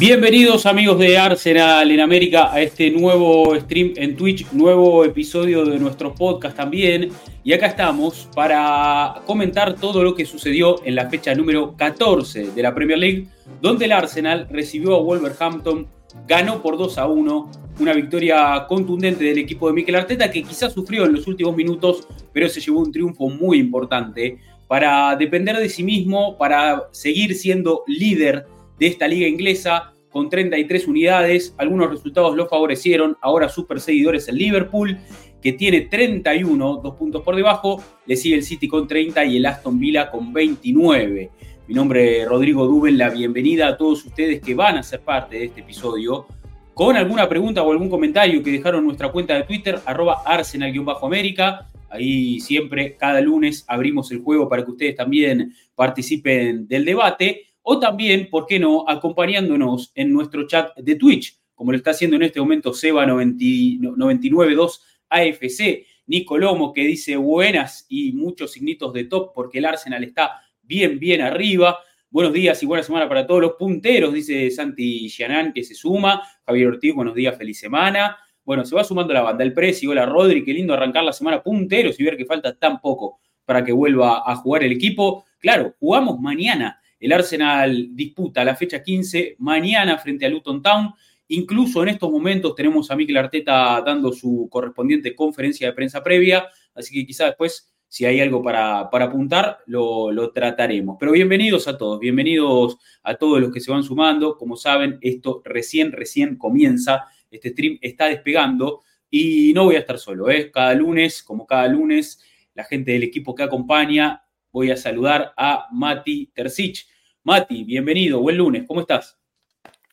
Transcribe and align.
Bienvenidos 0.00 0.64
amigos 0.64 0.98
de 0.98 1.18
Arsenal 1.18 1.90
en 1.90 2.00
América 2.00 2.50
a 2.50 2.62
este 2.62 2.90
nuevo 2.90 3.54
stream 3.60 3.92
en 3.96 4.16
Twitch, 4.16 4.50
nuevo 4.50 5.04
episodio 5.04 5.66
de 5.66 5.78
nuestro 5.78 6.14
podcast 6.14 6.56
también. 6.56 7.10
Y 7.44 7.52
acá 7.52 7.66
estamos 7.66 8.26
para 8.34 9.20
comentar 9.26 9.74
todo 9.74 10.02
lo 10.02 10.14
que 10.14 10.24
sucedió 10.24 10.82
en 10.86 10.94
la 10.94 11.10
fecha 11.10 11.34
número 11.34 11.76
14 11.76 12.52
de 12.52 12.62
la 12.62 12.74
Premier 12.74 12.98
League, 12.98 13.26
donde 13.60 13.84
el 13.84 13.92
Arsenal 13.92 14.48
recibió 14.50 14.96
a 14.96 15.02
Wolverhampton, 15.02 15.86
ganó 16.26 16.62
por 16.62 16.78
2 16.78 16.96
a 16.96 17.06
1, 17.06 17.50
una 17.80 17.92
victoria 17.92 18.64
contundente 18.66 19.22
del 19.22 19.36
equipo 19.36 19.66
de 19.66 19.74
Mikel 19.74 19.96
Arteta 19.96 20.30
que 20.30 20.42
quizás 20.42 20.72
sufrió 20.72 21.04
en 21.04 21.12
los 21.12 21.26
últimos 21.26 21.54
minutos, 21.54 22.08
pero 22.32 22.48
se 22.48 22.62
llevó 22.62 22.80
un 22.80 22.90
triunfo 22.90 23.28
muy 23.28 23.58
importante 23.58 24.38
para 24.66 25.14
depender 25.16 25.58
de 25.58 25.68
sí 25.68 25.82
mismo, 25.82 26.38
para 26.38 26.84
seguir 26.90 27.34
siendo 27.34 27.84
líder 27.86 28.46
de 28.80 28.86
esta 28.86 29.06
liga 29.06 29.28
inglesa 29.28 29.92
con 30.08 30.28
33 30.28 30.88
unidades. 30.88 31.54
Algunos 31.58 31.90
resultados 31.90 32.34
lo 32.34 32.48
favorecieron. 32.48 33.16
Ahora 33.20 33.48
super 33.48 33.78
seguidores 33.78 34.26
el 34.28 34.36
Liverpool, 34.36 34.98
que 35.40 35.52
tiene 35.52 35.82
31, 35.82 36.80
dos 36.82 36.96
puntos 36.96 37.22
por 37.22 37.36
debajo. 37.36 37.82
Le 38.06 38.16
sigue 38.16 38.36
el 38.36 38.42
City 38.42 38.66
con 38.66 38.88
30 38.88 39.24
y 39.26 39.36
el 39.36 39.46
Aston 39.46 39.78
Villa 39.78 40.10
con 40.10 40.32
29. 40.32 41.30
Mi 41.68 41.74
nombre 41.74 42.22
es 42.22 42.28
Rodrigo 42.28 42.66
Duben. 42.66 42.96
La 42.96 43.10
bienvenida 43.10 43.68
a 43.68 43.76
todos 43.76 44.04
ustedes 44.04 44.40
que 44.40 44.54
van 44.54 44.78
a 44.78 44.82
ser 44.82 45.00
parte 45.00 45.38
de 45.38 45.44
este 45.44 45.60
episodio. 45.60 46.26
Con 46.72 46.96
alguna 46.96 47.28
pregunta 47.28 47.62
o 47.62 47.70
algún 47.70 47.90
comentario 47.90 48.42
que 48.42 48.50
dejaron 48.50 48.84
nuestra 48.84 49.12
cuenta 49.12 49.34
de 49.34 49.42
Twitter, 49.42 49.78
arroba 49.84 50.22
arsenal-américa. 50.24 51.66
Ahí 51.90 52.40
siempre, 52.40 52.96
cada 52.96 53.20
lunes, 53.20 53.64
abrimos 53.68 54.10
el 54.10 54.20
juego 54.20 54.48
para 54.48 54.64
que 54.64 54.70
ustedes 54.70 54.96
también 54.96 55.52
participen 55.74 56.66
del 56.66 56.84
debate 56.84 57.49
o 57.62 57.78
también, 57.78 58.28
¿por 58.30 58.46
qué 58.46 58.58
no?, 58.58 58.84
acompañándonos 58.88 59.92
en 59.94 60.12
nuestro 60.12 60.46
chat 60.46 60.74
de 60.76 60.96
Twitch, 60.96 61.38
como 61.54 61.72
lo 61.72 61.78
está 61.78 61.90
haciendo 61.90 62.16
en 62.16 62.22
este 62.22 62.40
momento 62.40 62.72
Seba992 62.72 64.80
AFC, 65.10 65.86
Nico 66.06 66.38
Lomo 66.38 66.72
que 66.72 66.82
dice 66.82 67.16
buenas 67.16 67.86
y 67.88 68.12
muchos 68.12 68.52
signitos 68.52 68.92
de 68.92 69.04
top 69.04 69.32
porque 69.34 69.58
el 69.58 69.66
Arsenal 69.66 70.02
está 70.02 70.40
bien, 70.62 70.98
bien 70.98 71.20
arriba. 71.20 71.78
Buenos 72.10 72.32
días 72.32 72.60
y 72.62 72.66
buena 72.66 72.82
semana 72.82 73.08
para 73.08 73.26
todos 73.26 73.42
los 73.42 73.52
punteros, 73.52 74.12
dice 74.12 74.50
Santi 74.50 75.08
Gianán 75.08 75.52
que 75.52 75.62
se 75.62 75.74
suma. 75.74 76.22
Javier 76.44 76.68
Ortiz, 76.68 76.94
buenos 76.94 77.14
días, 77.14 77.36
feliz 77.36 77.60
semana. 77.60 78.16
Bueno, 78.44 78.64
se 78.64 78.74
va 78.74 78.82
sumando 78.82 79.14
la 79.14 79.22
banda. 79.22 79.44
El 79.44 79.52
Presi, 79.52 79.86
hola 79.86 80.06
Rodri, 80.06 80.44
qué 80.44 80.52
lindo 80.52 80.74
arrancar 80.74 81.04
la 81.04 81.12
semana 81.12 81.42
punteros 81.42 82.00
y 82.00 82.02
ver 82.02 82.16
que 82.16 82.24
falta 82.24 82.56
tan 82.56 82.80
poco 82.80 83.20
para 83.44 83.64
que 83.64 83.70
vuelva 83.70 84.22
a 84.24 84.34
jugar 84.34 84.64
el 84.64 84.72
equipo. 84.72 85.24
Claro, 85.38 85.74
jugamos 85.78 86.18
mañana 86.18 86.80
el 87.00 87.12
Arsenal 87.12 87.88
disputa 87.92 88.44
la 88.44 88.54
fecha 88.54 88.82
15 88.82 89.36
mañana 89.38 89.96
frente 89.96 90.26
a 90.26 90.28
Luton 90.28 90.62
Town. 90.62 90.92
Incluso 91.28 91.82
en 91.82 91.88
estos 91.88 92.10
momentos 92.10 92.54
tenemos 92.54 92.90
a 92.90 92.96
Mikel 92.96 93.16
Arteta 93.16 93.82
dando 93.84 94.12
su 94.12 94.48
correspondiente 94.50 95.14
conferencia 95.14 95.68
de 95.68 95.72
prensa 95.72 96.02
previa, 96.02 96.46
así 96.74 96.94
que 96.94 97.06
quizá 97.06 97.26
después, 97.26 97.72
si 97.88 98.04
hay 98.04 98.20
algo 98.20 98.42
para, 98.42 98.90
para 98.90 99.06
apuntar, 99.06 99.60
lo, 99.66 100.12
lo, 100.12 100.30
trataremos. 100.32 100.96
Pero 101.00 101.12
bienvenidos 101.12 101.68
a 101.68 101.78
todos, 101.78 101.98
bienvenidos 102.00 102.76
a 103.02 103.14
todos 103.14 103.40
los 103.40 103.50
que 103.50 103.60
se 103.60 103.70
van 103.70 103.82
sumando. 103.82 104.36
Como 104.36 104.56
saben, 104.56 104.98
esto 105.00 105.40
recién, 105.44 105.92
recién 105.92 106.36
comienza, 106.36 107.06
este 107.30 107.50
stream 107.50 107.78
está 107.80 108.06
despegando 108.06 108.82
y 109.08 109.52
no 109.54 109.64
voy 109.64 109.76
a 109.76 109.80
estar 109.80 109.98
solo, 109.98 110.30
¿eh? 110.30 110.50
cada 110.50 110.74
lunes, 110.74 111.22
como 111.22 111.46
cada 111.46 111.66
lunes, 111.66 112.20
la 112.54 112.64
gente 112.64 112.92
del 112.92 113.04
equipo 113.04 113.34
que 113.34 113.44
acompaña 113.44 114.22
voy 114.52 114.70
a 114.70 114.76
saludar 114.76 115.32
a 115.36 115.68
Mati 115.72 116.30
Tercich. 116.34 116.86
Mati, 117.30 117.62
bienvenido, 117.62 118.18
buen 118.18 118.36
lunes, 118.36 118.64
¿cómo 118.66 118.80
estás? 118.80 119.16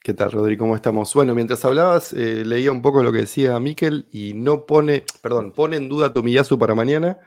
¿Qué 0.02 0.16
tal, 0.16 0.32
Rodri? 0.32 0.58
¿Cómo 0.58 0.76
estamos? 0.76 1.14
Bueno, 1.14 1.36
mientras 1.36 1.64
hablabas, 1.66 2.12
eh, 2.14 2.44
leía 2.44 2.72
un 2.72 2.82
poco 2.82 3.04
lo 3.04 3.12
que 3.12 3.20
decía 3.20 3.60
Miquel 3.60 4.08
y 4.12 4.34
no 4.34 4.66
pone, 4.66 5.04
perdón, 5.22 5.52
pone 5.52 5.78
en 5.78 5.88
duda 5.88 6.12
Tomiyasu 6.12 6.58
para 6.58 6.74
mañana, 6.74 7.20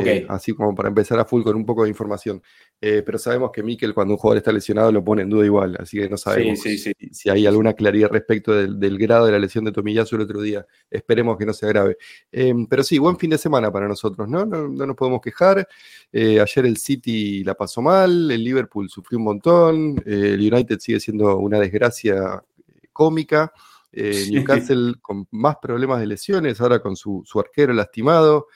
eh, 0.00 0.26
así 0.28 0.52
como 0.54 0.74
para 0.74 0.88
empezar 0.88 1.18
a 1.18 1.24
full 1.24 1.42
con 1.42 1.56
un 1.56 1.66
poco 1.66 1.84
de 1.84 1.90
información. 1.90 2.42
Eh, 2.80 3.02
pero 3.04 3.18
sabemos 3.18 3.50
que 3.52 3.62
Mikel, 3.62 3.94
cuando 3.94 4.14
un 4.14 4.18
jugador 4.18 4.38
está 4.38 4.52
lesionado, 4.52 4.90
lo 4.90 5.04
pone 5.04 5.22
en 5.22 5.30
duda 5.30 5.44
igual. 5.44 5.76
Así 5.78 5.98
que 5.98 6.08
no 6.08 6.16
sabemos 6.16 6.60
Si, 6.60 7.30
hay 7.30 7.46
alguna 7.46 7.74
claridad 7.74 8.10
respecto 8.10 8.52
del, 8.52 8.98
grado 8.98 9.26
de 9.26 9.32
la 9.32 9.38
lesión 9.38 9.64
de 9.64 9.72
Tomiyasu 9.72 10.16
el 10.16 10.22
otro 10.22 10.40
día. 10.40 10.66
Esperemos 10.90 11.36
que 11.36 11.46
no 11.46 11.52
sea 11.52 11.68
grave. 11.68 11.96
Em, 12.30 12.66
pero 12.66 12.82
sí, 12.82 12.98
buen 12.98 13.18
fin 13.18 13.30
de 13.30 13.38
semana 13.38 13.70
para 13.70 13.86
nosotros, 13.86 14.28
¿no? 14.28 14.44
No, 14.44 14.68
nos 14.68 14.96
podemos 14.96 15.20
quejar. 15.20 15.66
Eh, 16.12 16.40
ayer 16.40 16.66
el 16.66 16.76
City 16.76 17.44
la 17.44 17.54
pasó 17.54 17.82
mal, 17.82 18.30
el 18.30 18.42
Liverpool 18.42 18.88
sufrió 18.88 19.18
un 19.18 19.24
montón, 19.24 20.02
el 20.06 20.40
United 20.40 20.78
sigue 20.78 21.00
siendo 21.00 21.36
una 21.36 21.58
desgracia 21.58 22.42
cómica. 22.92 23.52
Newcastle 23.94 24.94
con 25.02 25.28
más 25.32 25.56
problemas 25.60 26.00
de 26.00 26.06
lesiones, 26.06 26.62
ahora 26.62 26.80
con 26.80 26.96
su, 26.96 27.22
su 27.26 27.38
arquero 27.38 27.74
lastimado 27.74 28.46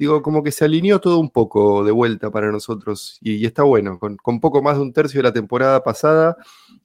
digo, 0.00 0.22
como 0.22 0.42
que 0.42 0.50
se 0.50 0.64
alineó 0.64 0.98
todo 0.98 1.18
un 1.20 1.28
poco 1.28 1.84
de 1.84 1.92
vuelta 1.92 2.30
para 2.30 2.50
nosotros 2.50 3.18
y, 3.20 3.44
está 3.44 3.64
bueno, 3.64 3.98
con, 3.98 4.40
poco 4.40 4.62
más 4.62 4.76
de 4.76 4.82
un 4.82 4.94
tercio 4.94 5.18
de 5.18 5.24
la 5.24 5.32
temporada 5.32 5.84
pasada, 5.84 6.38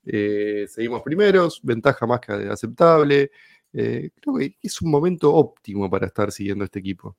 eh, 0.05 0.65
seguimos 0.67 1.01
primeros, 1.01 1.61
ventaja 1.63 2.05
más 2.05 2.19
que 2.19 2.33
aceptable, 2.33 3.31
eh, 3.71 4.09
creo 4.19 4.35
que 4.35 4.57
es 4.61 4.81
un 4.81 4.91
momento 4.91 5.33
óptimo 5.33 5.89
para 5.89 6.07
estar 6.07 6.29
siguiendo 6.29 6.65
este 6.65 6.79
equipo. 6.79 7.15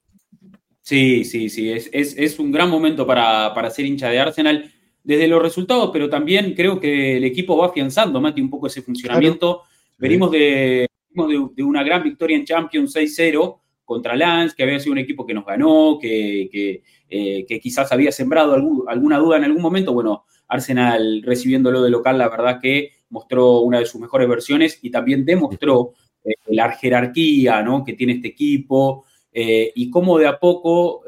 Sí, 0.82 1.24
sí, 1.24 1.48
sí, 1.48 1.72
es, 1.72 2.38
un 2.38 2.52
gran 2.52 2.68
momento 2.68 3.06
para, 3.06 3.54
para, 3.54 3.70
ser 3.70 3.86
hincha 3.86 4.10
de 4.10 4.20
Arsenal 4.20 4.70
desde 5.02 5.26
los 5.26 5.42
resultados, 5.42 5.88
pero 5.94 6.10
también 6.10 6.52
creo 6.54 6.78
que 6.78 7.16
el 7.16 7.24
equipo 7.24 7.56
va 7.56 7.68
afianzando, 7.68 8.20
Mati, 8.20 8.42
un 8.42 8.50
poco 8.50 8.66
ese 8.66 8.82
funcionamiento. 8.82 9.62
Venimos, 9.96 10.30
de, 10.30 10.86
de, 11.08 11.48
de, 11.54 11.62
una 11.62 11.82
gran 11.82 12.02
victoria 12.02 12.36
en 12.36 12.44
Champions 12.44 12.94
6-0 12.94 13.60
contra 13.86 14.16
Lance, 14.16 14.54
que 14.54 14.64
había 14.64 14.80
sido 14.80 14.92
un 14.92 14.98
equipo 14.98 15.24
que 15.24 15.32
nos 15.32 15.46
ganó, 15.46 15.96
que, 15.98 16.82
eh, 17.08 17.60
quizás 17.62 17.90
había 17.92 18.10
sembrado 18.10 18.52
alguna 18.88 19.18
duda 19.18 19.38
en 19.38 19.44
algún 19.44 19.62
momento. 19.62 19.94
Bueno, 19.94 20.24
Arsenal 20.48 21.22
recibiéndolo 21.22 21.82
de 21.82 21.90
local, 21.90 22.18
la 22.18 22.28
verdad 22.28 22.58
que 22.60 22.90
mostró 23.08 23.60
una 23.60 23.78
de 23.78 23.86
sus 23.86 24.00
mejores 24.00 24.28
versiones 24.28 24.80
y 24.82 24.90
también 24.90 25.24
demostró 25.24 25.92
eh, 26.24 26.34
la 26.48 26.72
jerarquía 26.72 27.62
¿no? 27.62 27.84
que 27.84 27.92
tiene 27.92 28.14
este 28.14 28.28
equipo 28.28 29.04
eh, 29.32 29.72
y 29.74 29.88
cómo 29.88 30.18
de 30.18 30.26
a 30.26 30.38
poco 30.38 31.04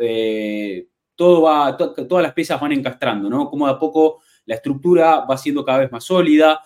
todo 1.16 1.42
va, 1.42 1.76
todas 1.76 2.22
las 2.22 2.32
piezas 2.32 2.60
van 2.60 2.70
encastrando, 2.70 3.28
¿no? 3.28 3.50
Cómo 3.50 3.66
de 3.66 3.72
a 3.72 3.78
poco 3.78 4.20
la 4.46 4.54
estructura 4.54 5.26
va 5.28 5.36
siendo 5.36 5.64
cada 5.64 5.78
vez 5.78 5.90
más 5.90 6.04
sólida, 6.04 6.60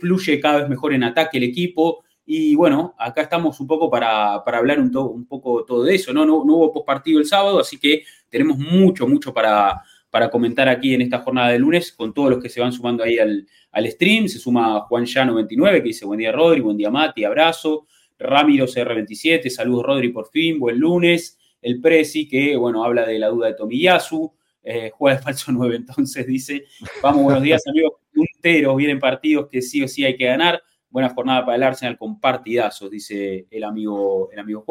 fluye 0.00 0.40
cada 0.40 0.60
vez 0.60 0.68
mejor 0.70 0.94
en 0.94 1.04
ataque 1.04 1.36
el 1.36 1.44
equipo 1.44 2.02
y 2.26 2.54
bueno, 2.54 2.94
acá 2.98 3.22
estamos 3.22 3.60
un 3.60 3.66
poco 3.66 3.90
para, 3.90 4.34
hablar 4.34 4.80
un, 4.80 4.96
un, 4.96 5.26
poco 5.26 5.64
todo 5.64 5.84
de 5.84 5.94
eso, 5.94 6.12
¿no? 6.12 6.24
¿no? 6.24 6.44
No, 6.44 6.54
hubo 6.54 6.72
postpartido 6.72 7.18
el 7.20 7.26
sábado, 7.26 7.60
así 7.60 7.78
que 7.78 8.04
tenemos 8.30 8.58
mucho, 8.58 9.06
mucho 9.06 9.34
para, 9.34 9.82
para 10.14 10.30
comentar 10.30 10.68
aquí 10.68 10.94
en 10.94 11.02
esta 11.02 11.18
jornada 11.18 11.50
de 11.50 11.58
lunes 11.58 11.92
con 11.92 12.14
todos 12.14 12.30
los 12.30 12.42
que 12.42 12.48
se 12.48 12.60
van 12.60 12.72
sumando 12.72 13.04
ahí 13.04 13.18
al, 13.18 13.46
stream. 13.90 14.28
Se 14.28 14.38
suma 14.38 14.80
Juan 14.82 15.04
Llano29, 15.04 15.78
que 15.78 15.88
dice 15.88 16.06
buen 16.06 16.18
día 16.18 16.32
Rodri, 16.32 16.60
buen 16.60 16.76
día 16.76 16.90
Mati, 16.90 17.24
abrazo. 17.24 17.86
Ramiro 18.16 18.66
CR27, 18.66 19.48
saludos 19.48 19.84
Rodri 19.84 20.08
por 20.10 20.28
fin, 20.28 20.58
buen 20.58 20.78
lunes. 20.78 21.38
El 21.60 21.80
Prezi, 21.80 22.28
que 22.28 22.56
bueno, 22.56 22.84
habla 22.84 23.04
de 23.04 23.18
la 23.18 23.28
duda 23.28 23.48
de 23.48 23.54
Tomiyasu, 23.54 24.32
eh, 24.62 24.90
juega 24.94 25.16
de 25.16 25.22
falso 25.22 25.50
9, 25.52 25.76
entonces 25.76 26.26
dice, 26.26 26.64
vamos, 27.02 27.24
buenos 27.24 27.42
días 27.42 27.66
amigos, 27.66 27.94
punteros, 28.14 28.76
vienen 28.76 29.00
partidos 29.00 29.48
que 29.50 29.60
sí 29.60 29.82
o 29.82 29.88
sí 29.88 30.04
hay 30.04 30.16
que 30.16 30.26
ganar 30.26 30.62
buena 30.94 31.08
jornada 31.08 31.44
para 31.44 31.56
el 31.56 31.62
Arsenal 31.64 31.98
con 31.98 32.20
partidazos, 32.20 32.88
dice 32.88 33.48
el 33.50 33.64
amigo, 33.64 34.30
el 34.30 34.38
amigo. 34.38 34.64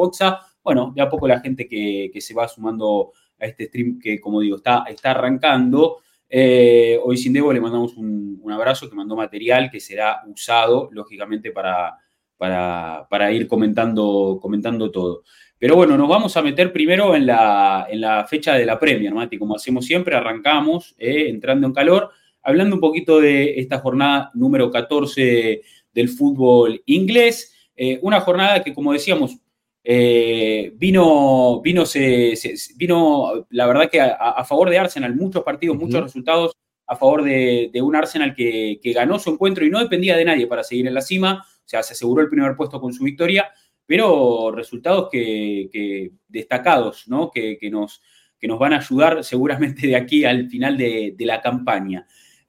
Bueno, 0.62 0.90
de 0.96 1.02
a 1.02 1.08
poco 1.10 1.28
la 1.28 1.38
gente 1.40 1.68
que, 1.68 2.10
se 2.18 2.32
va 2.32 2.48
sumando 2.48 3.12
a 3.38 3.44
este 3.44 3.66
stream 3.66 3.98
que, 4.02 4.18
como 4.22 4.40
digo, 4.40 4.56
está, 4.56 4.84
está 4.88 5.10
arrancando. 5.10 5.98
Eh, 6.26 6.98
hoy 7.04 7.18
sin 7.18 7.34
Debo 7.34 7.52
le 7.52 7.60
mandamos 7.60 7.94
un, 7.98 8.40
abrazo 8.50 8.88
que 8.88 8.96
mandó 8.96 9.14
material 9.14 9.70
que 9.70 9.80
será 9.80 10.22
usado, 10.26 10.88
lógicamente, 10.92 11.50
para, 11.52 11.98
para, 12.38 13.30
ir 13.30 13.46
comentando, 13.46 14.38
comentando 14.40 14.90
todo. 14.90 15.24
Pero 15.58 15.76
bueno, 15.76 15.98
nos 15.98 16.08
vamos 16.08 16.34
a 16.38 16.42
meter 16.42 16.72
primero 16.72 17.14
en 17.14 17.26
la, 17.26 17.86
en 17.90 18.00
la 18.00 18.24
fecha 18.24 18.54
de 18.54 18.64
la 18.64 18.78
Premier, 18.78 19.12
Mati. 19.12 19.36
Como 19.36 19.56
hacemos 19.56 19.84
siempre, 19.84 20.16
arrancamos 20.16 20.94
eh, 20.96 21.28
entrando 21.28 21.66
en 21.66 21.74
calor, 21.74 22.12
hablando 22.42 22.76
un 22.76 22.80
poquito 22.80 23.20
de 23.20 23.60
esta 23.60 23.80
jornada 23.80 24.30
número 24.32 24.70
14 24.70 25.60
del 25.94 26.08
fútbol 26.08 26.82
inglés. 26.86 27.54
Eh, 27.76 27.98
una 28.02 28.20
jornada 28.20 28.62
que, 28.62 28.74
como 28.74 28.92
decíamos, 28.92 29.38
eh, 29.82 30.72
vino, 30.76 31.60
vino, 31.60 31.84
se, 31.84 32.34
vino, 32.76 33.46
la 33.50 33.66
verdad 33.66 33.90
que 33.90 34.00
a, 34.00 34.42
favor 34.44 34.70
de 34.70 34.78
Arsenal, 34.78 35.14
muchos 35.14 35.42
partidos, 35.42 35.76
muchos 35.76 36.02
resultados 36.02 36.56
a 36.86 36.96
favor 36.96 37.22
de, 37.22 37.70
un 37.82 37.96
Arsenal 37.96 38.34
que, 38.34 38.80
ganó 38.94 39.18
su 39.18 39.30
encuentro 39.30 39.64
y 39.64 39.70
no 39.70 39.80
dependía 39.80 40.16
de 40.16 40.24
nadie 40.24 40.46
para 40.46 40.64
seguir 40.64 40.86
en 40.86 40.94
la 40.94 41.00
cima, 41.00 41.44
o 41.46 41.68
sea, 41.68 41.82
se 41.82 41.92
aseguró 41.92 42.22
el 42.22 42.28
primer 42.28 42.56
puesto 42.56 42.80
con 42.80 42.92
su 42.92 43.04
victoria, 43.04 43.50
pero 43.86 44.52
resultados 44.52 45.08
que, 45.10 46.12
destacados, 46.28 47.06
¿no? 47.06 47.30
Que, 47.30 47.58
nos, 47.70 48.00
que 48.38 48.48
nos 48.48 48.58
van 48.58 48.72
a 48.72 48.78
ayudar 48.78 49.24
seguramente 49.24 49.86
de 49.86 49.96
aquí 49.96 50.24
al 50.24 50.48
final 50.48 50.76
de, 50.76 51.14
la 51.18 51.40
campaña. 51.40 52.06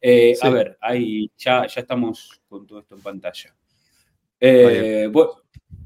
Eh, 0.07 0.37
a 0.39 0.49
ver, 0.51 0.77
ahí 0.81 1.31
ya, 1.35 1.65
ya 1.65 1.81
estamos 1.81 2.39
con 2.47 2.67
todo 2.67 2.77
esto 2.77 2.93
en 2.93 3.01
pantalla. 3.01 3.55
Eh, 4.39 5.11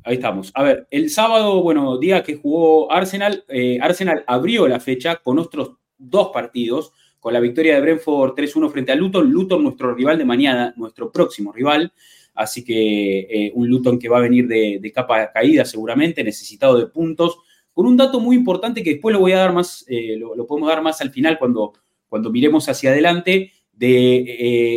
ahí 0.03 0.15
estamos. 0.15 0.51
A 0.55 0.63
ver, 0.63 0.87
el 0.91 1.09
sábado, 1.09 1.63
bueno, 1.63 1.97
día 1.97 2.21
que 2.21 2.35
jugó 2.35 2.91
Arsenal, 2.91 3.45
eh, 3.47 3.79
Arsenal 3.81 4.25
abrió 4.27 4.67
la 4.67 4.81
fecha 4.81 5.15
con 5.23 5.39
otros 5.39 5.71
dos 5.97 6.31
partidos, 6.33 6.91
con 7.21 7.31
la 7.31 7.39
victoria 7.39 7.75
de 7.75 7.79
Brentford 7.79 8.33
3-1 8.35 8.69
frente 8.69 8.91
a 8.91 8.95
Luton. 8.95 9.31
Luton, 9.31 9.63
nuestro 9.63 9.95
rival 9.95 10.17
de 10.17 10.25
mañana, 10.25 10.73
nuestro 10.75 11.09
próximo 11.13 11.53
rival. 11.53 11.93
Así 12.33 12.65
que 12.65 13.53
un 13.55 13.69
Luton 13.69 13.97
que 13.97 14.09
va 14.09 14.17
a 14.17 14.21
venir 14.21 14.49
de, 14.49 14.91
capa 14.93 15.31
caída 15.31 15.63
seguramente, 15.63 16.25
necesitado 16.25 16.77
de 16.77 16.87
puntos. 16.87 17.37
Con 17.71 17.85
un 17.85 17.95
dato 17.95 18.19
muy 18.19 18.35
importante 18.35 18.83
que 18.83 18.95
después 18.95 19.13
lo 19.13 19.21
voy 19.21 19.31
a 19.31 19.37
dar 19.37 19.53
más, 19.53 19.85
lo, 19.87 20.35
lo, 20.35 20.45
podemos 20.45 20.67
dar 20.67 20.81
más 20.81 20.99
al 20.99 21.11
final 21.11 21.39
cuando, 21.39 21.71
cuando 22.09 22.29
miremos 22.29 22.67
hacia 22.67 22.89
adelante 22.89 23.53
de 23.79 24.25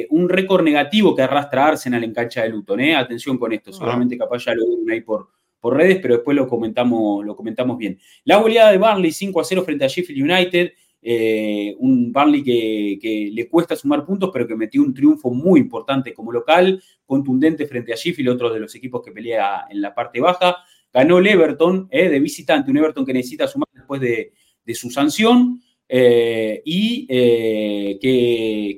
eh, 0.00 0.06
un 0.10 0.28
récord 0.28 0.62
negativo 0.62 1.12
que 1.12 1.22
arrastra 1.22 1.66
Arsenal 1.66 2.04
en 2.04 2.14
cancha 2.14 2.44
de 2.44 2.50
Luton. 2.50 2.78
¿eh? 2.78 2.94
Atención 2.94 3.36
con 3.36 3.52
esto, 3.52 3.72
seguramente 3.72 4.16
capaz 4.16 4.44
ya 4.44 4.54
lo 4.54 4.64
ven 4.64 4.88
ahí 4.88 5.00
por, 5.00 5.28
por 5.58 5.76
redes, 5.76 5.98
pero 6.00 6.14
después 6.14 6.36
lo 6.36 6.46
comentamos, 6.46 7.24
lo 7.24 7.34
comentamos 7.34 7.76
bien. 7.78 7.98
La 8.22 8.36
goleada 8.36 8.70
de 8.70 8.78
Barnley 8.78 9.10
5 9.10 9.40
a 9.40 9.44
0 9.44 9.64
frente 9.64 9.84
a 9.84 9.88
Sheffield 9.88 10.22
United, 10.22 10.72
eh, 11.02 11.74
un 11.80 12.12
Barnley 12.12 12.44
que, 12.44 13.30
le 13.32 13.48
cuesta 13.48 13.74
sumar 13.74 14.06
puntos, 14.06 14.30
pero 14.32 14.46
que 14.46 14.54
metió 14.54 14.80
un 14.80 14.94
triunfo 14.94 15.30
muy 15.30 15.58
importante 15.58 16.14
como 16.14 16.30
local, 16.30 16.80
contundente 17.04 17.66
frente 17.66 17.92
a 17.92 17.96
Sheffield, 17.96 18.30
otro 18.30 18.54
de 18.54 18.60
los 18.60 18.72
equipos 18.76 19.02
que 19.04 19.10
pelea 19.10 19.66
en 19.68 19.80
la 19.80 19.92
parte 19.92 20.20
baja. 20.20 20.58
Ganó 20.92 21.18
el 21.18 21.26
Everton 21.26 21.88
de 21.88 22.20
visitante, 22.20 22.70
un 22.70 22.76
Everton 22.76 23.04
que 23.04 23.14
necesita 23.14 23.48
sumar 23.48 23.68
después 23.72 24.00
de, 24.00 24.32
de 24.64 24.74
su 24.76 24.90
sanción. 24.90 25.60
Eh, 25.94 26.62
y 26.64 27.06
eh, 27.06 27.98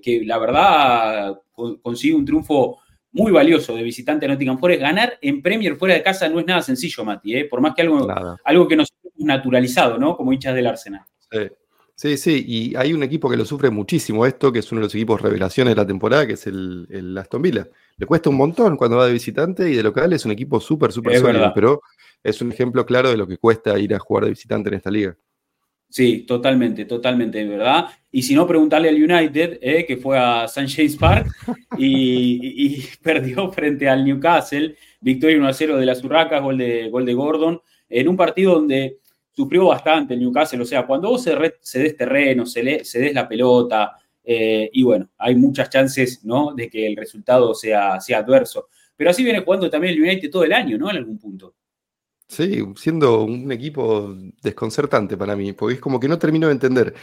que, 0.02 0.22
la 0.24 0.36
verdad 0.36 1.40
consigue 1.80 2.12
un 2.12 2.24
triunfo 2.24 2.80
muy 3.12 3.30
valioso 3.30 3.76
de 3.76 3.84
visitante 3.84 4.26
a 4.26 4.30
Nottingham 4.30 4.58
Forest. 4.58 4.80
Ganar 4.80 5.18
en 5.20 5.40
Premier 5.40 5.76
fuera 5.76 5.94
de 5.94 6.02
casa 6.02 6.28
no 6.28 6.40
es 6.40 6.46
nada 6.46 6.60
sencillo, 6.60 7.04
Mati, 7.04 7.36
¿eh? 7.36 7.44
por 7.44 7.60
más 7.60 7.72
que 7.76 7.82
algo, 7.82 8.08
algo 8.44 8.66
que 8.66 8.74
nos 8.74 8.88
hemos 9.00 9.26
naturalizado, 9.26 9.96
¿no? 9.96 10.16
Como 10.16 10.32
hinchas 10.32 10.56
del 10.56 10.66
Arsenal. 10.66 11.02
Sí. 11.30 12.16
Sí, 12.16 12.44
y 12.44 12.74
hay 12.74 12.92
un 12.92 13.04
equipo 13.04 13.30
que 13.30 13.36
lo 13.36 13.44
sufre 13.44 13.70
muchísimo 13.70 14.26
esto, 14.26 14.50
que 14.50 14.58
es 14.58 14.72
uno 14.72 14.80
de 14.80 14.86
los 14.86 14.94
equipos 14.96 15.22
revelaciones 15.22 15.76
de 15.76 15.80
la 15.80 15.86
temporada, 15.86 16.26
que 16.26 16.32
es 16.32 16.48
el, 16.48 17.16
Aston 17.16 17.40
Villa. 17.40 17.68
Le 17.96 18.06
cuesta 18.06 18.28
un 18.28 18.36
montón 18.36 18.76
cuando 18.76 18.96
va 18.96 19.06
de 19.06 19.12
visitante 19.12 19.70
y 19.70 19.76
de 19.76 19.82
local 19.84 20.12
es 20.12 20.24
un 20.24 20.32
equipo 20.32 20.58
súper, 20.58 20.90
súper 20.90 21.20
sólido, 21.20 21.52
pero 21.54 21.80
es 22.24 22.42
un 22.42 22.50
ejemplo 22.50 22.84
claro 22.84 23.10
de 23.10 23.16
lo 23.16 23.28
que 23.28 23.38
cuesta 23.38 23.78
ir 23.78 23.94
a 23.94 24.00
jugar 24.00 24.24
de 24.24 24.30
visitante 24.30 24.68
en 24.70 24.74
esta 24.74 24.90
liga. 24.90 25.16
Sí, 25.94 26.24
totalmente, 26.26 26.86
totalmente, 26.86 27.44
¿verdad? 27.44 27.86
Y 28.10 28.24
si 28.24 28.34
no, 28.34 28.48
preguntarle 28.48 28.88
al 28.88 28.96
United, 28.96 29.60
eh, 29.62 29.86
que 29.86 29.96
fue 29.96 30.18
a 30.18 30.46
St. 30.46 30.66
James 30.68 30.96
Park 30.96 31.28
y, 31.78 32.82
perdió 33.00 33.52
frente 33.52 33.88
al 33.88 34.04
Newcastle, 34.04 34.74
victoria 35.00 35.36
1 35.36 35.52
0 35.52 35.76
de 35.76 35.86
las 35.86 36.02
Urracas, 36.02 36.42
gol 36.42 36.58
de, 36.58 36.90
gol 36.90 37.06
de 37.06 37.14
Gordon, 37.14 37.62
en 37.88 38.08
un 38.08 38.16
partido 38.16 38.54
donde 38.54 38.98
sufrió 39.30 39.66
bastante 39.66 40.14
el 40.14 40.20
Newcastle. 40.20 40.62
O 40.62 40.64
sea, 40.64 40.84
cuando 40.84 41.10
vos 41.10 41.22
se, 41.22 41.78
des 41.78 41.96
terreno, 41.96 42.44
se, 42.44 42.64
le, 42.64 42.84
se 42.84 42.98
des 42.98 43.14
la 43.14 43.28
pelota, 43.28 43.92
eh, 44.24 44.68
y 44.72 44.82
bueno, 44.82 45.10
hay 45.16 45.36
muchas 45.36 45.70
chances, 45.70 46.24
¿no? 46.24 46.54
De 46.56 46.68
que 46.68 46.88
el 46.88 46.96
resultado 46.96 47.54
sea, 47.54 48.00
sea 48.00 48.18
adverso. 48.18 48.66
Pero 48.96 49.10
así 49.10 49.22
viene 49.22 49.44
jugando 49.44 49.70
también 49.70 49.94
el 49.94 50.02
United 50.02 50.28
todo 50.28 50.42
el 50.42 50.54
año, 50.54 50.76
¿no? 50.76 50.90
En 50.90 50.96
algún 50.96 51.18
punto. 51.18 51.54
Sí, 52.28 52.64
siendo 52.76 53.22
un 53.22 53.52
equipo 53.52 54.14
desconcertante 54.42 55.16
para 55.16 55.36
mí, 55.36 55.52
porque 55.52 55.74
es 55.74 55.80
como 55.80 56.00
que 56.00 56.08
no 56.08 56.18
termino 56.18 56.46
de 56.46 56.54
entender. 56.54 56.94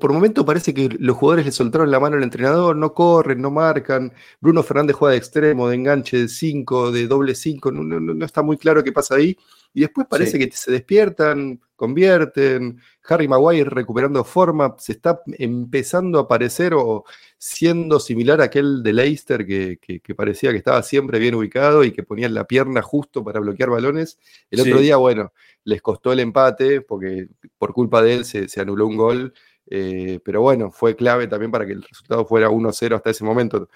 por 0.00 0.12
momento 0.12 0.44
parece 0.44 0.74
que 0.74 0.88
los 0.98 1.16
jugadores 1.16 1.46
le 1.46 1.52
soltaron 1.52 1.90
la 1.90 2.00
mano 2.00 2.16
al 2.16 2.24
entrenador, 2.24 2.76
no 2.76 2.92
corren, 2.92 3.40
no 3.40 3.50
marcan. 3.50 4.12
Bruno 4.40 4.62
Fernández 4.64 4.96
juega 4.96 5.12
de 5.12 5.18
extremo, 5.18 5.68
de 5.68 5.76
enganche 5.76 6.18
de 6.18 6.28
5, 6.28 6.90
de 6.90 7.06
doble 7.06 7.34
5, 7.36 7.70
no, 7.70 8.24
está 8.24 8.42
muy 8.42 8.56
claro 8.58 8.82
qué 8.82 8.92
pasa 8.92 9.14
ahí. 9.14 9.36
Y 9.76 9.80
después 9.80 10.06
parece 10.08 10.38
que 10.38 10.50
se 10.50 10.72
despiertan, 10.72 11.60
convierten. 11.76 12.80
Harry 13.06 13.28
Maguire 13.28 13.68
recuperando 13.68 14.24
forma, 14.24 14.74
se 14.78 14.92
está 14.92 15.20
empezando 15.36 16.18
a 16.18 16.22
aparecer 16.22 16.72
o 16.72 17.04
siendo 17.36 18.00
similar 18.00 18.40
a 18.40 18.44
aquel 18.44 18.82
de 18.82 18.94
Leicester 18.94 19.46
que, 19.46 19.78
parecía 20.16 20.50
que 20.52 20.56
estaba 20.56 20.82
siempre 20.82 21.18
bien 21.18 21.34
ubicado 21.34 21.84
y 21.84 21.92
que 21.92 22.04
ponía 22.04 22.26
la 22.30 22.46
pierna 22.46 22.80
justo 22.80 23.22
para 23.22 23.38
bloquear 23.38 23.68
balones. 23.68 24.18
El 24.50 24.60
otro 24.60 24.80
día, 24.80 24.96
bueno, 24.96 25.34
les 25.64 25.82
costó 25.82 26.10
el 26.10 26.20
empate 26.20 26.80
porque 26.80 27.28
por 27.58 27.74
culpa 27.74 28.00
de 28.00 28.14
él 28.14 28.24
se, 28.24 28.48
anuló 28.58 28.86
un 28.86 28.96
gol. 28.96 29.34
Eh, 29.68 30.20
pero 30.24 30.40
bueno, 30.40 30.70
fue 30.72 30.96
clave 30.96 31.26
también 31.26 31.50
para 31.50 31.66
que 31.66 31.72
el 31.72 31.82
resultado 31.82 32.24
fuera 32.24 32.48
1-0 32.48 32.96
hasta 32.96 33.10
ese 33.10 33.24
momento. 33.24 33.68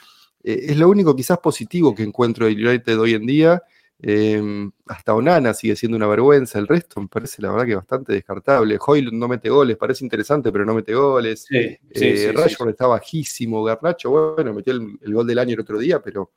Eh, 0.42 0.64
es 0.68 0.78
lo 0.78 0.88
único 0.88 1.14
quizás 1.14 1.40
positivo 1.40 1.94
que 1.94 2.04
encuentro 2.04 2.46
de 2.46 2.52
United 2.52 2.98
hoy 2.98 3.12
en 3.12 3.26
día. 3.26 3.62
Em, 4.02 4.70
hasta 4.86 5.14
Onana 5.14 5.52
sigue 5.52 5.76
siendo 5.76 5.96
una 5.96 6.06
vergüenza. 6.06 6.58
El 6.58 6.66
resto 6.66 7.00
me 7.00 7.08
parece 7.08 7.42
la 7.42 7.50
verdad 7.50 7.66
que 7.66 7.74
bastante 7.74 8.12
descartable. 8.14 8.78
Hoylund 8.84 9.18
no 9.18 9.28
mete 9.28 9.50
goles, 9.50 9.76
parece 9.76 10.04
interesante, 10.04 10.50
pero 10.50 10.64
no 10.64 10.74
mete 10.74 10.94
goles. 10.94 11.44
Sí, 11.46 11.56
eh, 11.58 12.32
está 12.68 12.86
bajísimo. 12.86 13.62
Garnacho, 13.62 14.34
bueno, 14.34 14.54
metió 14.54 14.72
el, 14.72 15.12
gol 15.12 15.26
del 15.26 15.38
año 15.38 15.54
el 15.54 15.60
otro 15.60 15.78
día, 15.78 16.00
pero 16.02 16.32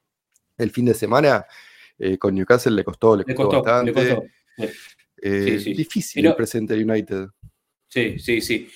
el 0.57 0.71
fin 0.71 0.85
de 0.85 0.93
semana 0.93 1.45
eh, 1.97 2.17
con 2.17 2.35
Newcastle 2.35 2.73
le 2.73 2.83
costó, 2.83 3.15
le, 3.15 3.23
costó, 3.33 3.63
bastante. 3.63 4.29
Eh, 5.25 5.73
difícil 5.73 6.25
el 6.25 6.35
presente 6.35 6.73
United. 6.73 7.27
Sí, 7.87 8.19
sí, 8.19 8.41
sí. 8.41 8.67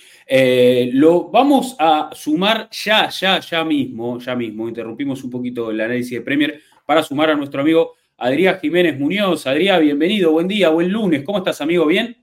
lo 0.94 1.30
vamos 1.30 1.76
a 1.78 2.10
sumar 2.14 2.70
ya, 2.72 3.10
ya, 3.10 3.42
ya 3.42 3.66
mismo, 3.66 4.18
ya 4.20 4.34
mismo. 4.34 4.70
Interrumpimos 4.70 5.22
un 5.26 5.30
poquito 5.30 5.72
el 5.72 5.82
análisis 5.82 6.12
de 6.12 6.22
Premier 6.22 6.62
para 6.86 7.04
sumar 7.04 7.32
a 7.32 7.36
nuestro 7.36 7.60
amigo 7.60 7.98
Adrián 8.18 8.60
Jiménez 8.60 9.00
Muñoz. 9.00 9.46
Adrián, 9.46 9.80
bienvenido, 9.80 10.32
buen 10.32 10.48
día, 10.48 10.70
buen 10.70 10.90
lunes. 10.92 11.22
¿Cómo 11.24 11.38
estás, 11.38 11.62
amigo? 11.62 11.86
¿Bien? 11.86 12.18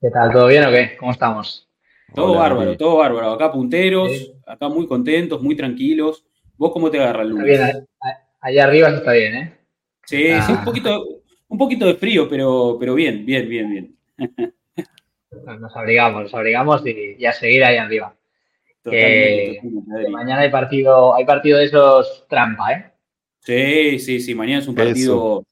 ¿Qué 0.00 0.08
tal? 0.08 0.32
¿Todo 0.32 0.46
bien 0.46 0.64
o 0.64 0.70
qué? 0.70 0.96
¿Cómo 0.96 1.10
estamos? 1.10 1.68
Todo 2.14 2.36
bárbaro, 2.36 2.76
todo 2.76 2.98
bárbaro. 2.98 3.32
Acá 3.32 3.50
punteros, 3.50 4.32
acá 4.46 4.68
muy 4.68 4.86
contentos, 4.86 5.42
muy 5.42 5.56
tranquilos. 5.56 6.24
¿Vos 6.56 6.70
cómo 6.72 6.92
te 6.92 7.00
agarras 7.00 7.26
el 7.26 7.30
lunes? 7.30 7.58
Está 7.58 7.72
bien, 7.72 7.88
allá 8.40 8.64
arriba 8.64 8.88
está 8.90 9.12
bien, 9.12 9.34
¿eh? 9.34 9.58
Sí, 10.04 10.28
sí, 10.46 10.52
un 10.52 10.64
poquito, 10.64 11.04
un 11.48 11.58
poquito 11.58 11.86
de 11.86 11.94
frío, 11.94 12.28
pero, 12.28 12.76
pero 12.78 12.94
bien, 12.94 13.26
bien, 13.26 13.48
bien, 13.48 13.70
bien. 13.70 13.96
Nos 15.60 15.76
abrigamos, 15.76 16.22
nos 16.22 16.34
abrigamos 16.34 16.82
y, 16.86 17.26
a 17.26 17.32
seguir 17.32 17.64
ahí 17.64 17.78
arriba. 17.78 18.14
mañana 20.10 20.42
hay 20.42 20.50
partido, 20.50 21.16
hay 21.16 21.24
partido 21.24 21.58
de 21.58 21.64
esos 21.64 22.26
trampa, 22.28 22.72
¿eh? 22.72 22.90
Sí, 23.40 23.98
sí, 23.98 24.20
sí, 24.20 24.34
mañana 24.34 24.60
es 24.60 24.68
un 24.68 24.74
partido, 24.74 25.44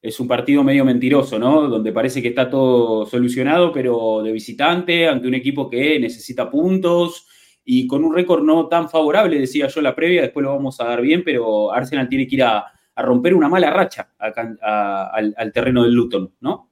es 0.00 0.20
un 0.20 0.28
partido 0.28 0.62
medio 0.62 0.84
mentiroso, 0.84 1.38
¿no? 1.38 1.68
Donde 1.68 1.92
parece 1.92 2.22
que 2.22 2.28
está 2.28 2.48
todo 2.48 3.06
solucionado, 3.06 3.72
pero 3.72 4.22
de 4.22 4.32
visitante, 4.32 5.08
ante 5.08 5.26
un 5.26 5.34
equipo 5.34 5.68
que 5.68 5.98
necesita 5.98 6.50
puntos 6.50 7.26
y 7.64 7.86
con 7.86 8.04
un 8.04 8.14
récord 8.14 8.44
no 8.44 8.68
tan 8.68 8.88
favorable, 8.88 9.38
decía 9.38 9.66
yo 9.66 9.80
la 9.80 9.96
previa, 9.96 10.22
después 10.22 10.44
lo 10.44 10.54
vamos 10.54 10.80
a 10.80 10.84
dar 10.84 11.00
bien, 11.00 11.22
pero 11.24 11.72
Arsenal 11.72 12.08
tiene 12.08 12.26
que 12.26 12.36
ir 12.36 12.42
a, 12.44 12.66
romper 12.96 13.34
una 13.34 13.48
mala 13.48 13.70
racha 13.70 14.10
al, 14.18 15.52
terreno 15.52 15.82
del 15.82 15.94
Luton, 15.94 16.32
¿no? 16.40 16.70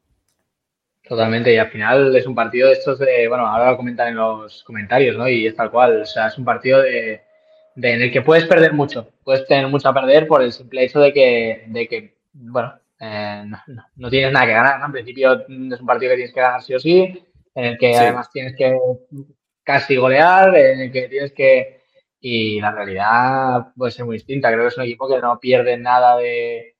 Totalmente, 1.02 1.52
y 1.52 1.56
al 1.56 1.68
final 1.68 2.14
es 2.14 2.26
un 2.26 2.34
partido 2.36 2.68
de 2.68 2.74
estos 2.74 3.00
de, 3.00 3.26
bueno, 3.26 3.44
ahora 3.44 3.72
lo 3.72 3.76
comentan 3.76 4.08
en 4.08 4.16
los 4.16 4.62
comentarios, 4.62 5.16
¿no? 5.16 5.28
Y 5.28 5.48
es 5.48 5.56
tal 5.56 5.72
cual, 5.72 6.02
o 6.02 6.06
sea, 6.06 6.28
es 6.28 6.38
un 6.38 6.44
partido 6.44 6.80
de 6.80 7.22
en 7.76 8.02
el 8.02 8.12
que 8.12 8.22
puedes 8.22 8.46
perder 8.46 8.72
mucho, 8.72 9.10
puedes 9.24 9.46
tener 9.46 9.68
mucho 9.68 9.88
a 9.88 9.94
perder 9.94 10.26
por 10.26 10.42
el 10.42 10.52
simple 10.52 10.84
hecho 10.84 11.00
de 11.00 11.12
que, 11.12 11.64
de 11.68 11.88
que 11.88 12.16
bueno, 12.32 12.74
eh, 12.98 13.44
no, 13.96 14.10
tienes 14.10 14.32
nada 14.32 14.46
que 14.46 14.52
ganar, 14.52 14.80
En 14.84 14.92
principio 14.92 15.40
es 15.40 15.80
un 15.80 15.86
partido 15.86 16.10
que 16.10 16.16
tienes 16.16 16.34
que 16.34 16.40
ganar 16.40 16.62
sí 16.62 16.74
o 16.74 16.80
sí, 16.80 17.24
en 17.54 17.64
el 17.64 17.78
que 17.78 17.96
además 17.96 18.30
tienes 18.30 18.54
que 18.56 18.78
casi 19.64 19.96
golear, 19.96 20.54
en 20.56 20.80
el 20.80 20.92
que 20.92 21.08
tienes 21.08 21.32
que... 21.32 21.82
Y 22.24 22.60
la 22.60 22.70
realidad 22.70 23.72
puede 23.76 23.90
ser 23.90 24.04
muy 24.04 24.16
distinta, 24.16 24.48
creo 24.52 24.62
que 24.62 24.68
es 24.68 24.78
un 24.78 24.84
equipo 24.84 25.08
que 25.08 25.20
no 25.20 25.40
pierde 25.40 25.76
nada 25.76 26.16
de, 26.16 26.71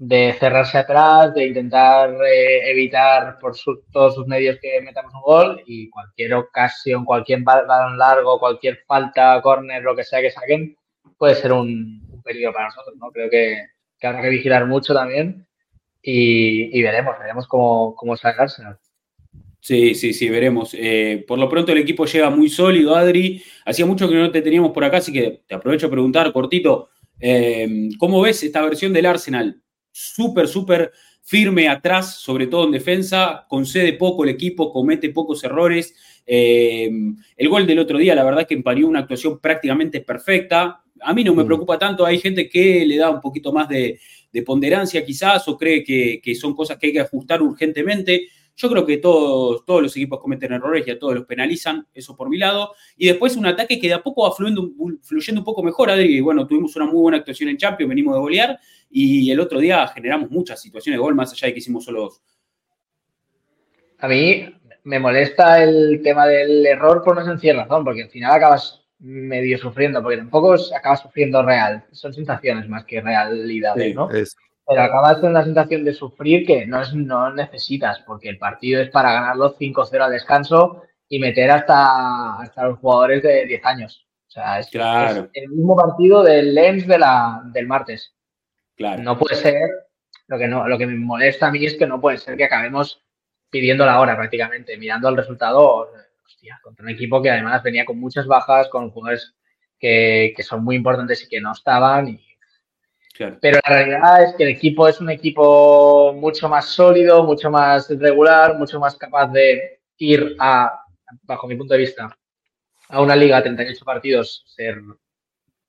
de 0.00 0.34
cerrarse 0.40 0.78
atrás, 0.78 1.34
de 1.34 1.48
intentar 1.48 2.10
eh, 2.24 2.70
evitar 2.70 3.38
por 3.38 3.54
todos 3.92 4.14
sus 4.14 4.26
medios 4.26 4.56
que 4.58 4.80
metamos 4.80 5.12
un 5.12 5.20
gol 5.20 5.62
y 5.66 5.90
cualquier 5.90 6.32
ocasión, 6.32 7.04
cualquier 7.04 7.42
balón 7.42 7.98
largo, 7.98 8.40
cualquier 8.40 8.78
falta, 8.86 9.38
córner, 9.42 9.82
lo 9.82 9.94
que 9.94 10.04
sea 10.04 10.22
que 10.22 10.30
saquen, 10.30 10.74
puede 11.18 11.34
ser 11.34 11.52
un, 11.52 12.00
peligro 12.24 12.50
para 12.50 12.68
nosotros, 12.68 12.96
¿no? 12.98 13.10
Creo 13.10 13.28
que, 13.28 13.66
que 13.98 14.06
habrá 14.06 14.22
que 14.22 14.30
vigilar 14.30 14.66
mucho 14.66 14.94
también 14.94 15.46
y, 16.00 16.80
veremos, 16.80 17.18
veremos 17.18 17.46
cómo, 17.46 17.94
cómo 17.94 18.16
sale 18.16 18.36
Arsenal. 18.38 18.78
Sí, 19.60 19.94
sí, 19.94 20.14
sí, 20.14 20.30
veremos. 20.30 20.74
Eh, 20.78 21.26
por 21.28 21.38
lo 21.38 21.46
pronto 21.50 21.72
el 21.72 21.78
equipo 21.78 22.06
llega 22.06 22.30
muy 22.30 22.48
sólido, 22.48 22.96
Adri. 22.96 23.42
Hacía 23.66 23.84
mucho 23.84 24.08
que 24.08 24.14
no 24.14 24.30
te 24.30 24.40
teníamos 24.40 24.72
por 24.72 24.82
acá, 24.82 24.96
así 24.96 25.12
que 25.12 25.42
te 25.46 25.54
aprovecho 25.54 25.88
a 25.88 25.90
preguntar, 25.90 26.32
cortito, 26.32 26.88
eh, 27.18 27.90
¿cómo 27.98 28.22
ves 28.22 28.42
esta 28.42 28.62
versión 28.62 28.94
del 28.94 29.04
Arsenal? 29.04 29.62
Súper, 29.92 30.48
súper 30.48 30.92
firme 31.22 31.68
atrás, 31.68 32.16
sobre 32.16 32.46
todo 32.46 32.64
en 32.64 32.72
defensa, 32.72 33.46
concede 33.48 33.92
poco 33.92 34.24
el 34.24 34.30
equipo, 34.30 34.72
comete 34.72 35.10
pocos 35.10 35.44
errores. 35.44 35.94
Eh, 36.26 36.90
el 37.36 37.48
gol 37.48 37.66
del 37.66 37.78
otro 37.78 37.98
día, 37.98 38.14
la 38.14 38.24
verdad 38.24 38.46
que 38.46 38.54
emparió 38.54 38.88
una 38.88 39.00
actuación 39.00 39.38
prácticamente 39.38 40.00
perfecta. 40.00 40.82
A 41.00 41.14
mí 41.14 41.22
no 41.22 41.34
me 41.34 41.44
mm. 41.44 41.46
preocupa 41.46 41.78
tanto, 41.78 42.04
hay 42.04 42.18
gente 42.18 42.48
que 42.48 42.84
le 42.84 42.96
da 42.96 43.10
un 43.10 43.20
poquito 43.20 43.52
más 43.52 43.68
de, 43.68 44.00
ponderancia 44.44 45.04
quizás 45.04 45.46
o 45.48 45.56
cree 45.56 45.82
que, 45.82 46.20
que, 46.22 46.34
son 46.34 46.54
cosas 46.54 46.78
que 46.78 46.88
hay 46.88 46.92
que 46.92 47.00
ajustar 47.00 47.42
urgentemente. 47.42 48.28
Yo 48.60 48.68
creo 48.68 48.84
que 48.84 48.98
todos, 48.98 49.64
todos 49.64 49.82
los 49.82 49.96
equipos 49.96 50.20
cometen 50.20 50.52
errores 50.52 50.86
y 50.86 50.90
a 50.90 50.98
todos 50.98 51.14
los 51.14 51.24
penalizan, 51.24 51.86
eso 51.94 52.14
por 52.14 52.28
mi 52.28 52.36
lado. 52.36 52.74
Y 52.94 53.06
después 53.06 53.34
un 53.36 53.46
ataque 53.46 53.80
que 53.80 53.88
de 53.88 53.94
a 53.94 54.02
poco 54.02 54.24
va 54.28 54.32
fluyendo, 54.36 54.70
fluyendo 55.02 55.40
un 55.40 55.44
poco 55.46 55.62
mejor, 55.62 55.88
Adri. 55.88 56.18
Y 56.18 56.20
bueno, 56.20 56.46
tuvimos 56.46 56.76
una 56.76 56.84
muy 56.84 57.00
buena 57.00 57.18
actuación 57.18 57.48
en 57.48 57.56
Champions, 57.56 57.88
venimos 57.88 58.14
de 58.14 58.20
golear 58.20 58.58
y 58.90 59.30
el 59.30 59.40
otro 59.40 59.60
día 59.60 59.88
generamos 59.88 60.30
muchas 60.30 60.60
situaciones 60.60 60.98
de 60.98 61.02
gol, 61.02 61.14
más 61.14 61.32
allá 61.32 61.46
de 61.46 61.54
que 61.54 61.60
hicimos 61.60 61.84
solo 61.84 62.02
dos. 62.02 62.22
A 63.98 64.08
mí 64.08 64.54
me 64.84 64.98
molesta 64.98 65.62
el 65.62 66.02
tema 66.02 66.26
del 66.26 66.66
error 66.66 67.02
por 67.02 67.16
una 67.16 67.24
sencilla 67.24 67.64
razón, 67.64 67.82
porque 67.82 68.02
al 68.02 68.10
final 68.10 68.32
acabas 68.32 68.84
medio 68.98 69.56
sufriendo, 69.56 70.02
porque 70.02 70.18
tampoco 70.18 70.54
acabas 70.76 71.00
sufriendo 71.00 71.42
real. 71.42 71.82
Son 71.92 72.12
sensaciones 72.12 72.68
más 72.68 72.84
que 72.84 73.00
realidades, 73.00 73.94
¿no? 73.94 74.10
Pero 74.70 74.82
acabas 74.82 75.18
con 75.18 75.30
una 75.30 75.42
sensación 75.42 75.84
de 75.84 75.92
sufrir 75.92 76.46
que 76.46 76.64
no, 76.64 76.80
es, 76.80 76.94
no 76.94 77.32
necesitas, 77.32 77.98
porque 78.06 78.28
el 78.28 78.38
partido 78.38 78.80
es 78.80 78.88
para 78.88 79.12
ganarlo 79.12 79.56
5-0 79.58 80.00
al 80.00 80.12
descanso 80.12 80.84
y 81.08 81.18
meter 81.18 81.50
hasta, 81.50 82.36
hasta 82.36 82.66
los 82.66 82.78
jugadores 82.78 83.20
de 83.24 83.46
10 83.46 83.64
años. 83.64 84.06
O 84.28 84.30
sea, 84.30 84.60
es, 84.60 84.70
el 84.72 85.48
mismo 85.48 85.74
partido 85.74 86.22
del 86.22 86.54
Lens 86.54 86.86
de 86.86 87.00
la, 87.00 87.42
del 87.46 87.66
martes. 87.66 88.14
Claro. 88.76 89.02
No 89.02 89.18
puede 89.18 89.34
ser, 89.34 89.60
lo 90.28 90.38
que, 90.38 90.46
no, 90.46 90.68
lo 90.68 90.78
que 90.78 90.86
me 90.86 90.94
molesta 90.94 91.48
a 91.48 91.50
mí 91.50 91.64
es 91.66 91.74
que 91.74 91.88
no 91.88 92.00
puede 92.00 92.18
ser 92.18 92.36
que 92.36 92.44
acabemos 92.44 93.02
pidiendo 93.50 93.84
la 93.84 93.98
hora 93.98 94.14
prácticamente, 94.14 94.76
mirando 94.76 95.08
el 95.08 95.16
resultado, 95.16 95.90
hostia, 96.24 96.60
contra 96.62 96.84
un 96.84 96.90
equipo 96.90 97.20
que 97.20 97.30
además 97.30 97.60
venía 97.64 97.84
con 97.84 97.98
muchas 97.98 98.28
bajas, 98.28 98.68
con 98.68 98.92
jugadores 98.92 99.34
que, 99.80 100.32
que 100.36 100.44
son 100.44 100.62
muy 100.62 100.76
importantes 100.76 101.24
y 101.24 101.28
que 101.28 101.40
no 101.40 101.50
estaban. 101.50 102.06
Y 102.06 102.29
pero 103.40 103.58
la 103.66 103.74
realidad 103.76 104.24
es 104.24 104.34
que 104.34 104.44
el 104.44 104.50
equipo 104.50 104.88
es 104.88 105.00
un 105.00 105.10
equipo 105.10 106.12
mucho 106.14 106.48
más 106.48 106.66
sólido, 106.66 107.24
mucho 107.24 107.50
más 107.50 107.88
regular, 107.90 108.56
mucho 108.56 108.80
más 108.80 108.96
capaz 108.96 109.28
de 109.28 109.80
ir 109.98 110.36
a, 110.38 110.84
bajo 111.22 111.46
mi 111.46 111.56
punto 111.56 111.74
de 111.74 111.80
vista, 111.80 112.16
a 112.88 113.00
una 113.00 113.16
liga 113.16 113.36
de 113.36 113.42
38 113.42 113.84
partidos, 113.84 114.44
ser 114.46 114.80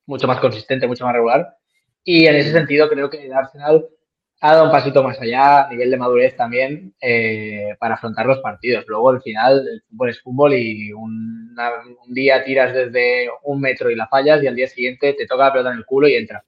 mucho 0.05 0.27
más 0.27 0.39
consistente, 0.39 0.87
mucho 0.87 1.05
más 1.05 1.13
regular. 1.13 1.55
Y 2.03 2.25
en 2.25 2.35
ese 2.35 2.51
sentido 2.51 2.89
creo 2.89 3.09
que 3.09 3.25
el 3.25 3.33
Arsenal 3.33 3.85
ha 4.39 4.53
dado 4.53 4.65
un 4.65 4.71
pasito 4.71 5.03
más 5.03 5.19
allá, 5.19 5.67
a 5.67 5.69
nivel 5.69 5.91
de 5.91 5.97
madurez 5.97 6.35
también, 6.35 6.95
eh, 6.99 7.75
para 7.79 7.93
afrontar 7.95 8.25
los 8.25 8.39
partidos. 8.39 8.85
Luego, 8.87 9.09
al 9.11 9.21
final, 9.21 9.67
el 9.67 9.83
fútbol 9.83 10.09
es 10.09 10.21
fútbol 10.21 10.53
y 10.55 10.91
un 10.93 11.55
día 12.07 12.43
tiras 12.43 12.73
desde 12.73 13.29
un 13.43 13.61
metro 13.61 13.89
y 13.91 13.95
la 13.95 14.07
fallas 14.07 14.41
y 14.41 14.47
al 14.47 14.55
día 14.55 14.67
siguiente 14.67 15.13
te 15.13 15.27
toca 15.27 15.45
la 15.45 15.51
pelota 15.51 15.71
en 15.71 15.77
el 15.77 15.85
culo 15.85 16.07
y 16.07 16.15
entra. 16.15 16.43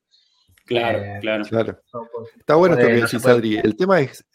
Claro, 0.65 0.99
eh, 0.99 1.17
claro. 1.21 1.43
Pues, 1.49 2.35
Está 2.37 2.55
bueno 2.55 2.75
esto 2.75 2.87
que 2.87 2.93
decís, 2.93 3.25
Adri. 3.25 3.57
El 3.57 3.75
tema 3.75 3.99
es, 3.99 4.25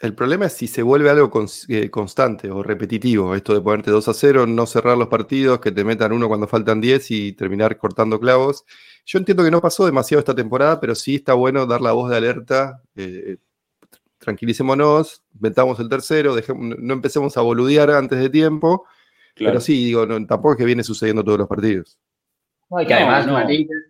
el 0.00 0.14
problema 0.14 0.46
es 0.46 0.52
si 0.52 0.66
se 0.66 0.82
vuelve 0.82 1.10
algo 1.10 1.30
eh, 1.68 1.90
constante 1.90 2.50
o 2.50 2.62
repetitivo, 2.62 3.34
esto 3.34 3.52
de 3.52 3.60
ponerte 3.60 3.90
2 3.90 4.08
a 4.08 4.14
0, 4.14 4.46
no 4.46 4.66
cerrar 4.66 4.96
los 4.96 5.08
partidos, 5.08 5.60
que 5.60 5.72
te 5.72 5.84
metan 5.84 6.12
uno 6.12 6.28
cuando 6.28 6.46
faltan 6.46 6.80
10 6.80 7.10
y 7.10 7.32
terminar 7.32 7.76
cortando 7.76 8.18
clavos. 8.20 8.64
Yo 9.04 9.18
entiendo 9.18 9.42
que 9.42 9.50
no 9.50 9.60
pasó 9.60 9.84
demasiado 9.86 10.20
esta 10.20 10.34
temporada, 10.34 10.80
pero 10.80 10.94
sí 10.94 11.16
está 11.16 11.34
bueno 11.34 11.66
dar 11.66 11.80
la 11.80 11.92
voz 11.92 12.10
de 12.10 12.16
alerta. 12.16 12.82
Eh, 12.94 13.38
tranquilicémonos, 14.18 15.22
metamos 15.38 15.80
el 15.80 15.88
tercero, 15.88 16.36
no 16.56 16.94
empecemos 16.94 17.36
a 17.36 17.40
boludear 17.40 17.90
antes 17.90 18.18
de 18.18 18.30
tiempo. 18.30 18.86
Pero 19.34 19.60
sí, 19.60 19.84
digo, 19.84 20.06
tampoco 20.26 20.52
es 20.52 20.58
que 20.58 20.64
viene 20.64 20.82
sucediendo 20.82 21.22
todos 21.22 21.38
los 21.38 21.48
partidos. 21.48 21.96
No, 22.70 22.82
y 22.82 22.86
que 22.86 22.94
además 22.94 23.26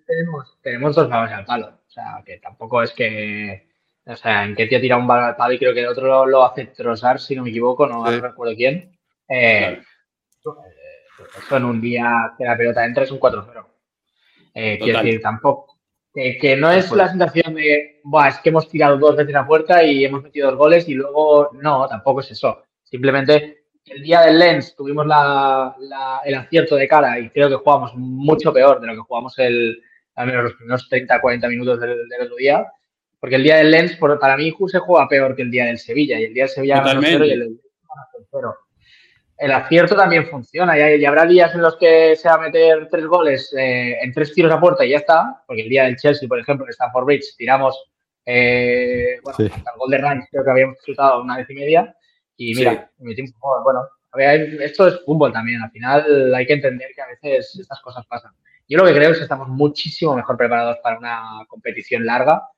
tenemos, 0.06 0.58
tenemos, 0.62 0.94
dos 0.94 1.08
balones 1.08 1.35
al 1.35 1.44
palo. 1.44 1.66
O 1.66 1.90
sea, 1.90 2.23
que 2.25 2.38
tampoco 2.38 2.82
es 2.82 2.92
que. 2.92 3.68
O 4.06 4.16
sea, 4.16 4.44
en 4.44 4.54
que 4.54 4.66
te 4.66 4.76
ha 4.76 4.80
tirado 4.80 5.02
un 5.02 5.06
balón 5.06 5.26
al 5.26 5.37
palo 5.37 5.52
y 5.52 5.58
creo 5.58 5.75
que 5.75 5.80
el 5.80 5.88
otro 5.88 6.25
lo, 6.25 6.44
hace 6.44 6.66
trozar, 6.66 7.20
si 7.20 7.37
no 7.37 7.42
me 7.42 7.50
equivoco, 7.50 7.87
no 7.87 8.04
recuerdo 8.04 8.54
quién. 8.56 8.97
Eh, 9.28 9.82
eso 11.37 11.56
en 11.56 11.64
un 11.64 11.80
día 11.80 12.32
que 12.38 12.44
la 12.44 12.56
pelota 12.56 12.85
entra 12.85 13.04
es 13.04 13.11
un 13.11 13.20
4-0. 13.20 13.66
Eh, 14.54 14.78
quiero 14.80 15.02
decir, 15.02 15.20
tampoco. 15.20 15.78
Que, 16.14 16.56
no 16.56 16.70
es 16.70 16.90
la 16.90 17.08
sensación 17.08 17.54
de, 17.54 18.00
Buah, 18.02 18.28
es 18.28 18.38
que 18.38 18.49
hemos 18.49 18.68
tirado 18.68 18.99
dos 18.99 19.14
veces 19.14 19.35
a 19.37 19.47
puerta 19.47 19.85
y 19.85 20.04
hemos 20.04 20.23
metido 20.23 20.49
dos 20.49 20.58
goles 20.58 20.88
y 20.88 20.94
luego, 20.94 21.50
no, 21.52 21.87
tampoco 21.87 22.20
es 22.20 22.30
eso. 22.32 22.64
Simplemente 22.82 23.57
el 23.90 24.02
día 24.02 24.21
del 24.23 24.38
Lens 24.38 24.75
tuvimos 24.76 25.07
el 26.25 26.35
acierto 26.35 26.76
de 26.76 26.88
cara 26.88 27.18
y 27.18 27.30
creo 27.30 27.49
que 27.49 27.57
jugamos 27.57 27.95
mucho 27.95 28.52
peor 28.52 28.80
de 28.80 28.87
lo 28.87 28.95
que 28.95 29.00
jugamos 29.00 29.38
el, 29.38 29.83
al 30.14 30.26
menos 30.26 30.45
los 30.45 30.54
primeros 30.54 30.88
30, 30.88 31.21
40 31.21 31.49
minutos 31.49 31.80
del, 31.80 32.00
otro 32.23 32.37
día. 32.37 32.66
Porque 33.21 33.37
el 33.37 33.42
día 33.42 33.57
del 33.57 33.71
Lens, 33.71 33.99
para 34.21 34.37
mí, 34.37 34.54
se 34.68 34.78
juega 34.78 35.09
peor 35.09 35.35
que 35.35 35.42
el 35.42 35.50
día 35.50 35.64
del 35.66 35.78
Sevilla. 35.78 36.21
Y 36.21 36.25
el 36.25 36.35
día 36.35 36.45
del 36.45 36.50
Sevilla 36.50 36.83
Totalmente. 36.83 37.26
y 37.26 37.33
el, 37.33 37.61
el 39.38 39.52
acierto 39.52 39.97
también 39.97 40.28
funciona. 40.28 40.78
Y, 40.78 41.04
habrá 41.04 41.26
días 41.26 41.54
en 41.54 41.62
los 41.62 41.76
que 41.76 42.14
se 42.14 42.28
va 42.28 42.35
a 42.35 42.38
meter 42.38 42.88
tres 42.88 43.07
goles 43.07 43.52
eh, 43.59 43.97
en 44.00 44.12
tres 44.12 44.33
tiros 44.33 44.52
a 44.52 44.61
puerta 44.61 44.85
y 44.85 44.90
ya 44.90 44.99
está. 44.99 45.42
Porque 45.47 45.62
el 45.62 45.68
día 45.68 45.85
del 45.85 45.97
Chelsea, 45.97 46.28
por 46.28 46.38
ejemplo, 46.38 46.64
en 46.66 46.71
Stanford 46.71 47.04
Bridge, 47.07 47.35
tiramos 47.37 47.76
eh, 48.30 49.18
bueno, 49.23 49.38
el 49.38 49.78
gol 49.78 49.90
de 49.90 49.99
Ranch, 49.99 50.26
creo 50.30 50.45
que 50.45 50.50
habíamos 50.50 50.76
disfrutado 50.76 51.23
una 51.23 51.38
vez 51.38 51.49
y 51.49 51.54
media. 51.54 51.97
Y 52.40 52.54
mira, 52.54 52.88
bueno, 52.99 53.80
a 54.12 54.16
ver, 54.16 54.62
esto 54.62 54.87
es 54.87 55.00
fútbol 55.04 55.33
también. 55.33 55.61
Al 55.61 55.73
final 55.73 56.35
hay 56.35 56.47
que 56.47 56.52
entender 56.54 56.92
que 56.95 57.02
a 57.02 57.09
veces 57.09 57.59
estas 57.61 57.80
cosas 57.80 58.07
pasan. 58.07 58.33
Yo 58.68 58.78
lo 58.78 58.87
que 58.87 58.95
creo 58.95 59.11
es 59.11 59.16
que 59.16 59.25
estamos 59.25 59.49
muchísimo 59.49 60.14
mejor 60.14 60.37
preparados 60.37 60.78
para 60.83 60.99
una 60.99 61.45
competición 61.49 62.07
larga. 62.07 62.49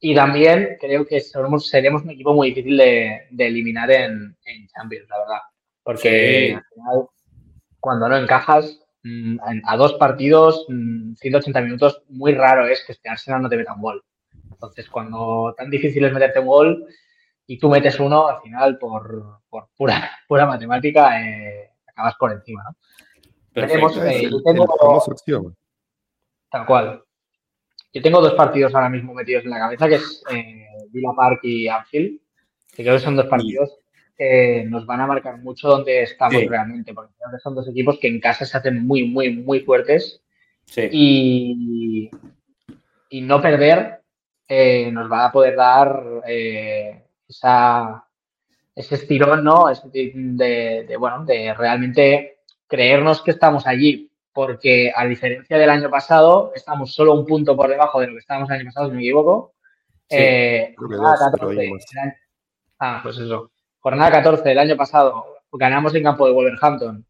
Y 0.00 0.14
también 0.14 0.76
creo 0.80 1.06
que 1.06 1.20
somos, 1.20 1.68
seremos 1.68 2.02
un 2.02 2.10
equipo 2.10 2.34
muy 2.34 2.48
difícil 2.48 2.76
de, 2.76 3.28
eliminar 3.38 3.90
en, 3.92 4.36
Champions, 4.74 5.08
la 5.08 5.18
verdad. 5.18 5.40
Porque 5.84 6.54
al 6.56 6.64
final, 6.74 7.06
cuando 7.78 8.08
no 8.08 8.16
encajas 8.16 8.80
mm, 9.04 9.38
a 9.64 9.76
dos 9.76 9.94
partidos, 9.94 10.66
180 10.66 11.60
mm, 11.60 11.64
minutos, 11.64 12.02
muy 12.08 12.34
raro 12.34 12.66
es 12.66 12.82
que 12.84 12.92
este 12.92 13.08
Arsenal 13.08 13.42
no 13.42 13.48
te 13.48 13.56
meta 13.56 13.72
un 13.72 13.82
gol. 13.82 14.04
Entonces, 14.50 14.88
cuando 14.90 15.54
tan 15.56 15.70
difícil 15.70 16.04
es 16.04 16.12
meterte 16.12 16.40
un 16.40 16.46
gol, 16.46 16.86
y 17.46 17.58
tú 17.58 17.68
metes 17.68 17.98
uno, 18.00 18.28
al 18.28 18.40
final, 18.42 18.78
por, 18.78 19.40
por 19.48 19.68
pura, 19.76 20.10
pura 20.28 20.46
matemática, 20.46 21.20
eh, 21.20 21.70
acabas 21.86 22.14
por 22.16 22.32
encima, 22.32 22.64
¿no? 22.64 22.76
Tenemos, 23.52 23.96
eh, 23.96 24.28
tengo, 24.44 25.02
Tal 26.50 26.66
cual. 26.66 27.02
Yo 27.92 28.02
tengo 28.02 28.20
dos 28.20 28.34
partidos 28.34 28.74
ahora 28.74 28.90
mismo 28.90 29.14
metidos 29.14 29.44
en 29.44 29.50
la 29.50 29.58
cabeza, 29.58 29.88
que 29.88 29.94
es 29.94 30.22
eh, 30.30 30.66
Villa 30.90 31.12
Park 31.16 31.40
y 31.42 31.66
Anfield, 31.66 32.20
que 32.74 32.82
creo 32.82 32.96
que 32.96 33.00
son 33.00 33.16
dos 33.16 33.26
partidos 33.26 33.78
que 34.14 34.64
nos 34.68 34.84
van 34.84 35.00
a 35.00 35.06
marcar 35.06 35.38
mucho 35.38 35.68
donde 35.68 36.02
estamos 36.02 36.42
realmente, 36.46 36.92
porque 36.92 37.14
creo 37.18 37.30
que 37.32 37.38
son 37.38 37.54
dos 37.54 37.68
equipos 37.68 37.98
que 37.98 38.08
en 38.08 38.20
casa 38.20 38.44
se 38.44 38.56
hacen 38.56 38.86
muy, 38.86 39.08
muy, 39.08 39.34
muy 39.34 39.60
fuertes. 39.60 40.22
Sí. 40.66 40.88
Y, 40.90 42.10
y 43.08 43.20
no 43.22 43.40
perder 43.40 44.02
eh, 44.48 44.90
nos 44.92 45.10
va 45.10 45.26
a 45.26 45.32
poder 45.32 45.56
dar 45.56 46.22
esa, 47.28 48.06
ese 48.74 48.94
estirón, 48.94 49.44
¿no? 49.44 49.66
de, 49.92 50.96
bueno, 50.98 51.24
de 51.24 51.54
realmente 51.54 52.38
creernos 52.66 53.22
que 53.22 53.30
estamos 53.30 53.66
allí, 53.66 54.10
porque 54.32 54.92
a 54.94 55.04
diferencia 55.06 55.58
del 55.58 55.70
año 55.70 55.88
pasado, 55.88 56.52
estamos 56.54 56.92
solo 56.92 57.14
un 57.14 57.24
punto 57.24 57.56
por 57.56 57.68
debajo 57.68 58.00
de 58.00 58.08
lo 58.08 58.12
que 58.14 58.18
estábamos 58.18 58.50
el 58.50 58.56
año 58.56 58.66
pasado, 58.66 58.86
si 58.86 58.90
no 58.90 58.96
me 58.96 59.02
equivoco. 59.02 59.54
Eh, 60.08 60.74
jornada 60.76 61.30
14, 61.32 61.72
ah, 62.78 63.00
pues 63.02 63.18
eso. 63.18 63.50
Jornada 63.80 64.10
14 64.10 64.48
del 64.48 64.58
año 64.58 64.76
pasado, 64.76 65.24
ganamos 65.52 65.94
en 65.94 66.02
campo 66.02 66.26
de 66.26 66.32
Wolverhampton, 66.32 67.06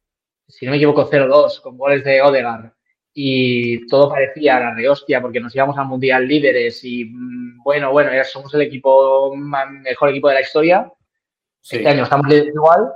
si 0.47 0.65
no 0.65 0.71
me 0.71 0.77
equivoco, 0.77 1.11
0-2, 1.11 1.61
con 1.61 1.77
goles 1.77 2.05
de 2.05 2.23
Odegaard 2.23 2.76
y 3.19 3.87
todo 3.87 4.11
parecía 4.11 4.61
la 4.61 4.75
de 4.75 4.91
hostia 4.91 5.23
porque 5.23 5.41
nos 5.41 5.55
íbamos 5.57 5.79
al 5.79 5.87
mundial 5.87 6.29
líderes 6.29 6.85
y 6.85 7.07
mm, 7.07 7.63
bueno, 7.63 7.91
bueno, 7.91 8.13
ya 8.13 8.25
somos 8.25 8.53
el 8.53 8.61
equipo 8.61 9.35
mejor 9.35 10.11
equipo 10.11 10.29
de 10.29 10.35
la 10.35 10.43
historia. 10.43 10.93
Este 11.63 11.89
año 11.89 12.03
estamos 12.03 12.27
líderes 12.27 12.55
igual, 12.55 12.93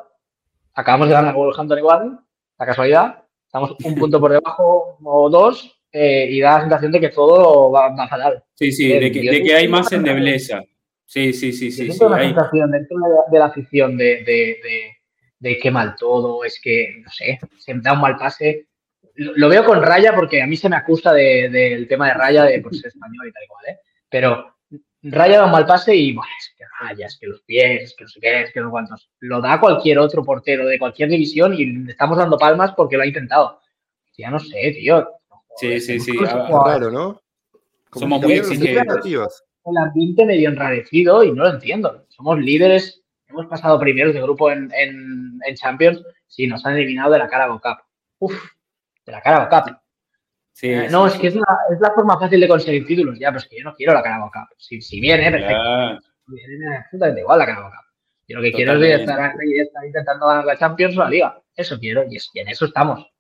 acabamos 0.75 1.09
de 1.09 1.15
ganar 1.15 1.35
Wolverhampton 1.35 1.79
igual, 1.79 2.21
la 2.59 2.67
casualidad, 2.67 3.25
estamos 3.47 3.75
un 3.83 3.95
punto 3.95 4.21
por 4.21 4.33
debajo 4.33 4.99
o 5.03 5.31
dos 5.31 5.81
eh, 5.91 6.29
y 6.31 6.39
da 6.41 6.57
la 6.57 6.61
sensación 6.61 6.93
de 6.93 7.01
que 7.01 7.09
todo 7.09 7.71
va, 7.73 7.89
va 7.89 8.07
fatal. 8.07 8.45
Sí, 8.57 8.73
sí, 8.73 8.89
de 8.89 9.11
que, 9.11 9.55
hay 9.55 9.69
más 9.69 9.91
endebleza. 9.91 10.63
Sí, 11.07 11.33
sí, 11.33 11.51
sí, 11.51 11.73
sí. 11.73 11.91
sí, 11.91 12.05
una 12.05 12.21
sensación 12.21 12.71
dentro 12.71 12.99
de 13.33 13.39
la, 13.39 13.47
afición 13.47 13.97
de, 13.97 14.23
de, 14.23 14.59
de, 15.39 15.59
qué 15.59 15.71
mal 15.71 15.97
todo, 15.99 16.45
es 16.45 16.61
que, 16.63 17.01
no 17.03 17.11
sé, 17.11 17.39
se 17.57 17.73
da 17.77 17.95
un 17.95 18.03
mal 18.03 18.19
pase. 18.19 18.67
Lo, 19.15 19.49
veo 19.49 19.65
con 19.65 19.83
Raya 19.83 20.15
porque 20.15 20.43
a 20.43 20.47
mí 20.47 20.57
se 20.57 20.69
me 20.69 20.77
acusa 20.77 21.13
del 21.13 21.87
tema 21.89 22.09
de 22.09 22.15
Raya 22.15 22.45
de 22.45 22.61
pues, 22.61 22.85
español 22.85 23.29
y 23.29 23.33
tal 23.33 23.45
igual, 23.45 23.65
¿eh? 23.69 23.79
Pero 24.09 24.57
Raya 25.03 25.39
da 25.39 25.47
un 25.47 25.53
mal 25.53 25.67
pase 25.67 25.95
y, 25.95 26.13
bueno, 26.13 26.31
es 26.39 26.55
que 26.57 26.65
Raya, 26.81 27.07
es 27.07 27.19
que 27.19 27.27
los 27.27 27.43
pies, 27.43 27.95
que 27.97 28.05
no 28.05 28.09
sé 28.09 28.21
qué, 28.21 28.43
es 28.43 28.53
que 28.53 28.61
no 28.61 28.71
cuantos. 28.71 29.11
Lo 29.21 29.41
da 29.41 29.59
cualquier 29.59 29.99
otro 29.99 30.25
portero 30.25 30.67
de 30.67 30.79
cualquier 30.79 31.09
división 31.09 31.55
y 31.55 31.67
le 31.67 31.93
estamos 31.93 32.19
dando 32.19 32.39
palmas 32.39 32.73
porque 32.73 32.97
lo 32.97 33.03
ha 33.03 33.07
intentado. 33.07 33.61
Ya 34.17 34.31
no 34.31 34.39
sé, 34.39 34.73
tío. 34.73 35.09
Sí, 35.57 35.81
sí, 35.81 35.99
sí. 35.99 36.17
Claro, 36.17 36.91
¿no? 36.91 37.23
Somos 37.93 38.23
muy 38.23 38.35
exigentes. 38.35 39.45
El 39.65 39.77
ambiente 39.77 40.25
medio 40.25 40.49
enrarecido 40.49 41.25
y 41.25 41.33
no 41.33 41.45
lo 41.45 41.51
entiendo. 41.51 42.07
Somos 42.09 42.39
líderes, 42.39 43.03
hemos 43.29 43.47
pasado 43.47 43.79
primeros 43.79 44.15
de 44.15 44.23
grupo 44.23 44.51
en, 44.51 44.71
en, 44.73 45.55
Champions 45.55 46.03
y 46.37 46.47
nos 46.47 46.65
han 46.65 46.77
eliminado 46.77 47.13
de 47.13 47.19
la 47.19 47.29
Carabao 47.29 47.61
Cup. 47.61 47.79
Uf, 48.21 48.35
de 49.11 49.17
la 49.17 49.23
Carabao 49.23 49.49
Cup. 49.49 49.77
Sí, 50.53 50.69
eh, 50.69 50.89
no, 50.91 51.07
es 51.07 51.15
que 51.15 51.29
es 51.29 51.35
la, 51.35 51.59
es 51.73 51.81
la, 51.81 51.93
forma 51.93 52.19
fácil 52.19 52.41
de 52.41 52.49
conseguir 52.49 52.87
títulos. 52.87 53.19
Ya, 53.19 53.29
pero 53.29 53.39
es 53.39 53.47
que 53.47 53.59
yo 53.59 53.65
no 53.65 53.75
quiero 53.75 53.95
la 53.95 54.03
Carabao 54.03 54.31
Cup. 54.33 54.57
Si, 54.59 54.81
si 54.81 55.01
viene, 55.01 55.31
perfecto. 55.31 56.01
Si 56.27 56.35
viene, 56.35 56.77
absolutamente 56.77 57.21
igual 57.21 57.39
la 57.39 57.47
Carabao 57.47 57.71
Cup. 57.71 57.91
Yo 58.29 58.37
lo 58.37 58.43
que 58.43 58.53
quiero 58.53 58.75
es 58.75 59.01
estar, 59.01 59.33
estar, 59.35 59.87
intentando 59.87 60.27
ganar 60.27 60.45
la 60.45 60.57
Champions 60.57 60.97
o 60.97 61.01
la 61.01 61.11
Liga. 61.11 61.43
Eso 61.57 61.79
quiero 61.79 62.05
y, 62.09 62.17
y 62.33 62.41
en 62.41 62.49
eso 62.49 62.67
estamos. 62.67 63.11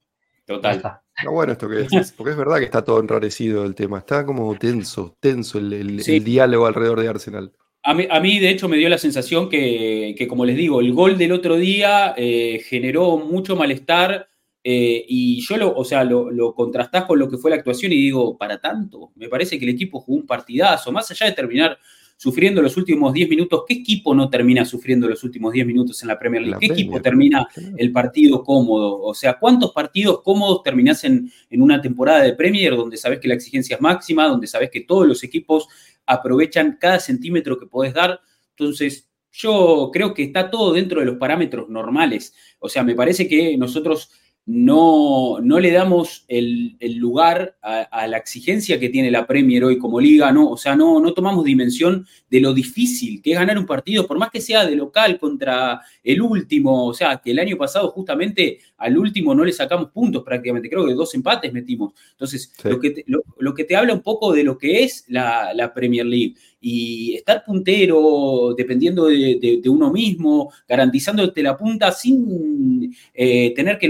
Total. 0.47 1.01
No, 1.25 1.33
bueno 1.33 1.53
esto 1.53 1.69
que 1.69 1.77
decís, 1.77 2.13
porque 2.17 2.33
es 2.33 2.37
verdad 2.37 2.59
que 2.59 2.65
está 2.65 2.83
todo 2.83 2.99
enrarecido 3.01 3.65
el 3.65 3.75
tema, 3.75 3.99
está 3.99 4.25
como 4.25 4.57
tenso, 4.57 5.17
tenso 5.21 5.59
el, 5.59 6.03
diálogo 6.25 6.67
alrededor 6.67 7.01
de 7.01 7.09
Arsenal. 7.09 7.53
A 7.83 7.95
mí, 7.95 8.07
a 8.11 8.21
mí, 8.21 8.39
de 8.39 8.51
hecho, 8.51 8.69
me 8.69 8.77
dio 8.77 8.89
la 8.89 8.99
sensación 8.99 9.49
que, 9.49 10.27
como 10.29 10.45
les 10.45 10.57
digo, 10.57 10.81
el 10.81 10.93
gol 10.93 11.17
del 11.17 11.33
otro 11.33 11.57
día 11.57 12.15
eh, 12.17 12.61
generó 12.67 13.17
mucho 13.17 13.57
malestar 13.57 14.29
eh, 14.63 15.05
y 15.09 15.41
yo 15.41 15.57
lo, 15.57 15.75
o 15.75 15.85
sea, 15.85 16.05
lo, 16.05 16.31
lo, 16.31 16.55
contrastás 16.55 17.05
con 17.05 17.19
lo 17.19 17.29
que 17.29 17.39
fue 17.39 17.51
la 17.51 17.57
actuación 17.57 17.93
y 17.93 17.97
digo, 17.97 18.37
para 18.37 18.61
tanto, 18.61 19.13
me 19.17 19.29
parece 19.29 19.59
que 19.59 19.65
el 19.65 19.71
equipo 19.71 20.01
jugó 20.01 20.19
un 20.19 20.27
partidazo, 20.27 20.93
más 20.93 21.11
allá 21.11 21.27
de 21.27 21.33
terminar 21.33 21.79
sufriendo 22.21 22.61
los 22.61 22.77
últimos 22.77 23.15
10 23.15 23.31
minutos. 23.31 23.65
¿Qué 23.67 23.73
equipo 23.73 24.15
no 24.15 24.29
termina 24.29 24.67
sufriendo 24.67 25.09
los 25.09 25.25
últimos 25.25 25.55
10 25.55 25.67
minutos 25.67 26.03
en 26.03 26.09
la 26.09 26.19
Premier 26.19 26.43
League? 26.43 26.59
¿Qué 26.61 26.67
equipo 26.67 27.01
termina 27.01 27.49
el 27.79 27.91
partido 27.93 28.45
cómodo? 28.45 29.01
O 29.01 29.15
sea, 29.15 29.39
¿cuántos 29.39 29.73
partidos 29.73 30.21
cómodos 30.23 30.63
terminás 30.63 31.03
en, 31.05 31.33
en 31.49 31.63
una 31.63 31.81
temporada 31.81 32.21
de 32.23 32.35
Premier 32.35 32.77
donde 32.77 32.99
sabes 32.99 33.21
que 33.21 33.29
la 33.29 33.33
exigencia 33.33 33.77
es 33.77 33.81
máxima, 33.81 34.27
donde 34.27 34.47
sabes 34.47 34.71
que 34.71 34.83
todos 34.83 35.07
los 35.07 35.25
equipos 35.25 35.67
aprovechan 36.05 36.77
cada 36.79 37.01
centímetro 37.01 37.59
que 37.59 37.65
podés 37.65 37.95
dar? 37.95 38.21
Entonces, 38.51 39.09
yo 39.33 39.89
creo 39.91 40.13
que 40.13 40.25
está 40.25 40.51
todo 40.51 40.75
dentro 40.75 41.01
de 41.01 41.07
los 41.07 41.17
parámetros 41.17 41.71
normales. 41.71 42.35
O 42.59 42.69
sea, 42.69 42.83
me 42.83 42.95
parece 42.95 43.29
que 43.29 43.57
nosotros 43.57 44.11
no, 44.53 45.39
no 45.41 45.61
le 45.61 45.71
damos 45.71 46.25
el, 46.27 46.77
lugar 46.97 47.57
a, 47.63 48.09
la 48.09 48.17
exigencia 48.17 48.81
que 48.81 48.89
tiene 48.89 49.09
la 49.09 49.25
Premier 49.25 49.63
hoy 49.63 49.79
como 49.79 50.01
liga, 50.01 50.33
¿no? 50.33 50.51
O 50.51 50.57
sea, 50.57 50.75
no, 50.75 50.99
no 50.99 51.15
tomamos 51.15 51.45
dimensión 51.45 52.05
de 52.29 52.41
lo 52.41 52.53
difícil 52.53 53.23
que 53.23 53.31
es 53.31 53.39
ganar 53.39 53.57
un 53.57 53.65
partido, 53.67 54.09
por 54.09 54.19
más 54.19 54.29
que 54.31 54.41
sea 54.41 54.67
de 54.67 54.75
local 54.75 55.21
contra 55.21 55.81
el 56.03 56.21
último, 56.21 56.87
o 56.87 56.95
sea, 56.95 57.19
que 57.19 57.31
el 57.31 57.39
año 57.39 57.57
pasado 57.57 57.93
justamente 57.93 58.59
al 58.79 58.99
último 58.99 59.37
no 59.37 59.45
le 59.45 59.53
sacamos 59.53 59.91
puntos 59.91 60.25
prácticamente, 60.25 60.69
creo 60.69 60.85
que 60.85 60.95
dos 60.95 61.15
empates 61.15 61.53
metimos. 61.53 61.93
Entonces, 62.11 62.53
lo, 62.65 62.81
que 62.81 62.91
te, 62.91 63.05
lo, 63.07 63.55
que 63.55 63.63
te 63.63 63.77
habla 63.77 63.95
un 63.95 64.03
poco 64.03 64.33
de 64.33 64.43
lo 64.43 64.59
que 64.59 64.83
es 64.83 65.05
la, 65.07 65.55
la 65.55 65.73
Premier 65.73 66.07
League 66.07 66.35
y 66.61 67.15
estar 67.15 67.43
puntero 67.45 68.55
dependiendo 68.57 69.07
de, 69.07 69.63
uno 69.67 69.91
mismo, 69.91 70.53
garantizándote 70.69 71.43
la 71.43 71.57
punta 71.57 71.91
sin 71.93 72.95
eh, 73.15 73.55
tener 73.55 73.79
que 73.79 73.89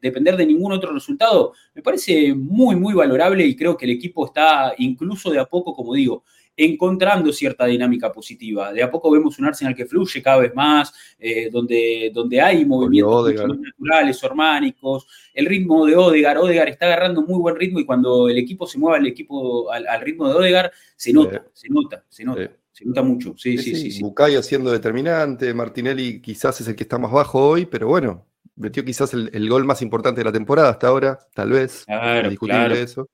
depender 0.00 0.36
de 0.36 0.46
ningún 0.46 0.72
otro 0.72 0.92
resultado, 0.92 1.52
me 1.74 1.82
parece 1.82 2.34
muy, 2.34 2.76
muy 2.76 2.94
valorable 2.94 3.46
y 3.46 3.54
creo 3.54 3.76
que 3.76 3.84
el 3.84 3.92
equipo 3.92 4.26
está 4.26 4.72
incluso 4.78 5.30
de 5.30 5.38
a 5.38 5.44
poco, 5.44 5.74
como 5.74 5.94
digo, 5.94 6.24
encontrando 6.58 7.32
cierta 7.32 7.66
dinámica 7.66 8.12
positiva. 8.12 8.72
De 8.72 8.82
a 8.82 8.90
poco 8.90 9.12
vemos 9.12 9.38
un 9.38 9.46
Arsenal 9.46 9.76
que 9.76 9.86
fluye 9.86 10.20
cada 10.20 10.38
vez 10.38 10.54
más, 10.54 10.92
eh, 11.18 11.48
donde, 11.50 12.10
donde 12.12 12.40
hay 12.40 12.64
movimientos 12.64 13.32
naturales, 13.32 14.22
ormánicos, 14.24 15.06
el 15.32 15.46
ritmo 15.46 15.86
de 15.86 15.94
Odegar, 15.96 16.36
Odegar 16.36 16.68
está 16.68 16.86
agarrando 16.86 17.22
muy 17.22 17.38
buen 17.38 17.54
ritmo 17.54 17.78
y 17.78 17.86
cuando 17.86 18.28
el 18.28 18.36
equipo 18.36 18.66
se 18.66 18.78
mueve 18.78 18.98
al 18.98 19.06
equipo 19.06 19.70
al, 19.70 20.00
ritmo 20.00 20.28
de 20.28 20.34
Odegar, 20.34 20.72
se 20.96 21.12
nota, 21.12 21.46
se 21.52 21.68
nota, 21.68 22.04
se 22.08 22.24
nota. 22.24 22.50
Se 22.72 22.84
nota 22.84 23.02
mucho, 23.02 23.34
sí, 23.36 23.58
sí, 23.58 23.74
sí. 23.74 23.90
sí, 23.90 24.00
Bucayo 24.00 24.40
siendo 24.40 24.70
determinante, 24.70 25.52
Martinelli 25.52 26.20
quizás 26.20 26.60
es 26.60 26.68
el 26.68 26.76
que 26.76 26.84
está 26.84 26.96
más 26.96 27.10
bajo 27.10 27.48
hoy, 27.48 27.66
pero 27.66 27.88
bueno, 27.88 28.24
metió 28.54 28.84
quizás 28.84 29.12
el, 29.14 29.48
gol 29.48 29.64
más 29.64 29.82
importante 29.82 30.20
de 30.20 30.24
la 30.24 30.32
temporada 30.32 30.70
hasta 30.70 30.86
ahora, 30.86 31.18
tal 31.34 31.50
vez. 31.50 31.84
Claro, 31.86 32.30
discutible 32.30 32.80
eso. 32.80 33.08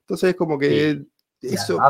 Entonces 0.00 0.30
es 0.30 0.36
como 0.36 0.58
que 0.58 1.02
eso. 1.42 1.80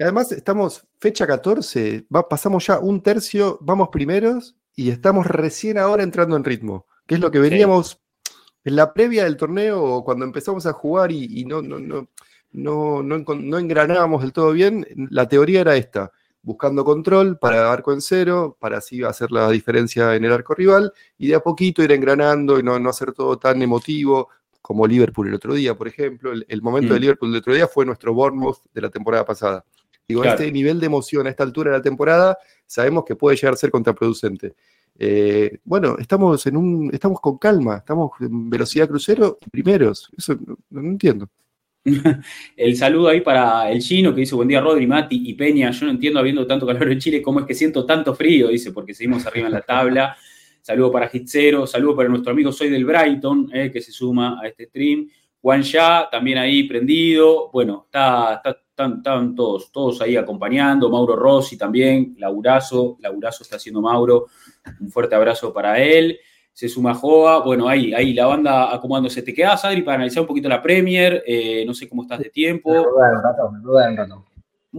además, 0.00 0.32
estamos 0.32 0.86
fecha 0.98 1.26
14, 1.26 2.06
pasamos 2.28 2.66
ya 2.66 2.78
un 2.78 3.02
tercio, 3.02 3.58
vamos 3.60 3.88
primeros 3.90 4.56
y 4.74 4.90
estamos 4.90 5.26
recién 5.26 5.78
ahora 5.78 6.02
entrando 6.02 6.36
en 6.36 6.44
ritmo, 6.44 6.86
que 7.06 7.16
es 7.16 7.20
lo 7.20 7.30
que 7.30 7.38
veníamos 7.38 8.00
en 8.64 8.76
la 8.76 8.92
previa 8.92 9.24
del 9.24 9.36
torneo, 9.36 10.02
cuando 10.04 10.24
empezamos 10.24 10.66
a 10.66 10.72
jugar 10.72 11.10
y, 11.10 11.44
no, 11.44 11.62
no, 11.62 11.78
no, 11.78 12.08
no, 12.52 13.02
no, 13.02 13.58
engranábamos 13.58 14.22
del 14.22 14.32
todo 14.32 14.52
bien, 14.52 14.86
la 15.10 15.28
teoría 15.28 15.62
era 15.62 15.76
esta, 15.76 16.12
buscando 16.42 16.84
control 16.84 17.38
para 17.38 17.72
arco 17.72 17.92
en 17.92 18.00
cero, 18.00 18.56
para 18.60 18.78
así 18.78 19.02
hacer 19.02 19.30
la 19.32 19.50
diferencia 19.50 20.14
en 20.14 20.24
el 20.24 20.32
arco 20.32 20.54
rival, 20.54 20.92
y 21.16 21.28
de 21.28 21.34
a 21.34 21.40
poquito 21.40 21.82
ir 21.82 21.92
engranando 21.92 22.58
y 22.58 22.62
no, 22.62 22.78
no 22.78 22.90
hacer 22.90 23.12
todo 23.12 23.38
tan 23.38 23.60
emotivo, 23.62 24.28
como 24.62 24.86
Liverpool 24.86 25.28
el 25.28 25.34
otro 25.34 25.54
día, 25.54 25.74
por 25.74 25.88
ejemplo. 25.88 26.32
El, 26.46 26.62
momento 26.62 26.92
de 26.92 26.98
mm. 26.98 27.02
Liverpool 27.02 27.30
el 27.30 27.36
otro 27.36 27.54
día 27.54 27.66
fue 27.66 27.86
nuestro 27.86 28.12
Bournemouth 28.12 28.58
de 28.72 28.80
la 28.80 28.90
temporada 28.90 29.24
pasada. 29.24 29.64
Y 30.06 30.14
con 30.14 30.26
este 30.26 30.50
nivel 30.50 30.80
de 30.80 30.86
emoción 30.86 31.26
a 31.26 31.30
esta 31.30 31.42
altura 31.42 31.70
de 31.70 31.78
la 31.78 31.82
temporada, 31.82 32.38
sabemos 32.66 33.04
que 33.04 33.14
puede 33.14 33.36
llegar 33.36 33.54
a 33.54 33.56
ser 33.56 33.70
contraproducente. 33.70 34.54
Eh, 34.98 35.58
bueno, 35.64 35.96
estamos, 35.98 36.44
en 36.46 36.56
un, 36.56 36.90
estamos 36.92 37.20
con 37.20 37.38
calma, 37.38 37.76
estamos 37.76 38.12
en 38.20 38.50
velocidad 38.50 38.88
crucero 38.88 39.38
primeros. 39.50 40.10
Eso 40.16 40.36
no, 40.70 40.80
entiendo. 40.80 41.28
El 42.56 42.76
saludo 42.76 43.08
ahí 43.08 43.20
para 43.20 43.70
el 43.70 43.80
chino 43.80 44.14
que 44.14 44.20
dice 44.20 44.34
buen 44.34 44.48
día 44.48 44.60
Rodri, 44.60 44.86
Mati 44.86 45.22
y 45.24 45.34
Peña. 45.34 45.70
Yo 45.70 45.86
no 45.86 45.92
entiendo 45.92 46.18
habiendo 46.18 46.46
tanto 46.46 46.66
calor 46.66 46.90
en 46.90 46.98
Chile 46.98 47.22
cómo 47.22 47.40
es 47.40 47.46
que 47.46 47.54
siento 47.54 47.86
tanto 47.86 48.14
frío, 48.14 48.48
dice, 48.48 48.72
porque 48.72 48.94
seguimos 48.94 49.24
arriba 49.26 49.46
en 49.46 49.54
la 49.54 49.62
tabla. 49.62 50.16
Saludo 50.68 50.92
para 50.92 51.08
Hitzero, 51.10 51.66
saludo 51.66 51.96
para 51.96 52.10
nuestro 52.10 52.30
amigo 52.30 52.52
Soy 52.52 52.68
del 52.68 52.84
Brighton, 52.84 53.48
eh, 53.54 53.70
que 53.72 53.80
se 53.80 53.90
suma 53.90 54.38
a 54.38 54.48
este 54.48 54.66
stream. 54.66 55.08
Juan 55.40 55.62
Ya, 55.62 56.06
también 56.12 56.36
ahí 56.36 56.64
prendido. 56.64 57.48
Bueno, 57.50 57.84
está, 57.86 58.42
están, 58.44 59.34
todos, 59.34 59.72
todos 59.72 60.02
ahí 60.02 60.14
acompañando. 60.14 60.90
Mauro 60.90 61.16
Rossi 61.16 61.56
también, 61.56 62.14
Laurazo, 62.18 62.98
Laurazo 63.00 63.44
está 63.44 63.56
haciendo 63.56 63.80
Mauro. 63.80 64.26
Un 64.78 64.90
fuerte 64.90 65.14
abrazo 65.14 65.54
para 65.54 65.78
él. 65.78 66.18
Se 66.52 66.68
suma 66.68 66.92
Joa. 66.92 67.42
Bueno, 67.42 67.66
ahí, 67.66 67.94
ahí 67.94 68.12
la 68.12 68.26
banda 68.26 68.74
acomodándose. 68.74 69.22
¿Te 69.22 69.32
quedas, 69.32 69.64
Adri, 69.64 69.80
para 69.80 69.94
analizar 69.94 70.20
un 70.20 70.26
poquito 70.26 70.50
la 70.50 70.60
Premier? 70.60 71.24
Eh, 71.26 71.64
no 71.66 71.72
sé 71.72 71.88
cómo 71.88 72.02
estás 72.02 72.18
de 72.18 72.28
tiempo. 72.28 72.72
Me 72.72 72.78
un 72.80 73.22
rato, 73.22 73.50
me 73.50 73.58
un 73.60 73.96
rato. 73.96 74.22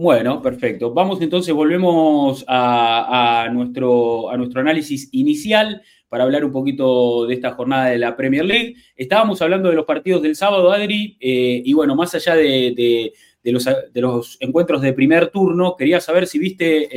Bueno, 0.00 0.40
perfecto. 0.40 0.94
Vamos 0.94 1.20
entonces, 1.20 1.52
volvemos 1.52 2.42
a, 2.48 3.50
nuestro, 3.52 4.30
a 4.30 4.34
análisis 4.34 5.10
inicial 5.12 5.82
para 6.08 6.24
hablar 6.24 6.42
un 6.42 6.52
poquito 6.52 7.26
de 7.26 7.34
esta 7.34 7.50
jornada 7.50 7.90
de 7.90 7.98
la 7.98 8.16
Premier 8.16 8.46
League. 8.46 8.76
Estábamos 8.96 9.42
hablando 9.42 9.68
de 9.68 9.74
los 9.74 9.84
partidos 9.84 10.22
del 10.22 10.36
sábado, 10.36 10.72
Adri, 10.72 11.18
eh, 11.20 11.60
y 11.62 11.74
bueno, 11.74 11.94
más 11.96 12.14
allá 12.14 12.34
de, 12.34 13.12
los, 13.44 14.38
encuentros 14.40 14.80
de 14.80 14.94
primer 14.94 15.26
turno, 15.26 15.76
quería 15.76 16.00
saber 16.00 16.26
si 16.26 16.38
viste 16.38 16.88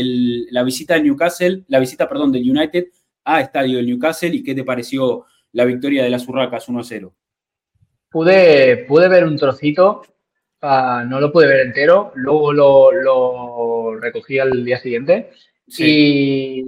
la 0.52 0.64
visita 0.64 0.94
de 0.94 1.04
Newcastle, 1.04 1.66
la 1.68 1.80
visita, 1.80 2.08
perdón, 2.08 2.32
del 2.32 2.50
United 2.50 2.86
a 3.26 3.42
Estadio 3.42 3.80
del 3.80 3.88
Newcastle 3.88 4.34
y 4.34 4.44
qué 4.44 4.56
te 4.56 4.64
pareció 4.64 5.26
la 5.52 5.66
victoria 5.66 6.06
de 6.06 6.10
las 6.10 6.26
Urracas 6.26 6.70
1 6.70 6.82
0. 6.82 7.14
Pude, 8.10 8.86
pude 8.88 9.10
ver 9.10 9.26
un 9.26 9.36
trocito 9.36 10.04
no 10.64 11.20
lo 11.20 11.32
pude 11.32 11.48
ver 11.48 11.60
entero, 11.62 12.12
luego 12.16 12.54
lo, 12.54 14.00
recogí 14.00 14.40
al 14.40 14.64
día 14.64 14.80
siguiente. 14.80 15.32
Y, 15.68 16.66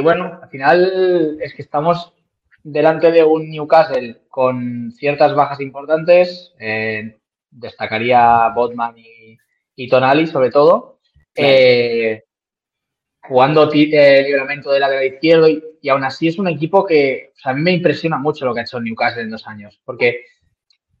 bueno, 0.00 0.40
al 0.42 0.48
final 0.48 1.38
es 1.40 1.54
que 1.54 1.62
estamos 1.62 2.12
delante 2.62 3.10
de 3.10 3.24
un 3.24 3.50
Newcastle 3.50 4.22
con 4.28 4.92
ciertas 4.92 5.34
bajas 5.34 5.60
importantes. 5.60 6.54
Eh, 6.58 7.18
destacaría 7.50 8.48
Botman 8.54 8.94
y, 9.74 9.88
Tonali, 9.88 10.26
sobre 10.26 10.50
todo. 10.50 11.00
Eh, 11.34 12.24
jugando 13.22 13.70
el 13.70 14.24
libramento 14.24 14.72
del 14.72 14.80
lateral 14.80 15.04
izquierdo 15.04 15.48
y, 15.48 15.62
y, 15.82 15.88
aún 15.90 16.02
así 16.02 16.28
es 16.28 16.38
un 16.38 16.48
equipo 16.48 16.84
que 16.84 17.32
a 17.44 17.52
mí 17.52 17.60
me 17.60 17.72
impresiona 17.72 18.16
mucho 18.18 18.44
lo 18.44 18.54
que 18.54 18.60
ha 18.60 18.62
hecho 18.64 18.80
Newcastle 18.80 19.22
en 19.22 19.30
dos 19.30 19.46
años, 19.46 19.80
porque 19.84 20.24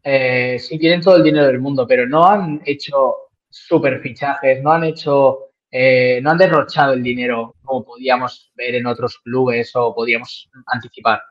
eh, 0.02 0.58
sí 0.58 0.78
tienen 0.78 1.00
todo 1.00 1.16
el 1.16 1.22
dinero 1.22 1.46
del 1.46 1.60
mundo, 1.60 1.86
pero 1.86 2.06
no 2.06 2.26
han 2.26 2.60
hecho 2.64 3.14
super 3.48 4.00
fichajes, 4.00 4.62
no 4.62 4.72
han 4.72 4.84
hecho, 4.84 5.50
eh, 5.70 6.20
no 6.22 6.30
han 6.30 6.38
derrochado 6.38 6.92
el 6.94 7.02
dinero 7.02 7.56
como 7.62 7.84
podíamos 7.84 8.52
ver 8.54 8.76
en 8.76 8.86
otros 8.86 9.18
clubes 9.18 9.74
o 9.74 9.94
podíamos 9.94 10.50
anticipar. 10.66 11.22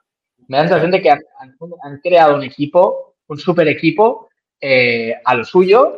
Me 0.47 0.57
da 0.57 0.63
la 0.63 0.69
sensación 0.69 0.91
de 0.91 1.01
que 1.01 1.09
han, 1.09 1.21
creado 2.01 2.35
un 2.35 2.43
equipo, 2.43 3.15
un 3.27 3.37
super 3.37 3.67
equipo 3.67 4.29
eh, 4.61 5.15
a 5.23 5.35
lo 5.35 5.43
suyo, 5.43 5.97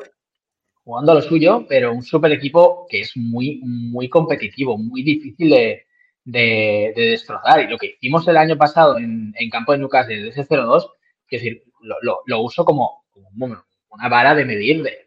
jugando 0.83 1.11
a 1.11 1.15
lo 1.15 1.21
suyo, 1.21 1.65
pero 1.67 1.93
un 1.93 2.01
super 2.03 2.31
equipo 2.31 2.87
que 2.89 3.01
es 3.01 3.15
muy, 3.15 3.61
muy 3.63 4.09
competitivo, 4.09 4.77
muy 4.77 5.03
difícil 5.03 5.49
de, 5.51 5.85
de, 6.25 6.93
destrozar. 6.95 7.61
Y 7.61 7.67
lo 7.67 7.77
que 7.77 7.95
hicimos 7.99 8.27
el 8.27 8.37
año 8.37 8.57
pasado 8.57 8.97
en, 8.97 9.33
campo 9.51 9.71
de 9.71 9.79
Newcastle 9.79 10.23
de 10.23 10.29
ese 10.29 10.47
0-2, 10.47 10.89
que 11.27 11.37
decir, 11.37 11.63
lo, 11.81 12.41
uso 12.41 12.65
como, 12.65 13.03
una 13.35 14.09
vara 14.09 14.35
de 14.35 14.45
medir 14.45 14.83
de, 14.83 14.97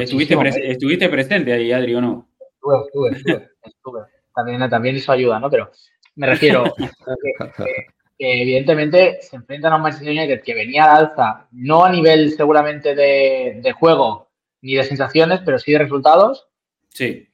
¿Estuviste, 0.00 1.08
presente 1.08 1.52
ahí, 1.52 1.72
Adri, 1.72 1.94
o 1.94 2.00
no? 2.00 2.28
Estuve, 2.86 3.10
estuve, 3.10 3.50
estuve. 3.62 4.00
También, 4.34 4.68
también 4.70 4.96
eso 4.96 5.12
ayuda, 5.12 5.40
¿no? 5.40 5.50
Pero 5.50 5.70
me 6.16 6.28
refiero 6.28 6.64
que, 8.18 8.40
evidentemente 8.40 9.18
se 9.20 9.36
enfrentan 9.36 9.72
a 9.72 9.76
un 9.76 9.82
Manchester 9.82 10.10
United 10.10 10.42
que 10.42 10.54
venía 10.54 10.84
al 10.84 11.06
alza, 11.06 11.48
no 11.52 11.84
a 11.84 11.90
nivel 11.90 12.30
seguramente 12.32 12.94
de, 12.94 13.72
juego 13.72 14.30
ni 14.62 14.76
de 14.76 14.84
sensaciones, 14.84 15.40
pero 15.44 15.58
sí 15.58 15.72
de 15.72 15.78
resultados. 15.78 16.48
Sí. 16.90 17.28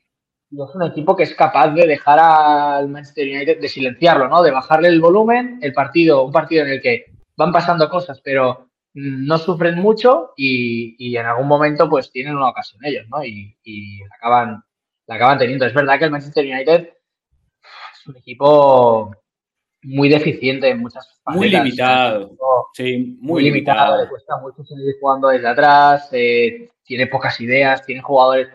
Y 0.50 0.62
es 0.62 0.74
un 0.74 0.82
equipo 0.82 1.14
que 1.14 1.22
es 1.22 1.34
capaz 1.34 1.68
de 1.68 1.86
dejar 1.86 2.18
al 2.18 2.88
Manchester 2.88 3.28
United, 3.28 3.60
de 3.60 3.68
silenciarlo, 3.68 4.28
¿no? 4.28 4.42
De 4.42 4.50
bajarle 4.50 4.88
el 4.88 5.00
volumen, 5.00 5.58
el 5.62 5.72
partido, 5.72 6.24
un 6.24 6.32
partido 6.32 6.64
en 6.64 6.72
el 6.72 6.80
que 6.80 7.06
van 7.36 7.52
pasando 7.52 7.88
cosas, 7.88 8.20
pero 8.24 8.69
no 8.94 9.38
sufren 9.38 9.76
mucho 9.76 10.32
y, 10.36 11.16
en 11.16 11.26
algún 11.26 11.46
momento 11.46 11.88
pues 11.88 12.10
tienen 12.10 12.36
una 12.36 12.48
ocasión 12.48 12.84
ellos, 12.84 13.06
¿no? 13.08 13.24
Y, 13.24 14.00
la, 14.00 14.16
acaban, 14.16 14.64
la 15.06 15.14
acaban 15.14 15.38
teniendo. 15.38 15.66
Es 15.66 15.74
verdad 15.74 15.98
que 15.98 16.06
el 16.06 16.10
Manchester 16.10 16.44
United 16.44 16.90
es 17.94 18.06
un 18.06 18.16
equipo 18.16 19.12
muy 19.82 20.08
deficiente 20.08 20.68
en 20.68 20.80
muchas 20.80 21.20
Muy 21.26 21.48
limitado. 21.48 22.36
sí, 22.74 23.16
muy, 23.20 23.42
limitado. 23.44 24.02
Le 24.02 24.08
cuesta 24.08 24.38
mucho 24.38 24.62
seguir 24.64 24.96
jugando 25.00 25.28
desde 25.28 25.48
atrás, 25.48 26.08
eh, 26.12 26.70
tiene 26.82 27.06
pocas 27.06 27.40
ideas, 27.40 27.84
tiene 27.84 28.02
jugadores... 28.02 28.48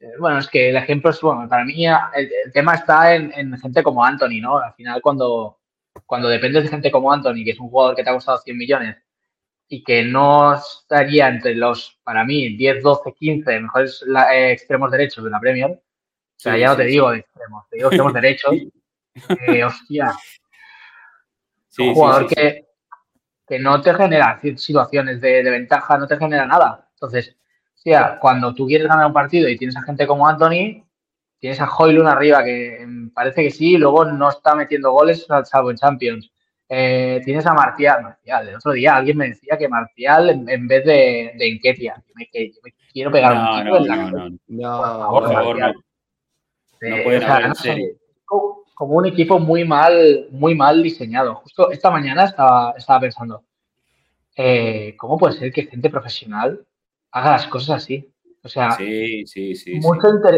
Eh, 0.00 0.06
bueno, 0.18 0.38
es 0.38 0.48
que 0.48 0.70
el 0.70 0.76
ejemplo 0.76 1.10
es, 1.10 1.20
bueno, 1.20 1.48
para 1.48 1.64
mí 1.64 1.86
el, 1.86 2.52
tema 2.52 2.74
está 2.74 3.14
en, 3.14 3.56
gente 3.58 3.82
como 3.82 4.04
Anthony, 4.04 4.40
¿no? 4.40 4.58
Al 4.58 4.74
final 4.74 5.00
cuando, 5.00 5.58
cuando 6.06 6.28
dependes 6.28 6.64
de 6.64 6.70
gente 6.70 6.90
como 6.90 7.12
Anthony, 7.12 7.44
que 7.44 7.50
es 7.50 7.60
un 7.60 7.68
jugador 7.68 7.94
que 7.94 8.02
te 8.02 8.10
ha 8.10 8.14
costado 8.14 8.38
100 8.38 8.56
millones, 8.56 8.96
y 9.72 9.82
que 9.82 10.04
no 10.04 10.54
estaría 10.54 11.28
entre 11.28 11.54
los, 11.54 11.98
para 12.04 12.24
mí, 12.24 12.58
10, 12.58 12.82
12, 12.82 13.14
15 13.14 13.60
mejores 13.60 14.04
eh, 14.30 14.52
extremos 14.52 14.90
derechos 14.90 15.24
de 15.24 15.30
la 15.30 15.40
Premier. 15.40 15.70
O 15.70 15.80
sea, 16.36 16.58
ya 16.58 16.68
no 16.68 16.76
te 16.76 16.84
digo 16.84 17.10
de 17.10 17.20
extremos, 17.20 17.66
te 17.70 17.76
digo 17.76 17.88
extremos 17.88 18.12
derechos. 18.12 18.54
Eh, 19.46 19.62
hostia. 19.62 20.10
un 21.78 21.92
jugador 21.92 22.26
que, 22.26 22.64
que 23.46 23.58
no 23.58 23.78
te 23.82 23.92
genera 23.92 24.40
situaciones 24.56 25.20
de, 25.20 25.42
ventaja, 25.42 25.98
no 25.98 26.06
te 26.06 26.16
genera 26.16 26.46
nada. 26.46 26.88
Entonces, 26.94 27.36
hostia, 27.74 28.18
cuando 28.18 28.54
tú 28.54 28.66
quieres 28.66 28.88
ganar 28.88 29.06
un 29.06 29.12
partido 29.12 29.50
y 29.50 29.58
tienes 29.58 29.76
a 29.76 29.82
gente 29.82 30.06
como 30.06 30.26
Anthony, 30.26 30.82
tienes 31.38 31.60
a 31.60 31.68
Hoylund 31.68 32.08
arriba 32.08 32.42
que 32.42 32.86
parece 33.12 33.42
que 33.42 33.50
sí, 33.50 33.76
luego 33.76 34.06
no 34.06 34.30
está 34.30 34.54
metiendo 34.54 34.92
goles 34.92 35.26
salvo 35.44 35.70
en 35.70 35.76
Champions. 35.76 36.31
Eh, 36.68 37.20
tienes 37.24 37.44
a 37.46 37.54
Marcial, 37.54 38.02
Marcial. 38.02 38.48
El 38.48 38.56
otro 38.56 38.72
día 38.72 38.96
alguien 38.96 39.16
me 39.16 39.28
decía 39.28 39.58
que 39.58 39.68
Marcial 39.68 40.30
en, 40.48 40.66
vez 40.68 40.84
de, 40.84 41.32
de 41.36 41.48
Enquetia. 41.48 42.02
Yo 42.06 42.14
me, 42.14 42.28
quiero 42.92 43.10
pegar 43.10 43.32
un 43.32 43.62
tiro 43.62 43.76
en 43.76 43.86
la 43.86 43.96
no, 43.96 44.10
no, 44.10 44.38
no, 44.48 45.10
por 45.10 45.32
favor, 45.32 45.58
no. 45.58 45.72
no 45.72 47.02
pueden 47.04 47.22
haber, 47.24 47.52
como 48.74 48.96
un 48.96 49.06
equipo 49.06 49.38
muy 49.38 49.64
mal, 49.64 50.26
muy 50.30 50.54
mal 50.54 50.82
diseñado. 50.82 51.36
Justo 51.36 51.70
esta 51.70 51.90
mañana 51.90 52.24
estaba, 52.24 52.74
estaba 52.76 53.00
pensando, 53.00 53.44
eh, 54.36 54.96
¿cómo 54.96 55.18
puede 55.18 55.34
ser 55.34 55.52
que 55.52 55.66
gente 55.66 55.90
profesional 55.90 56.66
haga 57.12 57.32
las 57.32 57.46
cosas 57.46 57.82
así? 57.82 58.11
O 58.44 58.48
sea, 58.48 58.76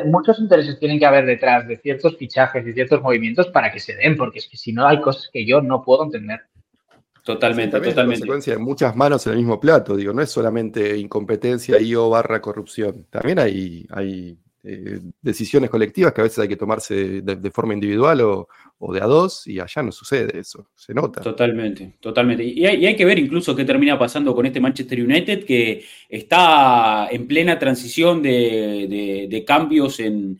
muchos 0.06 0.38
intereses 0.38 0.78
tienen 0.78 0.98
que 0.98 1.06
haber 1.06 1.24
detrás 1.24 1.66
de 1.66 1.78
ciertos 1.78 2.16
fichajes 2.18 2.66
y 2.66 2.72
ciertos 2.74 3.00
movimientos 3.00 3.48
para 3.48 3.72
que 3.72 3.80
se 3.80 3.94
den, 3.94 4.16
porque 4.16 4.40
es 4.40 4.48
que 4.48 4.58
si 4.58 4.72
no 4.72 4.86
hay 4.86 5.00
cosas 5.00 5.30
que 5.32 5.46
yo 5.46 5.62
no 5.62 5.82
puedo 5.82 6.04
entender. 6.04 6.40
Totalmente, 7.22 7.78
totalmente. 7.78 8.20
consecuencia 8.20 8.52
de 8.52 8.58
muchas 8.58 8.94
manos 8.94 9.26
en 9.26 9.32
el 9.32 9.38
mismo 9.38 9.58
plato, 9.58 9.96
digo, 9.96 10.12
no 10.12 10.20
es 10.20 10.30
solamente 10.30 10.98
incompetencia 10.98 11.80
y 11.80 11.94
o 11.94 12.10
barra 12.10 12.42
corrupción, 12.42 13.06
también 13.08 13.38
hay, 13.38 13.86
hay 13.88 14.36
eh, 14.66 14.98
decisiones 15.20 15.68
colectivas 15.68 16.14
que 16.14 16.22
a 16.22 16.24
veces 16.24 16.38
hay 16.38 16.48
que 16.48 16.56
tomarse 16.56 17.20
de, 17.20 17.50
forma 17.50 17.74
individual 17.74 18.22
o, 18.22 18.48
de 18.94 19.00
a 19.02 19.04
dos, 19.04 19.46
y 19.46 19.60
allá 19.60 19.82
no 19.82 19.92
sucede 19.92 20.38
eso, 20.38 20.70
se 20.74 20.94
nota. 20.94 21.20
Totalmente, 21.20 21.96
totalmente. 22.00 22.44
Y 22.44 22.64
hay, 22.64 22.96
que 22.96 23.04
ver 23.04 23.18
incluso 23.18 23.54
qué 23.54 23.66
termina 23.66 23.98
pasando 23.98 24.34
con 24.34 24.46
este 24.46 24.60
Manchester 24.60 25.02
United, 25.02 25.44
que 25.44 25.84
está 26.08 27.08
en 27.10 27.26
plena 27.26 27.58
transición 27.58 28.22
de, 28.22 29.44
cambios 29.46 30.00
en, 30.00 30.38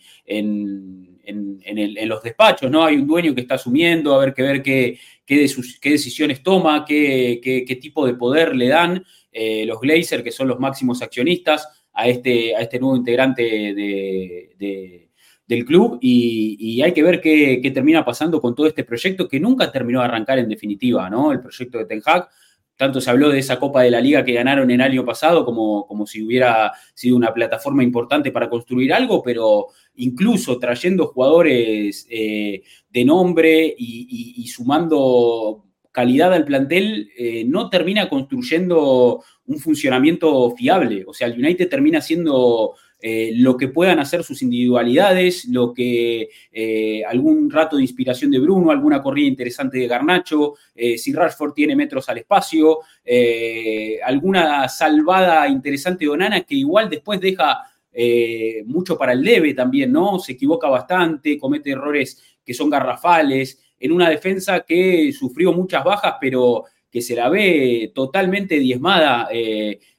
los 2.07 2.23
despachos, 2.23 2.71
¿no? 2.71 2.83
Hay 2.83 2.97
un 2.97 3.07
dueño 3.07 3.35
que 3.35 3.43
está 3.43 3.57
asumiendo, 3.57 4.15
a 4.15 4.25
ver, 4.25 4.33
que 4.33 4.43
ver 4.43 4.63
qué, 4.63 4.99
qué, 5.27 5.47
qué 5.83 5.91
decisiones 5.91 6.43
toma, 6.43 6.87
qué, 6.87 7.41
qué, 7.43 7.77
tipo 7.77 8.07
de 8.07 8.15
poder 8.15 8.57
le 8.57 8.69
dan 8.69 9.05
eh, 9.31 9.67
los 9.67 9.81
Glazer, 9.81 10.25
que 10.25 10.33
son 10.33 10.49
los 10.49 10.59
máximos 10.59 11.03
accionistas, 11.03 11.84
a 11.95 12.09
este, 12.09 12.55
a 12.55 12.61
este 12.61 12.79
nuevo 12.79 12.97
integrante 12.97 13.43
de 13.43 15.05
del 15.47 15.65
club 15.65 15.99
y, 16.01 16.81
hay 16.83 16.93
que 16.93 17.03
ver 17.03 17.21
qué, 17.21 17.71
termina 17.73 18.05
pasando 18.05 18.41
con 18.41 18.55
todo 18.55 18.67
este 18.67 18.85
proyecto 18.85 19.29
que 19.29 19.41
nunca 19.41 19.71
terminó 19.71 20.01
de 20.01 20.07
arrancar 20.07 20.39
en 20.39 20.49
definitiva, 20.49 21.09
¿no? 21.11 21.33
El 21.33 21.41
proyecto 21.41 21.79
de 21.79 21.87
Ten 21.87 22.03
Hag. 22.05 22.29
Tanto 22.77 23.01
se 23.01 23.09
habló 23.09 23.29
de 23.29 23.39
esa 23.39 23.61
Copa 23.61 23.83
de 23.83 23.91
la 23.91 24.01
Liga 24.01 24.25
que 24.25 24.33
ganaron 24.33 24.69
el 24.69 24.81
año 24.81 25.05
pasado 25.05 25.45
como, 25.45 25.87
como 25.87 26.07
si 26.07 26.25
hubiera 26.25 26.73
sido 26.93 27.17
una 27.17 27.33
plataforma 27.33 27.85
importante 27.85 28.33
para 28.33 28.51
construir 28.51 28.93
algo, 28.93 29.23
pero 29.23 29.69
incluso 29.95 30.59
trayendo 30.59 31.07
jugadores 31.07 32.05
eh, 32.11 32.63
de 32.91 33.05
nombre 33.05 33.73
y, 33.79 34.45
sumando 34.49 35.67
calidad 35.95 36.35
al 36.35 36.45
plantel, 36.45 37.13
eh, 37.17 37.45
no 37.47 37.71
termina 37.71 38.09
construyendo 38.09 39.23
un 39.47 39.59
funcionamiento 39.61 40.51
fiable. 40.57 41.05
O 41.07 41.15
sea, 41.15 41.29
el 41.29 41.39
United 41.39 41.69
termina 41.69 42.01
siendo 42.01 42.75
eh, 43.01 43.31
lo 43.37 43.57
que 43.57 43.69
puedan 43.69 44.01
hacer 44.01 44.25
sus 44.25 44.43
individualidades, 44.43 45.45
lo 45.45 45.73
que 45.73 46.31
eh, 46.51 47.05
algún 47.05 47.49
rato 47.49 47.77
de 47.77 47.83
inspiración 47.83 48.33
de 48.33 48.41
Bruno, 48.41 48.73
alguna 48.73 49.01
corrida 49.01 49.29
interesante 49.29 49.79
de 49.79 49.87
Garnacho, 49.87 50.55
si 50.75 51.13
Rashford 51.13 51.53
tiene 51.53 51.77
metros 51.77 52.09
al 52.09 52.19
espacio, 52.19 52.81
alguna 54.05 54.69
salvada 54.69 55.47
interesante 55.47 56.07
de 56.07 56.11
Onana 56.11 56.41
que 56.41 56.57
igual 56.57 56.91
después 56.91 57.21
deja 57.21 57.61
mucho 58.67 58.99
para 58.99 59.13
el 59.13 59.23
debe 59.23 59.55
también, 59.55 59.93
¿no? 59.93 60.19
Se 60.19 60.33
equivoca 60.33 60.69
bastante, 60.69 61.39
comete 61.39 61.71
errores 61.71 62.21
que 62.45 62.53
son 62.53 62.69
garrafales, 62.69 63.64
en 63.85 63.93
una 63.93 64.11
defensa 64.11 64.61
que 64.61 65.13
sufrió 65.13 65.53
muchas 65.53 65.85
bajas, 65.85 66.15
pero 66.21 66.65
que 66.91 67.03
se 67.03 67.15
la 67.15 67.29
ve 67.29 67.93
totalmente 67.95 68.59
diezmada 68.59 69.29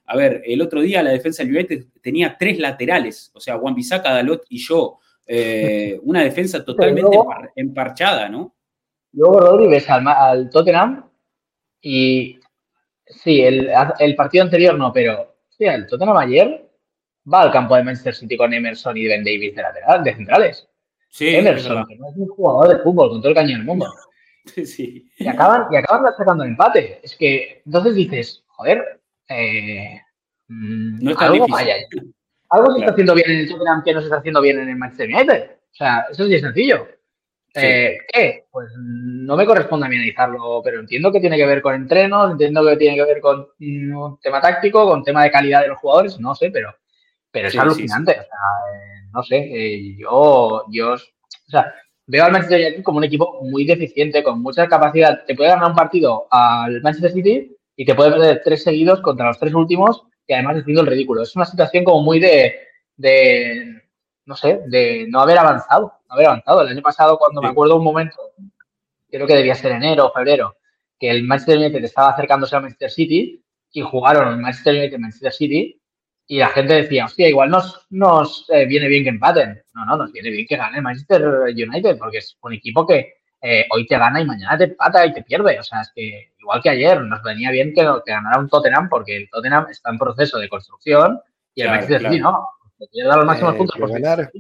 a 0.08 0.16
ver, 0.16 0.44
el 0.46 0.62
otro 0.62 0.82
día 0.82 1.02
la 1.02 1.12
defensa 1.12 1.44
del 1.44 1.56
United 1.56 1.86
tenía 2.02 2.38
tres 2.38 2.60
laterales, 2.60 3.32
o 3.34 3.40
sea, 3.40 3.58
Juan 3.58 3.76
Bisaca, 3.76 4.14
Dalot 4.14 4.46
y 4.50 4.60
yo. 4.60 5.00
Eh, 5.28 6.00
una 6.04 6.24
defensa 6.24 6.64
totalmente 6.64 7.18
emparchada, 7.56 8.30
¿no? 8.30 8.56
Luego, 9.14 9.40
Rodri, 9.40 9.68
ves 9.68 9.90
al, 9.90 10.50
Tottenham 10.52 11.10
y 11.82 12.40
sí, 13.08 13.42
el, 13.42 14.16
partido 14.16 14.44
anterior 14.44 14.78
no, 14.78 14.94
pero 14.94 15.36
sí, 15.50 15.66
el 15.66 15.88
Tottenham 15.88 16.18
ayer 16.18 16.70
va 17.32 17.42
al 17.42 17.52
campo 17.52 17.76
de 17.76 17.84
Manchester 17.84 18.14
City 18.14 18.38
con 18.38 18.54
Emerson 18.54 18.96
y 18.98 19.08
Ben 19.08 19.24
Davis 19.24 19.56
de 19.56 19.62
lateral, 19.64 20.04
de 20.04 20.16
centrales. 20.16 20.68
Sí, 21.16 21.34
Emerson, 21.34 21.86
que 21.86 21.96
no 21.96 22.10
es 22.10 22.18
un 22.18 22.28
jugador 22.28 22.76
de 22.76 22.84
fútbol 22.84 23.10
con 23.10 23.22
todo 23.22 23.30
el 23.30 23.36
cañón 23.36 23.60
del 23.60 23.68
mundo. 23.68 23.88
Sí. 24.64 25.10
Y 25.18 25.28
acaban, 25.28 25.66
y 25.72 25.76
acaban 25.76 26.14
sacando 26.16 26.44
el 26.44 26.52
empate. 26.52 27.00
Es 27.02 27.16
que 27.16 27.64
entonces 27.66 27.96
dices, 27.96 28.44
joder, 28.46 29.02
eh, 29.28 30.00
no 30.50 31.12
está 31.12 31.26
algo 31.26 31.48
Algo 32.50 32.72
se 32.74 32.80
está 32.80 32.92
haciendo 32.92 33.16
bien 33.16 33.32
en 33.32 33.38
el 33.40 33.50
Tottenham 33.50 33.84
que 33.84 33.94
no 33.96 34.02
se 34.02 34.06
está 34.06 34.18
haciendo 34.18 34.42
bien 34.42 34.60
en 34.60 34.70
el 34.70 34.76
Manchester 34.76 35.10
United. 35.10 35.52
O 35.72 35.76
sea, 35.76 36.06
eso 36.12 36.26
es 36.26 36.42
sencillo. 36.42 36.88
Eh, 37.56 37.98
¿Qué? 38.14 38.46
Pues 38.52 38.70
no 38.78 39.36
me 39.36 39.48
corresponde 39.48 39.88
a 39.88 39.90
mí 39.90 39.96
analizarlo, 39.96 40.62
pero 40.64 40.80
entiendo 40.80 41.12
que 41.12 41.22
tiene 41.22 41.38
que 41.38 41.48
ver 41.48 41.64
con 41.64 41.74
entrenos, 41.74 42.30
entiendo 42.30 42.64
que 42.68 42.78
tiene 42.78 42.98
que 42.98 43.06
ver 43.06 43.20
con 43.20 43.48
un 43.60 44.20
tema 44.22 44.40
táctico, 44.42 44.88
con 44.88 45.04
tema 45.04 45.24
de 45.24 45.32
calidad 45.32 45.62
de 45.62 45.70
los 45.70 45.80
jugadores, 45.80 46.20
no 46.20 46.36
sé, 46.36 46.52
pero, 46.52 46.76
pero 47.32 47.48
es 47.48 47.58
alucinante. 47.58 48.12
O 48.12 48.14
sea, 48.14 48.24
eh, 48.24 49.05
no 49.16 49.24
sé, 49.24 49.96
yo, 49.98 50.66
yo, 50.70 50.94
o 50.94 50.98
sea, 51.48 51.74
veo 52.06 52.26
al 52.26 52.34
Manchester 52.34 52.60
United 52.60 52.84
como 52.84 52.98
un 52.98 53.06
equipo 53.06 53.40
muy 53.44 53.66
deficiente, 53.66 54.22
con 54.24 54.42
mucha 54.42 54.68
capacidad. 54.68 55.24
Te 55.26 55.36
puede 55.36 55.50
ganar 55.50 55.70
un 55.70 55.76
partido 55.76 56.28
al 56.30 56.82
Manchester 56.82 57.12
City 57.12 57.56
y 57.78 57.86
te 57.86 57.96
puede 57.96 58.12
perder 58.12 58.42
tres 58.44 58.64
seguidos 58.64 59.00
contra 59.02 59.28
los 59.28 59.40
tres 59.40 59.54
últimos 59.54 60.04
y 60.28 60.34
además 60.34 60.58
haciendo 60.58 60.82
el 60.82 60.88
ridículo. 60.88 61.24
Es 61.24 61.36
una 61.36 61.46
situación 61.46 61.86
como 61.86 62.04
muy 62.04 62.20
de, 62.20 62.56
de, 62.98 63.84
no 64.26 64.36
sé, 64.36 64.62
de 64.68 65.06
no 65.08 65.22
haber 65.22 65.38
avanzado, 65.38 65.94
no 66.10 66.16
haber 66.16 66.28
avanzado. 66.28 66.62
El 66.62 66.68
año 66.68 66.82
pasado, 66.82 67.18
cuando 67.18 67.42
me 67.42 67.48
acuerdo 67.48 67.78
un 67.78 67.86
momento, 67.86 68.18
creo 69.10 69.26
que 69.26 69.36
debía 69.36 69.56
ser 69.56 69.72
enero 69.72 70.08
o 70.08 70.12
febrero, 70.12 70.58
que 71.00 71.10
el 71.10 71.24
Manchester 71.24 71.58
United 71.58 71.86
estaba 71.86 72.10
acercándose 72.10 72.54
al 72.54 72.64
Manchester 72.64 72.92
City 72.92 73.42
y 73.72 73.82
jugaron 73.82 74.28
el 74.34 74.38
Manchester 74.40 74.76
United 74.76 75.00
Manchester 75.00 75.32
City 75.32 75.82
y 76.28 76.40
la 76.40 76.50
gente 76.50 76.74
decía, 76.74 77.06
hostia, 77.06 77.28
igual 77.28 77.52
nos, 77.52 77.86
nos 77.90 78.50
eh, 78.50 78.66
viene 78.66 78.88
bien 78.88 79.04
que 79.04 79.10
empaten. 79.10 79.62
No, 79.74 79.86
no, 79.86 79.98
nos 79.98 80.12
viene 80.12 80.32
bien 80.32 80.46
que 80.48 80.58
gane 80.58 80.78
el 80.78 80.84
Manchester 80.84 81.24
United 81.24 81.98
porque 81.98 82.18
es 82.18 82.38
un 82.42 82.54
equipo 82.54 82.86
que 82.88 83.14
eh, 83.42 83.66
hoy 83.70 83.86
te 83.86 83.98
gana 83.98 84.22
y 84.22 84.26
mañana 84.26 84.58
te 84.58 84.64
empata 84.64 85.06
y 85.06 85.14
te 85.14 85.22
pierde. 85.22 85.60
O 85.60 85.64
sea, 85.64 85.82
es 85.82 85.92
que 85.94 86.34
igual 86.40 86.62
que 86.64 86.70
ayer 86.70 87.02
nos 87.02 87.22
venía 87.22 87.52
bien 87.52 87.74
que, 87.76 87.82
que 88.06 88.12
ganara 88.12 88.40
un 88.40 88.50
Tottenham 88.50 88.90
porque 88.90 89.18
el 89.18 89.30
Tottenham 89.30 89.68
está 89.70 89.92
en 89.92 90.00
proceso 90.00 90.40
de 90.40 90.50
construcción 90.50 91.20
y 91.54 91.62
el 91.62 91.70
Manchester 91.70 92.02
City 92.02 92.20
no. 92.20 92.50
Te 92.78 93.04
dar 93.04 93.18
los 93.18 93.26
máximos 93.26 93.54
eh, 93.54 93.58
puntos. 93.58 93.92
Ganar, 93.92 94.32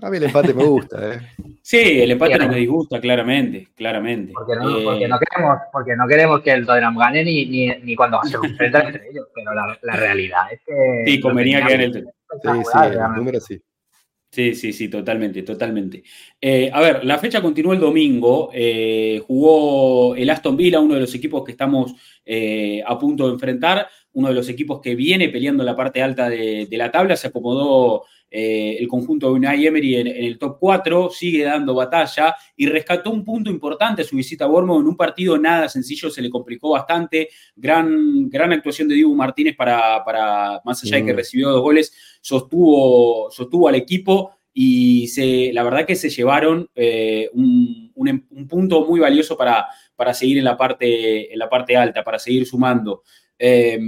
a 0.00 0.10
mí 0.10 0.16
el 0.16 0.24
empate 0.24 0.54
me 0.54 0.64
gusta, 0.64 1.14
¿eh? 1.14 1.20
Sí, 1.62 2.00
el 2.00 2.12
empate 2.12 2.38
no 2.38 2.48
me 2.48 2.56
disgusta, 2.56 2.98
claramente, 2.98 3.68
claramente. 3.76 4.32
Porque 4.32 4.56
no, 4.56 4.62
porque 4.82 5.06
no, 5.06 5.18
queremos, 5.18 5.58
porque 5.70 5.96
no 5.96 6.08
queremos 6.08 6.40
que 6.40 6.52
el 6.52 6.64
Tottenham 6.64 6.96
gane 6.96 7.22
ni, 7.22 7.44
ni, 7.44 7.68
ni 7.82 7.94
cuando 7.94 8.22
se 8.22 8.36
enfrentan 8.36 8.86
entre 8.86 9.10
ellos, 9.10 9.26
pero 9.34 9.52
la, 9.52 9.78
la, 9.82 9.96
realidad 9.96 10.50
es 10.50 10.60
que... 10.64 11.02
Sí, 11.04 11.20
convenía 11.20 11.62
que 11.62 11.72
gane 11.72 11.84
el 11.84 11.92
Tottenham. 11.92 12.64
Sí, 12.64 12.70
sí, 12.72 12.78
el 12.94 13.14
número 13.16 13.40
sí. 13.40 13.60
Sí, 14.30 14.54
sí, 14.54 14.72
sí, 14.74 14.88
totalmente, 14.88 15.42
totalmente. 15.42 16.02
Eh, 16.40 16.70
a 16.72 16.80
ver, 16.80 17.04
la 17.04 17.18
fecha 17.18 17.40
continuó 17.40 17.72
el 17.72 17.80
domingo. 17.80 18.50
Eh, 18.52 19.22
jugó 19.26 20.14
el 20.14 20.28
Aston 20.28 20.56
Villa, 20.56 20.80
uno 20.80 20.94
de 20.94 21.00
los 21.00 21.14
equipos 21.14 21.42
que 21.44 21.52
estamos 21.52 21.94
eh, 22.26 22.82
a 22.86 22.98
punto 22.98 23.26
de 23.26 23.32
enfrentar, 23.32 23.88
uno 24.12 24.28
de 24.28 24.34
los 24.34 24.48
equipos 24.50 24.80
que 24.82 24.94
viene 24.94 25.30
peleando 25.30 25.62
en 25.62 25.66
la 25.66 25.76
parte 25.76 26.02
alta 26.02 26.28
de, 26.28 26.66
de 26.66 26.76
la 26.76 26.90
tabla. 26.90 27.16
Se 27.16 27.28
acomodó 27.28 28.04
eh, 28.30 28.76
el 28.78 28.86
conjunto 28.88 29.28
de 29.28 29.32
Unai 29.34 29.66
Emery 29.66 29.96
en, 29.96 30.06
el 30.06 30.38
top 30.38 30.58
4, 30.60 31.10
sigue 31.10 31.44
dando 31.44 31.74
batalla 31.74 32.34
y 32.56 32.66
rescató 32.66 33.10
un 33.10 33.24
punto 33.24 33.50
importante 33.50 34.04
su 34.04 34.16
visita 34.16 34.44
a 34.44 34.48
Bournemouth 34.48 34.80
en 34.80 34.88
un 34.88 34.96
partido 34.96 35.38
nada 35.38 35.68
sencillo, 35.68 36.10
se 36.10 36.20
le 36.20 36.28
complicó 36.28 36.70
bastante, 36.70 37.30
gran, 37.56 38.28
gran 38.28 38.52
actuación 38.52 38.88
de 38.88 38.96
Diego 38.96 39.14
Martínez 39.14 39.56
para, 39.56 40.04
para 40.04 40.60
más 40.64 40.82
allá 40.84 40.96
de 40.96 41.06
que 41.06 41.12
recibió 41.12 41.50
dos 41.50 41.62
goles, 41.62 41.92
sostuvo, 42.20 43.30
sostuvo 43.30 43.68
al 43.68 43.76
equipo 43.76 44.32
y 44.52 45.06
se, 45.06 45.52
la 45.52 45.62
verdad 45.62 45.86
que 45.86 45.94
se 45.94 46.10
llevaron 46.10 46.68
eh, 46.74 47.30
un, 47.32 47.92
punto 48.48 48.84
muy 48.86 48.98
valioso 48.98 49.36
para, 49.36 49.66
para 49.94 50.12
seguir 50.12 50.38
en 50.38 50.44
la, 50.44 50.56
parte, 50.56 51.32
en 51.32 51.38
la 51.38 51.48
parte 51.48 51.76
alta, 51.76 52.02
para 52.02 52.18
seguir 52.18 52.44
sumando. 52.44 53.02
Eh, 53.38 53.78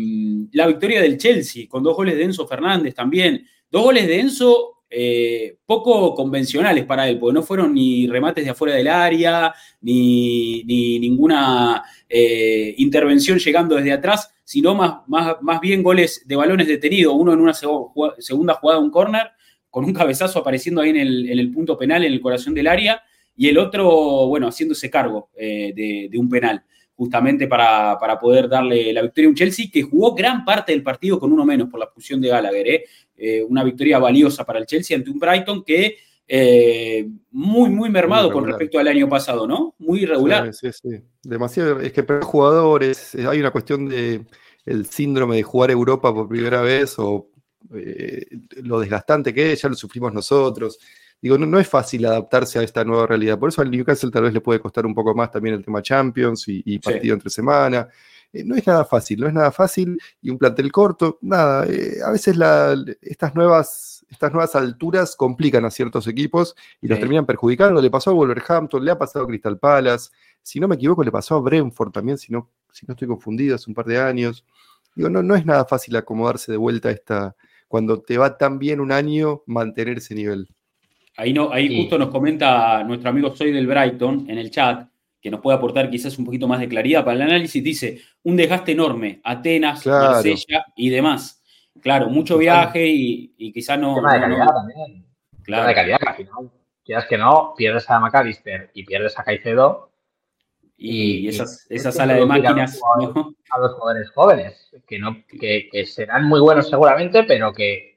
la 0.53 0.69
victoria 0.69 1.03
del 1.03 1.19
Chelsea 1.19 1.67
con 1.69 1.83
dos 1.83 1.97
goles 1.97 2.17
de 2.17 2.23
Enzo 2.23 2.47
Fernández 2.47 2.95
también. 2.95 3.45
Dos 3.71 3.83
goles 3.83 4.07
de 4.07 4.21
Enzo 4.21 4.81
eh, 4.93 5.57
poco 5.67 6.17
convencionales 6.17 6.85
para 6.85 7.09
él, 7.09 7.19
porque 7.19 7.35
no 7.35 7.45
fueron 7.45 7.73
ni 7.73 8.09
remates 8.09 8.45
de 8.45 8.51
afuera 8.51 8.75
del 8.75 8.89
área, 8.89 9.55
ni, 9.83 10.65
ninguna 10.65 11.85
eh, 12.09 12.75
intervención 12.79 13.39
llegando 13.39 13.77
desde 13.77 13.93
atrás, 13.93 14.35
sino 14.43 14.75
más, 14.75 14.95
más, 15.07 15.37
más, 15.43 15.61
bien 15.61 15.85
goles 15.85 16.25
de 16.27 16.35
balones 16.35 16.67
detenidos, 16.67 17.15
uno 17.17 17.33
en 17.33 17.41
una 17.41 17.55
segunda 17.55 18.55
jugada, 18.55 18.81
un 18.81 18.91
córner, 18.91 19.31
con 19.71 19.85
un 19.85 19.95
cabezazo 19.95 20.41
apareciendo 20.41 20.81
ahí 20.81 20.91
en 20.91 20.97
el, 20.97 21.53
punto 21.53 21.79
penal, 21.79 22.05
en 22.05 22.13
el 22.13 22.21
corazón 22.21 22.53
del 22.53 22.67
área, 22.67 23.01
y 23.37 23.49
el 23.49 23.59
otro, 23.59 24.27
bueno, 24.27 24.49
haciéndose 24.49 24.91
cargo 24.91 25.31
eh, 25.37 25.73
de, 26.11 26.19
un 26.19 26.29
penal 26.29 26.65
justamente 27.01 27.47
para, 27.49 27.99
poder 28.21 28.47
darle 28.47 28.93
la 28.93 29.01
victoria 29.01 29.29
a 29.29 29.31
un 29.31 29.35
Chelsea 29.35 29.69
que 29.73 29.85
jugó 29.85 30.15
gran 30.15 30.45
parte 30.45 30.73
del 30.73 30.83
partido 30.83 31.19
con 31.19 31.33
uno 31.33 31.47
menos 31.47 31.71
por 31.71 31.81
la 31.81 31.87
expulsión 31.87 32.21
de 32.21 32.29
Gallagher. 32.29 32.69
¿eh? 32.69 32.85
Eh, 33.17 33.43
una 33.43 33.65
victoria 33.65 33.99
valiosa 33.99 34.45
para 34.45 34.59
el 34.59 34.67
Chelsea 34.67 34.99
ante 34.99 35.09
un 35.09 35.19
Brighton 35.19 35.65
que 35.65 35.97
eh, 36.29 37.09
muy, 37.31 37.71
muy 37.71 37.89
mermado 37.89 38.31
con 38.31 38.45
respecto 38.45 38.79
al 38.79 38.87
año 38.87 39.09
pasado, 39.09 39.47
¿no? 39.47 39.75
Muy 39.79 40.03
irregular. 40.03 40.53
Sí, 40.53 40.71
sí, 40.71 40.91
sí. 40.91 41.03
Demasiado, 41.23 41.81
es 41.81 41.91
que 41.91 42.03
para 42.03 42.21
jugadores, 42.21 43.15
hay 43.15 43.41
una 43.41 43.51
cuestión 43.51 43.89
de 43.89 44.27
el 44.67 44.85
síndrome 44.85 45.37
de 45.37 45.43
jugar 45.43 45.71
Europa 45.71 46.13
por 46.13 46.29
primera 46.29 46.61
vez 46.61 46.99
o 46.99 47.31
lo 48.63 48.79
desgastante 48.79 49.33
que 49.33 49.55
es, 49.55 49.63
ya 49.63 49.71
lo 49.71 49.75
sufrimos 49.75 50.13
nosotros. 50.13 50.79
Digo, 51.23 51.37
no, 51.37 51.59
es 51.59 51.69
fácil 51.69 52.07
adaptarse 52.07 52.59
a 52.59 52.63
esta 52.63 52.83
nueva 52.83 53.07
realidad. 53.07 53.39
Por 53.39 53.51
eso 53.51 53.61
al 53.61 53.71
Newcastle 53.71 54.11
tal 54.11 54.23
vez 54.23 54.33
le 54.33 54.41
puede 54.41 54.59
costar 54.59 54.87
un 54.87 54.95
poco 54.95 55.15
más 55.15 55.31
también 55.31 55.55
el 55.55 55.65
tema 55.65 55.83
Champions 55.83 56.45
y, 56.47 56.79
partido 56.79 57.15
entre 57.15 57.29
semana. 57.29 57.89
Eh, 58.33 58.43
no 58.45 58.55
es 58.55 58.67
nada 58.67 58.85
fácil, 58.85 59.21
no 59.21 59.27
es 59.27 59.35
nada 59.35 59.51
fácil 59.51 60.01
y 60.23 60.31
un 60.31 60.39
plantel 60.39 60.73
corto, 60.73 61.19
nada. 61.21 61.67
Eh, 61.67 61.99
a 62.05 62.11
veces 62.11 62.39
estas, 63.03 63.35
nuevas, 63.35 64.07
estas 64.09 64.33
nuevas 64.33 64.55
alturas 64.55 65.15
complican 65.15 65.65
a 65.67 65.71
ciertos 65.71 66.07
equipos 66.07 66.55
y 66.81 66.89
los 66.89 66.99
terminan 66.99 67.27
perjudicando. 67.27 67.83
Le 67.83 67.91
pasó 67.91 68.11
a 68.11 68.15
Wolverhampton, 68.15 68.83
le 68.83 68.91
ha 68.91 68.99
pasado 68.99 69.27
a 69.27 69.29
Crystal 69.29 69.59
Palace, 69.59 70.11
si 70.43 70.59
no 70.59 70.69
me 70.69 70.77
equivoco, 70.77 71.05
le 71.05 71.13
pasó 71.13 71.37
a 71.37 71.41
Brentford 71.41 71.93
también, 71.93 72.17
si 72.17 72.33
no, 72.33 72.51
si 72.73 72.87
no 72.87 72.93
estoy 72.93 73.09
confundido, 73.09 73.57
hace 73.57 73.69
un 73.69 73.75
par 73.75 73.85
de 73.85 74.01
años. 74.01 74.45
Digo, 74.95 75.11
no, 75.11 75.23
no 75.23 75.35
es 75.35 75.45
nada 75.45 75.65
fácil 75.65 75.97
acomodarse 75.97 76.51
de 76.51 76.59
vuelta 76.59 76.89
a 76.89 76.93
esta, 76.93 77.37
cuando 77.69 78.01
te 78.01 78.19
va 78.19 78.39
tan 78.39 78.59
bien 78.59 78.81
un 78.81 78.91
año, 78.91 79.43
mantener 79.47 79.99
ese 79.99 80.15
nivel. 80.15 80.49
Ahí, 81.21 81.35
no, 81.35 81.53
ahí 81.53 81.83
justo 81.83 81.99
nos 81.99 82.09
comenta 82.09 82.83
nuestro 82.83 83.11
amigo 83.11 83.37
Soy 83.37 83.53
del 83.53 83.67
Brighton 83.67 84.25
en 84.31 84.39
el 84.39 84.51
chat, 84.51 84.89
que 85.21 85.31
nos 85.31 85.41
puede 85.41 85.59
aportar 85.59 85.91
quizás 85.91 86.19
un 86.19 86.25
poquito 86.25 86.49
más 86.49 86.61
de 86.61 86.69
claridad 86.69 87.05
para 87.05 87.15
el 87.15 87.23
análisis. 87.23 87.63
Dice, 87.63 88.01
un 88.23 88.37
desgaste 88.37 88.73
enorme, 88.73 89.21
Atenas, 89.23 89.87
Marsella 89.87 90.65
y 90.75 90.89
demás. 90.89 91.43
Claro, 91.83 92.09
mucho 92.09 92.39
viaje 92.39 92.87
y, 92.87 93.53
quizás 93.53 93.79
no... 93.79 93.97
Tema 93.97 94.15
de 94.15 94.21
calidad 94.21 94.47
también. 94.47 95.05
Claro. 95.43 95.69
de 95.69 95.75
calidad, 95.75 95.99
que 95.99 96.09
al 96.09 96.17
final, 96.17 96.51
quieras 96.83 97.07
que 97.07 97.19
no, 97.19 97.53
pierdes 97.55 97.91
a 97.91 98.01
McAllister 98.01 98.71
y 98.73 98.85
pierdes 98.85 99.19
a 99.19 99.23
Caicedo. 99.23 99.91
Y, 100.79 101.29
esa 101.29 101.93
sala 101.93 102.15
de 102.15 102.25
máquinas. 102.25 102.81
A 103.51 103.59
los 103.59 103.75
jugadores 103.75 104.11
jóvenes, 104.13 104.71
que, 104.87 104.99
no, 104.99 105.23
que 105.29 105.85
serán 105.85 106.25
muy 106.25 106.41
buenos 106.41 106.71
seguramente, 106.71 107.25
pero 107.25 107.53
que 107.53 107.90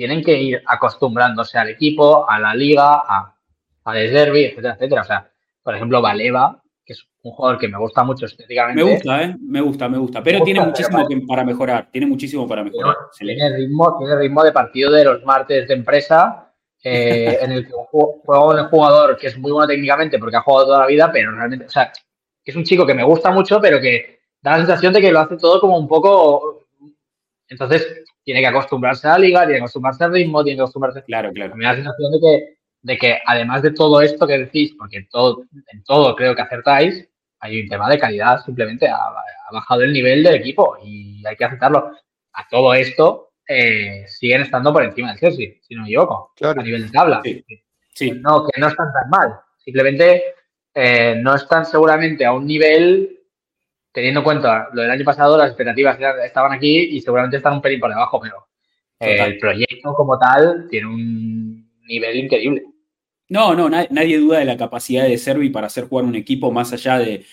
tienen 0.00 0.24
que 0.24 0.32
ir 0.40 0.62
acostumbrándose 0.64 1.58
al 1.58 1.68
equipo, 1.68 2.26
a 2.26 2.38
la 2.38 2.54
liga, 2.54 3.02
a, 3.06 3.36
a 3.84 3.92
derby, 3.92 4.44
etcétera, 4.44 4.72
etcétera. 4.72 5.02
O 5.02 5.04
sea, 5.04 5.30
por 5.62 5.74
ejemplo, 5.74 6.00
Valeva, 6.00 6.58
que 6.82 6.94
es 6.94 7.06
un 7.22 7.32
jugador 7.32 7.58
que 7.58 7.68
me 7.68 7.76
gusta 7.76 8.02
mucho 8.02 8.24
estéticamente. 8.24 8.82
Me 8.82 8.92
gusta, 8.92 9.22
¿eh? 9.22 9.36
Me 9.38 9.60
gusta, 9.60 9.90
me 9.90 9.98
gusta. 9.98 10.22
Pero 10.22 10.42
tiene 10.42 10.62
muchísimo 10.62 11.06
para 11.28 11.44
mejorar. 11.44 11.90
Tiene 11.92 12.06
muchísimo 12.06 12.48
para 12.48 12.64
mejorar. 12.64 12.96
Tiene, 13.18 13.54
ritmo, 13.54 13.98
tiene 13.98 14.16
ritmo 14.16 14.42
de 14.42 14.52
partido 14.52 14.90
de 14.90 15.04
los 15.04 15.22
martes 15.22 15.68
de 15.68 15.74
empresa. 15.74 16.50
Eh, 16.82 17.38
en 17.42 17.52
el 17.52 17.66
que 17.66 17.72
juega 17.90 18.62
un 18.62 18.68
jugador 18.70 19.18
que 19.18 19.26
es 19.26 19.36
muy 19.36 19.52
bueno 19.52 19.68
técnicamente 19.68 20.18
porque 20.18 20.36
ha 20.36 20.40
jugado 20.40 20.64
toda 20.64 20.78
la 20.78 20.86
vida, 20.86 21.10
pero 21.12 21.30
realmente, 21.32 21.66
o 21.66 21.70
sea, 21.70 21.92
es 22.42 22.56
un 22.56 22.64
chico 22.64 22.86
que 22.86 22.94
me 22.94 23.04
gusta 23.04 23.30
mucho, 23.32 23.60
pero 23.60 23.78
que 23.78 24.20
da 24.40 24.52
la 24.52 24.56
sensación 24.64 24.94
de 24.94 25.02
que 25.02 25.12
lo 25.12 25.20
hace 25.20 25.36
todo 25.36 25.60
como 25.60 25.76
un 25.76 25.86
poco. 25.86 26.59
Entonces, 27.50 28.04
tiene 28.24 28.40
que 28.40 28.46
acostumbrarse 28.46 29.08
a 29.08 29.12
la 29.12 29.18
liga, 29.18 29.40
tiene 29.40 29.54
que 29.54 29.62
acostumbrarse 29.62 30.04
al 30.04 30.12
ritmo, 30.12 30.42
tiene 30.42 30.56
que 30.56 30.62
acostumbrarse. 30.62 31.02
Claro, 31.02 31.32
claro. 31.32 31.56
Me 31.56 31.64
da 31.64 31.72
la 31.72 31.76
sensación 31.76 32.12
de 32.12 32.20
que, 32.20 32.58
de 32.82 32.98
que 32.98 33.18
además 33.26 33.62
de 33.62 33.72
todo 33.72 34.00
esto 34.00 34.26
que 34.26 34.38
decís, 34.38 34.74
porque 34.78 35.06
todo, 35.10 35.42
en 35.72 35.82
todo 35.82 36.14
creo 36.14 36.34
que 36.34 36.42
acertáis, 36.42 37.08
hay 37.40 37.60
un 37.60 37.68
tema 37.68 37.90
de 37.90 37.98
calidad, 37.98 38.42
simplemente 38.44 38.88
ha, 38.88 38.98
bajado 39.52 39.82
el 39.82 39.92
nivel 39.92 40.22
del 40.22 40.36
equipo 40.36 40.76
y 40.82 41.26
hay 41.26 41.36
que 41.36 41.44
aceptarlo. 41.44 41.92
A 42.32 42.48
todo 42.48 42.72
esto 42.72 43.32
eh, 43.48 44.04
siguen 44.06 44.42
estando 44.42 44.72
por 44.72 44.84
encima 44.84 45.08
del 45.08 45.18
Chelsea, 45.18 45.54
si 45.60 45.74
no 45.74 45.82
me 45.82 45.88
equivoco, 45.88 46.32
a 46.40 46.62
nivel 46.62 46.86
de 46.86 46.92
tabla. 46.92 47.20
Sí. 47.92 48.12
No, 48.12 48.46
que 48.46 48.60
no 48.60 48.68
están 48.68 48.92
tan 48.92 49.10
mal. 49.10 49.40
Simplemente 49.58 50.22
eh, 50.72 51.16
no 51.20 51.34
están 51.34 51.66
seguramente 51.66 52.24
a 52.24 52.32
un 52.32 52.46
nivel 52.46 53.19
teniendo 53.92 54.20
en 54.20 54.24
cuenta 54.24 54.68
lo 54.72 54.82
del 54.82 54.90
año 54.90 55.04
pasado, 55.04 55.36
las 55.36 55.48
expectativas 55.48 55.98
estaban 56.24 56.52
aquí 56.52 56.78
y 56.78 57.00
seguramente 57.00 57.36
están 57.36 57.54
un 57.54 57.62
pelín 57.62 57.80
por 57.80 57.90
debajo, 57.90 58.20
pero 58.20 58.46
el 58.98 59.38
proyecto 59.38 59.94
como 59.94 60.18
tal 60.18 60.66
tiene 60.68 60.86
un 60.86 61.70
nivel 61.86 62.16
increíble. 62.16 62.64
No, 63.30 63.54
no, 63.54 63.70
nadie 63.70 64.18
duda 64.18 64.40
de 64.40 64.44
la 64.44 64.56
capacidad 64.56 65.04
de 65.04 65.16
Servi 65.16 65.50
para 65.50 65.68
hacer 65.68 65.84
jugar 65.84 66.04
un 66.04 66.16
equipo 66.16 66.50
más 66.50 66.72
allá 66.72 66.98
de, 66.98 67.24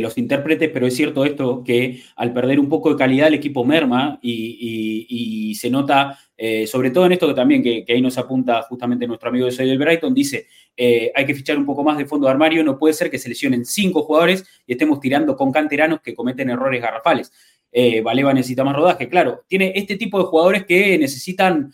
los 0.00 0.18
intérpretes, 0.18 0.68
pero 0.70 0.84
es 0.84 0.96
cierto 0.96 1.24
esto 1.24 1.62
que 1.62 2.02
al 2.16 2.32
perder 2.32 2.58
un 2.58 2.68
poco 2.68 2.90
de 2.90 2.96
calidad 2.96 3.28
el 3.28 3.34
equipo 3.34 3.64
merma 3.64 4.18
y, 4.20 5.54
se 5.54 5.70
nota, 5.70 6.18
eh, 6.36 6.66
sobre 6.66 6.90
todo 6.90 7.06
en 7.06 7.12
esto 7.12 7.28
que 7.28 7.34
también, 7.34 7.62
que, 7.62 7.84
ahí 7.88 8.02
nos 8.02 8.18
apunta 8.18 8.62
justamente 8.62 9.06
nuestro 9.06 9.28
amigo 9.28 9.46
de 9.46 9.52
Soy 9.52 9.68
del 9.68 9.78
Brighton, 9.78 10.12
dice, 10.12 10.48
eh, 10.76 11.12
hay 11.14 11.26
que 11.26 11.34
fichar 11.34 11.58
un 11.58 11.66
poco 11.66 11.82
más 11.84 11.98
de 11.98 12.06
fondo 12.06 12.26
de 12.26 12.32
armario, 12.32 12.64
no 12.64 12.78
puede 12.78 12.94
ser 12.94 13.10
que 13.10 13.18
se 13.18 13.28
lesionen 13.28 13.64
cinco 13.64 14.02
jugadores 14.02 14.44
y 14.66 14.72
estemos 14.72 15.00
tirando 15.00 15.36
con 15.36 15.52
canteranos 15.52 16.00
que 16.00 16.14
cometen 16.14 16.50
errores 16.50 16.80
garrafales. 16.80 17.32
Eh, 17.70 18.00
Valeva 18.02 18.34
necesita 18.34 18.64
más 18.64 18.76
rodaje, 18.76 19.08
claro, 19.08 19.44
tiene 19.46 19.72
este 19.74 19.96
tipo 19.96 20.18
de 20.18 20.24
jugadores 20.24 20.66
que 20.66 20.98
necesitan 20.98 21.72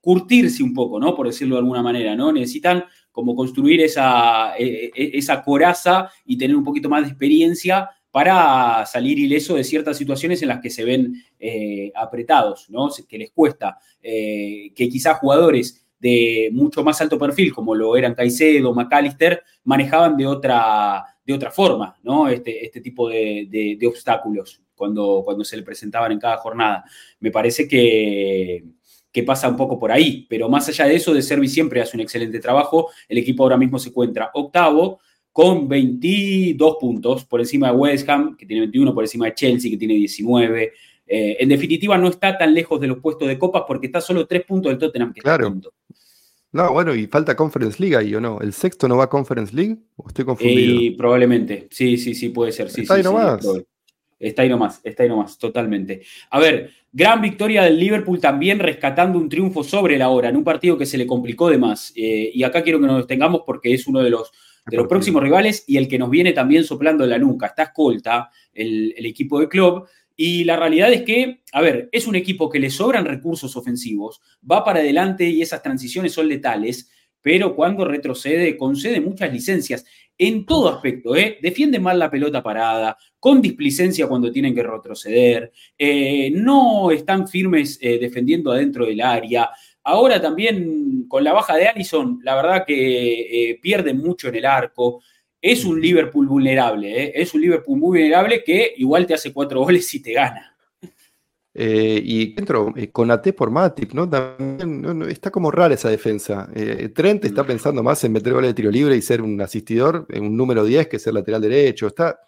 curtirse 0.00 0.62
un 0.62 0.74
poco, 0.74 0.98
¿no? 0.98 1.14
Por 1.14 1.26
decirlo 1.26 1.54
de 1.54 1.60
alguna 1.60 1.82
manera, 1.82 2.14
¿no? 2.16 2.32
Necesitan 2.32 2.84
como 3.12 3.36
construir 3.36 3.80
esa, 3.82 4.56
e, 4.58 4.90
e, 4.94 5.10
esa 5.18 5.42
coraza 5.42 6.10
y 6.24 6.36
tener 6.36 6.56
un 6.56 6.64
poquito 6.64 6.88
más 6.88 7.02
de 7.02 7.08
experiencia 7.08 7.88
para 8.12 8.84
salir 8.84 9.18
ileso 9.18 9.54
de 9.54 9.64
ciertas 9.64 9.96
situaciones 9.96 10.42
en 10.42 10.48
las 10.48 10.60
que 10.60 10.68
se 10.68 10.84
ven 10.84 11.14
eh, 11.40 11.90
apretados, 11.94 12.68
¿no? 12.68 12.90
que 13.08 13.18
les 13.18 13.30
cuesta, 13.32 13.78
eh, 14.02 14.70
que 14.74 14.88
quizás 14.90 15.18
jugadores 15.18 15.81
de 16.02 16.50
mucho 16.52 16.82
más 16.82 17.00
alto 17.00 17.16
perfil, 17.16 17.54
como 17.54 17.76
lo 17.76 17.96
eran 17.96 18.14
Caicedo, 18.14 18.74
McAllister, 18.74 19.40
manejaban 19.62 20.16
de 20.16 20.26
otra, 20.26 21.04
de 21.24 21.32
otra 21.32 21.52
forma, 21.52 21.96
¿no? 22.02 22.28
Este, 22.28 22.66
este 22.66 22.80
tipo 22.80 23.08
de, 23.08 23.78
obstáculos 23.86 24.60
cuando, 24.74 25.22
cuando 25.24 25.44
se 25.44 25.56
le 25.56 25.62
presentaban 25.62 26.10
en 26.10 26.18
cada 26.18 26.38
jornada. 26.38 26.84
Me 27.20 27.30
parece 27.30 27.68
que, 27.68 28.64
que 29.12 29.22
pasa 29.22 29.48
un 29.48 29.56
poco 29.56 29.78
por 29.78 29.92
ahí, 29.92 30.26
pero 30.28 30.48
más 30.48 30.68
allá 30.68 30.86
de 30.86 30.96
eso, 30.96 31.14
De 31.14 31.22
Servi 31.22 31.46
siempre 31.46 31.80
hace 31.80 31.96
un 31.96 32.00
excelente 32.00 32.40
trabajo. 32.40 32.90
El 33.08 33.18
equipo 33.18 33.44
ahora 33.44 33.56
mismo 33.56 33.78
se 33.78 33.90
encuentra 33.90 34.32
octavo 34.34 34.98
con 35.30 35.68
22 35.68 36.78
puntos 36.80 37.24
por 37.26 37.38
encima 37.38 37.70
de 37.70 37.76
West 37.76 38.08
Ham, 38.08 38.36
que 38.36 38.44
tiene 38.44 38.62
21, 38.62 38.92
por 38.92 39.04
encima 39.04 39.26
de 39.26 39.34
Chelsea, 39.34 39.70
que 39.70 39.76
tiene 39.76 39.94
19. 39.94 40.72
Eh, 41.14 41.36
en 41.40 41.50
definitiva, 41.50 41.98
no 41.98 42.08
está 42.08 42.38
tan 42.38 42.54
lejos 42.54 42.80
de 42.80 42.86
los 42.86 42.98
puestos 42.98 43.28
de 43.28 43.38
copas 43.38 43.64
porque 43.68 43.84
está 43.84 44.00
solo 44.00 44.26
tres 44.26 44.46
puntos 44.46 44.72
del 44.72 44.78
Tottenham, 44.78 45.12
que 45.12 45.20
claro. 45.20 45.54
No, 46.52 46.72
bueno, 46.72 46.94
y 46.94 47.06
falta 47.06 47.36
Conference 47.36 47.78
League 47.82 47.94
ahí, 47.94 48.14
¿o 48.14 48.20
no? 48.20 48.40
¿El 48.40 48.54
sexto 48.54 48.88
no 48.88 48.96
va 48.96 49.04
a 49.04 49.10
Conference 49.10 49.54
League? 49.54 49.76
¿O 49.96 50.08
estoy 50.08 50.24
confundido? 50.24 50.80
Y 50.80 50.90
probablemente, 50.92 51.68
sí, 51.70 51.98
sí, 51.98 52.14
sí, 52.14 52.30
puede 52.30 52.50
ser. 52.50 52.70
Sí, 52.70 52.80
está 52.80 52.94
ahí 52.94 53.02
nomás. 53.02 53.46
está 54.18 54.40
ahí 54.40 54.48
nomás, 54.48 54.80
está 54.82 55.02
ahí 55.02 55.10
nomás, 55.10 55.36
totalmente. 55.36 56.00
A 56.30 56.40
ver, 56.40 56.70
gran 56.90 57.20
victoria 57.20 57.64
del 57.64 57.78
Liverpool 57.78 58.18
también 58.18 58.58
rescatando 58.58 59.18
un 59.18 59.28
triunfo 59.28 59.62
sobre 59.62 59.98
la 59.98 60.08
hora, 60.08 60.30
en 60.30 60.36
un 60.36 60.44
partido 60.44 60.78
que 60.78 60.86
se 60.86 60.96
le 60.96 61.06
complicó 61.06 61.50
de 61.50 61.58
más. 61.58 61.92
Eh, 61.94 62.30
y 62.32 62.42
acá 62.42 62.62
quiero 62.62 62.80
que 62.80 62.86
nos 62.86 63.02
detengamos 63.02 63.42
porque 63.44 63.74
es 63.74 63.86
uno 63.86 64.00
de 64.00 64.08
los, 64.08 64.32
de 64.64 64.78
los 64.78 64.86
próximos 64.86 65.22
rivales 65.22 65.64
y 65.66 65.76
el 65.76 65.88
que 65.88 65.98
nos 65.98 66.08
viene 66.08 66.32
también 66.32 66.64
soplando 66.64 67.04
la 67.04 67.18
nuca. 67.18 67.48
Está 67.48 67.64
escolta 67.64 68.30
el, 68.54 68.94
el 68.96 69.04
equipo 69.04 69.38
de 69.40 69.48
club. 69.48 69.86
Y 70.16 70.44
la 70.44 70.56
realidad 70.56 70.92
es 70.92 71.02
que, 71.02 71.42
a 71.52 71.60
ver, 71.60 71.88
es 71.92 72.06
un 72.06 72.16
equipo 72.16 72.48
que 72.50 72.60
le 72.60 72.70
sobran 72.70 73.04
recursos 73.04 73.56
ofensivos, 73.56 74.20
va 74.48 74.64
para 74.64 74.80
adelante 74.80 75.28
y 75.28 75.42
esas 75.42 75.62
transiciones 75.62 76.12
son 76.12 76.28
letales, 76.28 76.90
pero 77.20 77.54
cuando 77.54 77.84
retrocede 77.84 78.56
concede 78.56 79.00
muchas 79.00 79.32
licencias 79.32 79.84
en 80.18 80.44
todo 80.44 80.68
aspecto, 80.68 81.16
¿eh? 81.16 81.38
defiende 81.40 81.78
mal 81.80 81.98
la 81.98 82.10
pelota 82.10 82.42
parada, 82.42 82.96
con 83.18 83.40
displicencia 83.40 84.06
cuando 84.06 84.30
tienen 84.30 84.54
que 84.54 84.62
retroceder, 84.62 85.52
eh, 85.78 86.30
no 86.32 86.90
están 86.90 87.26
firmes 87.26 87.78
eh, 87.80 87.98
defendiendo 87.98 88.52
adentro 88.52 88.84
del 88.84 89.00
área. 89.00 89.50
Ahora 89.84 90.20
también 90.20 91.06
con 91.08 91.24
la 91.24 91.32
baja 91.32 91.56
de 91.56 91.66
Allison, 91.66 92.20
la 92.22 92.36
verdad 92.36 92.64
que 92.66 93.58
pierden 93.60 93.98
mucho 93.98 94.28
en 94.28 94.36
el 94.36 94.44
arco 94.44 95.02
es 95.42 95.64
un 95.64 95.80
Liverpool 95.80 96.28
vulnerable, 96.28 97.02
¿eh? 97.02 97.12
es 97.16 97.34
un 97.34 97.40
Liverpool 97.40 97.76
muy 97.76 97.98
vulnerable 97.98 98.44
que 98.44 98.74
igual 98.76 99.04
te 99.06 99.14
hace 99.14 99.32
cuatro 99.32 99.60
goles 99.60 99.92
y 99.92 100.00
te 100.00 100.12
gana. 100.12 100.56
Eh, 101.54 102.00
y 102.02 102.32
dentro, 102.32 102.72
eh, 102.76 102.90
con 102.90 103.10
AT 103.10 103.34
por 103.34 103.50
Matip, 103.50 103.92
¿no? 103.92 104.08
También 104.08 105.02
está 105.10 105.30
como 105.32 105.50
rara 105.50 105.74
esa 105.74 105.90
defensa. 105.90 106.48
Trent 106.94 107.24
está 107.24 107.44
pensando 107.44 107.82
más 107.82 108.02
en 108.04 108.12
meter 108.12 108.32
goles 108.32 108.50
de 108.50 108.54
tiro 108.54 108.70
libre 108.70 108.96
y 108.96 109.02
ser 109.02 109.20
un 109.20 109.38
asistidor, 109.40 110.06
en 110.10 110.24
un 110.24 110.36
número 110.36 110.64
10 110.64 110.86
que 110.86 111.00
ser 111.00 111.12
lateral 111.12 111.42
derecho. 111.42 111.88
Está, 111.88 112.20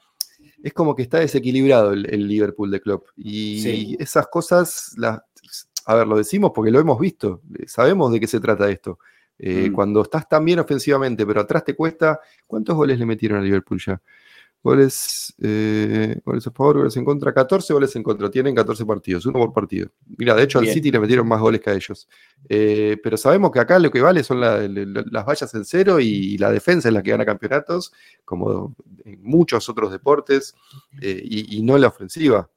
es 0.62 0.72
como 0.72 0.96
que 0.96 1.03
está 1.03 1.20
desequilibrado 1.20 1.92
el, 1.92 2.29
Liverpool 2.29 2.70
de 2.70 2.81
Klopp. 2.81 3.07
Y 3.16 3.96
esas 4.03 4.27
cosas, 4.27 4.94
a 5.87 5.94
ver, 5.94 6.07
lo 6.07 6.18
decimos 6.18 6.50
porque 6.53 6.72
lo 6.72 6.81
hemos 6.81 6.98
visto, 6.98 7.42
sabemos 7.66 8.12
de 8.12 8.18
qué 8.18 8.27
se 8.27 8.40
trata 8.40 8.68
esto. 8.68 8.98
Eh, 9.38 9.68
mm. 9.70 9.73
Cuando 9.73 10.03
estás 10.03 10.29
tan 10.29 10.44
bien 10.44 10.59
ofensivamente, 10.59 11.27
pero 11.27 11.40
atrás 11.40 11.64
te 11.64 11.75
cuesta, 11.75 12.20
¿cuántos 12.47 12.77
goles 12.77 12.99
le 12.99 13.07
metieron 13.07 13.38
a 13.38 13.42
Liverpool 13.42 13.81
ya? 13.85 14.01
Goles, 14.62 15.35
eh, 15.42 16.18
goles 16.25 16.47
a 16.47 16.51
favor, 16.51 16.79
goles 16.79 16.97
en 16.97 17.05
contra, 17.05 17.35
14 17.35 17.75
goles 17.75 17.94
en 17.97 18.03
contra, 18.03 18.31
tienen 18.31 18.55
14 18.55 18.87
partidos, 18.87 19.27
uno 19.27 19.38
por 19.38 19.53
partido. 19.53 19.90
Mira, 20.16 20.35
de 20.35 20.44
hecho 20.44 20.59
al 20.59 20.68
City 20.68 20.90
le 20.90 21.01
metieron 21.01 21.29
más 21.29 21.38
goles 21.38 21.61
que 21.61 21.68
a 21.68 21.75
ellos. 21.75 22.09
Eh, 22.49 22.97
pero 23.03 23.18
sabemos 23.18 23.51
que 23.51 23.61
acá 23.61 23.79
lo 23.79 23.90
que 23.90 24.01
vale 24.01 24.25
son 24.25 24.40
las 24.40 25.27
vallas 25.27 25.55
en 25.55 25.66
cero 25.66 26.01
y, 26.01 26.38
la 26.38 26.51
defensa 26.51 26.88
es 26.88 26.94
la 26.94 27.03
que 27.03 27.11
gana 27.11 27.27
campeonatos, 27.27 27.92
como 28.25 28.75
en 29.05 29.23
muchos 29.23 29.68
otros 29.68 29.90
deportes, 29.92 30.55
y, 31.03 31.59
y 31.59 31.62
no 31.62 31.77
la 31.77 31.88
ofensiva. 31.88 32.49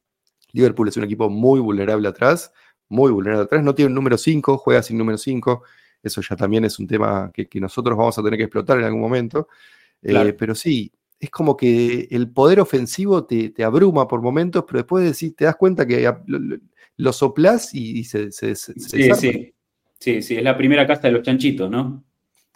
Liverpool 0.54 0.88
es 0.88 0.96
un 0.96 1.04
equipo 1.04 1.30
muy 1.30 1.60
vulnerable 1.60 2.08
atrás, 2.08 2.54
muy 2.88 3.12
vulnerable 3.12 3.44
atrás, 3.44 3.64
no 3.64 3.76
tiene 3.76 3.90
un 3.90 3.96
número 3.96 4.18
5, 4.18 4.58
juega 4.58 4.82
sin 4.82 4.98
número 4.98 5.18
5, 5.18 5.62
eso 6.04 6.22
ya 6.22 6.36
también 6.36 6.66
es 6.66 6.80
un 6.80 6.88
tema 6.88 7.32
que, 7.34 7.48
nosotros 7.60 7.98
vamos 7.98 8.18
a 8.18 8.24
tener 8.24 8.38
que 8.38 8.44
explotar 8.44 8.78
en 8.80 8.86
algún 8.86 9.02
momento. 9.02 9.48
Eh, 10.02 10.34
pero 10.38 10.54
sí, 10.54 10.92
es 11.20 11.30
como 11.30 11.58
que 11.58 12.08
el 12.12 12.30
poder 12.30 12.60
ofensivo 12.60 13.26
te, 13.26 13.52
abruma 13.64 14.08
por 14.08 14.22
momentos, 14.22 14.64
pero 14.68 14.80
después 14.80 15.04
de 15.04 15.14
sí, 15.14 15.32
te 15.32 15.46
das 15.46 15.56
cuenta 15.56 15.86
que 15.86 16.12
lo, 16.98 17.14
soplás 17.14 17.74
y, 17.74 18.04
se, 18.04 18.32
se, 18.32 18.56
sí, 18.56 18.74
sí. 19.14 19.54
sí, 20.00 20.22
sí, 20.22 20.36
es 20.36 20.44
la 20.44 20.58
primera 20.58 20.86
casta 20.86 21.08
de 21.08 21.14
los 21.14 21.24
chanchitos, 21.24 21.70
¿no? 21.70 22.04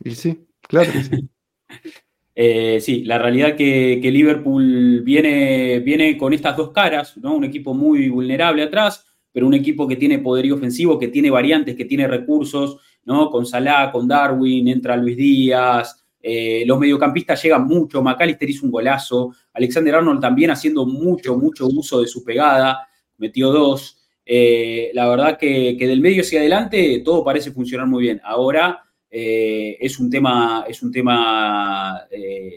Y 0.04 0.12
sí, 0.12 0.45
claro 0.62 0.91
sí. 0.91 1.30
Eh, 2.34 2.80
sí, 2.80 3.04
la 3.04 3.17
realidad 3.17 3.58
que, 3.58 3.99
que 4.01 4.10
Liverpool 4.10 5.01
viene, 5.01 5.80
viene 5.82 6.17
con 6.17 6.32
estas 6.34 6.56
dos 6.56 6.71
caras, 6.71 7.17
¿no? 7.17 7.36
Un 7.36 7.43
equipo 7.43 7.73
muy 7.73 8.08
vulnerable 8.08 8.63
atrás, 8.63 9.06
pero 9.34 9.47
un 9.47 9.54
equipo 9.54 9.88
que 9.88 9.97
tiene 9.97 10.19
poderío 10.19 10.56
ofensivo, 10.56 10.97
que 10.97 11.10
tiene 11.10 11.30
variantes, 11.30 11.75
que 11.75 11.86
tiene 11.86 12.08
recursos, 12.08 12.77
¿no? 13.05 13.29
Con 13.29 13.45
Salah, 13.45 13.91
con 13.91 14.07
Darwin, 14.07 14.67
entra 14.67 14.95
Luis 14.95 15.17
Díaz, 15.17 16.01
eh, 16.23 16.63
los 16.65 16.79
mediocampistas 16.79 17.41
llegan 17.41 17.65
mucho, 17.65 18.01
McAllister 18.01 18.49
hizo 18.49 18.65
un 18.65 18.71
golazo, 18.71 19.33
Alexander 19.53 19.95
Arnold 19.95 20.21
también 20.21 20.51
haciendo 20.51 20.85
mucho, 20.85 21.37
mucho 21.37 21.67
uso 21.67 22.01
de 22.01 22.07
su 22.07 22.23
pegada, 22.23 22.87
metió 23.17 23.51
dos. 23.51 23.97
Eh, 24.23 24.91
la 24.93 25.09
verdad 25.09 25.37
que, 25.37 25.75
del 25.79 25.99
medio 25.99 26.21
hacia 26.21 26.39
adelante 26.39 27.01
todo 27.03 27.23
parece 27.23 27.51
funcionar 27.51 27.87
muy 27.87 28.03
bien. 28.03 28.21
Ahora 28.23 28.83
eh, 29.09 29.77
es 29.79 29.99
un 29.99 30.09
tema, 30.09 30.63
es 30.67 30.83
un 30.83 30.91
tema 30.91 32.05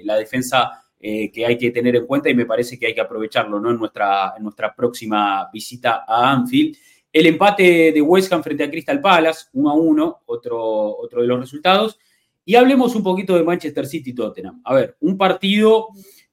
la 0.05 0.17
defensa 0.17 0.81
que 1.01 1.45
hay 1.45 1.59
que 1.59 1.71
tener 1.71 1.97
en 1.97 2.07
cuenta 2.07 2.31
y 2.31 2.35
me 2.35 2.47
parece 2.47 2.79
que 2.79 2.87
hay 2.87 2.95
que 2.95 3.01
aprovecharlo 3.03 3.61
¿no? 3.61 3.71
en, 3.71 3.77
nuestra, 3.77 4.33
en 4.39 4.43
nuestra 4.43 4.75
próxima 4.75 5.51
visita 5.53 6.05
a 6.09 6.33
Anfield. 6.33 6.77
El 7.15 7.27
empate 7.27 7.93
de 7.93 8.03
West 8.03 8.33
Ham 8.33 8.43
frente 8.43 8.65
a 8.65 8.71
Crystal 8.71 9.01
Palace, 9.01 9.45
1 9.53 9.71
a 9.71 9.75
1, 9.75 10.23
otro, 10.27 10.99
otro 10.99 11.23
de 11.23 11.29
los 11.29 11.39
resultados. 11.39 11.97
Y 12.45 12.57
hablemos 12.57 12.97
un 12.97 13.05
poquito 13.05 13.37
de 13.37 13.45
Manchester 13.45 13.87
City 13.87 14.13
Tottenham. 14.13 14.61
A 14.65 14.75
ver, 14.75 14.97
un 14.99 15.17
partido 15.17 15.91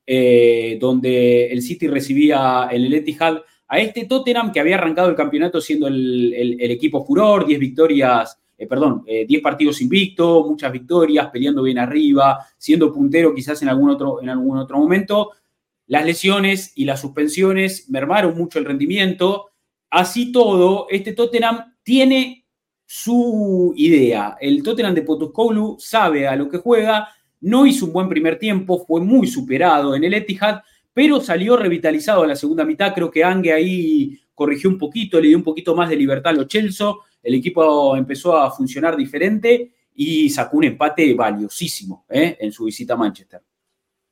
eh, 0.08 0.80
donde 0.82 1.52
el 1.52 1.62
City 1.62 1.88
recibía 1.88 2.68
el 2.72 2.92
Etihad 2.92 3.38
a 3.68 3.78
este 3.78 4.06
Tottenham 4.06 4.52
que 4.52 4.60
había 4.60 4.78
arrancado 4.78 5.08
el 5.10 5.16
campeonato 5.16 5.62
siendo 5.62 5.86
el, 5.86 6.58
equipo 6.60 7.06
furor, 7.06 7.46
10 7.46 7.60
victorias, 7.60 8.40
eh, 8.58 8.66
perdón, 8.66 9.04
10 9.06 9.28
eh, 9.30 9.40
partidos 9.40 9.84
invicto, 9.84 10.48
muchas 10.48 10.72
victorias, 10.72 11.30
peleando 11.32 11.62
bien 11.62 11.78
arriba, 11.78 12.40
siendo 12.58 12.92
puntero 12.92 13.36
quizás 13.36 13.62
en 13.62 13.70
algún 13.70 13.92
otro, 13.92 14.20
en 14.20 14.30
algún 14.30 14.58
otro 14.58 14.80
momento. 14.80 15.30
Las 15.86 16.08
lesiones 16.08 16.74
y 16.76 16.86
las 16.86 17.00
suspensiones 17.02 17.88
mermaron 17.88 18.36
mucho 18.36 18.58
el 18.58 18.66
rendimiento 18.66 19.51
Así 19.92 20.32
todo, 20.32 20.88
este 20.90 21.12
Tottenham 21.12 21.76
tiene 21.84 22.46
su 22.86 23.74
idea. 23.76 24.38
El 24.40 24.64
Tottenham 24.64 24.96
de 24.96 25.02
Potoskoglu 25.02 25.76
sabe 25.80 26.28
a 26.28 26.36
lo 26.38 26.50
que 26.50 26.60
juega, 26.60 27.10
no 27.42 27.66
hizo 27.66 27.86
un 27.86 27.94
buen 27.94 28.08
primer 28.08 28.40
tiempo, 28.40 28.86
fue 28.86 29.02
muy 29.02 29.28
superado 29.28 29.94
en 29.94 30.06
el 30.06 30.14
Etihad, 30.14 30.62
pero 30.94 31.20
salió 31.20 31.58
revitalizado 31.58 32.24
a 32.24 32.28
la 32.28 32.38
segunda 32.38 32.64
mitad. 32.64 32.94
Creo 32.94 33.12
que 33.12 33.24
Ange 33.24 33.52
ahí 33.52 34.18
corrigió 34.34 34.70
un 34.70 34.78
poquito, 34.78 35.20
le 35.20 35.28
dio 35.28 35.38
un 35.38 35.44
poquito 35.44 35.76
más 35.76 35.90
de 35.90 35.98
libertad 35.98 36.32
a 36.32 36.38
los 36.38 36.48
Chelsea. 36.48 36.88
El 37.22 37.36
equipo 37.36 37.96
empezó 37.98 38.38
a 38.38 38.50
funcionar 38.50 38.96
diferente 38.96 39.74
y 39.94 40.30
sacó 40.30 40.58
un 40.58 40.64
empate 40.64 41.14
valiosísimo 41.14 42.06
¿eh? 42.10 42.38
en 42.40 42.52
su 42.52 42.64
visita 42.64 42.94
a 42.94 42.98
Manchester. 42.98 43.42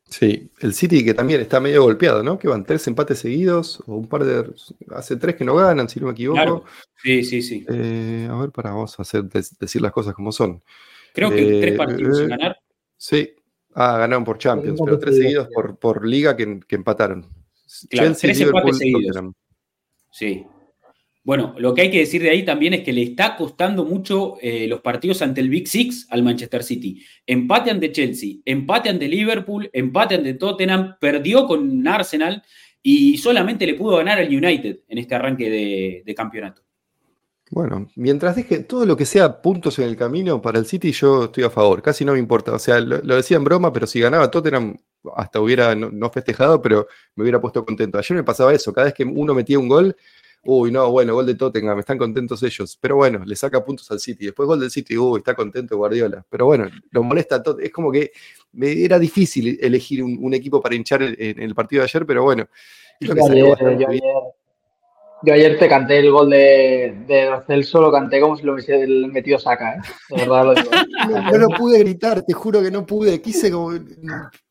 Sí, 0.10 0.50
el 0.60 0.74
City 0.74 1.06
que 1.06 1.14
también 1.14 1.40
está 1.40 1.60
medio 1.60 1.84
golpeado, 1.84 2.24
¿no? 2.24 2.40
Que 2.40 2.48
van 2.48 2.66
tres 2.66 2.88
empates 2.88 3.20
seguidos, 3.20 3.84
o 3.86 3.96
un 3.96 4.08
par 4.08 4.24
de. 4.24 4.52
Hace 4.90 5.18
tres 5.18 5.36
que 5.36 5.46
no 5.46 5.56
ganan, 5.56 5.88
si 5.88 6.00
no 6.00 6.08
me 6.08 6.14
equivoco. 6.14 6.66
Sí, 7.02 7.24
sí, 7.24 7.42
sí. 7.44 7.66
Eh, 7.70 8.28
a 8.30 8.36
ver, 8.36 8.50
para 8.50 8.72
vamos 8.72 8.98
a 8.98 9.04
hacer, 9.04 9.24
decir 9.26 9.82
las 9.82 9.92
cosas 9.92 10.16
como 10.16 10.32
son. 10.32 10.64
Creo 11.14 11.30
que 11.30 11.60
tres 11.62 11.78
partidos 11.78 12.18
sin 12.18 12.26
eh, 12.26 12.30
ganar. 12.30 12.58
Sí. 12.98 13.36
Ah, 13.76 14.00
ganaron 14.00 14.24
por 14.24 14.40
Champions, 14.40 14.82
pero 14.84 14.98
tres 14.98 15.16
seguidos 15.16 15.48
por, 15.54 15.78
por 15.78 16.06
liga 16.06 16.36
que, 16.36 16.60
empataron. 16.70 17.28
Claro, 17.90 18.16
tres 18.20 18.42
empates 18.42 18.78
seguidos. 18.80 19.16
Sí. 20.12 20.46
Bueno, 21.30 21.54
lo 21.60 21.76
que 21.76 21.84
hay 21.84 21.92
que 21.92 22.00
decir 22.00 22.24
de 22.24 22.32
ahí 22.32 22.44
también 22.44 22.74
es 22.74 22.82
que 22.82 22.92
le 22.92 23.04
está 23.04 23.36
costando 23.36 23.86
mucho 23.86 24.38
eh, 24.42 24.66
los 24.68 24.82
partidos 24.82 25.22
ante 25.22 25.42
el 25.42 25.50
Big 25.50 25.68
Six 25.68 26.08
al 26.10 26.24
Manchester 26.24 26.64
City. 26.64 27.06
Empate 27.28 27.70
ante 27.70 27.92
Chelsea, 27.92 28.38
empate 28.44 28.90
ante 28.90 29.08
Liverpool, 29.08 29.70
empate 29.72 30.16
ante 30.16 30.34
Tottenham, 30.34 30.96
perdió 31.00 31.46
con 31.46 31.88
Arsenal 31.88 32.42
y 32.82 33.20
solamente 33.20 33.68
le 33.68 33.76
pudo 33.76 33.98
ganar 33.98 34.18
al 34.18 34.28
United 34.28 34.80
en 34.88 34.98
este 34.98 35.14
arranque 35.14 36.02
de, 36.04 36.16
campeonato. 36.16 36.64
Bueno, 37.52 37.88
mientras 37.96 38.36
deje 38.36 38.64
todo 38.64 38.88
lo 38.88 38.98
que 38.98 39.06
sea 39.06 39.40
puntos 39.40 39.78
en 39.78 39.86
el 39.86 39.96
camino 39.96 40.42
para 40.42 40.58
el 40.58 40.66
City, 40.66 40.92
yo 40.94 41.26
estoy 41.26 41.44
a 41.44 41.52
favor, 41.52 41.84
casi 41.84 42.04
no 42.04 42.14
me 42.14 42.20
importa. 42.20 42.54
O 42.54 42.60
sea, 42.60 42.80
lo, 42.80 43.16
decía 43.16 43.38
en 43.38 43.44
broma, 43.44 43.72
pero 43.72 43.86
si 43.86 44.00
ganaba 44.00 44.32
Tottenham, 44.32 44.78
hasta 45.16 45.40
hubiera 45.40 45.76
no, 45.76 46.10
festejado, 46.10 46.60
pero 46.60 46.88
me 47.14 47.22
hubiera 47.22 47.40
puesto 47.40 47.64
contento. 47.64 48.00
Ayer 48.00 48.18
me 48.18 48.24
pasaba 48.24 48.52
eso, 48.52 48.74
cada 48.74 48.86
vez 48.86 48.96
que 48.96 49.04
uno 49.04 49.36
metía 49.36 49.60
un 49.60 49.68
gol, 49.68 49.96
uy, 50.44 50.72
no, 50.72 50.92
bueno, 50.92 51.14
gol 51.14 51.26
de 51.26 51.36
Tottenham, 51.36 51.80
están 51.80 51.98
contentos 51.98 52.42
ellos. 52.44 52.78
Pero 52.80 52.96
bueno, 52.96 53.24
le 53.26 53.36
saca 53.36 53.64
puntos 53.64 53.90
al 53.92 54.00
City. 54.00 54.26
Después 54.26 54.48
gol 54.48 54.60
del 54.60 54.72
City, 54.72 54.98
uy, 54.98 55.20
está 55.20 55.36
contento 55.36 55.78
Guardiola. 55.78 56.26
Pero 56.30 56.46
bueno, 56.46 56.70
lo 56.92 57.04
molesta 57.04 57.42
todo. 57.42 57.60
Es 57.60 57.72
como 57.72 57.92
que 57.92 58.12
me, 58.54 58.84
era 58.84 59.00
difícil 59.00 59.58
elegir 59.62 60.04
un, 60.04 60.34
equipo 60.34 60.62
para 60.62 60.76
hinchar 60.76 61.02
en, 61.02 61.42
el 61.42 61.56
partido 61.56 61.82
de 61.82 61.86
ayer, 61.86 62.06
pero 62.06 62.24
bueno. 62.24 62.48
Yo 65.22 65.34
ayer 65.34 65.60
te 65.60 65.68
canté 65.68 66.00
el 66.00 66.12
gol 66.12 66.30
de, 66.30 67.04
de 67.06 67.30
Celso, 67.46 67.82
lo 67.82 67.92
canté 67.92 68.22
como 68.22 68.38
si 68.38 68.44
lo 68.44 68.54
hubiese 68.54 68.88
metido 68.88 69.38
saca, 69.38 69.76
¿eh? 69.76 69.82
De 70.10 70.22
verdad 70.22 70.46
lo 70.46 70.54
digo. 70.54 70.70
no, 71.32 71.38
lo 71.38 71.50
pude 71.50 71.80
gritar, 71.80 72.24
te 72.24 72.32
juro 72.32 72.62
que 72.62 72.72
no 72.72 72.86
pude. 72.86 73.22
Quise 73.22 73.52
como. 73.52 73.78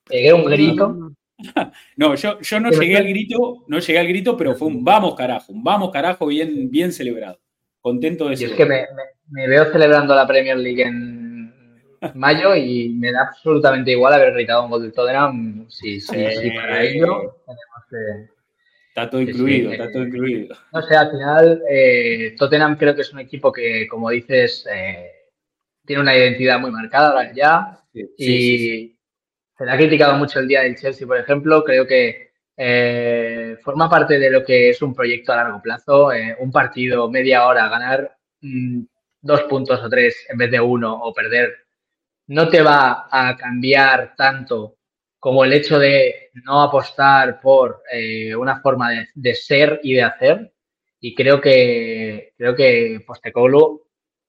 Pegué 0.05 0.33
un 0.33 0.45
grito. 0.45 1.13
No, 1.97 2.15
yo, 2.15 2.41
yo 2.41 2.61
no 2.61 2.71
llegué 2.71 2.97
al 2.97 3.07
grito, 3.07 3.65
no 3.69 3.79
llegué 3.79 3.99
al 3.99 4.09
grito, 4.09 4.37
pero 4.37 4.55
fue 4.55 4.69
un 4.69 4.85
vamos 4.85 5.15
carajo, 5.15 5.53
un 5.53 5.63
vamos 5.63 5.91
carajo 5.91 6.27
bien, 6.27 6.71
bien 6.71 6.93
celebrado. 6.93 7.41
Contento 7.81 8.29
de 8.29 8.35
eso. 8.35 8.47
es 8.47 8.53
que 8.53 8.67
me, 8.67 8.87
me, 9.31 9.49
veo 9.49 9.71
celebrando 9.71 10.15
la 10.15 10.27
Premier 10.27 10.59
League 10.59 10.83
en 10.83 11.75
mayo 12.15 12.55
y 12.55 12.91
me 12.91 13.13
da 13.13 13.23
absolutamente 13.23 13.93
igual 13.93 14.15
haber 14.15 14.33
gritado 14.33 14.65
un 14.65 14.71
gol 14.71 14.83
de 14.83 14.93
Tottenham. 14.93 15.67
Sí, 15.69 16.01
sí, 16.01 16.17
sí, 16.41 16.51
para 16.51 16.83
ello 16.83 17.37
tenemos 17.47 17.85
que 17.91 18.39
Está 18.89 19.11
todo 19.11 19.21
incluido, 19.21 19.71
está 19.71 19.93
todo 19.93 20.03
incluido. 20.03 20.57
No 20.73 20.83
sé, 20.83 20.97
al 20.97 21.11
final 21.13 21.63
eh, 21.71 22.35
Tottenham 22.37 22.77
creo 22.77 22.97
que 22.97 23.03
es 23.03 23.13
un 23.13 23.21
equipo 23.21 23.53
que, 23.53 23.87
como 23.87 24.11
dices, 24.11 24.67
eh, 24.69 25.13
tiene 25.87 26.03
una 26.03 26.17
identidad 26.17 26.59
muy 26.59 26.73
marcada 26.73 27.11
ahora 27.11 27.33
ya. 27.33 27.81
y 27.93 28.98
se 29.59 29.65
le 29.65 29.73
ha 29.73 29.77
criticado 29.77 30.15
mucho 30.17 30.39
el 30.39 30.49
día 30.49 30.63
del 30.63 30.77
Chelsea, 30.77 31.07
por 31.07 31.19
ejemplo. 31.19 31.65
Creo 31.65 31.87
que 31.87 32.31
eh, 32.57 33.57
forma 33.63 33.91
parte 33.91 34.19
de 34.19 34.31
lo 34.31 34.45
que 34.45 34.71
es 34.71 34.81
un 34.83 34.95
proyecto 34.95 35.33
a 35.33 35.37
largo 35.37 35.61
plazo. 35.61 36.11
un 36.39 36.53
partido, 36.53 37.11
media 37.11 37.47
hora, 37.47 37.69
ganar 37.69 38.17
mm, 38.41 38.83
dos 39.21 39.43
puntos 39.45 39.83
o 39.83 39.89
tres 39.89 40.27
en 40.29 40.39
vez 40.39 40.51
de 40.51 40.61
uno 40.61 40.95
o 40.95 41.13
perder, 41.13 41.67
no 42.29 42.49
te 42.49 42.63
va 42.63 43.09
a 43.11 43.37
cambiar 43.37 44.15
tanto 44.17 44.77
como 45.19 45.45
el 45.45 45.53
hecho 45.53 45.79
de 45.79 46.31
no 46.45 46.63
apostar 46.63 47.41
por 47.41 47.83
eh, 47.91 48.35
una 48.37 48.61
forma 48.61 48.91
de, 49.15 49.35
ser 49.35 49.81
y 49.83 49.95
de 49.95 50.03
hacer. 50.03 50.53
Y 51.01 51.15
creo 51.15 51.41
que 51.41 52.35
creo 52.37 52.55
que 52.55 53.01
Postecoglou 53.07 53.85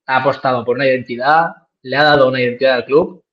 ha 0.08 0.18
apostado 0.18 0.66
por 0.66 0.76
una 0.76 0.88
identidad, 0.88 1.52
le 1.84 1.98
ha 1.98 2.04
dado 2.04 2.30
una 2.30 2.42
identidad 2.42 2.76
al 2.76 2.86
club 2.86 3.24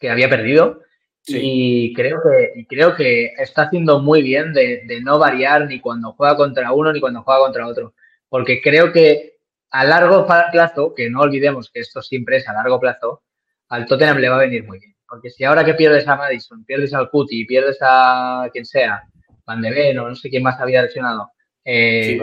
que 0.00 0.10
había 0.10 0.28
perdido. 0.28 0.82
Y 1.26 1.94
creo 1.94 2.20
que 2.20 2.66
creo 2.68 2.96
que 2.96 3.32
está 3.38 3.62
haciendo 3.62 4.00
muy 4.00 4.22
bien 4.22 4.52
de, 4.52 4.82
de, 4.86 5.00
no 5.00 5.18
variar 5.18 5.66
ni 5.66 5.80
cuando 5.80 6.12
juega 6.12 6.36
contra 6.36 6.72
uno 6.72 6.92
ni 6.92 7.00
cuando 7.00 7.22
juega 7.22 7.40
contra 7.40 7.66
otro. 7.66 7.94
Porque 8.28 8.60
creo 8.60 8.92
que 8.92 9.32
a 9.70 9.84
largo 9.84 10.26
plazo, 10.26 10.94
que 10.94 11.08
no 11.08 11.20
olvidemos 11.20 11.70
que 11.70 11.80
esto 11.80 12.02
siempre 12.02 12.36
es 12.38 12.48
a 12.48 12.52
largo 12.52 12.78
plazo, 12.78 13.22
al 13.68 13.86
Tottenham 13.86 14.18
le 14.18 14.28
va 14.28 14.36
a 14.36 14.40
venir 14.40 14.64
muy 14.64 14.78
bien. 14.78 14.94
Porque 15.08 15.30
si 15.30 15.44
ahora 15.44 15.64
que 15.64 15.74
pierdes 15.74 16.06
a 16.08 16.16
Madison, 16.16 16.64
pierdes 16.64 16.92
al 16.92 17.08
Cuti, 17.10 17.44
pierdes 17.44 17.78
a 17.80 18.48
quien 18.52 18.66
sea, 18.66 19.02
Van 19.46 19.62
de 19.62 19.70
Ven 19.70 19.98
o 19.98 20.08
no 20.08 20.14
sé 20.14 20.28
quién 20.28 20.42
más 20.42 20.60
había 20.60 20.82
lesionado, 20.82 21.30
eh, 21.64 22.20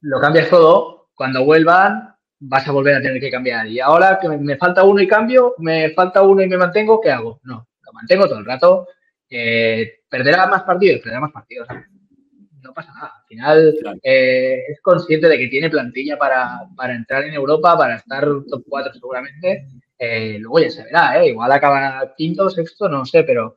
lo 0.00 0.20
cambias 0.20 0.48
todo, 0.48 1.10
cuando 1.14 1.44
vuelvan 1.44 2.14
vas 2.40 2.66
a 2.68 2.72
volver 2.72 2.96
a 2.96 3.02
tener 3.02 3.20
que 3.20 3.30
cambiar. 3.30 3.66
Y 3.66 3.80
ahora 3.80 4.18
que 4.20 4.28
me 4.28 4.56
falta 4.56 4.84
uno 4.84 5.00
y 5.00 5.08
cambio, 5.08 5.54
me 5.58 5.90
falta 5.90 6.22
uno 6.22 6.42
y 6.42 6.48
me 6.48 6.56
mantengo, 6.56 7.00
¿qué 7.00 7.10
hago? 7.10 7.40
No, 7.44 7.67
mantengo 7.98 8.28
todo 8.28 8.38
el 8.38 8.44
rato. 8.44 8.86
Eh, 9.28 10.00
¿Perderá 10.08 10.46
más 10.46 10.62
partidos? 10.62 11.00
Perderá 11.00 11.20
más 11.20 11.32
partidos. 11.32 11.68
No 12.62 12.72
pasa 12.72 12.92
nada. 12.94 13.12
Al 13.20 13.26
final 13.26 14.00
eh, 14.02 14.62
es 14.68 14.80
consciente 14.80 15.28
de 15.28 15.38
que 15.38 15.48
tiene 15.48 15.70
plantilla 15.70 16.16
para, 16.16 16.60
para 16.76 16.94
entrar 16.94 17.24
en 17.24 17.34
Europa, 17.34 17.76
para 17.76 17.96
estar 17.96 18.24
top 18.48 18.64
4 18.68 18.94
seguramente 18.94 19.66
eh, 20.00 20.38
luego 20.38 20.60
ya 20.60 20.70
se 20.70 20.84
verá, 20.84 21.26
igual 21.26 21.50
acaba 21.50 22.14
quinto, 22.16 22.48
sexto, 22.50 22.88
no 22.88 23.04
sé, 23.04 23.24
pero 23.24 23.56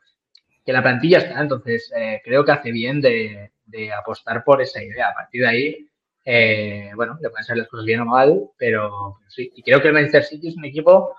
que 0.66 0.74
la 0.74 0.82
plantilla 0.82 1.20
está. 1.20 1.40
Entonces, 1.40 1.92
creo 2.24 2.44
que 2.44 2.52
hace 2.52 2.72
bien 2.72 3.00
de, 3.00 3.52
apostar 3.96 4.44
por 4.44 4.60
esa 4.62 4.82
idea. 4.84 5.10
A 5.10 5.14
partir 5.14 5.44
de 5.44 5.48
ahí, 5.48 6.94
bueno, 6.96 7.18
le 7.22 7.30
pueden 7.30 7.46
salir 7.46 7.62
las 7.62 7.70
cosas 7.70 7.86
bien 7.86 8.00
o 8.00 8.06
mal, 8.06 8.42
pero, 8.58 9.18
sí. 9.30 9.52
Y 9.56 9.62
creo 9.62 9.82
que 9.82 9.90
el 9.90 9.94
Manchester 9.94 10.24
City 10.24 10.48
es 10.48 10.58
un 10.58 10.66
equipo 10.66 11.16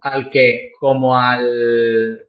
al 0.00 0.30
que, 0.30 0.72
como 0.78 1.16
al. 1.16 2.26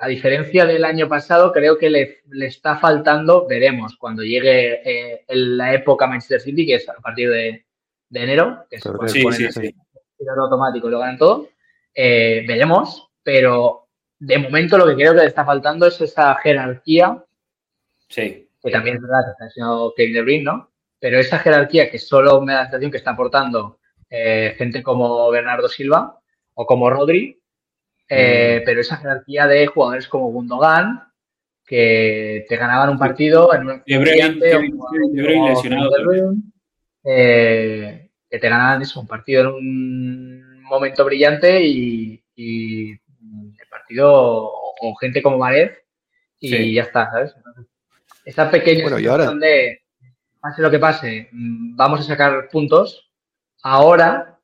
A, 0.00 0.06
diferencia 0.08 0.66
del 0.66 0.84
año 0.84 1.08
pasado, 1.08 1.52
creo 1.52 1.78
que 1.78 1.90
le, 1.90 2.20
está 2.46 2.76
faltando, 2.76 3.46
veremos, 3.46 3.96
cuando 3.96 4.22
llegue 4.22 5.24
la 5.28 5.74
época 5.74 6.06
Manchester 6.06 6.40
City, 6.40 6.66
que 6.66 6.74
es 6.74 6.88
a 6.88 6.94
partir 6.94 7.30
de, 7.30 7.64
enero, 8.12 8.66
que 8.70 8.80
se 8.80 8.90
puede 8.90 9.10
sí, 9.10 9.74
piloto 10.20 10.42
automático 10.42 10.88
lo 10.88 10.98
ganan 10.98 11.18
todo. 11.18 11.48
Eh, 11.94 12.44
veremos, 12.46 13.10
pero 13.22 13.88
de 14.18 14.38
momento 14.38 14.78
lo 14.78 14.86
que 14.86 14.94
creo 14.94 15.14
que 15.14 15.20
le 15.20 15.26
está 15.26 15.44
faltando 15.44 15.86
es 15.86 16.00
esa 16.00 16.34
jerarquía. 16.36 17.24
Sí. 18.08 18.48
Que 18.62 18.70
también 18.70 18.96
es 18.96 19.02
verdad 19.02 19.24
que 19.24 19.30
está 19.30 19.44
enseñando 19.44 19.94
Kevin 19.96 20.14
De 20.14 20.22
Bruyne, 20.22 20.44
¿no? 20.44 20.70
Pero 20.98 21.18
esa 21.18 21.38
jerarquía 21.38 21.90
que 21.90 21.98
solo 21.98 22.40
me 22.42 22.52
da 22.52 22.60
la 22.60 22.64
sensación 22.66 22.90
que 22.90 22.98
está 22.98 23.12
aportando 23.12 23.78
eh, 24.10 24.54
gente 24.58 24.82
como 24.82 25.30
Bernardo 25.30 25.68
Silva 25.68 26.20
o 26.54 26.66
como 26.66 26.90
Rodri, 26.90 27.40
eh, 28.10 28.58
mm. 28.60 28.64
pero 28.64 28.80
esa 28.80 28.96
jerarquía 28.96 29.46
de 29.46 29.66
jugadores 29.68 30.08
como 30.08 30.30
Gundogan, 30.32 31.04
que 31.64 32.44
te 32.48 32.56
ganaban 32.56 32.90
un 32.90 32.98
partido 32.98 33.54
en 33.54 33.68
un. 33.68 33.82
Eh, 37.04 38.10
que 38.28 38.38
te 38.38 38.48
ganan 38.48 38.82
eso, 38.82 39.00
un 39.00 39.06
partido 39.06 39.42
en 39.42 39.46
un 39.46 40.62
momento 40.64 41.04
brillante 41.04 41.64
y, 41.64 42.22
el 42.36 43.68
partido 43.70 44.10
o, 44.12 44.94
gente 45.00 45.22
como 45.22 45.38
Marez 45.38 45.78
y 46.40 46.74
ya 46.74 46.82
está, 46.82 47.10
¿sabes? 47.10 47.34
esa 48.24 48.50
pequeña 48.50 48.82
bueno, 48.82 48.96
situación 48.96 49.40
de 49.40 49.82
pase 50.40 50.62
lo 50.62 50.70
que 50.70 50.78
pase, 50.78 51.28
mm, 51.32 51.76
vamos 51.76 52.00
a 52.00 52.04
sacar 52.04 52.48
puntos, 52.50 53.10
ahora 53.62 54.39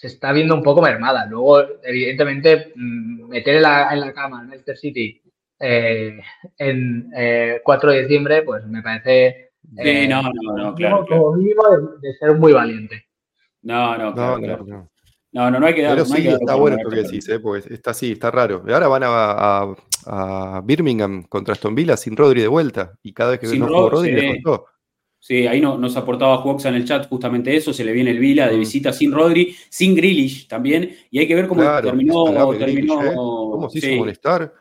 se 0.00 0.08
está 0.08 0.32
viendo 0.32 0.54
un 0.54 0.62
poco 0.62 0.82
mermada. 0.82 1.26
Luego, 1.26 1.62
evidentemente, 1.82 2.72
mm, 2.74 3.28
meter 3.28 3.56
en 3.56 3.62
la, 3.62 3.92
en 3.92 4.00
la 4.00 4.12
cama 4.12 4.40
al 4.40 4.46
Manchester 4.46 4.76
City 4.76 5.22
eh, 5.58 6.18
en 6.58 7.10
4 7.64 7.90
eh, 7.90 7.94
de 7.94 8.02
diciembre, 8.02 8.42
pues 8.42 8.66
me 8.66 8.82
parece 8.82 9.46
Sí, 9.74 9.88
eh, 9.88 10.08
no, 10.08 10.22
no, 10.22 10.56
no, 10.56 10.74
claro. 10.74 11.04
Como 11.08 11.32
mínimo 11.32 11.62
de, 12.00 12.14
ser 12.14 12.34
muy 12.34 12.52
valiente. 12.52 13.06
No, 13.62 13.98
no, 13.98 14.14
claro, 14.14 14.38
no, 14.38 14.46
no, 14.46 14.90
no, 15.32 15.50
no, 15.50 15.60
no, 15.60 15.66
hay 15.66 15.74
que 15.74 15.82
dar. 15.82 15.94
Pero 15.94 16.04
sí, 16.04 16.28
está 16.28 16.54
bueno 16.54 16.76
esto 16.76 16.88
que 16.88 17.02
decís, 17.02 17.28
¿eh? 17.28 17.40
porque 17.40 17.74
está 17.74 17.90
así, 17.90 18.12
está 18.12 18.30
raro. 18.30 18.62
Y 18.66 18.72
ahora 18.72 18.86
van 18.86 19.02
a, 19.04 19.74
a, 20.06 20.62
Birmingham 20.64 21.24
contra 21.24 21.52
Aston 21.52 21.74
Villa 21.74 21.96
sin 21.96 22.16
Rodri 22.16 22.42
de 22.42 22.48
vuelta. 22.48 22.92
Y 23.02 23.12
cada 23.12 23.32
vez 23.32 23.40
que 23.40 23.58
no 23.58 23.90
Rodri 23.90 24.12
le 24.12 24.40
costó. 24.40 24.66
Sí, 25.18 25.46
ahí 25.46 25.60
no, 25.60 25.76
nos 25.76 25.96
aportaba 25.96 26.38
Juoxa 26.38 26.68
en 26.68 26.76
el 26.76 26.84
chat 26.84 27.08
justamente 27.08 27.56
eso, 27.56 27.72
se 27.72 27.84
le 27.84 27.92
viene 27.92 28.12
el 28.12 28.18
Vila 28.18 28.48
de 28.48 28.56
mm. 28.56 28.60
visita 28.60 28.92
sin 28.92 29.12
Rodri, 29.12 29.56
sin 29.68 29.94
Grealish 29.94 30.46
también, 30.46 30.96
y 31.10 31.18
hay 31.18 31.26
que 31.26 31.34
ver 31.34 31.48
cómo 31.48 31.62
terminó, 31.82 32.24
terminó 32.56 33.02
¿eh? 33.02 33.12
¿Cómo 33.14 33.68
se 33.68 33.78
hizo 33.78 33.96
molestar? 33.96 34.52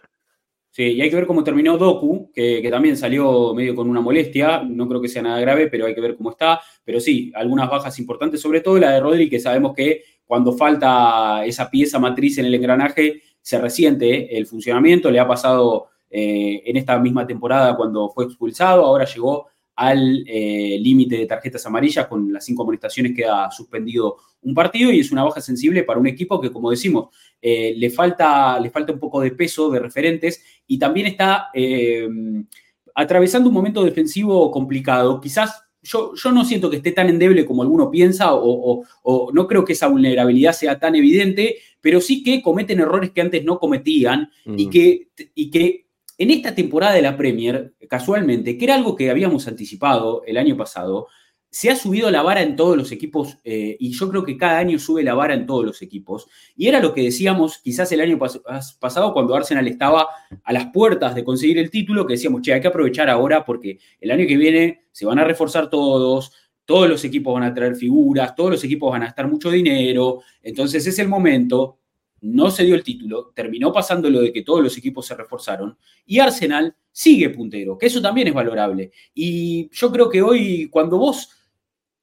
Sí, 0.75 0.83
y 0.83 1.01
hay 1.01 1.09
que 1.09 1.15
ver 1.15 1.25
cómo 1.25 1.41
terminó 1.41 1.77
Doku, 1.77 2.33
que, 2.33 2.67
también 2.69 2.97
salió 2.97 3.53
medio 3.53 3.73
con 3.73 3.89
una 3.89 4.01
molestia, 4.01 4.61
no 4.61 4.89
creo 4.89 4.99
que 5.01 5.07
sea 5.07 5.21
nada 5.21 5.39
grave, 5.39 5.67
pero 5.67 5.85
hay 5.85 5.95
que 5.95 6.01
ver 6.01 6.17
cómo 6.17 6.31
está. 6.31 6.59
Pero 6.83 6.99
sí, 6.99 7.31
algunas 7.33 7.69
bajas 7.69 7.97
importantes, 7.97 8.41
sobre 8.41 8.59
todo 8.59 8.77
la 8.77 8.91
de 8.91 8.99
Rodri, 8.99 9.29
que 9.29 9.39
sabemos 9.39 9.73
que 9.73 10.03
cuando 10.25 10.51
falta 10.51 11.45
esa 11.45 11.69
pieza 11.69 11.97
matriz 11.97 12.39
en 12.39 12.47
el 12.47 12.55
engranaje, 12.55 13.21
se 13.39 13.57
resiente 13.57 14.37
el 14.37 14.47
funcionamiento. 14.47 15.09
Le 15.09 15.21
ha 15.21 15.25
pasado 15.25 15.87
eh, 16.09 16.61
en 16.65 16.75
esta 16.75 16.99
misma 16.99 17.25
temporada 17.25 17.77
cuando 17.77 18.09
fue 18.09 18.25
expulsado, 18.25 18.83
ahora 18.83 19.05
llegó 19.05 19.47
al 19.75 20.23
eh, 20.25 20.77
límite 20.79 21.17
de 21.17 21.25
tarjetas 21.25 21.65
amarillas, 21.65 22.07
con 22.07 22.31
las 22.31 22.45
cinco 22.45 22.63
amonestaciones 22.63 23.13
queda 23.13 23.51
suspendido 23.51 24.17
un 24.41 24.53
partido 24.53 24.91
y 24.91 24.99
es 24.99 25.11
una 25.11 25.23
baja 25.23 25.41
sensible 25.41 25.83
para 25.83 25.99
un 25.99 26.07
equipo 26.07 26.39
que, 26.39 26.51
como 26.51 26.71
decimos, 26.71 27.09
eh, 27.41 27.73
le, 27.75 27.89
falta, 27.89 28.59
le 28.59 28.69
falta 28.69 28.93
un 28.93 28.99
poco 28.99 29.19
de 29.21 29.31
peso 29.31 29.69
de 29.69 29.79
referentes 29.79 30.41
y 30.67 30.79
también 30.79 31.07
está 31.07 31.49
eh, 31.53 32.07
atravesando 32.93 33.49
un 33.49 33.55
momento 33.55 33.83
defensivo 33.83 34.49
complicado. 34.49 35.19
Quizás 35.19 35.63
yo, 35.81 36.13
yo, 36.15 36.31
no 36.31 36.45
siento 36.45 36.69
que 36.69 36.77
esté 36.77 36.91
tan 36.91 37.09
endeble 37.09 37.45
como 37.45 37.61
alguno 37.61 37.91
piensa 37.91 38.29
o, 38.33 38.83
no 39.33 39.47
creo 39.47 39.65
que 39.65 39.73
esa 39.73 39.87
vulnerabilidad 39.87 40.53
sea 40.53 40.79
tan 40.79 40.95
evidente, 40.95 41.57
pero 41.81 42.01
sí 42.01 42.23
que 42.23 42.41
cometen 42.41 42.79
errores 42.79 43.11
que 43.11 43.21
antes 43.21 43.43
no 43.43 43.59
cometían 43.59 44.29
y, 44.45 44.69
que, 44.69 45.09
y 45.35 45.51
que 45.51 45.84
en 46.17 46.31
esta 46.31 46.55
temporada 46.55 46.93
de 46.93 47.01
la 47.01 47.17
Premier, 47.17 47.73
casualmente, 47.89 48.57
que 48.57 48.65
era 48.65 48.75
algo 48.75 48.95
que 48.95 49.09
habíamos 49.09 49.47
anticipado 49.47 50.23
el 50.25 50.37
año 50.37 50.55
pasado, 50.55 51.07
se 51.55 51.69
ha 51.69 51.75
subido 51.77 52.11
la 52.11 52.21
vara 52.21 52.41
en 52.41 52.57
todos 52.57 52.75
los 52.75 52.91
equipos 52.91 53.37
eh, 53.45 53.77
y 53.79 53.93
yo 53.93 54.09
creo 54.09 54.25
que 54.25 54.35
cada 54.35 54.57
año 54.57 54.77
sube 54.77 55.03
la 55.03 55.13
vara 55.13 55.33
en 55.33 55.45
todos 55.45 55.63
los 55.63 55.81
equipos. 55.81 56.27
Y 56.53 56.67
era 56.67 56.81
lo 56.81 56.93
que 56.93 57.01
decíamos 57.01 57.59
quizás 57.59 57.89
el 57.93 58.01
año 58.01 58.19
pasado 58.19 59.13
cuando 59.13 59.35
Arsenal 59.35 59.65
estaba 59.65 60.09
a 60.43 60.51
las 60.51 60.65
puertas 60.73 61.15
de 61.15 61.23
conseguir 61.23 61.57
el 61.57 61.69
título, 61.69 62.05
que 62.05 62.15
decíamos, 62.15 62.41
che, 62.41 62.53
hay 62.53 62.59
que 62.59 62.67
aprovechar 62.67 63.09
ahora 63.09 63.45
porque 63.45 63.79
el 64.01 64.11
año 64.11 64.27
que 64.27 64.35
viene 64.35 64.87
se 64.91 65.05
van 65.05 65.17
a 65.17 65.23
reforzar 65.23 65.69
todos, 65.69 66.33
todos 66.65 66.89
los 66.89 67.05
equipos 67.05 67.33
van 67.33 67.43
a 67.43 67.53
traer 67.53 67.75
figuras, 67.75 68.35
todos 68.35 68.51
los 68.51 68.63
equipos 68.65 68.91
van 68.91 69.03
a 69.03 69.07
estar 69.07 69.25
mucho 69.29 69.49
dinero, 69.49 70.23
entonces 70.41 70.85
es 70.85 70.99
el 70.99 71.07
momento, 71.07 71.79
no 72.21 72.49
se 72.49 72.63
dio 72.63 72.75
el 72.75 72.83
título, 72.83 73.31
terminó 73.35 73.71
pasando 73.71 74.09
lo 74.09 74.21
de 74.21 74.33
que 74.33 74.41
todos 74.41 74.63
los 74.63 74.77
equipos 74.77 75.05
se 75.05 75.15
reforzaron 75.15 75.77
y 76.05 76.19
Arsenal 76.19 76.75
sigue 76.91 77.29
puntero, 77.29 77.77
que 77.77 77.87
eso 77.87 78.01
también 78.01 78.27
es 78.27 78.33
valorable. 78.33 78.91
Y 79.13 79.69
yo 79.71 79.91
creo 79.91 80.09
que 80.09 80.21
hoy 80.21 80.69
cuando 80.69 80.97
vos 80.97 81.29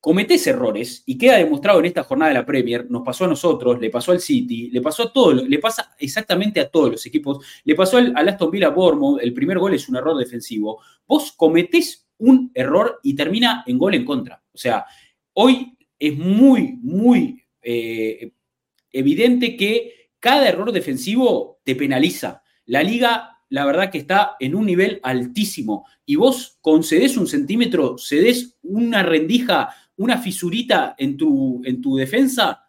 cometés 0.03 0.45
errores 0.49 1.05
y 1.07 1.17
queda 1.17 1.37
demostrado 1.37 1.79
en 1.79 1.87
esta 1.87 2.03
jornada 2.03 2.31
de 2.31 2.39
la 2.39 2.45
Premier, 2.45 2.91
nos 2.91 3.03
pasó 3.03 3.25
a 3.25 3.29
nosotros, 3.29 3.81
le 3.81 3.89
pasó 3.89 4.11
al 4.11 4.21
City, 4.21 4.69
le 4.69 4.81
pasó 4.81 5.05
a 5.05 5.13
todos, 5.13 5.49
le 5.49 5.59
pasa 5.61 5.95
exactamente 5.97 6.59
a 6.59 6.69
todos 6.69 6.91
los 6.91 7.07
equipos, 7.07 7.47
le 7.63 7.77
pasó 7.77 7.99
al, 7.99 8.29
Aston 8.29 8.51
Villa 8.51 8.71
Bournemouth, 8.71 9.21
el 9.23 9.33
primer 9.33 9.61
gol 9.61 9.75
es 9.75 9.89
un 9.89 9.95
error 9.95 10.19
defensivo, 10.19 10.83
vos 11.07 11.31
cometés 11.33 12.09
un 12.19 12.51
error 12.53 12.99
y 13.05 13.15
termina 13.15 13.63
en 13.65 13.79
gol 13.79 13.95
en 13.95 14.05
contra. 14.05 14.43
O 14.53 14.59
sea, 14.59 14.85
hoy 15.35 15.79
es 15.97 16.19
muy, 16.19 16.81
muy 16.83 17.41
eh, 17.63 18.33
evidente 18.91 19.57
que 19.57 20.02
cada 20.23 20.49
error 20.49 20.71
defensivo 20.71 21.61
te 21.65 21.75
penaliza. 21.75 22.43
La 22.65 22.83
liga, 22.83 23.41
la 23.49 23.67
verdad 23.67 23.91
que 23.91 23.99
está 23.99 24.37
en 24.39 24.55
un 24.55 24.65
nivel 24.65 25.01
altísimo 25.03 25.85
y 26.07 26.15
vos 26.15 26.59
concedés 26.61 27.17
un 27.17 27.27
centímetro, 27.27 27.97
cedés 27.99 28.57
una 28.63 29.03
rendija 29.03 29.75
una 29.97 30.19
fisurita 30.19 30.95
en 30.99 31.17
tu, 31.17 31.63
en 31.65 31.81
tu 31.81 31.97
defensa, 31.97 32.65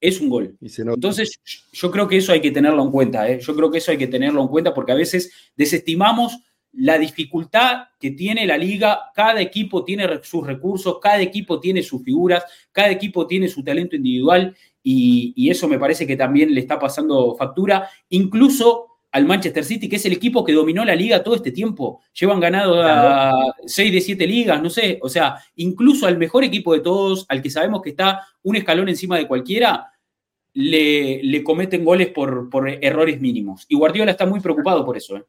es 0.00 0.20
un 0.20 0.28
gol. 0.28 0.56
Entonces, 0.60 1.40
yo 1.72 1.90
creo 1.90 2.08
que 2.08 2.18
eso 2.18 2.32
hay 2.32 2.40
que 2.40 2.50
tenerlo 2.50 2.82
en 2.82 2.90
cuenta. 2.90 3.28
¿eh? 3.28 3.40
Yo 3.40 3.54
creo 3.54 3.70
que 3.70 3.78
eso 3.78 3.90
hay 3.90 3.98
que 3.98 4.06
tenerlo 4.06 4.42
en 4.42 4.48
cuenta 4.48 4.74
porque 4.74 4.92
a 4.92 4.96
veces 4.96 5.32
desestimamos 5.56 6.38
la 6.72 6.98
dificultad 6.98 7.84
que 7.98 8.10
tiene 8.10 8.46
la 8.46 8.58
liga. 8.58 9.12
Cada 9.14 9.40
equipo 9.40 9.84
tiene 9.84 10.06
sus 10.22 10.46
recursos, 10.46 10.98
cada 11.00 11.20
equipo 11.20 11.60
tiene 11.60 11.82
sus 11.82 12.02
figuras, 12.02 12.44
cada 12.72 12.90
equipo 12.90 13.26
tiene 13.26 13.48
su 13.48 13.62
talento 13.62 13.96
individual 13.96 14.54
y, 14.84 15.32
y 15.34 15.50
eso 15.50 15.66
me 15.66 15.80
parece 15.80 16.06
que 16.06 16.16
también 16.16 16.54
le 16.54 16.60
está 16.60 16.78
pasando 16.78 17.34
factura. 17.34 17.88
Incluso 18.10 18.94
al 19.14 19.26
Manchester 19.26 19.64
City, 19.64 19.88
que 19.88 19.94
es 19.94 20.04
el 20.06 20.12
equipo 20.12 20.44
que 20.44 20.52
dominó 20.52 20.84
la 20.84 20.96
liga 20.96 21.22
todo 21.22 21.36
este 21.36 21.52
tiempo. 21.52 22.02
Llevan 22.18 22.40
ganado 22.40 22.82
a 22.82 23.54
6 23.64 23.92
de 23.92 24.00
7 24.00 24.26
ligas, 24.26 24.60
no 24.60 24.68
sé. 24.68 24.98
O 25.02 25.08
sea, 25.08 25.36
incluso 25.54 26.08
al 26.08 26.18
mejor 26.18 26.42
equipo 26.42 26.74
de 26.74 26.80
todos, 26.80 27.24
al 27.28 27.40
que 27.40 27.48
sabemos 27.48 27.80
que 27.80 27.90
está 27.90 28.26
un 28.42 28.56
escalón 28.56 28.88
encima 28.88 29.16
de 29.16 29.28
cualquiera, 29.28 29.92
le, 30.54 31.44
cometen 31.44 31.84
goles 31.84 32.08
por, 32.08 32.50
errores 32.82 33.20
mínimos. 33.20 33.66
Y 33.68 33.76
Guardiola 33.76 34.10
está 34.10 34.26
muy 34.26 34.40
preocupado 34.40 34.84
por 34.84 34.96
eso. 34.96 35.16
¿eh? 35.16 35.24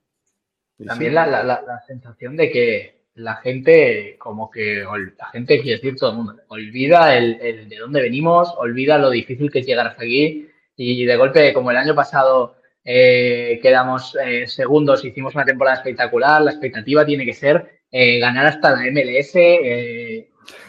También 0.84 1.14
la, 1.14 1.84
sensación 1.86 2.36
de 2.36 2.50
que 2.50 3.05
la 3.16 3.38
gente, 3.38 4.18
como 4.20 4.52
que 4.52 4.84
la 5.18 5.28
gente, 5.28 5.62
quiere 5.62 5.78
decir 5.78 5.96
todo 5.96 6.12
el 6.12 6.18
mundo, 6.18 6.36
olvida 6.50 7.18
el, 7.18 7.70
de 7.70 7.78
dónde 7.78 8.02
venimos, 8.02 8.54
olvida 8.58 8.98
lo 8.98 9.10
difícil 9.10 9.50
que 9.52 9.60
es 9.60 9.66
llegar 9.66 9.88
hasta 9.88 10.04
aquí. 10.04 10.50
Y 10.76 11.06
de 11.06 11.16
golpe, 11.16 11.54
como 11.54 11.72
el 11.72 11.78
año 11.78 11.96
pasado 11.96 12.58
eh, 12.84 13.60
quedamos 13.62 14.18
eh, 14.22 14.46
segundos, 14.48 15.06
hicimos 15.06 15.34
una 15.34 15.46
temporada 15.46 15.78
espectacular, 15.78 16.42
la 16.42 16.52
expectativa 16.52 17.06
tiene 17.06 17.26
que 17.26 17.34
ser 17.34 17.80
eh, 17.90 18.20
ganar 18.20 18.48
hasta 18.48 18.72
la 18.72 18.92
MLS. 18.92 19.34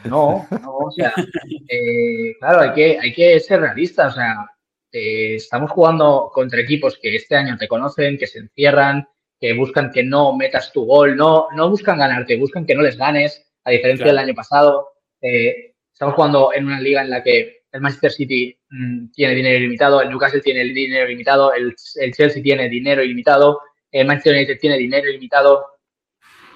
no, 0.05 0.47
no, 0.63 0.77
o 0.77 0.91
sea, 0.93 1.13
claro, 2.39 2.61
hay 2.61 2.73
que, 2.73 2.99
hay 3.01 3.13
que 3.13 3.41
ser 3.41 3.61
realistas, 3.61 4.13
o 4.13 4.17
sea, 4.17 4.51
estamos 4.93 5.73
jugando 5.73 6.31
contra 6.33 6.61
equipos 6.61 6.97
que 7.03 7.17
este 7.17 7.35
año 7.35 7.57
te 7.59 7.67
conocen, 7.67 8.17
que 8.17 8.29
se 8.29 8.39
encierran, 8.39 9.09
que 9.41 9.53
buscan 9.53 9.91
que 9.91 10.03
no 10.03 10.37
metas 10.37 10.73
tu 10.73 10.85
gol, 10.85 11.17
no, 11.17 11.49
no 11.55 11.71
buscan 11.71 11.99
ganarte, 11.99 12.37
buscan 12.37 12.65
que 12.65 12.75
no 12.75 12.83
les 12.83 12.97
ganes, 12.97 13.47
a 13.65 13.71
diferencia 13.71 14.07
del 14.07 14.19
año 14.19 14.35
pasado. 14.35 14.93
estamos 15.21 16.15
jugando 16.15 16.53
en 16.55 16.67
una 16.67 16.81
liga 16.81 17.03
en 17.03 17.11
la 17.11 17.23
que 17.23 17.57
el 17.73 17.81
Manchester 17.81 18.13
City 18.13 18.59
mm, 18.71 19.11
tiene 19.11 19.35
dinero 19.35 19.59
ilimitado, 19.59 20.01
el 20.01 20.09
Newcastle 20.09 20.41
tiene 20.41 20.65
dinero 20.65 21.07
ilimitado, 21.07 21.53
el, 21.53 21.75
Chelsea 22.13 22.43
tiene 22.43 22.69
dinero 22.69 23.03
ilimitado, 23.03 23.61
el 23.93 24.07
Manchester 24.07 24.35
United 24.35 24.59
tiene 24.59 24.79
dinero 24.79 25.09
ilimitado. 25.09 25.67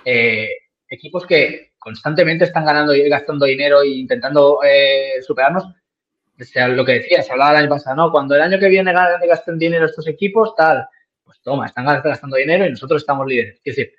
Eh, 0.04 0.48
equipos 0.88 1.26
que 1.26 1.72
constantemente 1.78 2.44
están 2.44 2.64
ganando 2.64 2.94
y 2.94 3.08
gastando 3.08 3.46
dinero 3.46 3.82
e 3.82 3.88
intentando 3.88 4.60
eh, 4.64 5.22
superarnos. 5.22 5.64
O 5.64 6.44
sea, 6.44 6.68
lo 6.68 6.84
que 6.84 6.92
decía, 6.92 7.22
se 7.22 7.32
hablaba 7.32 7.52
el 7.52 7.56
año 7.58 7.68
pasado, 7.68 7.96
¿no? 7.96 8.10
Cuando 8.10 8.34
el 8.34 8.40
año 8.40 8.58
que 8.58 8.68
viene 8.68 8.92
gasten 8.92 9.58
dinero 9.58 9.86
estos 9.86 10.06
equipos, 10.08 10.54
tal, 10.56 10.86
pues 11.30 11.40
toma, 11.42 11.66
están 11.66 11.84
gastando 11.84 12.36
dinero 12.36 12.66
y 12.66 12.70
nosotros 12.70 13.02
estamos 13.02 13.24
líderes. 13.24 13.60
Es 13.62 13.76
decir, 13.76 13.94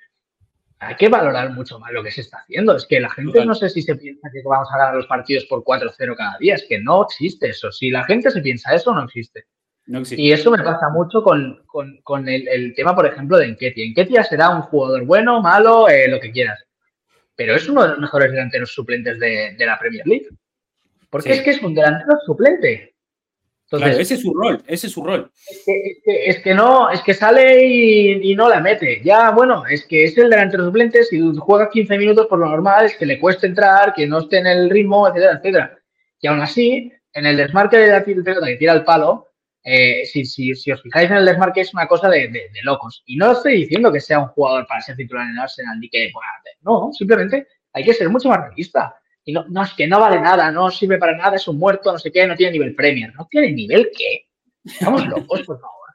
hay 0.80 0.96
que 0.96 1.08
valorar 1.08 1.52
mucho 1.52 1.80
más 1.80 1.94
lo 1.94 2.04
que 2.04 2.12
se 2.12 2.20
está 2.20 2.40
haciendo. 2.40 2.76
Es 2.76 2.86
que 2.86 3.00
la 3.00 3.10
gente 3.10 3.46
no 3.46 3.56
sé 3.56 3.70
si 3.70 3.82
se 3.82 3.96
piensa 3.96 4.30
que 4.34 4.42
vamos 4.44 4.68
a 4.70 4.78
ganar 4.78 4.96
los 4.96 5.08
partidos 5.08 5.46
por 5.46 5.64
4-0 5.64 6.18
cada 6.18 6.38
día. 6.40 6.56
Es 6.56 6.66
que 6.68 6.78
no 6.80 7.04
existe 7.04 7.52
eso. 7.52 7.72
Si 7.72 7.90
la 7.90 8.04
gente 8.04 8.32
se 8.32 8.42
piensa 8.42 8.76
eso, 8.76 8.94
no 8.94 9.06
existe. 9.06 9.46
Y 10.18 10.34
eso 10.34 10.52
me 10.52 10.62
pasa 10.62 10.90
mucho 10.90 11.24
con, 11.24 12.28
el, 12.28 12.74
tema, 12.76 12.94
por 12.94 13.06
ejemplo, 13.06 13.38
de 13.38 13.46
Enketia. 13.46 13.86
Enketia 13.86 14.24
será 14.26 14.50
un 14.50 14.64
jugador 14.64 15.06
bueno, 15.06 15.42
malo, 15.42 15.88
eh, 15.88 16.10
lo 16.10 16.20
que 16.20 16.34
quieras. 16.34 16.62
Pero 17.34 17.56
es 17.56 17.70
uno 17.70 17.84
de 17.84 17.90
los 17.92 18.00
mejores 18.00 18.30
delanteros 18.30 18.74
suplentes 18.74 19.18
de, 19.20 19.56
la 19.58 19.80
Premier 19.80 20.06
League. 20.06 20.28
Porque 21.10 21.32
es 21.32 21.42
que 21.44 21.52
es 21.52 21.62
un 21.62 21.74
delantero 21.74 22.20
suplente 22.26 22.91
ese 23.72 24.16
es 24.16 24.22
su 24.22 24.34
rol, 24.34 24.62
ese 24.68 24.88
es 24.88 24.94
su 24.94 25.04
rol. 25.04 25.32
Es 26.06 26.40
que, 26.40 26.54
no, 26.54 26.90
es 26.90 27.02
que 27.02 27.14
sale 27.14 27.66
y, 27.66 28.36
no 28.36 28.50
la 28.50 28.60
mete. 28.60 29.02
Ya, 29.04 29.32
bueno, 29.32 29.66
es 29.66 29.86
que 29.86 30.04
es 30.04 30.18
el 30.18 30.30
delantero 30.30 30.66
suplente, 30.66 31.04
si 31.04 31.20
juega 31.38 31.70
15 31.70 31.98
minutos, 31.98 32.28
por 32.28 32.40
lo 32.40 32.50
normal 32.50 32.86
es 32.86 32.98
que 32.98 33.06
le 33.06 33.20
cueste 33.20 33.48
entrar, 33.48 33.94
que 33.94 34.08
no 34.08 34.20
esté 34.20 34.40
en 34.40 34.48
el 34.48 34.70
ritmo, 34.70 35.08
etcétera, 35.08 35.38
etcétera. 35.38 35.80
Y 36.20 36.28
aún 36.28 36.42
así, 36.42 36.92
en 37.14 37.26
el 37.26 37.38
desmarque 37.38 37.78
de 37.78 37.88
la 37.88 38.04
pelota 38.04 38.46
que 38.46 38.58
tira 38.58 38.74
el 38.74 38.84
palo, 38.84 39.30
eh, 39.64 40.06
si, 40.06 40.26
si, 40.26 40.56
si, 40.56 40.72
os 40.72 40.82
fijáis 40.82 41.10
en 41.10 41.18
el 41.18 41.26
desmarque, 41.26 41.62
es 41.62 41.74
una 41.74 41.88
cosa 41.88 42.10
de, 42.10 42.28
de, 42.28 42.50
locos. 42.64 43.04
Y 43.06 43.16
no 43.16 43.32
estoy 43.32 43.54
diciendo 43.54 43.92
que 43.92 44.00
sea 44.00 44.20
un 44.20 44.28
jugador 44.28 44.66
para 44.68 44.82
ser 44.82 44.96
titular 44.96 45.26
en 45.26 45.34
el 45.34 45.40
Arsenal 45.40 45.80
ni 45.80 45.90
que, 45.90 46.12
no, 46.62 46.92
simplemente 46.92 47.48
hay 47.74 47.84
que 47.84 47.94
ser 47.94 48.10
mucho 48.10 48.30
más 48.30 48.40
realista. 48.40 48.96
Y 49.24 49.34
no, 49.34 49.46
no, 49.50 49.64
es 49.64 49.74
que 49.74 49.88
no 49.88 50.00
vale 50.00 50.20
nada, 50.20 50.52
no 50.52 50.72
sirve 50.72 50.98
para 50.98 51.16
nada, 51.16 51.36
es 51.36 51.48
un 51.48 51.58
muerto, 51.58 51.92
no 51.92 52.00
sé 52.00 52.12
qué, 52.12 52.26
no 52.26 52.36
tiene 52.36 52.54
nivel 52.54 52.76
Premier. 52.76 53.14
¿No 53.16 53.28
tiene 53.30 53.52
nivel 53.52 53.90
qué? 53.96 54.28
Estamos 54.66 55.06
locos, 55.08 55.42
por 55.44 55.60
favor. 55.60 55.90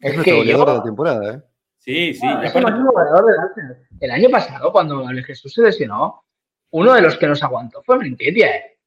Es, 0.00 0.14
es 0.14 0.22
que 0.22 0.32
goleador 0.32 0.68
de 0.68 0.74
la 0.74 0.82
temporada, 0.82 1.34
¿eh? 1.34 1.42
Sí, 1.78 2.14
sí. 2.14 2.26
es 2.44 2.54
el 2.54 2.62
máximo 2.62 2.92
goleador 2.92 3.24
del 3.56 3.76
El 4.00 4.10
año 4.10 4.30
pasado, 4.30 4.70
cuando 4.70 5.08
el 5.08 5.24
Jesús 5.24 5.52
se 5.52 5.62
lesionó, 5.62 6.24
uno 6.70 6.92
de 6.92 7.02
los 7.02 7.16
que 7.16 7.26
nos 7.26 7.42
aguantó 7.42 7.82
fue 7.82 7.98
Menquetia, 7.98 8.56
¿eh? 8.56 8.78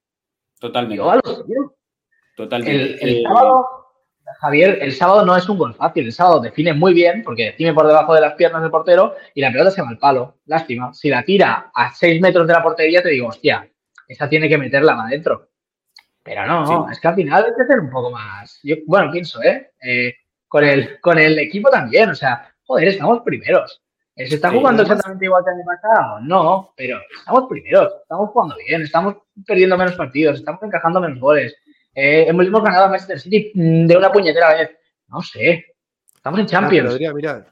Totalmente. 0.59 1.03
Totalmente. 2.35 3.03
El, 3.03 3.23
sábado, 3.23 3.67
Javier, 4.39 4.79
el 4.81 4.93
sábado 4.93 5.25
no 5.25 5.35
es 5.35 5.49
un 5.49 5.57
gol 5.57 5.73
fácil. 5.73 6.05
El 6.05 6.13
sábado 6.13 6.39
define 6.39 6.73
muy 6.73 6.93
bien, 6.93 7.23
porque 7.23 7.45
define 7.45 7.73
por 7.73 7.85
debajo 7.85 8.13
de 8.13 8.21
las 8.21 8.35
piernas 8.35 8.61
del 8.61 8.71
portero 8.71 9.15
y 9.35 9.41
la 9.41 9.51
pelota 9.51 9.71
se 9.71 9.81
va 9.81 9.89
al 9.89 9.97
palo. 9.97 10.37
Lástima. 10.45 10.93
Si 10.93 11.09
la 11.09 11.23
tira 11.23 11.71
a 11.73 11.93
6 11.93 12.21
metros 12.21 12.47
de 12.47 12.53
la 12.53 12.63
portería, 12.63 13.03
te 13.03 13.09
digo, 13.09 13.27
hostia, 13.27 13.69
esa 14.07 14.29
tiene 14.29 14.49
que 14.49 14.57
meterla 14.57 14.95
más 14.95 15.07
adentro. 15.07 15.49
Pero 16.23 16.45
no, 16.47 16.89
es 16.89 16.99
que 16.99 17.07
al 17.07 17.15
final 17.15 17.45
hay 17.45 17.55
que 17.55 17.63
hacer 17.63 17.79
un 17.79 17.89
poco 17.89 18.11
más. 18.11 18.59
Yo, 18.63 18.75
bueno, 18.87 19.11
pienso, 19.11 19.41
¿eh? 19.43 19.71
¿eh? 19.81 20.15
con, 20.47 20.63
el, 20.63 20.99
con 21.01 21.19
el 21.19 21.37
equipo 21.37 21.69
también, 21.69 22.09
o 22.09 22.15
sea, 22.15 22.49
joder, 22.65 22.87
estamos 22.87 23.21
primeros. 23.23 23.81
¿Se 24.15 24.35
está 24.35 24.51
jugando 24.51 24.83
exactamente 24.83 25.25
igual 25.25 25.43
que 25.43 25.49
el 25.49 25.55
año 25.57 25.65
pasado? 25.65 26.19
No, 26.21 26.73
pero 26.77 26.99
estamos 27.17 27.49
primeros, 27.49 27.93
estamos 28.03 28.29
jugando 28.29 28.55
bien, 28.67 28.83
estamos 28.83 29.15
perdiendo 29.45 29.75
menos 29.75 29.95
partidos, 29.95 30.37
estamos 30.37 30.61
encajando 30.61 31.01
menos 31.01 31.19
goles. 31.19 31.55
Eh, 31.95 32.25
hemos, 32.27 32.49
ganado 32.51 32.85
a 32.85 32.89
Manchester 32.89 33.19
City 33.19 33.51
mm, 33.55 33.87
de 33.87 33.97
una 33.97 34.11
puñetera 34.11 34.53
vez. 34.53 34.69
No 35.07 35.21
sé, 35.21 35.65
estamos 36.15 36.39
en 36.39 36.45
Champions. 36.45 36.99
mira, 36.99 37.45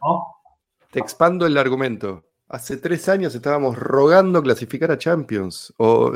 te 0.91 0.99
expando 0.99 1.47
el 1.47 1.57
argumento 1.57 2.25
hace 2.51 2.77
tres 2.77 3.07
años 3.07 3.33
estábamos 3.33 3.77
rogando 3.77 4.43
clasificar 4.43 4.91
a 4.91 4.97
Champions 4.97 5.73
o 5.77 6.13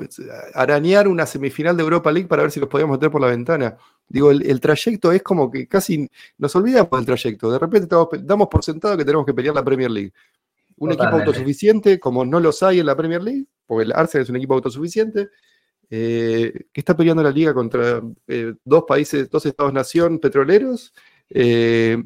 arañar 0.54 1.08
una 1.08 1.26
semifinal 1.26 1.78
de 1.78 1.84
Europa 1.84 2.12
League 2.12 2.28
para 2.28 2.42
ver 2.42 2.52
si 2.52 2.60
los 2.60 2.68
podíamos 2.68 2.98
meter 2.98 3.10
por 3.10 3.22
la 3.22 3.28
ventana. 3.28 3.78
Digo, 4.08 4.32
el, 4.32 4.60
trayecto 4.60 5.14
es 5.14 5.24
como 5.24 5.50
que 5.50 5.66
casi 5.68 6.10
nos 6.38 6.54
olvidamos 6.56 6.92
del 6.92 7.06
trayecto. 7.06 7.50
De 7.50 7.58
repente 7.58 7.96
damos 8.24 8.50
por 8.50 8.64
sentado 8.64 8.98
que 8.98 9.06
tenemos 9.06 9.26
que 9.26 9.34
pelear 9.34 9.56
la 9.56 9.64
Premier 9.64 9.90
League. 9.90 10.12
Un 10.78 10.92
equipo 10.92 11.08
autosuficiente, 11.08 12.00
como 12.00 12.26
no 12.26 12.42
los 12.42 12.62
hay 12.64 12.82
en 12.82 12.86
la 12.86 12.98
Premier 12.98 13.24
League, 13.24 13.46
porque 13.66 13.86
el 13.86 13.94
Arsenal 13.94 14.24
es 14.24 14.30
un 14.30 14.36
equipo 14.36 14.56
autosuficiente, 14.56 15.30
eh, 15.90 16.66
que 16.74 16.82
está 16.82 16.98
peleando 16.98 17.24
la 17.24 17.32
liga 17.32 17.54
contra 17.54 18.02
eh, 18.28 18.54
dos 18.66 18.84
países, 18.86 19.30
dos 19.30 19.46
estados-nación 19.46 20.20
petroleros. 20.20 20.94
Eh, 21.30 22.04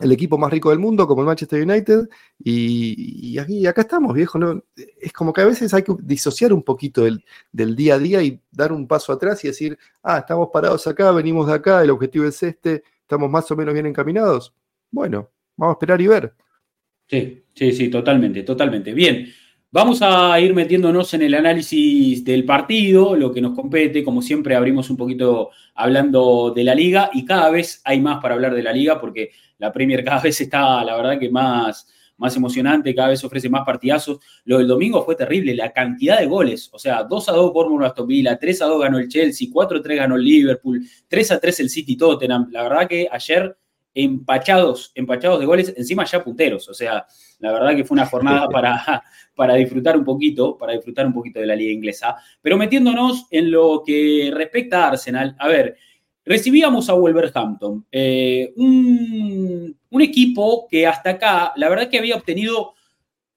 el 0.00 0.12
equipo 0.12 0.38
más 0.38 0.50
rico 0.50 0.70
del 0.70 0.78
mundo, 0.78 1.06
como 1.06 1.20
el 1.20 1.26
Manchester 1.26 1.62
United, 1.62 2.08
y, 2.38 3.38
aquí, 3.38 3.66
acá 3.66 3.82
estamos, 3.82 4.14
viejo. 4.14 4.38
¿no? 4.38 4.64
Es 5.00 5.12
como 5.12 5.32
que 5.32 5.42
a 5.42 5.46
veces 5.46 5.72
hay 5.74 5.82
que 5.82 5.94
disociar 6.00 6.52
un 6.52 6.62
poquito 6.62 7.02
del, 7.02 7.22
día 7.76 7.94
a 7.94 7.98
día 7.98 8.22
y 8.22 8.40
dar 8.50 8.72
un 8.72 8.88
paso 8.88 9.12
atrás 9.12 9.44
y 9.44 9.48
decir, 9.48 9.78
ah, 10.02 10.18
estamos 10.18 10.48
parados 10.52 10.86
acá, 10.86 11.12
venimos 11.12 11.46
de 11.46 11.54
acá, 11.54 11.82
el 11.82 11.90
objetivo 11.90 12.24
es 12.24 12.42
este, 12.42 12.82
estamos 13.02 13.30
más 13.30 13.50
o 13.50 13.56
menos 13.56 13.74
bien 13.74 13.86
encaminados. 13.86 14.54
Bueno, 14.90 15.30
vamos 15.56 15.74
a 15.74 15.76
esperar 15.76 16.00
y 16.00 16.06
ver. 16.06 16.34
Sí, 17.06 17.44
sí, 17.54 17.72
sí, 17.72 17.88
totalmente, 17.90 18.42
totalmente. 18.42 18.94
Bien, 18.94 19.26
Vamos 19.72 20.02
a 20.02 20.40
ir 20.40 20.52
metiéndonos 20.52 21.14
en 21.14 21.22
el 21.22 21.32
análisis 21.32 22.24
del 22.24 22.44
partido, 22.44 23.14
lo 23.14 23.32
que 23.32 23.40
nos 23.40 23.54
compete. 23.54 24.02
Como 24.02 24.20
siempre, 24.20 24.56
abrimos 24.56 24.90
un 24.90 24.96
poquito 24.96 25.50
hablando 25.76 26.52
de 26.52 26.64
la 26.64 26.74
liga 26.74 27.08
y 27.12 27.24
cada 27.24 27.48
vez 27.50 27.80
hay 27.84 28.00
más 28.00 28.20
para 28.20 28.34
hablar 28.34 28.52
de 28.52 28.64
la 28.64 28.72
liga 28.72 29.00
porque 29.00 29.30
la 29.58 29.72
Premier 29.72 30.02
cada 30.02 30.20
vez 30.22 30.40
está, 30.40 30.82
la 30.82 30.96
verdad, 30.96 31.20
que 31.20 31.30
más, 31.30 31.86
más 32.16 32.34
emocionante, 32.34 32.92
cada 32.96 33.10
vez 33.10 33.22
ofrece 33.22 33.48
más 33.48 33.64
partidazos. 33.64 34.18
Lo 34.44 34.58
del 34.58 34.66
domingo 34.66 35.04
fue 35.04 35.14
terrible, 35.14 35.54
la 35.54 35.72
cantidad 35.72 36.18
de 36.18 36.26
goles. 36.26 36.68
O 36.72 36.78
sea, 36.80 37.04
2 37.04 37.28
a 37.28 37.32
2 37.32 37.52
por 37.52 37.84
Aston 37.84 38.08
Villa, 38.08 38.36
3 38.36 38.62
a 38.62 38.66
2 38.66 38.80
ganó 38.80 38.98
el 38.98 39.06
Chelsea, 39.06 39.50
4 39.52 39.78
a 39.78 39.82
3 39.82 39.98
ganó 39.98 40.16
el 40.16 40.24
Liverpool, 40.24 40.84
3 41.06 41.30
a 41.30 41.38
3 41.38 41.60
el 41.60 41.70
City 41.70 41.96
Tottenham. 41.96 42.48
La 42.50 42.64
verdad 42.64 42.88
que 42.88 43.06
ayer 43.08 43.56
empachados, 43.94 44.90
empachados 44.96 45.38
de 45.38 45.46
goles, 45.46 45.74
encima 45.76 46.04
ya 46.06 46.24
punteros. 46.24 46.68
O 46.68 46.74
sea, 46.74 47.06
la 47.40 47.52
verdad 47.52 47.74
que 47.74 47.84
fue 47.84 47.96
una 47.96 48.06
jornada 48.06 48.48
para, 48.52 49.02
para 49.34 49.54
disfrutar 49.54 49.96
un 49.96 50.04
poquito, 50.04 50.56
para 50.56 50.74
disfrutar 50.74 51.06
un 51.06 51.12
poquito 51.12 51.40
de 51.40 51.46
la 51.46 51.56
liga 51.56 51.72
inglesa. 51.72 52.16
Pero 52.40 52.56
metiéndonos 52.56 53.26
en 53.30 53.50
lo 53.50 53.82
que 53.84 54.30
respecta 54.32 54.84
a 54.84 54.88
Arsenal, 54.88 55.36
a 55.38 55.48
ver, 55.48 55.76
recibíamos 56.24 56.88
a 56.88 56.94
Wolverhampton, 56.94 57.86
eh, 57.90 58.52
un, 58.56 59.76
equipo 60.00 60.66
que 60.68 60.86
hasta 60.86 61.10
acá, 61.10 61.52
la 61.56 61.68
verdad 61.68 61.90
que 61.90 61.98
había 61.98 62.16
obtenido, 62.16 62.72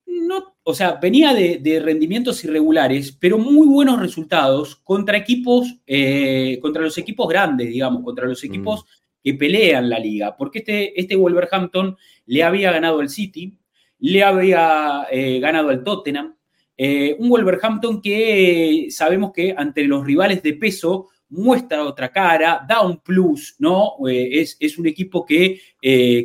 no, 0.05 0.55
o 0.63 0.73
sea, 0.73 0.93
venía 0.93 1.33
de, 1.33 1.81
rendimientos 1.83 2.41
irregulares, 2.45 3.11
pero 3.11 3.37
muy 3.37 3.67
buenos 3.67 3.99
resultados 3.99 4.77
contra 4.77 5.17
equipos, 5.17 5.75
eh, 5.85 6.57
contra 6.61 6.81
los 6.81 6.97
equipos 6.97 7.27
grandes, 7.27 7.67
digamos, 7.67 8.01
contra 8.03 8.25
los 8.25 8.41
equipos 8.43 8.81
mm 8.83 9.03
que 9.23 9.33
pelean 9.33 9.89
la 9.89 9.99
liga, 9.99 10.35
porque 10.35 10.59
este, 10.59 10.99
este 10.99 11.15
Wolverhampton 11.15 11.95
le 12.25 12.43
había 12.43 12.71
ganado 12.71 12.99
al 12.99 13.09
City, 13.09 13.57
le 13.99 14.23
había 14.23 15.07
eh, 15.11 15.39
ganado 15.39 15.69
al 15.69 15.83
Tottenham, 15.83 16.35
eh, 16.75 17.15
un 17.19 17.29
Wolverhampton 17.29 18.01
que 18.01 18.87
sabemos 18.89 19.31
que 19.31 19.53
ante 19.55 19.83
los 19.83 20.05
rivales 20.05 20.41
de 20.43 20.53
peso 20.53 21.09
muestra 21.29 21.83
otra 21.83 22.11
cara, 22.11 22.65
da 22.67 22.81
un 22.81 22.99
plus, 22.99 23.55
¿no? 23.59 23.95
Eh, 24.07 24.45
es, 24.59 24.77
un 24.77 24.87
equipo 24.87 25.25
que 25.25 25.59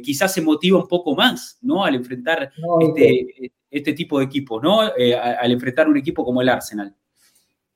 quizás 0.02 0.34
se 0.34 0.42
motiva 0.42 0.78
un 0.78 0.88
poco 0.88 1.14
más, 1.14 1.58
¿no? 1.62 1.84
Al 1.84 1.94
enfrentar 1.94 2.52
este, 2.80 3.52
este, 3.70 3.92
tipo 3.94 4.18
de 4.18 4.26
equipos, 4.26 4.62
¿no? 4.62 4.80
al 4.80 5.52
enfrentar 5.52 5.88
un 5.88 5.96
equipo 5.96 6.24
como 6.24 6.42
el 6.42 6.48
Arsenal. 6.48 6.94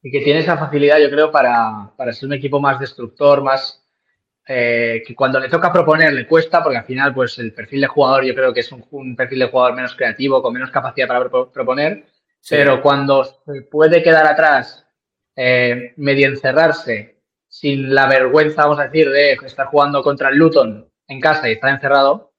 Y 0.03 0.11
que 0.11 0.21
tiene 0.21 0.41
esa 0.41 0.59
facilidad, 0.59 0.99
yo 0.99 1.11
creo, 1.11 1.31
para, 1.31 1.93
para 1.97 2.13
ser 2.13 2.27
un 2.27 2.35
equipo 2.35 2.61
más 2.61 2.81
destructor, 2.81 3.43
más, 3.43 3.82
eh, 4.47 5.03
que 5.07 5.15
cuando 5.15 5.39
le 5.39 5.49
toca 5.49 5.73
proponer 5.73 6.13
le 6.13 6.27
cuesta, 6.27 6.63
porque 6.63 6.79
al 6.79 6.85
final, 6.85 7.15
pues 7.15 7.39
el 7.39 7.53
perfil 7.53 7.83
de 7.83 7.87
jugador 7.87 8.25
yo 8.25 8.35
creo 8.35 8.53
que 8.53 8.61
es 8.61 8.73
un, 8.73 9.15
perfil 9.15 9.39
de 9.41 9.49
jugador 9.49 9.75
menos 9.75 9.95
creativo, 9.95 10.43
con 10.43 10.53
menos 10.53 10.71
capacidad 10.71 11.07
para 11.07 11.29
proponer, 11.29 12.07
pero 12.49 12.83
cuando 12.83 13.25
se 13.25 13.63
puede 13.71 14.03
quedar 14.03 14.27
atrás, 14.27 14.85
eh, 15.37 15.93
medio 15.97 16.27
encerrarse, 16.27 17.21
sin 17.49 17.95
la 17.95 18.07
vergüenza, 18.09 18.65
vamos 18.65 18.81
a 18.81 18.85
decir, 18.89 19.11
de 19.11 19.33
estar 19.33 19.67
jugando 19.67 20.03
contra 20.03 20.31
el 20.31 20.39
Luton 20.39 20.91
en 21.07 21.21
casa 21.21 21.49
y 21.49 21.53
estar 21.53 21.71
encerrado, 21.71 22.33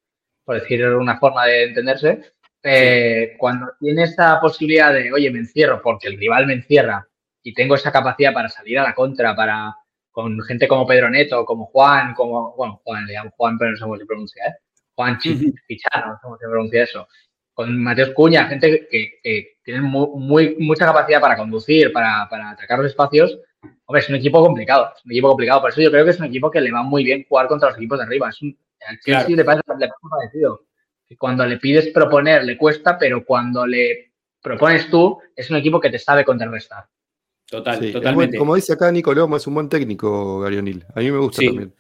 por 0.43 0.59
decir 0.59 0.85
una 0.85 1.19
forma 1.19 1.45
de 1.45 1.63
entenderse, 1.65 2.33
eh, 2.63 3.35
cuando 3.37 3.71
tiene 3.79 4.03
esa 4.03 4.39
posibilidad 4.39 4.93
de, 4.93 5.11
oye, 5.11 5.29
me 5.31 5.39
encierro 5.39 5.81
porque 5.81 6.07
el 6.07 6.17
rival 6.17 6.47
me 6.47 6.53
encierra 6.53 7.07
y 7.41 7.53
tengo 7.53 7.75
esa 7.75 7.91
capacidad 7.91 8.33
para 8.33 8.49
salir 8.49 8.79
a 8.79 8.83
la 8.83 8.95
contra, 8.95 9.35
para 9.35 9.75
con 10.13 10.39
gente 10.43 10.67
como 10.67 10.85
Pedro 10.85 11.09
Neto, 11.09 11.43
como 11.43 11.65
Juan, 11.65 12.13
como, 12.13 12.55
bueno, 12.55 12.79
Juan, 12.83 13.05
le 13.07 13.13
llamo 13.13 13.31
Juan, 13.35 13.57
pero 13.57 13.71
no 13.71 13.77
sé 13.77 13.83
cómo 13.83 13.97
se 13.97 14.05
pronuncia, 14.05 14.45
¿eh? 14.45 14.53
Juan 14.95 15.17
Chichano, 15.17 16.07
no 16.07 16.13
sé 16.13 16.19
cómo 16.21 16.37
se 16.37 16.47
pronuncia 16.47 16.83
eso. 16.83 17.07
Con 17.51 17.81
Mateos 17.81 18.11
Cuña, 18.11 18.45
gente 18.45 18.87
que, 18.91 19.19
que 19.23 19.57
tiene 19.63 19.81
muy, 19.81 20.55
mucha 20.59 20.85
capacidad 20.85 21.19
para 21.19 21.35
conducir, 21.35 21.91
para, 21.91 22.27
para 22.29 22.51
atacar 22.51 22.77
los 22.77 22.89
espacios. 22.89 23.39
Hombre, 23.85 24.01
es 24.01 24.09
un 24.09 24.15
equipo 24.15 24.39
complicado, 24.39 24.93
es 24.95 25.03
un 25.03 25.11
equipo 25.11 25.29
complicado. 25.29 25.61
Por 25.61 25.71
eso 25.71 25.81
yo 25.81 25.89
creo 25.89 26.05
que 26.05 26.11
es 26.11 26.19
un 26.19 26.25
equipo 26.27 26.51
que 26.51 26.61
le 26.61 26.71
va 26.71 26.83
muy 26.83 27.03
bien 27.03 27.25
jugar 27.27 27.47
contra 27.47 27.69
los 27.69 27.77
equipos 27.77 27.97
de 27.97 28.05
arriba. 28.05 28.29
Es 28.29 28.41
un, 28.43 28.55
claro. 29.03 29.29
le 29.29 29.43
pasa, 29.43 29.61
le 29.79 29.87
pasa 29.87 29.99
parecido. 30.09 30.65
Cuando 31.17 31.45
le 31.45 31.57
pides 31.57 31.87
proponer 31.87 32.43
le 32.43 32.55
cuesta, 32.55 32.99
pero 32.99 33.25
cuando 33.25 33.65
le 33.65 34.13
propones 34.41 34.89
tú, 34.91 35.19
es 35.35 35.49
un 35.49 35.57
equipo 35.57 35.79
que 35.79 35.89
te 35.89 35.97
sabe 35.97 36.23
contrarrestar. 36.23 36.85
Total, 37.53 37.91
totalmente. 37.91 38.35
como 38.35 38.55
dice 38.55 38.73
acá 38.73 38.91
Nicolás, 38.91 39.29
es 39.37 39.45
un 39.45 39.53
buen 39.53 39.69
técnico, 39.69 40.39
Garionil. 40.39 40.83
A 40.95 41.01
mí 41.01 41.11
me 41.11 41.19
gusta 41.19 41.43
también. 41.45 41.71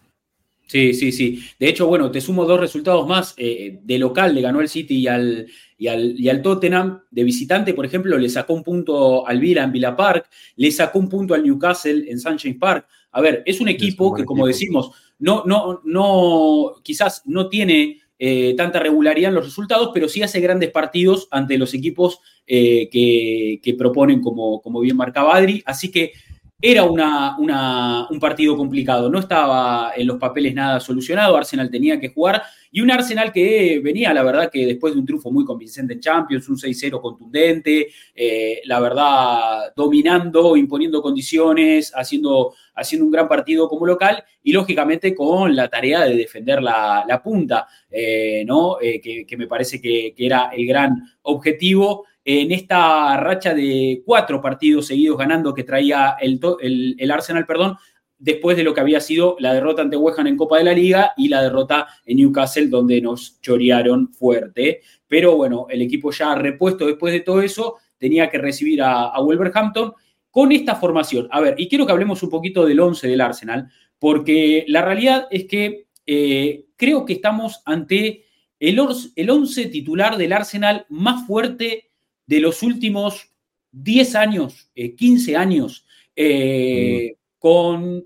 Sí, 0.67 0.93
sí, 0.93 1.11
sí. 1.11 1.43
De 1.57 1.67
hecho, 1.67 1.87
bueno, 1.87 2.11
te 2.11 2.21
sumo 2.21 2.45
dos 2.45 2.59
resultados 2.59 3.07
más. 3.07 3.33
Eh, 3.37 3.79
de 3.81 3.97
local 3.97 4.35
le 4.35 4.41
ganó 4.41 4.61
el 4.61 4.69
City 4.69 4.99
y 4.99 5.07
al, 5.07 5.47
y 5.79 6.29
al, 6.29 6.41
Tottenham. 6.43 7.01
De 7.09 7.23
visitante, 7.23 7.73
por 7.73 7.87
ejemplo, 7.87 8.19
le 8.19 8.29
sacó 8.29 8.53
un 8.53 8.61
punto 8.61 9.27
al 9.27 9.39
Villa 9.39 9.63
en 9.63 9.71
Villa 9.71 9.95
Park, 9.95 10.29
le 10.57 10.71
sacó 10.71 10.99
un 10.99 11.09
punto 11.09 11.33
al 11.33 11.43
Newcastle 11.43 12.05
en 12.07 12.19
Sunshine 12.19 12.59
Park. 12.59 12.87
A 13.11 13.21
ver, 13.21 13.41
es 13.43 13.59
un 13.59 13.67
equipo 13.67 14.13
que, 14.13 14.25
como 14.25 14.45
decimos, 14.45 14.91
no, 15.17 15.43
no, 15.47 15.81
no, 15.85 16.75
quizás 16.83 17.23
no 17.25 17.49
tiene 17.49 17.99
eh, 18.19 18.53
tanta 18.55 18.79
regularidad 18.79 19.29
en 19.29 19.35
los 19.35 19.45
resultados, 19.45 19.91
pero 19.93 20.07
sí 20.07 20.21
hace 20.21 20.39
grandes 20.39 20.71
partidos 20.71 21.27
ante 21.31 21.57
los 21.57 21.73
equipos 21.73 22.19
eh, 22.45 22.89
que, 22.91 23.75
proponen, 23.77 24.21
como, 24.21 24.61
como 24.61 24.79
bien 24.79 24.95
marcaba 24.95 25.35
Adri. 25.35 25.63
Así 25.65 25.91
que 25.91 26.13
era 26.65 26.85
una, 26.85 27.35
un 28.09 28.19
partido 28.21 28.55
complicado, 28.55 29.09
no 29.09 29.19
estaba 29.19 29.91
en 29.97 30.07
los 30.07 30.17
papeles 30.17 30.53
nada 30.53 30.79
solucionado, 30.79 31.35
Arsenal 31.35 31.69
tenía 31.69 31.99
que 31.99 32.07
jugar 32.07 32.41
y 32.71 32.79
un 32.79 32.89
Arsenal 32.89 33.33
que 33.33 33.81
venía, 33.83 34.13
la 34.13 34.23
verdad, 34.23 34.49
que 34.49 34.65
después 34.65 34.93
de 34.93 35.01
un 35.01 35.05
triunfo 35.05 35.29
muy 35.29 35.43
convincente 35.43 35.95
en 35.95 35.99
Champions, 35.99 36.47
un 36.47 36.55
6-0 36.55 37.01
contundente, 37.01 37.89
eh, 38.15 38.61
la 38.63 38.79
verdad, 38.79 39.73
dominando, 39.75 40.55
imponiendo 40.55 41.01
condiciones, 41.01 41.91
haciendo, 41.93 42.53
haciendo 42.75 43.07
un 43.07 43.11
gran 43.11 43.27
partido 43.27 43.67
como 43.67 43.85
local 43.85 44.23
y 44.41 44.53
lógicamente 44.53 45.13
con 45.13 45.53
la 45.57 45.67
tarea 45.67 46.05
de 46.05 46.15
defender 46.15 46.63
la, 46.63 47.21
punta, 47.21 47.67
eh, 47.91 48.45
¿no? 48.47 48.77
Eh, 48.81 49.01
que, 49.01 49.37
me 49.37 49.47
parece 49.47 49.81
que, 49.81 50.13
que 50.15 50.25
era 50.25 50.49
el 50.55 50.65
gran 50.65 50.95
objetivo 51.23 52.05
en 52.25 52.51
esta 52.51 53.17
racha 53.17 53.53
de 53.53 54.01
cuatro 54.05 54.41
partidos 54.41 54.87
seguidos 54.87 55.17
ganando 55.17 55.53
que 55.53 55.63
traía 55.63 56.15
el, 56.21 56.39
el, 56.97 57.11
Arsenal, 57.11 57.45
perdón, 57.45 57.77
después 58.17 58.55
de 58.55 58.63
lo 58.63 58.73
que 58.73 58.79
había 58.79 59.01
sido 59.01 59.35
la 59.39 59.53
derrota 59.53 59.81
ante 59.81 59.97
West 59.97 60.19
en 60.19 60.37
Copa 60.37 60.57
de 60.57 60.63
la 60.63 60.73
Liga 60.73 61.13
y 61.17 61.27
la 61.27 61.41
derrota 61.41 61.87
en 62.05 62.17
Newcastle, 62.17 62.67
donde 62.67 63.01
nos 63.01 63.41
chorearon 63.41 64.13
fuerte. 64.13 64.81
Pero 65.07 65.35
bueno, 65.35 65.67
el 65.69 65.81
equipo 65.81 66.11
ya 66.11 66.33
repuesto 66.35 66.87
después 66.87 67.11
de 67.11 67.19
todo 67.19 67.41
eso, 67.41 67.77
tenía 67.97 68.29
que 68.29 68.37
recibir 68.37 68.81
a, 68.81 69.19
Wolverhampton 69.19 69.93
con 70.29 70.51
esta 70.51 70.75
formación. 70.75 71.27
A 71.31 71.41
ver, 71.41 71.55
y 71.57 71.67
quiero 71.67 71.85
que 71.85 71.91
hablemos 71.91 72.23
un 72.23 72.29
poquito 72.29 72.65
del 72.65 72.79
11 72.79 73.07
del 73.07 73.21
Arsenal, 73.21 73.69
porque 73.99 74.63
la 74.67 74.81
realidad 74.81 75.27
es 75.29 75.45
que 75.45 75.87
eh, 76.05 76.65
creo 76.77 77.05
que 77.05 77.13
estamos 77.13 77.61
ante 77.65 78.25
el, 78.59 78.79
el 79.15 79.29
11 79.29 79.65
titular 79.67 80.17
del 80.17 80.33
Arsenal 80.33 80.85
más 80.89 81.27
fuerte 81.27 81.91
de 82.25 82.39
los 82.39 82.63
últimos 82.63 83.29
10 83.71 84.15
años, 84.15 84.69
15 84.75 85.31
eh, 85.31 85.35
años, 85.35 85.85
eh, 86.15 87.17
con 87.39 88.03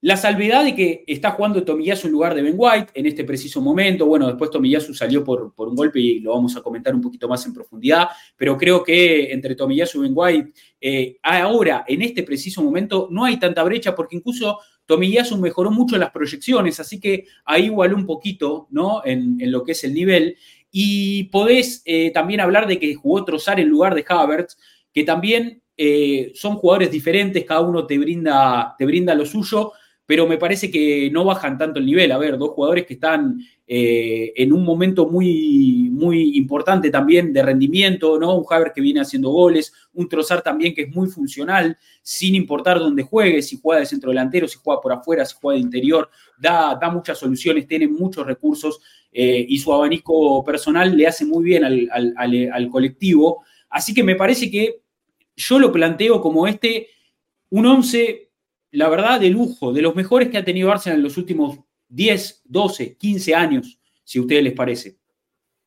la 0.00 0.16
salvedad 0.16 0.64
de 0.64 0.76
que 0.76 1.02
está 1.08 1.32
jugando 1.32 1.64
Tomiyasu 1.64 2.06
en 2.06 2.12
lugar 2.12 2.34
de 2.34 2.42
Ben 2.42 2.54
White 2.56 2.92
en 2.94 3.06
este 3.06 3.24
preciso 3.24 3.60
momento. 3.60 4.06
Bueno, 4.06 4.28
después 4.28 4.50
Tomiyasu 4.50 4.94
salió 4.94 5.24
por, 5.24 5.52
por, 5.54 5.68
un 5.68 5.74
golpe 5.74 5.98
y 5.98 6.20
lo 6.20 6.34
vamos 6.34 6.56
a 6.56 6.62
comentar 6.62 6.94
un 6.94 7.00
poquito 7.00 7.28
más 7.28 7.44
en 7.46 7.52
profundidad, 7.52 8.08
pero 8.36 8.56
creo 8.56 8.84
que 8.84 9.32
entre 9.32 9.56
Tomiyasu 9.56 9.98
y 9.98 10.02
Ben 10.02 10.12
White, 10.14 10.52
eh, 10.80 11.18
ahora, 11.22 11.84
en 11.88 12.02
este 12.02 12.22
preciso 12.22 12.62
momento, 12.62 13.08
no 13.10 13.24
hay 13.24 13.38
tanta 13.40 13.64
brecha 13.64 13.94
porque 13.96 14.16
incluso 14.16 14.60
Tomiyasu 14.86 15.36
mejoró 15.36 15.72
mucho 15.72 15.98
las 15.98 16.12
proyecciones, 16.12 16.78
así 16.78 17.00
que 17.00 17.26
ahí 17.44 17.64
igualó 17.64 17.96
un 17.96 18.06
poquito 18.06 18.68
¿no? 18.70 19.02
en, 19.04 19.40
en 19.40 19.50
lo 19.50 19.64
que 19.64 19.72
es 19.72 19.82
el 19.82 19.94
nivel. 19.94 20.36
Y 20.80 21.24
podés 21.24 21.82
eh, 21.86 22.12
también 22.12 22.38
hablar 22.38 22.68
de 22.68 22.78
que 22.78 22.94
jugó 22.94 23.24
Trozar 23.24 23.58
en 23.58 23.68
lugar 23.68 23.96
de 23.96 24.04
Havertz, 24.08 24.56
que 24.94 25.02
también 25.02 25.60
eh, 25.76 26.30
son 26.36 26.54
jugadores 26.54 26.92
diferentes, 26.92 27.44
cada 27.44 27.62
uno 27.62 27.84
te 27.84 27.98
brinda, 27.98 28.76
te 28.78 28.86
brinda 28.86 29.12
lo 29.16 29.26
suyo, 29.26 29.72
pero 30.06 30.28
me 30.28 30.38
parece 30.38 30.70
que 30.70 31.10
no 31.10 31.24
bajan 31.24 31.58
tanto 31.58 31.80
el 31.80 31.86
nivel. 31.86 32.12
A 32.12 32.18
ver, 32.18 32.38
dos 32.38 32.50
jugadores 32.50 32.86
que 32.86 32.94
están 32.94 33.40
eh, 33.66 34.32
en 34.36 34.52
un 34.52 34.62
momento 34.64 35.08
muy, 35.08 35.90
muy 35.90 36.36
importante 36.36 36.90
también 36.90 37.32
de 37.32 37.42
rendimiento, 37.42 38.16
¿no? 38.16 38.36
Un 38.36 38.46
Haber 38.48 38.72
que 38.72 38.80
viene 38.80 39.00
haciendo 39.00 39.30
goles, 39.30 39.72
un 39.94 40.08
Trozar 40.08 40.42
también 40.42 40.76
que 40.76 40.82
es 40.82 40.94
muy 40.94 41.08
funcional, 41.08 41.76
sin 42.02 42.36
importar 42.36 42.78
dónde 42.78 43.02
juegue, 43.02 43.42
si 43.42 43.58
juega 43.60 43.80
de 43.80 43.86
centro 43.86 44.10
delantero, 44.10 44.46
si 44.46 44.58
juega 44.62 44.80
por 44.80 44.92
afuera, 44.92 45.24
si 45.24 45.34
juega 45.40 45.56
de 45.56 45.64
interior, 45.64 46.08
da, 46.38 46.78
da 46.80 46.88
muchas 46.88 47.18
soluciones, 47.18 47.66
tiene 47.66 47.88
muchos 47.88 48.24
recursos 48.24 48.80
eh, 49.12 49.44
y 49.48 49.58
su 49.58 49.72
abanico 49.72 50.44
personal 50.44 50.96
le 50.96 51.06
hace 51.06 51.24
muy 51.24 51.44
bien 51.44 51.64
al, 51.64 52.14
al 52.16 52.68
colectivo. 52.68 53.44
Así 53.68 53.94
que 53.94 54.02
me 54.02 54.16
parece 54.16 54.50
que 54.50 54.80
yo 55.36 55.58
lo 55.58 55.70
planteo 55.72 56.20
como 56.20 56.46
este, 56.46 56.88
un 57.50 57.66
11 57.66 58.28
la 58.70 58.88
verdad, 58.88 59.20
de 59.20 59.30
lujo, 59.30 59.72
de 59.72 59.82
los 59.82 59.94
mejores 59.94 60.28
que 60.28 60.38
ha 60.38 60.44
tenido 60.44 60.70
Arsenal 60.70 60.98
en 60.98 61.04
los 61.04 61.16
últimos 61.16 61.58
10, 61.88 62.42
12, 62.44 62.96
15 62.96 63.34
años, 63.34 63.78
si 64.04 64.18
a 64.18 64.22
ustedes 64.22 64.42
les 64.42 64.52
parece. 64.52 64.98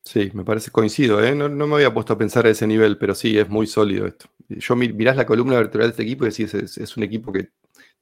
Sí, 0.04 0.32
me 0.34 0.44
parece 0.44 0.72
coincido, 0.72 1.24
¿eh? 1.24 1.36
no, 1.36 1.50
me 1.50 1.76
había 1.76 1.94
puesto 1.94 2.14
a 2.14 2.18
pensar 2.18 2.46
a 2.46 2.50
ese 2.50 2.66
nivel, 2.66 2.98
pero 2.98 3.14
sí, 3.14 3.38
es 3.38 3.48
muy 3.50 3.68
sólido 3.68 4.08
esto. 4.08 4.26
Yo 4.50 4.76
mirás 4.76 5.16
la 5.16 5.26
columna 5.26 5.56
vertebral 5.56 5.90
de 5.90 5.92
este 5.92 6.04
equipo 6.04 6.26
y 6.26 6.30
decís, 6.30 6.54
es, 6.54 6.98
un 6.98 7.04
equipo 7.04 7.32
que 7.32 7.50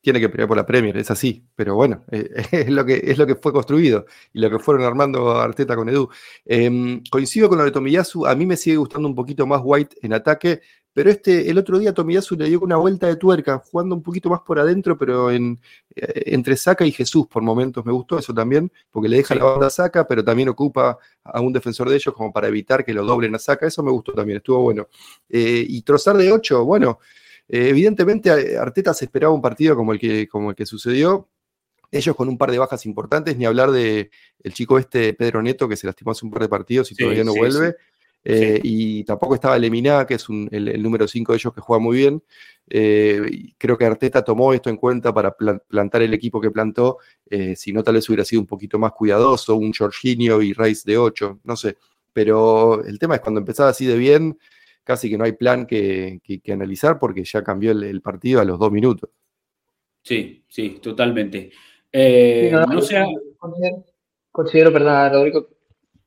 tiene 0.01 0.19
que 0.19 0.29
pelear 0.29 0.47
por 0.47 0.57
la 0.57 0.65
Premier, 0.65 0.95
es 0.97 1.11
así, 1.11 1.45
pero 1.55 1.75
bueno, 1.75 2.03
eh, 2.11 2.29
es, 2.51 2.69
lo 2.69 2.85
que, 2.85 3.01
es 3.03 3.17
lo 3.17 3.27
que 3.27 3.35
fue 3.35 3.51
construido 3.51 4.05
y 4.33 4.39
lo 4.39 4.49
que 4.49 4.59
fueron 4.59 4.85
armando 4.85 5.31
Arteta 5.31 5.75
con 5.75 5.89
Edu. 5.89 6.09
Em, 6.45 7.01
coincido 7.09 7.49
con 7.49 7.57
lo 7.57 7.65
de 7.65 7.71
Tomiyasu, 7.71 8.25
a 8.25 8.35
mí 8.35 8.45
me 8.45 8.57
sigue 8.57 8.77
gustando 8.77 9.07
un 9.07 9.15
poquito 9.15 9.45
más 9.45 9.61
White 9.63 9.97
en 10.01 10.13
ataque, 10.13 10.61
pero 10.91 11.11
este, 11.11 11.49
el 11.49 11.57
otro 11.57 11.77
día 11.77 11.93
Tomiyasu 11.93 12.35
le 12.35 12.49
dio 12.49 12.59
una 12.61 12.77
vuelta 12.77 13.07
de 13.07 13.15
tuerca, 13.15 13.61
jugando 13.71 13.95
un 13.95 14.01
poquito 14.01 14.29
más 14.29 14.41
por 14.41 14.59
adentro, 14.59 14.97
pero 14.97 15.29
en, 15.31 15.59
eh, 15.95 16.23
entre 16.27 16.57
Saca 16.57 16.85
y 16.85 16.91
Jesús 16.91 17.27
por 17.27 17.43
momentos. 17.43 17.85
Me 17.85 17.91
gustó 17.91 18.17
eso 18.17 18.33
también, 18.33 18.71
porque 18.91 19.07
le 19.07 19.17
deja 19.17 19.35
la 19.35 19.45
banda 19.45 19.67
a 19.67 19.69
Saca, 19.69 20.07
pero 20.07 20.23
también 20.23 20.49
ocupa 20.49 20.97
a 21.23 21.41
un 21.41 21.53
defensor 21.53 21.89
de 21.89 21.95
ellos 21.95 22.13
como 22.13 22.33
para 22.33 22.47
evitar 22.47 22.83
que 22.83 22.93
lo 22.93 23.05
doblen 23.05 23.35
a 23.35 23.39
Saca. 23.39 23.67
Eso 23.67 23.83
me 23.83 23.91
gustó 23.91 24.13
también, 24.13 24.37
estuvo 24.37 24.61
bueno. 24.61 24.87
Eh, 25.29 25.63
y 25.67 25.81
trozar 25.83 26.17
de 26.17 26.31
8, 26.31 26.65
bueno, 26.65 26.99
eh, 27.49 27.69
evidentemente 27.69 28.57
Arteta 28.57 28.93
se 28.93 29.05
esperaba 29.05 29.33
un 29.33 29.41
partido 29.41 29.75
como 29.75 29.91
el 29.91 29.99
que, 29.99 30.27
como 30.27 30.51
el 30.51 30.55
que 30.55 30.65
sucedió. 30.65 31.27
Ellos 31.91 32.15
con 32.15 32.29
un 32.29 32.37
par 32.37 32.51
de 32.51 32.59
bajas 32.59 32.85
importantes, 32.85 33.35
ni 33.35 33.45
hablar 33.45 33.71
de 33.71 34.11
el 34.43 34.53
chico 34.53 34.77
este 34.77 35.13
Pedro 35.15 35.41
Neto 35.41 35.67
que 35.67 35.75
se 35.75 35.87
lastimó 35.87 36.11
hace 36.11 36.23
un 36.23 36.31
par 36.31 36.43
de 36.43 36.49
partidos 36.49 36.91
y 36.91 36.95
todavía 36.95 37.23
no 37.23 37.33
vuelve. 37.33 37.75
Eh, 38.23 38.59
y 38.63 39.03
tampoco 39.05 39.35
estaba 39.35 39.57
Lemina, 39.57 40.05
que 40.05 40.15
es 40.15 40.25
el, 40.51 40.81
número 40.83 41.07
5 41.07 41.31
de 41.31 41.37
ellos 41.37 41.53
que 41.53 41.61
juega 41.61 41.81
muy 41.81 41.97
bien. 41.97 42.23
Eh, 42.69 43.53
creo 43.57 43.77
que 43.77 43.85
Arteta 43.85 44.23
tomó 44.23 44.53
esto 44.53 44.69
en 44.69 44.77
cuenta 44.77 45.13
para 45.13 45.35
plantar 45.35 46.01
el 46.01 46.13
equipo 46.13 46.41
que 46.41 46.51
plantó. 46.51 46.97
Eh, 47.29 47.55
si 47.55 47.71
no, 47.71 47.83
tal 47.83 47.95
vez 47.95 48.07
hubiera 48.09 48.25
sido 48.25 48.41
un 48.41 48.47
poquito 48.47 48.77
más 48.77 48.91
cuidadoso, 48.91 49.55
un 49.55 49.73
Jorginho 49.73 50.41
y 50.41 50.53
Rice 50.53 50.83
de 50.85 50.97
8, 50.97 51.39
no 51.43 51.55
sé. 51.55 51.77
Pero 52.13 52.83
el 52.83 52.99
tema 52.99 53.15
es 53.15 53.21
cuando 53.21 53.39
empezaba 53.39 53.69
así 53.69 53.85
de 53.85 53.97
bien, 53.97 54.37
casi 54.89 55.07
que 55.07 55.19
no 55.19 55.23
hay 55.23 55.33
plan 55.33 55.67
que, 55.67 56.19
analizar 56.51 56.97
porque 56.97 57.23
ya 57.23 57.43
cambió 57.43 57.69
el, 57.69 58.01
partido 58.01 58.41
a 58.41 58.43
los 58.43 58.57
dos 58.57 58.71
minutos. 58.71 59.11
Sí, 60.01 60.43
sí, 60.47 60.79
totalmente. 60.81 61.51
no, 61.93 62.81
sea... 62.81 63.05
considero, 63.37 63.85
considero, 64.31 64.73
perdón, 64.73 65.13
Rodrigo, 65.13 65.47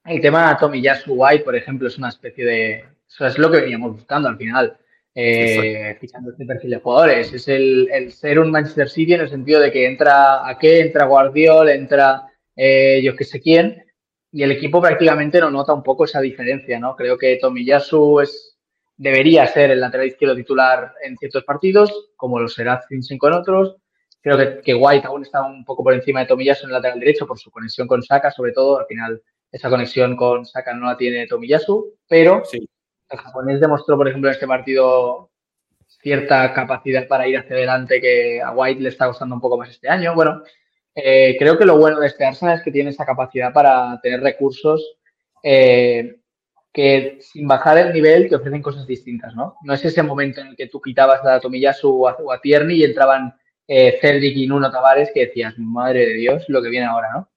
el 0.04 0.20
tema 0.20 0.56
Tomiyasu 0.58 1.14
White, 1.14 1.44
por 1.44 1.54
ejemplo, 1.54 1.86
es 1.86 1.96
una 1.96 2.08
especie 2.08 2.44
de. 2.44 2.84
Eso 3.08 3.24
es 3.24 3.38
lo 3.38 3.52
que 3.52 3.60
veníamos 3.60 3.92
buscando 3.92 4.28
al 4.28 4.36
final, 4.36 4.76
eh, 5.14 5.96
fichando 6.00 6.32
este 6.32 6.44
perfil 6.44 6.70
de 6.70 6.80
jugadores. 6.80 7.32
Es 7.32 7.46
el, 7.46 8.10
ser 8.10 8.40
un 8.40 8.50
Manchester 8.50 8.88
City 8.88 9.14
en 9.14 9.20
el 9.20 9.28
sentido 9.28 9.60
de 9.60 9.70
que 9.70 9.86
entra 9.86 10.48
a 10.48 10.58
qué, 10.58 10.80
entra 10.80 11.04
Guardiola, 11.04 11.72
entra 11.72 12.26
eh, 12.56 13.00
yo 13.00 13.14
que 13.14 13.22
sé 13.22 13.40
quién, 13.40 13.84
y 14.32 14.42
el 14.42 14.50
equipo 14.50 14.80
prácticamente 14.80 15.38
no 15.38 15.52
nota 15.52 15.72
un 15.72 15.84
poco 15.84 16.04
esa 16.04 16.20
diferencia, 16.20 16.80
¿no? 16.80 16.96
Creo 16.96 17.16
que 17.16 17.36
Tomiyasu 17.36 18.18
es, 18.18 18.51
debería 18.96 19.46
ser 19.46 19.70
el 19.70 19.80
lateral 19.80 20.06
izquierdo 20.06 20.36
titular 20.36 20.94
en 21.02 21.16
ciertos 21.16 21.44
partidos, 21.44 22.10
como 22.16 22.38
lo 22.38 22.48
será 22.48 22.82
Zinchenko 22.88 23.28
en 23.28 23.34
otros. 23.34 23.76
Creo 24.20 24.38
que, 24.38 24.60
que, 24.62 24.74
White 24.74 25.06
aún 25.06 25.22
está 25.22 25.42
un 25.42 25.64
poco 25.64 25.82
por 25.82 25.94
encima 25.94 26.20
de 26.20 26.26
Tomiyasu 26.26 26.64
en 26.64 26.70
el 26.70 26.74
lateral 26.74 27.00
derecho 27.00 27.26
por 27.26 27.38
su 27.38 27.50
conexión 27.50 27.88
con 27.88 28.02
Saka, 28.02 28.30
sobre 28.30 28.52
todo. 28.52 28.78
Al 28.78 28.86
final 28.86 29.20
esa 29.50 29.68
conexión 29.68 30.16
con 30.16 30.46
Saka 30.46 30.74
no 30.74 30.86
la 30.86 30.96
tiene 30.96 31.26
Tomiyasu, 31.26 31.94
pero 32.08 32.42
el 32.52 33.18
japonés 33.18 33.60
demostró, 33.60 33.96
por 33.96 34.08
ejemplo, 34.08 34.30
en 34.30 34.34
este 34.34 34.46
partido 34.46 35.30
cierta 36.00 36.52
capacidad 36.52 37.06
para 37.06 37.28
ir 37.28 37.38
hacia 37.38 37.56
adelante 37.56 38.00
que 38.00 38.40
a 38.40 38.52
White 38.52 38.80
le 38.80 38.88
está 38.88 39.06
costando 39.06 39.34
un 39.34 39.40
poco 39.40 39.58
más 39.58 39.70
este 39.70 39.88
año. 39.88 40.14
Bueno, 40.14 40.42
eh, 40.94 41.36
creo 41.38 41.58
que 41.58 41.64
lo 41.64 41.76
bueno 41.76 42.00
de 42.00 42.06
este 42.06 42.24
Arsenal 42.24 42.58
es 42.58 42.62
que 42.62 42.72
tiene 42.72 42.90
esa 42.90 43.04
capacidad 43.04 43.52
para 43.52 44.00
tener 44.02 44.20
recursos 44.20 44.96
eh, 45.42 46.16
que 46.72 47.18
sin 47.20 47.46
bajar 47.46 47.78
el 47.78 47.92
nivel 47.92 48.28
te 48.28 48.36
ofrecen 48.36 48.62
cosas 48.62 48.86
distintas, 48.86 49.34
¿no? 49.34 49.56
No 49.62 49.74
es 49.74 49.84
ese 49.84 50.02
momento 50.02 50.40
en 50.40 50.48
el 50.48 50.56
que 50.56 50.68
tú 50.68 50.80
quitabas 50.80 51.24
a 51.24 51.38
Tomiyasu 51.38 52.04
o 52.04 52.08
a, 52.08 52.40
Tierney 52.40 52.80
y 52.80 52.84
entraban 52.84 53.34
eh, 53.68 53.98
Cedric 54.00 54.36
y 54.36 54.46
Nuno 54.46 54.70
Tavares 54.70 55.10
que 55.12 55.26
decías, 55.26 55.58
madre 55.58 56.06
de 56.06 56.14
Dios, 56.14 56.44
lo 56.48 56.62
que 56.62 56.70
viene 56.70 56.86
ahora, 56.86 57.10
¿no? 57.12 57.28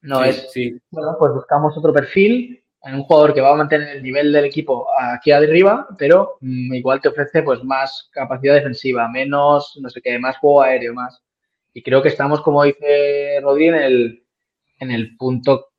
No 0.00 0.24
es, 0.24 0.50
sí. 0.50 0.80
bueno, 0.90 1.14
pues 1.18 1.32
buscamos 1.32 1.76
otro 1.76 1.92
perfil 1.92 2.62
en 2.82 2.94
un 2.96 3.02
jugador 3.04 3.32
que 3.32 3.40
va 3.40 3.52
a 3.52 3.56
mantener 3.56 3.96
el 3.96 4.02
nivel 4.02 4.32
del 4.32 4.46
equipo 4.46 4.88
aquí 4.98 5.30
arriba, 5.30 5.86
pero 5.96 6.38
mm, 6.40 6.74
igual 6.74 7.00
te 7.00 7.08
ofrece 7.08 7.42
pues 7.42 7.62
más 7.62 8.08
capacidad 8.12 8.54
defensiva, 8.54 9.08
menos, 9.08 9.78
no 9.80 9.88
sé 9.88 10.00
qué, 10.02 10.18
más 10.18 10.38
juego 10.38 10.62
aéreo, 10.62 10.94
más. 10.94 11.22
Y 11.72 11.82
creo 11.82 12.02
que 12.02 12.08
estamos, 12.08 12.40
como 12.40 12.64
dice 12.64 13.38
Rodri, 13.40 13.68
en 13.68 13.74
el, 13.76 14.26
en 14.80 14.90
el 14.90 15.16
punto 15.16 15.71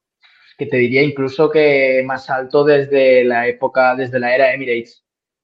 que 0.57 0.65
te 0.65 0.77
diría 0.77 1.03
incluso 1.03 1.49
que 1.49 2.03
más 2.05 2.29
alto 2.29 2.63
desde 2.63 3.23
la 3.23 3.47
época, 3.47 3.95
desde 3.95 4.19
la 4.19 4.35
era 4.35 4.53
Emirates. 4.53 5.03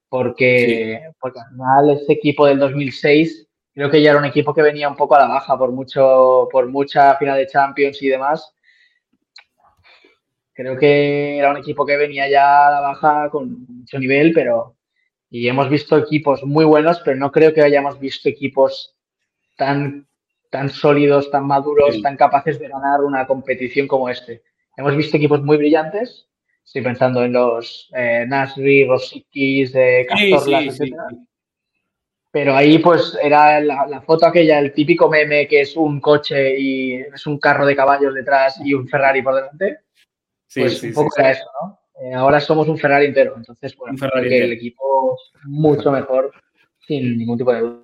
Porque, 0.10 1.02
porque 1.20 1.40
al 1.40 1.50
final 1.52 1.90
ese 1.92 2.14
equipo 2.14 2.48
del 2.48 2.58
2006 2.60 3.48
creo 3.74 3.92
que 3.92 4.02
ya 4.02 4.12
era 4.12 4.20
un 4.20 4.26
equipo 4.26 4.54
que 4.54 4.64
venía 4.64 4.90
un 4.90 4.96
poco 4.96 5.16
a 5.16 5.20
la 5.20 5.28
baja 5.28 5.58
por 5.58 5.72
mucho, 5.72 6.48
por 6.52 6.68
mucha 6.68 7.16
final 7.18 7.38
de 7.38 7.48
Champions 7.48 8.02
y 8.02 8.08
demás 8.10 8.54
Creo 10.60 10.78
que 10.78 11.38
era 11.38 11.52
un 11.52 11.56
equipo 11.56 11.86
que 11.86 11.96
venía 11.96 12.30
ya 12.30 12.68
a 12.68 12.72
la 12.72 12.82
baja 12.82 13.30
con 13.30 13.66
mucho 13.66 13.98
nivel, 13.98 14.34
pero 14.34 14.76
y 15.30 15.48
hemos 15.48 15.70
visto 15.70 15.98
equipos 15.98 16.44
muy 16.44 16.66
buenos, 16.66 17.00
pero 17.00 17.16
no 17.16 17.32
creo 17.32 17.54
que 17.54 17.62
hayamos 17.62 17.98
visto 17.98 18.28
equipos 18.28 18.94
tan, 19.56 20.06
tan 20.50 20.70
sólidos, 20.70 21.32
tan 21.32 21.48
maduros, 21.48 22.02
tan 22.02 22.18
capaces 22.18 22.60
de 22.60 22.68
ganar 22.68 23.06
una 23.06 23.26
competición 23.26 23.88
como 23.88 24.10
este. 24.10 24.44
Hemos 24.80 24.96
visto 24.96 25.18
equipos 25.18 25.44
muy 25.44 25.58
brillantes, 25.58 26.28
estoy 26.66 26.82
pensando 26.82 27.24
en 27.24 27.34
los 27.34 27.90
eh, 27.94 28.26
Nasri, 28.28 28.86
Rosikis, 28.86 29.76
eh, 29.76 30.08
Castorlas, 30.08 30.80
etc. 30.80 30.96
Pero 32.32 32.56
ahí 32.56 32.78
pues 32.80 33.18
era 33.22 33.60
la, 33.60 33.86
la, 33.88 34.02
foto 34.02 34.26
aquella, 34.26 34.60
el 34.60 34.72
típico 34.74 35.10
meme 35.10 35.48
que 35.48 35.62
es 35.62 35.76
un 35.76 36.00
coche 36.00 36.60
y 36.60 36.94
es 36.94 37.28
un 37.28 37.40
carro 37.40 37.66
de 37.66 37.76
caballos 37.76 38.14
detrás 38.14 38.60
y 38.64 38.74
un 38.74 38.88
Ferrari 38.88 39.22
por 39.22 39.36
delante 39.36 39.80
pues 40.54 40.84
un 40.84 40.94
poco 40.94 41.10
era 41.18 41.32
eso, 41.32 41.46
¿no? 41.62 41.80
Eh, 42.02 42.14
ahora 42.14 42.40
somos 42.40 42.68
un 42.68 42.78
Ferrari 42.78 43.08
entero, 43.08 43.34
entonces, 43.36 43.76
bueno, 43.76 43.98
que 43.98 44.44
el 44.44 44.54
equipo 44.54 45.18
es 45.36 45.46
mucho 45.46 45.92
mejor, 45.92 46.32
sin 46.88 47.18
ningún 47.18 47.38
tipo 47.38 47.52
de 47.52 47.60
duda. 47.60 47.80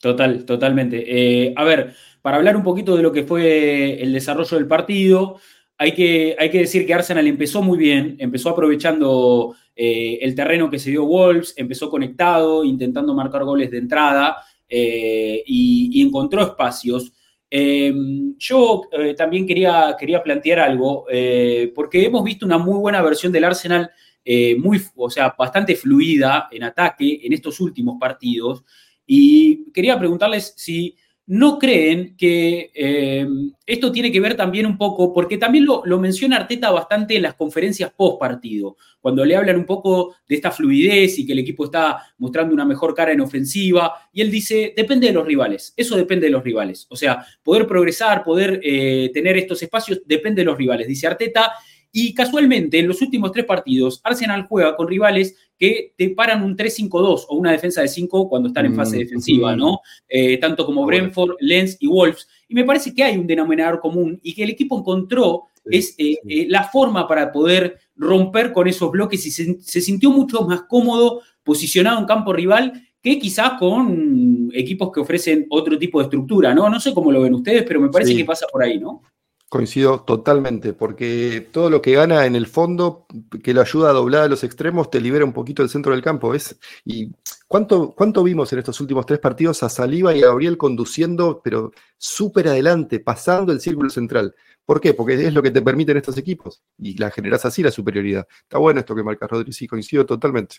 Total, 0.00 0.44
totalmente. 0.44 1.04
Eh, 1.06 1.52
a 1.56 1.64
ver, 1.64 1.92
para 2.22 2.36
hablar 2.36 2.56
un 2.56 2.62
poquito 2.62 2.96
de 2.96 3.02
lo 3.02 3.10
que 3.10 3.24
fue 3.24 4.00
el 4.00 4.12
desarrollo 4.12 4.56
del 4.56 4.68
partido, 4.68 5.40
hay 5.78 5.92
que, 5.92 6.36
hay 6.38 6.50
que 6.50 6.58
decir 6.58 6.86
que 6.86 6.92
Arsenal 6.92 7.26
empezó 7.26 7.62
muy 7.62 7.78
bien, 7.78 8.16
empezó 8.18 8.50
aprovechando 8.50 9.54
eh, 9.74 10.18
el 10.20 10.34
terreno 10.34 10.68
que 10.68 10.78
se 10.78 10.90
dio 10.90 11.06
Wolves, 11.06 11.54
empezó 11.56 11.88
conectado, 11.88 12.64
intentando 12.64 13.14
marcar 13.14 13.44
goles 13.44 13.70
de 13.70 13.78
entrada 13.78 14.38
y, 14.68 16.02
encontró 16.02 16.42
espacios. 16.42 17.12
Em, 17.50 18.36
yo 18.36 18.82
eh, 18.92 19.14
también 19.14 19.46
quería, 19.46 19.96
quería 19.98 20.22
plantear 20.22 20.60
algo, 20.60 21.06
eh, 21.10 21.72
porque 21.74 22.04
hemos 22.04 22.22
visto 22.22 22.44
una 22.44 22.58
muy 22.58 22.78
buena 22.78 23.00
versión 23.00 23.32
del 23.32 23.44
Arsenal, 23.44 23.90
eh, 24.24 24.56
muy, 24.56 24.82
o 24.96 25.08
sea, 25.08 25.34
bastante 25.38 25.74
fluida 25.74 26.48
en 26.50 26.64
ataque 26.64 27.20
en 27.22 27.32
estos 27.32 27.60
últimos 27.60 27.96
partidos. 27.98 28.64
Y 29.06 29.72
quería 29.72 29.98
preguntarles 29.98 30.52
si 30.56 30.94
¿No 31.30 31.58
creen 31.58 32.16
que 32.16 32.70
eh, 32.74 33.28
esto 33.66 33.92
tiene 33.92 34.10
que 34.10 34.18
ver 34.18 34.34
también 34.34 34.64
un 34.64 34.78
poco, 34.78 35.12
porque 35.12 35.36
también 35.36 35.66
lo, 35.66 35.98
menciona 35.98 36.36
Arteta 36.36 36.70
bastante 36.70 37.16
en 37.16 37.22
las 37.22 37.34
conferencias 37.34 37.92
post 37.94 38.18
partido, 38.18 38.78
cuando 38.98 39.26
le 39.26 39.36
hablan 39.36 39.56
un 39.56 39.66
poco 39.66 40.14
de 40.26 40.36
esta 40.36 40.50
fluidez 40.50 41.18
y 41.18 41.26
que 41.26 41.34
el 41.34 41.40
equipo 41.40 41.66
está 41.66 42.02
mostrando 42.16 42.54
una 42.54 42.64
mejor 42.64 42.94
cara 42.94 43.12
en 43.12 43.20
ofensiva, 43.20 43.92
y 44.10 44.22
él 44.22 44.30
dice, 44.30 44.72
depende 44.74 45.08
de 45.08 45.12
los 45.12 45.26
rivales, 45.26 45.74
eso 45.76 45.96
depende 45.96 46.28
de 46.28 46.32
los 46.32 46.42
rivales, 46.42 46.86
o 46.88 46.96
sea, 46.96 47.22
poder 47.42 47.66
progresar, 47.66 48.24
poder 48.24 48.58
eh, 48.64 49.10
tener 49.12 49.36
estos 49.36 49.62
espacios, 49.62 50.00
depende 50.06 50.40
de 50.40 50.46
los 50.46 50.56
rivales, 50.56 50.88
dice 50.88 51.08
Arteta, 51.08 51.52
y 51.92 52.14
casualmente 52.14 52.78
en 52.78 52.88
los 52.88 53.02
últimos 53.02 53.32
tres 53.32 53.44
partidos, 53.44 54.00
Arsenal 54.02 54.46
juega 54.48 54.76
con 54.76 54.88
rivales 54.88 55.36
que 55.58 55.92
te 55.96 56.10
paran 56.10 56.42
un 56.42 56.56
3-5-2 56.56 57.26
o 57.28 57.36
una 57.36 57.50
defensa 57.50 57.82
de 57.82 57.88
5 57.88 58.28
cuando 58.28 58.48
están 58.48 58.66
en 58.66 58.74
fase 58.74 58.96
mm, 58.96 59.00
defensiva, 59.00 59.56
¿no? 59.56 59.80
Eh, 60.08 60.38
tanto 60.38 60.64
como 60.64 60.86
Brentford, 60.86 61.36
Lens 61.40 61.76
y 61.80 61.88
Wolves. 61.88 62.28
Y 62.48 62.54
me 62.54 62.64
parece 62.64 62.94
que 62.94 63.02
hay 63.02 63.18
un 63.18 63.26
denominador 63.26 63.80
común 63.80 64.20
y 64.22 64.34
que 64.34 64.44
el 64.44 64.50
equipo 64.50 64.78
encontró 64.78 65.44
es 65.64 65.94
eh, 65.98 66.18
eh, 66.26 66.46
la 66.48 66.64
forma 66.64 67.06
para 67.06 67.30
poder 67.30 67.78
romper 67.96 68.52
con 68.52 68.68
esos 68.68 68.90
bloques 68.90 69.26
y 69.26 69.30
se, 69.30 69.80
sintió 69.80 70.10
mucho 70.10 70.42
más 70.42 70.62
cómodo 70.62 71.20
posicionado 71.42 71.98
en 71.98 72.06
campo 72.06 72.32
rival 72.32 72.72
que 73.02 73.18
quizás 73.18 73.52
con 73.58 74.50
equipos 74.54 74.90
que 74.92 75.00
ofrecen 75.00 75.46
otro 75.50 75.78
tipo 75.78 75.98
de 75.98 76.04
estructura, 76.04 76.54
¿no? 76.54 76.68
No 76.68 76.80
sé 76.80 76.94
cómo 76.94 77.12
lo 77.12 77.20
ven 77.20 77.34
ustedes, 77.34 77.64
pero 77.64 77.80
me 77.80 77.90
parece 77.90 78.16
que 78.16 78.24
pasa 78.24 78.46
por 78.50 78.62
ahí, 78.62 78.78
¿no? 78.78 79.02
Coincido 79.48 80.00
totalmente, 80.00 80.74
porque 80.74 81.48
todo 81.50 81.70
lo 81.70 81.80
que 81.80 81.92
gana 81.92 82.26
en 82.26 82.36
el 82.36 82.46
fondo, 82.46 83.06
que 83.42 83.54
lo 83.54 83.62
ayuda 83.62 83.88
a 83.88 83.94
doblar 83.94 84.24
a 84.24 84.28
los 84.28 84.44
extremos, 84.44 84.90
te 84.90 85.00
libera 85.00 85.24
un 85.24 85.32
poquito 85.32 85.62
el 85.62 85.70
centro 85.70 85.92
del 85.92 86.02
campo. 86.02 86.28
¿ves? 86.28 86.58
¿Y 86.84 87.12
cuánto, 87.46 87.92
cuánto 87.92 88.22
vimos 88.22 88.52
en 88.52 88.58
estos 88.58 88.78
últimos 88.82 89.06
tres 89.06 89.20
partidos 89.20 89.62
a 89.62 89.70
Saliva 89.70 90.14
y 90.14 90.22
a 90.22 90.26
Gabriel 90.26 90.58
conduciendo, 90.58 91.40
pero 91.42 91.72
súper 91.96 92.48
adelante, 92.48 93.00
pasando 93.00 93.52
el 93.52 93.60
círculo 93.60 93.88
central? 93.88 94.34
¿Por 94.66 94.82
qué? 94.82 94.92
Porque 94.92 95.14
es 95.14 95.32
lo 95.32 95.42
que 95.42 95.50
te 95.50 95.62
permiten 95.62 95.96
estos 95.96 96.18
equipos 96.18 96.62
y 96.76 96.98
la 96.98 97.10
generas 97.10 97.42
así 97.46 97.62
la 97.62 97.70
superioridad. 97.70 98.28
Está 98.42 98.58
bueno 98.58 98.80
esto 98.80 98.94
que 98.94 99.02
marca 99.02 99.26
Rodríguez, 99.26 99.56
sí, 99.56 99.66
coincido 99.66 100.04
totalmente. 100.04 100.56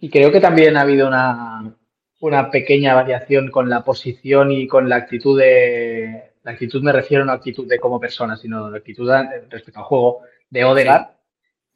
Y 0.00 0.10
creo 0.10 0.32
que 0.32 0.40
también 0.40 0.76
ha 0.76 0.80
habido 0.80 1.06
una, 1.06 1.76
una 2.18 2.50
pequeña 2.50 2.94
variación 2.94 3.52
con 3.52 3.70
la 3.70 3.84
posición 3.84 4.50
y 4.50 4.66
con 4.66 4.88
la 4.88 4.96
actitud 4.96 5.38
de 5.38 6.31
la 6.42 6.52
actitud 6.52 6.82
me 6.82 6.92
refiero 6.92 7.22
a 7.22 7.24
una 7.24 7.34
actitud 7.34 7.66
de 7.68 7.78
como 7.78 8.00
persona, 8.00 8.36
sino 8.36 8.70
la 8.70 8.78
actitud 8.78 9.10
respecto 9.48 9.80
al 9.80 9.86
juego 9.86 10.20
de 10.50 10.64
Odegaard. 10.64 11.08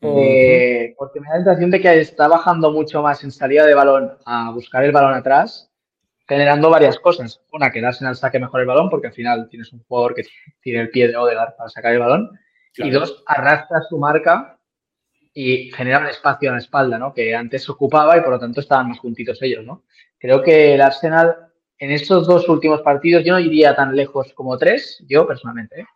Eh, 0.03 0.95
porque 0.99 1.21
me 1.21 1.29
da 1.29 1.39
la 1.39 1.45
sensación 1.45 1.71
de 1.71 1.81
que 1.81 2.01
está 2.01 2.29
bajando 2.29 2.71
mucho 2.71 3.03
más 3.03 3.25
en 3.25 3.31
salida 3.31 3.65
de 3.65 3.75
balón 3.75 4.13
a 4.25 4.51
buscar 4.51 4.85
el 4.85 4.93
balón 4.93 5.15
atrás, 5.15 5.71
generando 6.29 6.69
varias 6.69 6.99
cosas. 6.99 7.41
Una, 7.53 7.71
que 7.71 7.79
el 7.79 7.85
Arsenal 7.87 8.17
saque 8.17 8.39
mejor 8.39 8.61
el 8.61 8.67
balón, 8.67 8.91
porque 8.91 9.07
al 9.09 9.13
final 9.13 9.49
tienes 9.49 9.73
un 9.73 9.83
jugador 9.85 10.15
que 10.15 10.25
tiene 10.61 10.81
el 10.81 10.91
pie 10.91 11.09
de 11.09 11.17
Odegaard 11.17 11.57
para 11.57 11.71
sacar 11.71 11.93
el 11.93 12.01
balón. 12.01 12.31
Y 12.77 12.91
dos, 12.91 13.23
arrastra 13.27 13.81
su 13.89 13.99
marca 13.99 14.59
y 15.33 15.71
genera 15.73 16.01
un 16.01 16.07
espacio 16.07 16.49
en 16.49 16.57
la 16.57 16.61
espalda, 16.61 16.99
¿no? 16.99 17.15
Que 17.15 17.35
antes 17.35 17.69
ocupaba 17.71 18.17
y 18.17 18.21
por 18.21 18.31
lo 18.31 18.39
tanto 18.39 18.61
estaban 18.61 18.89
más 18.89 18.99
juntitos 18.99 19.41
ellos, 19.43 19.65
¿no? 19.65 19.85
Creo 20.19 20.43
que 20.43 20.75
el 20.75 20.81
Arsenal 20.81 21.46
en 21.79 21.91
estos 21.91 22.27
dos 22.27 22.49
últimos 22.49 22.81
partidos 22.83 23.25
yo 23.25 23.33
no 23.33 23.41
iría 23.41 23.75
tan 23.75 23.95
lejos 23.95 24.33
como 24.33 24.57
tres, 24.57 25.03
yo 25.09 25.27
personalmente, 25.27 25.81
¿eh? 25.81 25.87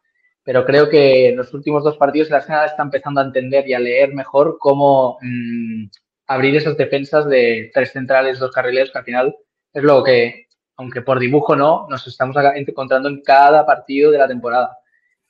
pero 0.43 0.65
creo 0.65 0.89
que 0.89 1.29
en 1.29 1.37
los 1.37 1.53
últimos 1.55 1.85
dos 1.85 1.97
partidos 1.97 2.29
el 2.29 2.35
Arsenal 2.35 2.67
está 2.67 2.83
empezando 2.83 3.21
a 3.21 3.25
entender 3.25 3.69
y 3.69 3.75
a 3.75 3.79
leer 3.79 4.15
mejor 4.15 4.57
cómo 4.59 5.19
mm, 5.21 5.87
abrir 6.27 6.57
esas 6.57 6.77
defensas 6.77 7.29
de 7.29 7.71
tres 7.75 7.93
centrales, 7.93 8.39
dos 8.39 8.53
carrileros, 8.53 8.91
que 8.91 8.99
al 8.99 9.05
final 9.05 9.37
es 9.73 9.83
lo 9.83 10.03
que, 10.03 10.47
aunque 10.77 11.03
por 11.03 11.19
dibujo 11.19 11.57
no, 11.57 11.87
nos 11.89 12.07
estamos 12.07 12.37
encontrando 12.55 13.09
en 13.09 13.23
cada 13.23 13.67
partido 13.67 14.11
de 14.11 14.19
la 14.19 14.29
temporada. 14.29 14.79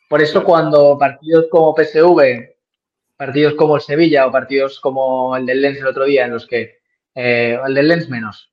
Por 0.09 0.21
eso 0.21 0.45
cuando 0.45 0.99
partidos 0.99 1.47
como 1.51 1.75
PSV, 1.75 2.57
partidos 3.17 3.55
como 3.55 3.77
el 3.77 3.83
Sevilla 3.83 4.27
o 4.27 4.33
partidos 4.33 4.81
como 4.81 5.37
el 5.37 5.47
del 5.47 5.63
Lens 5.63 5.79
el 5.79 5.87
otro 5.87 6.05
día, 6.05 6.25
en 6.25 6.33
los 6.33 6.47
que, 6.47 6.79
eh, 7.15 7.59
el 7.67 7.75
del 7.75 7.89
Lens 7.89 8.09
menos, 8.09 8.50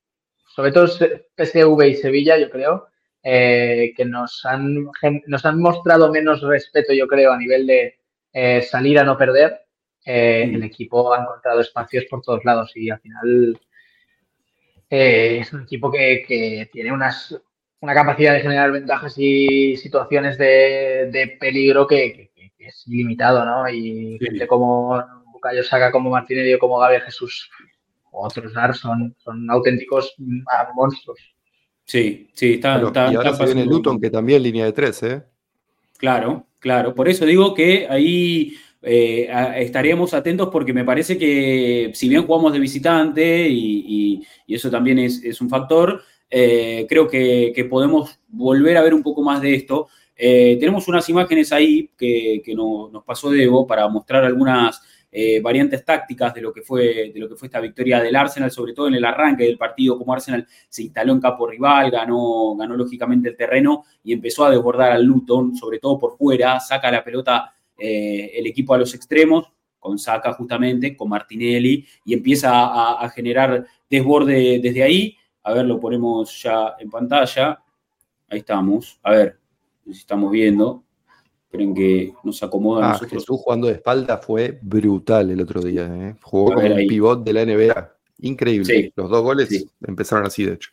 sobre 0.58 0.72
todo 0.72 0.88
PSV 0.88 1.88
y 1.88 1.94
Sevilla, 1.94 2.36
yo 2.36 2.50
creo, 2.50 2.88
eh, 3.22 3.94
que 3.96 4.06
nos 4.06 4.44
han, 4.44 4.88
nos 5.28 5.46
han 5.46 5.60
mostrado 5.62 6.12
menos 6.12 6.42
respeto, 6.42 6.94
yo 6.94 7.08
creo, 7.08 7.32
a 7.32 7.38
nivel 7.38 7.68
de 7.68 8.00
eh, 8.34 8.64
salir 8.64 8.98
a 8.98 9.04
no 9.04 9.20
perder. 9.20 9.62
Eh, 10.04 10.50
el 10.52 10.64
equipo 10.64 11.14
ha 11.14 11.22
encontrado 11.22 11.62
espacios 11.62 12.06
por 12.06 12.24
todos 12.24 12.44
lados 12.44 12.72
y 12.74 12.90
al 12.90 13.00
final 13.00 13.60
es 14.90 15.54
un 15.54 15.62
equipo 15.62 15.92
que, 15.92 16.68
tiene 16.74 16.92
unas, 16.92 17.40
una 17.82 17.94
capacidad 17.94 18.34
de 18.34 18.42
generar 18.42 18.72
ventajas 18.72 19.14
y 19.16 19.78
situaciones 19.78 20.40
de, 20.40 21.38
peligro 21.40 21.86
que, 21.86 22.32
es 22.58 22.88
ilimitado, 22.88 23.46
¿no? 23.46 23.70
Y 23.70 24.18
gente 24.20 24.48
como 24.48 25.06
Bucayo 25.32 25.64
Saga, 25.64 25.92
como 25.92 26.10
Martínez 26.10 26.48
y 26.48 26.58
como 26.58 26.80
Gabriel 26.80 27.04
Jesús 27.04 27.48
otros 28.26 28.54
dar 28.54 28.76
son, 28.76 29.16
son 29.18 29.50
auténticos 29.50 30.16
monstruos. 30.76 31.20
Sí, 31.88 32.30
sí, 32.34 32.54
está. 32.54 32.82
y 33.12 33.16
ahora 33.16 33.34
se 33.34 33.46
viene 33.46 33.66
Luton, 33.66 34.00
que 34.00 34.10
también 34.10 34.44
línea 34.44 34.66
de 34.66 34.74
tres, 34.74 35.02
¿eh? 35.04 35.24
Claro, 35.98 36.46
claro. 36.60 36.94
Por 36.94 37.08
eso 37.08 37.26
digo 37.26 37.54
que 37.54 37.88
ahí 37.90 38.54
eh, 38.82 39.30
estaríamos 39.58 40.14
atentos 40.14 40.50
porque 40.52 40.74
me 40.74 40.84
parece 40.84 41.18
que 41.18 41.92
si 41.94 42.10
bien 42.10 42.26
jugamos 42.26 42.54
de 42.54 42.60
visitante 42.60 43.48
y, 43.50 44.22
eso 44.48 44.70
también 44.70 45.00
es, 45.00 45.42
un 45.42 45.50
factor, 45.50 46.02
eh, 46.30 46.86
creo 46.90 47.08
que, 47.08 47.68
podemos 47.70 48.20
volver 48.28 48.78
a 48.78 48.82
ver 48.82 48.94
un 48.94 49.04
poco 49.04 49.24
más 49.24 49.42
de 49.42 49.56
esto. 49.56 49.88
Eh, 50.16 50.58
tenemos 50.60 50.88
unas 50.88 51.08
imágenes 51.10 51.52
ahí 51.52 51.90
que, 51.98 52.42
que 52.44 52.54
nos 52.56 53.04
pasó 53.06 53.30
Debo 53.30 53.66
para 53.66 53.88
mostrar 53.88 54.26
algunas 54.26 54.82
eh, 55.12 55.40
variantes 55.40 55.86
tácticas 55.86 56.34
de 56.34 56.42
lo, 56.42 56.52
que 56.52 56.62
fue, 56.62 57.12
de 57.14 57.20
lo 57.20 57.30
que 57.30 57.36
fue 57.36 57.48
esta 57.48 57.60
victoria 57.60 58.02
del 58.02 58.16
Arsenal, 58.16 58.52
sobre 58.52 58.74
todo 58.74 58.88
en 58.88 58.96
el 58.96 59.06
arranque 59.06 59.46
del 59.46 59.58
partido, 59.58 59.98
como 59.98 60.14
Arsenal 60.14 60.46
se 60.68 60.84
instaló 60.84 61.14
en 61.14 61.22
campo 61.22 61.48
rival, 61.48 61.90
ganó, 61.92 62.56
ganó 62.56 62.76
lógicamente 62.76 63.30
el 63.30 63.38
terreno 63.38 63.86
y 64.04 64.14
empezó 64.14 64.46
a 64.46 64.52
desbordar 64.52 64.92
al 64.92 65.04
Luton, 65.04 65.56
sobre 65.56 65.80
todo 65.80 65.98
por 65.98 66.18
fuera, 66.18 66.60
saca 66.60 66.92
la 66.92 67.04
pelota 67.04 67.54
eh, 67.78 68.32
el 68.36 68.48
equipo 68.48 68.74
a 68.74 68.78
los 68.78 68.94
extremos, 68.94 69.52
con 69.80 70.00
Saca 70.00 70.34
justamente, 70.34 70.98
con 70.98 71.10
Martinelli, 71.10 71.86
y 72.04 72.14
empieza 72.14 73.02
a, 73.02 73.10
generar 73.10 73.66
desborde 73.90 74.60
desde 74.60 74.84
ahí. 74.84 75.18
A 75.44 75.54
ver, 75.54 75.66
lo 75.66 75.80
ponemos 75.80 76.42
ya 76.42 76.76
en 76.80 76.90
pantalla. 76.90 77.60
Ahí 78.28 78.40
estamos. 78.40 79.00
A 79.04 79.12
ver, 79.12 79.40
si 79.86 79.92
estamos 79.92 80.32
viendo. 80.32 80.84
Esperen 81.48 81.74
que 81.74 82.14
nos 82.26 82.44
acomoda 82.44 82.84
a 82.84 82.90
ah, 82.90 82.92
nosotros. 82.94 83.24
Jesús 83.24 83.40
jugando 83.42 83.68
de 83.68 83.74
espalda 83.74 84.18
fue 84.18 84.60
brutal 84.62 85.32
el 85.32 85.40
otro 85.40 85.62
día. 85.62 85.86
¿eh? 85.86 86.16
Jugó 86.22 86.54
como 86.54 86.68
un 86.68 86.88
pivot 86.88 87.24
de 87.24 87.34
la 87.34 87.46
NBA. 87.46 87.96
Increíble. 88.20 88.92
Los 88.94 89.10
dos 89.10 89.24
goles 89.24 89.66
empezaron 89.88 90.26
así, 90.26 90.44
de 90.44 90.56
hecho. 90.56 90.72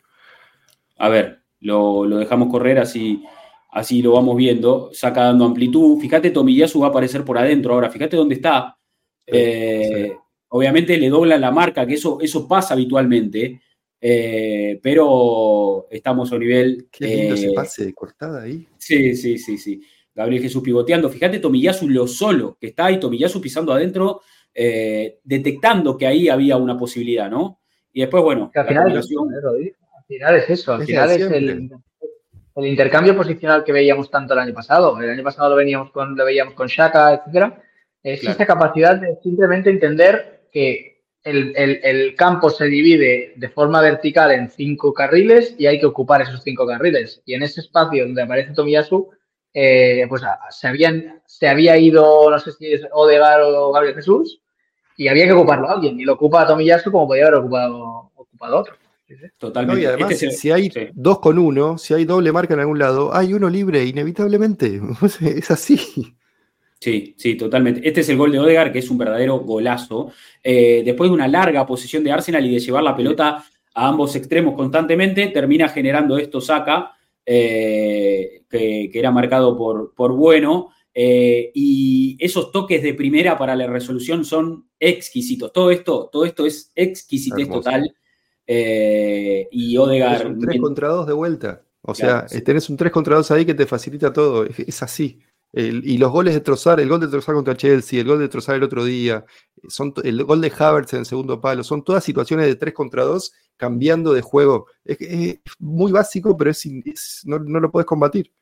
A 0.97 1.07
ver, 1.07 1.39
lo, 1.61 2.05
dejamos 2.09 2.49
correr 2.51 2.79
así, 2.79 3.23
así 3.71 4.01
lo 4.01 4.11
vamos 4.11 4.35
viendo. 4.35 4.89
Saca 4.91 5.23
dando 5.23 5.45
amplitud. 5.45 5.97
Fíjate, 6.01 6.31
Tomiyasu 6.31 6.81
va 6.81 6.87
a 6.87 6.89
aparecer 6.89 7.23
por 7.23 7.37
adentro 7.37 7.73
ahora. 7.73 7.89
Fíjate 7.89 8.17
dónde 8.17 8.35
está. 8.35 8.77
Eh, 9.25 10.13
obviamente 10.49 10.97
le 10.97 11.07
dobla 11.07 11.37
la 11.37 11.51
marca, 11.51 11.87
que 11.87 11.93
eso, 11.93 12.19
eso 12.19 12.45
pasa 12.49 12.73
habitualmente. 12.73 13.61
Eh, 14.01 14.77
pero 14.83 15.87
estamos 15.89 16.29
a 16.29 16.35
un 16.35 16.41
nivel. 16.41 16.89
Qué 16.91 17.07
lindo 17.07 17.35
ese 17.35 17.53
pase 17.53 17.85
de 17.85 17.93
cortada 17.93 18.43
ahí. 18.43 18.67
Sí, 18.77 19.15
sí, 19.15 19.37
sí, 19.37 19.57
sí. 19.57 19.81
Gabriel 20.15 20.41
Jesús 20.41 20.63
pivoteando. 20.63 21.09
Fíjate 21.09 21.39
Tomiyasu 21.39 21.89
lo 21.89 22.07
solo 22.07 22.57
que 22.59 22.67
está 22.67 22.85
ahí, 22.85 22.99
Tomiyasu 22.99 23.41
pisando 23.41 23.73
adentro, 23.73 24.21
eh, 24.53 25.19
detectando 25.23 25.97
que 25.97 26.07
ahí 26.07 26.29
había 26.29 26.55
una 26.55 26.77
posibilidad, 26.77 27.29
¿no? 27.29 27.59
Y 27.91 28.01
después, 28.01 28.23
bueno, 28.23 28.51
al, 28.55 28.65
final 28.65 28.97
es, 30.35 30.49
eso, 30.49 30.73
al 30.73 30.85
final 30.85 31.11
es 31.11 31.21
el, 31.31 31.69
intercambio 32.57 33.15
posicional 33.15 33.63
que 33.63 33.71
veíamos 33.71 34.09
tanto 34.09 34.33
el 34.33 34.39
año 34.39 34.53
pasado. 34.53 34.99
El 35.01 35.09
año 35.09 35.23
pasado 35.23 35.49
lo, 35.49 35.55
veníamos 35.55 35.91
con, 35.91 36.15
lo 36.15 36.25
veíamos 36.25 36.53
con 36.53 36.67
Shaka, 36.67 37.13
etcétera. 37.13 37.61
Es 38.03 38.23
esta 38.23 38.45
capacidad 38.45 38.97
de 38.97 39.17
simplemente 39.23 39.69
entender 39.69 40.47
que 40.51 41.03
el, 41.23 41.53
el, 41.55 42.15
campo 42.15 42.49
se 42.49 42.65
divide 42.65 43.33
de 43.35 43.49
forma 43.49 43.81
vertical 43.81 44.31
en 44.31 44.49
cinco 44.49 44.93
carriles 44.93 45.55
y 45.57 45.65
hay 45.65 45.79
que 45.79 45.87
ocupar 45.87 46.21
esos 46.21 46.43
cinco 46.43 46.67
carriles. 46.67 47.21
Y 47.25 47.33
en 47.33 47.43
ese 47.43 47.61
espacio 47.61 48.05
donde 48.05 48.21
aparece 48.21 48.53
Tomiyasu, 48.53 49.09
eh, 49.57 50.05
pues 50.09 50.21
se, 50.49 50.67
habían, 50.67 51.21
se 51.25 51.47
había 51.47 51.77
ido, 51.77 52.29
no 52.29 52.37
sé 52.37 52.51
si 52.51 52.73
es 52.73 52.81
Odegar 52.91 53.41
o 53.41 53.71
Gabriel 53.71 53.95
Jesús, 53.95 54.41
y 54.97 55.07
había 55.07 55.25
que 55.25 55.31
ocuparlo 55.31 55.69
a 55.69 55.73
alguien. 55.73 55.97
Y 55.97 56.03
lo 56.03 56.13
ocupa 56.13 56.45
Tomiyasu 56.45 56.91
como 56.91 57.07
podía 57.07 57.27
haber 57.27 57.39
ocupado, 57.39 58.11
ocupado 58.15 58.57
otro. 58.57 58.75
Totalmente. 59.37 59.83
y 59.83 59.85
además, 59.85 60.17
si 60.17 60.51
hay 60.51 60.69
dos 60.93 61.19
con 61.19 61.37
uno, 61.37 61.77
si 61.77 61.93
hay 61.93 62.03
doble 62.03 62.33
marca 62.33 62.53
en 62.53 62.59
algún 62.59 62.79
lado, 62.79 63.15
hay 63.15 63.33
uno 63.33 63.49
libre, 63.49 63.85
inevitablemente. 63.85 64.81
es 65.21 65.49
así. 65.49 65.77
Sí, 66.81 67.15
sí, 67.17 67.35
totalmente. 67.35 67.87
Este 67.87 68.01
es 68.01 68.09
el 68.09 68.17
gol 68.17 68.33
de 68.33 68.39
Odegar, 68.39 68.73
que 68.73 68.79
es 68.79 68.89
un 68.89 68.97
verdadero 68.97 69.39
golazo. 69.39 70.11
Eh, 70.43 70.81
después 70.83 71.09
de 71.09 71.13
una 71.13 71.29
larga 71.29 71.65
posición 71.65 72.03
de 72.03 72.11
Arsenal 72.11 72.45
y 72.45 72.53
de 72.53 72.59
llevar 72.59 72.83
la 72.83 72.95
pelota 72.95 73.45
a 73.73 73.87
ambos 73.87 74.17
extremos 74.17 74.53
constantemente, 74.53 75.27
termina 75.27 75.69
generando 75.69 76.17
esto 76.17 76.41
saca. 76.41 76.94
Eh, 77.25 78.43
que, 78.49 78.91
era 78.93 79.11
marcado 79.11 79.57
por, 79.57 79.93
por 79.93 80.13
bueno. 80.13 80.69
Eh, 80.97 81.51
y 81.53 82.15
esos 82.19 82.51
toques 82.51 82.81
de 82.81 82.93
primera 82.93 83.37
para 83.37 83.55
la 83.55 83.67
resolución 83.67 84.23
son 84.23 84.69
exquisitos. 84.79 85.51
Todo 85.51 85.71
esto, 85.71 86.09
todo 86.11 86.25
esto 86.25 86.45
es 86.45 86.71
exquisitez 86.75 87.49
total. 87.49 87.93
Eh, 88.47 89.47
y 89.51 89.75
Odegar. 89.77 90.27
un 90.27 90.39
3 90.39 90.61
contra 90.61 90.87
2 90.89 91.07
de 91.07 91.13
vuelta. 91.13 91.61
O 91.81 91.93
sea, 91.93 92.25
tenés 92.43 92.69
un 92.69 92.77
3 92.77 92.91
contra 92.91 93.17
2 93.17 93.31
ahí 93.31 93.45
que 93.45 93.53
te 93.53 93.65
facilita 93.65 94.13
todo. 94.13 94.45
Es, 94.45 94.81
así. 94.81 95.19
Y 95.57 95.97
los 95.97 96.11
goles 96.11 96.33
de 96.33 96.41
Trozar, 96.41 96.81
el 96.81 96.89
gol 96.89 96.99
de 96.99 97.07
Trozar 97.07 97.33
contra 97.33 97.55
Chelsea, 97.55 98.01
el 98.01 98.07
gol 98.07 98.19
de 98.19 98.27
Trozar 98.27 98.55
el 98.55 98.63
otro 98.63 98.83
día, 98.83 99.23
son, 99.69 99.93
el 100.03 100.23
gol 100.25 100.41
de 100.41 100.51
Havertz 100.57 100.93
en 100.93 100.99
el 100.99 101.05
segundo 101.05 101.39
palo, 101.39 101.63
son 101.63 101.81
todas 101.81 102.03
situaciones 102.03 102.47
de 102.47 102.55
3 102.55 102.73
contra 102.73 103.03
2 103.03 103.31
cambiando 103.55 104.13
de 104.13 104.21
juego. 104.21 104.67
Es, 104.83 105.39
muy 105.59 105.93
básico, 105.93 106.35
pero 106.35 106.51
es, 106.51 107.21
no, 107.23 107.39
lo 107.39 107.71
puedes 107.71 107.85
combatir. 107.85 108.33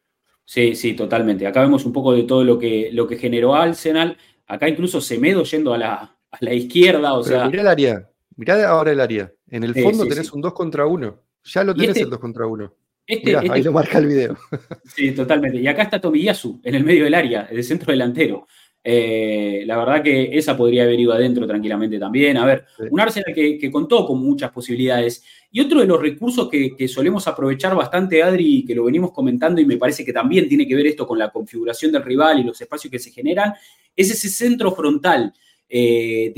Sí, 0.44 0.76
sí, 0.76 0.94
totalmente. 0.94 1.46
Acá 1.46 1.62
vemos 1.62 1.86
un 1.86 1.94
poco 1.94 2.14
de 2.14 2.24
todo 2.24 2.44
lo 2.44 2.58
que, 2.58 2.90
lo 2.92 3.08
que 3.08 3.18
generó 3.18 3.54
Arsenal. 3.54 4.18
Acá 4.48 4.68
incluso 4.68 5.00
Semedo 5.00 5.44
yendo 5.44 5.74
a 5.74 5.78
la, 5.78 5.96
a 6.32 6.38
la 6.40 6.54
izquierda. 6.54 7.14
O 7.14 7.24
sea... 7.24 7.48
Mirá 7.48 7.62
el 7.62 7.68
área, 7.68 8.10
mirá 8.36 8.68
ahora 8.68 8.92
el 8.92 9.00
área. 9.00 9.32
En 9.48 9.64
el 9.64 9.76
fondo 9.76 10.08
tenés 10.08 10.34
un 10.34 10.42
2 10.42 10.54
contra 10.54 10.88
1. 10.88 11.20
Ya 11.44 11.64
lo 11.64 11.76
tenés 11.76 11.90
este 11.90 12.02
el 12.02 12.10
2 12.10 12.20
contra 12.20 12.48
1. 12.48 12.74
Este, 13.06 13.36
ahí 13.36 13.48
este 13.48 13.64
lo 13.64 13.72
marca 13.74 13.98
el 13.98 14.08
video. 14.08 14.38
Sí, 14.96 15.12
totalmente. 15.12 15.60
Y 15.60 15.68
acá 15.68 15.84
está 15.84 16.00
Tomiyasu, 16.00 16.62
en 16.64 16.76
el 16.76 16.84
medio 16.84 17.04
del 17.04 17.14
área, 17.14 17.48
el 17.52 17.64
centro 17.64 17.92
delantero. 17.92 18.48
Eh, 18.86 19.64
la 19.66 19.78
verdad 19.78 20.04
que 20.04 20.38
esa 20.38 20.58
podría 20.58 20.84
haber 20.84 21.00
ido 21.00 21.14
adentro 21.14 21.48
tranquilamente 21.48 21.98
también. 21.98 22.38
A 22.38 22.46
ver, 22.46 22.66
un 22.92 23.00
Arsenal 23.00 23.34
que, 23.34 23.72
contó 23.72 24.06
con 24.06 24.20
muchas 24.20 24.52
posibilidades. 24.52 25.24
Y 25.52 25.62
otro 25.62 25.80
de 25.80 25.88
los 25.88 26.02
recursos 26.02 26.50
que, 26.50 26.88
solemos 26.88 27.28
aprovechar 27.28 27.76
bastante, 27.76 28.22
Adri, 28.22 28.66
que 28.66 28.76
lo 28.76 28.86
venimos 28.86 29.12
comentando 29.12 29.62
y 29.62 29.66
me 29.66 29.78
parece 29.78 30.04
que 30.04 30.12
también 30.12 30.48
tiene 30.48 30.68
que 30.68 30.76
ver 30.76 30.88
esto 30.88 31.08
con 31.08 31.18
la 31.18 31.30
configuración 31.30 31.92
del 31.92 32.04
rival 32.04 32.40
y 32.40 32.44
los 32.44 32.60
espacios 32.60 32.92
que 32.92 33.00
se 33.00 33.12
generan, 33.12 33.54
es 33.96 34.12
ese 34.12 34.30
centro 34.30 34.72
frontal. 34.74 35.34
Eh, 35.70 36.34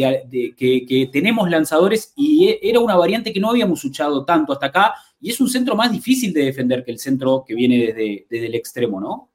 que, 0.56 1.10
tenemos 1.12 1.50
lanzadores 1.50 2.14
y 2.16 2.50
e, 2.50 2.60
era 2.62 2.80
una 2.80 2.96
variante 2.96 3.34
que 3.34 3.40
no 3.40 3.50
habíamos 3.50 3.84
usado 3.84 4.24
tanto 4.24 4.54
hasta 4.54 4.68
acá 4.68 4.94
y 5.20 5.30
es 5.30 5.42
un 5.42 5.50
centro 5.50 5.76
más 5.76 5.92
difícil 5.92 6.34
de 6.34 6.46
defender 6.46 6.86
que 6.86 6.92
el 6.92 7.00
centro 7.00 7.44
que 7.46 7.56
viene 7.56 7.88
desde, 7.88 8.28
desde 8.30 8.46
el 8.46 8.56
extremo, 8.56 9.02
¿no? 9.02 9.32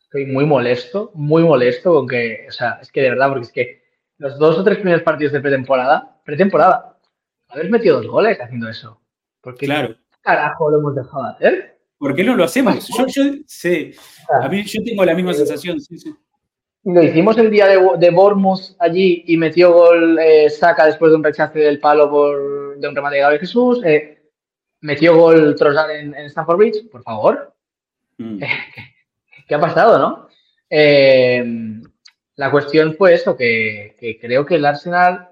Estoy 0.00 0.26
muy 0.26 0.44
molesto, 0.44 1.10
muy 1.14 1.42
molesto 1.42 1.92
con 1.92 2.06
que, 2.06 2.46
o 2.48 2.52
sea, 2.52 2.78
es 2.80 2.92
que 2.92 3.02
de 3.02 3.10
verdad, 3.10 3.28
porque 3.30 3.46
es 3.46 3.52
que 3.52 3.82
los 4.18 4.38
dos 4.38 4.58
o 4.58 4.64
tres 4.64 4.78
primeros 4.78 5.02
partidos 5.02 5.32
de 5.32 5.40
pretemporada, 5.40 6.20
pretemporada, 6.24 6.98
haber 7.48 7.70
metido 7.70 7.96
dos 7.96 8.06
goles 8.06 8.38
haciendo 8.40 8.68
eso. 8.68 9.00
Porque 9.40 9.66
claro. 9.66 9.96
carajo 10.20 10.70
lo 10.70 10.78
hemos 10.78 10.94
dejado 10.94 11.24
de 11.24 11.30
hacer? 11.30 11.78
¿Por 11.98 12.14
qué 12.14 12.24
no 12.24 12.36
lo 12.36 12.44
hacemos? 12.44 12.88
Yo, 12.88 13.06
yo 13.06 13.22
sí. 13.46 13.92
A 14.40 14.48
mí 14.48 14.64
yo 14.64 14.82
tengo 14.84 15.04
la 15.04 15.14
misma 15.14 15.32
sensación, 15.32 15.80
sí, 15.80 15.98
sí. 15.98 16.14
Lo 16.86 17.02
hicimos 17.02 17.36
el 17.38 17.50
día 17.50 17.66
de, 17.66 17.78
de 17.98 18.74
allí 18.78 19.24
y 19.26 19.36
metió 19.36 19.72
gol 19.72 20.20
eh, 20.20 20.48
Saca 20.48 20.86
después 20.86 21.10
de 21.10 21.16
un 21.16 21.24
rechace 21.24 21.58
del 21.58 21.80
palo 21.80 22.08
por, 22.08 22.78
de 22.78 22.88
un 22.88 22.94
remate 22.94 23.16
de 23.16 23.22
Gabriel 23.22 23.40
Jesús. 23.40 23.80
Eh, 23.84 24.22
metió 24.82 25.16
gol 25.16 25.56
Trossard 25.56 25.90
en, 25.90 26.14
en, 26.14 26.26
Stanford 26.26 26.56
Bridge. 26.58 26.88
Por 26.88 27.02
favor. 27.02 27.52
Mm. 28.18 28.38
¿Qué 29.48 29.54
ha 29.56 29.58
pasado, 29.58 29.98
no? 29.98 30.28
Eh, 30.70 31.44
la 32.36 32.52
cuestión 32.52 32.94
fue 32.94 33.14
eso, 33.14 33.36
que, 33.36 33.96
que, 33.98 34.20
creo 34.20 34.46
que 34.46 34.54
el 34.54 34.64
Arsenal 34.64 35.30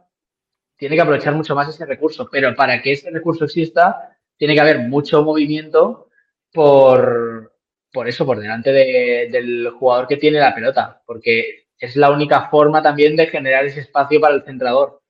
tiene 0.76 0.96
que 0.96 1.02
aprovechar 1.02 1.36
mucho 1.36 1.54
más 1.54 1.68
ese 1.68 1.86
recurso, 1.86 2.28
pero 2.32 2.52
para 2.56 2.82
que 2.82 2.92
ese 2.92 3.10
recurso 3.10 3.44
exista, 3.44 4.16
tiene 4.36 4.54
que 4.54 4.60
haber 4.60 4.80
mucho 4.80 5.22
movimiento 5.22 6.08
por, 6.52 7.53
por 7.94 8.08
eso, 8.08 8.26
por 8.26 8.40
delante 8.40 8.72
del 8.72 9.70
jugador 9.70 10.08
que 10.08 10.16
tiene 10.16 10.40
la 10.40 10.52
pelota, 10.52 11.00
porque 11.06 11.68
es 11.78 11.94
la 11.94 12.10
única 12.10 12.48
forma 12.50 12.82
también 12.82 13.14
de 13.14 13.28
generar 13.28 13.64
ese 13.64 13.80
espacio 13.80 14.20
para 14.20 14.34
el 14.34 14.42
centrador. 14.42 15.00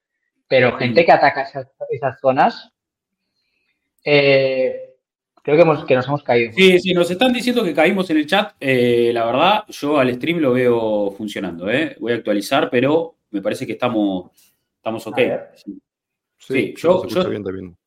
Pero 0.46 0.76
gente 0.76 1.06
que 1.06 1.10
ataca 1.10 1.48
esas, 1.90 2.20
zonas, 2.20 2.70
eh, 4.04 4.90
creo 5.42 5.56
que, 5.56 5.86
que, 5.86 5.94
nos 5.94 6.06
hemos 6.06 6.22
caído. 6.22 6.52
Sí, 6.52 6.78
sí, 6.78 6.92
nos 6.92 7.10
están 7.10 7.32
diciendo 7.32 7.64
que 7.64 7.72
caímos 7.72 8.10
en 8.10 8.18
el 8.18 8.26
chat. 8.26 8.52
Eh, 8.60 9.10
la 9.14 9.24
verdad, 9.24 9.64
yo 9.68 9.98
al 9.98 10.14
stream 10.14 10.38
lo 10.38 10.52
veo 10.52 11.10
funcionando. 11.12 11.70
¿eh? 11.70 11.96
Voy 11.98 12.12
a 12.12 12.16
actualizar, 12.16 12.68
pero 12.68 13.16
me 13.30 13.40
parece 13.40 13.66
que 13.66 13.72
estamos, 13.72 14.30
estamos 14.76 15.06
ok. 15.06 15.18
Sí, 16.36 16.74
yo, 16.76 17.06
yo, 17.06 17.24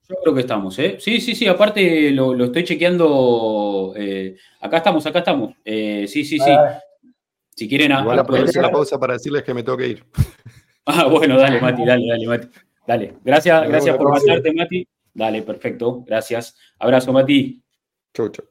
yo 0.10 0.16
creo 0.22 0.34
que 0.34 0.41
estamos, 0.41 0.80
¿eh? 0.80 0.97
Sí, 0.99 1.20
sí, 1.20 1.36
sí, 1.36 1.47
aparte 1.47 2.12
lo, 2.12 2.34
estoy 2.45 2.64
chequeando. 2.64 3.93
Eh, 3.97 4.38
acá 4.62 4.78
estamos, 4.78 5.05
acá 5.05 5.20
estamos. 5.20 5.55
Eh, 5.66 6.05
sí, 6.08 6.24
sí, 6.24 6.39
sí. 6.39 6.51
Si 7.53 7.68
quieren... 7.68 7.91
Igual 7.91 8.20
aprovecho 8.20 8.62
la 8.62 8.72
pausa 8.72 8.97
para 8.97 9.14
decirles 9.14 9.43
que 9.43 9.53
me 9.53 9.64
tengo 9.64 9.78
que 9.78 9.88
ir. 9.88 10.05
Ah, 10.89 11.03
bueno, 11.08 11.38
dale, 11.38 11.60
Mati, 11.60 11.84
dale, 11.84 12.08
dale, 12.08 12.26
Mati. 12.26 12.47
Dale, 12.88 13.16
gracias, 13.22 13.68
gracias 13.68 13.97
por 13.97 14.10
pasarte, 14.10 14.53
Mati. 14.53 14.88
Dale, 15.14 15.41
perfecto, 15.41 16.01
gracias. 16.08 16.58
Abrazo, 16.80 17.12
Mati. 17.12 17.62
Chau, 18.14 18.30
chau. 18.30 18.45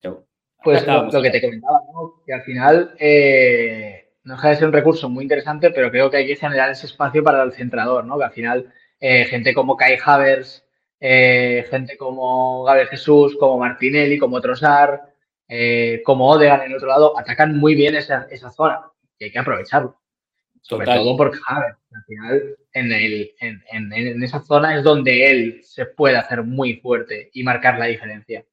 Chau. 0.00 0.24
Pues 0.62 0.86
lo, 0.86 1.20
que 1.20 1.30
te 1.30 1.40
comentaba, 1.40 1.80
¿no? 1.92 2.22
que 2.24 2.32
al 2.32 2.42
final 2.44 2.94
eh, 3.00 4.12
no 4.22 4.34
deja 4.34 4.50
de 4.50 4.56
ser 4.58 4.66
un 4.68 4.72
recurso 4.72 5.08
muy 5.08 5.24
interesante, 5.24 5.72
pero 5.72 5.90
creo 5.90 6.08
que 6.08 6.18
hay 6.18 6.26
que 6.28 6.36
generar 6.36 6.70
ese 6.70 6.86
espacio 6.86 7.24
para 7.24 7.42
el 7.42 7.52
centrador, 7.52 8.04
¿no? 8.04 8.16
Que 8.16 8.24
al 8.26 8.32
final 8.32 8.72
gente 9.00 9.52
como 9.52 9.76
Kai 9.76 9.98
Havers, 10.04 10.61
eh, 11.04 11.66
gente 11.68 11.96
como 11.96 12.62
Gabriel 12.62 12.86
Jesús, 12.86 13.36
como 13.36 13.58
Martinelli, 13.58 14.18
como 14.18 14.40
Trossard, 14.40 15.00
eh, 15.48 16.00
como 16.04 16.28
Odegan 16.30 16.60
en 16.60 16.70
el 16.70 16.76
otro 16.76 16.86
lado, 16.86 17.18
atacan 17.18 17.58
muy 17.58 17.74
bien 17.74 17.96
esa, 17.96 18.28
zona 18.54 18.82
y 19.18 19.24
hay 19.24 19.32
que 19.32 19.38
aprovecharlo. 19.40 20.00
Sobre 20.60 20.86
todo 20.86 21.16
porque 21.16 21.38
Javier, 21.38 21.74
al 21.92 22.04
final, 22.04 22.56
en, 22.72 22.92
el, 22.92 23.32
en, 23.40 24.22
esa 24.22 24.44
zona 24.44 24.76
es 24.76 24.84
donde 24.84 25.28
él 25.28 25.60
se 25.64 25.86
puede 25.86 26.16
hacer 26.16 26.44
muy 26.44 26.74
fuerte 26.74 27.30
y 27.32 27.42
marcar 27.42 27.80
la 27.80 27.86
diferencia. 27.86 28.44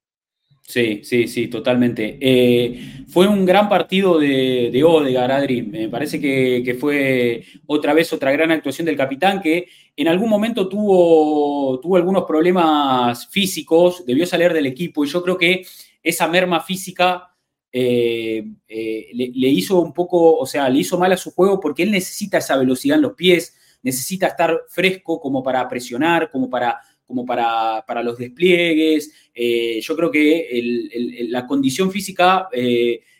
Sí, 0.64 1.02
sí, 1.04 1.28
sí, 1.28 1.48
totalmente. 1.50 2.18
Eh, 2.20 3.04
fue 3.10 3.28
un 3.28 3.46
gran 3.46 3.70
partido 3.70 4.18
de, 4.18 4.70
de 4.72 4.84
Odegaard, 4.84 5.32
Adri. 5.32 5.62
Me 5.62 5.88
parece 5.88 6.20
que, 6.20 6.64
que, 6.66 6.74
fue 6.74 7.44
otra 7.68 7.94
vez 7.94 8.12
otra 8.12 8.32
gran 8.32 8.52
actuación 8.52 8.86
del 8.86 8.98
capitán 8.98 9.40
que 9.40 9.68
en 10.00 10.08
algún 10.08 10.30
momento 10.30 10.70
tuvo, 10.70 11.78
tuvo 11.82 11.98
algunos 11.98 12.24
problemas 12.24 13.28
físicos, 13.28 14.06
debió 14.06 14.26
salir 14.26 14.54
del 14.54 14.66
equipo 14.66 15.04
y 15.04 15.10
yo 15.10 15.22
creo 15.22 15.38
que 15.38 15.66
esa 16.02 16.26
merma 16.30 16.62
física 16.62 17.36
eh, 17.70 18.46
eh, 18.66 19.08
le, 19.14 19.50
hizo 19.50 19.82
un 19.82 19.92
poco, 19.92 20.38
o 20.38 20.46
sea, 20.46 20.70
le 20.70 20.80
hizo 20.80 20.98
mal 20.98 21.12
a 21.12 21.18
su 21.18 21.32
juego 21.32 21.60
porque 21.60 21.84
él 21.84 21.92
necesita 21.92 22.38
esa 22.38 22.56
velocidad 22.56 22.96
en 22.96 23.02
los 23.02 23.14
pies, 23.14 23.54
necesita 23.84 24.28
estar 24.28 24.62
fresco 24.70 25.20
como 25.20 25.44
para 25.44 25.68
presionar, 25.68 26.32
como 26.32 26.50
para, 26.50 26.80
como 27.06 27.26
para, 27.26 27.84
para 27.86 28.02
los 28.02 28.18
despliegues. 28.18 29.12
Eh, 29.34 29.82
yo 29.82 29.98
creo 29.98 30.10
que 30.10 31.28
la 31.28 31.46
condición 31.46 31.92
física 31.92 32.48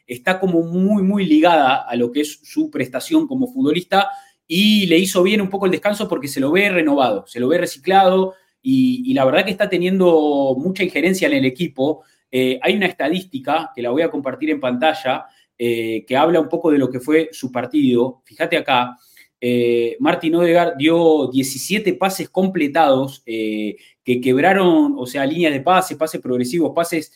está 0.08 0.40
como 0.40 0.62
muy, 0.62 1.04
muy 1.04 1.26
ligada 1.26 1.82
a 1.82 1.94
lo 1.98 2.10
que 2.10 2.22
es 2.22 2.40
su 2.42 2.72
prestación 2.72 3.28
como 3.28 3.48
futbolista 3.48 4.10
y 4.52 4.88
le 4.88 4.98
hizo 4.98 5.22
bien 5.22 5.42
un 5.42 5.50
poco 5.50 5.68
el 5.68 5.72
descanso 5.72 6.10
porque 6.10 6.28
se 6.28 6.40
lo 6.40 6.52
ve 6.52 6.70
renovado, 6.70 7.24
se 7.28 7.40
lo 7.40 7.48
ve 7.48 7.60
reciclado 7.60 8.34
y, 8.64 9.14
la 9.14 9.24
verdad 9.24 9.46
que 9.46 9.52
está 9.52 9.70
teniendo 9.70 10.56
mucha 10.58 10.84
injerencia 10.84 11.28
en 11.28 11.36
el 11.36 11.46
equipo. 11.46 12.02
Eh, 12.32 12.60
hay 12.64 12.76
una 12.76 12.88
estadística 12.88 13.72
que 13.76 13.84
la 13.84 13.92
voy 13.92 14.02
a 14.02 14.10
compartir 14.10 14.50
en 14.50 14.60
pantalla 14.60 15.28
eh, 15.56 16.04
que 16.08 16.18
habla 16.18 16.40
un 16.40 16.50
poco 16.50 16.72
de 16.72 16.80
lo 16.80 16.90
que 16.90 17.00
fue 17.00 17.30
su 17.32 17.52
partido. 17.52 18.24
Fíjate 18.26 18.58
acá, 18.58 18.98
eh, 19.40 19.96
Martin 20.00 20.34
Odegaard 20.34 20.78
dio 20.78 21.30
17 21.32 21.94
pases 21.94 22.28
completados 22.30 23.22
que 23.24 24.20
quebraron, 24.20 24.96
o 24.98 25.06
sea, 25.06 25.28
líneas 25.28 25.54
de 25.54 25.62
pase, 25.62 25.96
pases 25.96 26.22
progresivos, 26.22 26.72
pases 26.76 27.14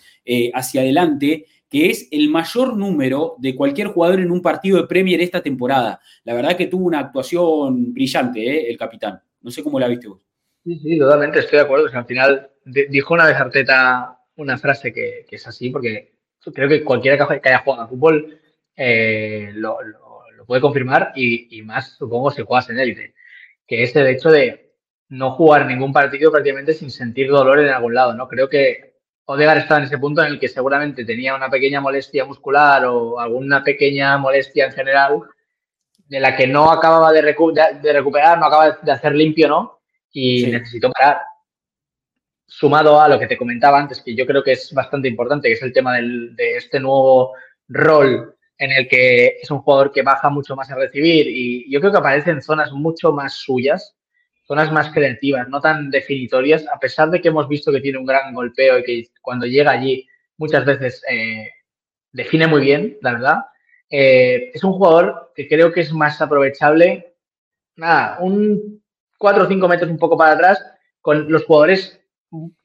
hacia 0.53 0.81
adelante, 0.81 1.47
que 1.73 1.89
es 1.89 2.07
el 2.11 2.29
mayor 2.29 2.77
número 2.77 3.33
de 3.39 3.55
cualquier 3.55 3.87
jugador 3.87 4.19
en 4.19 4.29
un 4.29 4.43
partido 4.43 4.77
de 4.77 4.85
Premier 4.85 5.19
esta 5.21 5.41
temporada. 5.41 5.99
La 6.23 6.35
verdad 6.35 6.55
que 6.55 6.67
tuvo 6.67 6.85
una 6.85 6.99
actuación 6.99 7.95
brillante, 7.95 8.45
¿eh? 8.47 8.69
el 8.69 8.77
capitán. 8.77 9.19
No 9.41 9.49
sé 9.49 9.63
cómo 9.63 9.79
la 9.79 9.87
viste 9.87 10.07
vos. 10.07 10.21
Sí, 10.63 10.77
sí, 10.77 10.99
totalmente, 10.99 11.39
estoy 11.39 11.57
de 11.57 11.65
acuerdo. 11.65 11.87
al 11.91 12.05
final 12.05 12.51
dijo 12.63 13.15
una 13.15 13.25
vez 13.25 13.37
Arteta 13.37 14.19
una 14.35 14.59
frase 14.59 14.93
que, 14.93 15.25
es 15.27 15.47
así, 15.47 15.71
porque 15.71 16.13
creo 16.53 16.69
que 16.69 16.83
cualquiera 16.83 17.17
que 17.27 17.49
haya 17.49 17.63
jugado 17.63 17.81
a 17.81 17.87
fútbol 17.87 18.39
eh, 18.75 19.49
lo, 19.55 19.77
puede 20.45 20.61
confirmar 20.61 21.11
y, 21.15 21.59
más, 21.63 21.95
supongo, 21.97 22.29
si 22.29 22.43
juegas 22.43 22.69
en 22.69 22.77
élite, 22.77 23.15
que 23.65 23.81
es 23.81 23.95
el 23.95 24.05
hecho 24.05 24.29
de 24.29 24.75
no 25.09 25.31
jugar 25.31 25.65
ningún 25.65 25.91
partido 25.91 26.31
prácticamente 26.31 26.75
sin 26.75 26.91
sentir 26.91 27.29
dolor 27.29 27.59
en 27.59 27.69
algún 27.69 27.95
lado, 27.95 28.13
¿no? 28.13 28.27
Creo 28.27 28.47
que 28.47 28.92
Odegar 29.25 29.57
estaba 29.57 29.79
en 29.79 29.85
ese 29.85 29.97
punto 29.97 30.21
en 30.21 30.33
el 30.33 30.39
que 30.39 30.49
seguramente 30.49 31.05
tenía 31.05 31.35
una 31.35 31.49
pequeña 31.49 31.79
molestia 31.79 32.25
muscular 32.25 32.85
o 32.85 33.19
alguna 33.19 33.63
pequeña 33.63 34.17
molestia 34.17 34.65
en 34.65 34.73
general 34.73 35.21
de 36.07 36.19
la 36.19 36.35
que 36.35 36.45
no 36.45 36.69
acababa 36.69 37.11
de, 37.11 37.21
recuperar, 37.21 38.37
no 38.37 38.45
acaba 38.45 38.77
de 38.81 38.91
hacer 38.91 39.15
limpio, 39.15 39.47
¿no? 39.47 39.79
Y 40.11 40.47
necesitó 40.47 40.91
parar. 40.91 41.21
Sumado 42.45 43.01
a 43.01 43.07
lo 43.07 43.17
que 43.17 43.27
te 43.27 43.37
comentaba 43.37 43.79
antes, 43.79 44.01
que 44.01 44.13
yo 44.13 44.25
creo 44.27 44.43
que 44.43 44.51
es 44.51 44.73
bastante 44.73 45.07
importante, 45.07 45.47
que 45.47 45.53
es 45.53 45.61
el 45.63 45.73
tema 45.73 45.95
de 45.95 46.57
este 46.57 46.79
nuevo 46.79 47.33
rol 47.69 48.35
en 48.57 48.71
el 48.71 48.87
que 48.87 49.39
es 49.41 49.49
un 49.51 49.59
jugador 49.59 49.91
que 49.91 50.03
baja 50.03 50.29
mucho 50.29 50.55
más 50.55 50.69
a 50.71 50.75
recibir 50.75 51.27
y 51.27 51.71
yo 51.71 51.79
creo 51.79 51.91
que 51.91 51.97
aparece 51.97 52.31
en 52.31 52.41
zonas 52.41 52.71
mucho 52.71 53.11
más 53.11 53.33
suyas 53.33 53.95
zonas 54.45 54.71
más 54.71 54.91
creativas, 54.91 55.47
no 55.49 55.61
tan 55.61 55.89
definitorias, 55.89 56.65
a 56.67 56.79
pesar 56.79 57.09
de 57.09 57.21
que 57.21 57.29
hemos 57.29 57.47
visto 57.47 57.71
que 57.71 57.81
tiene 57.81 57.97
un 57.97 58.05
gran 58.05 58.33
golpeo 58.33 58.79
y 58.79 58.83
que 58.83 59.07
cuando 59.21 59.45
llega 59.45 59.71
allí 59.71 60.07
muchas 60.37 60.65
veces 60.65 61.03
eh, 61.09 61.49
define 62.11 62.47
muy 62.47 62.61
bien, 62.61 62.97
la 63.01 63.13
verdad. 63.13 63.37
eh, 63.89 64.51
es 64.53 64.63
un 64.63 64.73
jugador 64.73 65.31
que 65.35 65.47
creo 65.47 65.71
que 65.71 65.81
es 65.81 65.93
más 65.93 66.21
aprovechable, 66.21 67.15
nada, 67.75 68.17
un 68.19 68.83
4 69.17 69.43
o 69.43 69.47
5 69.47 69.67
metros 69.67 69.89
un 69.91 69.97
poco 69.97 70.17
para 70.17 70.33
atrás, 70.33 70.65
con 71.01 71.31
los 71.31 71.45
jugadores 71.45 72.01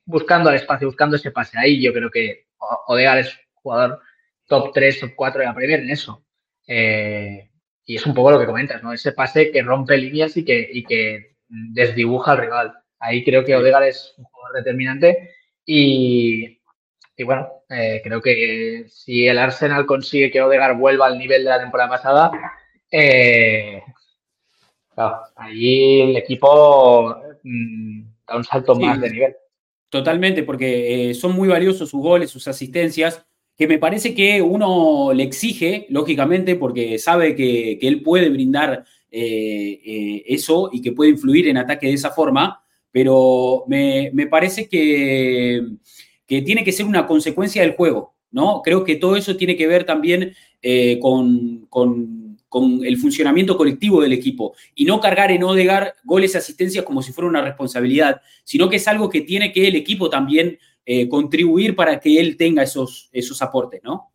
buscando 0.05 0.51
el 0.51 0.57
espacio, 0.57 0.89
buscando 0.89 1.17
ese 1.17 1.31
pase. 1.31 1.59
Ahí 1.59 1.83
yo 1.83 1.93
creo 1.93 2.11
que 2.11 2.47
Odegaard 2.87 3.19
es 3.21 3.39
jugador 3.55 4.01
top 4.47 4.73
3, 4.73 5.01
top 5.01 5.11
4 5.15 5.41
de 5.41 5.47
la 5.47 5.55
Premier 5.55 5.81
en 5.81 5.91
eso. 5.91 6.25
Eh, 6.67 7.51
y 7.85 7.97
es 7.97 8.07
un 8.07 8.15
poco 8.15 8.31
lo 8.31 8.39
que 8.41 8.47
comentas, 8.47 8.83
¿no? 8.83 8.93
Ese 8.93 9.13
pase 9.13 9.51
que 9.51 9.63
rompe 9.63 9.97
líneas 9.97 10.37
y 10.37 10.45
que 10.45 11.38
desdibuja 11.49 12.33
al 12.33 12.39
rival. 12.39 12.75
Ahí 12.99 13.25
creo 13.25 13.45
que 13.45 13.57
Odegaard 13.57 13.85
es 13.85 14.15
un 14.17 14.25
jugador 14.25 14.57
determinante 14.59 15.31
y, 15.65 16.61
y 17.17 17.25
bueno, 17.25 17.49
eh, 17.69 18.01
creo 18.03 18.21
que 18.21 18.87
si 18.89 19.27
el 19.27 19.39
Arsenal 19.39 19.87
consigue 19.87 20.31
que 20.31 20.43
Odegaard 20.43 20.77
vuelva 20.77 21.07
al 21.07 21.19
nivel 21.19 21.45
de 21.45 21.51
la 21.51 21.61
temporada 21.61 21.91
pasada, 21.91 22.31
eh, 22.91 23.83
ahí 25.37 26.01
el 26.01 26.17
equipo 26.17 27.17
mm, 27.43 28.03
da 28.27 28.37
un 28.37 28.45
salto 28.45 28.75
más 28.75 29.01
de 29.01 29.11
nivel. 29.11 29.37
Totalmente, 29.91 30.43
porque 30.43 31.11
eh, 31.11 31.15
son 31.15 31.33
muy 31.33 31.49
valiosos 31.49 31.91
sus 31.91 32.01
goles, 32.01 32.31
sus 32.31 32.47
asistencias, 32.47 33.25
que 33.57 33.67
me 33.67 33.79
parece 33.79 34.15
que 34.15 34.43
uno 34.43 35.13
le 35.13 35.25
exige, 35.25 35.87
lógicamente, 35.89 36.55
porque 36.57 36.99
sabe 36.99 37.35
que, 37.35 37.79
él 37.83 38.03
puede 38.03 38.29
brindar 38.29 38.85
eso 39.11 40.71
y 40.73 40.83
que 40.83 40.93
puede 40.93 41.11
influir 41.11 41.49
en 41.49 41.57
ataque 41.57 41.87
de 41.87 41.95
esa 41.95 42.11
forma, 42.11 42.63
pero 42.91 43.65
me, 43.67 44.27
parece 44.31 44.69
que, 44.69 45.63
tiene 46.27 46.65
que 46.65 46.73
ser 46.73 46.87
una 46.87 47.07
consecuencia 47.07 47.63
del 47.63 47.77
juego, 47.77 48.15
¿no? 48.31 48.63
Creo 48.63 48.85
que 48.85 48.97
todo 48.97 49.17
eso 49.17 49.37
tiene 49.37 49.57
que 49.57 49.67
ver 49.67 49.85
también 49.85 50.35
eh, 50.63 50.99
con, 51.01 51.69
el 52.83 52.97
funcionamiento 52.97 53.57
colectivo 53.57 54.01
del 54.01 54.15
equipo 54.15 54.55
y 54.75 54.87
no 54.87 55.01
cargar 55.01 55.31
en 55.31 55.43
Odegar 55.43 55.95
goles 56.03 56.35
y 56.35 56.39
asistencias 56.39 56.85
como 56.85 57.03
si 57.03 57.13
fuera 57.13 57.29
una 57.29 57.43
responsabilidad, 57.43 58.23
sino 58.43 58.69
que 58.71 58.77
es 58.77 58.89
algo 58.89 59.11
que 59.11 59.21
tiene 59.21 59.53
que 59.53 59.69
el 59.69 59.77
equipo 59.77 60.09
también 60.09 60.59
eh, 60.87 61.09
contribuir 61.09 61.77
para 61.77 62.01
que 62.01 62.19
él 62.19 62.37
tenga 62.39 62.63
esos, 62.63 63.11
esos 63.13 63.43
aportes, 63.43 63.83
¿no? 63.85 64.11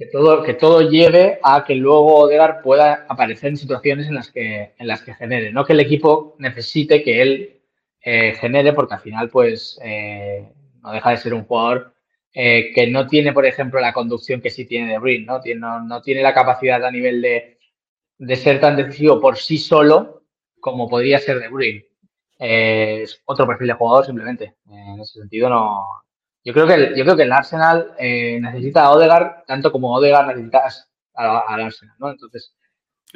Que 0.00 0.06
todo, 0.06 0.42
que 0.42 0.54
todo 0.54 0.80
lleve 0.80 1.38
a 1.42 1.62
que 1.62 1.74
luego 1.74 2.20
Odegar 2.20 2.62
pueda 2.62 3.04
aparecer 3.06 3.50
en 3.50 3.58
situaciones 3.58 4.08
en 4.08 4.14
las 4.14 4.30
que, 4.32 4.72
en 4.78 4.86
las 4.86 5.02
que 5.02 5.12
genere, 5.12 5.52
no 5.52 5.66
que 5.66 5.74
el 5.74 5.80
equipo 5.80 6.36
necesite 6.38 7.02
que 7.02 7.20
él 7.20 7.60
eh, 8.02 8.34
genere, 8.40 8.72
porque 8.72 8.94
al 8.94 9.00
final, 9.00 9.28
pues, 9.28 9.78
eh, 9.84 10.50
no 10.82 10.92
deja 10.92 11.10
de 11.10 11.16
ser 11.18 11.34
un 11.34 11.44
jugador 11.44 11.94
eh, 12.32 12.72
que 12.74 12.86
no 12.86 13.06
tiene, 13.06 13.34
por 13.34 13.44
ejemplo, 13.44 13.78
la 13.78 13.92
conducción 13.92 14.40
que 14.40 14.48
sí 14.48 14.64
tiene 14.64 14.90
De 14.90 14.98
Bruyne, 14.98 15.26
¿no? 15.26 15.38
Tiene, 15.38 15.60
no, 15.60 16.00
tiene 16.00 16.22
la 16.22 16.32
capacidad 16.32 16.82
a 16.82 16.90
nivel 16.90 17.20
de, 17.20 17.58
de, 18.16 18.36
ser 18.36 18.58
tan 18.58 18.76
decisivo 18.76 19.20
por 19.20 19.36
sí 19.36 19.58
solo 19.58 20.22
como 20.60 20.88
podría 20.88 21.18
ser 21.18 21.40
De 21.40 21.48
Bruyne. 21.48 21.84
es 22.38 23.20
otro 23.26 23.46
perfil 23.46 23.66
de 23.66 23.74
jugador, 23.74 24.06
simplemente. 24.06 24.54
en 24.66 24.98
ese 24.98 25.20
sentido, 25.20 25.50
no. 25.50 25.78
Yo 26.44 26.52
creo 26.54 26.66
que 26.66 26.74
el, 26.74 26.96
yo 26.96 27.04
creo 27.04 27.16
que 27.16 27.24
el 27.24 27.32
Arsenal 27.32 27.92
necesita 27.98 28.84
a 28.84 28.92
Odegaard 28.92 29.44
tanto 29.46 29.70
como 29.70 29.94
Odegaard 29.94 30.28
necesita 30.28 30.62
al 31.14 31.60
Arsenal, 31.60 31.96
¿no? 31.98 32.10
Entonces, 32.10 32.54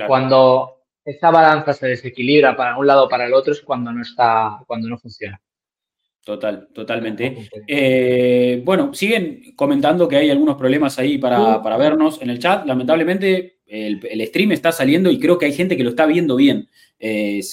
cuando 0.06 0.84
esa 1.04 1.30
balanza 1.30 1.72
se 1.72 1.86
desequilibra 1.86 2.56
para 2.56 2.78
un 2.78 2.86
lado 2.86 3.04
o 3.04 3.08
para 3.08 3.26
el 3.26 3.34
otro 3.34 3.52
es 3.52 3.60
cuando 3.60 3.92
no 3.92 4.02
está, 4.02 4.58
cuando 4.66 4.88
no 4.88 4.98
funciona. 4.98 5.40
Total, 6.24 6.68
totalmente. 6.72 7.50
Eh, 7.66 8.62
bueno, 8.64 8.94
siguen 8.94 9.54
comentando 9.54 10.08
que 10.08 10.16
hay 10.16 10.30
algunos 10.30 10.56
problemas 10.56 10.98
ahí 10.98 11.18
para, 11.18 11.58
vernos 11.76 12.20
en 12.22 12.30
el 12.30 12.38
chat. 12.38 12.64
Lamentablemente, 12.64 13.58
el, 13.66 14.26
stream 14.26 14.52
está 14.52 14.72
saliendo 14.72 15.10
y 15.10 15.20
creo 15.20 15.36
que 15.36 15.44
hay 15.44 15.52
gente 15.52 15.76
que 15.76 15.84
lo 15.84 15.90
está 15.90 16.06
viendo 16.06 16.36
bien. 16.36 16.70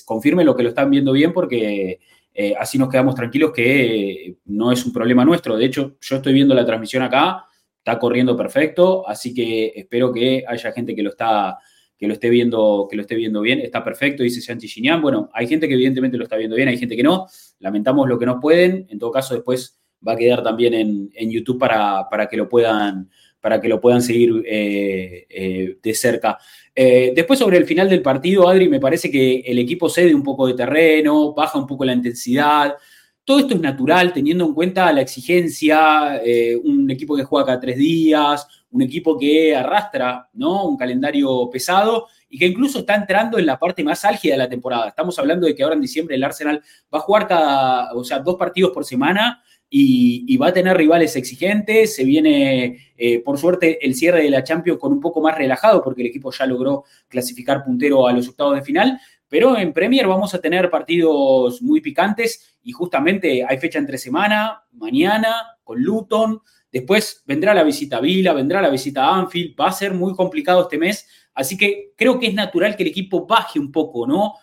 confirme 0.06 0.46
lo 0.46 0.56
que 0.56 0.64
lo 0.64 0.70
están 0.70 0.90
viendo 0.90 1.12
bien 1.12 1.34
porque 1.34 2.00
eh, 2.34 2.54
así 2.58 2.78
nos 2.78 2.90
quedamos 2.90 3.16
tranquilos 3.16 3.52
que 3.52 4.38
no 4.46 4.72
es 4.72 4.86
un 4.86 4.94
problema 4.94 5.26
nuestro. 5.26 5.58
De 5.58 5.66
hecho, 5.66 5.98
yo 6.00 6.16
estoy 6.16 6.34
viendo 6.34 6.56
la 6.56 6.66
transmisión 6.66 7.04
acá, 7.04 7.46
está 7.78 8.00
corriendo 8.00 8.38
perfecto, 8.38 9.08
así 9.08 9.34
que 9.34 9.74
espero 9.76 10.14
que 10.14 10.44
haya 10.48 10.72
gente 10.72 10.96
que 10.96 11.04
lo 11.04 11.10
está 11.10 11.58
que 12.02 12.08
lo 12.08 12.14
esté 12.16 12.32
viendo, 12.32 12.88
que 12.90 12.96
lo 12.96 13.04
esté 13.04 13.14
viendo 13.14 13.42
bien. 13.42 13.60
Está 13.60 13.84
perfecto, 13.84 14.24
dice 14.24 14.42
Santi 14.42 14.68
Ginian. 14.68 15.04
Bueno, 15.04 15.30
hay 15.34 15.46
gente 15.46 15.68
que 15.68 15.76
evidentemente 15.76 16.18
lo 16.18 16.24
está 16.24 16.36
viendo 16.36 16.56
bien, 16.56 16.68
hay 16.68 16.78
gente 16.80 16.96
que 16.96 17.04
no. 17.04 17.28
Lamentamos 17.60 18.10
lo 18.10 18.18
que 18.18 18.26
no 18.26 18.40
pueden. 18.40 18.88
En 18.90 18.98
todo 18.98 19.12
caso, 19.12 19.36
después 19.36 19.80
va 20.06 20.14
a 20.14 20.16
quedar 20.16 20.42
también 20.42 20.74
en, 20.74 21.30
YouTube 21.30 21.60
para, 21.60 22.10
para, 22.10 22.28
que 22.28 22.38
lo 22.38 22.50
puedan, 22.50 23.08
para 23.40 23.62
que 23.62 23.70
lo 23.70 23.80
puedan 23.80 24.02
seguir 24.02 24.44
eh, 24.48 25.28
eh, 25.30 25.78
de 25.80 25.94
cerca. 25.94 26.40
Eh, 26.74 27.12
después, 27.16 27.40
sobre 27.40 27.58
el 27.58 27.66
final 27.66 27.90
del 27.90 28.02
partido, 28.02 28.48
Adri, 28.48 28.70
me 28.70 28.80
parece 28.80 29.12
que 29.12 29.40
el 29.40 29.60
equipo 29.60 29.90
cede 29.90 30.16
un 30.16 30.24
poco 30.24 30.48
de 30.48 30.54
terreno, 30.54 31.34
baja 31.34 31.60
un 31.60 31.68
poco 31.68 31.86
la 31.86 31.94
intensidad. 31.94 32.76
Todo 33.24 33.40
esto 33.40 33.54
es 33.54 33.62
natural 33.62 34.14
teniendo 34.14 34.46
en 34.46 34.54
cuenta 34.54 34.92
la 34.92 35.02
exigencia, 35.02 36.22
un 36.64 36.90
equipo 36.90 37.16
que 37.16 37.24
juega 37.24 37.46
cada 37.46 37.60
tres 37.60 37.78
días, 37.78 38.48
un 38.72 38.82
equipo 38.82 39.18
que 39.18 39.56
arrastra 39.56 40.30
¿no? 40.34 40.68
un 40.68 40.78
calendario 40.78 41.50
pesado 41.50 42.08
y 42.30 42.38
que 42.38 42.48
incluso 42.48 42.80
está 42.80 42.96
entrando 42.96 43.38
en 43.38 43.46
la 43.46 43.60
parte 43.60 43.84
más 43.84 44.04
álgida 44.06 44.34
de 44.34 44.38
la 44.38 44.50
temporada. 44.50 44.88
Estamos 44.88 45.18
hablando 45.20 45.46
de 45.46 45.54
que 45.54 45.64
ahora 45.64 45.76
en 45.76 45.82
diciembre 45.82 46.16
el 46.16 46.24
Arsenal 46.24 46.62
va 46.94 47.00
a 47.00 47.02
jugar 47.02 47.28
cada, 47.28 47.94
o 47.94 48.04
sea, 48.04 48.20
dos 48.20 48.36
partidos 48.36 48.72
por 48.72 48.86
semana 48.86 49.44
y, 49.74 50.38
va 50.38 50.48
a 50.48 50.54
tener 50.54 50.76
rivales 50.76 51.16
exigentes. 51.16 51.96
Se 51.96 52.04
viene, 52.04 52.94
eh, 52.98 53.20
por 53.20 53.38
suerte, 53.38 53.84
el 53.86 53.96
cierre 53.96 54.22
de 54.22 54.30
la 54.30 54.44
Champions 54.44 54.80
con 54.80 54.92
un 54.92 55.00
poco 55.00 55.22
más 55.22 55.38
relajado 55.38 55.82
porque 55.82 56.02
el 56.02 56.08
equipo 56.08 56.32
ya 56.32 56.46
logró 56.46 56.84
clasificar 57.08 57.64
puntero 57.64 58.06
a 58.08 58.14
los 58.14 58.28
octavos 58.28 58.56
de 58.56 58.62
final. 58.62 59.00
Pero 59.30 59.58
en 59.58 59.72
Premier 59.72 60.08
vamos 60.08 60.34
a 60.34 60.42
tener 60.42 60.70
partidos 60.70 61.62
muy 61.62 61.80
picantes 61.80 62.58
y 62.64 62.74
justamente 62.74 63.46
hay 63.48 63.58
fecha 63.58 63.80
entre 63.80 63.98
semana, 63.98 64.64
mañana, 64.74 65.58
con 65.64 65.82
Luton, 65.82 66.42
Después 66.72 67.22
vendrá 67.26 67.54
la 67.54 67.64
visita 67.64 67.98
a 67.98 68.02
Vila, 68.02 68.34
vendrá 68.34 68.62
la 68.62 68.70
visita 68.70 69.04
a 69.04 69.18
Anfield, 69.18 69.56
va 69.60 69.68
a 69.68 69.74
ser 69.74 69.94
muy 69.94 70.16
complicado 70.16 70.62
este 70.62 70.78
mes, 70.78 71.06
así 71.34 71.58
que 71.58 71.92
creo 71.98 72.18
que 72.18 72.28
es 72.28 72.34
natural 72.34 72.78
que 72.78 72.84
el 72.84 72.90
equipo 72.90 73.26
baje 73.26 73.60
un 73.60 73.72
poco, 73.72 74.08
¿no? 74.08 74.36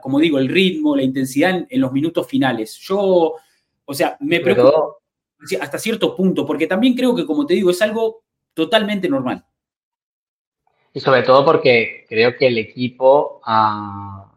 como 0.00 0.20
digo, 0.20 0.38
el 0.38 0.48
ritmo, 0.48 0.94
la 0.94 1.02
intensidad 1.02 1.66
en, 1.68 1.80
los 1.80 1.90
minutos 1.90 2.28
finales. 2.28 2.78
Yo, 2.82 3.34
o 3.84 3.94
sea, 3.94 4.16
me 4.20 4.40
preocupo 4.40 4.98
hasta 5.60 5.78
cierto 5.78 6.14
punto, 6.16 6.46
porque 6.46 6.66
también 6.66 6.94
creo 6.94 7.14
que, 7.14 7.26
como 7.26 7.46
te 7.46 7.54
digo, 7.54 7.70
es 7.70 7.82
algo 7.82 8.22
totalmente 8.54 9.08
normal. 9.08 9.44
Y 10.94 11.00
sobre 11.00 11.22
todo 11.22 11.44
porque 11.44 12.04
creo 12.08 12.36
que 12.36 12.48
el 12.48 12.58
equipo 12.58 13.40
ah, 13.44 14.30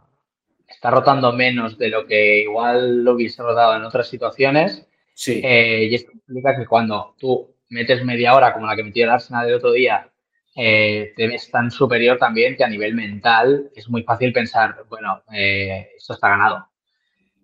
está 0.67 0.89
rotando 0.89 1.33
menos 1.33 1.77
de 1.77 1.89
lo 1.89 2.07
que 2.07 2.43
igual 2.43 3.03
lo 3.03 3.13
hubiese 3.13 3.43
rotado 3.43 3.75
en 3.75 3.83
otras 3.83 4.07
situaciones 4.07 4.87
Sí. 5.15 5.41
Eh, 5.43 5.87
y 5.89 5.95
esto 5.95 6.11
implica 6.11 6.55
que 6.55 6.67
cuando 6.67 7.15
tú 7.17 7.55
metes 7.69 8.03
media 8.03 8.35
hora, 8.35 8.53
como 8.53 8.67
la 8.67 8.75
que 8.75 8.83
metió 8.83 9.05
el 9.05 9.11
Arsenal 9.11 9.47
el 9.47 9.55
otro 9.55 9.71
día, 9.71 10.09
eh, 10.55 11.13
te 11.15 11.27
ves 11.27 11.49
tan 11.49 11.71
superior 11.71 12.17
también 12.17 12.55
que 12.55 12.65
a 12.65 12.69
nivel 12.69 12.93
mental 12.93 13.71
es 13.73 13.89
muy 13.89 14.03
fácil 14.03 14.33
pensar, 14.33 14.83
bueno, 14.89 15.23
eh, 15.33 15.89
esto 15.97 16.13
está 16.13 16.29
ganado. 16.29 16.67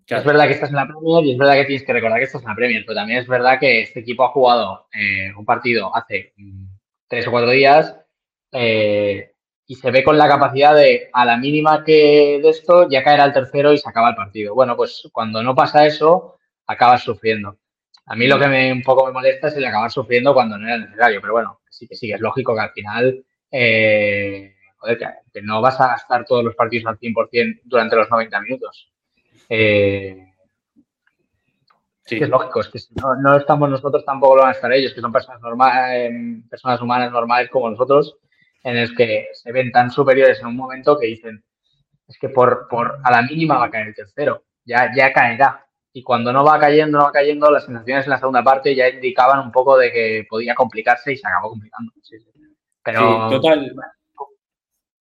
Es 0.07 0.25
verdad 0.25 0.47
que 0.47 0.53
estás 0.53 0.69
en 0.69 0.75
la 0.75 0.87
Premier 0.87 1.25
y 1.25 1.31
es 1.31 1.37
verdad 1.37 1.53
que 1.53 1.65
tienes 1.65 1.85
que 1.85 1.93
recordar 1.93 2.19
que 2.19 2.25
estás 2.25 2.41
en 2.41 2.49
la 2.49 2.55
Premier, 2.55 2.83
pero 2.85 2.95
también 2.95 3.19
es 3.19 3.27
verdad 3.27 3.59
que 3.59 3.81
este 3.81 4.01
equipo 4.01 4.25
ha 4.25 4.29
jugado 4.29 4.87
un 5.37 5.45
partido 5.45 5.95
hace 5.95 6.33
mm, 6.37 6.65
tres 7.07 7.27
o 7.27 7.31
cuatro 7.31 7.51
días 7.51 7.95
y 9.71 9.75
se 9.75 9.89
ve 9.89 10.03
con 10.03 10.17
la 10.17 10.27
capacidad 10.27 10.75
de, 10.75 11.09
a 11.13 11.23
la 11.23 11.37
mínima 11.37 11.81
que 11.85 12.41
de 12.43 12.49
esto, 12.49 12.89
ya 12.89 13.05
caer 13.05 13.21
al 13.21 13.31
tercero 13.31 13.71
y 13.71 13.77
se 13.77 13.87
acaba 13.87 14.09
el 14.09 14.17
partido. 14.17 14.53
Bueno, 14.53 14.75
pues 14.75 15.07
cuando 15.13 15.41
no 15.41 15.55
pasa 15.55 15.85
eso, 15.85 16.37
acabas 16.67 17.03
sufriendo. 17.03 17.57
A 18.05 18.15
mí 18.17 18.27
lo 18.27 18.37
que 18.37 18.47
me, 18.47 18.73
un 18.73 18.81
poco 18.81 19.05
me 19.05 19.13
molesta 19.13 19.47
es 19.47 19.55
el 19.55 19.63
acabar 19.63 19.89
sufriendo 19.89 20.33
cuando 20.33 20.57
no 20.57 20.67
era 20.67 20.77
necesario, 20.77 21.21
pero 21.21 21.31
bueno, 21.31 21.61
sí 21.69 21.87
que 21.87 21.95
sí, 21.95 22.11
es 22.11 22.19
lógico 22.19 22.53
que 22.53 22.59
al 22.59 22.71
final, 22.71 23.25
eh, 23.49 24.55
joder, 24.75 24.97
que, 24.97 25.41
no 25.41 25.61
vas 25.61 25.79
a 25.79 25.87
gastar 25.87 26.25
todos 26.25 26.43
los 26.43 26.53
partidos 26.53 26.87
al 26.87 26.99
100% 26.99 27.61
durante 27.63 27.95
los 27.95 28.09
90 28.09 28.41
minutos. 28.41 28.90
Eh, 29.53 30.33
sí. 32.05 32.19
es 32.21 32.29
lógico, 32.29 32.61
es 32.61 32.69
que 32.69 32.79
no, 33.21 33.35
estamos 33.35 33.69
nosotros, 33.69 34.05
tampoco 34.05 34.37
lo 34.37 34.41
van 34.43 34.51
a 34.51 34.53
estar 34.53 34.71
ellos, 34.71 34.93
que 34.93 35.01
son 35.01 35.11
personas, 35.11 35.41
normales, 35.41 36.09
em, 36.09 36.47
personas 36.47 36.81
humanas 36.81 37.11
normales 37.11 37.49
como 37.49 37.69
nosotros, 37.69 38.17
en 38.63 38.77
el 38.77 38.95
que 38.95 39.27
se 39.33 39.51
ven 39.51 39.69
tan 39.73 39.91
superiores 39.91 40.39
en 40.39 40.47
un 40.47 40.55
momento 40.55 40.97
que 40.97 41.07
dicen, 41.07 41.43
es 42.07 42.17
que 42.17 42.29
por, 42.29 42.69
por 42.69 42.99
a 43.03 43.11
la 43.11 43.23
mínima 43.23 43.57
va 43.57 43.65
a 43.65 43.69
caer 43.69 43.87
el 43.87 43.95
tercero, 43.95 44.45
ya, 44.63 44.89
ya 44.95 45.11
caerá 45.11 45.67
y 45.91 46.01
cuando 46.01 46.31
no 46.31 46.45
va 46.45 46.57
cayendo, 46.57 46.97
no 46.97 47.03
va 47.03 47.11
cayendo, 47.11 47.51
las 47.51 47.65
sensaciones 47.65 48.05
en 48.05 48.11
la 48.11 48.19
segunda 48.19 48.41
parte 48.41 48.73
ya 48.73 48.87
indicaban 48.87 49.39
un 49.41 49.51
poco 49.51 49.77
de 49.77 49.91
que 49.91 50.25
podía 50.29 50.55
complicarse 50.55 51.11
y 51.11 51.17
se 51.17 51.27
acabó 51.27 51.49
complicando. 51.49 51.91
Pero 52.83 53.29
total. 53.29 53.75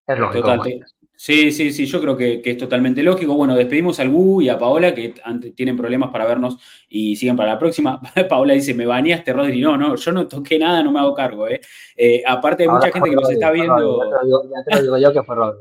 Es 0.08 0.18
lógico. 0.18 0.50
Sí, 1.22 1.52
sí, 1.52 1.70
sí, 1.70 1.84
yo 1.84 2.00
creo 2.00 2.16
que, 2.16 2.40
es 2.42 2.56
totalmente 2.56 3.02
lógico. 3.02 3.34
Bueno, 3.34 3.54
despedimos 3.54 4.00
al 4.00 4.08
Gu 4.08 4.40
y 4.40 4.48
a 4.48 4.56
Paola, 4.56 4.94
que 4.94 5.12
tienen 5.54 5.76
problemas 5.76 6.08
para 6.08 6.24
vernos 6.24 6.56
y 6.88 7.14
siguen 7.14 7.36
para 7.36 7.52
la 7.52 7.58
próxima. 7.58 8.00
Paola 8.30 8.54
dice, 8.54 8.72
me 8.72 8.86
bañaste, 8.86 9.34
Rodri. 9.34 9.60
No, 9.60 9.76
no, 9.76 9.96
yo 9.96 10.12
no 10.12 10.26
toqué 10.26 10.58
nada, 10.58 10.82
no 10.82 10.90
me 10.90 10.98
hago 10.98 11.12
cargo. 11.12 11.46
¿eh? 11.46 11.60
eh 11.94 12.22
aparte 12.26 12.62
hay 12.62 12.70
mucha 12.70 12.90
gente 12.90 13.10
que 13.10 13.16
nos 13.16 13.30
está 13.30 13.50
viendo... 13.50 14.02
Ya 14.48 14.64
te, 14.64 14.76
lo 14.76 14.82
digo, 14.82 14.96
yo 14.96 15.12
que 15.12 15.22
fue 15.22 15.36
Rodri. 15.36 15.60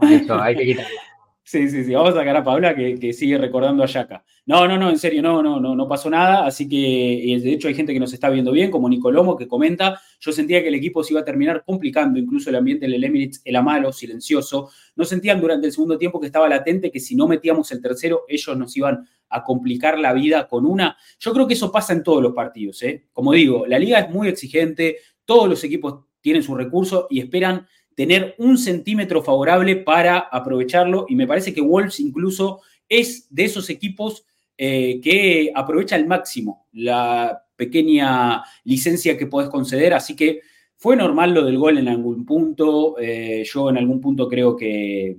hay 0.00 0.56
que 0.56 0.64
quitarlo. 0.64 0.98
Sí, 1.50 1.66
sí, 1.70 1.82
sí. 1.82 1.94
Vamos 1.94 2.10
a 2.10 2.18
sacar 2.18 2.36
a 2.36 2.44
Paula 2.44 2.74
que, 2.76 3.12
sigue 3.14 3.38
recordando 3.38 3.82
a 3.82 3.86
Yaka. 3.86 4.22
No, 4.44 4.68
no, 4.68 4.76
no, 4.76 4.90
en 4.90 4.98
serio, 4.98 5.22
no, 5.22 5.42
no, 5.42 5.58
no, 5.58 5.74
no 5.74 5.88
pasó 5.88 6.10
nada. 6.10 6.44
Así 6.44 6.68
que, 6.68 7.40
de 7.42 7.52
hecho, 7.52 7.68
hay 7.68 7.74
gente 7.74 7.94
que 7.94 7.98
nos 7.98 8.12
está 8.12 8.28
viendo 8.28 8.52
bien, 8.52 8.70
como 8.70 8.86
Nicolomo, 8.86 9.34
que 9.34 9.48
comenta. 9.48 9.98
Yo 10.20 10.30
sentía 10.30 10.60
que 10.60 10.68
el 10.68 10.74
equipo 10.74 11.02
se 11.02 11.14
iba 11.14 11.22
a 11.22 11.24
terminar 11.24 11.64
complicando, 11.64 12.18
incluso 12.18 12.50
el 12.50 12.56
ambiente 12.56 12.86
del 12.86 13.02
Emirates 13.02 13.40
era 13.46 13.62
malo, 13.62 13.94
silencioso. 13.94 14.68
No 14.94 15.06
sentían 15.06 15.40
durante 15.40 15.68
el 15.68 15.72
segundo 15.72 15.96
tiempo 15.96 16.20
que 16.20 16.26
estaba 16.26 16.50
latente 16.50 16.90
que 16.90 17.00
si 17.00 17.16
no 17.16 17.26
metíamos 17.26 17.72
el 17.72 17.80
tercero, 17.80 18.24
ellos 18.28 18.54
nos 18.54 18.76
iban 18.76 19.08
a 19.30 19.42
complicar 19.42 19.98
la 19.98 20.12
vida 20.12 20.48
con 20.48 20.66
una. 20.66 20.98
Yo 21.18 21.32
creo 21.32 21.46
que 21.46 21.54
eso 21.54 21.72
pasa 21.72 21.94
en 21.94 22.02
todos 22.02 22.22
los 22.22 22.34
partidos. 22.34 22.82
¿eh? 22.82 23.06
Como 23.10 23.32
digo, 23.32 23.66
la 23.66 23.78
liga 23.78 24.00
es 24.00 24.10
muy 24.10 24.28
exigente, 24.28 24.98
todos 25.24 25.48
los 25.48 25.64
equipos 25.64 26.04
tienen 26.20 26.42
sus 26.42 26.58
recursos 26.58 27.06
y 27.08 27.20
esperan 27.20 27.66
tener 27.98 28.36
un 28.38 28.56
centímetro 28.58 29.24
favorable 29.24 29.74
para 29.74 30.18
aprovecharlo 30.18 31.06
y 31.08 31.16
me 31.16 31.26
parece 31.26 31.52
que 31.52 31.60
Wolves 31.60 31.98
incluso 31.98 32.60
es 32.88 33.26
de 33.28 33.46
esos 33.46 33.70
equipos 33.70 34.24
eh, 34.56 35.00
que 35.02 35.50
aprovecha 35.52 35.96
al 35.96 36.06
máximo 36.06 36.68
la 36.70 37.42
pequeña 37.56 38.44
licencia 38.62 39.18
que 39.18 39.26
podés 39.26 39.48
conceder, 39.48 39.94
así 39.94 40.14
que 40.14 40.42
fue 40.76 40.94
normal 40.94 41.34
lo 41.34 41.44
del 41.44 41.58
gol 41.58 41.76
en 41.76 41.88
algún 41.88 42.24
punto, 42.24 42.94
eh, 43.00 43.42
yo 43.44 43.68
en 43.68 43.78
algún 43.78 44.00
punto 44.00 44.28
creo 44.28 44.54
que, 44.54 45.16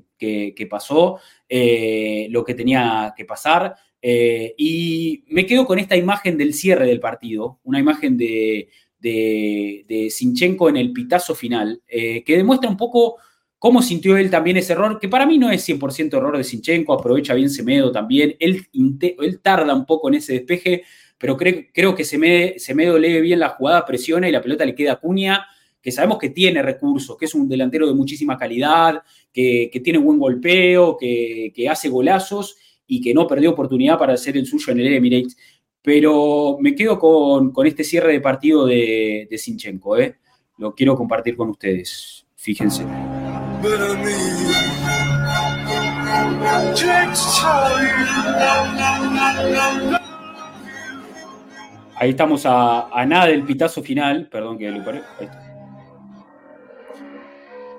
pasó 0.69 1.19
eh, 1.49 2.27
lo 2.29 2.45
que 2.45 2.53
tenía 2.53 3.13
que 3.13 3.25
pasar. 3.25 3.75
y 4.01 5.25
me 5.27 5.45
quedo 5.45 5.65
con 5.65 5.79
esta 5.79 5.97
imagen 5.97 6.37
del 6.37 6.53
cierre 6.53 6.87
del 6.87 7.01
partido, 7.01 7.59
una 7.65 7.79
imagen 7.79 8.15
de, 8.15 8.69
de, 8.99 10.07
Sinchenko 10.11 10.69
en 10.69 10.77
el 10.77 10.91
pitazo 10.91 11.35
final, 11.35 11.81
eh, 11.87 12.23
que 12.23 12.37
demuestra 12.37 12.69
un 12.69 12.77
poco 12.77 13.17
cómo 13.57 13.81
sintió 13.81 14.17
él 14.17 14.29
también 14.29 14.57
ese 14.57 14.73
error, 14.73 14.99
que 14.99 15.09
para 15.09 15.25
mí 15.25 15.37
no 15.37 15.51
es 15.51 15.67
100% 15.67 16.17
error 16.17 16.37
de 16.37 16.43
Sinchenko, 16.43 16.93
aprovecha 16.93 17.33
bien 17.33 17.49
Semedo 17.49 17.91
también, 17.91 18.35
él, 18.39 18.67
él 18.73 19.39
tarda 19.41 19.73
un 19.73 19.85
poco 19.85 20.07
en 20.07 20.15
ese 20.15 20.33
despeje, 20.33 20.83
pero 21.17 21.35
creo 21.37 21.95
que 21.95 22.05
Semedo, 22.05 22.97
lee 22.97 23.21
bien 23.21 23.39
la 23.39 23.49
jugada, 23.49 23.85
presiona 23.85 24.29
y 24.29 24.31
la 24.31 24.41
pelota 24.41 24.65
le 24.65 24.73
queda 24.73 24.93
a 24.93 24.99
Cuña, 24.99 25.45
que 25.81 25.91
sabemos 25.91 26.17
que 26.17 26.29
tiene 26.29 26.61
recursos, 26.61 27.17
que 27.17 27.25
es 27.25 27.35
un 27.35 27.47
delantero 27.47 27.87
de 27.87 27.93
muchísima 27.93 28.37
calidad, 28.37 29.01
que, 29.31 29.69
tiene 29.83 29.99
buen 29.99 30.17
golpeo, 30.17 30.97
que, 30.97 31.51
que 31.53 31.67
hace 31.67 31.89
golazos 31.89 32.55
y 32.87 33.01
que 33.01 33.13
no 33.13 33.27
perdió 33.27 33.51
oportunidad 33.51 33.97
para 33.97 34.13
hacer 34.13 34.37
el 34.37 34.45
suyo 34.45 34.71
en 34.71 34.79
el 34.79 34.93
Emirates. 34.93 35.37
Pero 35.81 36.57
me 36.59 36.75
quedo 36.75 36.99
con, 36.99 37.53
este 37.65 37.83
cierre 37.83 38.13
de 38.13 38.21
partido 38.21 38.65
de, 38.65 39.27
de 39.29 39.37
Sinchenko. 39.37 39.97
¿eh? 39.97 40.17
Lo 40.57 40.75
quiero 40.75 40.95
compartir 40.95 41.37
con 41.37 41.49
ustedes. 41.49 42.25
Fíjense. 42.35 42.85
Ahí 51.95 52.11
estamos 52.11 52.43
a, 52.45 53.05
nada 53.05 53.27
del 53.27 53.43
pitazo 53.43 53.83
final. 53.83 54.27
Perdón 54.29 54.57
que 54.57 54.71
lo 54.71 54.83
paré. 54.83 55.01
Ahí 55.19 55.25
está. 55.25 55.45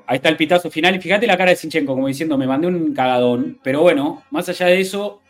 Ahí 0.06 0.16
está 0.16 0.28
el 0.28 0.36
pitazo 0.36 0.70
final. 0.70 0.96
Y 0.96 1.00
fíjate 1.00 1.26
la 1.26 1.38
cara 1.38 1.50
de 1.50 1.56
Sinchenko, 1.56 1.94
como 1.94 2.06
diciendo, 2.06 2.36
me 2.36 2.46
mandé 2.46 2.66
un 2.66 2.92
cagadón. 2.92 3.58
Pero 3.62 3.82
bueno, 3.82 4.22
más 4.30 4.48
allá 4.48 4.66
de 4.66 4.80
eso, 4.80 5.22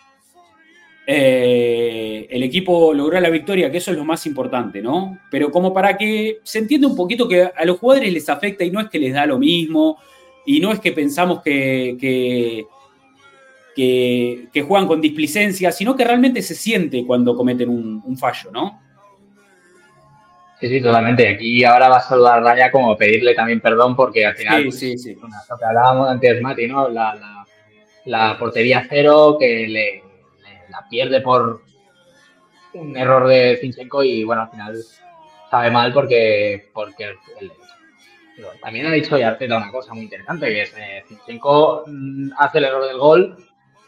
eh, 1.12 2.28
el 2.31 2.45
equipo 2.45 2.95
logró 2.95 3.19
la 3.19 3.31
victoria, 3.31 3.69
que 3.69 3.78
eso 3.78 3.91
es 3.91 3.97
lo 3.97 4.05
más 4.05 4.27
importante, 4.27 4.81
¿no? 4.81 5.19
Pero 5.28 5.51
como 5.51 5.74
para 5.74 5.97
que 5.97 6.39
se 6.45 6.61
entienda 6.61 6.87
un 6.87 6.95
poquito 6.95 7.27
que 7.27 7.43
a 7.43 7.65
los 7.65 7.81
jugadores 7.81 8.12
les 8.12 8.28
afecta 8.28 8.62
y 8.62 8.70
no 8.70 8.78
es 8.78 8.89
que 8.89 9.01
les 9.01 9.12
da 9.12 9.27
lo 9.27 9.37
mismo, 9.37 9.99
y 10.47 10.61
no 10.61 10.70
es 10.70 10.78
que 10.78 10.93
pensamos 10.93 11.43
que, 11.43 11.97
que, 13.74 14.62
juegan 14.62 14.87
con 14.87 15.01
displicencia, 15.01 15.73
sino 15.73 15.97
que 15.97 16.05
realmente 16.05 16.43
se 16.43 16.55
siente 16.55 17.05
cuando 17.05 17.35
cometen 17.35 17.70
un, 17.70 18.16
fallo, 18.16 18.53
¿no? 18.53 18.81
Sí, 20.61 20.69
sí, 20.69 20.81
totalmente. 20.81 21.27
Aquí 21.27 21.65
ahora 21.65 21.89
va 21.89 21.97
a 21.97 22.03
saludar 22.03 22.39
a 22.39 22.43
Raya 22.43 22.70
como 22.70 22.97
pedirle 22.97 23.35
también 23.35 23.61
perdón 23.61 23.97
porque 23.97 24.24
al 24.24 24.37
final, 24.37 24.70
sí, 24.70 24.97
sí, 24.97 24.99
sí. 24.99 25.15
lo 25.15 25.59
que 25.59 25.65
hablábamos 25.65 26.09
antes, 26.09 26.41
Mati, 26.41 26.69
¿no? 26.69 26.89
la 26.89 28.37
portería 28.39 28.87
cero 28.89 29.37
que 29.41 29.66
le, 29.66 30.03
la 30.03 30.10
pierde 30.91 31.21
por 31.21 31.62
un 32.75 32.97
error 32.97 33.27
de 33.29 33.59
Zinchenko 33.61 34.03
y 34.03 34.25
bueno, 34.25 34.43
al 34.43 34.51
final 34.51 34.77
sabe 35.51 35.71
mal 35.71 35.93
porque, 35.93 36.71
porque 36.75 37.17
también 38.61 38.87
ha 38.87 38.93
dicho 38.93 39.17
Arteta 39.17 39.57
una 39.57 39.71
cosa 39.71 39.95
muy 39.95 40.05
interesante, 40.05 40.47
que 40.47 40.62
es 40.62 40.75
eh, 40.77 41.05
Zinchenko 41.09 41.85
mm, 41.87 42.31
hace 42.39 42.59
el 42.59 42.65
error 42.65 42.87
del 42.87 42.99
gol, 42.99 43.37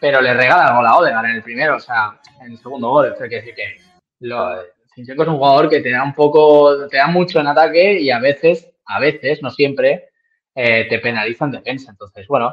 pero 0.01 0.21
le 0.21 0.35
regala 0.35 0.69
el 0.69 0.77
gol 0.77 0.87
a 0.87 0.97
Odegaard 0.97 1.27
en 1.27 1.37
el 1.37 1.43
primero, 1.43 1.77
o 1.77 1.81
sea, 1.81 2.21
en 2.41 2.53
el 2.53 2.59
segundo 2.59 2.91
gol. 2.91 3.13
Es 3.13 3.31
decir 3.31 3.55
que 3.55 3.77
lo, 4.21 4.57
Zinchenko 4.95 5.23
es 5.23 5.29
un 5.29 5.37
jugador 5.37 5.69
que 5.69 5.81
te 5.81 5.91
da 5.91 6.03
un 6.03 6.15
poco, 6.15 6.89
te 6.89 6.99
da 6.99 7.07
mucho 7.07 7.41
en 7.41 7.47
ataque 7.47 8.01
y 8.01 8.11
a 8.11 8.19
veces, 8.19 8.71
a 8.87 9.01
veces, 9.01 9.43
no 9.43 9.51
siempre, 9.51 10.11
eh, 10.55 10.87
te 10.89 10.99
penaliza 10.99 11.47
en 11.47 11.53
defensa. 11.53 11.91
Entonces, 11.91 12.27
bueno, 12.27 12.53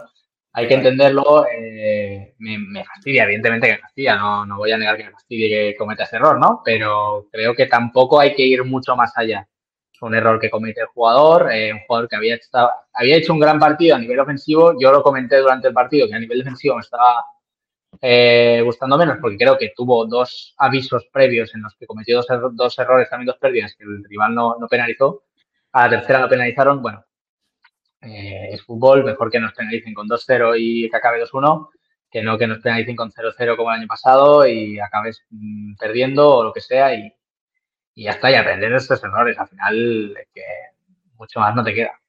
hay 0.59 0.67
que 0.67 0.73
entenderlo. 0.73 1.45
Eh, 1.47 2.33
me, 2.39 2.83
fastidia, 2.83 3.23
evidentemente 3.23 3.67
que 3.67 3.73
me 3.73 3.79
fastidia, 3.79 4.15
no, 4.15 4.45
no 4.45 4.57
voy 4.57 4.71
a 4.71 4.77
negar 4.77 4.97
que 4.97 5.05
me 5.05 5.11
fastidie 5.11 5.49
que 5.49 5.75
cometa 5.77 6.03
ese 6.03 6.17
error, 6.17 6.37
¿no? 6.39 6.61
Pero 6.63 7.27
creo 7.31 7.55
que 7.55 7.65
tampoco 7.67 8.19
hay 8.19 8.35
que 8.35 8.43
ir 8.43 8.63
mucho 8.65 8.95
más 8.95 9.17
allá. 9.17 9.47
Es 9.93 10.01
un 10.01 10.15
error 10.15 10.39
que 10.39 10.49
comete 10.49 10.81
el 10.81 10.87
jugador, 10.87 11.51
eh, 11.51 11.73
un 11.73 11.79
jugador 11.87 12.09
que 12.09 12.15
había, 12.15 12.35
estado, 12.35 12.71
había 12.93 13.17
hecho 13.17 13.33
un 13.33 13.39
gran 13.39 13.59
partido 13.59 13.95
a 13.95 13.99
nivel 13.99 14.19
ofensivo. 14.19 14.73
Yo 14.79 14.91
lo 14.91 15.01
comenté 15.01 15.37
durante 15.37 15.69
el 15.69 15.73
partido 15.73 16.07
que 16.07 16.15
a 16.15 16.19
nivel 16.19 16.39
defensivo 16.39 16.75
me 16.75 16.81
estaba 16.81 17.23
eh, 18.01 18.61
gustando 18.63 18.97
menos 18.97 19.17
porque 19.21 19.37
creo 19.37 19.57
que 19.57 19.73
tuvo 19.75 20.05
dos 20.05 20.53
avisos 20.57 21.07
previos 21.11 21.53
en 21.55 21.63
los 21.63 21.75
que 21.75 21.87
cometió 21.87 22.17
dos, 22.17 22.27
dos 22.53 22.79
errores, 22.79 23.09
también 23.09 23.27
dos 23.27 23.37
pérdidas 23.37 23.75
que 23.75 23.83
el 23.83 24.03
rival 24.03 24.35
no, 24.35 24.57
no 24.59 24.67
penalizó. 24.67 25.23
A 25.71 25.83
la 25.83 25.89
tercera 25.89 26.19
lo 26.19 26.29
penalizaron. 26.29 26.81
Bueno, 26.81 27.03
eh, 28.01 28.49
es 28.51 28.61
fútbol, 28.63 29.03
mejor 29.03 29.29
que 29.29 29.39
nos 29.39 29.53
penalicen 29.53 29.93
con 29.93 30.07
2-0 30.07 30.55
y 30.57 30.89
que 30.89 30.97
acabe 30.97 31.21
2-1, 31.23 31.69
que 32.09 32.23
no 32.23 32.37
que 32.37 32.47
nos 32.47 32.59
penalicen 32.59 32.95
con 32.95 33.11
0-0 33.11 33.57
como 33.57 33.71
el 33.71 33.79
año 33.79 33.87
pasado 33.87 34.47
y 34.47 34.79
acabes 34.79 35.23
mm, 35.29 35.75
perdiendo 35.75 36.35
o 36.35 36.43
lo 36.43 36.53
que 36.53 36.61
sea 36.61 36.93
y, 36.93 37.13
ya 37.95 38.11
está, 38.11 38.31
y 38.31 38.35
aprender 38.35 38.71
estos 38.73 39.03
errores. 39.03 39.37
Al 39.37 39.47
final, 39.49 40.17
que 40.33 40.43
mucho 41.17 41.39
más 41.39 41.53
no 41.53 41.63
te 41.63 41.73
queda. 41.73 41.99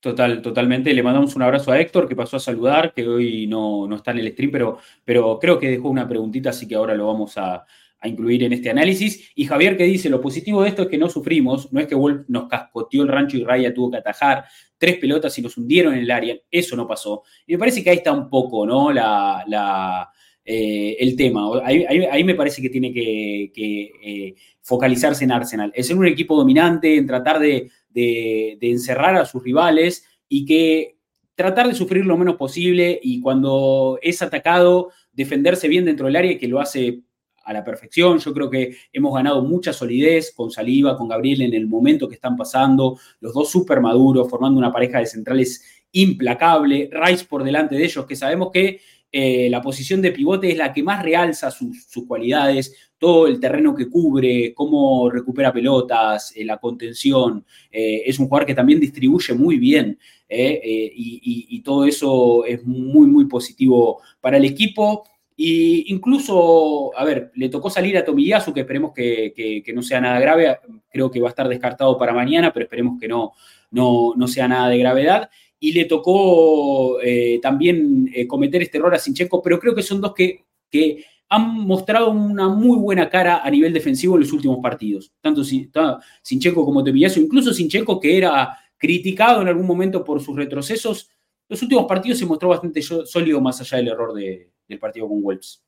Total, 0.00 0.42
totalmente. 0.42 0.92
Le 0.92 1.02
mandamos 1.02 1.36
un 1.36 1.42
abrazo 1.42 1.72
a 1.72 1.78
Héctor, 1.78 2.08
que 2.08 2.16
pasó 2.16 2.36
a 2.36 2.40
saludar, 2.40 2.92
que 2.92 3.06
hoy 3.06 3.46
no, 3.46 3.86
no 3.86 3.96
está 3.96 4.10
en 4.10 4.18
el 4.18 4.32
stream, 4.32 4.50
pero, 4.50 4.78
pero 5.04 5.38
creo 5.38 5.58
que 5.58 5.70
dejó 5.70 5.88
una 5.88 6.08
preguntita, 6.08 6.50
así 6.50 6.66
que 6.66 6.74
ahora 6.74 6.94
lo 6.94 7.06
vamos 7.06 7.38
a, 7.38 7.64
a 8.00 8.08
incluir 8.08 8.44
en 8.44 8.52
este 8.52 8.70
análisis. 8.70 9.30
Y 9.34 9.44
Javier 9.44 9.76
que 9.76 9.84
dice, 9.84 10.10
lo 10.10 10.20
positivo 10.20 10.62
de 10.62 10.68
esto 10.68 10.82
es 10.82 10.88
que 10.88 10.98
no 10.98 11.08
sufrimos, 11.08 11.72
no 11.72 11.80
es 11.80 11.86
que 11.86 11.94
Wolf 11.94 12.24
nos 12.28 12.48
cascoteó 12.48 13.02
el 13.02 13.08
rancho 13.08 13.36
y 13.36 13.44
Raya 13.44 13.72
tuvo 13.72 13.90
que 13.90 13.98
atajar 13.98 14.44
tres 14.78 14.98
pelotas 14.98 15.38
y 15.38 15.42
nos 15.42 15.56
hundieron 15.56 15.94
en 15.94 16.00
el 16.00 16.10
área, 16.10 16.36
eso 16.50 16.76
no 16.76 16.86
pasó. 16.86 17.22
Y 17.46 17.52
me 17.52 17.58
parece 17.58 17.82
que 17.82 17.90
ahí 17.90 17.96
está 17.96 18.12
un 18.12 18.28
poco, 18.28 18.66
¿no? 18.66 18.92
La, 18.92 20.08
eh, 20.44 20.96
el 21.00 21.16
tema. 21.16 21.48
Ahí, 21.64 22.24
me 22.24 22.34
parece 22.34 22.62
que 22.62 22.70
tiene 22.70 22.92
que, 22.92 23.50
eh, 23.54 24.34
focalizarse 24.60 25.24
en 25.24 25.32
Arsenal. 25.32 25.72
Es 25.74 25.86
ser 25.86 25.96
un 25.96 26.06
equipo 26.06 26.36
dominante, 26.36 26.96
en 26.96 27.06
tratar 27.06 27.38
de, 27.38 27.70
de 27.90 28.58
encerrar 28.60 29.16
a 29.16 29.24
sus 29.24 29.42
rivales 29.42 30.04
y 30.28 30.44
que 30.44 30.96
tratar 31.36 31.68
de 31.68 31.74
sufrir 31.74 32.04
lo 32.04 32.16
menos 32.16 32.36
posible 32.36 32.98
y 33.00 33.20
cuando 33.20 33.98
es 34.02 34.22
atacado, 34.22 34.90
defenderse 35.12 35.68
bien 35.68 35.84
dentro 35.84 36.06
del 36.06 36.16
área, 36.16 36.38
que 36.38 36.48
lo 36.48 36.60
hace 36.60 37.02
a 37.46 37.52
la 37.52 37.64
perfección. 37.64 38.18
Yo 38.18 38.34
creo 38.34 38.50
que 38.50 38.76
hemos 38.92 39.14
ganado 39.14 39.42
mucha 39.42 39.72
solidez 39.72 40.32
con 40.34 40.50
Saliva, 40.50 40.96
con 40.96 41.08
Gabriel 41.08 41.42
en 41.42 41.54
el 41.54 41.66
momento 41.66 42.08
que 42.08 42.16
están 42.16 42.36
pasando, 42.36 42.98
los 43.20 43.32
dos 43.32 43.50
súper 43.50 43.80
maduros, 43.80 44.28
formando 44.28 44.58
una 44.58 44.72
pareja 44.72 44.98
de 44.98 45.06
centrales 45.06 45.64
implacable, 45.92 46.90
Rice 46.92 47.24
por 47.24 47.44
delante 47.44 47.76
de 47.76 47.84
ellos, 47.84 48.04
que 48.04 48.16
sabemos 48.16 48.50
que 48.52 48.80
eh, 49.12 49.48
la 49.48 49.62
posición 49.62 50.02
de 50.02 50.12
pivote 50.12 50.50
es 50.50 50.58
la 50.58 50.72
que 50.72 50.82
más 50.82 51.02
realza 51.02 51.50
sus, 51.50 51.86
cualidades, 52.06 52.74
todo 52.98 53.28
el 53.28 53.38
terreno 53.38 53.74
que 53.74 53.88
cubre, 53.88 54.52
cómo 54.52 55.08
recupera 55.08 55.52
pelotas, 55.52 56.36
eh, 56.36 56.44
la 56.44 56.58
contención. 56.58 57.44
Eh, 57.70 58.02
es 58.04 58.18
un 58.18 58.26
jugador 58.26 58.46
que 58.46 58.54
también 58.54 58.80
distribuye 58.80 59.32
muy 59.34 59.58
bien 59.58 59.98
y, 60.28 61.46
y, 61.48 61.62
todo 61.62 61.84
eso 61.84 62.44
es 62.44 62.64
muy, 62.64 63.06
muy 63.06 63.26
positivo 63.26 64.02
para 64.20 64.36
el 64.36 64.44
equipo. 64.44 65.04
Y 65.36 65.92
incluso, 65.92 66.96
a 66.96 67.04
ver, 67.04 67.30
le 67.34 67.50
tocó 67.50 67.68
salir 67.68 67.96
a 67.98 68.04
Tomiyasu, 68.04 68.54
que 68.54 68.60
esperemos 68.60 68.92
que, 68.94 69.62
no 69.74 69.82
sea 69.82 70.00
nada 70.00 70.18
grave. 70.18 70.56
Creo 70.90 71.10
que 71.10 71.20
va 71.20 71.28
a 71.28 71.30
estar 71.30 71.48
descartado 71.48 71.98
para 71.98 72.14
mañana, 72.14 72.52
pero 72.52 72.64
esperemos 72.64 72.98
que 72.98 73.06
no, 73.06 73.32
no, 73.70 74.28
sea 74.28 74.48
nada 74.48 74.68
de 74.68 74.78
gravedad. 74.78 75.30
y 75.58 75.72
le 75.72 75.84
tocó 75.86 77.00
eh, 77.02 77.38
también 77.42 78.10
eh, 78.14 78.26
cometer 78.26 78.62
este 78.62 78.78
error 78.78 78.94
a 78.94 78.98
Sinchenko, 78.98 79.42
pero 79.42 79.58
creo 79.58 79.74
que 79.74 79.82
son 79.82 80.00
dos 80.00 80.14
que, 80.14 80.44
que, 80.70 81.04
han 81.28 81.54
mostrado 81.66 82.10
una 82.10 82.48
muy 82.48 82.78
buena 82.78 83.08
cara 83.08 83.40
a 83.42 83.50
nivel 83.50 83.72
defensivo 83.72 84.14
en 84.14 84.20
los 84.20 84.32
últimos 84.32 84.58
partidos, 84.62 85.12
tanto 85.20 85.42
Sinchenko 85.42 86.64
como 86.64 86.84
Tomiyasu, 86.84 87.20
incluso 87.20 87.52
Sinchenko 87.52 87.98
que 87.98 88.16
era 88.16 88.56
criticado 88.78 89.42
en 89.42 89.48
algún 89.48 89.66
momento 89.66 90.04
por 90.04 90.20
sus 90.20 90.36
retrocesos, 90.36 91.10
los 91.48 91.62
últimos 91.62 91.86
partidos 91.86 92.18
se 92.18 92.26
mostró 92.26 92.48
bastante 92.48 92.82
sólido 92.82 93.40
más 93.40 93.60
allá 93.60 93.78
del 93.78 93.88
error 93.88 94.12
del 94.14 94.78
partido 94.78 95.08
con 95.08 95.22
Wolves. 95.22 95.62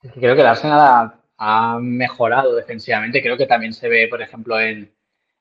Creo 0.00 0.34
que 0.34 0.40
el 0.40 0.46
Arsenal 0.46 1.12
ha 1.36 1.78
mejorado 1.80 2.54
defensivamente, 2.54 3.22
creo 3.22 3.36
que 3.36 3.46
también 3.46 3.72
se 3.72 3.88
ve, 3.88 4.08
por 4.08 4.20
ejemplo, 4.20 4.60
en, 4.60 4.94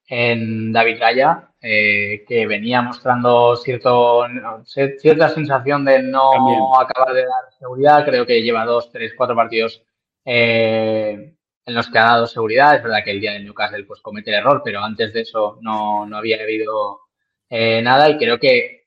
en 0.07 0.71
David 0.71 0.97
Raya, 0.99 1.49
eh, 1.61 2.23
que 2.27 2.47
venía 2.47 2.81
mostrando 2.81 3.55
cierto, 3.57 4.25
cierta 4.65 5.29
sensación 5.29 5.83
de 5.83 6.01
no 6.01 6.79
acabar 6.79 7.13
de 7.13 7.23
dar 7.23 7.53
seguridad. 7.57 8.05
Creo 8.05 8.25
que 8.25 8.41
lleva 8.41 8.65
dos, 8.65 8.89
tres, 8.91 9.13
cuatro 9.15 9.35
partidos 9.35 9.83
eh, 10.25 11.35
en 11.65 11.73
los 11.73 11.89
que 11.89 11.99
ha 11.99 12.05
dado 12.05 12.27
seguridad. 12.27 12.75
Es 12.75 12.83
verdad 12.83 13.03
que 13.03 13.11
el 13.11 13.21
día 13.21 13.33
del 13.33 13.43
Newcastle 13.43 13.83
pues, 13.83 14.01
comete 14.01 14.31
el 14.31 14.37
error, 14.37 14.61
pero 14.63 14.81
antes 14.81 15.13
de 15.13 15.21
eso 15.21 15.57
no, 15.61 16.05
no 16.05 16.17
había 16.17 16.41
habido 16.41 17.01
eh, 17.49 17.81
nada 17.81 18.09
y 18.09 18.17
creo 18.17 18.39
que 18.39 18.78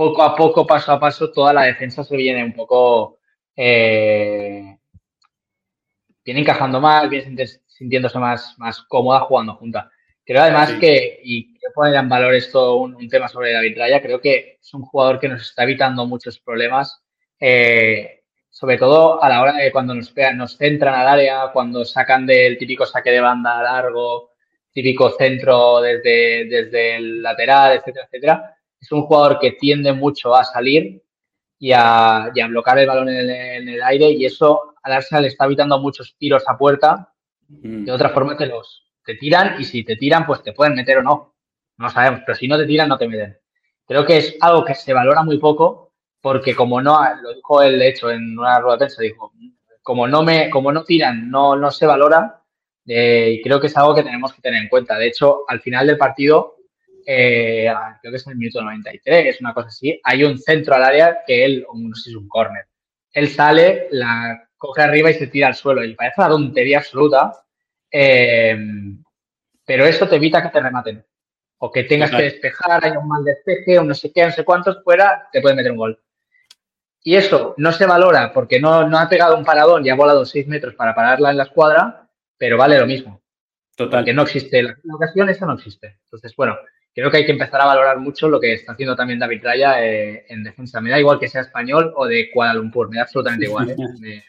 poco 0.00 0.22
a 0.22 0.34
poco, 0.34 0.66
paso 0.66 0.92
a 0.92 0.98
paso, 0.98 1.30
toda 1.30 1.52
la 1.52 1.64
defensa 1.64 2.02
se 2.02 2.16
viene 2.16 2.42
un 2.42 2.54
poco... 2.54 3.18
viene 3.54 4.78
encajando 6.24 6.80
más, 6.80 7.10
viene 7.10 7.46
sintiéndose 7.66 8.18
más, 8.18 8.54
más 8.56 8.80
cómoda 8.84 9.20
jugando 9.20 9.56
junta. 9.56 9.90
Creo 10.24 10.40
además 10.40 10.72
que, 10.80 11.20
y 11.22 11.52
quiero 11.52 11.74
poner 11.74 11.96
en 11.96 12.08
valor 12.08 12.32
esto, 12.32 12.76
un, 12.76 13.08
tema 13.10 13.28
sobre 13.28 13.52
David 13.52 13.76
Raya, 13.76 14.00
creo 14.00 14.22
que 14.22 14.58
es 14.62 14.72
un 14.72 14.82
jugador 14.82 15.20
que 15.20 15.28
nos 15.28 15.42
está 15.42 15.64
evitando 15.64 16.06
muchos 16.06 16.38
problemas, 16.38 17.02
eh, 17.38 18.22
sobre 18.48 18.78
todo 18.78 19.22
a 19.22 19.28
la 19.28 19.42
hora 19.42 19.52
de 19.52 19.70
cuando 19.70 19.94
nos, 19.94 20.14
nos 20.34 20.56
centran 20.56 20.94
al 20.94 21.08
área, 21.08 21.50
cuando 21.52 21.84
sacan 21.84 22.24
del 22.24 22.56
típico 22.56 22.86
saque 22.86 23.10
de 23.10 23.20
banda 23.20 23.62
largo, 23.62 24.30
típico 24.72 25.10
centro 25.10 25.82
desde, 25.82 26.46
desde 26.46 26.96
el 26.96 27.22
lateral, 27.22 27.76
etcétera, 27.76 28.06
etcétera. 28.06 28.56
Es 28.80 28.90
un 28.92 29.02
jugador 29.02 29.38
que 29.38 29.52
tiende 29.52 29.92
mucho 29.92 30.34
a 30.34 30.44
salir 30.44 31.02
y 31.58 31.72
a, 31.72 32.30
y 32.34 32.42
bloquear 32.44 32.78
el 32.78 32.86
balón 32.86 33.08
en 33.10 33.16
el, 33.16 33.30
en 33.30 33.68
el, 33.68 33.82
aire 33.82 34.10
y 34.10 34.24
eso 34.24 34.74
al 34.82 34.94
Arsenal 34.94 35.22
le 35.22 35.28
está 35.28 35.44
evitando 35.44 35.78
muchos 35.78 36.16
tiros 36.16 36.42
a 36.46 36.56
puerta 36.56 37.12
mm. 37.48 37.84
de 37.84 37.92
otra 37.92 38.08
forma 38.08 38.36
que 38.36 38.46
los, 38.46 38.90
te 39.04 39.14
tiran 39.14 39.60
y 39.60 39.64
si 39.64 39.84
te 39.84 39.96
tiran, 39.96 40.26
pues 40.26 40.42
te 40.42 40.52
pueden 40.52 40.74
meter 40.74 40.98
o 40.98 41.02
no. 41.02 41.34
No 41.76 41.90
sabemos, 41.90 42.20
pero 42.24 42.36
si 42.36 42.46
no 42.48 42.58
te 42.58 42.66
tiran, 42.66 42.88
no 42.88 42.98
te 42.98 43.08
meten. 43.08 43.38
Creo 43.86 44.04
que 44.04 44.18
es 44.18 44.36
algo 44.40 44.64
que 44.64 44.74
se 44.74 44.92
valora 44.92 45.22
muy 45.22 45.38
poco 45.38 45.92
porque 46.20 46.54
como 46.54 46.80
no, 46.82 47.00
lo 47.22 47.34
dijo 47.34 47.62
él 47.62 47.78
de 47.78 47.88
hecho 47.88 48.10
en 48.10 48.38
una 48.38 48.60
rueda 48.60 48.76
de 48.76 48.78
prensa, 48.78 49.02
dijo, 49.02 49.32
como 49.82 50.06
no 50.06 50.22
me, 50.22 50.50
como 50.50 50.70
no 50.70 50.84
tiran, 50.84 51.30
no, 51.30 51.56
no 51.56 51.70
se 51.70 51.86
valora 51.86 52.42
eh, 52.86 53.36
y 53.38 53.42
creo 53.42 53.60
que 53.60 53.68
es 53.68 53.76
algo 53.76 53.94
que 53.94 54.02
tenemos 54.02 54.32
que 54.32 54.42
tener 54.42 54.62
en 54.62 54.68
cuenta. 54.68 54.96
De 54.96 55.06
hecho, 55.06 55.44
al 55.48 55.60
final 55.60 55.86
del 55.86 55.98
partido, 55.98 56.56
eh, 57.12 57.72
creo 58.00 58.12
que 58.12 58.16
es 58.16 58.26
en 58.26 58.32
el 58.32 58.38
minuto 58.38 58.62
93, 58.62 59.26
es 59.26 59.40
una 59.40 59.52
cosa 59.52 59.68
así, 59.68 60.00
hay 60.04 60.22
un 60.22 60.38
centro 60.38 60.76
al 60.76 60.84
área 60.84 61.18
que 61.26 61.44
él, 61.44 61.66
no 61.74 61.94
sé 61.96 62.02
si 62.02 62.10
es 62.10 62.16
un 62.16 62.28
córner, 62.28 62.66
él 63.12 63.28
sale, 63.28 63.88
la 63.90 64.48
coge 64.56 64.82
arriba 64.82 65.10
y 65.10 65.14
se 65.14 65.26
tira 65.26 65.48
al 65.48 65.56
suelo 65.56 65.82
y 65.82 65.94
parece 65.94 66.20
una 66.20 66.28
tontería 66.28 66.78
absoluta, 66.78 67.32
eh, 67.90 68.56
pero 69.64 69.86
eso 69.86 70.08
te 70.08 70.16
evita 70.16 70.42
que 70.42 70.50
te 70.50 70.60
rematen. 70.60 71.04
O 71.62 71.70
que 71.70 71.84
tengas 71.84 72.10
que 72.10 72.22
despejar, 72.22 72.82
hay 72.84 72.92
un 72.92 73.06
mal 73.06 73.22
despeje, 73.22 73.78
o 73.78 73.84
no 73.84 73.92
sé 73.92 74.10
qué, 74.12 74.24
no 74.24 74.30
sé 74.30 74.44
cuántos, 74.44 74.82
fuera, 74.82 75.28
te 75.30 75.42
pueden 75.42 75.56
meter 75.56 75.72
un 75.72 75.78
gol. 75.78 76.02
Y 77.02 77.16
eso 77.16 77.54
no 77.58 77.72
se 77.72 77.86
valora 77.86 78.32
porque 78.32 78.60
no, 78.60 78.88
no 78.88 78.98
ha 78.98 79.08
pegado 79.08 79.36
un 79.36 79.44
paradón 79.44 79.84
y 79.84 79.90
ha 79.90 79.94
volado 79.94 80.24
seis 80.24 80.46
metros 80.46 80.74
para 80.74 80.94
pararla 80.94 81.30
en 81.30 81.36
la 81.36 81.44
escuadra, 81.44 82.08
pero 82.38 82.56
vale 82.56 82.78
lo 82.78 82.86
mismo. 82.86 83.20
Total. 83.76 84.04
Que 84.04 84.12
no 84.12 84.22
existe. 84.22 84.62
La, 84.62 84.76
ocasión 84.92 85.28
esa 85.28 85.46
no 85.46 85.54
existe. 85.54 85.98
Entonces, 86.04 86.34
bueno, 86.36 86.56
creo 86.94 87.10
que 87.10 87.18
hay 87.18 87.26
que 87.26 87.32
empezar 87.32 87.60
a 87.60 87.66
valorar 87.66 87.98
mucho 87.98 88.28
lo 88.28 88.40
que 88.40 88.54
está 88.54 88.72
haciendo 88.72 88.96
también 88.96 89.18
David 89.18 89.44
Raya 89.44 89.84
eh, 89.84 90.26
en 90.28 90.42
defensa. 90.42 90.80
Me 90.80 90.90
da 90.90 90.98
igual 90.98 91.18
que 91.18 91.28
sea 91.28 91.42
español 91.42 91.92
o 91.96 92.06
de 92.06 92.30
Kuala 92.30 92.54
Lumpur, 92.54 92.88
me 92.88 92.96
da 92.96 93.02
absolutamente 93.02 93.46
igual. 93.46 93.70
¿eh? 93.70 93.76
Me, 94.00 94.24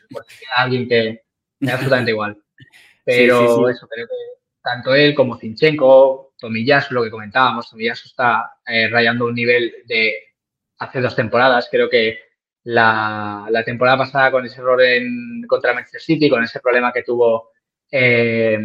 alguien 0.55 0.87
que 0.87 1.23
me 1.59 1.67
da 1.67 1.73
absolutamente 1.73 2.11
igual. 2.11 2.37
Pero 3.05 3.69
eso, 3.69 3.87
creo 3.87 4.07
que 4.07 4.13
tanto 4.61 4.93
él 4.93 5.15
como 5.15 5.37
Zinchenko, 5.37 6.33
Tomiyasu, 6.37 6.93
lo 6.93 7.03
que 7.03 7.09
comentábamos, 7.09 7.69
Tomiyasu 7.69 8.07
está 8.07 8.53
eh, 8.65 8.87
rayando 8.89 9.25
un 9.25 9.33
nivel 9.33 9.73
de 9.87 10.13
hace 10.77 11.01
dos 11.01 11.15
temporadas. 11.15 11.67
Creo 11.69 11.89
que 11.89 12.19
la, 12.63 13.63
temporada 13.65 13.97
pasada 13.97 14.31
con 14.31 14.45
ese 14.45 14.59
error 14.61 14.81
en, 14.81 15.43
contra 15.47 15.73
Manchester 15.73 16.01
City, 16.01 16.29
con 16.29 16.43
ese 16.43 16.59
problema 16.59 16.93
que 16.93 17.03
tuvo, 17.03 17.49
eh, 17.89 18.57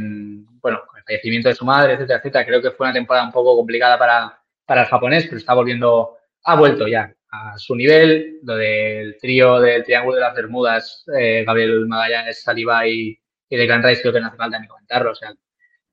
bueno, 0.66 0.82
con 0.86 0.98
el 0.98 1.04
fallecimiento 1.04 1.48
de 1.48 1.54
su 1.54 1.64
madre, 1.64 1.94
etcétera, 1.94 2.18
etcétera, 2.18 2.46
creo 2.46 2.62
que 2.62 2.70
fue 2.72 2.86
una 2.86 2.94
temporada 2.94 3.26
un 3.26 3.32
poco 3.32 3.56
complicada 3.56 3.98
para, 3.98 4.40
para 4.64 4.82
el 4.82 4.86
japonés, 4.88 5.24
pero 5.24 5.38
está 5.38 5.54
volviendo, 5.54 6.16
ha 6.44 6.56
vuelto 6.56 6.86
ya 6.86 7.14
a 7.30 7.58
su 7.58 7.74
nivel. 7.74 8.38
Lo 8.42 8.56
del 8.56 9.16
trío 9.18 9.60
del 9.60 9.84
Triángulo 9.84 10.16
de 10.16 10.22
las 10.22 10.34
Bermudas, 10.34 11.04
eh, 11.16 11.44
Gabriel 11.46 11.86
Magallanes, 11.86 12.42
Saliba 12.42 12.86
y 12.86 13.18
y 13.48 13.56
de 13.56 13.66
Grand 13.66 13.84
Rice 13.84 14.02
creo 14.02 14.12
que 14.12 14.20
no 14.20 14.28
hace 14.28 14.36
falta 14.36 14.58
ni 14.58 14.66
comentarlo. 14.66 15.12
O 15.12 15.14
sea, 15.14 15.34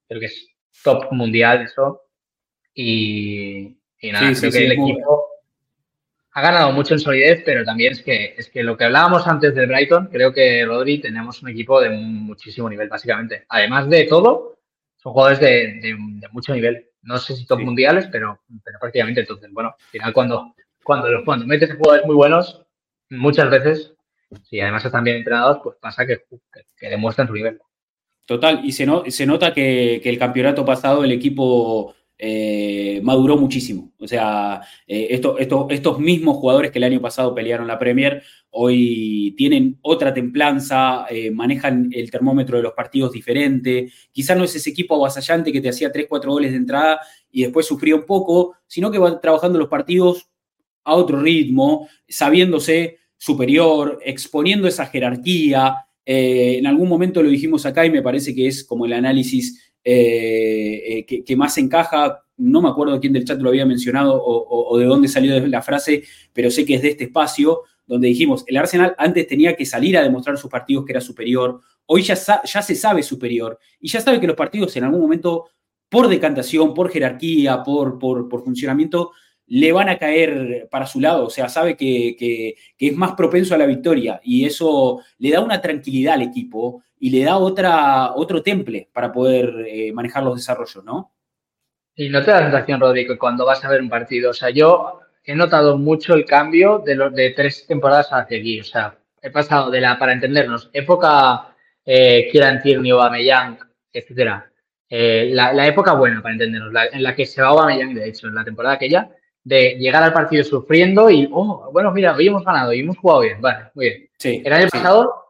creo 0.07 0.19
que 0.19 0.27
es 0.27 0.47
top 0.83 1.11
mundial 1.11 1.61
eso. 1.61 2.01
Y, 2.73 3.77
nada, 4.01 4.33
creo 4.33 4.51
que 4.51 4.65
el 4.65 4.71
equipo 4.71 5.25
ha 6.31 6.41
ganado 6.41 6.71
mucho 6.71 6.95
en 6.95 6.99
solidez, 6.99 7.43
pero 7.45 7.63
también 7.63 7.93
es 7.93 8.01
que, 8.01 8.33
es 8.35 8.49
que 8.49 8.63
lo 8.63 8.75
que 8.75 8.85
hablábamos 8.85 9.27
antes 9.27 9.53
del 9.53 9.67
Brighton, 9.67 10.07
creo 10.11 10.33
que 10.33 10.65
Rodri 10.65 10.99
tenemos 10.99 11.43
un 11.43 11.49
equipo 11.49 11.79
de 11.79 11.89
muchísimo 11.89 12.69
nivel, 12.69 12.89
básicamente. 12.89 13.45
Además 13.49 13.87
de 13.89 14.05
todo, 14.05 14.57
son 15.03 15.13
jugadores 15.13 15.39
de, 15.39 15.95
mucho 16.31 16.53
nivel. 16.53 16.88
No 17.01 17.17
sé 17.17 17.35
si 17.35 17.45
top 17.45 17.59
mundiales, 17.59 18.07
pero, 18.11 18.39
pero 18.63 18.80
prácticamente. 18.80 19.21
Entonces, 19.21 19.51
bueno, 19.51 19.75
al 19.77 19.89
final 19.89 20.13
cuando, 20.13 20.55
cuando, 20.84 21.09
cuando 21.25 21.45
metes 21.45 21.75
jugadores 21.75 22.05
muy 22.05 22.15
buenos, 22.15 22.65
muchas 23.09 23.49
veces 23.49 23.93
si 24.43 24.59
además 24.59 24.85
están 24.85 25.03
bien 25.03 25.17
entrenados, 25.17 25.59
pues 25.63 25.77
pasa 25.80 26.05
que, 26.05 26.23
demuestran 26.81 27.27
su 27.27 27.34
nivel. 27.34 27.59
Total, 28.25 28.61
y 28.63 28.71
se, 28.71 28.88
se 29.11 29.25
nota 29.25 29.53
que, 29.53 30.01
el 30.03 30.17
campeonato 30.17 30.65
pasado 30.65 31.03
el 31.03 31.11
equipo 31.11 31.95
eh, 32.25 33.01
maduró 33.03 33.35
muchísimo. 33.35 33.91
O 33.99 34.07
sea, 34.07 34.61
eh, 34.87 35.19
estos 35.69 35.99
mismos 35.99 36.37
jugadores 36.37 36.71
que 36.71 36.77
el 36.77 36.85
año 36.85 37.01
pasado 37.01 37.35
pelearon 37.35 37.67
la 37.67 37.77
Premier, 37.77 38.23
hoy 38.51 39.35
tienen 39.37 39.77
otra 39.81 40.13
templanza, 40.13 41.05
eh, 41.09 41.31
manejan 41.31 41.89
el 41.91 42.09
termómetro 42.09 42.55
de 42.55 42.63
los 42.63 42.71
partidos 42.71 43.11
diferente. 43.11 43.91
Quizás 44.13 44.37
no 44.37 44.45
es 44.45 44.55
ese 44.55 44.69
equipo 44.69 44.95
avasallante 44.95 45.51
que 45.51 45.59
te 45.59 45.67
hacía 45.67 45.91
3, 45.91 46.05
4 46.07 46.31
goles 46.31 46.51
de 46.51 46.57
entrada 46.59 47.01
y 47.29 47.41
después 47.41 47.65
sufría 47.65 47.95
un 47.97 48.05
poco, 48.05 48.55
sino 48.67 48.89
que 48.89 48.99
va 48.99 49.19
trabajando 49.19 49.59
los 49.59 49.67
partidos 49.67 50.29
a 50.85 50.95
otro 50.95 51.19
ritmo, 51.19 51.89
sabiéndose 52.07 52.99
superior, 53.17 53.99
exponiendo 54.01 54.69
esa 54.69 54.85
jerarquía. 54.85 55.75
En 56.05 56.67
algún 56.67 56.87
momento 56.87 57.21
lo 57.21 57.27
dijimos 57.27 57.65
acá 57.65 57.85
y 57.85 57.91
me 57.91 58.01
parece 58.01 58.33
que 58.33 58.47
es 58.47 58.63
como 58.63 58.85
el 58.85 58.93
análisis 58.93 59.72
eh, 59.84 61.05
eh, 61.07 61.23
que, 61.23 61.35
más 61.35 61.57
encaja. 61.57 62.23
No 62.38 62.61
me 62.61 62.69
acuerdo 62.69 62.99
quién 62.99 63.14
del 63.14 63.26
chat 63.26 63.39
lo 63.39 63.49
había 63.49 63.65
mencionado 63.65 64.22
o, 64.23 64.77
de 64.77 64.85
dónde 64.85 65.07
salió 65.07 65.45
la 65.47 65.61
frase, 65.61 66.03
pero 66.34 66.49
sé 66.49 66.65
que 66.65 66.76
es 66.76 66.81
de 66.81 66.89
este 66.89 67.05
espacio 67.05 67.61
donde 67.85 68.07
dijimos, 68.07 68.43
el 68.47 68.57
Arsenal 68.57 68.95
antes 68.97 69.27
tenía 69.27 69.55
que 69.55 69.65
salir 69.65 69.97
a 69.97 70.03
demostrar 70.03 70.38
sus 70.38 70.49
partidos 70.49 70.85
que 70.85 70.93
era 70.93 71.01
superior, 71.01 71.60
hoy 71.85 72.01
ya, 72.01 72.15
ya 72.15 72.61
se 72.61 72.76
sabe 72.76 73.03
superior 73.03 73.60
y 73.80 73.89
ya 73.89 73.99
sabe 73.99 74.19
que 74.19 74.27
los 74.27 74.38
partidos 74.38 74.76
en 74.77 74.85
algún 74.85 75.01
momento, 75.01 75.49
por 75.89 76.07
decantación, 76.07 76.73
por 76.73 76.89
jerarquía, 76.89 77.61
por, 77.61 77.99
por, 77.99 78.30
por 78.30 78.43
funcionamiento, 78.43 79.11
le 79.47 79.72
van 79.72 79.89
a 79.89 79.97
caer 79.97 80.68
para 80.72 80.88
su 80.88 80.99
lado, 80.99 81.26
o 81.26 81.30
sea, 81.30 81.49
sabe 81.49 81.76
que, 81.76 82.55
es 82.77 82.95
más 82.95 83.14
propenso 83.14 83.53
a 83.53 83.57
la 83.57 83.65
victoria 83.65 84.19
y 84.23 84.45
eso 84.45 85.01
le 85.18 85.31
da 85.31 85.41
una 85.41 85.61
tranquilidad 85.61 86.15
al 86.15 86.23
equipo 86.23 86.81
y 87.03 87.09
le 87.09 87.25
da 87.25 87.35
otra, 87.35 88.13
otro 88.15 88.41
temple 88.41 88.88
para 88.93 89.11
poder 89.11 89.65
eh, 89.67 89.91
manejar 89.91 90.23
los 90.23 90.38
desarrollos, 90.38 90.85
¿no? 90.85 91.11
Y 91.95 92.07
no 92.07 92.23
te 92.23 92.31
da 92.31 92.39
la 92.39 92.49
sensación, 92.49 92.80
Rodrigo, 92.80 93.17
cuando 93.19 93.45
vas 93.45 93.61
a 93.65 93.67
ver 93.67 93.81
un 93.81 93.89
partido, 93.89 94.30
o 94.30 94.34
sea, 94.34 94.51
yo 94.51 95.01
he 95.21 95.35
notado 95.35 95.77
mucho 95.77 96.13
el 96.13 96.23
cambio 96.23 96.80
de 96.80 96.95
los 96.95 97.13
de 97.13 97.31
tres 97.31 97.67
temporadas 97.67 98.07
hacia 98.09 98.38
aquí, 98.38 98.61
o 98.61 98.63
sea, 98.63 98.95
he 99.21 99.30
pasado 99.31 99.69
de 99.69 99.81
la, 99.81 99.99
para 99.99 100.13
entendernos, 100.13 100.69
época 100.71 101.53
eh, 101.85 102.30
Kieran 102.31 102.61
Tierney, 102.61 102.91
Aubameyang, 102.91 103.59
etcétera, 103.91 104.49
eh, 104.89 105.30
la, 105.34 105.67
época 105.67 105.91
buena, 105.95 106.21
para 106.21 106.35
entendernos, 106.35 106.73
en 106.89 107.03
la 107.03 107.13
que 107.13 107.25
se 107.25 107.41
va 107.41 107.49
Aubameyang, 107.49 107.95
de 107.95 108.07
hecho, 108.07 108.30
en 108.30 108.35
la 108.35 108.45
temporada 108.45 108.75
aquella, 108.75 109.09
de 109.43 109.75
llegar 109.77 110.03
al 110.03 110.13
partido 110.13 110.45
sufriendo 110.45 111.09
y, 111.09 111.27
oh, 111.34 111.69
bueno, 111.73 111.91
mira, 111.91 112.15
hoy 112.15 112.27
hemos 112.27 112.45
ganado 112.45 112.71
y 112.71 112.80
hemos 112.80 112.97
jugado 112.97 113.23
bien. 113.23 113.41
Vale, 113.41 113.71
muy 113.73 113.89
bien. 113.89 114.09
Sí, 114.17 114.41
el 114.45 114.53
año 114.53 114.69
pasado 114.69 115.22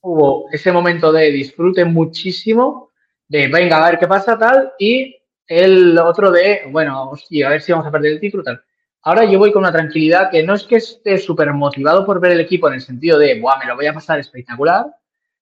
hubo 0.00 0.48
ese 0.52 0.72
momento 0.72 1.12
de 1.12 1.30
disfrute 1.30 1.84
muchísimo, 1.84 2.92
de 3.26 3.48
venga, 3.48 3.84
a 3.84 3.90
ver 3.90 3.98
qué 3.98 4.06
pasa, 4.06 4.38
tal, 4.38 4.72
y 4.78 5.16
el 5.46 5.98
otro 5.98 6.30
de, 6.30 6.62
bueno, 6.70 7.12
y 7.30 7.42
a 7.42 7.50
ver 7.50 7.62
si 7.62 7.72
vamos 7.72 7.86
a 7.86 7.90
perder 7.90 8.12
el 8.12 8.20
título, 8.20 8.42
tal. 8.42 8.62
Ahora 9.02 9.24
yo 9.24 9.38
voy 9.38 9.52
con 9.52 9.62
una 9.62 9.72
tranquilidad 9.72 10.30
que 10.30 10.42
no 10.42 10.54
es 10.54 10.64
que 10.64 10.76
esté 10.76 11.18
súper 11.18 11.52
motivado 11.52 12.04
por 12.04 12.20
ver 12.20 12.32
el 12.32 12.40
equipo 12.40 12.68
en 12.68 12.74
el 12.74 12.80
sentido 12.80 13.18
de, 13.18 13.40
Buah, 13.40 13.58
me 13.58 13.66
lo 13.66 13.76
voy 13.76 13.86
a 13.86 13.94
pasar 13.94 14.18
espectacular, 14.18 14.86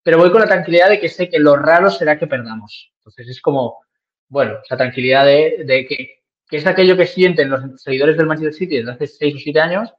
pero 0.02 0.18
voy 0.18 0.30
con 0.30 0.40
la 0.40 0.46
tranquilidad 0.46 0.88
de 0.88 1.00
que 1.00 1.08
sé 1.08 1.28
que 1.28 1.40
lo 1.40 1.56
raro 1.56 1.90
será 1.90 2.18
que 2.18 2.28
perdamos. 2.28 2.92
Entonces 2.98 3.28
es 3.28 3.40
como, 3.40 3.80
bueno, 4.28 4.58
esa 4.64 4.76
tranquilidad 4.76 5.24
de, 5.24 5.86
que, 5.88 6.20
es 6.50 6.66
aquello 6.66 6.96
que 6.96 7.06
sienten 7.06 7.50
los 7.50 7.82
seguidores 7.82 8.16
del 8.16 8.26
Manchester 8.26 8.54
City 8.54 8.76
desde 8.76 8.92
hace 8.92 9.06
6 9.08 9.34
o 9.34 9.38
7 9.38 9.60
años 9.60 9.92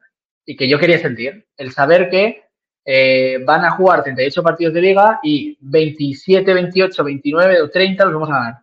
y 0.46 0.56
que 0.56 0.70
yo 0.70 0.80
quería 0.80 1.00
sentir. 1.00 1.46
El 1.58 1.72
saber 1.72 2.10
que 2.10 2.44
eh, 2.90 3.40
van 3.44 3.66
a 3.66 3.72
jugar 3.72 4.02
38 4.02 4.42
partidos 4.42 4.74
de 4.74 4.82
liga 4.82 5.20
y 5.22 5.58
27, 5.60 6.54
28, 6.54 7.04
29 7.04 7.62
o 7.64 7.70
30 7.70 8.06
los 8.06 8.14
vamos 8.14 8.30
a 8.30 8.34
ganar. 8.34 8.54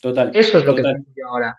Total. 0.00 0.30
Eso 0.32 0.58
es 0.58 0.64
lo 0.64 0.76
que 0.76 0.82
que 0.82 1.22
ahora. 1.28 1.58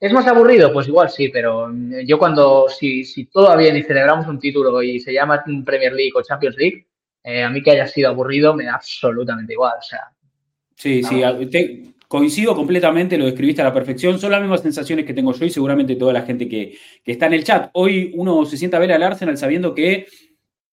¿Es 0.00 0.10
más 0.10 0.26
aburrido? 0.26 0.72
Pues 0.72 0.88
igual 0.88 1.10
sí, 1.10 1.28
pero 1.28 1.70
yo 2.06 2.18
cuando, 2.18 2.66
si, 2.70 3.04
si 3.04 3.26
todavía 3.26 3.74
ni 3.74 3.82
celebramos 3.82 4.26
un 4.26 4.38
título 4.38 4.82
y 4.82 5.00
se 5.00 5.12
llama 5.12 5.44
Premier 5.66 5.92
League 5.92 6.12
o 6.14 6.22
Champions 6.22 6.56
League, 6.56 6.86
eh, 7.22 7.42
a 7.42 7.50
mí 7.50 7.62
que 7.62 7.72
haya 7.72 7.86
sido 7.86 8.08
aburrido 8.08 8.54
me 8.54 8.64
da 8.64 8.76
absolutamente 8.76 9.52
igual. 9.52 9.74
O 9.78 9.82
sea, 9.82 10.00
sí, 10.76 11.02
sí, 11.02 11.22
coincido 12.08 12.54
completamente, 12.54 13.18
lo 13.18 13.26
describiste 13.26 13.60
a 13.60 13.66
la 13.66 13.74
perfección. 13.74 14.18
Son 14.18 14.30
las 14.30 14.40
mismas 14.40 14.62
sensaciones 14.62 15.04
que 15.04 15.12
tengo 15.12 15.34
yo 15.34 15.44
y 15.44 15.50
seguramente 15.50 15.96
toda 15.96 16.14
la 16.14 16.22
gente 16.22 16.48
que, 16.48 16.78
está 17.04 17.26
en 17.26 17.34
el 17.34 17.44
chat. 17.44 17.68
Hoy 17.74 18.12
uno 18.14 18.46
se 18.46 18.56
sienta 18.56 18.78
a 18.78 18.80
ver 18.80 18.92
al 18.92 19.02
Arsenal 19.02 19.36
sabiendo 19.36 19.74
que 19.74 20.06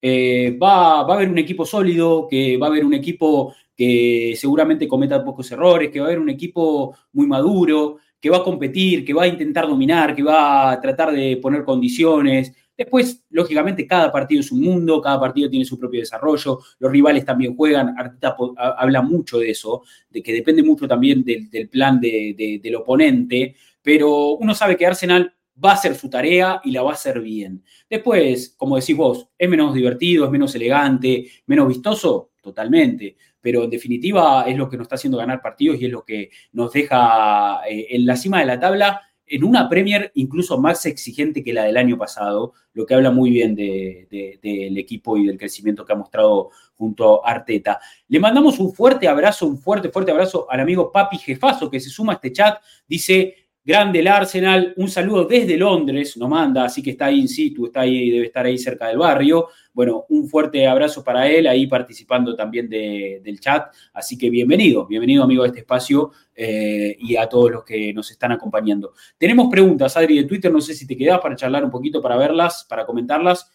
eh, 0.01 0.57
va, 0.61 1.03
va 1.03 1.13
a 1.13 1.17
haber 1.17 1.29
un 1.29 1.37
equipo 1.37 1.65
sólido, 1.65 2.27
que 2.29 2.57
va 2.57 2.67
a 2.67 2.69
haber 2.69 2.83
un 2.83 2.93
equipo 2.93 3.53
que 3.75 4.33
seguramente 4.35 4.87
cometa 4.87 5.23
pocos 5.23 5.51
errores, 5.51 5.89
que 5.89 5.99
va 5.99 6.05
a 6.05 6.09
haber 6.09 6.19
un 6.19 6.29
equipo 6.29 6.95
muy 7.13 7.27
maduro, 7.27 7.97
que 8.19 8.29
va 8.29 8.37
a 8.37 8.43
competir, 8.43 9.03
que 9.03 9.13
va 9.13 9.23
a 9.23 9.27
intentar 9.27 9.67
dominar, 9.67 10.15
que 10.15 10.23
va 10.23 10.71
a 10.71 10.79
tratar 10.79 11.11
de 11.11 11.37
poner 11.37 11.63
condiciones. 11.63 12.53
Después, 12.77 13.23
lógicamente, 13.31 13.87
cada 13.87 14.11
partido 14.11 14.41
es 14.41 14.51
un 14.51 14.61
mundo, 14.61 15.01
cada 15.01 15.19
partido 15.19 15.49
tiene 15.49 15.65
su 15.65 15.77
propio 15.77 15.99
desarrollo, 15.99 16.59
los 16.79 16.91
rivales 16.91 17.25
también 17.25 17.55
juegan, 17.55 17.95
Arteta 17.97 18.35
habla 18.55 19.01
mucho 19.01 19.39
de 19.39 19.49
eso, 19.49 19.83
de 20.09 20.21
que 20.21 20.33
depende 20.33 20.63
mucho 20.63 20.87
también 20.87 21.23
del, 21.23 21.69
plan 21.69 21.99
del 21.99 22.75
oponente, 22.75 23.55
pero 23.81 24.33
uno 24.33 24.53
sabe 24.53 24.77
que 24.77 24.85
Arsenal 24.85 25.33
va 25.63 25.71
a 25.71 25.73
hacer 25.73 25.95
su 25.95 26.09
tarea 26.09 26.61
y 26.63 26.71
la 26.71 26.81
va 26.81 26.91
a 26.91 26.93
hacer 26.93 27.19
bien. 27.21 27.63
Después, 27.89 28.55
como 28.57 28.77
decís 28.77 28.95
vos, 28.95 29.29
es 29.37 29.49
menos 29.49 29.73
divertido, 29.73 30.25
es 30.25 30.31
menos 30.31 30.53
elegante, 30.55 31.27
menos 31.45 31.67
vistoso, 31.67 32.31
totalmente 32.41 33.17
pero 33.43 33.63
en 33.63 33.71
definitiva 33.71 34.45
es 34.47 34.55
lo 34.55 34.69
que 34.69 34.77
nos 34.77 34.85
está 34.85 34.95
haciendo 34.95 35.17
ganar 35.17 35.41
partidos 35.41 35.81
y 35.81 35.85
es 35.85 35.91
lo 35.91 36.05
que 36.05 36.29
nos 36.51 36.71
deja 36.71 37.61
eh, 37.67 37.87
en 37.89 38.05
la 38.05 38.15
cima 38.15 38.39
de 38.39 38.45
la 38.45 38.59
tabla 38.59 39.01
en 39.31 39.45
una 39.45 39.69
Premier 39.69 40.11
incluso 40.15 40.57
más 40.59 40.85
exigente 40.85 41.41
que 41.41 41.53
la 41.53 41.63
del 41.63 41.77
año 41.77 41.97
pasado, 41.97 42.51
lo 42.73 42.85
que 42.85 42.93
habla 42.93 43.11
muy 43.11 43.29
bien 43.31 43.55
del 43.55 44.77
equipo 44.77 45.17
y 45.17 45.25
del 45.25 45.37
crecimiento 45.37 45.85
que 45.85 45.93
ha 45.93 45.95
mostrado 45.95 46.49
junto 46.75 47.25
a 47.25 47.31
Arteta. 47.31 47.79
Le 48.09 48.19
mandamos 48.19 48.59
un 48.59 48.73
fuerte 48.73 49.07
abrazo, 49.07 49.47
un 49.47 49.57
fuerte, 49.57 49.89
fuerte 49.89 50.11
abrazo 50.11 50.47
al 50.49 50.59
amigo 50.59 50.91
Papi 50.91 51.17
Jefazo 51.17 51.71
que 51.71 51.79
se 51.79 51.89
suma 51.89 52.13
a 52.13 52.15
este 52.15 52.33
chat. 52.33 52.61
Dice, 52.85 53.40
Grande 53.63 53.99
el 53.99 54.07
Arsenal, 54.07 54.73
un 54.77 54.89
saludo 54.89 55.25
desde 55.25 55.55
Londres, 55.55 56.17
nos 56.17 56.27
manda, 56.27 56.65
así 56.65 56.81
que 56.81 56.89
está 56.91 57.05
ahí 57.05 57.19
in 57.19 57.27
situ, 57.27 57.67
está 57.67 57.81
ahí, 57.81 58.09
debe 58.09 58.25
estar 58.25 58.43
ahí 58.43 58.57
cerca 58.57 58.87
del 58.87 58.97
barrio. 58.97 59.49
Bueno, 59.71 60.05
un 60.09 60.27
fuerte 60.27 60.65
abrazo 60.65 61.03
para 61.03 61.27
él, 61.29 61.45
ahí 61.45 61.67
participando 61.67 62.35
también 62.35 62.67
del 62.67 63.39
chat. 63.39 63.71
Así 63.93 64.17
que 64.17 64.31
bienvenido, 64.31 64.87
bienvenido 64.87 65.23
amigo 65.23 65.43
de 65.43 65.49
este 65.49 65.59
espacio 65.59 66.11
eh, 66.33 66.95
y 66.97 67.15
a 67.15 67.29
todos 67.29 67.51
los 67.51 67.63
que 67.63 67.93
nos 67.93 68.09
están 68.09 68.31
acompañando. 68.31 68.93
Tenemos 69.15 69.47
preguntas, 69.47 69.95
Adri, 69.95 70.17
de 70.17 70.23
Twitter, 70.23 70.51
no 70.51 70.59
sé 70.59 70.73
si 70.73 70.87
te 70.87 70.97
quedas 70.97 71.19
para 71.19 71.35
charlar 71.35 71.63
un 71.63 71.69
poquito, 71.69 72.01
para 72.01 72.17
verlas, 72.17 72.65
para 72.67 72.83
comentarlas. 72.83 73.47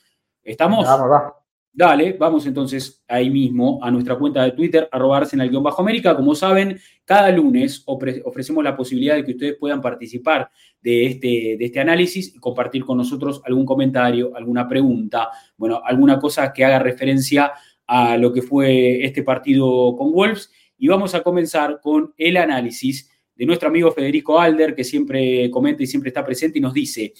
¿Estamos? 0.44 0.86
Vamos, 0.86 1.10
vamos. 1.10 1.45
Dale, 1.78 2.14
vamos 2.14 2.46
entonces 2.46 3.04
ahí 3.06 3.28
mismo 3.28 3.78
a 3.82 3.90
nuestra 3.90 4.16
cuenta 4.16 4.42
de 4.42 4.52
Twitter, 4.52 4.88
arroba 4.90 5.22
bajo 5.60 5.82
américa 5.82 6.16
Como 6.16 6.34
saben, 6.34 6.80
cada 7.04 7.30
lunes 7.30 7.82
ofrecemos 7.84 8.64
la 8.64 8.74
posibilidad 8.74 9.14
de 9.14 9.24
que 9.26 9.32
ustedes 9.32 9.56
puedan 9.60 9.82
participar 9.82 10.48
de 10.80 11.04
este, 11.04 11.26
de 11.58 11.64
este 11.66 11.78
análisis 11.78 12.34
y 12.34 12.38
compartir 12.38 12.82
con 12.82 12.96
nosotros 12.96 13.42
algún 13.44 13.66
comentario, 13.66 14.34
alguna 14.34 14.66
pregunta, 14.66 15.28
bueno, 15.58 15.82
alguna 15.84 16.18
cosa 16.18 16.50
que 16.50 16.64
haga 16.64 16.78
referencia 16.78 17.52
a 17.86 18.16
lo 18.16 18.32
que 18.32 18.40
fue 18.40 19.04
este 19.04 19.22
partido 19.22 19.94
con 19.98 20.12
Wolves. 20.12 20.50
Y 20.78 20.88
vamos 20.88 21.14
a 21.14 21.22
comenzar 21.22 21.80
con 21.82 22.14
el 22.16 22.38
análisis 22.38 23.10
de 23.34 23.44
nuestro 23.44 23.68
amigo 23.68 23.92
Federico 23.92 24.40
Alder, 24.40 24.74
que 24.74 24.82
siempre 24.82 25.50
comenta 25.50 25.82
y 25.82 25.86
siempre 25.86 26.08
está 26.08 26.24
presente 26.24 26.56
y 26.56 26.62
nos 26.62 26.72
dice, 26.72 27.12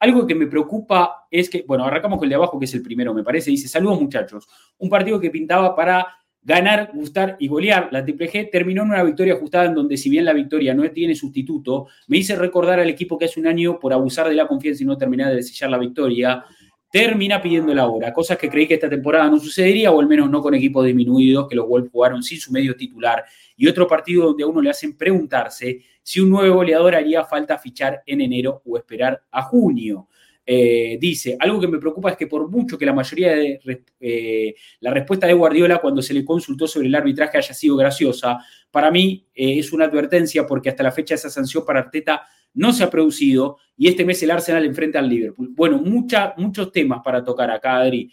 algo 0.00 0.26
que 0.26 0.34
me 0.34 0.46
preocupa 0.46 1.26
es 1.30 1.48
que, 1.48 1.62
bueno, 1.66 1.84
arrancamos 1.84 2.18
con 2.18 2.26
el 2.26 2.30
de 2.30 2.36
abajo, 2.36 2.58
que 2.58 2.64
es 2.64 2.74
el 2.74 2.82
primero, 2.82 3.14
me 3.14 3.22
parece. 3.22 3.50
Dice, 3.50 3.68
saludos 3.68 4.00
muchachos. 4.00 4.48
Un 4.78 4.88
partido 4.88 5.20
que 5.20 5.30
pintaba 5.30 5.76
para 5.76 6.06
ganar, 6.42 6.90
gustar 6.94 7.36
y 7.38 7.48
golear. 7.48 7.90
La 7.92 8.02
Triple 8.02 8.30
G 8.30 8.50
terminó 8.50 8.82
en 8.82 8.88
una 8.88 9.02
victoria 9.02 9.34
ajustada 9.34 9.66
en 9.66 9.74
donde 9.74 9.98
si 9.98 10.08
bien 10.08 10.24
la 10.24 10.32
victoria 10.32 10.72
no 10.72 10.90
tiene 10.90 11.14
sustituto, 11.14 11.88
me 12.08 12.16
hice 12.16 12.34
recordar 12.34 12.80
al 12.80 12.88
equipo 12.88 13.18
que 13.18 13.26
hace 13.26 13.38
un 13.40 13.46
año 13.46 13.78
por 13.78 13.92
abusar 13.92 14.28
de 14.28 14.34
la 14.34 14.46
confianza 14.46 14.82
y 14.82 14.86
no 14.86 14.96
terminar 14.96 15.34
de 15.34 15.42
sellar 15.42 15.70
la 15.70 15.78
victoria, 15.78 16.44
termina 16.90 17.40
pidiendo 17.40 17.72
la 17.72 17.86
hora, 17.86 18.12
cosas 18.12 18.36
que 18.36 18.48
creí 18.48 18.66
que 18.66 18.74
esta 18.74 18.88
temporada 18.88 19.28
no 19.28 19.38
sucedería, 19.38 19.92
o 19.92 20.00
al 20.00 20.08
menos 20.08 20.28
no 20.28 20.40
con 20.40 20.54
equipos 20.54 20.84
disminuidos, 20.84 21.46
que 21.46 21.54
los 21.54 21.68
Wolves 21.68 21.90
jugaron 21.92 22.22
sin 22.22 22.40
su 22.40 22.50
medio 22.50 22.74
titular, 22.74 23.24
y 23.56 23.68
otro 23.68 23.86
partido 23.86 24.26
donde 24.26 24.42
a 24.42 24.46
uno 24.46 24.60
le 24.60 24.70
hacen 24.70 24.96
preguntarse 24.96 25.80
si 26.02 26.20
un 26.20 26.30
nuevo 26.30 26.56
goleador 26.56 26.94
haría 26.94 27.24
falta 27.24 27.58
fichar 27.58 28.02
en 28.06 28.20
enero 28.20 28.62
o 28.64 28.76
esperar 28.76 29.22
a 29.30 29.42
junio. 29.42 30.08
Eh, 30.52 30.98
dice, 31.00 31.36
algo 31.38 31.60
que 31.60 31.68
me 31.68 31.78
preocupa 31.78 32.10
es 32.10 32.16
que 32.16 32.26
por 32.26 32.50
mucho 32.50 32.76
que 32.76 32.84
la 32.84 32.92
mayoría 32.92 33.36
de 33.36 33.60
eh, 34.00 34.54
la 34.80 34.90
respuesta 34.90 35.26
de 35.28 35.34
Guardiola 35.34 35.78
cuando 35.78 36.02
se 36.02 36.12
le 36.12 36.24
consultó 36.24 36.66
sobre 36.66 36.88
el 36.88 36.94
arbitraje 36.94 37.38
haya 37.38 37.54
sido 37.54 37.76
graciosa, 37.76 38.38
para 38.70 38.90
mí 38.90 39.26
eh, 39.34 39.60
es 39.60 39.72
una 39.72 39.84
advertencia 39.84 40.46
porque 40.46 40.70
hasta 40.70 40.82
la 40.82 40.90
fecha 40.90 41.14
esa 41.14 41.30
sanción 41.30 41.64
para 41.64 41.80
Arteta 41.80 42.26
no 42.54 42.72
se 42.72 42.82
ha 42.82 42.90
producido 42.90 43.58
y 43.76 43.86
este 43.86 44.04
mes 44.04 44.22
el 44.24 44.32
Arsenal 44.32 44.64
enfrenta 44.64 44.98
al 44.98 45.08
Liverpool. 45.08 45.50
Bueno, 45.52 45.78
muchos 45.78 46.72
temas 46.72 47.00
para 47.04 47.22
tocar 47.22 47.48
acá, 47.50 47.76
Adri. 47.76 48.10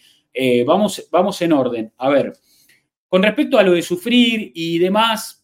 vamos, 0.63 1.07
vamos 1.11 1.41
en 1.41 1.53
orden. 1.53 1.91
A 1.97 2.09
ver, 2.09 2.33
con 3.07 3.23
respecto 3.23 3.57
a 3.57 3.63
lo 3.63 3.71
de 3.71 3.81
sufrir 3.81 4.51
y 4.53 4.77
demás, 4.77 5.36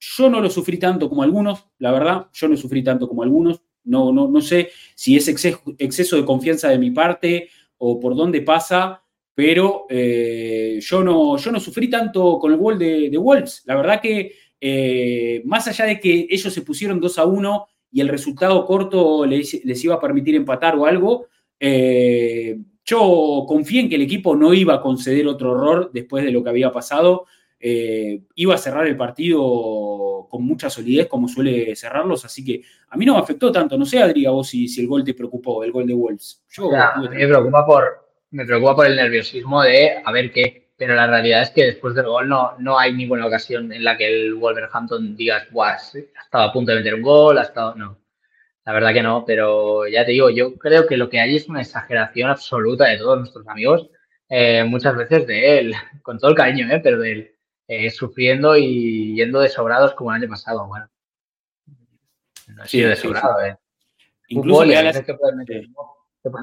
yo 0.00 0.30
no 0.30 0.40
lo 0.40 0.48
sufrí 0.48 0.78
tanto 0.78 1.08
como 1.08 1.22
algunos, 1.22 1.66
la 1.78 1.92
verdad, 1.92 2.26
yo 2.32 2.48
no 2.48 2.56
sufrí 2.56 2.82
tanto 2.82 3.06
como 3.06 3.22
algunos. 3.22 3.62
No, 3.84 4.12
no, 4.12 4.28
no 4.28 4.40
sé 4.40 4.70
si 4.94 5.16
es 5.16 5.28
exceso, 5.28 6.16
de 6.16 6.24
confianza 6.24 6.68
de 6.68 6.78
mi 6.78 6.90
parte 6.90 7.48
o 7.78 7.98
por 7.98 8.14
dónde 8.14 8.42
pasa, 8.42 9.02
pero 9.34 9.86
eh, 9.88 10.78
yo, 10.82 11.02
no, 11.02 11.36
yo 11.36 11.52
no 11.52 11.60
sufrí 11.60 11.88
tanto 11.88 12.38
con 12.38 12.52
el 12.52 12.58
gol 12.58 12.78
de, 12.78 13.16
Wolves. 13.16 13.62
La 13.66 13.76
verdad 13.76 14.00
que 14.00 14.32
eh, 14.60 15.42
más 15.44 15.66
allá 15.68 15.86
de 15.86 16.00
que 16.00 16.26
ellos 16.30 16.52
se 16.52 16.62
pusieron 16.62 17.00
2 17.00 17.18
a 17.18 17.24
1 17.24 17.66
y 17.92 18.00
el 18.00 18.08
resultado 18.08 18.64
corto 18.66 19.24
les, 19.26 19.84
iba 19.84 19.94
a 19.94 20.00
permitir 20.00 20.34
empatar 20.34 20.76
o 20.76 20.86
algo, 20.86 21.26
eh, 21.58 22.58
yo 22.84 23.44
confié 23.46 23.80
en 23.80 23.88
que 23.88 23.96
el 23.96 24.02
equipo 24.02 24.36
no 24.36 24.52
iba 24.54 24.74
a 24.74 24.80
conceder 24.80 25.26
otro 25.26 25.54
error 25.54 25.90
después 25.92 26.24
de 26.24 26.32
lo 26.32 26.42
que 26.42 26.50
había 26.50 26.72
pasado. 26.72 27.26
Eh, 27.62 28.22
iba 28.36 28.54
a 28.54 28.58
cerrar 28.58 28.86
el 28.86 28.96
partido 28.96 30.26
con 30.30 30.42
mucha 30.44 30.70
solidez 30.70 31.06
como 31.08 31.28
suele 31.28 31.76
cerrarlos, 31.76 32.24
así 32.24 32.42
que 32.42 32.62
a 32.88 32.96
mí 32.96 33.04
no 33.04 33.14
me 33.14 33.20
afectó 33.20 33.52
tanto. 33.52 33.76
No 33.76 33.84
sé, 33.84 34.02
Adri, 34.02 34.24
vos 34.24 34.48
si, 34.48 34.66
si 34.66 34.80
el 34.80 34.88
gol 34.88 35.04
te 35.04 35.12
preocupó, 35.12 35.62
el 35.62 35.70
gol 35.70 35.86
de 35.86 35.92
Wolves. 35.92 36.42
me, 37.10 37.26
preocupa 37.26 37.66
por, 37.66 38.08
me 38.30 38.46
preocupa 38.46 38.76
por 38.76 38.86
el 38.86 38.96
nerviosismo 38.96 39.62
de 39.62 40.00
a 40.02 40.10
ver 40.10 40.32
qué, 40.32 40.70
pero 40.74 40.94
la 40.94 41.06
realidad 41.06 41.42
es 41.42 41.50
que 41.50 41.66
después 41.66 41.94
del 41.94 42.06
gol 42.06 42.28
no, 42.30 42.54
no 42.58 42.78
hay 42.78 42.94
ninguna 42.94 43.26
ocasión 43.26 43.70
en 43.72 43.84
la 43.84 43.98
que 43.98 44.06
el 44.06 44.34
Wolverhampton 44.36 45.14
digas, 45.14 45.46
guau, 45.50 45.76
estaba 46.24 46.44
a 46.44 46.52
punto 46.52 46.72
de 46.72 46.78
meter 46.78 46.94
un 46.94 47.02
gol, 47.02 47.36
ha 47.36 47.42
estado. 47.42 47.74
No, 47.74 47.98
la 48.64 48.72
verdad 48.72 48.94
que 48.94 49.02
no, 49.02 49.24
pero 49.26 49.86
ya 49.86 50.06
te 50.06 50.12
digo, 50.12 50.30
yo 50.30 50.54
creo 50.54 50.86
que 50.86 50.96
lo 50.96 51.10
que 51.10 51.20
hay 51.20 51.36
es 51.36 51.46
una 51.46 51.60
exageración 51.60 52.30
absoluta 52.30 52.86
de 52.86 52.96
todos 52.96 53.18
nuestros 53.18 53.46
amigos, 53.48 53.90
eh, 54.30 54.64
muchas 54.64 54.96
veces 54.96 55.26
de 55.26 55.58
él, 55.58 55.74
con 56.02 56.18
todo 56.18 56.30
el 56.30 56.36
cariño, 56.36 56.66
eh, 56.70 56.80
pero 56.82 56.98
de 56.98 57.12
él 57.12 57.34
eh, 57.72 57.88
sufriendo 57.88 58.56
y 58.56 59.14
yendo 59.14 59.38
de 59.38 59.48
sobrados 59.48 59.94
como 59.94 60.10
el 60.10 60.20
año 60.20 60.28
pasado. 60.28 60.66
Bueno, 60.66 60.88
no 62.48 62.62
ha 62.64 62.66
sido 62.66 62.88
de 62.88 62.96
sobrado, 62.96 63.40
¿eh? 63.44 63.56
Incluso 64.26 64.58
gol, 64.58 64.70
las... 64.70 65.00
que 65.02 65.14
puedes 65.14 65.36
meter, 65.36 65.68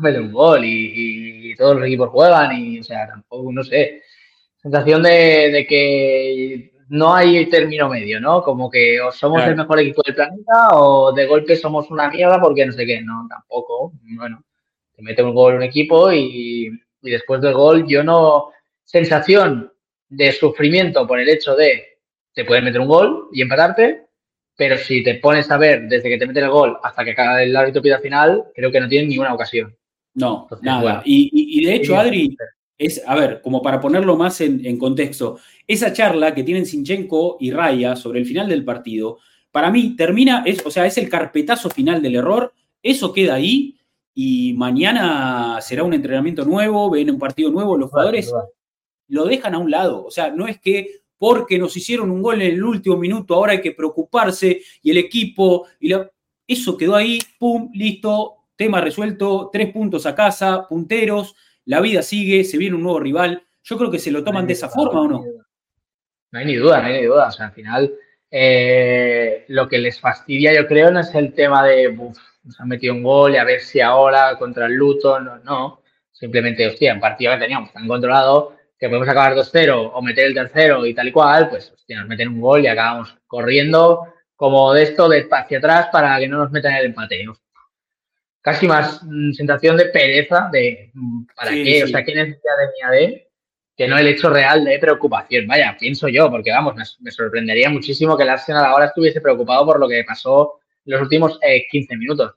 meter, 0.01 0.21
un 0.21 0.31
gol 0.31 0.61
y, 0.63 1.53
todos 1.57 1.75
los 1.75 1.85
equipos 1.85 2.11
juegan 2.11 2.57
y, 2.57 2.79
o 2.79 2.83
sea, 2.83 3.07
tampoco, 3.07 3.51
no 3.51 3.61
sé, 3.61 4.03
sensación 4.55 5.03
de, 5.03 5.65
que 5.67 6.71
no 6.87 7.13
hay 7.13 7.45
término 7.49 7.89
medio, 7.89 8.21
¿no? 8.21 8.41
Como 8.41 8.69
que 8.69 9.01
o 9.01 9.11
somos 9.11 9.43
el 9.43 9.57
mejor 9.57 9.81
equipo 9.81 10.03
del 10.05 10.15
planeta 10.15 10.79
o 10.79 11.11
de 11.11 11.25
golpe 11.25 11.57
somos 11.57 11.91
una 11.91 12.09
mierda 12.09 12.39
porque 12.39 12.65
no 12.65 12.71
sé 12.71 12.85
qué, 12.85 13.01
no, 13.01 13.27
tampoco, 13.29 13.91
bueno, 14.15 14.45
te 14.95 15.01
mete 15.01 15.23
un 15.23 15.33
gol 15.33 15.55
un 15.55 15.63
equipo 15.63 16.09
y, 16.09 16.71
y 17.01 17.11
después 17.11 17.41
del 17.41 17.53
gol 17.53 17.85
yo 17.85 18.01
no, 18.01 18.51
sensación 18.85 19.73
de 20.09 20.31
sufrimiento 20.31 21.05
por 21.05 21.19
el 21.19 21.29
hecho 21.29 21.55
de 21.55 21.99
te 22.33 22.45
puedes 22.45 22.63
meter 22.63 22.81
un 22.81 22.87
gol 22.87 23.29
y 23.33 23.41
empatarte 23.41 24.07
pero 24.57 24.77
si 24.77 25.03
te 25.03 25.15
pones 25.15 25.49
a 25.51 25.57
ver 25.57 25.87
desde 25.87 26.09
que 26.09 26.17
te 26.17 26.25
mete 26.25 26.39
el 26.39 26.49
gol 26.49 26.77
hasta 26.81 27.05
que 27.05 27.13
caga 27.13 27.41
el 27.43 27.55
árbitro 27.55 27.81
pida 27.81 27.99
final, 27.99 28.45
creo 28.55 28.71
que 28.71 28.81
no 28.81 28.89
tienen 28.89 29.07
ninguna 29.07 29.33
ocasión. 29.33 29.77
No, 30.15 30.47
nada. 30.63 31.03
y, 31.05 31.63
de 31.63 31.75
hecho, 31.75 31.95
Adri, 31.95 32.35
es, 32.75 33.03
a 33.05 33.15
ver, 33.15 33.39
como 33.43 33.61
para 33.61 33.79
ponerlo 33.79 34.17
más 34.17 34.41
en, 34.41 34.77
contexto, 34.79 35.39
esa 35.67 35.93
charla 35.93 36.33
que 36.33 36.43
tienen 36.43 36.65
Sinchenko 36.65 37.37
y 37.39 37.51
Raya 37.51 37.95
sobre 37.95 38.19
el 38.19 38.25
final 38.25 38.49
del 38.49 38.65
partido, 38.65 39.19
para 39.51 39.69
mí 39.69 39.95
termina, 39.95 40.41
es, 40.43 40.65
o 40.65 40.71
sea, 40.71 40.87
es 40.87 40.97
el 40.97 41.07
carpetazo 41.07 41.69
final 41.69 42.01
del 42.01 42.15
error, 42.15 42.51
eso 42.81 43.13
queda 43.13 43.35
ahí 43.35 43.77
y 44.15 44.53
mañana 44.53 45.59
será 45.61 45.83
un 45.83 45.93
entrenamiento 45.93 46.45
nuevo, 46.45 46.89
ven 46.89 47.11
un 47.11 47.19
partido 47.19 47.51
nuevo, 47.51 47.77
los 47.77 47.91
jugadores 47.91 48.33
lo 49.07 49.25
dejan 49.25 49.55
a 49.55 49.59
un 49.59 49.71
lado, 49.71 50.05
o 50.05 50.11
sea, 50.11 50.31
no 50.31 50.47
es 50.47 50.59
que 50.59 51.01
porque 51.17 51.57
nos 51.57 51.75
hicieron 51.75 52.11
un 52.11 52.21
gol 52.21 52.41
en 52.41 52.53
el 52.53 52.63
último 52.63 52.97
minuto, 52.97 53.33
ahora 53.33 53.53
hay 53.53 53.61
que 53.61 53.71
preocuparse 53.71 54.61
y 54.83 54.91
el 54.91 54.97
equipo, 54.97 55.67
y 55.79 55.93
eso 56.47 56.77
quedó 56.77 56.95
ahí, 56.95 57.19
pum, 57.39 57.69
listo, 57.73 58.35
tema 58.55 58.81
resuelto, 58.81 59.49
tres 59.51 59.71
puntos 59.71 60.05
a 60.05 60.15
casa, 60.15 60.67
punteros, 60.67 61.35
la 61.65 61.81
vida 61.81 62.01
sigue, 62.01 62.43
se 62.43 62.57
viene 62.57 62.75
un 62.75 62.83
nuevo 62.83 62.99
rival. 62.99 63.43
Yo 63.63 63.77
creo 63.77 63.91
que 63.91 63.99
se 63.99 64.11
lo 64.11 64.23
toman 64.23 64.47
de 64.47 64.53
esa 64.53 64.69
forma 64.69 65.01
o 65.01 65.07
no. 65.07 65.25
No 66.31 66.39
hay 66.39 66.45
ni 66.45 66.55
duda, 66.55 66.81
no 66.81 66.87
hay 66.87 67.01
ni 67.01 67.05
duda. 67.05 67.27
O 67.27 67.31
sea, 67.31 67.47
al 67.47 67.51
final, 67.51 67.93
eh, 68.31 69.43
lo 69.49 69.67
que 69.67 69.77
les 69.77 69.99
fastidia, 69.99 70.53
yo 70.53 70.65
creo, 70.65 70.91
no 70.91 71.01
es 71.01 71.13
el 71.13 71.33
tema 71.33 71.65
de, 71.65 71.89
uff, 71.89 72.17
nos 72.43 72.59
han 72.59 72.69
metido 72.69 72.93
un 72.93 73.03
gol 73.03 73.33
y 73.33 73.37
a 73.37 73.43
ver 73.43 73.59
si 73.59 73.81
ahora 73.81 74.37
contra 74.37 74.67
el 74.67 74.73
Luton, 74.73 75.25
no, 75.25 75.37
no. 75.39 75.81
Simplemente, 76.13 76.65
hostia, 76.65 76.93
un 76.93 77.01
partido 77.01 77.33
que 77.33 77.39
teníamos 77.39 77.71
tan 77.73 77.87
controlado 77.87 78.56
que 78.79 78.87
podemos 78.87 79.09
acabar 79.09 79.35
2-0 79.35 79.91
o 79.93 80.01
meter 80.01 80.27
el 80.27 80.33
tercero 80.33 80.85
y 80.85 80.93
tal 80.93 81.07
y 81.07 81.11
cual, 81.11 81.49
pues 81.49 81.71
hostia, 81.71 81.99
nos 81.99 82.07
meten 82.07 82.29
un 82.29 82.41
gol 82.41 82.63
y 82.63 82.67
acabamos 82.67 83.17
corriendo 83.25 84.13
como 84.35 84.73
de 84.73 84.83
esto 84.83 85.09
de 85.09 85.27
hacia 85.31 85.57
atrás 85.57 85.87
para 85.91 86.19
que 86.19 86.27
no 86.27 86.37
nos 86.37 86.51
metan 86.51 86.73
el 86.75 86.85
empate 86.85 87.25
casi 88.47 88.65
más 88.65 89.01
mm, 89.03 89.33
sensación 89.33 89.75
de 89.75 89.87
pereza 89.87 90.47
de 90.49 90.89
mm, 90.93 91.25
¿para 91.35 91.51
qué? 91.51 91.83
O 91.83 91.87
sea, 91.87 92.05
¿qué 92.05 92.15
necesidad 92.15 92.53
de 92.57 93.07
mi 93.07 93.21
que 93.75 93.87
no 93.89 93.97
el 93.97 94.07
hecho 94.07 94.29
real 94.29 94.63
de 94.63 94.79
preocupación? 94.79 95.45
Vaya, 95.47 95.75
pienso 95.77 96.07
yo, 96.07 96.31
porque 96.31 96.51
vamos, 96.51 96.75
me, 96.99 97.11
sorprendería 97.11 97.69
muchísimo 97.69 98.15
que 98.15 98.23
el 98.23 98.29
Arsenal 98.29 98.63
ahora 98.63 98.85
estuviese 98.85 99.19
preocupado 99.19 99.65
por 99.65 99.81
lo 99.81 99.89
que 99.89 100.01
pasó 100.05 100.61
en 100.85 100.93
los 100.93 101.01
últimos 101.01 101.37
15 101.69 101.93
eh, 101.93 101.97
minutos. 101.97 102.35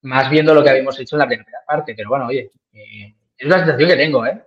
Más 0.00 0.28
viendo 0.28 0.54
lo 0.54 0.64
que 0.64 0.70
habíamos 0.70 0.98
hecho 0.98 1.14
en 1.14 1.20
la 1.20 1.28
primera 1.28 1.60
parte, 1.64 1.94
pero 1.94 2.08
bueno, 2.08 2.26
oye, 2.26 2.50
eh, 2.72 3.14
es 3.38 3.46
la 3.46 3.58
sensación 3.58 3.90
que 3.90 3.96
tengo, 3.96 4.26
¿eh? 4.26 4.42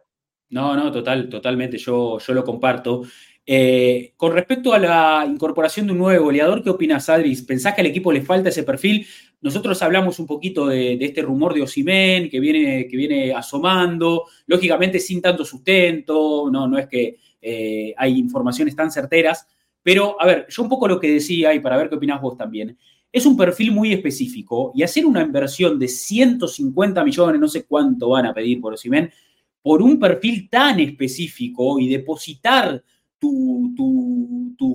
No, 0.49 0.76
no, 0.76 0.91
total, 0.91 1.27
totalmente, 1.30 1.77
yo, 1.77 2.19
yo 2.19 2.34
lo 2.34 2.43
comparto. 2.43 3.03
Eh, 3.47 4.13
con 4.17 4.34
respecto 4.34 4.73
a 4.73 4.80
la 4.80 5.26
incorporación 5.30 5.85
de 5.85 5.91
un 5.91 5.99
nuevo 5.99 6.26
goleador, 6.26 6.63
¿qué 6.63 6.72
opinas, 6.72 7.09
Adris? 7.09 7.43
¿Pensás 7.43 7.76
que 7.76 7.81
al 7.81 7.88
equipo 7.88 8.11
le 8.11 8.22
falta 8.22 8.49
ese 8.49 8.63
perfil? 8.63 9.05
Nosotros 9.41 9.80
hablamos 9.84 10.17
un 10.17 10.26
poquito 10.26 10.65
de, 10.65 10.97
este 10.99 11.22
rumor 11.22 11.53
de 11.53 11.61
Osimén 11.61 12.30
que 12.30 12.39
viene, 12.39 12.88
que 12.88 12.97
viene 12.97 13.34
asomando, 13.34 14.26
lógicamente 14.47 14.99
sin 14.99 15.22
tanto 15.22 15.45
sustento, 15.45 16.49
no, 16.51 16.67
no 16.67 16.80
es 16.80 16.88
que 16.88 17.17
eh, 17.41 17.93
hay 17.95 18.17
informaciones 18.17 18.76
tan 18.76 18.91
certeras, 18.91 19.47
pero 19.84 20.19
a 20.19 20.26
ver, 20.26 20.47
yo 20.49 20.63
un 20.63 20.69
poco 20.69 20.88
lo 20.88 20.99
que 20.99 21.11
decía 21.11 21.53
y 21.53 21.59
para 21.59 21.77
ver 21.77 21.89
qué 21.89 21.95
opinás 21.95 22.22
vos 22.22 22.35
también, 22.35 22.76
es 23.11 23.26
un 23.27 23.38
perfil 23.38 23.72
muy 23.72 23.93
específico 23.93 24.72
y 24.73 24.81
hacer 24.81 25.05
una 25.05 25.22
inversión 25.22 25.77
de 25.77 25.88
150 25.88 27.03
millones, 27.03 27.39
no 27.39 27.47
sé 27.47 27.65
cuánto 27.65 28.09
van 28.09 28.26
a 28.26 28.34
pedir 28.34 28.59
por 28.59 28.73
Osimén, 28.73 29.11
por 29.66 29.82
un 29.82 29.98
perfil 29.98 30.48
tan 30.48 30.80
específico 30.80 31.80
y 31.80 31.90
depositar 31.90 32.84
tu, 33.18 33.74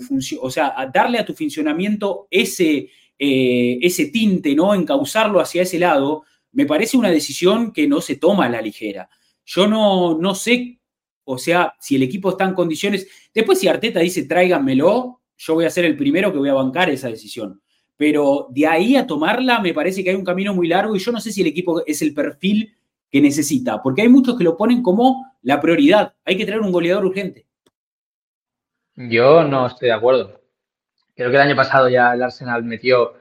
función, 0.05 0.41
o 0.43 0.51
sea, 0.51 0.75
darle 0.93 1.21
a 1.21 1.25
tu 1.25 1.33
funcionamiento 1.33 2.27
ese, 2.29 2.89
eh, 3.17 3.79
ese 3.81 4.07
tinte, 4.07 4.53
¿no? 4.53 4.75
Encauzarlo 4.75 5.39
hacia 5.39 5.63
ese 5.63 5.79
lado, 5.79 6.25
me 6.51 6.67
parece 6.67 6.97
una 6.97 7.09
decisión 7.09 7.73
que 7.73 7.87
no 7.87 8.01
se 8.01 8.17
toma 8.17 8.47
a 8.47 8.49
la 8.49 8.61
ligera. 8.61 9.09
Yo 9.45 9.69
no, 9.69 10.19
no 10.19 10.35
sé, 10.35 10.81
o 11.23 11.39
sea, 11.39 11.73
si 11.79 11.95
el 11.95 12.03
equipo 12.03 12.31
está 12.31 12.43
en 12.47 12.55
condiciones. 12.55 13.07
Después, 13.33 13.61
si 13.61 13.69
Arteta 13.69 14.01
dice 14.01 14.25
tráiganmelo, 14.25 15.21
yo 15.37 15.55
voy 15.55 15.67
a 15.67 15.71
ser 15.71 15.85
el 15.85 15.97
primero 15.97 16.33
que 16.33 16.39
voy 16.39 16.49
a 16.49 16.55
bancar 16.55 16.91
esa 16.91 17.09
decisión. 17.09 17.63
Pero 17.97 18.49
de 18.51 18.67
ahí 18.67 18.97
a 18.97 19.07
tomarla, 19.07 19.61
me 19.61 19.73
parece 19.73 20.03
que 20.03 20.11
hay 20.11 20.17
un 20.17 20.25
camino 20.25 20.53
muy 20.53 20.67
largo 20.67 20.97
y 20.97 20.99
yo 20.99 21.13
no 21.13 21.21
sé 21.21 21.31
si 21.31 21.43
el 21.43 21.47
equipo 21.47 21.87
es 21.87 22.03
el 22.03 22.13
perfil 22.13 22.75
que 23.11 23.21
necesita, 23.21 23.83
porque 23.83 24.03
hay 24.03 24.09
muchos 24.09 24.39
que 24.39 24.45
lo 24.45 24.57
ponen 24.57 24.83
como 24.83 25.37
la 25.43 25.61
prioridad. 25.61 26.15
Hay 26.25 26.37
que 26.37 26.47
traer 26.47 26.61
un 26.61 26.73
goleador 26.73 27.07
urgente. 27.07 27.47
Yo 28.95 29.45
no 29.45 29.67
estoy 29.67 29.89
de 29.89 29.95
acuerdo. 29.95 30.41
Creo 31.15 31.31
que 31.31 31.37
el 31.37 31.43
año 31.43 31.57
pasado 31.57 31.89
ya 31.89 32.13
el 32.13 32.23
Arsenal 32.23 32.63
metió 32.63 33.15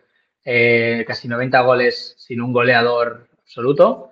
eh, 0.43 1.03
casi 1.07 1.27
90 1.27 1.61
goles 1.61 2.15
sin 2.17 2.41
un 2.41 2.53
goleador 2.53 3.27
absoluto 3.41 4.09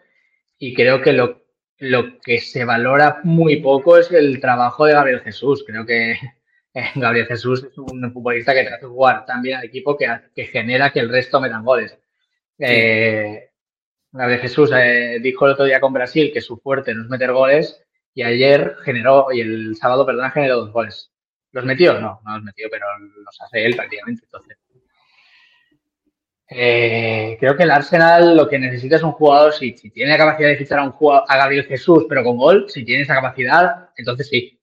y 0.58 0.74
creo 0.74 1.02
que 1.02 1.14
lo, 1.14 1.44
lo 1.78 2.20
que 2.20 2.40
se 2.40 2.66
valora 2.66 3.22
muy 3.24 3.58
poco 3.58 3.98
es 3.98 4.12
el 4.12 4.40
trabajo 4.40 4.86
de 4.86 4.94
Gabriel 4.94 5.22
Jesús. 5.22 5.64
Creo 5.66 5.86
que 5.86 6.12
eh, 6.74 6.86
Gabriel 6.96 7.28
Jesús 7.28 7.64
es 7.64 7.78
un 7.78 8.12
futbolista 8.12 8.54
que 8.54 8.64
trata 8.64 8.86
de 8.86 8.92
jugar 8.92 9.26
también 9.26 9.58
al 9.58 9.66
equipo 9.66 9.96
que, 9.96 10.08
que 10.36 10.46
genera 10.46 10.92
que 10.92 11.00
el 11.00 11.10
resto 11.10 11.40
metan 11.40 11.64
goles. 11.64 11.98
Eh, 12.60 13.47
Gabriel 14.18 14.42
Jesús 14.42 14.72
dijo 15.22 15.46
el 15.46 15.54
otro 15.54 15.66
día 15.66 15.80
con 15.80 15.94
Brasil 15.94 16.32
que 16.34 16.42
su 16.42 16.58
fuerte 16.58 16.94
no 16.94 17.04
es 17.04 17.10
meter 17.10 17.32
goles 17.32 17.84
y 18.14 18.24
ayer 18.24 18.78
generó, 18.84 19.28
y 19.32 19.42
el 19.42 19.76
sábado, 19.76 20.06
perdón, 20.06 20.32
generó 20.32 20.58
dos 20.58 20.72
goles. 20.72 21.12
¿Los 21.52 21.66
metió? 21.66 22.00
No, 22.00 22.20
no 22.26 22.36
los 22.36 22.44
metió, 22.44 22.68
pero 22.72 22.86
los 23.00 23.42
hace 23.42 23.64
él 23.64 23.76
prácticamente. 23.76 24.24
Entonces, 24.26 24.58
eh, 26.50 27.38
creo 27.40 27.58
que 27.58 27.64
el 27.64 27.72
Arsenal 27.72 28.36
lo 28.36 28.48
que 28.48 28.58
necesita 28.58 28.96
es 28.96 29.04
un 29.04 29.12
jugador, 29.12 29.54
si, 29.54 29.74
tiene 29.74 30.12
la 30.12 30.18
capacidad 30.18 30.50
de 30.50 30.58
fichar 30.58 30.80
a 30.80 30.84
un 30.84 30.94
jugador, 30.94 31.26
a 31.28 31.38
Gabriel 31.38 31.66
Jesús, 31.66 32.06
pero 32.08 32.24
con 32.24 32.38
gol, 32.38 32.66
si 32.70 32.86
tiene 32.86 33.04
esa 33.04 33.16
capacidad, 33.16 33.90
entonces 33.98 34.28
sí. 34.30 34.60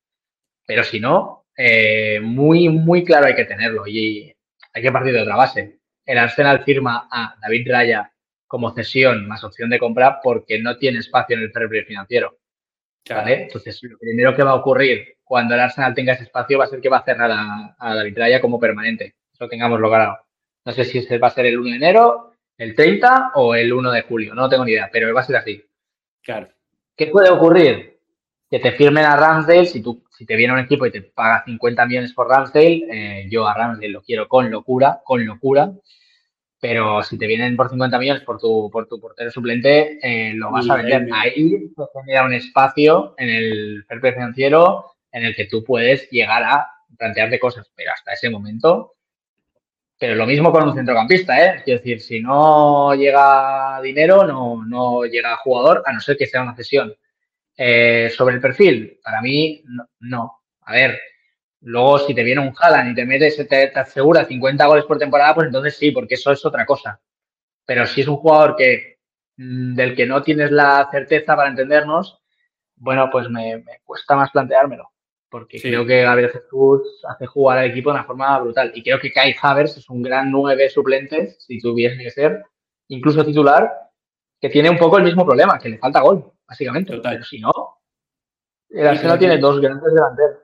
Pero 0.66 0.82
si 0.82 0.98
no, 0.98 1.46
eh, 1.56 2.20
muy, 2.20 2.68
muy 2.68 3.04
claro 3.04 3.26
hay 3.26 3.34
que 3.34 3.44
tenerlo 3.44 3.86
y 3.86 4.34
hay 4.72 4.82
que 4.82 4.92
partir 4.92 5.12
de 5.12 5.22
otra 5.22 5.36
base. 5.36 5.78
El 6.06 6.18
Arsenal 6.18 6.64
firma 6.64 7.08
a 7.10 7.36
David 7.40 7.70
Raya 7.70 8.10
como 8.46 8.72
cesión 8.72 9.26
más 9.26 9.44
opción 9.44 9.70
de 9.70 9.78
compra 9.78 10.20
porque 10.22 10.60
no 10.60 10.76
tiene 10.76 10.98
espacio 10.98 11.36
en 11.36 11.42
el 11.42 11.52
fair 11.52 11.84
financiero. 11.84 12.38
Entonces, 13.06 13.82
lo 13.82 13.98
primero 13.98 14.34
que 14.34 14.42
va 14.42 14.52
a 14.52 14.56
ocurrir 14.56 15.16
cuando 15.22 15.54
el 15.54 15.60
Arsenal 15.60 15.94
tenga 15.94 16.12
ese 16.14 16.24
espacio 16.24 16.58
va 16.58 16.64
a 16.64 16.68
ser 16.68 16.80
que 16.80 16.88
va 16.88 16.98
a 16.98 17.04
cerrar 17.04 17.30
a, 17.30 17.76
a 17.78 17.94
David 17.94 18.18
Raya 18.18 18.40
como 18.40 18.58
permanente. 18.58 19.14
Eso 19.32 19.48
tengamos 19.48 19.80
logrado. 19.80 20.18
No 20.64 20.72
sé 20.72 20.84
si 20.84 21.18
va 21.18 21.28
a 21.28 21.30
ser 21.30 21.46
el 21.46 21.58
1 21.58 21.70
de 21.70 21.76
enero, 21.76 22.34
el 22.56 22.74
30 22.74 23.32
o 23.34 23.54
el 23.54 23.72
1 23.72 23.90
de 23.90 24.02
julio. 24.02 24.34
No 24.34 24.48
tengo 24.48 24.64
ni 24.64 24.72
idea, 24.72 24.88
pero 24.90 25.12
va 25.12 25.20
a 25.20 25.24
ser 25.24 25.36
así. 25.36 25.62
Claro. 26.22 26.48
¿Qué 26.96 27.08
puede 27.08 27.30
ocurrir? 27.30 27.98
Que 28.48 28.60
te 28.60 28.72
firmen 28.72 29.04
a 29.04 29.16
Ramsdale. 29.16 29.66
Si, 29.66 29.82
tú, 29.82 30.04
si 30.10 30.24
te 30.24 30.36
viene 30.36 30.52
un 30.52 30.60
equipo 30.60 30.86
y 30.86 30.90
te 30.90 31.02
paga 31.02 31.42
50 31.44 31.86
millones 31.86 32.12
por 32.12 32.28
Ramsdale, 32.28 32.86
eh, 32.90 33.28
yo 33.28 33.46
a 33.46 33.54
Ramsdale 33.54 33.88
lo 33.88 34.02
quiero 34.02 34.28
con 34.28 34.50
locura, 34.50 35.00
con 35.04 35.24
locura. 35.26 35.72
Pero 36.64 37.02
si 37.02 37.18
te 37.18 37.26
vienen 37.26 37.56
por 37.56 37.68
50 37.68 37.98
millones 37.98 38.22
por 38.22 38.38
tu, 38.38 38.70
por 38.70 38.88
tu 38.88 38.98
portero 38.98 39.30
suplente, 39.30 39.98
eh, 40.02 40.32
lo 40.32 40.50
vas 40.50 40.66
a 40.70 40.76
vender. 40.76 41.06
Ahí 41.12 41.68
se 41.68 42.00
genera 42.00 42.24
un 42.24 42.32
espacio 42.32 43.14
en 43.18 43.28
el 43.28 43.84
fair 43.86 44.14
financiero 44.14 44.92
en 45.12 45.26
el 45.26 45.36
que 45.36 45.44
tú 45.44 45.62
puedes 45.62 46.08
llegar 46.08 46.42
a 46.42 46.66
plantearte 46.96 47.38
cosas, 47.38 47.70
pero 47.76 47.92
hasta 47.92 48.14
ese 48.14 48.30
momento. 48.30 48.94
Pero 49.98 50.14
lo 50.14 50.24
mismo 50.24 50.50
con 50.52 50.66
un 50.66 50.74
centrocampista, 50.74 51.38
¿eh? 51.44 51.60
Quiero 51.62 51.80
decir, 51.80 52.00
si 52.00 52.20
no 52.20 52.94
llega 52.94 53.78
dinero, 53.82 54.26
no, 54.26 54.64
no 54.64 55.04
llega 55.04 55.36
jugador, 55.36 55.82
a 55.84 55.92
no 55.92 56.00
ser 56.00 56.16
que 56.16 56.26
sea 56.26 56.40
una 56.40 56.56
cesión. 56.56 56.94
Eh, 57.58 58.10
sobre 58.16 58.36
el 58.36 58.40
perfil, 58.40 59.00
para 59.04 59.20
mí, 59.20 59.62
no. 60.00 60.40
A 60.62 60.72
ver, 60.72 60.98
Luego, 61.66 61.98
si 61.98 62.14
te 62.14 62.22
viene 62.22 62.42
un 62.42 62.52
Haaland 62.58 62.92
y 62.92 62.94
te 62.94 63.06
metes, 63.06 63.36
te, 63.36 63.44
te, 63.44 63.78
asegura 63.78 64.26
50 64.26 64.66
goles 64.66 64.84
por 64.84 64.98
temporada, 64.98 65.34
pues 65.34 65.46
entonces 65.46 65.76
sí, 65.76 65.92
porque 65.92 66.14
eso 66.14 66.30
es 66.30 66.44
otra 66.44 66.66
cosa. 66.66 67.00
Pero 67.64 67.86
si 67.86 68.02
es 68.02 68.08
un 68.08 68.16
jugador 68.16 68.54
que 68.54 68.98
mm, 69.38 69.74
del 69.74 69.96
que 69.96 70.04
no 70.04 70.22
tienes 70.22 70.50
la 70.50 70.86
certeza 70.90 71.34
para 71.34 71.48
entendernos, 71.48 72.20
bueno, 72.76 73.08
pues 73.10 73.30
me, 73.30 73.64
cuesta 73.82 74.14
más 74.14 74.30
planteármelo. 74.30 74.90
Porque 75.30 75.58
creo 75.60 75.86
que 75.86 76.02
Gabriel 76.02 76.30
Jesús 76.30 77.02
hace 77.08 77.26
jugar 77.26 77.58
al 77.58 77.70
equipo 77.70 77.90
de 77.90 77.94
una 77.94 78.04
forma 78.04 78.38
brutal. 78.40 78.70
Y 78.74 78.82
creo 78.82 79.00
que 79.00 79.10
Kai 79.10 79.34
Havers 79.40 79.78
es 79.78 79.88
un 79.88 80.02
gran 80.02 80.30
nueve 80.30 80.68
suplente, 80.68 81.34
si 81.38 81.60
tuviese 81.60 81.96
que 81.96 82.10
ser, 82.10 82.44
incluso 82.88 83.24
titular, 83.24 83.72
que 84.38 84.50
tiene 84.50 84.68
un 84.68 84.76
poco 84.76 84.98
el 84.98 85.04
mismo 85.04 85.24
problema, 85.24 85.58
que 85.58 85.70
le 85.70 85.78
falta 85.78 86.02
gol, 86.02 86.30
básicamente. 86.46 87.00
Pero 87.00 87.24
si 87.24 87.40
no, 87.40 87.52
el 88.68 88.86
Arsenal 88.86 89.18
tiene 89.18 89.38
dos 89.38 89.60
grandes 89.60 89.92
delanteros. 89.92 90.43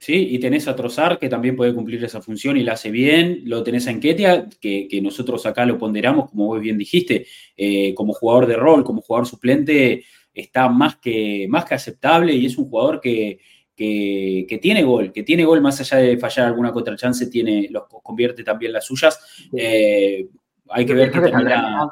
Sí, 0.00 0.28
y 0.30 0.38
tenés 0.38 0.66
a 0.66 0.74
Trozar, 0.74 1.18
que 1.18 1.28
también 1.28 1.56
puede 1.56 1.74
cumplir 1.74 2.02
esa 2.02 2.22
función 2.22 2.56
y 2.56 2.62
la 2.62 2.72
hace 2.72 2.90
bien. 2.90 3.42
Lo 3.44 3.62
tenés 3.62 3.86
a 3.86 3.90
Enquetia, 3.90 4.48
que, 4.58 4.88
que 4.88 5.02
nosotros 5.02 5.44
acá 5.44 5.66
lo 5.66 5.76
ponderamos, 5.76 6.30
como 6.30 6.46
vos 6.46 6.58
bien 6.58 6.78
dijiste, 6.78 7.26
eh, 7.54 7.92
como 7.94 8.14
jugador 8.14 8.46
de 8.46 8.56
rol, 8.56 8.82
como 8.82 9.02
jugador 9.02 9.26
suplente, 9.26 10.04
está 10.32 10.70
más 10.70 10.96
que, 10.96 11.46
más 11.50 11.66
que 11.66 11.74
aceptable 11.74 12.32
y 12.32 12.46
es 12.46 12.56
un 12.56 12.70
jugador 12.70 12.98
que, 12.98 13.40
que, 13.76 14.58
tiene 14.62 14.84
gol, 14.84 15.12
que 15.12 15.22
tiene 15.22 15.44
gol 15.44 15.60
más 15.60 15.78
allá 15.82 15.98
de 15.98 16.16
fallar 16.16 16.46
alguna 16.46 16.72
contra 16.72 16.96
chance, 16.96 17.26
tiene, 17.26 17.68
los 17.70 17.84
convierte 18.02 18.42
también 18.42 18.72
las 18.72 18.86
suyas. 18.86 19.20
Eh, 19.54 20.26
hay 20.70 20.86
que 20.86 20.94
ver 20.94 21.10
que 21.10 21.20
termina... 21.20 21.86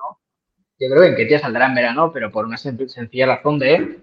Yo 0.80 0.88
creo 0.88 1.02
que 1.02 1.08
en 1.08 1.16
Ketia 1.16 1.40
saldrá 1.40 1.66
en 1.66 1.74
verano, 1.74 2.10
pero 2.10 2.32
por 2.32 2.46
una 2.46 2.56
sencilla 2.56 3.26
razón 3.26 3.58
de, 3.58 3.98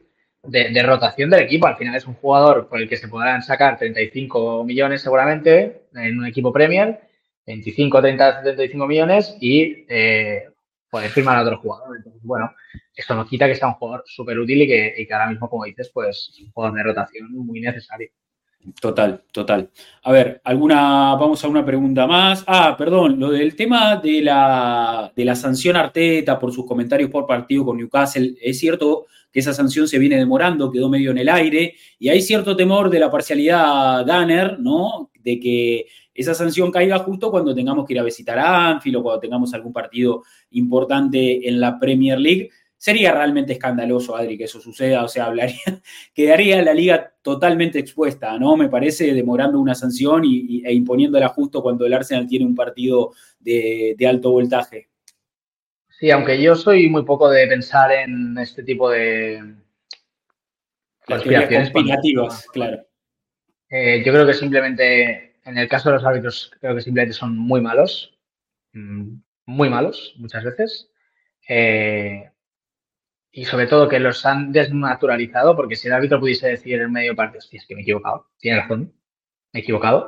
de, 0.47 0.83
rotación 0.83 1.29
del 1.29 1.41
equipo. 1.41 1.67
Al 1.67 1.77
final 1.77 1.95
es 1.95 2.05
un 2.05 2.15
jugador 2.15 2.67
por 2.67 2.79
el 2.79 2.89
que 2.89 2.97
se 2.97 3.07
podrán 3.07 3.41
sacar 3.41 3.77
35 3.77 4.63
millones 4.63 5.01
seguramente 5.01 5.83
en 5.93 6.19
un 6.19 6.25
equipo 6.25 6.51
Premier, 6.51 6.99
25, 7.45 8.01
30, 8.01 8.43
75 8.43 8.87
millones 8.87 9.37
y 9.39 9.85
eh, 9.87 10.49
poder 10.89 11.09
firmar 11.09 11.37
a 11.37 11.43
otro 11.43 11.59
jugador. 11.59 11.97
Entonces, 11.97 12.21
bueno, 12.23 12.51
esto 12.95 13.15
no 13.15 13.25
quita 13.25 13.47
que 13.47 13.55
sea 13.55 13.67
un 13.67 13.75
jugador 13.75 14.03
súper 14.05 14.39
útil 14.39 14.61
y 14.61 14.67
que, 14.67 14.93
y 14.97 15.05
que 15.05 15.13
ahora 15.13 15.29
mismo, 15.29 15.49
como 15.49 15.65
dices, 15.65 15.91
pues 15.93 16.29
es 16.31 16.41
un 16.41 16.51
jugador 16.51 16.77
de 16.77 16.83
rotación 16.83 17.31
muy 17.33 17.59
necesario. 17.59 18.09
Total, 18.81 19.21
total. 19.31 19.69
A 20.03 20.11
ver, 20.11 20.41
alguna, 20.43 21.15
vamos 21.15 21.43
a 21.43 21.47
una 21.47 21.63
pregunta 21.63 22.07
más. 22.07 22.43
Ah, 22.47 22.75
perdón, 22.77 23.19
lo 23.19 23.29
del 23.29 23.55
tema 23.55 23.97
de 23.97 24.21
la, 24.21 25.11
de 25.15 25.25
la 25.25 25.35
sanción 25.35 25.75
Arteta 25.75 26.39
por 26.39 26.51
sus 26.51 26.65
comentarios 26.65 27.11
por 27.11 27.27
partido 27.27 27.65
con 27.65 27.77
Newcastle. 27.77 28.35
Es 28.41 28.57
cierto 28.57 29.05
que 29.31 29.41
esa 29.41 29.53
sanción 29.53 29.87
se 29.87 29.99
viene 29.99 30.15
demorando, 30.15 30.71
quedó 30.71 30.89
medio 30.89 31.11
en 31.11 31.17
el 31.19 31.29
aire, 31.29 31.75
y 31.99 32.09
hay 32.09 32.21
cierto 32.21 32.55
temor 32.55 32.89
de 32.89 32.99
la 32.99 33.11
parcialidad 33.11 34.05
Gunner, 34.05 34.59
¿no? 34.59 35.11
De 35.21 35.39
que 35.39 35.85
esa 36.13 36.33
sanción 36.33 36.71
caiga 36.71 36.99
justo 36.99 37.29
cuando 37.29 37.53
tengamos 37.53 37.85
que 37.85 37.93
ir 37.93 37.99
a 37.99 38.03
visitar 38.03 38.39
a 38.39 38.69
Anfield 38.69 38.95
o 38.95 39.03
cuando 39.03 39.19
tengamos 39.19 39.53
algún 39.53 39.73
partido 39.73 40.23
importante 40.51 41.47
en 41.47 41.59
la 41.59 41.77
Premier 41.77 42.17
League. 42.17 42.49
Sería 42.85 43.13
realmente 43.13 43.53
escandaloso, 43.53 44.15
Adri, 44.15 44.37
que 44.37 44.43
eso 44.43 44.61
suceda, 44.61 45.03
o 45.03 45.07
sea, 45.07 45.25
hablaría, 45.25 45.57
quedaría 46.13 46.61
la 46.61 46.71
liga 46.71 47.15
totalmente 47.23 47.79
expuesta, 47.79 48.37
¿no? 48.37 48.55
Me 48.57 48.69
parece 48.69 49.11
demorando 49.11 49.59
una 49.59 49.73
sanción 49.73 50.21
y, 50.23 50.63
e 50.63 50.71
imponiéndola 50.71 51.29
justo 51.29 51.63
cuando 51.63 51.87
el 51.87 51.95
Arsenal 51.95 52.27
tiene 52.27 52.45
un 52.45 52.53
partido 52.53 53.13
de, 53.39 53.97
alto 54.07 54.29
voltaje. 54.29 54.89
Sí, 55.89 56.11
aunque 56.11 56.39
yo 56.39 56.53
soy 56.53 56.87
muy 56.87 57.03
poco 57.03 57.27
de 57.27 57.47
pensar 57.47 57.91
en 57.91 58.37
este 58.37 58.61
tipo 58.61 58.91
de 58.91 59.55
conspiraciones. 61.07 61.71
Conspirativas, 61.71 62.45
claro. 62.53 62.85
Eh, 63.67 64.03
yo 64.05 64.13
creo 64.13 64.27
que 64.27 64.33
simplemente, 64.35 65.39
en 65.43 65.57
el 65.57 65.67
caso 65.67 65.89
de 65.89 65.95
los 65.95 66.05
árbitros, 66.05 66.51
creo 66.61 66.75
que 66.75 66.81
simplemente 66.81 67.17
son 67.17 67.35
muy 67.35 67.61
malos, 67.61 68.15
mm, 68.73 69.15
muy 69.47 69.69
malos 69.71 70.13
muchas 70.17 70.43
veces. 70.43 70.91
Eh, 71.49 72.29
y 73.37 73.43
sobre 73.43 73.67
todo 73.67 73.89
que 73.89 73.99
los 73.99 74.25
han 74.25 74.53
desnaturalizado, 74.53 75.57
porque 75.57 75.75
si 75.75 75.89
el 75.89 75.93
árbitro 75.93 76.21
pudiese 76.21 76.47
decir 76.47 76.79
en 76.79 76.89
medio 76.89 77.17
parte, 77.17 77.39
hostia, 77.39 77.59
es 77.59 77.67
que 77.67 77.75
me 77.75 77.81
he 77.81 77.83
equivocado, 77.83 78.29
tiene 78.39 78.61
razón, 78.61 78.93
me 79.51 79.59
he 79.59 79.63
equivocado, 79.63 80.07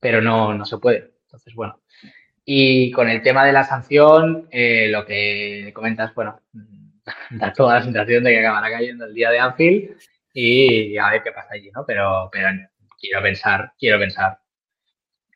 pero 0.00 0.22
no, 0.22 0.54
no 0.54 0.64
se 0.64 0.78
puede. 0.78 1.12
Entonces, 1.26 1.54
bueno. 1.54 1.82
Y 2.42 2.90
con 2.90 3.10
el 3.10 3.20
tema 3.20 3.44
de 3.44 3.52
la 3.52 3.64
sanción, 3.64 4.48
eh, 4.50 4.88
lo 4.88 5.04
que 5.04 5.72
comentas, 5.74 6.14
bueno, 6.14 6.40
da 7.30 7.52
toda 7.52 7.74
la 7.74 7.82
sensación 7.84 8.24
de 8.24 8.30
que 8.30 8.38
acabará 8.38 8.70
cayendo 8.70 9.04
el 9.04 9.12
día 9.12 9.30
de 9.30 9.40
Anfield 9.40 9.96
y 10.32 10.96
a 10.96 11.10
ver 11.10 11.22
qué 11.22 11.32
pasa 11.32 11.50
allí, 11.52 11.70
¿no? 11.70 11.84
Pero, 11.86 12.30
pero 12.32 12.48
quiero 12.98 13.20
pensar, 13.20 13.72
quiero 13.78 13.98
pensar 13.98 14.38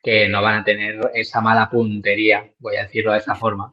que 0.01 0.27
no 0.27 0.41
van 0.41 0.61
a 0.61 0.63
tener 0.63 0.99
esa 1.13 1.41
mala 1.41 1.69
puntería, 1.69 2.51
voy 2.57 2.77
a 2.77 2.83
decirlo 2.83 3.11
de 3.11 3.19
esa 3.19 3.35
forma, 3.35 3.71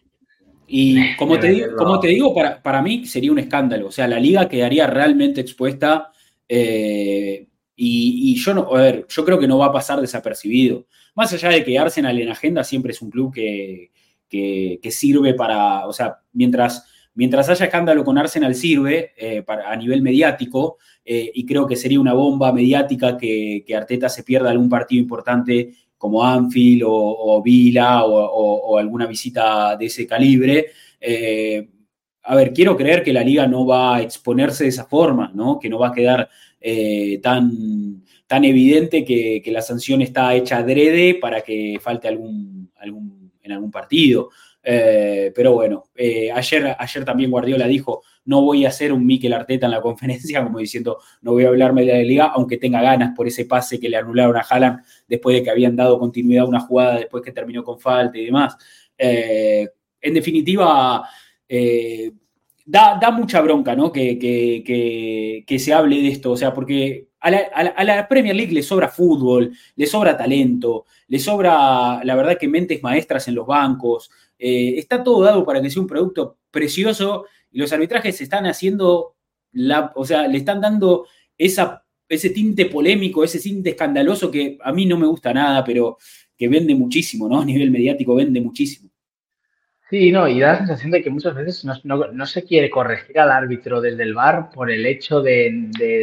y 0.68 1.14
como 1.16 1.38
te 1.38 1.48
digo, 1.48 1.76
como 1.76 2.00
te 2.00 2.08
digo 2.08 2.34
para, 2.34 2.62
para, 2.62 2.82
mí 2.82 3.06
sería 3.06 3.32
un 3.32 3.38
escándalo. 3.38 3.88
O 3.88 3.92
sea, 3.92 4.08
la 4.08 4.18
liga 4.18 4.48
quedaría 4.48 4.86
realmente 4.86 5.40
expuesta. 5.40 6.10
Eh, 6.48 7.46
y, 7.76 8.34
yo 8.36 8.54
no, 8.54 8.74
a 8.74 8.80
ver, 8.80 9.06
yo 9.08 9.24
creo 9.24 9.38
que 9.38 9.46
no 9.46 9.58
va 9.58 9.66
a 9.66 9.72
pasar 9.72 10.00
desapercibido. 10.00 10.86
Más 11.14 11.32
allá 11.32 11.50
de 11.50 11.62
que 11.62 11.78
Arsenal 11.78 12.18
en 12.18 12.30
agenda 12.30 12.64
siempre 12.64 12.92
es 12.92 13.02
un 13.02 13.10
club 13.10 13.32
que, 13.34 13.90
sirve 14.90 15.34
para, 15.34 15.86
o 15.86 15.92
sea, 15.92 16.18
mientras, 16.32 16.84
mientras 17.14 17.48
haya 17.48 17.66
escándalo 17.66 18.04
con 18.04 18.18
Arsenal 18.18 18.54
sirve 18.54 19.12
eh, 19.16 19.42
para, 19.42 19.70
a 19.70 19.76
nivel 19.76 20.02
mediático, 20.02 20.78
eh, 21.04 21.30
y 21.34 21.44
creo 21.44 21.66
que 21.66 21.76
sería 21.76 22.00
una 22.00 22.14
bomba 22.14 22.52
mediática 22.52 23.16
que, 23.16 23.62
que 23.66 23.76
Arteta 23.76 24.08
se 24.08 24.24
pierda 24.24 24.50
algún 24.50 24.68
partido 24.68 25.02
importante 25.02 25.74
como 25.98 26.24
Anfield 26.24 26.82
o, 26.86 27.42
Vila 27.42 28.04
o, 28.04 28.78
alguna 28.78 29.06
visita 29.06 29.76
de 29.76 29.86
ese 29.86 30.06
calibre. 30.06 30.66
Eh, 31.00 31.68
a 32.22 32.34
ver, 32.34 32.52
quiero 32.52 32.76
creer 32.76 33.02
que 33.02 33.12
la 33.12 33.22
liga 33.22 33.46
no 33.46 33.66
va 33.66 33.96
a 33.96 34.02
exponerse 34.02 34.64
de 34.64 34.70
esa 34.70 34.84
forma, 34.84 35.30
¿no? 35.34 35.58
Que 35.58 35.68
no 35.68 35.78
va 35.78 35.88
a 35.88 35.92
quedar 35.92 36.28
eh, 36.60 37.18
tan, 37.22 38.02
tan 38.26 38.44
evidente 38.44 39.04
que, 39.04 39.42
la 39.46 39.62
sanción 39.62 40.02
está 40.02 40.34
hecha 40.34 40.58
adrede 40.58 41.14
para 41.14 41.40
que 41.40 41.78
falte 41.80 42.08
algún, 42.08 42.70
algún 42.76 43.32
en 43.42 43.52
algún 43.52 43.70
partido. 43.70 44.30
Eh, 44.62 45.32
pero 45.34 45.52
bueno, 45.52 45.84
ayer, 46.34 46.76
ayer 46.76 47.04
también 47.04 47.30
Guardiola 47.30 47.68
dijo, 47.68 48.02
no 48.26 48.42
voy 48.42 48.64
a 48.66 48.68
hacer 48.68 48.92
un 48.92 49.06
Mikel 49.06 49.32
Arteta 49.32 49.66
en 49.66 49.72
la 49.72 49.80
conferencia, 49.80 50.44
como 50.44 50.58
diciendo, 50.58 50.98
no 51.22 51.32
voy 51.32 51.44
a 51.44 51.48
hablarme 51.48 51.84
de 51.84 51.92
la 51.92 52.02
liga, 52.02 52.26
aunque 52.34 52.58
tenga 52.58 52.82
ganas 52.82 53.14
por 53.16 53.26
ese 53.26 53.46
pase 53.46 53.80
que 53.80 53.88
le 53.88 53.96
anularon 53.96 54.36
a 54.36 54.40
Haaland 54.40 54.80
después 55.08 55.36
de 55.36 55.42
que 55.42 55.50
habían 55.50 55.74
dado 55.74 55.98
continuidad 55.98 56.44
a 56.44 56.48
una 56.48 56.60
jugada 56.60 56.96
después 56.96 57.22
que 57.22 57.32
terminó 57.32 57.64
con 57.64 57.80
falta 57.80 58.18
y 58.18 58.26
demás. 58.26 58.56
Eh, 58.98 59.68
en 60.00 60.14
definitiva, 60.14 61.08
eh, 61.48 62.12
da, 62.64 63.10
mucha 63.10 63.40
bronca, 63.40 63.74
¿no? 63.74 63.92
Que, 63.92 64.18
que, 64.18 65.58
se 65.58 65.72
hable 65.72 66.02
de 66.02 66.08
esto, 66.08 66.32
o 66.32 66.36
sea, 66.36 66.52
porque 66.52 67.08
a 67.20 67.30
la, 67.30 68.06
Premier 68.08 68.36
League 68.36 68.52
le 68.52 68.62
sobra 68.62 68.88
fútbol, 68.88 69.52
le 69.74 69.86
sobra 69.86 70.16
talento, 70.16 70.84
le 71.08 71.18
sobra, 71.18 72.02
la 72.04 72.14
verdad, 72.14 72.38
que 72.38 72.48
mentes 72.48 72.82
maestras 72.82 73.28
en 73.28 73.34
los 73.34 73.46
bancos. 73.46 74.10
Eh, 74.38 74.74
está 74.76 75.02
todo 75.02 75.22
dado 75.22 75.44
para 75.44 75.62
que 75.62 75.70
sea 75.70 75.80
un 75.80 75.88
producto 75.88 76.36
precioso 76.50 77.24
y 77.50 77.58
los 77.58 77.72
arbitrajes 77.72 78.16
se 78.16 78.24
están 78.24 78.46
haciendo, 78.46 79.16
la, 79.52 79.92
o 79.94 80.04
sea, 80.04 80.28
le 80.28 80.38
están 80.38 80.60
dando 80.60 81.06
esa, 81.38 81.84
ese 82.08 82.30
tinte 82.30 82.66
polémico, 82.66 83.24
ese 83.24 83.40
tinte 83.40 83.70
escandaloso 83.70 84.30
que 84.30 84.58
a 84.62 84.72
mí 84.72 84.86
no 84.86 84.98
me 84.98 85.06
gusta 85.06 85.32
nada, 85.32 85.64
pero 85.64 85.98
que 86.36 86.48
vende 86.48 86.74
muchísimo, 86.74 87.28
¿no? 87.28 87.40
A 87.40 87.44
nivel 87.44 87.70
mediático 87.70 88.14
vende 88.14 88.40
muchísimo. 88.40 88.90
Sí, 89.88 90.10
no, 90.10 90.26
y 90.26 90.40
da 90.40 90.52
la 90.52 90.58
sensación 90.58 90.90
de 90.90 91.02
que 91.02 91.10
muchas 91.10 91.34
veces 91.34 91.64
no, 91.84 92.26
se 92.26 92.44
quiere 92.44 92.68
corregir 92.68 93.20
al 93.20 93.30
árbitro 93.30 93.80
desde 93.80 94.02
el 94.02 94.14
bar 94.14 94.50
por 94.50 94.70
el 94.70 94.84
hecho 94.84 95.22
de, 95.22 95.50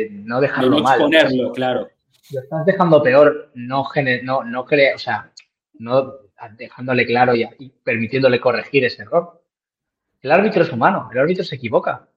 no 0.09 0.39
dejarlo 0.39 0.77
de 0.77 0.81
no 0.81 0.89
exponerlo, 0.89 1.51
claro. 1.51 1.89
Lo 2.31 2.39
estás 2.39 2.65
dejando 2.65 3.03
peor, 3.03 3.51
no, 3.55 3.85
no, 4.23 4.43
no 4.45 4.61
o 4.61 4.97
sea, 4.97 5.31
no 5.73 6.13
dejándole 6.57 7.05
claro 7.05 7.35
y 7.35 7.45
permitiéndole 7.83 8.39
corregir 8.39 8.85
ese 8.85 9.01
error. 9.01 9.42
El 10.23 10.31
árbitro 10.31 10.63
es 10.63 10.71
humano, 10.71 11.09
el 11.11 11.19
árbitro 11.19 11.43
se 11.43 11.55
equivoca. 11.55 12.07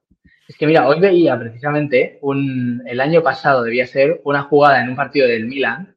Es 0.47 0.55
que 0.57 0.65
mira, 0.65 0.87
hoy 0.87 0.97
veía 1.01 1.37
precisamente 1.37 2.19
un, 2.21 2.81
el 2.87 3.01
año 3.01 3.21
pasado 3.21 3.63
debía 3.63 3.85
ser 3.85 4.21
una 4.23 4.43
jugada 4.43 4.81
en 4.81 4.89
un 4.89 4.95
partido 4.95 5.27
del 5.27 5.45
Milan, 5.45 5.93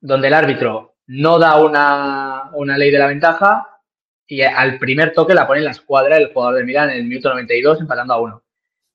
donde 0.00 0.28
el 0.28 0.34
árbitro 0.34 0.94
no 1.08 1.40
da 1.40 1.60
una, 1.60 2.78
ley 2.78 2.92
de 2.92 2.98
la 3.00 3.08
ventaja 3.08 3.80
y 4.28 4.42
al 4.42 4.78
primer 4.78 5.12
toque 5.12 5.34
la 5.34 5.44
pone 5.44 5.58
en 5.58 5.64
la 5.64 5.72
escuadra 5.72 6.16
el 6.16 6.32
jugador 6.32 6.54
del 6.54 6.66
Milan 6.66 6.90
en 6.90 6.98
el 6.98 7.04
minuto 7.04 7.30
92 7.30 7.80
empatando 7.80 8.14
a 8.14 8.20
uno. 8.20 8.42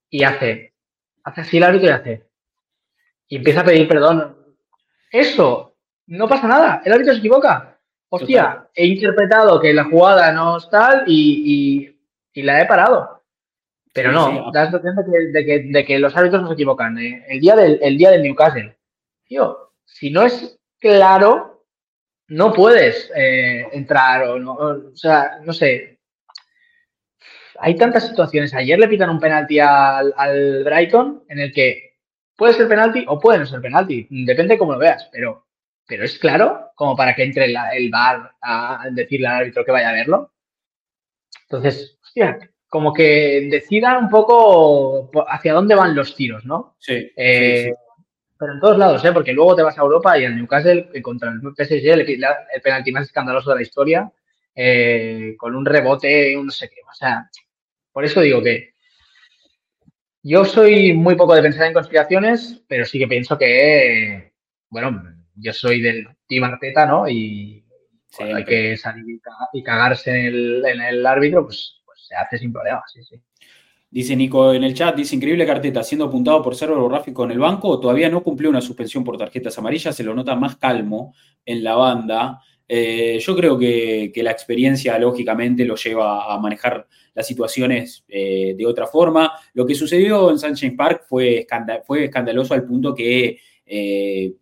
Y 0.09 0.23
hace, 0.23 0.73
hace 1.25 1.41
así 1.41 1.57
el 1.57 1.63
árbitro 1.63 1.89
y 1.89 1.91
hace. 1.91 2.29
Y 3.27 3.35
empieza 3.35 3.61
a 3.61 3.65
pedir 3.65 3.85
perdón. 3.85 4.37
Eso, 5.11 5.75
no 6.07 6.29
pasa 6.29 6.47
nada, 6.47 6.81
el 6.85 6.93
árbitro 6.93 7.13
se 7.13 7.19
equivoca. 7.19 7.77
Hostia, 8.07 8.69
he 8.73 8.85
interpretado 8.85 9.59
que 9.59 9.73
la 9.73 9.83
jugada 9.83 10.31
no 10.31 10.57
es 10.57 10.69
tal 10.69 11.03
y 11.05 11.43
y 11.45 11.98
la 12.35 12.61
he 12.61 12.65
parado. 12.65 13.19
Pero 13.93 14.11
no, 14.11 14.51
da 14.51 14.65
la 14.65 14.72
sensación 14.72 15.31
de 15.31 15.85
que, 15.85 15.99
los 15.99 16.15
árbitros 16.15 16.41
no 16.43 16.47
se 16.47 16.53
equivocan. 16.53 16.97
¿eh? 16.99 17.26
El, 17.27 17.39
día 17.39 17.56
del, 17.56 17.80
el 17.81 17.97
día 17.97 18.11
del 18.11 18.22
Newcastle, 18.22 18.77
tío, 19.26 19.73
si 19.85 20.11
no 20.11 20.23
es 20.23 20.60
claro, 20.80 21.65
no 22.27 22.53
puedes 22.53 23.11
eh, 23.15 23.68
entrar 23.72 24.23
o 24.23 24.39
no, 24.39 24.53
o 24.53 24.95
sea, 24.95 25.39
no 25.43 25.53
sé. 25.53 25.99
Hay 27.60 27.76
tantas 27.76 28.07
situaciones. 28.07 28.53
Ayer 28.53 28.80
le 28.80 28.88
pitan 28.88 29.10
un 29.10 29.19
penalti 29.19 29.60
al, 29.60 30.14
al 30.15 30.64
Brighton 30.64 31.23
en 31.27 31.39
el 31.39 31.51
que 31.51 31.97
puede 32.38 32.53
ser 32.53 32.69
penalti 32.69 33.03
o 33.07 33.19
puede 33.19 33.39
no 33.39 33.45
ser 33.45 33.60
penalti. 33.60 34.07
Depende 34.10 34.57
cómo 34.57 34.73
lo 34.73 34.80
veas, 34.80 35.10
pero, 35.11 35.47
pero 35.85 36.06
es 36.06 36.18
claro 36.19 36.72
como 36.76 36.95
para 36.95 37.15
que 37.15 37.23
entre 37.23 37.45
el, 37.45 37.57
el 37.73 37.89
bar 37.89 38.31
a 38.41 38.85
decirle 38.91 39.27
al 39.27 39.41
árbitro 39.41 39.65
que 39.65 39.72
vaya 39.72 39.89
a 39.89 39.93
verlo. 39.93 40.31
Entonces, 41.49 41.98
como 42.68 42.94
que 42.94 43.48
decida 43.49 43.98
un 43.98 44.10
poco 44.10 45.10
hacia 45.27 45.53
dónde 45.53 45.76
van 45.76 45.95
los 45.95 46.15
tiros, 46.15 46.45
¿no? 46.45 46.76
Sí. 46.80 47.11
Eh, 47.15 47.73
pero 48.38 48.53
en 48.53 48.60
todos 48.60 48.77
lados, 48.77 49.03
¿eh? 49.03 49.11
Porque 49.11 49.34
luego 49.34 49.56
te 49.56 49.64
vas 49.64 49.77
a 49.77 49.81
Europa 49.81 50.18
y 50.18 50.23
en 50.23 50.38
Newcastle, 50.38 50.90
contra 51.02 51.30
el 51.30 51.41
PSG, 51.41 51.88
el, 51.90 52.02
el 52.02 52.61
penalti 52.61 52.91
más 52.91 53.03
escandaloso 53.03 53.49
de 53.49 53.56
la 53.57 53.61
historia, 53.61 54.11
eh, 54.56 55.36
con 55.38 55.56
un 55.56 55.65
rebote, 55.65 56.38
un 56.38 56.45
no 56.48 56.52
sé 56.52 56.69
qué. 56.69 56.81
O 56.90 56.94
sea, 56.94 57.30
por 57.91 58.06
eso 58.06 58.22
digo 58.22 58.41
que 58.41 58.73
Yo 60.22 60.44
soy 60.45 60.94
muy 60.94 61.15
poco 61.15 61.34
de 61.36 61.41
pensar 61.41 61.68
en 61.68 61.73
conspiraciones, 61.73 62.61
pero 62.68 62.86
sí 62.86 62.99
que 62.99 63.07
pienso 63.07 63.38
que, 63.38 64.34
bueno, 64.69 65.02
yo 65.36 65.53
soy 65.53 65.81
del 65.81 66.07
Team 66.27 66.44
Arteta, 66.44 66.86
¿no? 66.86 67.07
Y 67.07 67.65
hay 68.19 68.44
que 68.44 68.76
salir 68.77 69.19
y 69.53 69.64
cagarse 69.64 70.11
en 70.11 70.26
el, 70.26 70.65
en 70.65 70.81
el 70.81 71.06
árbitro, 71.06 71.45
pues, 71.45 71.78
se 72.10 72.15
hace 72.15 72.40
sin 72.40 72.52
problema, 72.52 72.81
sí, 72.91 73.03
sí. 73.03 73.15
Dice 73.91 74.15
Nico 74.15 74.53
en 74.53 74.64
el 74.64 74.76
chat, 74.76 74.95
dice 74.95 75.15
increíble 75.15 75.48
carteta, 75.48 75.84
siendo 75.84 76.06
apuntado 76.06 76.44
por 76.44 76.56
ser 76.56 76.69
gráfico 76.72 77.23
en 77.23 77.31
el 77.31 77.40
banco, 77.40 77.80
todavía 77.80 78.10
no 78.10 78.22
cumplió 78.22 78.49
una 78.49 78.61
suspensión 78.61 79.03
por 79.03 79.18
tarjetas 79.18 79.57
amarillas, 79.57 79.95
se 79.95 80.03
lo 80.03 80.14
nota 80.14 80.36
más 80.36 80.57
calmo 80.57 81.15
en 81.44 81.64
la 81.64 81.76
banda. 81.76 82.40
Eh, 82.68 83.18
yo 83.19 83.36
creo 83.36 83.57
que, 83.57 84.11
la 84.18 84.30
experiencia, 84.30 84.99
lógicamente, 84.99 85.65
lo 85.65 85.76
lleva 85.76 86.31
a 86.31 86.40
manejar 86.40 86.88
las 87.15 87.26
situaciones 87.26 88.06
eh, 88.07 88.53
de 88.56 88.65
otra 88.68 88.86
forma. 88.86 89.31
Lo 89.53 89.65
que 89.65 89.73
sucedió 89.73 90.30
en 90.30 90.38
Sunshine 90.38 90.77
Park 90.77 91.06
fue, 91.07 91.48
fue 91.84 92.06
escandaloso 92.06 92.53
al 92.53 92.65
punto 92.65 92.94
que 92.94 93.40
eh, 93.65 94.34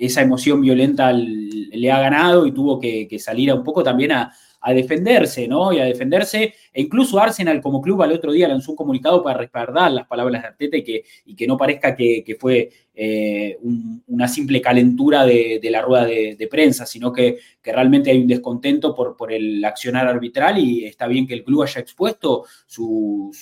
esa 0.00 0.22
emoción 0.22 0.60
violenta 0.60 1.12
le 1.12 1.90
ha 1.90 2.00
ganado 2.00 2.46
y 2.46 2.52
tuvo 2.52 2.78
que, 2.80 3.08
salir 3.18 3.50
a 3.50 3.54
un 3.54 3.64
poco 3.64 3.82
también 3.82 4.12
a, 4.12 4.32
defenderse, 4.72 5.46
¿no? 5.46 5.72
Y 5.72 5.78
a 5.78 5.84
defenderse. 5.84 6.54
E 6.72 6.80
incluso 6.80 7.18
Arsenal 7.18 7.60
como 7.60 7.82
club 7.82 8.02
al 8.02 8.12
otro 8.12 8.32
día 8.32 8.48
lanzó 8.48 8.72
un 8.72 8.76
comunicado 8.76 9.22
para 9.22 9.38
respaldar 9.38 9.92
las 9.92 10.06
palabras 10.06 10.42
de 10.42 10.48
Arteta 10.48 10.76
y 10.76 11.34
que, 11.34 11.46
no 11.46 11.56
parezca 11.56 11.94
que, 11.94 12.36
fue 12.40 12.70
eh, 12.94 13.58
una 14.06 14.26
simple 14.28 14.62
calentura 14.62 15.26
de, 15.26 15.60
la 15.70 15.82
rueda 15.82 16.06
de, 16.06 16.48
prensa, 16.50 16.86
sino 16.86 17.12
que, 17.12 17.38
realmente 17.62 18.10
hay 18.10 18.20
un 18.20 18.28
descontento 18.28 18.94
por, 18.94 19.32
el 19.32 19.64
accionar 19.64 20.06
arbitral 20.06 20.58
y 20.58 20.86
está 20.86 21.06
bien 21.06 21.26
que 21.26 21.34
el 21.34 21.44
club 21.44 21.62
haya 21.62 21.80
expuesto 21.80 22.44
su 22.66 23.32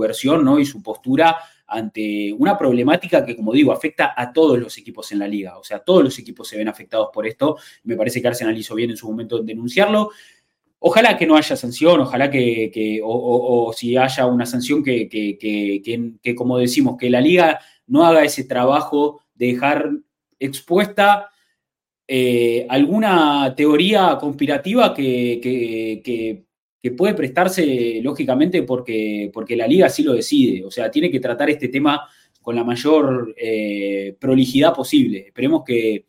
versión, 0.00 0.44
¿no? 0.44 0.58
Y 0.58 0.64
su 0.64 0.82
postura 0.82 1.36
ante 1.68 2.32
una 2.32 2.56
problemática 2.56 3.24
que, 3.24 3.36
como 3.36 3.52
digo, 3.52 3.72
afecta 3.72 4.14
a 4.16 4.32
todos 4.32 4.58
los 4.58 4.76
equipos 4.78 5.12
en 5.12 5.18
la 5.18 5.28
liga. 5.28 5.58
O 5.58 5.64
sea, 5.64 5.80
todos 5.80 6.02
los 6.02 6.18
equipos 6.18 6.48
se 6.48 6.56
ven 6.56 6.66
afectados 6.66 7.10
por 7.12 7.26
esto. 7.26 7.58
Me 7.84 7.94
parece 7.94 8.22
que 8.22 8.28
Arsenal 8.28 8.56
hizo 8.56 8.74
bien 8.74 8.90
en 8.90 8.96
su 8.96 9.06
momento 9.06 9.38
en 9.38 9.46
denunciarlo. 9.46 10.10
Ojalá 10.80 11.16
que 11.16 11.26
no 11.26 11.36
haya 11.36 11.56
sanción, 11.56 12.00
ojalá 12.00 12.30
que, 12.30 13.00
o, 13.02 13.72
si 13.76 13.96
haya 13.96 14.26
una 14.26 14.46
sanción 14.46 14.82
que, 14.82 15.08
que, 15.08 16.34
como 16.36 16.58
decimos, 16.58 16.96
que 16.96 17.10
la 17.10 17.20
liga 17.20 17.58
no 17.86 18.04
haga 18.06 18.24
ese 18.24 18.44
trabajo 18.44 19.20
de 19.34 19.46
dejar 19.46 19.90
expuesta 20.38 21.30
eh, 22.06 22.66
alguna 22.68 23.54
teoría 23.56 24.16
conspirativa 24.20 24.94
que, 24.94 25.40
que 26.80 26.90
puede 26.92 27.14
prestarse, 27.14 28.00
lógicamente, 28.02 28.62
porque, 28.62 29.30
porque 29.32 29.56
la 29.56 29.66
liga 29.66 29.86
así 29.86 30.02
lo 30.02 30.12
decide. 30.12 30.64
O 30.64 30.70
sea, 30.70 30.90
tiene 30.90 31.10
que 31.10 31.20
tratar 31.20 31.50
este 31.50 31.68
tema 31.68 32.08
con 32.40 32.54
la 32.54 32.64
mayor 32.64 33.34
eh, 33.36 34.16
prolijidad 34.18 34.74
posible. 34.74 35.26
Esperemos 35.26 35.62
que, 35.64 36.06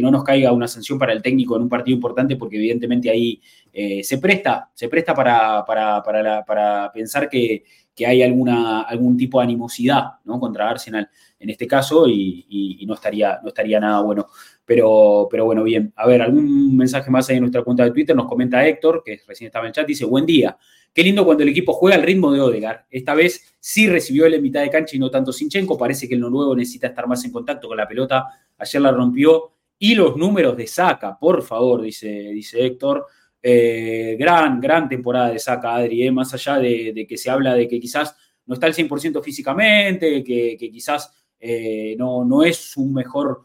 no 0.00 0.10
nos 0.10 0.24
caiga 0.24 0.52
una 0.52 0.68
sanción 0.68 0.98
para 0.98 1.12
el 1.12 1.22
técnico 1.22 1.56
en 1.56 1.62
un 1.62 1.68
partido 1.68 1.94
importante, 1.94 2.36
porque 2.36 2.56
evidentemente 2.56 3.10
ahí 3.10 3.40
eh, 3.72 4.02
se 4.04 4.18
presta, 4.18 4.70
se 4.74 4.88
presta 4.88 5.14
para, 5.14 5.64
para, 5.64 6.90
pensar 6.92 7.28
que, 7.28 7.64
hay 8.06 8.22
alguna, 8.22 8.82
algún 8.82 9.16
tipo 9.16 9.40
de 9.40 9.44
animosidad 9.44 10.20
¿no? 10.24 10.38
contra 10.38 10.70
Arsenal 10.70 11.08
en 11.40 11.50
este 11.50 11.66
caso 11.66 12.06
y, 12.08 12.84
no, 12.86 12.94
estaría, 12.94 13.40
no 13.42 13.48
estaría 13.48 13.80
nada 13.80 14.00
bueno. 14.02 14.26
Pero, 14.64 15.26
pero 15.30 15.46
bueno, 15.46 15.64
bien. 15.64 15.92
A 15.96 16.06
ver, 16.06 16.22
algún 16.22 16.76
mensaje 16.76 17.10
más 17.10 17.28
ahí 17.28 17.36
en 17.36 17.42
nuestra 17.42 17.62
cuenta 17.62 17.84
de 17.84 17.90
Twitter. 17.90 18.14
Nos 18.14 18.28
comenta 18.28 18.66
Héctor, 18.66 19.02
que 19.04 19.20
recién 19.26 19.46
estaba 19.46 19.64
en 19.64 19.68
el 19.68 19.72
chat, 19.72 19.86
dice, 19.86 20.04
buen 20.04 20.26
día. 20.26 20.56
Qué 20.92 21.02
lindo 21.02 21.24
cuando 21.24 21.42
el 21.42 21.48
equipo 21.48 21.72
juega 21.72 21.96
al 21.96 22.02
ritmo 22.02 22.32
de 22.32 22.40
Odegar. 22.40 22.86
Esta 22.90 23.14
vez 23.14 23.54
sí 23.60 23.88
recibió 23.88 24.26
él 24.26 24.34
en 24.34 24.42
mitad 24.42 24.60
de 24.60 24.70
cancha 24.70 24.96
y 24.96 24.98
no 24.98 25.10
tanto 25.10 25.32
Sinchenko. 25.32 25.78
Parece 25.78 26.08
que 26.08 26.14
el 26.14 26.20
noruego 26.20 26.54
necesita 26.54 26.88
estar 26.88 27.06
más 27.06 27.24
en 27.24 27.32
contacto 27.32 27.68
con 27.68 27.76
la 27.76 27.86
pelota. 27.86 28.26
Ayer 28.58 28.82
la 28.82 28.92
rompió. 28.92 29.52
Y 29.78 29.94
los 29.94 30.16
números 30.16 30.56
de 30.56 30.66
Saca, 30.66 31.18
por 31.18 31.42
favor, 31.42 31.82
dice, 31.82 32.08
dice 32.08 32.64
Héctor. 32.64 33.06
Eh, 33.40 34.16
gran, 34.18 34.60
gran 34.60 34.88
temporada 34.88 35.30
de 35.30 35.38
Saca, 35.38 35.76
Adri. 35.76 36.06
Eh, 36.06 36.10
más 36.10 36.34
allá 36.34 36.58
de, 36.58 37.06
que 37.08 37.16
se 37.16 37.30
habla 37.30 37.54
de 37.54 37.68
que 37.68 37.78
quizás 37.78 38.16
no 38.46 38.54
está 38.54 38.66
al 38.66 38.74
100% 38.74 39.22
físicamente, 39.22 40.24
que, 40.24 40.56
quizás 40.58 41.12
eh, 41.38 41.94
no, 41.96 42.24
no 42.24 42.42
es 42.42 42.76
un 42.76 42.92
mejor 42.94 43.42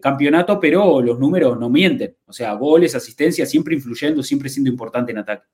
campeonato, 0.00 0.60
pero 0.60 1.02
los 1.02 1.18
números 1.18 1.58
no 1.58 1.68
mienten. 1.68 2.16
O 2.26 2.32
sea, 2.32 2.54
goles, 2.54 2.94
asistencia, 2.94 3.44
siempre 3.44 3.74
influyendo, 3.74 4.22
siempre 4.22 4.48
siendo 4.48 4.70
importante 4.70 5.12
en 5.12 5.18
ataque. 5.18 5.46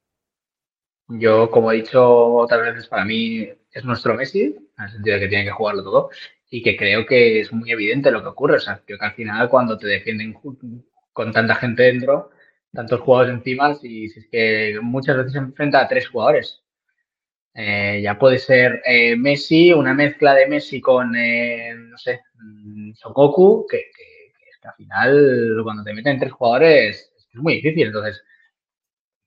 Yo, 1.09 1.51
como 1.51 1.73
he 1.73 1.77
dicho 1.77 2.35
otras 2.35 2.63
veces, 2.63 2.87
para 2.87 3.05
mí 3.05 3.49
es 3.71 3.85
nuestro 3.85 4.15
Messi, 4.15 4.43
en 4.43 4.85
el 4.85 4.91
sentido 4.91 5.15
de 5.17 5.21
que 5.23 5.29
tiene 5.29 5.45
que 5.45 5.51
jugarlo 5.51 5.83
todo, 5.83 6.11
y 6.55 6.63
que 6.63 6.77
creo 6.77 7.05
que 7.05 7.41
es 7.41 7.53
muy 7.53 7.73
evidente 7.73 8.13
lo 8.13 8.23
que 8.23 8.29
ocurre. 8.29 8.59
O 8.59 8.61
sea, 8.61 8.81
creo 8.87 8.97
que 8.97 9.07
al 9.07 9.15
final 9.15 9.49
cuando 9.49 9.77
te 9.77 9.89
defienden 9.89 10.37
con 11.13 11.33
tanta 11.33 11.57
gente 11.57 11.83
dentro, 11.83 12.31
tantos 12.73 13.01
jugadores 13.01 13.35
encima, 13.35 13.75
si, 13.75 14.05
es 14.05 14.29
que 14.31 14.79
muchas 14.81 15.17
veces 15.17 15.33
se 15.33 15.39
enfrenta 15.39 15.81
a 15.81 15.89
tres 15.89 16.09
jugadores. 16.09 16.63
Eh, 17.55 18.01
ya 18.05 18.17
puede 18.21 18.39
ser 18.39 18.81
eh, 18.87 19.17
Messi, 19.17 19.73
una 19.73 19.95
mezcla 19.95 20.35
de 20.35 20.47
Messi 20.47 20.81
con, 20.81 21.17
eh, 21.17 21.75
no 21.75 21.99
sé, 21.99 22.21
mm, 22.35 22.93
Sokoku, 22.95 23.67
que, 23.69 23.79
que, 23.79 24.33
que, 24.39 24.69
al 24.69 24.75
final 24.75 25.61
cuando 25.65 25.83
te 25.83 25.93
meten 25.93 26.21
tres 26.21 26.33
jugadores 26.33 27.13
es 27.17 27.35
muy 27.35 27.55
difícil. 27.55 27.89
Entonces, 27.89 28.23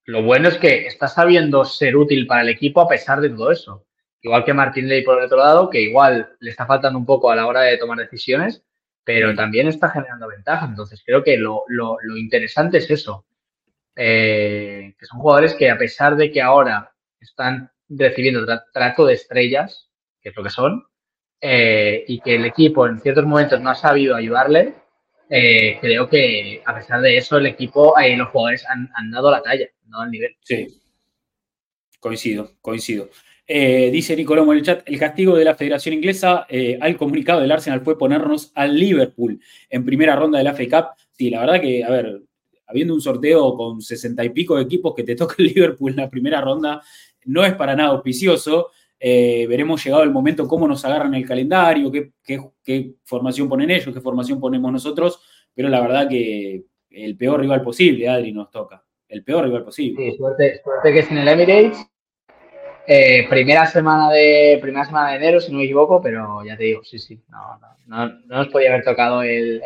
lo 0.06 0.24
bueno 0.24 0.48
es 0.48 0.58
que 0.58 0.88
está 0.88 1.10
sabiendo 1.10 1.66
ser 1.66 1.98
útil 1.98 2.26
para 2.26 2.42
el 2.42 2.50
equipo 2.50 2.80
a 2.80 2.88
pesar 2.88 3.20
de 3.20 3.32
todo 3.32 3.52
eso. 3.52 3.87
Igual 4.28 4.46
que 4.46 4.54
Martín 4.54 4.88
Ley 4.88 5.04
por 5.04 5.18
el 5.18 5.26
otro 5.26 5.38
lado, 5.38 5.70
que 5.70 5.82
igual 5.82 6.36
le 6.40 6.52
está 6.52 6.66
faltando 6.66 7.00
un 7.00 7.06
poco 7.06 7.32
a 7.32 7.36
la 7.36 7.48
hora 7.48 7.62
de 7.62 7.78
tomar 7.78 7.98
decisiones, 7.98 8.64
pero 9.04 9.34
también 9.34 9.68
está 9.68 9.90
generando 9.90 10.28
ventajas. 10.28 10.70
Entonces, 10.70 11.02
creo 11.06 11.24
que 11.24 11.38
lo, 11.38 11.64
lo, 11.68 11.98
lo 12.02 12.18
interesante 12.18 12.78
es 12.80 12.92
eso. 12.92 13.26
que 13.96 14.94
son 15.02 15.20
jugadores 15.20 15.56
que 15.56 15.70
a 15.72 15.78
pesar 15.78 16.16
de 16.16 16.32
que 16.32 16.42
ahora 16.42 16.94
están 17.20 17.72
recibiendo 17.90 18.46
trato 18.74 19.06
de 19.06 19.14
estrellas, 19.14 19.90
que 20.22 20.30
es 20.30 20.36
lo 20.36 20.44
que 20.44 20.50
son, 20.50 20.84
eh, 21.40 22.04
y 22.08 22.20
que 22.20 22.36
el 22.36 22.46
equipo 22.46 22.88
en 22.88 23.00
ciertos 23.00 23.26
momentos 23.26 23.62
no 23.62 23.70
ha 23.70 23.76
sabido 23.76 24.16
ayudarle, 24.16 24.76
eh, 25.30 25.78
creo 25.82 26.10
que 26.10 26.64
a 26.66 26.76
pesar 26.76 27.02
de 27.02 27.18
eso 27.18 27.38
el 27.38 27.46
equipo 27.46 27.94
y 28.00 28.16
los 28.16 28.30
jugadores 28.30 28.66
han, 28.68 29.12
dado 29.12 29.30
la 29.30 29.42
talla, 29.42 29.68
no 29.86 30.02
al 30.02 30.12
nivel. 30.12 30.36
Sí, 30.42 30.82
coincido, 32.00 32.52
coincido. 32.62 33.10
Eh, 33.48 33.90
dice 33.92 34.16
Nicolomo 34.16 34.52
en 34.52 34.60
el 34.60 34.66
chat, 34.66 34.84
el 34.86 35.00
castigo 35.00 35.36
de 35.36 35.46
la 35.46 35.56
Federación 35.56 35.96
Inglesa 35.96 36.46
al 36.82 36.98
comunicado 36.98 37.40
del 37.40 37.52
Arsenal 37.52 37.82
fue 37.82 37.98
ponernos 37.98 38.52
al 38.56 38.78
Liverpool 38.78 39.40
en 39.70 39.86
primera 39.86 40.16
ronda 40.16 40.38
de 40.38 40.44
la 40.44 40.54
FA 40.54 40.66
Cup. 40.70 40.88
Sí, 41.12 41.30
la 41.30 41.40
verdad 41.40 41.62
que, 41.62 41.84
a 41.84 41.90
ver, 41.90 42.22
habiendo 42.68 42.94
un 42.94 43.02
sorteo 43.02 43.56
con 43.56 43.82
sesenta 43.82 44.24
y 44.24 44.30
pico 44.30 44.56
de 44.56 44.64
equipos 44.64 44.94
que 44.94 45.04
te 45.04 45.16
toca 45.16 45.36
el 45.40 45.48
Liverpool 45.48 45.92
en 45.92 45.98
la 45.98 46.10
primera 46.10 46.42
ronda, 46.42 46.82
no 47.26 47.46
es 47.46 47.54
para 47.56 47.76
nada 47.76 47.90
auspicioso. 47.90 48.72
Eh, 49.00 49.46
veremos 49.48 49.84
llegado 49.84 50.04
el 50.04 50.12
momento 50.12 50.48
cómo 50.48 50.68
nos 50.68 50.84
agarran 50.84 51.14
el 51.14 51.26
calendario, 51.26 51.92
qué, 51.92 52.96
formación 53.04 53.48
ponen 53.48 53.70
ellos, 53.70 53.94
qué 53.94 54.02
formación 54.02 54.40
ponemos 54.40 54.72
nosotros, 54.72 55.22
pero 55.54 55.70
la 55.70 55.82
verdad 55.82 56.10
que 56.10 56.64
el 56.90 57.16
peor 57.16 57.40
rival 57.40 57.62
posible, 57.62 58.10
Adri, 58.10 58.32
nos 58.32 58.50
toca. 58.50 58.84
El 59.08 59.24
peor 59.24 59.46
rival 59.46 59.64
posible. 59.64 60.12
Sí, 60.12 60.18
suerte, 60.18 60.62
que 60.84 61.00
es 61.00 61.12
en 61.12 61.20
el 61.20 61.28
Emirates. 61.28 61.78
Eh, 62.90 63.28
primera 63.30 63.66
semana 63.66 64.10
de 64.10 64.60
primera 64.62 64.86
semana 64.86 65.10
de 65.10 65.18
enero, 65.18 65.42
si 65.42 65.52
no 65.52 65.58
me 65.58 65.66
equivoco, 65.66 66.02
pero 66.02 66.42
ya 66.46 66.56
te 66.56 66.64
digo, 66.64 66.86
sí, 66.86 67.00
sí, 67.00 67.22
no, 67.28 67.60
no, 67.60 68.08
no, 68.08 68.20
nos 68.28 68.48
podía 68.48 68.70
haber 68.70 68.86
tocado 68.86 69.24
el, 69.24 69.62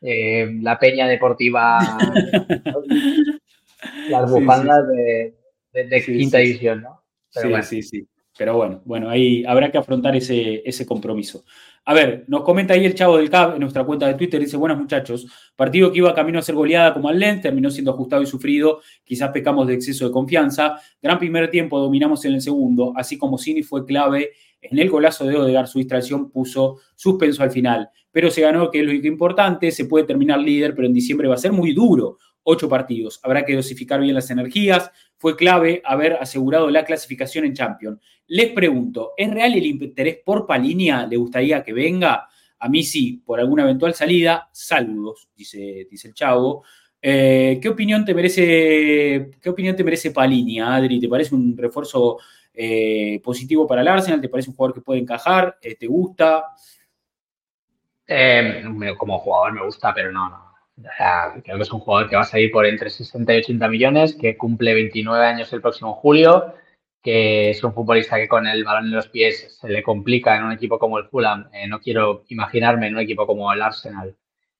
eh, 0.00 0.48
la 0.62 0.78
peña 0.78 1.08
deportiva, 1.08 1.80
las 4.08 4.30
bufandas 4.30 4.86
de, 4.86 5.34
de, 5.72 6.04
quinta 6.04 6.38
división, 6.38 6.82
¿no? 6.82 7.02
sí, 7.28 7.50
sí, 7.62 7.82
sí. 7.82 8.08
Pero 8.38 8.56
bueno, 8.56 8.82
bueno, 8.84 9.08
ahí 9.08 9.44
habrá 9.46 9.70
que 9.70 9.78
afrontar 9.78 10.14
ese, 10.16 10.62
ese 10.64 10.84
compromiso. 10.84 11.44
A 11.88 11.94
ver, 11.94 12.24
nos 12.26 12.42
comenta 12.42 12.74
ahí 12.74 12.84
el 12.84 12.94
chavo 12.94 13.16
del 13.16 13.30
CAB 13.30 13.54
en 13.54 13.60
nuestra 13.60 13.84
cuenta 13.84 14.08
de 14.08 14.14
Twitter, 14.14 14.40
dice, 14.40 14.56
buenos 14.56 14.76
muchachos, 14.76 15.26
partido 15.54 15.92
que 15.92 15.98
iba 15.98 16.12
camino 16.14 16.40
a 16.40 16.42
ser 16.42 16.56
goleada 16.56 16.92
como 16.92 17.08
al 17.08 17.18
Lens, 17.18 17.42
terminó 17.42 17.70
siendo 17.70 17.92
ajustado 17.92 18.22
y 18.22 18.26
sufrido, 18.26 18.80
quizás 19.04 19.30
pecamos 19.30 19.68
de 19.68 19.74
exceso 19.74 20.06
de 20.06 20.10
confianza, 20.10 20.80
gran 21.00 21.18
primer 21.20 21.48
tiempo, 21.48 21.78
dominamos 21.78 22.24
en 22.24 22.34
el 22.34 22.40
segundo, 22.40 22.92
así 22.96 23.16
como 23.16 23.38
Cini 23.38 23.62
fue 23.62 23.86
clave 23.86 24.30
en 24.60 24.78
el 24.80 24.90
golazo 24.90 25.24
de 25.26 25.36
Odegar, 25.36 25.68
su 25.68 25.78
distracción 25.78 26.30
puso 26.30 26.78
suspenso 26.96 27.44
al 27.44 27.52
final, 27.52 27.88
pero 28.10 28.30
se 28.30 28.40
ganó, 28.40 28.68
que 28.68 28.80
es 28.80 28.84
lo 28.84 28.92
importante, 28.92 29.70
se 29.70 29.84
puede 29.84 30.06
terminar 30.06 30.40
líder, 30.40 30.74
pero 30.74 30.88
en 30.88 30.92
diciembre 30.92 31.28
va 31.28 31.34
a 31.36 31.38
ser 31.38 31.52
muy 31.52 31.72
duro, 31.72 32.18
ocho 32.42 32.68
partidos. 32.68 33.20
Habrá 33.22 33.44
que 33.44 33.54
dosificar 33.54 34.00
bien 34.00 34.14
las 34.14 34.30
energías. 34.30 34.90
Fue 35.26 35.34
clave 35.34 35.82
haber 35.84 36.12
asegurado 36.12 36.70
la 36.70 36.84
clasificación 36.84 37.44
en 37.46 37.52
Champions. 37.52 37.98
Les 38.28 38.52
pregunto, 38.52 39.10
¿es 39.16 39.28
real 39.28 39.54
el 39.54 39.66
interés 39.66 40.18
por 40.24 40.46
Palinia? 40.46 41.04
¿Le 41.04 41.16
gustaría 41.16 41.64
que 41.64 41.72
venga? 41.72 42.28
A 42.60 42.68
mí 42.68 42.84
sí, 42.84 43.24
por 43.26 43.40
alguna 43.40 43.64
eventual 43.64 43.92
salida. 43.92 44.48
Saludos, 44.52 45.28
dice, 45.36 45.88
dice 45.90 46.06
el 46.06 46.14
chavo. 46.14 46.62
Eh, 47.02 47.58
¿qué, 47.60 47.68
opinión 47.68 48.04
te 48.04 48.14
merece, 48.14 49.32
¿Qué 49.42 49.50
opinión 49.50 49.74
te 49.74 49.82
merece 49.82 50.12
Palini, 50.12 50.60
Adri? 50.60 51.00
¿Te 51.00 51.08
parece 51.08 51.34
un 51.34 51.56
refuerzo 51.56 52.18
eh, 52.54 53.20
positivo 53.20 53.66
para 53.66 53.80
el 53.80 53.88
Arsenal? 53.88 54.20
¿Te 54.20 54.28
parece 54.28 54.50
un 54.50 54.54
jugador 54.54 54.76
que 54.76 54.80
puede 54.82 55.00
encajar? 55.00 55.58
Eh, 55.60 55.74
¿Te 55.74 55.88
gusta? 55.88 56.44
como 58.96 59.18
jugador 59.18 59.54
me 59.54 59.64
gusta, 59.64 59.92
pero 59.92 60.12
no, 60.12 60.28
no. 60.28 60.45
Creo 61.42 61.56
que 61.56 61.62
es 61.62 61.72
un 61.72 61.80
jugador 61.80 62.08
que 62.08 62.16
va 62.16 62.22
a 62.22 62.26
salir 62.26 62.50
por 62.50 62.66
entre 62.66 62.90
60 62.90 63.34
y 63.34 63.38
80 63.38 63.68
millones, 63.68 64.14
que 64.14 64.36
cumple 64.36 64.74
29 64.74 65.24
años 65.24 65.52
el 65.52 65.62
próximo 65.62 65.94
julio, 65.94 66.54
que 67.02 67.50
es 67.50 67.62
un 67.64 67.72
futbolista 67.72 68.16
que 68.16 68.28
con 68.28 68.46
el 68.46 68.64
balón 68.64 68.86
en 68.86 68.92
los 68.92 69.08
pies 69.08 69.58
se 69.60 69.68
le 69.68 69.82
complica 69.82 70.36
en 70.36 70.44
un 70.44 70.52
equipo 70.52 70.78
como 70.78 70.98
el 70.98 71.06
Fulham. 71.06 71.48
no 71.68 71.80
quiero 71.80 72.24
imaginarme 72.28 72.88
en 72.88 72.94
un 72.94 73.00
equipo 73.00 73.26
como 73.26 73.52
el 73.52 73.62
Arsenal 73.62 74.16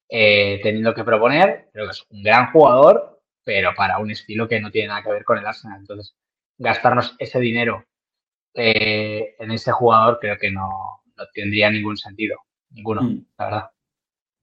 eh, 0.08 0.60
teniendo 0.62 0.94
que 0.94 1.04
proponer. 1.04 1.68
Creo 1.72 1.86
que 1.86 1.90
es 1.90 2.06
un 2.08 2.22
gran 2.22 2.52
jugador, 2.52 3.20
pero 3.42 3.74
para 3.74 3.98
un 3.98 4.10
estilo 4.10 4.48
que 4.48 4.60
no 4.60 4.70
tiene 4.70 4.88
nada 4.88 5.02
que 5.02 5.10
ver 5.10 5.24
con 5.24 5.38
el 5.38 5.46
Arsenal. 5.46 5.80
Entonces, 5.80 6.14
gastarnos 6.58 7.16
ese 7.18 7.40
dinero 7.40 7.84
eh, 8.54 9.34
en 9.38 9.50
ese 9.50 9.72
jugador 9.72 10.18
creo 10.20 10.38
que 10.38 10.50
no, 10.50 11.02
tendría 11.34 11.70
ningún 11.70 11.96
sentido. 11.96 12.38
Ninguno, 12.70 13.02
mm. 13.02 13.26
la 13.38 13.44
verdad. 13.44 13.70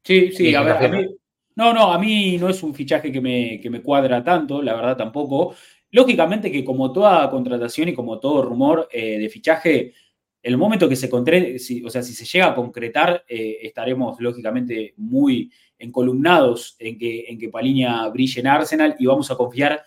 Sí, 0.04 0.32
sí, 0.32 0.54
a 0.54 0.62
ver, 0.62 1.10
no, 1.56 1.74
no, 1.74 1.92
a 1.92 2.00
mí 2.00 2.38
no 2.38 2.50
es 2.50 2.64
un 2.64 2.74
fichaje 2.74 3.12
que 3.12 3.22
me, 3.22 3.60
que 3.62 3.70
me 3.70 3.82
cuadra 3.82 4.24
tanto, 4.24 4.62
la 4.62 4.74
verdad 4.76 4.98
tampoco. 4.98 5.56
Lógicamente 5.92 6.52
que 6.52 6.64
como 6.64 6.92
toda 6.92 7.30
contratación 7.30 7.90
y 7.90 7.94
como 7.94 8.20
todo 8.20 8.42
rumor 8.42 8.90
eh, 8.92 9.20
de 9.20 9.30
fichaje, 9.30 9.94
el 10.42 10.58
momento 10.58 10.90
que 10.90 10.96
se 10.96 11.10
concrete, 11.10 11.58
o 11.86 11.90
sea, 11.90 12.02
si 12.02 12.14
se 12.14 12.26
llega 12.26 12.48
a 12.48 12.56
concretar, 12.56 13.24
eh, 13.28 13.60
estaremos 13.62 14.20
lógicamente 14.20 14.94
muy 14.98 15.52
encolumnados 15.78 16.76
en 16.80 16.98
que, 16.98 17.26
en 17.28 17.38
que 17.38 17.50
Paliña 17.50 18.08
brille 18.10 18.42
en 18.42 18.48
Arsenal 18.48 18.96
y 18.98 19.06
vamos 19.06 19.30
a 19.30 19.36
confiar 19.36 19.84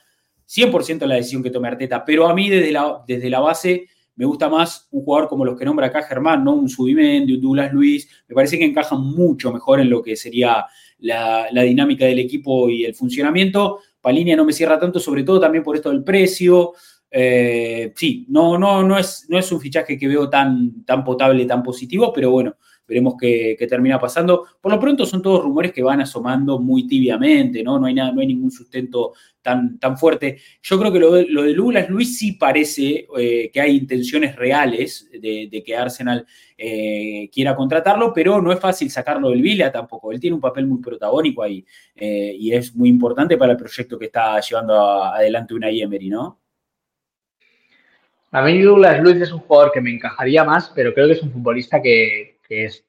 100% 0.47 1.03
en 1.03 1.09
la 1.09 1.17
decisión 1.17 1.43
que 1.43 1.51
tome 1.51 1.69
Arteta. 1.69 2.05
Pero 2.05 2.29
a 2.29 2.35
mí 2.35 2.49
desde 2.49 2.71
la, 2.71 3.03
desde 3.07 3.29
la 3.29 3.41
base 3.41 3.87
me 4.15 4.25
gusta 4.25 4.49
más 4.49 4.89
un 4.93 5.05
jugador 5.05 5.29
como 5.29 5.45
los 5.45 5.59
que 5.59 5.65
nombra 5.65 5.89
acá 5.89 6.03
Germán, 6.03 6.43
¿no? 6.43 6.55
Un 6.55 6.69
Subimendi, 6.69 7.35
un 7.35 7.41
Douglas 7.41 7.73
Luis, 7.73 8.09
me 8.29 8.35
parece 8.35 8.59
que 8.59 8.65
encajan 8.65 9.01
mucho 9.01 9.53
mejor 9.53 9.81
en 9.81 9.91
lo 9.91 10.03
que 10.03 10.17
sería 10.17 10.65
la, 10.99 11.49
la 11.53 11.63
dinámica 11.63 12.07
del 12.07 12.19
equipo 12.19 12.69
y 12.69 12.85
el 12.85 12.95
funcionamiento. 12.95 13.81
Paliña 14.01 14.37
no 14.37 14.45
me 14.45 14.53
cierra 14.53 14.79
tanto, 14.79 15.01
sobre 15.01 15.25
todo 15.25 15.41
también 15.41 15.65
por 15.65 15.77
esto 15.77 15.91
del 15.91 16.05
precio. 16.05 16.75
Eh, 17.11 17.93
sí, 17.97 18.27
no, 18.29 18.59
no, 18.59 18.83
no, 18.83 18.99
es, 18.99 19.27
no 19.29 19.39
es 19.39 19.51
un 19.53 19.61
fichaje 19.61 19.99
que 19.99 20.09
veo 20.09 20.29
tan, 20.29 20.85
tan 20.85 21.05
potable, 21.05 21.45
tan 21.47 21.63
positivo, 21.63 22.13
pero 22.13 22.31
bueno, 22.31 22.57
veremos 22.87 23.15
qué, 23.21 23.57
termina 23.69 23.99
pasando. 23.99 24.47
Por 24.61 24.73
lo 24.73 24.81
pronto 24.81 25.05
son 25.07 25.23
todos 25.23 25.43
rumores 25.43 25.73
que 25.73 25.83
van 25.83 26.01
asomando 26.01 26.59
muy 26.59 26.87
tibiamente, 26.87 27.63
¿no? 27.63 27.79
No 27.79 27.87
hay, 27.87 27.95
nada, 27.95 28.13
no 28.13 28.21
hay 28.21 28.29
ningún 28.29 28.51
sustento 28.51 29.13
tan, 29.43 29.79
tan 29.79 29.97
fuerte. 29.97 30.39
Yo 30.63 30.79
creo 30.79 30.93
que 30.93 30.99
lo 30.99 31.13
de, 31.13 31.27
lo 31.27 31.43
de 31.43 31.87
Luis 31.89 32.19
sí 32.19 32.33
parece 32.33 33.07
eh, 33.19 33.51
que 33.53 33.61
hay 33.61 33.77
intenciones 33.77 34.37
reales 34.37 35.09
de, 35.13 35.63
que 35.65 35.77
Arsenal 35.77 36.27
eh, 36.57 37.29
quiera 37.33 37.57
contratarlo, 37.57 38.13
pero 38.13 38.41
no 38.41 38.53
es 38.53 38.61
fácil 38.61 38.91
sacarlo 38.91 39.31
del 39.31 39.43
Vila 39.43 39.73
tampoco. 39.73 40.13
Él 40.13 40.21
tiene 40.21 40.35
un 40.35 40.41
papel 40.41 40.67
muy 40.67 40.81
protagónico 40.81 41.43
ahí 41.43 41.65
y 41.95 42.53
es 42.53 42.75
muy 42.75 42.89
importante 42.89 43.37
para 43.37 43.53
el 43.53 43.59
proyecto 43.59 43.99
que 43.99 44.07
está 44.07 44.39
llevando 44.41 45.03
adelante 45.05 45.55
una 45.55 45.71
Emery, 45.71 46.09
¿no? 46.09 46.41
A 48.37 48.43
mí 48.43 48.61
Douglas 48.61 49.01
Luiz 49.01 49.17
es 49.17 49.33
un 49.33 49.39
jugador 49.39 49.73
que 49.73 49.81
me 49.81 49.91
encajaría 49.91 50.45
más, 50.45 50.71
pero 50.75 50.93
creo 50.93 51.07
que 51.07 51.15
es 51.15 51.23
un 51.23 51.33
futbolista 51.33 51.81
que, 51.81 52.36
es 52.49 52.85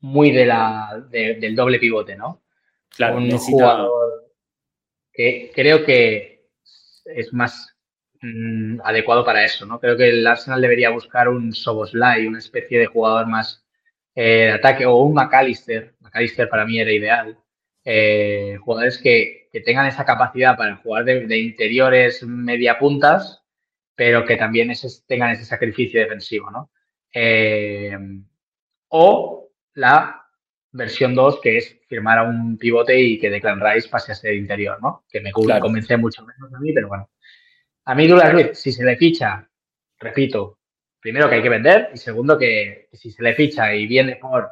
muy 0.00 0.30
de 0.30 0.46
la, 0.46 1.04
del 1.10 1.56
doble 1.56 1.78
pivote, 1.78 2.16
¿no? 2.16 2.42
Claro, 2.90 3.18
un 3.18 3.30
jugador 3.30 4.32
que 5.12 5.50
creo 5.54 5.84
que 5.84 6.46
es 7.04 7.32
más 7.32 7.76
mm, 8.22 8.80
adecuado 8.84 9.24
para 9.24 9.44
eso, 9.44 9.66
¿no? 9.66 9.80
Creo 9.80 9.96
que 9.96 10.08
el 10.08 10.26
Arsenal 10.26 10.60
debería 10.60 10.90
buscar 10.90 11.28
un 11.28 11.52
Soboslai, 11.52 12.26
una 12.26 12.38
especie 12.38 12.78
de 12.78 12.86
jugador 12.86 13.26
más 13.26 13.64
eh, 14.14 14.46
de 14.46 14.50
ataque, 14.52 14.86
o 14.86 14.96
un 14.96 15.14
McAllister. 15.14 15.94
McAllister 16.00 16.48
para 16.48 16.64
mí 16.64 16.80
era 16.80 16.92
ideal. 16.92 17.38
Eh, 17.84 18.56
jugadores 18.60 18.98
que, 18.98 19.36
tengan 19.64 19.86
esa 19.86 20.04
capacidad 20.04 20.56
para 20.56 20.76
jugar 20.76 21.04
de, 21.04 21.26
de 21.26 21.38
interiores 21.38 22.22
media 22.22 22.78
puntas 22.78 23.42
pero 23.98 24.24
que 24.24 24.36
también 24.36 24.72
tengan 25.08 25.32
ese 25.32 25.44
sacrificio 25.44 25.98
defensivo, 25.98 26.52
¿no? 26.52 26.70
Eh, 27.12 27.98
o 28.88 29.50
la 29.74 30.26
versión 30.72 31.14
2, 31.14 31.40
que 31.40 31.58
es 31.58 31.78
firmar 31.88 32.18
a 32.18 32.22
un 32.24 32.58
pivote 32.58 32.98
y 32.98 33.18
que 33.18 33.30
Declan 33.30 33.60
Rice 33.60 33.88
pase 33.88 34.12
a 34.12 34.14
ser 34.14 34.34
interior, 34.34 34.78
¿no? 34.82 35.04
Que 35.08 35.20
me 35.20 35.32
convence 35.32 35.96
mucho 35.96 36.24
menos 36.24 36.52
a 36.52 36.60
mí, 36.60 36.72
pero 36.72 36.88
bueno. 36.88 37.10
A 37.84 37.94
mí 37.94 38.06
Douglas 38.06 38.32
Luiz, 38.32 38.58
si 38.58 38.70
se 38.70 38.84
le 38.84 38.96
ficha, 38.96 39.48
repito, 39.98 40.58
primero 41.00 41.28
que 41.28 41.36
hay 41.36 41.42
que 41.42 41.48
vender 41.48 41.90
y 41.94 41.96
segundo 41.96 42.36
que, 42.36 42.88
si 42.92 43.10
se 43.10 43.22
le 43.22 43.34
ficha 43.34 43.74
y 43.74 43.86
viene 43.86 44.16
por 44.16 44.50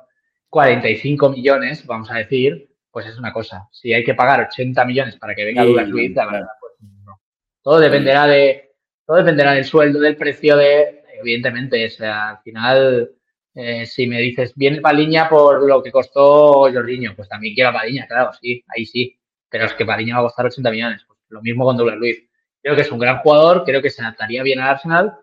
45 0.49 1.31
millones, 1.31 1.87
vamos 1.87 2.11
a 2.11 2.17
decir, 2.17 2.71
pues 2.91 3.07
es 3.07 3.19
una 3.19 3.33
cosa. 3.33 3.69
Si 3.73 3.93
hay 3.93 4.05
que 4.05 4.15
pagar 4.15 4.41
80 4.49 4.85
millones 4.87 5.17
para 5.17 5.35
que 5.35 5.45
venga 5.45 5.65
Douglas 5.65 5.89
Luiz, 5.89 6.15
la 6.15 6.27
verdad, 6.27 6.49
pues 6.59 6.73
no. 7.05 7.21
Todo 7.63 7.79
dependerá 7.79 8.27
de 8.27 8.67
todo 9.07 9.19
dependerá 9.19 9.53
del 9.53 9.65
sueldo, 9.65 10.01
del 10.01 10.17
precio 10.17 10.57
de, 10.57 11.05
evidentemente, 11.21 11.87
o 11.87 11.91
sea, 11.91 12.31
al 12.31 12.39
final, 12.43 13.13
eh, 13.59 13.87
si 13.87 14.07
me 14.07 14.20
dices, 14.20 14.53
viene 14.55 14.83
Paliña 14.83 15.31
por 15.31 15.66
lo 15.66 15.83
que 15.83 15.91
costó 15.91 16.70
Jordiño, 16.73 17.15
pues 17.16 17.28
también 17.28 17.55
quiero 17.55 17.70
a 17.70 17.73
Paliña, 17.73 18.07
claro, 18.07 18.31
sí, 18.39 18.62
ahí 18.69 18.85
sí, 18.85 19.19
pero 19.49 19.65
es 19.65 19.73
que 19.73 19.87
Paliña 19.87 20.16
va 20.16 20.20
a 20.20 20.24
costar 20.24 20.45
80 20.45 20.70
millones, 20.70 21.03
pues 21.07 21.19
lo 21.31 21.41
mismo 21.41 21.65
con 21.65 21.77
Douglas 21.77 21.97
Luis. 21.97 22.23
Creo 22.62 22.77
que 22.77 22.83
es 22.83 22.93
un 22.93 22.99
gran 22.99 23.19
jugador, 23.19 23.65
creo 23.65 23.81
que 23.81 23.89
se 23.89 24.03
adaptaría 24.03 24.43
bien 24.43 24.61
al 24.61 24.69
Arsenal, 24.69 25.15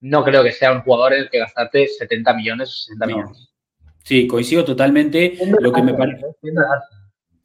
no 0.00 0.22
creo 0.22 0.44
que 0.44 0.52
sea 0.52 0.70
un 0.72 0.82
jugador 0.82 1.14
en 1.14 1.20
el 1.22 1.30
que 1.30 1.38
gastarte 1.38 1.88
70 1.88 2.34
millones 2.34 2.68
o 2.68 2.72
60 2.72 3.06
millones. 3.06 3.52
Sí, 4.04 4.26
coincido 4.26 4.64
totalmente. 4.64 5.38
Lo 5.60 5.72
que 5.72 5.82
me 5.82 5.94
parece 5.94 6.24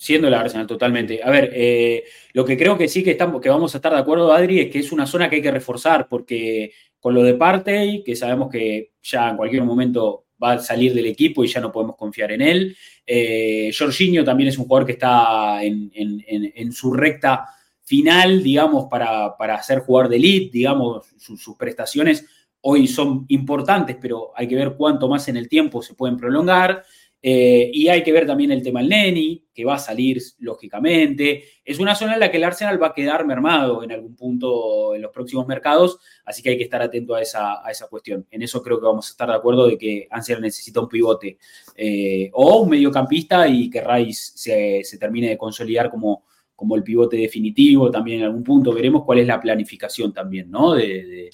siendo 0.04 0.28
el 0.28 0.34
Arsenal 0.34 0.68
totalmente. 0.68 1.22
A 1.24 1.30
ver, 1.30 1.50
eh, 1.54 2.04
lo 2.34 2.44
que 2.44 2.58
creo 2.58 2.78
que 2.78 2.90
sí 2.90 3.06
que, 3.06 3.12
estamos, 3.12 3.40
que 3.40 3.48
vamos 3.48 3.74
a 3.74 3.78
estar 3.78 3.94
de 3.94 4.00
acuerdo, 4.00 4.34
Adri, 4.34 4.60
es 4.60 4.70
que 4.70 4.80
es 4.80 4.92
una 4.92 5.08
zona 5.08 5.30
que 5.30 5.38
hay 5.38 5.42
que 5.42 5.52
reforzar, 5.52 6.10
porque 6.10 6.74
con 7.00 7.14
lo 7.14 7.24
de 7.24 7.36
Partey, 7.36 8.04
que 8.04 8.14
sabemos 8.14 8.50
que 8.52 8.92
ya 9.02 9.30
en 9.30 9.38
cualquier 9.38 9.64
momento 9.64 10.26
va 10.44 10.54
a 10.54 10.60
salir 10.60 10.94
del 10.94 11.06
equipo 11.06 11.44
y 11.44 11.48
ya 11.48 11.62
no 11.62 11.72
podemos 11.72 11.96
confiar 11.96 12.32
en 12.32 12.42
él. 12.42 12.78
Eh, 13.06 13.72
Jorginho 13.78 14.24
también 14.24 14.50
es 14.50 14.58
un 14.58 14.66
jugador 14.66 14.86
que 14.86 14.94
está 14.94 15.64
en, 15.64 16.72
su 16.72 16.94
recta 16.94 17.46
final, 17.84 18.44
digamos, 18.44 18.88
para, 18.90 19.38
para 19.38 19.62
ser 19.62 19.80
jugador 19.80 20.10
de 20.10 20.18
elite, 20.18 20.50
digamos, 20.52 21.06
sus 21.18 21.56
prestaciones 21.58 22.26
hoy 22.66 22.88
son 22.88 23.26
importantes, 23.28 23.98
pero 24.00 24.32
hay 24.36 24.48
que 24.48 24.56
ver 24.56 24.76
cuánto 24.78 25.10
más 25.10 25.28
en 25.28 25.36
el 25.36 25.50
tiempo 25.50 25.82
se 25.82 25.96
pueden 25.96 26.18
prolongar. 26.18 26.84
Eh, 27.26 27.72
y 27.74 27.88
hay 27.88 28.04
que 28.04 28.12
ver 28.12 28.28
también 28.28 28.52
el 28.52 28.62
tema 28.62 28.82
del 28.82 28.90
Neni, 28.90 29.46
que 29.54 29.64
va 29.64 29.76
a 29.76 29.80
salir 29.80 30.22
lógicamente. 30.40 31.46
Es 31.64 31.80
una 31.80 31.96
zona 31.96 32.16
en 32.16 32.20
la 32.20 32.30
que 32.30 32.36
el 32.36 32.44
Arsenal 32.44 32.82
va 32.84 32.88
a 32.88 32.94
quedar 32.94 33.26
mermado 33.26 33.82
en 33.82 33.94
algún 33.94 34.14
punto 34.14 34.94
en 34.94 35.02
los 35.02 35.12
próximos 35.12 35.48
mercados, 35.48 36.00
así 36.26 36.44
que 36.44 36.50
hay 36.50 36.58
que 36.58 36.66
estar 36.66 36.82
atento 36.82 37.16
a 37.16 37.22
esa, 37.22 37.66
a 37.66 37.72
esa 37.72 37.88
cuestión. 37.88 38.28
En 38.30 38.42
eso 38.42 38.62
creo 38.62 38.78
que 38.78 38.88
vamos 38.88 39.08
a 39.08 39.12
estar 39.12 39.30
de 39.30 39.36
acuerdo 39.36 39.68
de 39.68 39.78
que 39.78 40.06
Arsenal 40.12 40.42
necesita 40.42 40.82
un 40.82 40.90
pivote 40.90 41.38
eh, 41.78 42.30
o 42.34 42.64
un 42.64 42.70
mediocampista 42.70 43.48
y 43.48 43.70
que 43.70 43.80
Rice 43.80 44.84
se, 44.84 44.98
termine 44.98 45.30
de 45.30 45.38
consolidar 45.38 45.90
como, 45.90 46.26
como 46.54 46.76
el 46.76 46.84
pivote 46.84 47.16
definitivo 47.16 47.90
también 47.90 48.20
en 48.20 48.26
algún 48.26 48.44
punto. 48.44 48.74
Veremos 48.74 49.06
cuál 49.06 49.20
es 49.20 49.28
la 49.28 49.40
planificación 49.40 50.12
también, 50.12 50.52
¿no? 50.52 50.74
De, 50.74 51.30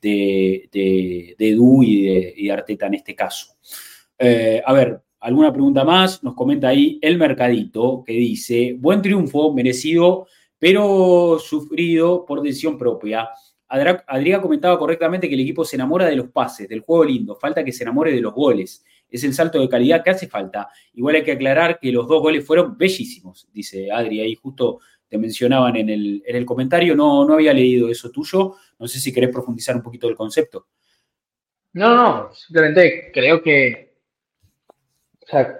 de, 0.00 0.68
de, 0.70 1.34
Edu 1.36 1.82
y 1.82 2.44
de, 2.44 2.52
Arteta 2.52 2.86
en 2.86 2.94
este 2.94 3.16
caso. 3.16 3.56
Eh, 4.16 4.62
a 4.64 4.72
ver, 4.72 5.02
alguna 5.22 5.52
pregunta 5.52 5.84
más, 5.84 6.22
nos 6.22 6.34
comenta 6.34 6.68
ahí 6.68 6.98
el 7.00 7.16
Mercadito, 7.16 8.02
que 8.04 8.12
dice, 8.12 8.76
buen 8.78 9.00
triunfo, 9.00 9.54
merecido, 9.54 10.26
pero 10.58 11.38
sufrido 11.38 12.26
por 12.26 12.42
decisión 12.42 12.76
propia. 12.76 13.28
Adrián 13.68 14.42
comentaba 14.42 14.78
correctamente 14.78 15.28
que 15.28 15.34
el 15.34 15.40
equipo 15.40 15.64
se 15.64 15.76
enamora 15.76 16.06
de 16.06 16.16
los 16.16 16.28
pases, 16.28 16.68
del 16.68 16.80
juego 16.80 17.04
lindo, 17.04 17.36
falta 17.36 17.64
que 17.64 17.72
se 17.72 17.84
enamore 17.84 18.12
de 18.12 18.20
los 18.20 18.34
goles. 18.34 18.84
Es 19.08 19.22
el 19.24 19.32
salto 19.32 19.60
de 19.60 19.68
calidad 19.68 20.02
que 20.02 20.10
hace 20.10 20.26
falta. 20.26 20.68
Igual 20.92 21.16
hay 21.16 21.22
que 21.22 21.32
aclarar 21.32 21.78
que 21.78 21.92
los 21.92 22.06
dos 22.08 22.20
goles 22.20 22.44
fueron 22.44 22.76
bellísimos, 22.76 23.48
dice 23.52 23.90
Adri, 23.90 24.20
ahí 24.20 24.34
justo 24.34 24.80
te 25.08 25.18
mencionaban 25.18 25.76
en 25.76 25.88
el, 25.88 26.22
en 26.26 26.36
el 26.36 26.44
comentario, 26.44 26.96
no, 26.96 27.24
no 27.24 27.34
había 27.34 27.52
leído 27.52 27.88
eso 27.88 28.10
tuyo, 28.10 28.56
no 28.78 28.88
sé 28.88 28.98
si 28.98 29.12
querés 29.12 29.30
profundizar 29.30 29.76
un 29.76 29.82
poquito 29.82 30.08
el 30.08 30.16
concepto. 30.16 30.66
No, 31.74 31.94
no, 31.94 32.34
simplemente 32.34 33.10
creo 33.12 33.42
que 33.42 33.91
sea, 35.32 35.58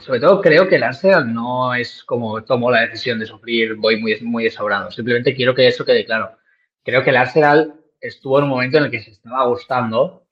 sobre 0.00 0.20
todo 0.20 0.40
creo 0.40 0.68
que 0.68 0.76
el 0.76 0.82
Arsenal 0.82 1.32
no 1.32 1.74
es 1.74 2.02
como 2.04 2.42
tomó 2.44 2.70
la 2.70 2.82
decisión 2.82 3.18
de 3.18 3.26
sufrir, 3.26 3.76
voy 3.76 4.00
muy, 4.00 4.18
muy. 4.20 4.50
Simplemente 4.90 5.34
quiero 5.34 5.54
que 5.54 5.66
eso 5.66 5.84
quede 5.84 6.04
claro. 6.04 6.36
Creo 6.84 7.02
que 7.02 7.10
el 7.10 7.16
Arsenal 7.16 7.74
estuvo 8.00 8.38
en 8.38 8.44
un 8.44 8.50
momento 8.50 8.78
en 8.78 8.84
el 8.84 8.90
que 8.90 9.00
se 9.00 9.10
estaba 9.10 9.46
gustando, 9.46 10.24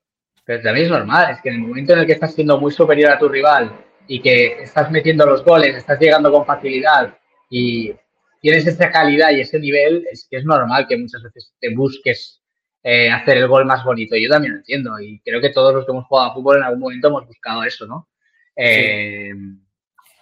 pero 0.45 0.63
también 0.63 0.87
es 0.87 0.93
normal, 0.93 1.33
es 1.33 1.41
que 1.41 1.49
en 1.49 1.57
el 1.57 1.61
momento 1.63 1.93
en 1.93 2.01
el 2.01 2.07
que 2.07 2.13
estás 2.13 2.35
siendo 2.35 2.59
muy 2.61 2.73
superior 2.73 3.11
a 3.11 3.19
tu 3.19 3.29
rival 3.29 3.73
y 4.07 4.21
que 4.21 4.63
estás 4.63 4.91
metiendo 4.91 5.27
los 5.27 5.45
goles, 5.45 5.77
estás 5.77 5.99
llegando 5.99 6.31
con 6.31 6.47
facilidad 6.47 7.19
y, 7.51 7.93
tienes 8.41 8.67
esa 8.67 8.93
calidad 8.93 9.31
y 9.31 9.41
ese 9.41 9.59
nivel, 9.59 10.07
es 10.13 10.29
que 10.31 10.37
es 10.37 10.45
normal 10.45 10.87
que 10.87 10.97
muchas 10.97 11.21
veces 11.21 11.53
te 11.59 11.75
busques 11.75 12.41
eh, 12.85 13.11
hacer 13.11 13.39
el 13.39 13.49
gol 13.49 13.65
más 13.65 13.83
bonito. 13.85 14.15
Yo 14.15 14.29
también 14.29 14.53
lo 14.53 14.59
entiendo 14.59 15.01
y 15.01 15.19
creo 15.25 15.41
que 15.41 15.51
todos 15.51 15.75
los 15.75 15.85
que 15.85 15.91
hemos 15.91 16.07
jugado 16.07 16.31
a 16.31 16.35
fútbol 16.35 16.59
en 16.59 16.63
algún 16.63 16.79
momento 16.79 17.09
hemos 17.09 17.27
buscado 17.27 17.65
eso, 17.65 17.89
¿no? 17.89 18.09
Eh, 18.57 19.31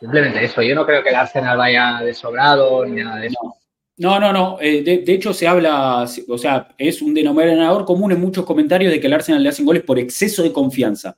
simplemente 0.00 0.44
eso. 0.44 0.60
Yo 0.62 0.74
no 0.74 0.84
creo 0.84 1.02
que 1.02 1.10
el 1.10 1.14
Arsenal 1.14 1.56
vaya 1.56 2.00
de 2.02 2.12
sobrado 2.12 2.84
ni 2.84 3.02
nada 3.02 3.20
de 3.20 3.28
eso. 3.28 3.56
No, 3.96 4.18
no, 4.18 4.32
no. 4.32 4.58
Eh, 4.60 4.82
de, 4.82 5.12
hecho, 5.12 5.32
se 5.32 5.46
habla, 5.46 6.06
o 6.28 6.38
sea, 6.38 6.74
es 6.76 7.00
un 7.00 7.14
denominador 7.14 7.84
común 7.84 8.10
en 8.10 8.20
muchos 8.20 8.44
comentarios 8.44 8.90
de 8.90 9.00
que 9.00 9.06
el 9.06 9.12
Arsenal 9.12 9.42
le 9.42 9.50
hacen 9.50 9.64
goles 9.64 9.84
por 9.84 9.98
exceso 9.98 10.42
de 10.42 10.52
confianza. 10.52 11.16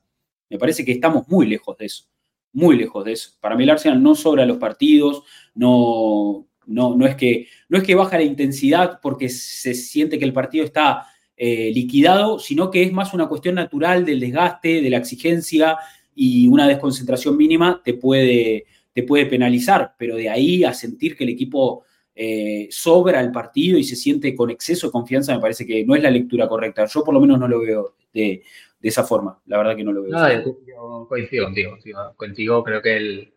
Me 0.51 0.59
parece 0.59 0.85
que 0.85 0.93
estamos 0.93 1.27
muy 1.29 1.47
lejos 1.47 1.77
de 1.79 1.87
eso. 1.87 2.05
Muy 2.53 2.77
lejos 2.77 3.05
de 3.05 3.13
eso. 3.13 3.31
Para 3.41 3.57
mí 3.57 3.65
el 3.65 3.71
Arsenal 3.71 4.03
no 4.03 4.15
sobra 4.15 4.45
los 4.45 4.59
partidos, 4.59 5.23
no, 5.55 6.47
no, 6.67 6.95
no, 6.95 7.07
es 7.07 7.17
que, 7.17 7.49
no 7.69 7.79
es 7.79 7.85
que 7.85 7.95
baja 7.95 8.19
la 8.19 8.25
intensidad 8.25 9.01
porque 9.01 9.31
se 9.31 9.75
siente 9.75 10.19
que 10.19 10.25
el 10.25 10.33
partido 10.35 10.65
está 10.65 11.07
eh, 11.37 11.71
liquidado, 11.75 12.39
sino 12.39 12.71
que 12.71 12.83
es 12.83 12.93
más 12.93 13.15
una 13.15 13.27
cuestión 13.27 13.55
natural 13.55 14.05
del 14.05 14.21
desgaste, 14.21 14.83
de 14.83 14.91
la 14.91 14.99
exigencia 14.99 15.79
y 16.17 16.49
una 16.49 16.67
desconcentración 16.67 17.37
mínima 17.37 17.81
te 17.85 17.95
puede, 17.95 18.65
te 18.93 19.03
puede 19.03 19.27
penalizar. 19.27 19.95
Pero 19.99 20.17
de 20.17 20.31
ahí 20.31 20.65
a 20.65 20.73
sentir 20.73 21.15
que 21.17 21.25
el 21.25 21.31
equipo 21.31 21.85
eh, 22.15 22.69
sobra 22.71 23.21
el 23.21 23.31
partido 23.31 23.79
y 23.79 23.85
se 23.85 23.95
siente 23.95 24.35
con 24.35 24.51
exceso 24.51 24.87
de 24.87 24.93
confianza, 24.93 25.35
me 25.35 25.41
parece 25.41 25.67
que 25.67 25.85
no 25.85 25.95
es 25.95 26.03
la 26.03 26.11
lectura 26.11 26.49
correcta. 26.49 26.87
Yo 26.87 27.05
por 27.05 27.13
lo 27.13 27.21
menos 27.21 27.39
no 27.39 27.47
lo 27.47 27.61
veo 27.61 27.95
de, 28.13 28.43
esa 28.83 29.05
forma. 29.05 29.39
La 29.47 29.59
verdad 29.59 29.77
que 29.77 29.85
no 29.85 29.93
lo 29.93 30.03
veo. 30.03 30.57
yo, 30.67 31.07
coincido 31.09 31.45
contigo, 31.45 31.77
contigo. 32.17 32.65
Creo 32.65 32.81
que 32.81 33.31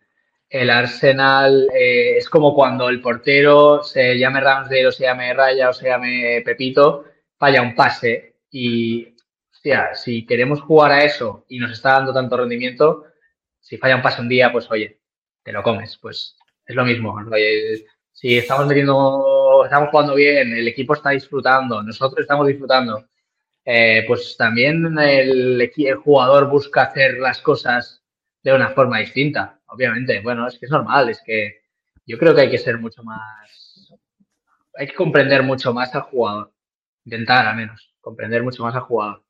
el, 0.48 0.70
Arsenal 0.70 1.68
eh, 1.74 2.16
es 2.16 2.28
como 2.30 2.54
cuando 2.54 2.88
el 2.88 3.00
portero 3.02 3.82
se 3.82 4.18
llame 4.18 4.40
Ramsdale 4.40 4.86
o 4.86 4.92
se 4.92 5.04
llame 5.04 5.34
Raya 5.34 5.68
o 5.68 5.72
se 5.74 5.88
llame 5.88 6.40
Pepito, 6.44 7.04
falla 7.36 7.60
un 7.60 7.74
pase 7.74 8.36
y, 8.50 9.14
hostia, 9.60 9.94
si 9.94 10.24
queremos 10.24 10.62
jugar 10.62 10.90
a 10.90 11.04
eso 11.04 11.44
y 11.46 11.58
nos 11.58 11.72
está 11.72 11.90
dando 11.92 12.14
tanto 12.14 12.34
rendimiento, 12.38 13.04
si 13.60 13.76
falla 13.76 13.96
un 13.96 14.00
pase 14.00 14.22
un 14.22 14.28
día, 14.28 14.50
pues 14.50 14.70
oye, 14.70 15.02
te 15.42 15.52
lo 15.52 15.62
comes. 15.62 15.98
Pues 15.98 16.34
es 16.64 16.74
lo 16.74 16.82
mismo 16.86 17.14
si 18.10 18.38
estamos 18.38 18.66
metiendo, 18.66 19.62
estamos 19.64 19.90
jugando 19.90 20.14
bien, 20.14 20.50
el 20.54 20.66
equipo 20.66 20.94
está 20.94 21.10
disfrutando, 21.10 21.82
nosotros 21.82 22.20
estamos 22.20 22.46
disfrutando, 22.46 23.06
eh, 23.64 24.04
pues 24.06 24.34
también 24.38 24.98
el, 24.98 25.70
jugador 26.02 26.48
busca 26.48 26.84
hacer 26.84 27.18
las 27.18 27.42
cosas 27.42 28.02
de 28.42 28.54
una 28.54 28.70
forma 28.70 28.98
distinta, 29.00 29.60
obviamente. 29.66 30.20
Bueno, 30.20 30.48
es 30.48 30.58
que 30.58 30.66
es 30.66 30.72
normal, 30.72 31.10
es 31.10 31.20
que 31.24 31.60
yo 32.06 32.18
creo 32.18 32.34
que 32.34 32.42
hay 32.42 32.50
que 32.50 32.58
ser 32.58 32.78
mucho 32.78 33.02
más, 33.02 33.92
hay 34.74 34.86
que 34.86 34.94
comprender 34.94 35.42
mucho 35.42 35.74
más 35.74 35.94
al 35.94 36.02
jugador, 36.02 36.50
intentar 37.04 37.46
al 37.46 37.56
menos, 37.56 37.94
comprender 38.00 38.42
mucho 38.42 38.62
más 38.62 38.74
al 38.74 38.82
jugador, 38.82 39.22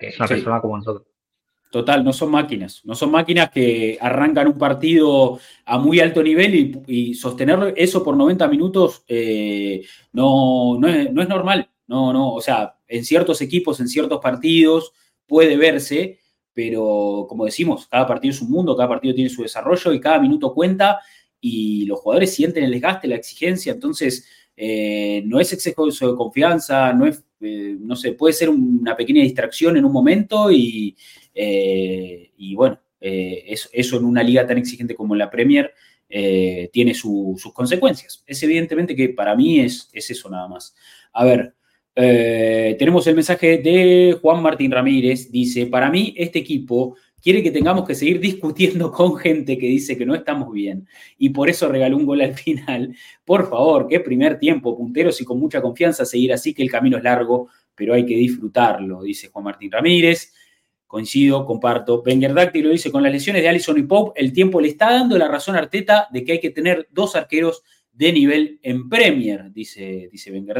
que 0.00 0.08
es 0.08 0.18
una 0.18 0.26
persona 0.26 0.60
como 0.60 0.78
nosotros. 0.78 1.06
Total, 1.70 2.02
no 2.02 2.12
son 2.12 2.32
máquinas. 2.32 2.80
No 2.84 2.96
son 2.96 3.12
máquinas 3.12 3.50
que 3.50 3.96
arrancan 4.00 4.48
un 4.48 4.58
partido 4.58 5.38
a 5.64 5.78
muy 5.78 6.00
alto 6.00 6.22
nivel 6.22 6.82
y, 6.86 7.14
sostener 7.14 7.74
eso 7.76 8.02
por 8.02 8.16
90 8.16 8.48
minutos 8.48 9.04
eh, 9.06 9.84
no, 10.12 10.76
no, 10.80 10.88
es, 10.88 11.12
normal. 11.12 11.70
No, 11.86 12.12
no, 12.12 12.34
o 12.34 12.40
sea, 12.40 12.76
en 12.88 13.04
ciertos 13.04 13.40
equipos, 13.40 13.78
en 13.78 13.88
ciertos 13.88 14.20
partidos 14.20 14.92
puede 15.26 15.56
verse, 15.56 16.18
pero 16.52 17.26
como 17.28 17.44
decimos, 17.44 17.86
cada 17.86 18.06
partido 18.06 18.32
es 18.32 18.42
un 18.42 18.50
mundo, 18.50 18.76
cada 18.76 18.88
partido 18.88 19.14
tiene 19.14 19.30
su 19.30 19.42
desarrollo 19.42 19.92
y 19.92 20.00
cada 20.00 20.18
minuto 20.18 20.52
cuenta 20.52 21.00
y 21.40 21.86
los 21.86 22.00
jugadores 22.00 22.34
sienten 22.34 22.64
el 22.64 22.72
desgaste, 22.72 23.08
la 23.08 23.16
exigencia, 23.16 23.72
entonces 23.72 24.26
eh, 24.62 25.22
no 25.24 25.40
es 25.40 25.54
exceso 25.54 26.10
de 26.10 26.16
confianza, 26.18 26.92
no 26.92 27.06
es, 27.06 27.24
eh, 27.40 27.78
no 27.80 27.96
sé, 27.96 28.12
puede 28.12 28.34
ser 28.34 28.50
una 28.50 28.94
pequeña 28.94 29.22
distracción 29.22 29.78
en 29.78 29.86
un 29.86 29.92
momento 29.92 30.52
y, 30.52 30.94
eh, 31.34 32.30
y 32.36 32.54
bueno, 32.54 32.78
eso, 33.00 33.96
en 33.96 34.04
una 34.04 34.22
liga 34.22 34.46
tan 34.46 34.58
exigente 34.58 34.94
como 34.94 35.16
la 35.16 35.30
Premier 35.30 35.72
tiene 36.06 36.92
sus 36.92 37.42
consecuencias. 37.54 38.22
Es 38.26 38.42
evidentemente 38.42 38.94
que 38.94 39.08
para 39.08 39.34
mí 39.34 39.60
es, 39.60 39.88
es 39.94 40.10
eso 40.10 40.28
nada 40.28 40.46
más. 40.46 40.74
A 41.14 41.24
ver, 41.24 41.54
tenemos 41.94 43.06
el 43.06 43.14
mensaje 43.14 43.56
de 43.56 44.18
Juan 44.20 44.42
Martín 44.42 44.72
Ramírez, 44.72 45.30
dice, 45.32 45.64
para 45.68 45.90
mí 45.90 46.12
este 46.18 46.40
equipo 46.40 46.96
quiere 47.22 47.42
que 47.42 47.50
tengamos 47.50 47.86
que 47.86 47.94
seguir 47.94 48.20
discutiendo 48.20 48.90
con 48.92 49.16
gente 49.16 49.58
que 49.58 49.66
dice 49.66 49.96
que 49.96 50.06
no 50.06 50.14
estamos 50.14 50.52
bien 50.52 50.88
y 51.18 51.30
por 51.30 51.48
eso 51.48 51.68
regaló 51.68 51.96
un 51.96 52.06
gol 52.06 52.20
al 52.20 52.34
final. 52.34 52.94
Por 53.24 53.48
favor, 53.48 53.86
que 53.88 54.00
primer 54.00 54.38
tiempo, 54.38 54.76
punteros 54.76 55.20
y 55.20 55.24
con 55.24 55.38
mucha 55.38 55.60
confianza 55.60 56.04
seguir 56.04 56.32
así 56.32 56.54
que 56.54 56.62
el 56.62 56.70
camino 56.70 56.96
es 56.96 57.04
largo, 57.04 57.48
pero 57.74 57.94
hay 57.94 58.04
que 58.04 58.16
disfrutarlo, 58.16 59.02
dice 59.02 59.28
Juan 59.28 59.44
Martín 59.44 59.70
Ramírez. 59.70 60.32
Coincido, 60.86 61.46
comparto. 61.46 62.02
Wenger 62.04 62.32
lo 62.32 62.70
dice, 62.70 62.90
con 62.90 63.04
las 63.04 63.12
lesiones 63.12 63.42
de 63.42 63.48
Allison 63.48 63.78
y 63.78 63.84
Pope, 63.84 64.20
el 64.20 64.32
tiempo 64.32 64.60
le 64.60 64.66
está 64.68 64.90
dando 64.90 65.16
la 65.16 65.28
razón 65.28 65.54
a 65.54 65.60
Arteta 65.60 66.08
de 66.10 66.24
que 66.24 66.32
hay 66.32 66.40
que 66.40 66.50
tener 66.50 66.88
dos 66.90 67.14
arqueros 67.14 67.62
de 67.92 68.12
nivel 68.12 68.58
en 68.62 68.88
Premier, 68.88 69.52
dice, 69.52 70.08
dice 70.10 70.32
Wenger 70.32 70.58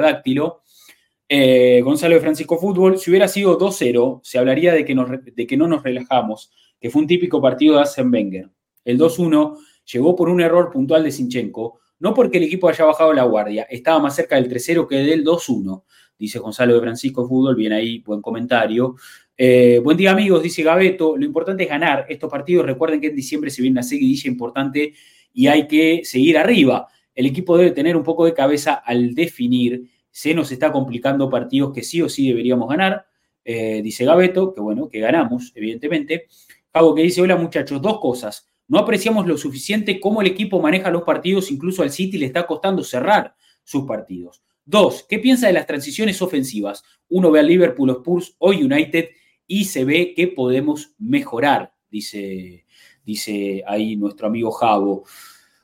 eh, 1.33 1.81
Gonzalo 1.83 2.17
de 2.17 2.21
Francisco 2.21 2.59
Fútbol, 2.59 2.99
si 2.99 3.09
hubiera 3.09 3.29
sido 3.29 3.57
2-0, 3.57 4.21
se 4.25 4.37
hablaría 4.37 4.73
de 4.73 4.85
que, 4.85 4.97
no 4.97 5.69
nos 5.69 5.83
relajamos, 5.85 6.51
que 6.81 6.91
fue 6.91 7.03
un 7.03 7.07
típico 7.07 7.41
partido 7.41 7.77
de 7.77 7.83
Arsene 7.83 8.11
Wenger. 8.11 8.51
El 8.85 8.99
2-1 8.99 9.57
llegó 9.93 10.17
por 10.17 10.29
un 10.29 10.41
error 10.41 10.73
puntual 10.73 11.05
de 11.05 11.13
Sinchenko, 11.13 11.79
no 12.01 12.15
porque 12.15 12.39
el 12.39 12.45
equipo 12.45 12.69
haya 12.69 12.85
bajado 12.85 13.13
la 13.13 13.23
guardia, 13.23 13.63
estaba 13.71 14.01
más 14.01 14.17
cerca 14.17 14.35
del 14.35 14.51
3-0 14.51 14.89
que 14.89 14.97
del 14.97 15.25
2-1, 15.25 15.85
dice 16.19 16.41
Gonzalo 16.41 16.75
de 16.75 16.81
Francisco 16.81 17.29
Fútbol, 17.29 17.55
bien 17.55 17.75
ahí, 17.75 18.01
buen 18.01 18.21
comentario. 18.21 18.97
Eh, 19.37 19.81
buen 19.85 19.97
día 19.97 20.11
amigos, 20.11 20.43
dice 20.43 20.65
Gabeto, 20.65 21.17
lo 21.17 21.25
importante 21.25 21.63
es 21.63 21.69
ganar 21.69 22.07
estos 22.09 22.29
partidos, 22.29 22.67
recuerden 22.67 23.01
que 23.01 23.07
en 23.07 23.15
diciembre 23.15 23.51
se 23.51 23.63
viene 23.63 23.75
una 23.75 23.85
seguidilla 23.85 24.29
importante 24.29 24.95
y 25.33 25.47
hay 25.47 25.69
que 25.69 26.01
seguir 26.03 26.37
arriba. 26.39 26.89
El 27.15 27.27
equipo 27.27 27.57
debe 27.57 27.71
tener 27.71 27.97
un 27.97 28.03
poco 28.03 28.25
de 28.25 28.35
cabeza 28.35 28.75
al 28.75 29.15
definir 29.15 30.00
se 30.21 30.35
nos 30.35 30.53
está 30.53 30.71
complicando 30.71 31.31
partidos 31.31 31.73
que 31.73 31.83
sí 31.83 32.03
o 32.03 32.09
sí 32.11 32.29
deberíamos 32.29 32.69
ganar. 32.69 33.07
Eh, 33.43 33.81
dice 33.83 34.05
Gabeto, 34.05 34.53
que 34.53 34.61
bueno, 34.61 34.87
que 34.87 35.01
ganamos, 35.01 35.51
evidentemente. 35.55 36.27
Hago 36.75 36.95
que 36.95 37.01
dice, 37.01 37.23
hola 37.23 37.37
muchachos, 37.37 37.81
dos 37.81 37.99
cosas. 38.01 38.47
No 38.69 38.79
apreciamos 38.79 39.27
lo 39.27 39.39
suficiente 39.39 39.99
cómo 39.99 40.21
el 40.21 40.27
equipo 40.27 40.61
maneja 40.61 40.91
los 40.91 41.05
partidos, 41.05 41.51
incluso 41.51 41.83
al 41.83 41.91
City 41.91 42.19
le 42.19 42.27
está 42.27 42.47
costando 42.47 42.85
cerrar 42.85 43.35
sus 43.65 43.85
partidos. 43.85 44.43
Dos, 44.67 45.07
¿qué 45.09 45.21
piensa 45.21 45.47
de 45.47 45.55
las 45.55 45.67
transiciones 45.67 46.21
ofensivas? 46.21 46.85
Uno 47.09 47.31
ve 47.31 47.41
al 47.41 47.47
Liverpool, 47.47 47.89
Spurs 47.89 48.35
o 48.37 48.51
United 48.51 49.09
y 49.47 49.65
se 49.65 49.87
ve 49.87 50.13
que 50.15 50.29
podemos 50.29 50.93
mejorar, 50.99 51.73
dice, 51.91 52.67
dice 53.07 53.65
ahí 53.67 53.97
nuestro 53.97 54.27
amigo 54.27 54.51
Javo. 54.51 55.05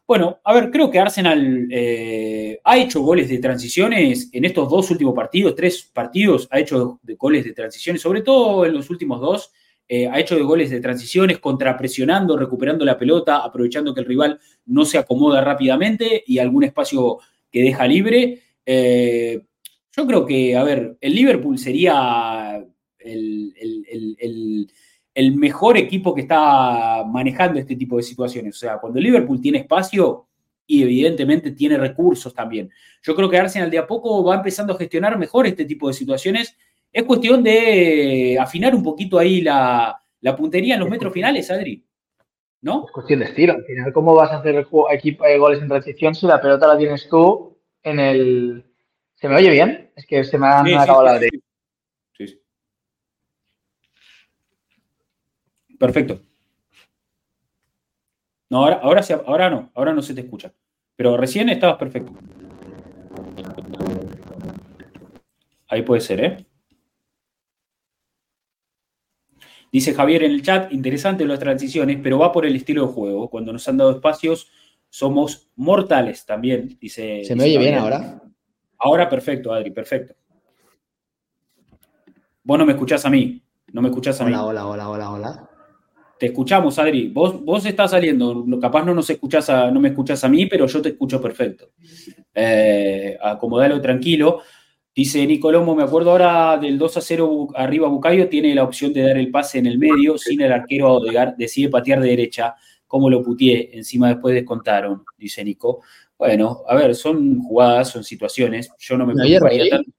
Bueno, 0.07 0.39
a 0.45 0.55
ver, 0.55 0.71
creo 0.71 0.89
que 0.89 1.01
Arsenal 1.01 1.67
eh, 1.69 2.61
ha 2.63 2.79
hecho 2.79 3.03
goles 3.03 3.29
de 3.29 3.39
transiciones 3.39 4.31
en 4.33 4.45
estos 4.45 4.71
dos 4.71 4.89
últimos 4.93 5.15
partidos, 5.15 5.57
tres 5.57 5.83
partidos, 5.93 6.47
ha 6.53 6.61
hecho 6.61 7.01
de 7.03 7.17
goles 7.17 7.45
de 7.45 7.53
transiciones, 7.53 8.03
sobre 8.03 8.23
todo 8.23 8.65
en 8.65 8.75
los 8.75 8.89
últimos 8.89 9.21
dos, 9.21 9.51
eh, 9.89 10.07
ha 10.07 10.21
hecho 10.21 10.37
de 10.37 10.43
goles 10.43 10.71
de 10.71 10.81
transiciones, 10.81 11.41
contrapresionando, 11.41 12.37
recuperando 12.37 12.85
la 12.85 12.97
pelota, 12.97 13.39
aprovechando 13.39 13.93
que 13.93 14.01
el 14.01 14.07
rival 14.07 14.39
no 14.67 14.85
se 14.85 14.99
acomoda 14.99 15.41
rápidamente 15.41 16.23
y 16.25 16.39
algún 16.39 16.63
espacio 16.63 17.19
que 17.51 17.63
deja 17.63 17.89
libre. 17.89 18.43
Eh, 18.65 19.43
yo 19.97 20.07
creo 20.07 20.25
que, 20.25 20.57
a 20.57 20.63
ver, 20.63 20.97
el 21.01 21.15
Liverpool 21.17 21.59
sería 21.59 22.65
el 23.01 23.55
el 24.19 24.71
mejor 25.35 25.79
equipo 25.79 26.15
que 26.15 26.23
está 26.23 27.03
manejando 27.05 27.59
este 27.59 27.75
tipo 27.75 27.97
de 27.97 28.03
situaciones. 28.03 28.57
O 28.57 28.59
sea, 28.59 28.79
cuando 28.79 29.01
Liverpool 29.01 29.41
tiene 29.41 29.59
espacio 29.59 30.27
y 30.67 30.83
evidentemente 30.83 31.53
tiene 31.53 31.79
recursos 31.79 32.35
también. 32.35 32.71
Yo 33.03 33.15
creo 33.15 33.31
que 33.31 33.39
Arsenal 33.39 33.71
de 33.71 33.79
a 33.79 33.87
poco 33.87 34.23
va 34.25 34.37
empezando 34.37 34.75
a 34.75 34.79
gestionar 34.79 35.19
mejor 35.19 35.47
este 35.47 35.65
tipo 35.65 35.89
de 35.89 35.95
situaciones. 35.95 36.57
Es 36.93 37.05
cuestión 37.05 37.43
de 37.43 38.37
afinar 38.41 38.75
un 38.75 38.83
poquito 38.83 39.19
ahí 39.19 39.41
la, 39.41 40.01
puntería 40.37 40.75
en 40.75 40.81
los 40.81 40.91
metros 40.91 41.13
finales, 41.13 41.51
Adri. 41.51 41.83
¿No? 42.63 42.85
Es 42.87 42.93
cuestión 42.93 43.21
de 43.21 43.27
estilo. 43.27 43.55
Al 43.55 43.65
final, 43.65 43.93
¿cómo 43.93 44.15
vas 44.15 44.33
a 44.33 44.39
hacer 44.39 44.57
el 44.57 44.67
equipo 44.93 45.25
de 45.25 45.39
goles 45.39 45.63
en 45.63 45.69
transición 45.69 46.15
si 46.15 46.27
la 46.27 46.41
pelota 46.41 46.67
la 46.67 46.77
tienes 46.77 47.09
tú 47.09 47.57
en 47.83 48.01
el. 48.01 48.65
¿Se 49.15 49.29
me 49.29 49.37
oye 49.37 49.51
bien? 49.51 49.91
Es 49.97 50.05
que 50.05 50.25
se 50.25 50.37
me 50.37 50.47
ha 50.47 50.61
acabado 50.61 51.05
la 51.05 51.21
Perfecto. 55.79 56.21
No, 58.49 58.59
ahora, 58.65 58.77
ahora, 58.83 59.03
ahora 59.27 59.51
no, 59.51 59.71
ahora 59.75 59.93
no 59.93 60.03
se 60.03 60.15
te 60.15 60.21
escucha. 60.21 60.53
Pero 60.95 61.17
recién 61.17 61.49
estabas 61.49 61.77
perfecto. 61.77 62.13
Ahí 65.69 65.83
puede 65.83 66.01
ser, 66.01 66.25
¿eh? 66.25 66.47
Dice 69.73 69.93
Javier 69.93 70.23
en 70.23 70.33
el 70.33 70.43
chat, 70.43 70.73
interesante 70.73 71.27
las 71.27 71.41
transiciones, 71.41 71.99
pero 72.03 72.19
va 72.19 72.33
por 72.33 72.47
el 72.47 72.55
estilo 72.55 72.87
de 72.87 72.93
juego. 72.93 73.29
Cuando 73.29 73.53
nos 73.53 73.67
han 73.69 73.77
dado 73.77 73.91
espacios, 73.91 74.51
somos 74.89 75.51
mortales 75.57 76.25
también, 76.25 76.79
dice. 76.81 77.25
¿Se 77.25 77.35
me 77.35 77.45
oye 77.45 77.59
bien 77.59 77.75
ahora? 77.75 78.23
Ahora 78.79 79.09
perfecto, 79.09 79.53
Adri, 79.53 79.73
perfecto. 79.73 80.15
Vos 82.45 82.59
no 82.59 82.65
me 82.65 82.73
escuchás 82.73 83.05
a 83.05 83.11
mí, 83.11 83.43
no 83.73 83.83
me 83.83 83.89
escuchás 83.89 84.21
a 84.21 84.25
mí. 84.25 84.33
Hola, 84.33 84.45
hola, 84.47 84.67
hola, 84.67 84.89
hola, 84.89 85.11
hola. 85.11 85.51
Te 86.19 86.27
escuchamos, 86.27 86.79
Adri. 86.79 87.09
Vos, 87.09 87.45
vos 87.45 87.65
estás 87.67 87.91
saliendo, 87.91 88.45
capaz 88.61 88.85
no, 88.85 88.95
nos 88.95 89.09
escuchás 89.11 89.51
a, 89.51 89.71
no 89.71 89.81
me 89.81 89.89
escuchás 89.89 90.25
a 90.25 90.29
mí, 90.29 90.47
pero 90.47 90.67
yo 90.67 90.81
te 90.81 90.91
escucho 90.91 91.21
perfecto. 91.21 91.71
Eh, 92.35 93.17
acomodalo 93.21 93.81
tranquilo. 93.81 94.41
Dice 94.95 95.27
Nicolomo, 95.27 95.75
me 95.75 95.83
acuerdo 95.83 96.13
ahora 96.13 96.57
del 96.57 96.79
2 96.79 96.97
a 96.97 97.01
0 97.03 97.49
arriba 97.55 97.87
Bucayo, 97.87 98.31
tiene 98.31 98.55
la 98.55 98.65
opción 98.65 98.95
de 98.95 99.03
dar 99.03 99.19
el 99.19 99.31
pase 99.31 99.59
en 99.59 99.67
el 99.67 99.79
medio, 99.79 100.17
sin 100.17 100.41
el 100.41 100.51
arquero 100.51 100.87
a 100.87 100.93
Odegar, 100.95 101.37
decide 101.37 101.69
patear 101.69 102.01
de 102.01 102.09
derecha, 102.09 102.55
como 102.87 103.11
lo 103.11 103.23
putié, 103.23 103.77
encima 103.77 104.09
después 104.09 104.35
descontaron, 104.35 105.05
dice 105.19 105.45
Nico. 105.45 105.83
Bueno, 106.17 106.63
a 106.67 106.75
ver, 106.77 106.95
son 106.95 107.43
jugadas, 107.43 107.91
son 107.91 108.05
situaciones, 108.05 108.71
yo 108.79 108.97
no 108.97 109.05
me 109.05 109.13
preocuparía 109.13 109.69
tanto. 109.69 109.91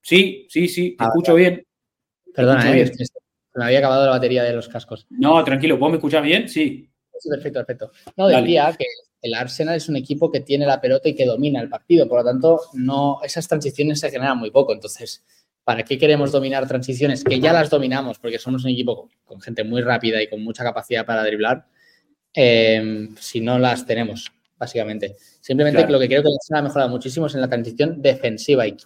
Sí, 0.00 0.46
sí, 0.48 0.68
sí, 0.68 0.90
te 0.96 1.02
ah, 1.02 1.08
escucho 1.08 1.34
bien. 1.34 1.66
Perdona, 2.32 2.76
eh, 2.76 2.92
me 3.54 3.64
había 3.64 3.78
acabado 3.78 4.04
la 4.06 4.12
batería 4.12 4.42
de 4.42 4.52
los 4.52 4.68
cascos. 4.68 5.06
No, 5.10 5.42
tranquilo, 5.44 5.78
¿vos 5.78 5.90
me 5.90 5.96
escuchás 5.96 6.22
bien? 6.22 6.48
Sí. 6.48 6.88
Sí, 7.18 7.28
perfecto, 7.28 7.60
perfecto. 7.60 7.92
No, 8.16 8.26
decía 8.26 8.74
que 8.76 8.86
el 9.20 9.34
Arsenal 9.34 9.76
es 9.76 9.88
un 9.88 9.96
equipo 9.96 10.30
que 10.30 10.40
tiene 10.40 10.66
la 10.66 10.80
pelota 10.80 11.08
y 11.08 11.14
que 11.14 11.24
domina 11.24 11.60
el 11.60 11.68
partido, 11.68 12.08
por 12.08 12.18
lo 12.18 12.24
tanto, 12.24 12.60
no, 12.74 13.20
esas 13.22 13.46
transiciones 13.46 14.00
se 14.00 14.10
generan 14.10 14.38
muy 14.38 14.50
poco. 14.50 14.72
Entonces, 14.72 15.24
¿para 15.62 15.84
qué 15.84 15.98
queremos 15.98 16.32
dominar 16.32 16.66
transiciones? 16.66 17.22
Que 17.22 17.38
ya 17.38 17.52
las 17.52 17.70
dominamos 17.70 18.18
porque 18.18 18.38
somos 18.38 18.64
un 18.64 18.70
equipo 18.70 19.08
con 19.24 19.40
gente 19.40 19.62
muy 19.62 19.82
rápida 19.82 20.20
y 20.20 20.28
con 20.28 20.42
mucha 20.42 20.64
capacidad 20.64 21.06
para 21.06 21.22
driblar, 21.22 21.66
em, 22.34 23.14
si 23.16 23.40
no 23.40 23.58
las 23.58 23.86
tenemos, 23.86 24.32
básicamente. 24.58 25.16
Simplemente 25.40 25.86
lo 25.88 26.00
que 26.00 26.08
creo 26.08 26.22
que 26.22 26.28
el 26.28 26.34
Arsenal 26.34 26.60
ha 26.60 26.64
mejorado 26.64 26.90
muchísimo 26.90 27.26
es 27.26 27.34
en 27.34 27.42
la 27.42 27.48
transición 27.48 28.02
defensiva 28.02 28.66
y 28.66 28.76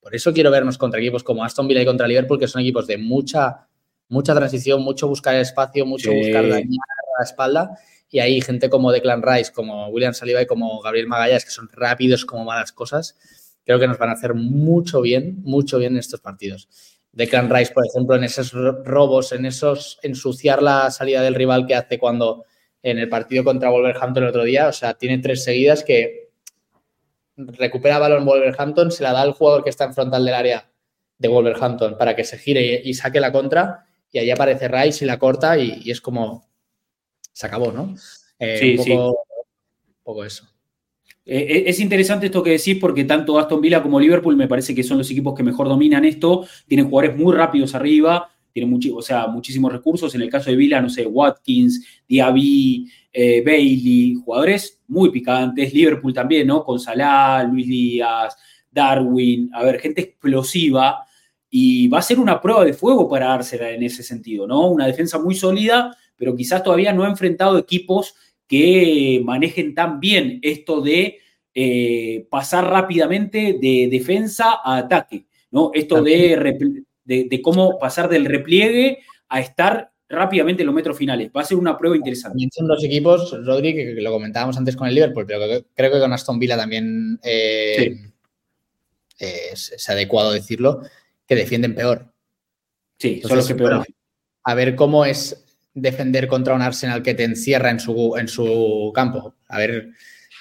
por 0.00 0.14
eso 0.14 0.32
quiero 0.32 0.52
vernos 0.52 0.78
contra 0.78 1.00
equipos 1.00 1.24
como 1.24 1.42
Aston 1.42 1.66
Villa 1.66 1.82
y 1.82 1.86
contra 1.86 2.06
Liverpool, 2.06 2.38
que 2.38 2.46
son 2.46 2.62
equipos 2.62 2.86
de 2.86 2.96
mucha, 2.96 3.66
mucha 4.08 4.34
transición, 4.34 4.82
mucho 4.82 5.08
buscar 5.08 5.34
el 5.34 5.42
espacio, 5.42 5.86
mucho 5.86 6.12
buscar 6.12 6.48
dañar 6.48 6.64
a 6.64 7.20
la 7.20 7.24
espalda. 7.24 7.78
Y 8.08 8.20
hay 8.20 8.40
gente 8.40 8.70
como 8.70 8.92
Declan 8.92 9.22
Rice, 9.22 9.52
como 9.52 9.88
William 9.88 10.14
Saliba 10.14 10.42
y 10.42 10.46
como 10.46 10.80
Gabriel 10.80 11.08
Magallas, 11.08 11.44
que 11.44 11.50
son 11.50 11.68
rápidos 11.72 12.24
como 12.24 12.44
malas 12.44 12.72
cosas, 12.72 13.16
creo 13.64 13.80
que 13.80 13.88
nos 13.88 13.98
van 13.98 14.10
a 14.10 14.12
hacer 14.12 14.34
mucho 14.34 15.00
bien, 15.00 15.42
mucho 15.42 15.78
bien 15.78 15.94
en 15.94 15.98
estos 15.98 16.20
partidos. 16.20 16.68
Declan 17.12 17.50
Rice, 17.50 17.72
por 17.72 17.84
ejemplo, 17.86 18.14
en 18.14 18.24
esos 18.24 18.52
robos, 18.52 19.32
en 19.32 19.46
esos 19.46 19.98
ensuciar 20.02 20.62
la 20.62 20.90
salida 20.90 21.22
del 21.22 21.34
rival 21.34 21.66
que 21.66 21.74
hace 21.74 21.98
cuando 21.98 22.44
en 22.82 22.98
el 22.98 23.08
partido 23.08 23.42
contra 23.42 23.70
Wolverhampton 23.70 24.22
el 24.22 24.28
otro 24.28 24.44
día, 24.44 24.68
o 24.68 24.72
sea, 24.72 24.94
tiene 24.94 25.18
tres 25.18 25.42
seguidas 25.42 25.82
que 25.82 26.30
recupera 27.36 27.98
balón 27.98 28.24
Wolverhampton, 28.24 28.90
se 28.90 29.02
la 29.02 29.12
da 29.12 29.22
al 29.22 29.32
jugador 29.32 29.64
que 29.64 29.70
está 29.70 29.84
en 29.84 29.94
frontal 29.94 30.24
del 30.24 30.34
área 30.34 30.70
de 31.18 31.28
Wolverhampton 31.28 31.96
para 31.98 32.14
que 32.14 32.24
se 32.24 32.38
gire 32.38 32.82
y, 32.84 32.94
saque 32.94 33.20
la 33.20 33.32
contra 33.32 33.85
y 34.16 34.18
ahí 34.18 34.30
aparece 34.30 34.66
Rice 34.66 35.04
y 35.04 35.08
la 35.08 35.18
corta 35.18 35.58
y 35.58 35.90
es 35.90 36.00
como 36.00 36.46
se 37.36 37.46
acabó, 37.46 37.70
¿no? 37.70 37.94
Eh, 38.38 38.78
sí, 38.82 38.90
un, 38.90 38.96
poco, 38.96 39.24
un 39.88 39.94
poco 40.02 40.24
eso. 40.24 40.48
Eh, 41.26 41.38
eh, 41.38 41.64
es 41.66 41.80
interesante 41.80 42.24
esto 42.24 42.42
que 42.42 42.52
decís 42.52 42.78
porque 42.80 43.04
tanto 43.04 43.38
Aston 43.38 43.60
Villa 43.60 43.82
como 43.82 44.00
Liverpool 44.00 44.34
me 44.38 44.48
parece 44.48 44.74
que 44.74 44.82
son 44.82 44.96
los 44.96 45.10
equipos 45.10 45.34
que 45.34 45.42
mejor 45.42 45.68
dominan 45.68 46.06
esto. 46.06 46.46
Tienen 46.66 46.88
jugadores 46.88 47.18
muy 47.18 47.36
rápidos 47.36 47.74
arriba, 47.74 48.30
tienen 48.54 48.80
o 48.94 49.02
sea, 49.02 49.26
muchísimos 49.26 49.70
recursos. 49.70 50.14
En 50.14 50.22
el 50.22 50.30
caso 50.30 50.48
de 50.48 50.56
Villa, 50.56 50.80
no 50.80 50.88
sé, 50.88 51.04
Watkins, 51.04 51.84
Diaby, 52.08 52.90
Bailey, 53.44 54.14
jugadores 54.24 54.80
muy 54.88 55.10
picantes. 55.10 55.74
Liverpool 55.74 56.14
también, 56.14 56.46
¿no? 56.46 56.64
Con 56.64 56.80
Salah, 56.80 57.42
Luis 57.44 57.68
Díaz, 57.68 58.34
Darwin, 58.70 59.50
a 59.52 59.62
ver, 59.62 59.78
gente 59.78 60.00
explosiva. 60.00 61.05
Y 61.58 61.88
va 61.88 62.00
a 62.00 62.02
ser 62.02 62.18
una 62.18 62.40
prueba 62.40 62.64
de 62.64 62.74
fuego 62.74 63.08
para 63.08 63.32
Arsenal 63.32 63.74
en 63.74 63.82
ese 63.84 64.02
sentido, 64.02 64.46
¿no? 64.46 64.68
Una 64.68 64.86
defensa 64.86 65.18
muy 65.18 65.34
sólida 65.34 65.96
pero 66.16 66.34
quizás 66.34 66.62
todavía 66.62 66.92
no 66.92 67.04
ha 67.04 67.08
enfrentado 67.08 67.58
equipos 67.58 68.14
que 68.46 69.20
manejen 69.24 69.74
tan 69.74 70.00
bien 70.00 70.38
esto 70.42 70.80
de 70.80 71.18
eh, 71.54 72.26
pasar 72.30 72.68
rápidamente 72.68 73.58
de 73.60 73.88
defensa 73.90 74.60
a 74.62 74.78
ataque, 74.78 75.26
¿no? 75.50 75.70
Esto 75.74 76.02
de, 76.02 76.76
de, 77.04 77.42
cómo 77.42 77.78
pasar 77.78 78.08
del 78.08 78.26
repliegue 78.26 78.98
a 79.28 79.40
estar 79.40 79.92
rápidamente 80.08 80.62
en 80.62 80.66
los 80.66 80.74
metros 80.74 80.96
finales. 80.96 81.30
Va 81.36 81.40
a 81.40 81.44
ser 81.44 81.56
una 81.56 81.76
prueba 81.76 81.96
interesante. 81.96 82.46
Son 82.52 82.68
dos 82.68 82.84
equipos, 82.84 83.34
Rodri, 83.44 83.74
que, 83.74 83.94
lo 83.94 84.12
comentábamos 84.12 84.56
antes 84.56 84.76
con 84.76 84.86
el 84.86 84.94
Liverpool, 84.94 85.26
pero 85.26 85.40
creo 85.74 85.92
que 85.92 86.00
con 86.00 86.12
Aston 86.12 86.38
Villa 86.38 86.56
también 86.56 87.18
eh, 87.24 87.96
es, 89.18 89.88
adecuado 89.88 90.30
decirlo, 90.30 90.82
que 91.26 91.34
defienden 91.34 91.74
peor. 91.74 92.12
Sí, 92.98 93.20
son 93.22 93.36
los 93.36 93.46
que 93.46 93.54
peor. 93.54 93.86
a 94.44 94.54
ver 94.54 94.74
cómo 94.74 95.04
es 95.04 95.44
defender 95.74 96.26
contra 96.26 96.54
un 96.54 96.62
Arsenal 96.62 97.02
que 97.02 97.14
te 97.14 97.24
encierra 97.24 97.70
en 97.70 97.78
su, 97.78 98.16
en 98.16 98.28
su 98.28 98.90
campo. 98.94 99.34
A 99.48 99.58
ver, 99.58 99.90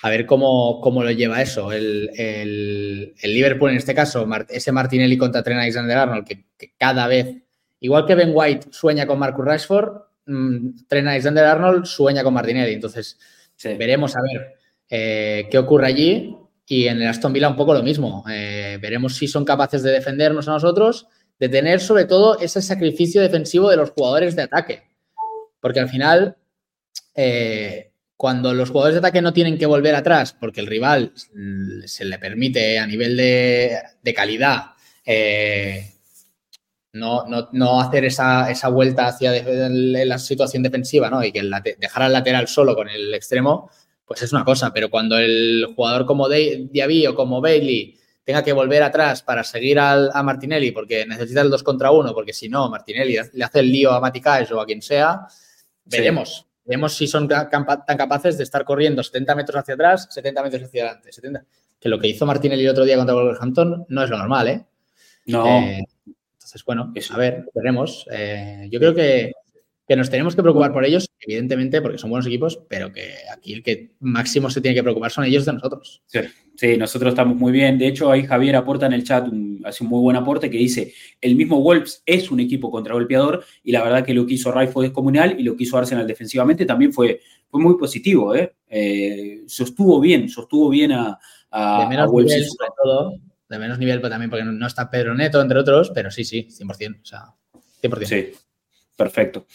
a 0.01 0.09
ver 0.09 0.25
cómo, 0.25 0.79
cómo 0.81 1.03
lo 1.03 1.11
lleva 1.11 1.41
eso. 1.41 1.71
El, 1.71 3.13
Liverpool, 3.21 3.71
en 3.71 3.77
este 3.77 3.93
caso, 3.93 4.27
ese 4.49 4.71
Martinelli 4.71 5.17
contra 5.17 5.43
Trent 5.43 5.59
Alexander-Arnold, 5.59 6.25
que, 6.25 6.45
cada 6.77 7.07
vez, 7.07 7.35
igual 7.81 8.05
que 8.05 8.15
Ben 8.15 8.31
White 8.33 8.67
sueña 8.71 9.05
con 9.05 9.19
Marcus 9.19 9.45
Rashford, 9.45 10.03
mm, 10.27 10.85
Trent 10.87 11.07
Alexander-Arnold 11.07 11.85
sueña 11.85 12.23
con 12.23 12.33
Martinelli. 12.33 12.73
Entonces, 12.73 13.19
veremos 13.63 14.15
a 14.15 14.21
ver 14.21 14.55
eh, 14.89 15.47
qué 15.51 15.57
ocurre 15.57 15.87
allí. 15.87 16.37
Y 16.67 16.87
en 16.87 17.01
el 17.01 17.07
Aston 17.07 17.33
Villa 17.33 17.49
un 17.49 17.55
poco 17.55 17.73
lo 17.73 17.83
mismo. 17.83 18.23
Eh, 18.29 18.79
veremos 18.81 19.15
si 19.15 19.27
son 19.27 19.45
capaces 19.45 19.83
de 19.83 19.91
defendernos 19.91 20.47
a 20.47 20.51
nosotros, 20.51 21.07
de 21.39 21.49
tener 21.49 21.79
sobre 21.79 22.05
todo 22.05 22.39
ese 22.39 22.61
sacrificio 22.61 23.21
defensivo 23.21 23.69
de 23.69 23.77
los 23.77 23.91
jugadores 23.91 24.35
de 24.35 24.43
ataque 24.43 24.83
porque 25.65 25.79
al 25.79 25.89
final, 25.89 26.37
eh, 27.15 27.89
cuando 28.15 28.53
los 28.53 28.69
jugadores 28.69 28.93
de 28.93 28.99
ataque 28.99 29.23
no 29.23 29.33
tienen 29.33 29.57
que 29.57 29.65
volver 29.65 29.95
atrás 29.95 30.31
porque 30.39 30.61
el 30.61 30.67
rival 30.67 31.11
se 31.87 32.05
le 32.05 32.19
permite 32.19 32.77
a 32.77 32.85
nivel 32.85 33.17
de, 33.17 34.13
calidad 34.15 34.73
eh, 35.03 35.91
no, 36.93 37.81
hacer 37.81 38.05
esa, 38.05 38.69
vuelta 38.69 39.07
hacia 39.07 39.31
la 39.41 40.19
situación 40.19 40.61
defensiva 40.61 41.09
¿no? 41.09 41.23
y 41.23 41.31
que 41.31 41.41
dejar 41.79 42.03
al 42.03 42.13
lateral 42.13 42.47
solo 42.47 42.75
con 42.75 42.87
el 42.87 43.11
extremo, 43.15 43.71
pues 44.05 44.21
es 44.21 44.31
una 44.31 44.45
cosa. 44.45 44.71
Pero 44.73 44.89
cuando 44.89 45.17
el 45.17 45.67
jugador 45.75 46.05
como 46.05 46.29
Diaby 46.29 47.07
o 47.07 47.15
como 47.15 47.41
Bailey 47.41 47.97
tenga 48.23 48.43
que 48.43 48.53
volver 48.53 48.81
atrás 48.83 49.21
para 49.21 49.43
seguir 49.43 49.79
a 49.79 50.23
Martinelli 50.23 50.71
porque 50.71 51.05
necesita 51.05 51.41
el 51.41 51.49
2 51.49 51.63
contra 51.63 51.91
1, 51.91 52.13
porque 52.13 52.33
si 52.33 52.49
no, 52.49 52.69
Martinelli 52.69 53.17
le 53.33 53.43
hace 53.43 53.59
el 53.59 53.71
lío 53.71 53.91
a 53.91 53.99
Maticais 53.99 54.51
o 54.51 54.59
a 54.59 54.65
quien 54.65 54.81
sea, 54.81 55.27
Veremos. 55.85 56.45
Veremos 56.65 56.95
si 56.95 57.07
son 57.07 57.27
tan 57.27 57.47
capaces 57.47 58.37
de 58.37 58.43
estar 58.43 58.65
corriendo 58.65 59.03
70 59.03 59.35
metros 59.35 59.59
hacia 59.59 59.75
atrás, 59.75 60.07
70 60.09 60.43
metros 60.43 60.63
hacia 60.63 60.83
adelante. 60.83 61.11
70. 61.11 61.45
Que 61.79 61.89
lo 61.89 61.99
que 61.99 62.07
hizo 62.07 62.25
Martinelli 62.25 62.63
el 62.63 62.71
otro 62.71 62.85
día 62.85 62.97
contra 62.97 63.13
Wolverhampton 63.13 63.85
no 63.87 64.03
es 64.03 64.09
lo 64.09 64.17
normal, 64.17 64.47
¿eh? 64.47 64.65
No. 65.27 65.45
Eh, 65.45 65.85
entonces, 66.33 66.65
bueno, 66.65 66.91
a 67.11 67.17
ver, 67.17 67.45
veremos. 67.53 68.07
Eh, 68.11 68.67
yo 68.71 68.79
creo 68.79 68.95
que, 68.95 69.31
que, 69.87 69.95
nos 69.95 70.09
tenemos 70.09 70.35
que 70.35 70.41
preocupar 70.41 70.73
por 70.73 70.85
ellos, 70.85 71.09
evidentemente, 71.19 71.81
porque 71.81 71.97
son 71.97 72.09
buenos 72.09 72.27
equipos, 72.27 72.59
pero 72.67 72.91
que 72.91 73.13
aquí 73.31 73.53
el 73.53 73.63
que 73.63 73.91
máximo 73.99 74.49
se 74.49 74.61
tiene 74.61 74.75
que 74.75 74.83
preocupar 74.83 75.11
son 75.11 75.25
ellos 75.25 75.45
de 75.45 75.53
nosotros. 75.53 76.03
Sí. 76.07 76.19
Sí, 76.55 76.77
nosotros 76.77 77.11
estamos 77.11 77.35
muy 77.35 77.51
bien. 77.51 77.77
De 77.77 77.87
hecho, 77.87 78.09
ahí 78.09 78.23
Javier 78.23 78.55
aporta 78.55 78.85
en 78.85 78.93
el 78.93 79.03
chat, 79.03 79.27
hace 79.65 79.83
un 79.83 79.89
muy 79.89 79.99
buen 79.99 80.15
aporte 80.15 80.49
que 80.49 80.57
dice, 80.57 80.93
el 81.19 81.35
mismo 81.35 81.61
Wolves 81.61 82.01
es 82.05 82.31
un 82.31 82.39
equipo 82.39 82.71
contragolpeador 82.71 83.43
y 83.61 83.73
la 83.73 83.83
verdad 83.83 84.05
que 84.05 84.13
lo 84.13 84.25
que 84.25 84.35
hizo 84.35 84.51
Rai 84.51 84.67
fue 84.67 84.85
descomunal 84.85 85.37
y 85.37 85.43
lo 85.43 85.57
que 85.57 85.63
hizo 85.63 85.77
Arsenal 85.77 86.07
defensivamente 86.07 86.65
también 86.65 86.93
fue, 86.93 87.19
fue 87.49 87.61
muy 87.61 87.77
positivo. 87.77 88.33
¿eh? 88.35 88.55
eh 88.69 89.43
sostuvo 89.47 89.99
bien, 89.99 90.29
sostuvo 90.29 90.69
bien 90.69 90.93
a, 90.93 91.19
de 91.51 91.87
menos 91.89 92.11
Nivel, 92.11 92.47
todo, 92.81 93.19
de 93.49 93.59
menos 93.59 93.77
nivel 93.77 93.99
pero 93.99 94.09
también 94.09 94.29
porque 94.29 94.45
no 94.45 94.67
está 94.67 94.89
Pedro 94.89 95.13
Neto, 95.13 95.41
entre 95.41 95.59
otros, 95.59 95.91
pero 95.93 96.09
sí, 96.09 96.23
sí, 96.23 96.47
100%. 96.49 97.01
O 97.01 97.05
sea, 97.05 97.33
100%. 97.81 98.05
Sí, 98.05 98.31
perfecto. 98.95 99.45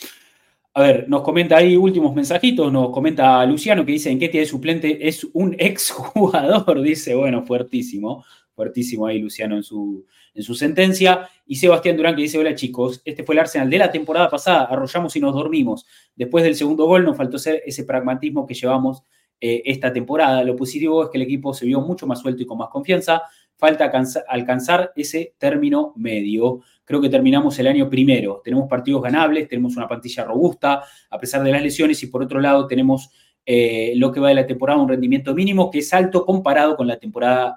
A 0.80 0.84
ver, 0.84 1.10
nos 1.10 1.20
comenta 1.20 1.58
ahí 1.58 1.76
últimos 1.76 2.14
mensajitos, 2.14 2.72
nos 2.72 2.88
comenta 2.88 3.44
Luciano 3.44 3.84
que 3.84 3.92
dice 3.92 4.10
en 4.10 4.18
qué 4.18 4.30
tiene 4.30 4.46
suplente 4.46 5.06
es 5.06 5.24
un 5.34 5.54
exjugador, 5.58 6.80
dice, 6.80 7.14
bueno, 7.14 7.44
fuertísimo, 7.44 8.24
fuertísimo 8.54 9.06
ahí 9.06 9.18
Luciano 9.18 9.56
en 9.56 9.62
su, 9.62 10.06
en 10.32 10.42
su 10.42 10.54
sentencia. 10.54 11.28
Y 11.44 11.56
Sebastián 11.56 11.98
Durán 11.98 12.16
que 12.16 12.22
dice, 12.22 12.38
hola 12.38 12.54
chicos, 12.54 13.02
este 13.04 13.24
fue 13.24 13.34
el 13.34 13.40
Arsenal 13.40 13.68
de 13.68 13.76
la 13.76 13.92
temporada 13.92 14.30
pasada, 14.30 14.64
arrollamos 14.70 15.14
y 15.16 15.20
nos 15.20 15.34
dormimos. 15.34 15.84
Después 16.16 16.44
del 16.44 16.54
segundo 16.54 16.86
gol 16.86 17.04
nos 17.04 17.14
faltó 17.14 17.38
ser 17.38 17.62
ese 17.66 17.84
pragmatismo 17.84 18.46
que 18.46 18.54
llevamos 18.54 19.02
eh, 19.38 19.60
esta 19.66 19.92
temporada. 19.92 20.42
Lo 20.44 20.56
positivo 20.56 21.04
es 21.04 21.10
que 21.10 21.18
el 21.18 21.24
equipo 21.24 21.52
se 21.52 21.66
vio 21.66 21.82
mucho 21.82 22.06
más 22.06 22.20
suelto 22.20 22.42
y 22.42 22.46
con 22.46 22.56
más 22.56 22.70
confianza. 22.70 23.20
Falta 23.54 23.92
alcanzar 24.28 24.92
ese 24.96 25.34
término 25.36 25.92
medio 25.96 26.62
creo 26.90 27.00
que 27.00 27.08
terminamos 27.08 27.56
el 27.60 27.68
año 27.68 27.88
primero. 27.88 28.40
Tenemos 28.42 28.68
partidos 28.68 29.00
ganables, 29.00 29.46
tenemos 29.46 29.76
una 29.76 29.86
plantilla 29.86 30.24
robusta, 30.24 30.82
a 31.08 31.18
pesar 31.20 31.40
de 31.44 31.52
las 31.52 31.62
lesiones, 31.62 32.02
y 32.02 32.08
por 32.08 32.20
otro 32.20 32.40
lado 32.40 32.66
tenemos 32.66 33.10
eh, 33.46 33.92
lo 33.94 34.10
que 34.10 34.18
va 34.18 34.30
de 34.30 34.34
la 34.34 34.46
temporada 34.46 34.80
un 34.80 34.88
rendimiento 34.88 35.32
mínimo 35.32 35.70
que 35.70 35.78
es 35.78 35.94
alto 35.94 36.26
comparado 36.26 36.76
con 36.76 36.88
la 36.88 36.98
temporada 36.98 37.56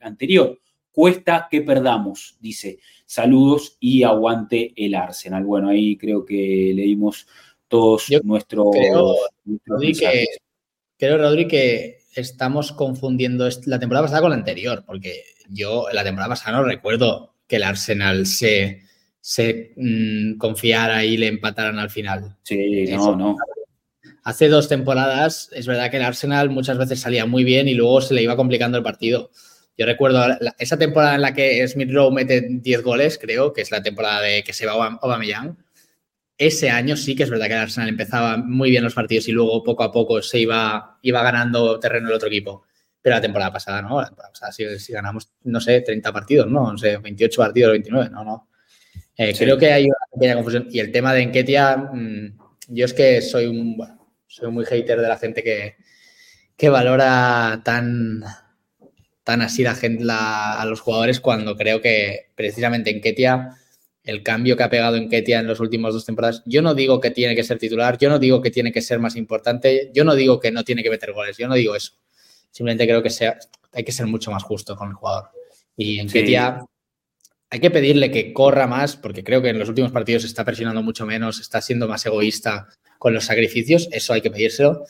anterior. 0.00 0.60
Cuesta 0.92 1.48
que 1.50 1.62
perdamos, 1.62 2.36
dice. 2.38 2.78
Saludos 3.06 3.78
y 3.80 4.02
aguante 4.02 4.74
el 4.76 4.94
Arsenal. 4.94 5.46
Bueno, 5.46 5.70
ahí 5.70 5.96
creo 5.96 6.26
que 6.26 6.72
leímos 6.74 7.26
todos 7.68 8.08
nuestros. 8.24 8.66
Creo, 8.72 9.14
Rodri, 9.64 9.94
que, 9.94 10.26
creo, 10.98 11.16
Rodri, 11.16 11.48
que 11.48 12.00
estamos 12.14 12.72
confundiendo 12.72 13.48
la 13.64 13.78
temporada 13.78 14.04
pasada 14.04 14.20
con 14.20 14.32
la 14.32 14.36
anterior, 14.36 14.84
porque 14.86 15.22
yo 15.48 15.86
la 15.94 16.04
temporada 16.04 16.28
pasada 16.28 16.58
no 16.58 16.64
recuerdo 16.64 17.35
que 17.46 17.56
el 17.56 17.62
Arsenal 17.62 18.26
se, 18.26 18.82
se 19.20 19.72
mm, 19.76 20.38
confiara 20.38 21.04
y 21.04 21.16
le 21.16 21.28
empataran 21.28 21.78
al 21.78 21.90
final. 21.90 22.36
Sí, 22.42 22.84
no, 22.90 23.16
no. 23.16 23.36
Hace 24.26 24.48
dos 24.48 24.68
temporadas 24.68 25.50
es 25.52 25.68
verdad 25.68 25.88
que 25.90 25.98
el 25.98 26.02
Arsenal 26.02 26.50
muchas 26.50 26.78
veces 26.78 27.00
salía 27.00 27.26
muy 27.26 27.44
bien 27.44 27.68
y 27.68 27.74
luego 27.74 28.00
se 28.00 28.12
le 28.12 28.22
iba 28.22 28.36
complicando 28.36 28.76
el 28.76 28.82
partido. 28.82 29.30
Yo 29.78 29.86
recuerdo 29.86 30.20
esa 30.58 30.78
temporada 30.78 31.14
en 31.14 31.20
la 31.20 31.32
que 31.32 31.66
Smith 31.68 31.92
Rowe 31.92 32.10
mete 32.10 32.44
10 32.48 32.82
goles, 32.82 33.18
creo, 33.18 33.52
que 33.52 33.60
es 33.60 33.70
la 33.70 33.82
temporada 33.82 34.22
de 34.22 34.42
que 34.42 34.52
se 34.52 34.66
va 34.66 34.98
Aubameyang. 35.00 35.56
Ese 36.38 36.70
año 36.70 36.96
sí 36.96 37.14
que 37.14 37.22
es 37.22 37.30
verdad 37.30 37.46
que 37.46 37.52
el 37.52 37.60
Arsenal 37.60 37.88
empezaba 37.88 38.36
muy 38.36 38.70
bien 38.70 38.84
los 38.84 38.94
partidos 38.94 39.28
y 39.28 39.32
luego 39.32 39.62
poco 39.62 39.84
a 39.84 39.92
poco 39.92 40.20
se 40.22 40.40
iba, 40.40 40.98
iba 41.02 41.22
ganando 41.22 41.78
terreno 41.78 42.08
el 42.08 42.14
otro 42.14 42.28
equipo. 42.28 42.65
Pero 43.06 43.14
la 43.14 43.22
temporada 43.22 43.52
pasada, 43.52 43.82
¿no? 43.82 44.00
La 44.00 44.08
temporada 44.08 44.32
pasada 44.32 44.50
si, 44.50 44.92
ganamos, 44.92 45.30
no 45.44 45.60
sé, 45.60 45.80
30 45.80 46.12
partidos, 46.12 46.48
¿no? 46.48 46.72
No 46.72 46.76
sé, 46.76 46.96
28 46.96 47.40
partidos, 47.40 47.70
29, 47.70 48.10
no, 48.10 48.24
no. 48.24 48.48
Eh, 49.16 49.32
creo 49.38 49.56
que 49.56 49.70
hay 49.72 49.84
una 49.84 49.94
pequeña 50.12 50.34
confusión. 50.34 50.66
Y 50.72 50.80
el 50.80 50.90
tema 50.90 51.14
de 51.14 51.22
Enquetia, 51.22 51.76
mm, 51.76 52.36
yo 52.66 52.84
es 52.84 52.92
que 52.92 53.22
soy 53.22 53.46
un, 53.46 53.76
soy 54.26 54.50
muy 54.50 54.64
hater 54.64 55.00
de 55.00 55.06
la 55.06 55.16
gente 55.18 55.44
que, 55.44 55.76
que 56.56 56.68
valora 56.68 57.60
tan, 57.64 58.24
tan 59.22 59.40
así 59.40 59.62
la 59.62 59.76
gente, 59.76 60.02
a 60.08 60.64
los 60.66 60.80
jugadores 60.80 61.20
cuando 61.20 61.56
creo 61.56 61.80
que 61.80 62.32
precisamente 62.34 62.90
en 62.90 63.00
Ketia, 63.00 63.50
el 64.02 64.24
cambio 64.24 64.56
que 64.56 64.64
ha 64.64 64.68
pegado 64.68 64.96
en 64.96 65.08
Ketia 65.08 65.38
en 65.38 65.46
las 65.46 65.60
últimas 65.60 65.94
dos 65.94 66.04
temporadas, 66.04 66.42
yo 66.44 66.60
no 66.60 66.74
digo 66.74 67.00
que 67.00 67.12
tiene 67.12 67.36
que 67.36 67.44
ser 67.44 67.60
titular, 67.60 67.98
yo 67.98 68.08
no 68.08 68.18
digo 68.18 68.42
que 68.42 68.50
tiene 68.50 68.72
que 68.72 68.82
ser 68.82 68.98
más 68.98 69.14
importante, 69.14 69.92
yo 69.94 70.02
no 70.02 70.16
digo 70.16 70.40
que 70.40 70.50
no 70.50 70.64
tiene 70.64 70.82
que 70.82 70.90
meter 70.90 71.12
goles, 71.12 71.36
yo 71.36 71.46
no 71.46 71.54
digo 71.54 71.76
eso. 71.76 71.92
Simplemente 72.56 72.86
creo 72.86 73.02
que 73.02 73.10
sea, 73.10 73.36
hay 73.70 73.84
que 73.84 73.92
ser 73.92 74.06
mucho 74.06 74.30
más 74.30 74.42
justo 74.42 74.76
con 74.76 74.88
el 74.88 74.94
jugador. 74.94 75.28
Y 75.76 75.98
en 75.98 76.08
Ketia 76.08 76.64
hay 77.50 77.60
que 77.60 77.70
pedirle 77.70 78.10
que 78.10 78.32
corra 78.32 78.66
más, 78.66 78.96
porque 78.96 79.22
creo 79.22 79.42
que 79.42 79.50
en 79.50 79.58
los 79.58 79.68
últimos 79.68 79.92
partidos 79.92 80.24
está 80.24 80.42
presionando 80.42 80.82
mucho 80.82 81.04
menos, 81.04 81.38
está 81.38 81.60
siendo 81.60 81.86
más 81.86 82.06
egoísta 82.06 82.66
con 82.98 83.12
los 83.12 83.26
sacrificios, 83.26 83.90
eso 83.92 84.14
hay 84.14 84.22
que 84.22 84.30
pedírselo, 84.30 84.84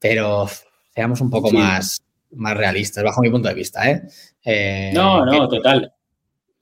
pero 0.00 0.48
seamos 0.92 1.20
un 1.20 1.30
poco 1.30 1.52
más 1.52 2.02
más 2.32 2.56
realistas, 2.56 3.04
bajo 3.04 3.20
mi 3.20 3.30
punto 3.30 3.48
de 3.48 3.54
vista. 3.54 3.88
¿eh? 3.88 4.02
eh 4.44 4.90
no, 4.92 5.24
no, 5.24 5.48
total. 5.48 5.94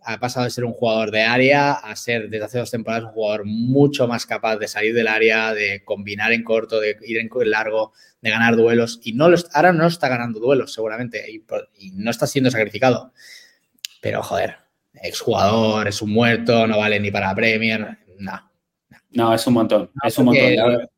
Ha 0.09 0.21
pasado 0.21 0.45
de 0.45 0.51
ser 0.51 0.65
un 0.65 0.73
jugador 0.73 1.11
de 1.11 1.23
área 1.23 1.73
a 1.73 1.97
ser 1.97 2.31
desde 2.31 2.45
hace 2.45 2.59
dos 2.59 2.71
temporadas 2.71 3.05
un 3.05 3.11
jugador 3.11 3.45
mucho 3.45 4.07
más 4.07 4.25
capaz 4.25 4.57
de 4.57 4.69
salir 4.69 4.95
del 4.95 5.09
área, 5.09 5.53
de 5.53 5.83
combinar 5.85 6.33
en 6.33 6.45
corto, 6.45 6.81
de 6.81 6.97
ir 7.03 7.19
en 7.19 7.29
largo, 7.51 7.93
de 8.21 8.31
ganar 8.31 8.55
duelos. 8.55 9.01
Y 9.03 9.15
no 9.15 9.29
lo, 9.29 9.37
ahora 9.53 9.73
no 9.73 9.87
está 9.87 10.09
ganando 10.09 10.39
duelos, 10.39 10.73
seguramente, 10.73 11.25
y, 11.29 11.91
no 11.91 12.11
está 12.11 12.29
siendo 12.29 12.53
sacrificado. 12.53 13.13
Pero, 14.01 14.23
joder, 14.23 14.59
exjugador, 14.95 15.89
es 15.89 16.01
un 16.01 16.13
muerto, 16.13 16.69
no 16.69 16.79
vale 16.79 17.01
ni 17.01 17.11
para 17.11 17.35
Premier. 17.35 17.99
No. 18.19 18.51
No, 19.11 19.35
es 19.35 19.45
un 19.47 19.55
montón. 19.55 19.91
es 20.05 20.19
un 20.19 20.27
montón. 20.27 20.89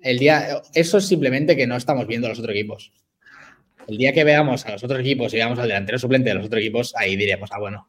El 0.00 0.18
día, 0.18 0.62
eso 0.74 0.98
es 0.98 1.06
simplemente 1.06 1.56
que 1.56 1.66
no 1.66 1.76
estamos 1.76 2.06
viendo 2.06 2.26
a 2.26 2.30
los 2.30 2.38
otros 2.38 2.54
equipos. 2.54 2.92
El 3.88 3.96
día 3.96 4.12
que 4.12 4.22
veamos 4.22 4.66
a 4.66 4.72
los 4.72 4.84
otros 4.84 5.00
equipos 5.00 5.32
y 5.32 5.36
veamos 5.36 5.58
al 5.58 5.68
delantero 5.68 5.98
suplente 5.98 6.28
de 6.28 6.34
los 6.34 6.46
otros 6.46 6.60
equipos, 6.60 6.94
ahí 6.94 7.16
diremos, 7.16 7.50
ah, 7.52 7.58
bueno, 7.58 7.88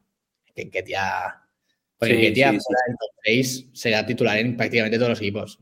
que 0.55 0.69
Ketia. 0.69 1.41
Porque 1.97 2.15
sí, 2.15 2.21
Ketia 2.21 2.51
sí, 3.23 3.43
sí. 3.43 3.69
será 3.73 4.05
titular 4.05 4.38
en 4.38 4.55
prácticamente 4.55 4.97
todos 4.97 5.09
los 5.09 5.19
equipos. 5.19 5.59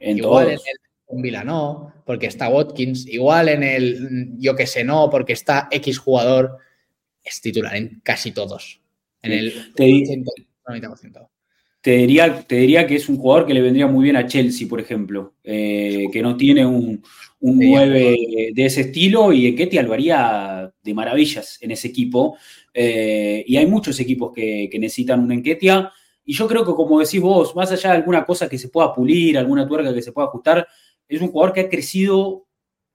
igual 0.00 0.50
en 0.50 0.58
el 0.58 1.22
Vila 1.22 1.44
no, 1.44 1.92
porque 2.04 2.26
está 2.26 2.48
Watkins. 2.48 3.06
Igual 3.06 3.48
en 3.48 3.62
el 3.62 4.38
yo 4.38 4.56
que 4.56 4.66
sé 4.66 4.84
no, 4.84 5.10
porque 5.10 5.34
está 5.34 5.68
X 5.70 5.98
jugador. 5.98 6.58
Es 7.22 7.40
titular 7.40 7.76
en 7.76 8.00
casi 8.02 8.32
todos. 8.32 8.80
En 9.22 9.32
el 9.32 9.72
te, 9.74 9.84
90%. 9.84 11.28
Te 11.84 11.98
diría, 11.98 12.40
te 12.40 12.56
diría 12.56 12.86
que 12.86 12.96
es 12.96 13.10
un 13.10 13.18
jugador 13.18 13.46
que 13.46 13.52
le 13.52 13.60
vendría 13.60 13.86
muy 13.86 14.04
bien 14.04 14.16
a 14.16 14.26
Chelsea, 14.26 14.66
por 14.66 14.80
ejemplo, 14.80 15.34
eh, 15.44 16.06
que 16.10 16.22
no 16.22 16.34
tiene 16.34 16.64
un, 16.64 17.02
un 17.40 17.58
9 17.58 18.52
de 18.54 18.64
ese 18.64 18.80
estilo 18.80 19.30
y 19.30 19.48
Equetia 19.48 19.82
lo 19.82 19.92
haría 19.92 20.72
de 20.82 20.94
maravillas 20.94 21.58
en 21.60 21.72
ese 21.72 21.88
equipo. 21.88 22.38
Eh, 22.72 23.44
y 23.46 23.58
hay 23.58 23.66
muchos 23.66 24.00
equipos 24.00 24.32
que, 24.34 24.70
necesitan 24.78 25.20
un 25.20 25.32
Enquetia. 25.32 25.92
Y 26.24 26.32
yo 26.32 26.48
creo 26.48 26.64
que, 26.64 26.72
como 26.72 27.00
decís 27.00 27.20
vos, 27.20 27.54
más 27.54 27.70
allá 27.70 27.90
de 27.90 27.96
alguna 27.96 28.24
cosa 28.24 28.48
que 28.48 28.56
se 28.56 28.70
pueda 28.70 28.94
pulir, 28.94 29.36
alguna 29.36 29.68
tuerca 29.68 29.92
que 29.92 30.00
se 30.00 30.12
pueda 30.12 30.28
ajustar, 30.28 30.66
es 31.06 31.20
un 31.20 31.28
jugador 31.28 31.52
que 31.52 31.60
ha 31.60 31.68
crecido 31.68 32.46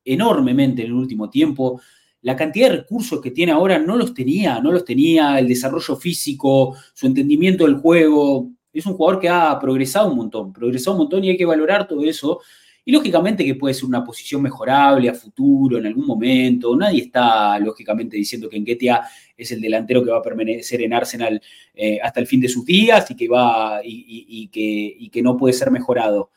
enormemente 0.04 0.82
en 0.82 0.88
el 0.88 0.94
último 0.94 1.30
tiempo. 1.30 1.80
La 2.22 2.36
cantidad 2.36 2.72
de 2.72 2.78
recursos 2.78 3.22
que 3.22 3.30
tiene 3.30 3.52
ahora 3.52 3.78
no 3.78 3.96
los 3.96 4.16
tenía, 4.16 4.60
no 4.62 4.72
los 4.72 4.84
tenía, 4.84 5.38
el 5.38 5.48
desarrollo 5.48 5.96
físico, 5.96 6.76
su 6.96 7.06
entendimiento 7.06 7.66
del 7.66 7.76
juego. 7.76 8.50
Es 8.72 8.86
un 8.86 8.94
jugador 8.94 9.20
que 9.20 9.30
ha 9.30 9.58
progresado 9.60 10.10
un 10.10 10.18
montón, 10.18 10.54
progresado 10.54 10.96
un 10.96 11.04
montón 11.04 11.24
y 11.24 11.30
hay 11.30 11.38
que 11.38 11.46
valorar 11.46 11.88
todo 11.88 12.04
eso. 12.04 12.42
Y 12.86 12.92
lógicamente 12.92 13.46
que 13.46 13.56
puede 13.56 13.74
ser 13.74 13.86
una 13.86 14.04
posición 14.04 14.42
mejorable 14.42 15.10
a 15.10 15.14
futuro, 15.14 15.78
en 15.78 15.86
algún 15.86 16.08
momento. 16.08 16.76
Nadie 16.76 17.04
está, 17.04 17.60
lógicamente, 17.60 18.18
diciendo 18.18 18.50
que 18.50 18.58
Enquetia 18.58 19.04
es 19.38 19.52
el 19.52 19.62
delantero 19.62 20.04
que 20.04 20.12
va 20.12 20.18
a 20.18 20.24
permanecer 20.24 20.82
en 20.82 20.94
Arsenal 20.94 21.42
eh, 21.74 22.00
hasta 22.02 22.20
el 22.20 22.28
fin 22.28 22.42
de 22.42 22.50
sus 22.50 22.66
días 22.66 23.10
y 23.12 23.16
que, 23.16 23.28
va, 23.28 23.82
y, 23.84 24.48
que, 24.48 25.10
que 25.12 25.22
no 25.22 25.38
puede 25.38 25.54
ser 25.54 25.72
mejorado. 25.72 26.32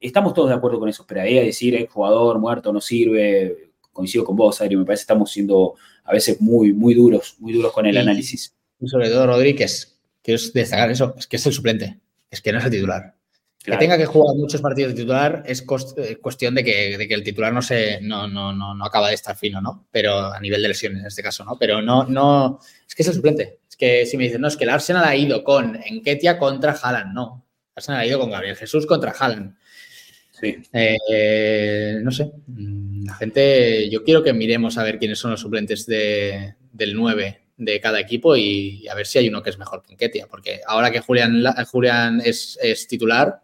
Estamos 0.00 0.34
todos 0.34 0.48
de 0.48 0.54
acuerdo 0.54 0.78
con 0.78 0.88
eso, 0.88 1.04
pero 1.06 1.22
ahí 1.22 1.38
a 1.38 1.42
decir, 1.42 1.74
el 1.74 1.86
jugador 1.86 2.38
muerto 2.38 2.72
no 2.72 2.80
sirve, 2.80 3.72
coincido 3.92 4.24
con 4.24 4.36
vos, 4.36 4.60
Adri, 4.60 4.76
me 4.76 4.84
parece 4.84 5.02
que 5.02 5.04
estamos 5.04 5.30
siendo 5.30 5.74
a 6.04 6.12
veces 6.12 6.40
muy, 6.40 6.72
muy 6.72 6.94
duros, 6.94 7.36
muy 7.38 7.52
duros 7.52 7.72
con 7.72 7.86
el 7.86 7.96
análisis. 7.96 8.54
Sobre 8.84 9.10
todo, 9.10 9.26
Rodríguez, 9.26 9.91
quiero 10.22 10.40
destacar 10.54 10.90
eso, 10.90 11.14
es 11.18 11.26
que 11.26 11.36
es 11.36 11.46
el 11.46 11.52
suplente, 11.52 11.98
es 12.30 12.40
que 12.40 12.52
no 12.52 12.58
es 12.58 12.64
el 12.64 12.70
titular. 12.70 13.14
Que 13.64 13.76
tenga 13.76 13.96
que 13.96 14.06
jugar 14.06 14.36
muchos 14.36 14.60
partidos 14.60 14.92
de 14.92 15.02
titular 15.02 15.44
es 15.46 15.64
eh, 15.96 16.16
cuestión 16.16 16.54
de 16.56 16.64
que, 16.64 16.94
el 16.94 17.22
titular 17.22 17.52
no 17.52 17.62
se 17.62 18.00
no, 18.00 18.26
no, 18.26 18.52
no, 18.52 18.84
acaba 18.84 19.08
de 19.08 19.14
estar 19.14 19.36
fino, 19.36 19.60
¿no? 19.60 19.86
Pero 19.92 20.32
a 20.32 20.40
nivel 20.40 20.62
de 20.62 20.68
lesiones 20.68 21.00
en 21.00 21.06
este 21.06 21.22
caso, 21.22 21.44
¿no? 21.44 21.56
Pero 21.56 21.80
no, 21.80 22.04
no, 22.04 22.58
es 22.88 22.94
que 22.94 23.02
es 23.02 23.08
el 23.08 23.14
suplente. 23.14 23.60
Es 23.68 23.76
que 23.76 24.04
si 24.04 24.16
me 24.16 24.24
dicen, 24.24 24.40
no, 24.40 24.48
es 24.48 24.56
que 24.56 24.64
el 24.64 24.70
Arsenal 24.70 25.04
ha 25.04 25.14
ido 25.14 25.44
con 25.44 25.76
Enketia 25.76 26.38
contra 26.38 26.72
Haaland, 26.72 27.14
no. 27.14 27.46
El 27.68 27.72
Arsenal 27.76 28.00
ha 28.00 28.06
ido 28.06 28.18
con 28.18 28.32
Gabriel 28.32 28.56
Jesús 28.56 28.84
contra 28.84 29.12
Haaland. 29.12 29.54
Sí. 30.32 30.56
Eh, 30.72 32.00
no 32.02 32.10
sé. 32.10 32.32
Mm, 32.48 33.06
la 33.06 33.14
gente, 33.14 33.88
yo 33.90 34.02
quiero 34.02 34.24
que 34.24 34.32
miremos 34.32 34.76
a 34.76 34.82
ver 34.82 34.98
quiénes 34.98 35.20
son 35.20 35.30
los 35.30 35.40
suplentes 35.40 35.86
de, 35.86 36.56
del 36.72 36.96
9 36.96 37.41
de 37.56 37.80
cada 37.80 38.00
equipo 38.00 38.36
y 38.36 38.86
a 38.88 38.94
ver 38.94 39.06
si 39.06 39.18
hay 39.18 39.28
uno 39.28 39.42
que 39.42 39.50
es 39.50 39.58
mejor 39.58 39.82
que 39.82 39.92
Enketia, 39.92 40.26
porque 40.26 40.60
ahora 40.66 40.90
que 40.90 41.00
Julián, 41.00 41.44
Julián 41.70 42.20
es, 42.24 42.58
es 42.62 42.86
titular, 42.88 43.42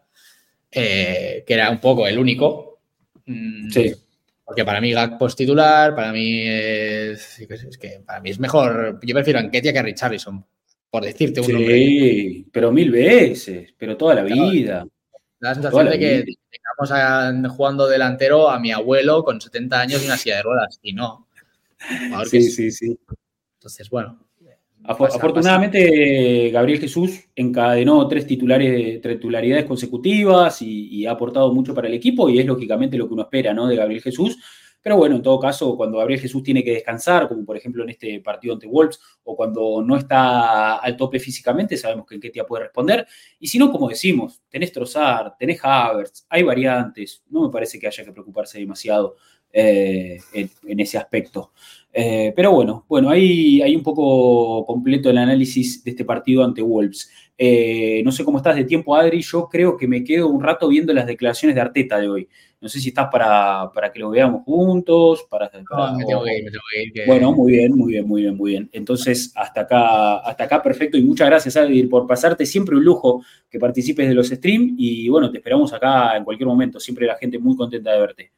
eh, 0.71 1.43
que 1.45 1.53
era 1.53 1.69
un 1.69 1.79
poco 1.79 2.07
el 2.07 2.17
único. 2.17 2.79
Mm, 3.25 3.69
sí. 3.69 3.93
Porque 4.43 4.65
para 4.65 4.81
mí 4.81 4.91
Gakpo 4.91 5.27
es 5.27 5.35
titular, 5.35 5.93
para 5.93 6.11
mí 6.11 6.41
es, 6.43 7.39
es 7.39 7.77
que 7.77 8.01
para 8.03 8.19
mí 8.19 8.31
es 8.31 8.39
mejor, 8.39 8.99
yo 9.03 9.13
prefiero 9.13 9.37
a 9.37 9.43
Enketia 9.43 9.71
que 9.71 9.77
a 9.77 9.83
Richarlison, 9.83 10.43
por 10.89 11.03
decirte 11.03 11.41
un 11.41 11.45
sí, 11.45 12.47
pero 12.51 12.71
mil 12.71 12.89
veces, 12.89 13.75
pero 13.77 13.95
toda 13.95 14.15
la 14.15 14.23
vida. 14.23 14.87
La 15.39 15.53
sensación 15.53 15.89
de 15.89 15.99
que 15.99 16.25
estamos 16.51 17.55
jugando 17.55 17.87
delantero 17.87 18.49
a 18.49 18.59
mi 18.59 18.71
abuelo 18.71 19.23
con 19.23 19.39
70 19.39 19.79
años 19.79 20.01
y 20.01 20.07
una 20.07 20.17
silla 20.17 20.37
de 20.37 20.43
ruedas, 20.43 20.79
y 20.81 20.93
no. 20.93 21.27
Sí, 22.25 22.41
sí, 22.41 22.71
sí. 22.71 22.99
Entonces, 23.69 23.89
bueno, 23.89 24.19
Afortunadamente, 24.83 26.49
Gabriel 26.51 26.79
Jesús 26.79 27.19
encadenó 27.35 28.07
tres, 28.07 28.25
titulares, 28.25 29.01
titularidades 29.01 29.65
consecutivas 29.65 30.61
y, 30.61 31.05
ha 31.05 31.11
aportado 31.11 31.53
mucho 31.53 31.75
para 31.75 31.87
el 31.87 31.93
equipo 31.93 32.29
y 32.29 32.39
es 32.39 32.45
lógicamente 32.45 32.97
lo 32.97 33.07
que 33.07 33.13
uno 33.13 33.23
espera 33.23 33.53
¿no? 33.53 33.67
de 33.67 33.75
Gabriel 33.75 34.01
Jesús. 34.01 34.37
Pero 34.81 34.95
bueno, 34.95 35.17
en 35.17 35.21
todo 35.21 35.37
caso, 35.39 35.75
cuando 35.75 35.97
Gabriel 35.97 36.21
Jesús 36.21 36.41
tiene 36.41 36.63
que 36.63 36.71
descansar, 36.71 37.27
como 37.27 37.43
por 37.43 37.57
ejemplo 37.57 37.83
en 37.83 37.89
este 37.89 38.21
partido 38.21 38.53
ante 38.53 38.65
Wolves, 38.67 38.99
o 39.23 39.35
cuando 39.35 39.83
no 39.85 39.97
está 39.97 40.77
al 40.77 40.95
tope 40.95 41.19
físicamente, 41.19 41.75
sabemos 41.75 42.07
que 42.07 42.17
Ketia 42.17 42.45
puede 42.45 42.63
responder. 42.63 43.05
Y 43.39 43.47
si 43.47 43.59
no, 43.59 43.71
como 43.71 43.89
decimos, 43.89 44.41
tenés 44.49 44.71
Trozar, 44.71 45.35
tenés 45.37 45.59
Havertz, 45.61 46.25
hay 46.29 46.43
variantes, 46.43 47.23
no 47.29 47.43
me 47.43 47.49
parece 47.49 47.77
que 47.77 47.87
haya 47.87 48.05
que 48.05 48.13
preocuparse 48.13 48.57
demasiado 48.57 49.17
en, 49.51 50.79
ese 50.79 50.97
aspecto. 50.97 51.51
Pero 51.91 52.51
bueno, 52.51 52.85
bueno, 52.87 53.09
ahí 53.09 53.61
hay 53.61 53.75
un 53.75 53.83
poco 53.83 54.65
completo 54.65 55.09
el 55.09 55.17
análisis 55.17 55.83
de 55.83 55.91
este 55.91 56.05
partido 56.05 56.43
ante 56.43 56.61
Wolves. 56.61 57.09
no 58.03 58.11
sé 58.11 58.23
cómo 58.23 58.37
estás 58.37 58.55
de 58.55 58.65
tiempo, 58.65 58.95
Adri. 58.95 59.21
Yo 59.21 59.47
creo 59.49 59.75
que 59.77 59.87
me 59.87 60.03
quedo 60.03 60.27
un 60.27 60.43
rato 60.43 60.67
viendo 60.67 60.93
las 60.93 61.07
declaraciones 61.07 61.55
de 61.55 61.61
Arteta 61.61 61.99
de 61.99 62.09
hoy. 62.09 62.29
No 62.61 62.67
sé 62.67 62.81
si 62.81 62.89
estás 62.89 63.07
para, 63.09 63.71
que 63.93 63.99
lo 63.99 64.09
veamos 64.09 64.43
juntos. 64.43 65.25
Para, 65.29 65.49
me 65.95 66.05
tengo 66.05 66.23
que 66.23 66.37
ir, 66.37 66.43
me 66.43 66.51
tengo 66.51 66.63
que 66.93 67.01
ir. 67.01 67.07
Bueno, 67.07 67.31
muy 67.31 67.53
bien, 67.53 67.73
muy 67.73 67.93
bien, 67.93 68.05
muy 68.05 68.21
bien, 68.21 68.35
muy 68.35 68.51
bien. 68.51 68.69
Entonces, 68.73 69.31
hasta 69.35 69.61
acá, 69.61 70.17
hasta 70.17 70.43
acá, 70.43 70.61
perfecto. 70.61 70.97
Y 70.97 71.03
muchas 71.03 71.29
gracias, 71.29 71.55
Adri, 71.55 71.83
por 71.83 72.05
pasarte. 72.05 72.45
Siempre 72.45 72.75
un 72.75 72.83
lujo 72.83 73.23
que 73.49 73.59
participes 73.59 74.09
de 74.09 74.13
los 74.13 74.27
streams. 74.27 74.73
Y 74.77 75.07
bueno, 75.07 75.31
te 75.31 75.37
esperamos 75.37 75.71
acá 75.71 76.17
en 76.17 76.25
cualquier 76.25 76.47
momento. 76.47 76.79
Siempre 76.81 77.07
la 77.07 77.15
gente 77.15 77.39
muy 77.39 77.55
contenta 77.55 77.93
de 77.93 77.99
verte. 77.99 78.31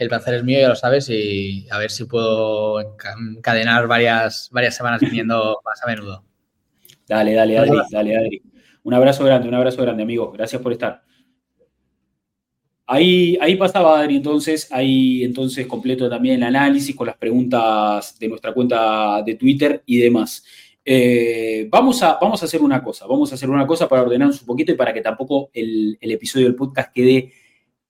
El 0.00 0.08
placer 0.08 0.32
es 0.32 0.44
mío, 0.44 0.58
ya 0.58 0.68
lo 0.70 0.76
sabes, 0.76 1.10
y 1.10 1.66
a 1.70 1.76
ver 1.76 1.90
si 1.90 2.06
puedo 2.06 2.80
encadenar 2.80 3.86
varias, 3.86 4.48
varias 4.50 4.74
semanas 4.74 4.98
viniendo 4.98 5.60
más 5.64 5.84
a 5.84 5.86
menudo. 5.86 6.24
Dale, 7.06 7.34
dale, 7.34 7.58
Adri, 7.58 7.78
dale, 7.90 8.16
Adri. 8.16 8.42
Un 8.82 8.94
abrazo 8.94 9.26
grande, 9.26 9.46
un 9.46 9.54
abrazo 9.54 9.82
grande, 9.82 10.02
amigo. 10.02 10.32
Gracias 10.32 10.62
por 10.62 10.72
estar. 10.72 11.02
Ahí, 12.86 13.36
ahí 13.42 13.56
pasaba 13.56 14.00
Adri, 14.00 14.16
entonces, 14.16 14.72
ahí 14.72 15.22
entonces 15.22 15.66
completo 15.66 16.08
también 16.08 16.36
el 16.36 16.44
análisis 16.44 16.96
con 16.96 17.06
las 17.06 17.18
preguntas 17.18 18.18
de 18.18 18.28
nuestra 18.28 18.54
cuenta 18.54 19.20
de 19.20 19.34
Twitter 19.34 19.82
y 19.84 19.98
demás. 19.98 20.42
Eh, 20.82 21.68
vamos, 21.70 22.02
a, 22.02 22.18
vamos 22.18 22.40
a 22.42 22.46
hacer 22.46 22.62
una 22.62 22.82
cosa, 22.82 23.06
vamos 23.06 23.30
a 23.30 23.34
hacer 23.34 23.50
una 23.50 23.66
cosa 23.66 23.86
para 23.86 24.00
ordenarnos 24.00 24.40
un 24.40 24.46
poquito 24.46 24.72
y 24.72 24.76
para 24.76 24.94
que 24.94 25.02
tampoco 25.02 25.50
el, 25.52 25.98
episodio 26.00 26.46
del 26.46 26.54
podcast 26.54 26.90
quede 26.94 27.34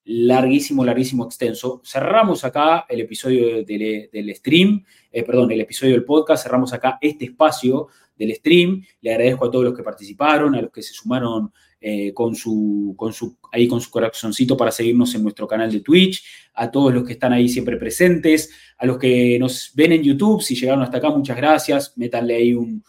larguísimo, 0.05 0.85
larguísimo, 0.85 1.25
extenso. 1.25 1.81
Cerramos 1.85 2.45
acá 2.45 2.87
el 2.89 3.01
episodio 3.01 3.65
del, 3.65 4.35
stream, 4.35 4.85
eh, 5.11 5.23
perdón, 5.23 5.53
el 5.53 5.61
episodio 5.61 5.93
del 5.93 6.05
podcast, 6.05 6.43
cerramos 6.43 6.73
acá 6.73 6.99
este 7.01 7.27
espacio 7.27 7.89
del 8.17 8.35
stream. 8.35 8.83
Le 9.01 9.13
agradezco 9.13 9.47
a 9.47 9.51
todos 9.51 9.65
los 9.65 9.75
que 9.75 9.83
participaron, 9.83 10.55
a 10.55 10.63
los 10.63 10.71
que 10.71 10.83
se 10.83 10.93
sumaron 10.93 11.53
eh, 11.83 12.13
con, 12.13 12.35
su, 12.35 12.95
con, 12.95 13.13
su, 13.15 13.39
ahí 13.51 13.67
con 13.67 13.81
su 13.81 13.91
corazoncito 13.91 14.55
para 14.55 14.71
seguirnos 14.71 15.15
en 15.15 15.23
nuestro 15.23 15.49
canal 15.49 15.73
de 15.73 15.81
Twitch, 15.81 16.23
a 16.53 16.71
todos 16.71 16.93
los 16.93 17.05
que 17.05 17.15
están 17.15 17.33
ahí 17.33 17.49
siempre 17.49 17.79
presentes, 17.79 18.51
a 18.77 18.85
los 18.85 18.99
que 18.99 19.39
nos 19.39 19.73
ven 19.75 19.93
en 19.93 20.03
YouTube, 20.03 20.43
si 20.43 20.55
llegaron 20.55 20.83
hasta 20.83 20.99
acá, 20.99 21.09
muchas 21.09 21.39
gracias, 21.39 21.97
métanle 21.97 22.35
ahí 22.35 22.53
un, 22.55 22.85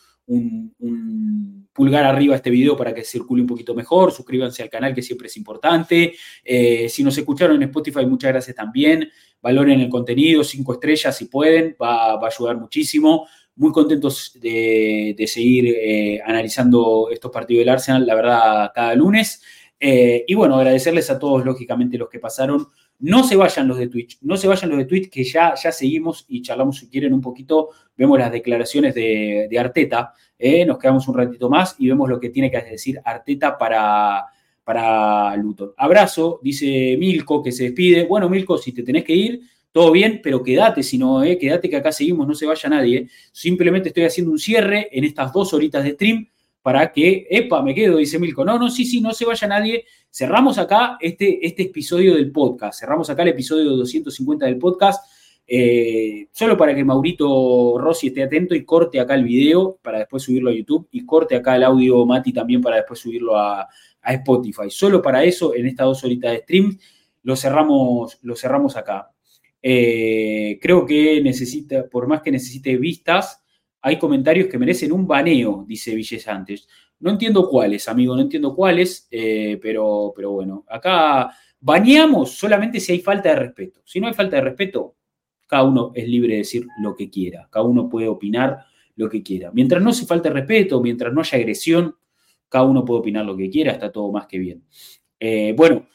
pulgar 1.82 2.06
arriba 2.06 2.36
este 2.36 2.52
video 2.52 2.78
para 2.78 2.94
que 2.94 3.03
circule 3.03 3.41
un 3.41 3.48
poquito 3.48 3.74
mejor, 3.74 4.12
suscríbanse 4.12 4.62
al 4.62 4.70
canal 4.70 4.94
que 4.94 5.02
siempre 5.02 5.26
es 5.26 5.36
importante, 5.36 6.14
eh, 6.44 6.88
si 6.88 7.03
nos 7.03 7.18
escucharon 7.18 7.56
en 7.56 7.64
Spotify, 7.64 8.06
muchas 8.06 8.30
gracias 8.34 8.56
también, 8.56 9.10
valoren 9.41 9.82
el 9.82 9.90
contenido, 9.90 10.44
cinco 10.44 10.74
estrellas 10.74 11.18
si 11.18 11.26
pueden, 11.26 11.76
va, 11.82 12.18
va 12.18 12.28
a 12.28 12.30
ayudar 12.30 12.58
muchísimo 12.60 13.26
muy 13.56 13.72
contentos 13.72 14.38
de, 14.40 15.16
seguir 15.28 15.76
eh, 15.76 16.22
analizando 16.24 17.10
estos 17.12 17.32
partidos 17.32 17.62
del 17.62 17.70
Arsenal, 17.70 18.06
la 18.06 18.16
verdad, 18.16 18.72
cada 18.74 18.94
lunes. 18.94 19.41
Eh, 19.80 20.24
y 20.28 20.36
bueno, 20.36 20.58
agradecerles 20.58 21.10
a 21.10 21.18
todos, 21.18 21.44
lógicamente, 21.44 21.98
los 21.98 22.10
que 22.10 22.20
pasaron. 22.20 22.68
No 23.02 23.23
se 23.23 23.36
vayan 23.36 23.68
los 23.68 23.78
de 23.78 23.88
Twitch, 23.88 24.19
no 24.22 24.38
se 24.38 24.48
vayan 24.48 24.69
los 24.69 24.80
de 24.80 24.86
Twitch, 24.86 25.10
que 25.10 25.23
ya, 25.23 25.56
ya 25.56 25.72
seguimos 25.72 26.26
y 26.28 26.41
charlamos 26.41 26.78
si 26.78 26.88
quieren 26.88 27.14
un 27.14 27.22
poquito. 27.22 27.69
Vemos 27.98 28.19
las 28.19 28.32
declaraciones 28.32 28.94
de, 28.95 29.49
Arteta, 29.60 30.14
eh, 30.38 30.65
nos 30.65 30.78
quedamos 30.78 31.07
un 31.07 31.15
ratito 31.15 31.49
más 31.49 31.76
y 31.80 31.88
vemos 31.88 32.07
lo 32.07 32.19
que 32.19 32.30
tiene 32.30 32.49
que 32.49 32.61
decir 32.61 33.02
Arteta 33.03 33.57
para, 33.57 34.26
para 34.64 35.36
Luton. 35.38 35.73
Abrazo, 35.78 36.40
dice 36.44 36.95
Milko, 36.98 37.41
que 37.41 37.52
se 37.52 37.65
despide. 37.65 38.06
Bueno, 38.06 38.30
Milko, 38.30 38.57
si 38.57 38.72
te 38.72 38.84
tenés 38.84 39.03
que 39.03 39.15
ir, 39.15 39.41
todo 39.72 39.91
bien, 39.91 40.19
pero 40.22 40.44
quédate, 40.44 40.84
si 40.84 40.98
no, 40.98 41.23
eh, 41.23 41.38
quédate 41.38 41.69
que 41.69 41.78
acá 41.78 41.91
seguimos, 41.91 42.28
no 42.28 42.36
se 42.36 42.45
vaya 42.45 42.69
nadie. 42.69 43.07
Simplemente 43.32 43.90
estoy 43.90 44.03
haciendo 44.03 44.32
un 44.32 44.40
cierre 44.40 44.90
en 44.91 45.06
estas 45.06 45.32
dos 45.32 45.53
horitas 45.53 45.84
de 45.84 45.91
stream 45.91 46.28
para 46.62 46.92
que, 46.92 47.28
epa, 47.30 47.62
me 47.62 47.74
quedo, 47.74 47.98
dice 47.98 48.20
Milko. 48.20 48.46
No, 48.46 48.60
no, 48.60 48.70
sí, 48.70 48.86
sí, 48.86 49.02
no 49.02 49.14
se 49.14 49.26
vaya 49.26 49.48
nadie. 49.48 49.86
Cerramos 50.10 50.58
acá 50.58 50.98
este, 51.00 51.46
este 51.46 51.64
episodio 51.64 52.16
del 52.16 52.32
podcast, 52.32 52.80
cerramos 52.80 53.10
acá 53.10 53.24
el 53.24 53.30
episodio 53.30 53.72
250 53.72 54.46
del 54.46 54.58
podcast. 54.58 55.04
Eh, 55.48 56.28
solo 56.32 56.56
para 56.56 56.74
que 56.74 56.84
Maurito 56.84 57.78
Rossi 57.78 58.08
esté 58.08 58.24
atento 58.24 58.56
y 58.56 58.64
corte 58.64 59.00
acá 59.00 59.16
el 59.16 59.26
video 59.26 59.78
para 59.82 60.00
después 60.00 60.24
subirlo 60.24 60.50
a 60.50 60.54
YouTube 60.54 60.88
y 60.92 61.06
corte 61.06 61.36
acá 61.36 61.58
el 61.58 61.64
audio 61.64 62.06
Mati 62.06 62.32
también 62.32 62.62
para 62.62 62.78
después 62.78 63.00
subirlo 63.00 63.36
a, 63.36 63.68
a 64.02 64.14
Spotify. 64.14 64.70
Solo 64.70 65.02
para 65.02 65.24
eso, 65.24 65.56
en 65.56 65.66
estas 65.66 65.88
dos 65.88 66.04
horitas 66.04 66.32
de 66.32 66.38
stream, 66.40 66.78
lo 67.24 67.36
cerramos, 67.36 68.20
lo 68.22 68.36
cerramos 68.36 68.76
acá. 68.76 69.12
Eh, 69.62 70.58
creo 70.62 70.86
que 70.86 71.22
necesita, 71.22 71.88
por 71.88 72.08
más 72.08 72.22
que 72.22 72.32
necesite 72.32 72.78
vistas, 72.78 73.41
hay 73.82 73.98
comentarios 73.98 74.48
que 74.48 74.58
merecen 74.58 74.91
un 74.91 75.08
baneo, 75.08 75.66
dice 75.68 75.95
Villes 75.95 76.28
antes. 76.28 76.68
No 76.99 77.10
entiendo 77.10 77.49
cuáles, 77.49 77.88
amigo, 77.88 78.16
no 78.16 78.22
entiendo 78.22 78.56
cuáles, 78.56 79.08
eh, 79.10 79.58
pero, 79.62 80.14
pero 80.16 80.32
bueno, 80.32 80.66
acá 80.68 81.32
baneamos 81.60 82.32
solamente 82.32 82.80
si 82.80 82.91
hay 82.91 82.99
falta 82.99 83.30
de 83.30 83.36
respeto. 83.36 83.82
Si 83.84 83.99
no 83.99 84.08
hay 84.08 84.14
falta 84.14 84.36
de 84.36 84.44
respeto, 84.44 84.95
cada 85.48 85.64
uno 85.64 85.91
es 85.95 86.08
libre 86.08 86.34
de 86.34 86.38
decir 86.40 86.66
lo 86.82 86.95
que 86.95 87.10
quiera, 87.10 87.48
cada 87.52 87.66
uno 87.66 87.90
puede 87.90 88.08
opinar 88.08 88.66
lo 88.95 89.10
que 89.10 89.24
quiera. 89.24 89.52
Mientras 89.52 89.82
no 89.82 89.91
se 89.94 90.06
falte 90.06 90.30
respeto, 90.30 90.80
mientras 90.82 91.12
no 91.12 91.22
haya 91.22 91.38
agresión, 91.38 91.95
cada 92.48 92.66
uno 92.66 92.86
puede 92.86 92.99
opinar 92.99 93.26
lo 93.26 93.36
que 93.36 93.49
quiera, 93.49 93.72
está 93.72 93.91
todo 93.91 94.12
más 94.12 94.28
que 94.28 94.38
bien. 94.38 94.64
Eh, 95.20 95.53
bueno, 95.58 95.88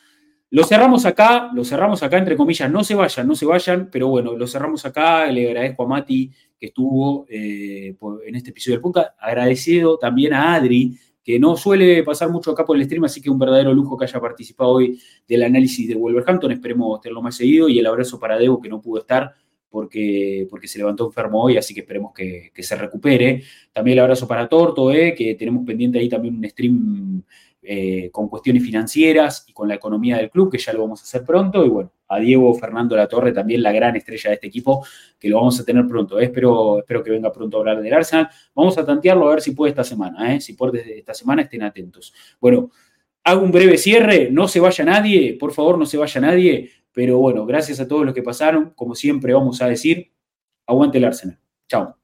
lo 0.51 0.65
cerramos 0.65 1.05
acá, 1.07 1.51
lo 1.55 1.65
cerramos 1.65 2.03
acá, 2.03 2.19
entre 2.19 2.37
comillas, 2.37 2.71
no 2.71 2.85
se 2.85 2.95
vayan, 2.95 3.27
no 3.27 3.35
se 3.35 3.47
vayan, 3.47 3.89
pero 3.91 4.09
bueno, 4.09 4.37
lo 4.37 4.47
cerramos 4.47 4.85
acá, 4.85 5.27
le 5.27 5.49
agradezco 5.49 5.83
a 5.83 5.87
Mati 5.89 6.31
que 6.59 6.67
estuvo 6.67 7.27
eh, 7.29 7.97
en 8.27 8.35
este 8.35 8.51
episodio 8.51 8.77
del 8.77 8.83
podcast, 8.83 9.11
agradecido 9.19 9.99
también 9.99 10.33
a 10.33 10.55
Adri, 10.55 10.97
que 11.23 11.41
no 11.41 11.57
suele 11.57 12.05
pasar 12.05 12.31
mucho 12.31 12.53
acá 12.53 12.65
por 12.65 12.77
el 12.77 12.85
stream, 12.85 13.05
así 13.05 13.21
que 13.21 13.29
un 13.29 13.39
verdadero 13.39 13.75
lujo 13.75 13.97
que 13.97 14.05
haya 14.05 14.21
participado 14.21 14.71
hoy 14.71 15.01
del 15.27 15.43
análisis 15.43 15.89
de 15.89 15.97
Wolverhampton, 15.97 16.53
esperemos 16.53 17.01
tenerlo 17.01 17.21
más 17.21 17.35
seguido, 17.35 17.69
y 17.69 17.81
el 17.81 17.87
abrazo 17.87 18.21
para 18.21 18.39
Debo, 18.39 18.61
que 18.61 18.69
no 18.69 18.81
pudo 18.81 19.01
estar, 19.01 19.35
porque, 19.69 20.47
porque, 20.49 20.69
se 20.69 20.79
levantó 20.79 21.07
enfermo 21.07 21.43
hoy, 21.43 21.57
así 21.57 21.75
que 21.75 21.81
esperemos 21.81 22.13
que, 22.15 22.53
se 22.57 22.77
recupere. 22.77 23.43
También 23.73 23.99
el 23.99 24.05
abrazo 24.05 24.27
para 24.27 24.49
Torto, 24.49 24.93
eh, 24.93 25.15
que 25.15 25.35
tenemos 25.35 25.67
pendiente 25.67 25.99
ahí 25.99 26.09
también 26.09 26.37
un 26.37 26.49
stream 26.49 27.23
eh, 27.69 28.11
con 28.13 28.29
cuestiones 28.29 28.63
financieras 28.63 29.45
y 29.49 29.53
con 29.53 29.67
la 29.67 29.75
economía 29.75 30.19
del 30.19 30.31
club, 30.31 30.53
que 30.53 30.59
ya 30.59 30.73
lo 30.73 30.83
vamos 30.83 31.01
a 31.01 31.03
hacer 31.03 31.25
pronto. 31.25 31.65
Y 31.65 31.69
bueno, 31.69 31.91
a 32.07 32.21
Diego 32.21 32.55
Fernando 32.55 32.95
La 32.95 33.09
Torre, 33.09 33.33
también 33.33 33.63
la 33.63 33.73
gran 33.73 33.97
estrella 33.97 34.31
de 34.31 34.35
este 34.35 34.47
equipo, 34.47 34.87
que 35.19 35.29
lo 35.29 35.39
vamos 35.39 35.59
a 35.59 35.65
tener 35.65 35.85
pronto. 35.87 36.21
Eh, 36.21 36.25
espero, 36.25 36.79
espero 36.79 37.03
que 37.03 37.11
venga 37.11 37.33
pronto 37.33 37.57
a 37.57 37.61
hablar 37.61 37.83
del 37.83 37.93
Arsenal. 37.93 38.29
Vamos 38.55 38.79
a 38.79 38.87
tantearlo 38.87 39.27
a 39.27 39.31
ver 39.31 39.41
si 39.41 39.51
puede 39.51 39.71
esta 39.71 39.83
semana. 39.83 40.35
Eh. 40.35 40.41
Si 40.41 40.53
puede 40.53 40.99
esta 40.99 41.13
semana, 41.13 41.43
estén 41.43 41.65
atentos. 41.65 42.15
Bueno, 42.41 42.71
hago 43.25 43.43
un 43.43 43.51
breve 43.51 43.79
cierre. 43.79 44.31
No 44.31 44.47
se 44.47 44.61
vaya 44.61 44.85
nadie, 44.85 45.37
por 45.39 45.53
favor, 45.53 45.77
no 45.77 45.87
se 45.87 45.97
vaya 45.97 46.21
nadie. 46.21 46.71
Pero 46.93 47.19
bueno, 47.19 47.45
gracias 47.47 47.81
a 47.81 47.89
todos 47.89 48.05
los 48.05 48.15
que 48.15 48.23
pasaron. 48.23 48.71
Como 48.77 48.95
siempre, 48.95 49.35
vamos 49.35 49.61
a 49.61 49.67
decir, 49.67 50.13
aguante 50.67 50.99
el 50.99 51.05
Arsenal. 51.05 51.39
Chao. 51.69 51.97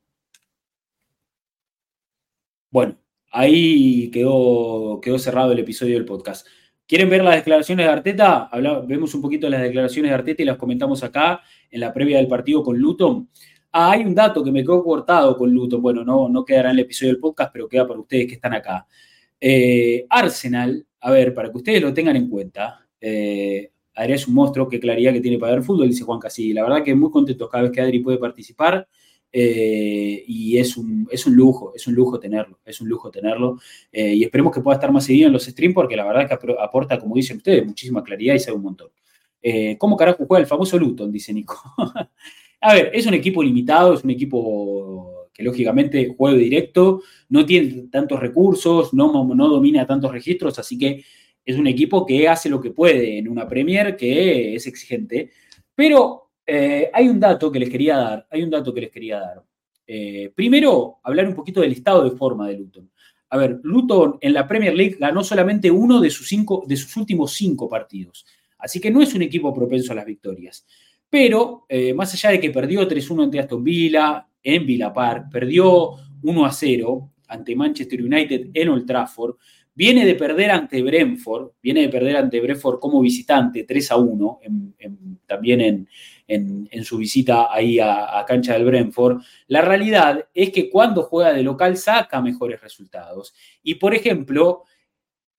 Bueno, 2.71 2.97
Ahí 3.33 4.11
quedó, 4.11 5.01
quedó 5.01 5.19
cerrado 5.19 5.53
el 5.53 5.59
episodio 5.59 5.95
del 5.95 6.05
podcast. 6.05 6.47
¿Quieren 6.87 7.09
ver 7.09 7.25
las 7.25 7.37
declaraciones 7.37 7.87
de 7.87 7.93
Arteta? 7.93 8.51
vemos 8.87 9.15
un 9.15 9.23
poquito 9.23 9.49
las 9.49 9.63
declaraciones 9.63 10.11
de 10.11 10.15
Arteta 10.15 10.43
y 10.43 10.45
las 10.45 10.59
comentamos 10.59 11.03
acá 11.03 11.41
en 11.71 11.81
la 11.81 11.95
previa 11.95 12.19
del 12.19 12.29
partido 12.29 12.63
con 12.63 12.77
Luton. 12.77 13.31
Ah, 13.73 13.93
hay 13.93 14.03
un 14.03 14.15
dato 14.15 14.45
que 14.45 14.53
me 14.53 14.61
quedó 14.61 14.85
cortado 14.85 15.35
con 15.39 15.51
Luton. 15.51 15.81
Bueno, 15.81 16.05
no, 16.05 16.29
no 16.29 16.45
quedará 16.45 16.69
en 16.69 16.77
el 16.77 16.85
episodio 16.85 17.13
del 17.13 17.21
podcast, 17.21 17.51
pero 17.51 17.67
queda 17.67 17.89
para 17.89 18.01
ustedes 18.01 18.27
que 18.27 18.35
están 18.35 18.53
acá. 18.53 18.87
Eh, 19.41 20.05
Arsenal, 20.11 20.87
a 21.01 21.11
ver, 21.11 21.33
para 21.33 21.51
que 21.51 21.57
ustedes 21.57 21.81
lo 21.81 21.95
tengan 21.95 22.17
en 22.17 22.29
cuenta, 22.29 22.87
eh, 23.01 23.71
Adrián 23.95 24.17
es 24.17 24.29
un 24.29 24.35
monstruo, 24.35 24.69
qué 24.69 24.79
claridad 24.79 25.15
que 25.15 25.21
tiene 25.23 25.39
para 25.39 25.55
ver 25.55 25.63
fútbol, 25.63 25.89
dice 25.89 26.05
Juan 26.05 26.21
Casilli. 26.21 26.53
La 26.53 26.65
verdad 26.65 26.85
que 26.85 26.95
muy 26.95 27.11
contento 27.11 27.49
cada 27.49 27.63
vez 27.63 27.73
que 27.73 27.81
Adri 27.81 28.01
puede 28.01 28.19
participar. 28.19 28.87
Eh, 29.33 30.25
y 30.27 30.59
es 30.59 30.77
un, 30.77 31.09
es 31.11 31.27
un 31.27 31.35
lujo, 31.35 31.73
es 31.75 31.87
un 31.87 31.95
lujo 31.95 32.21
tenerlo, 32.21 32.59
es 32.65 32.81
un 32.81 32.89
lujo 32.89 33.11
tenerlo. 33.11 33.59
Eh, 33.91 34.15
y 34.15 34.25
esperemos 34.25 34.55
que 34.55 34.61
pueda 34.61 34.77
estar 34.77 34.93
más 34.93 35.05
seguido 35.05 35.29
en 35.29 35.33
los 35.33 35.45
streams 35.45 35.75
porque 35.75 35.97
la 35.97 36.05
verdad 36.05 36.25
es 36.25 36.39
que 36.39 36.55
aporta, 36.61 36.99
como 36.99 37.15
dicen 37.15 37.39
ustedes, 37.39 37.65
muchísima 37.65 38.03
claridad 38.03 38.35
y 38.35 38.39
sabe 38.39 38.57
un 38.57 38.65
montón. 38.65 38.89
Eh, 39.41 39.77
¿Cómo 39.79 39.97
carajo 39.97 40.25
juega 40.27 40.41
el 40.41 40.47
famoso 40.47 40.79
Luton? 40.79 41.11
Dice 41.11 41.33
Nico. 41.33 41.61
A 42.61 42.75
ver, 42.75 42.91
es 42.95 43.07
un 43.07 43.15
equipo 43.15 43.43
limitado, 43.43 43.95
es 43.95 44.05
un 44.05 44.11
equipo 44.11 45.29
que 45.33 45.43
lógicamente 45.43 46.15
juega 46.17 46.37
directo, 46.37 47.03
no 47.29 47.45
tiene 47.45 47.89
tantos 47.91 48.21
recursos, 48.21 48.95
no, 48.95 49.25
no 49.35 49.49
domina 49.49 49.87
tantos 49.87 50.13
registros, 50.13 50.59
así 50.59 50.79
que 50.79 51.03
es 51.45 51.57
un 51.57 51.67
equipo 51.67 52.07
que 52.07 52.29
hace 52.29 52.49
lo 52.49 52.61
que 52.61 52.71
puede 52.71 53.19
en 53.19 53.29
una 53.29 53.49
Premier, 53.49 53.97
que 53.97 54.55
es 54.55 54.67
exigente, 54.69 55.31
pero 55.75 56.22
eh, 56.47 56.91
hay 56.93 57.09
un 57.09 57.21
dato 57.21 57.51
que 57.51 57.59
les 57.59 57.71
quería 57.71 57.97
dar. 57.97 58.27
Hay 58.31 58.43
un 58.43 58.51
dato 58.51 58.73
que 58.73 58.81
les 58.83 58.91
quería 58.91 59.21
dar. 59.21 59.43
Eh, 59.87 60.33
primero, 60.35 60.99
hablar 61.03 61.29
un 61.29 61.35
poquito 61.35 61.61
del 61.61 61.73
estado 61.73 62.05
de 62.09 62.17
forma 62.17 62.49
de 62.49 62.59
Luton. 62.59 62.91
A 63.31 63.37
ver, 63.37 63.61
Luton 63.63 64.19
en 64.21 64.33
la 64.35 64.47
Premier 64.47 64.75
League 64.75 64.97
ganó 64.99 65.25
solamente 65.25 65.71
uno 65.71 66.01
de 66.01 66.11
sus, 66.11 66.29
cinco, 66.29 66.65
de 66.67 66.77
sus 66.77 66.97
últimos 66.97 67.33
cinco 67.33 67.69
partidos. 67.69 68.27
Así 68.59 68.81
que 68.81 68.91
no 68.91 69.03
es 69.03 69.15
un 69.15 69.23
equipo 69.23 69.53
propenso 69.53 69.93
a 69.93 69.97
las 69.97 70.07
victorias. 70.07 70.67
Pero 71.09 71.67
eh, 71.69 71.93
más 71.95 72.13
allá 72.15 72.31
de 72.31 72.41
que 72.41 72.51
perdió 72.51 72.89
3-1 72.89 73.25
ante 73.25 73.39
Aston 73.39 73.63
Villa 73.63 74.27
en 74.43 74.67
Villa 74.67 74.93
Park, 74.93 75.27
perdió 75.31 75.93
1-0 76.23 77.11
ante 77.29 77.57
Manchester 77.57 78.03
United 78.03 78.51
en 78.55 78.69
Old 78.69 78.87
Trafford, 78.87 79.37
viene 79.75 80.05
de 80.05 80.15
perder 80.15 80.51
ante 80.51 80.83
Brentford, 80.83 81.53
viene 81.63 81.83
de 81.83 81.89
perder 81.89 82.17
ante 82.17 82.41
Brentford 82.41 82.79
como 82.79 83.01
visitante 83.01 83.67
3-1, 83.67 84.39
también 85.27 85.61
en, 85.61 85.89
su 86.85 86.99
visita 86.99 87.53
ahí 87.53 87.79
a, 87.79 88.25
cancha 88.27 88.55
del 88.55 88.65
Brentford. 88.65 89.21
La 89.49 89.63
realidad 89.63 90.27
es 90.35 90.51
que 90.51 90.71
cuando 90.71 91.03
juega 91.03 91.33
de 91.33 91.43
local 91.43 91.77
saca 91.77 92.21
mejores 92.21 92.61
resultados. 92.61 93.35
Y 93.63 93.77
por 93.77 93.95
ejemplo, 93.95 94.65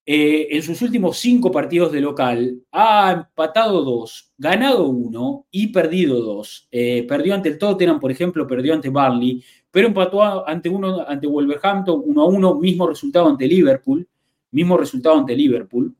eh, 0.06 0.48
en 0.50 0.62
sus 0.62 0.82
últimos 0.82 1.18
cinco 1.18 1.50
partidos 1.50 1.90
de 1.92 2.00
local 2.00 2.60
ha 2.72 3.12
empatado 3.12 3.82
dos, 3.82 4.32
ganado 4.36 4.88
uno 4.88 5.46
y 5.50 5.68
perdido 5.68 6.20
dos. 6.20 6.68
Eh, 6.70 7.04
perdió 7.08 7.34
ante 7.34 7.48
el 7.48 7.58
Tottenham, 7.58 8.00
por 8.00 8.10
ejemplo, 8.10 8.46
perdió 8.46 8.74
ante 8.74 8.90
Barley, 8.90 9.42
pero 9.70 9.88
empató 9.88 10.46
ante 10.46 10.68
uno 10.68 11.04
ante 11.06 11.26
Wolverhampton 11.26 12.02
1 12.04 12.22
a 12.22 12.26
1, 12.26 12.54
mismo 12.60 12.86
resultado 12.86 13.28
ante 13.28 13.46
Liverpool, 13.46 14.06
mismo 14.50 14.76
resultado 14.76 15.18
ante 15.18 15.34
Liverpool, 15.34 15.94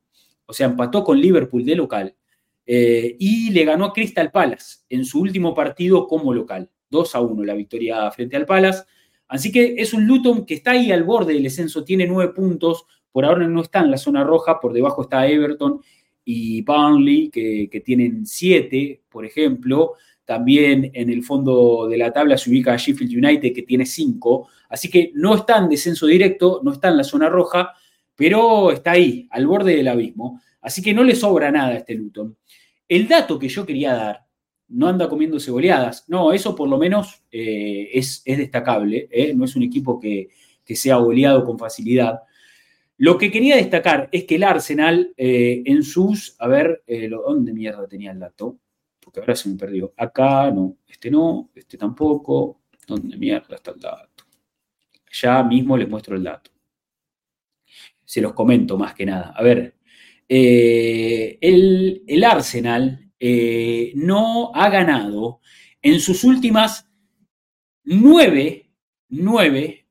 o 0.45 0.53
sea, 0.53 0.67
empató 0.67 1.03
con 1.03 1.19
Liverpool 1.19 1.65
de 1.65 1.75
local 1.75 2.15
eh, 2.65 3.15
y 3.19 3.51
le 3.51 3.65
ganó 3.65 3.85
a 3.85 3.93
Crystal 3.93 4.31
Palace 4.31 4.79
en 4.89 5.05
su 5.05 5.21
último 5.21 5.53
partido 5.53 6.07
como 6.07 6.33
local, 6.33 6.69
2 6.89 7.15
a 7.15 7.21
1 7.21 7.43
la 7.43 7.53
victoria 7.53 8.09
frente 8.11 8.35
al 8.35 8.45
Palace. 8.45 8.83
Así 9.27 9.51
que 9.51 9.75
es 9.77 9.93
un 9.93 10.05
Luton 10.05 10.45
que 10.45 10.55
está 10.55 10.71
ahí 10.71 10.91
al 10.91 11.03
borde 11.03 11.33
del 11.33 11.43
descenso, 11.43 11.83
tiene 11.83 12.05
nueve 12.05 12.33
puntos, 12.33 12.85
por 13.11 13.25
ahora 13.25 13.47
no 13.47 13.61
está 13.61 13.79
en 13.79 13.91
la 13.91 13.97
zona 13.97 14.23
roja, 14.23 14.59
por 14.59 14.73
debajo 14.73 15.03
está 15.03 15.27
Everton 15.27 15.81
y 16.25 16.63
Burnley, 16.63 17.29
que, 17.29 17.81
tienen 17.85 18.25
siete, 18.25 19.03
por 19.09 19.25
ejemplo. 19.25 19.93
También 20.25 20.91
en 20.93 21.09
el 21.09 21.23
fondo 21.23 21.87
de 21.87 21.97
la 21.97 22.11
tabla 22.11 22.37
se 22.37 22.49
ubica 22.49 22.75
Sheffield 22.75 23.25
United, 23.25 23.53
que 23.53 23.61
tiene 23.61 23.85
cinco. 23.85 24.49
Así 24.69 24.89
que 24.89 25.11
no 25.13 25.35
está 25.35 25.59
en 25.59 25.69
descenso 25.69 26.07
directo, 26.07 26.61
no 26.63 26.73
está 26.73 26.89
en 26.89 26.97
la 26.97 27.03
zona 27.03 27.29
roja, 27.29 27.73
pero 28.15 28.71
está 28.71 28.91
ahí, 28.91 29.27
al 29.29 29.45
borde 29.45 29.75
del 29.75 29.87
abismo. 29.87 30.41
Así 30.61 30.81
que 30.81 30.93
no 30.93 31.03
le 31.03 31.15
sobra 31.15 31.51
nada 31.51 31.69
a 31.69 31.77
este 31.77 31.93
Luton. 31.93 32.35
El 32.87 33.07
dato 33.07 33.39
que 33.39 33.49
yo 33.49 33.65
quería 33.65 33.93
dar, 33.93 34.25
no 34.67 34.87
anda 34.87 35.09
comiéndose 35.09 35.51
goleadas. 35.51 36.05
No, 36.07 36.33
eso 36.33 36.55
por 36.55 36.69
lo 36.69 36.77
menos 36.77 37.23
eh, 37.31 37.89
es, 37.93 38.23
destacable. 38.25 39.07
¿eh? 39.11 39.33
No 39.33 39.45
es 39.45 39.55
un 39.55 39.63
equipo 39.63 39.99
que, 39.99 40.29
que 40.63 40.75
sea 40.75 40.97
goleado 40.97 41.43
con 41.45 41.57
facilidad. 41.57 42.21
Lo 42.97 43.17
que 43.17 43.31
quería 43.31 43.57
destacar 43.57 44.09
es 44.11 44.23
que 44.23 44.35
el 44.35 44.43
Arsenal 44.43 45.13
eh, 45.17 45.63
en 45.65 45.83
sus, 45.83 46.35
a 46.39 46.47
ver, 46.47 46.83
¿dónde 47.09 47.53
mierda 47.53 47.87
tenía 47.87 48.11
el 48.11 48.19
dato? 48.19 48.57
Porque 48.99 49.19
ahora 49.19 49.35
se 49.35 49.49
me 49.49 49.55
perdió. 49.55 49.93
Acá 49.97 50.49
no, 50.51 50.77
este 50.87 51.11
no, 51.11 51.51
este 51.53 51.77
tampoco. 51.77 52.61
¿Dónde 52.87 53.17
mierda 53.17 53.55
está 53.55 53.71
el 53.71 53.79
dato? 53.79 54.23
Ya 55.11 55.43
mismo 55.43 55.77
les 55.77 55.89
muestro 55.89 56.15
el 56.15 56.23
dato. 56.23 56.51
Se 58.03 58.21
los 58.21 58.33
comento 58.33 58.77
más 58.77 58.93
que 58.93 59.05
nada. 59.05 59.33
A 59.35 59.43
ver, 59.43 59.75
eh, 60.27 61.37
el, 61.41 62.23
Arsenal 62.23 63.11
no 63.95 64.51
ha 64.53 64.69
ganado 64.69 65.39
en 65.81 65.99
sus 65.99 66.23
últimas 66.23 66.89
nueve, 67.83 68.71
nueve 69.09 69.87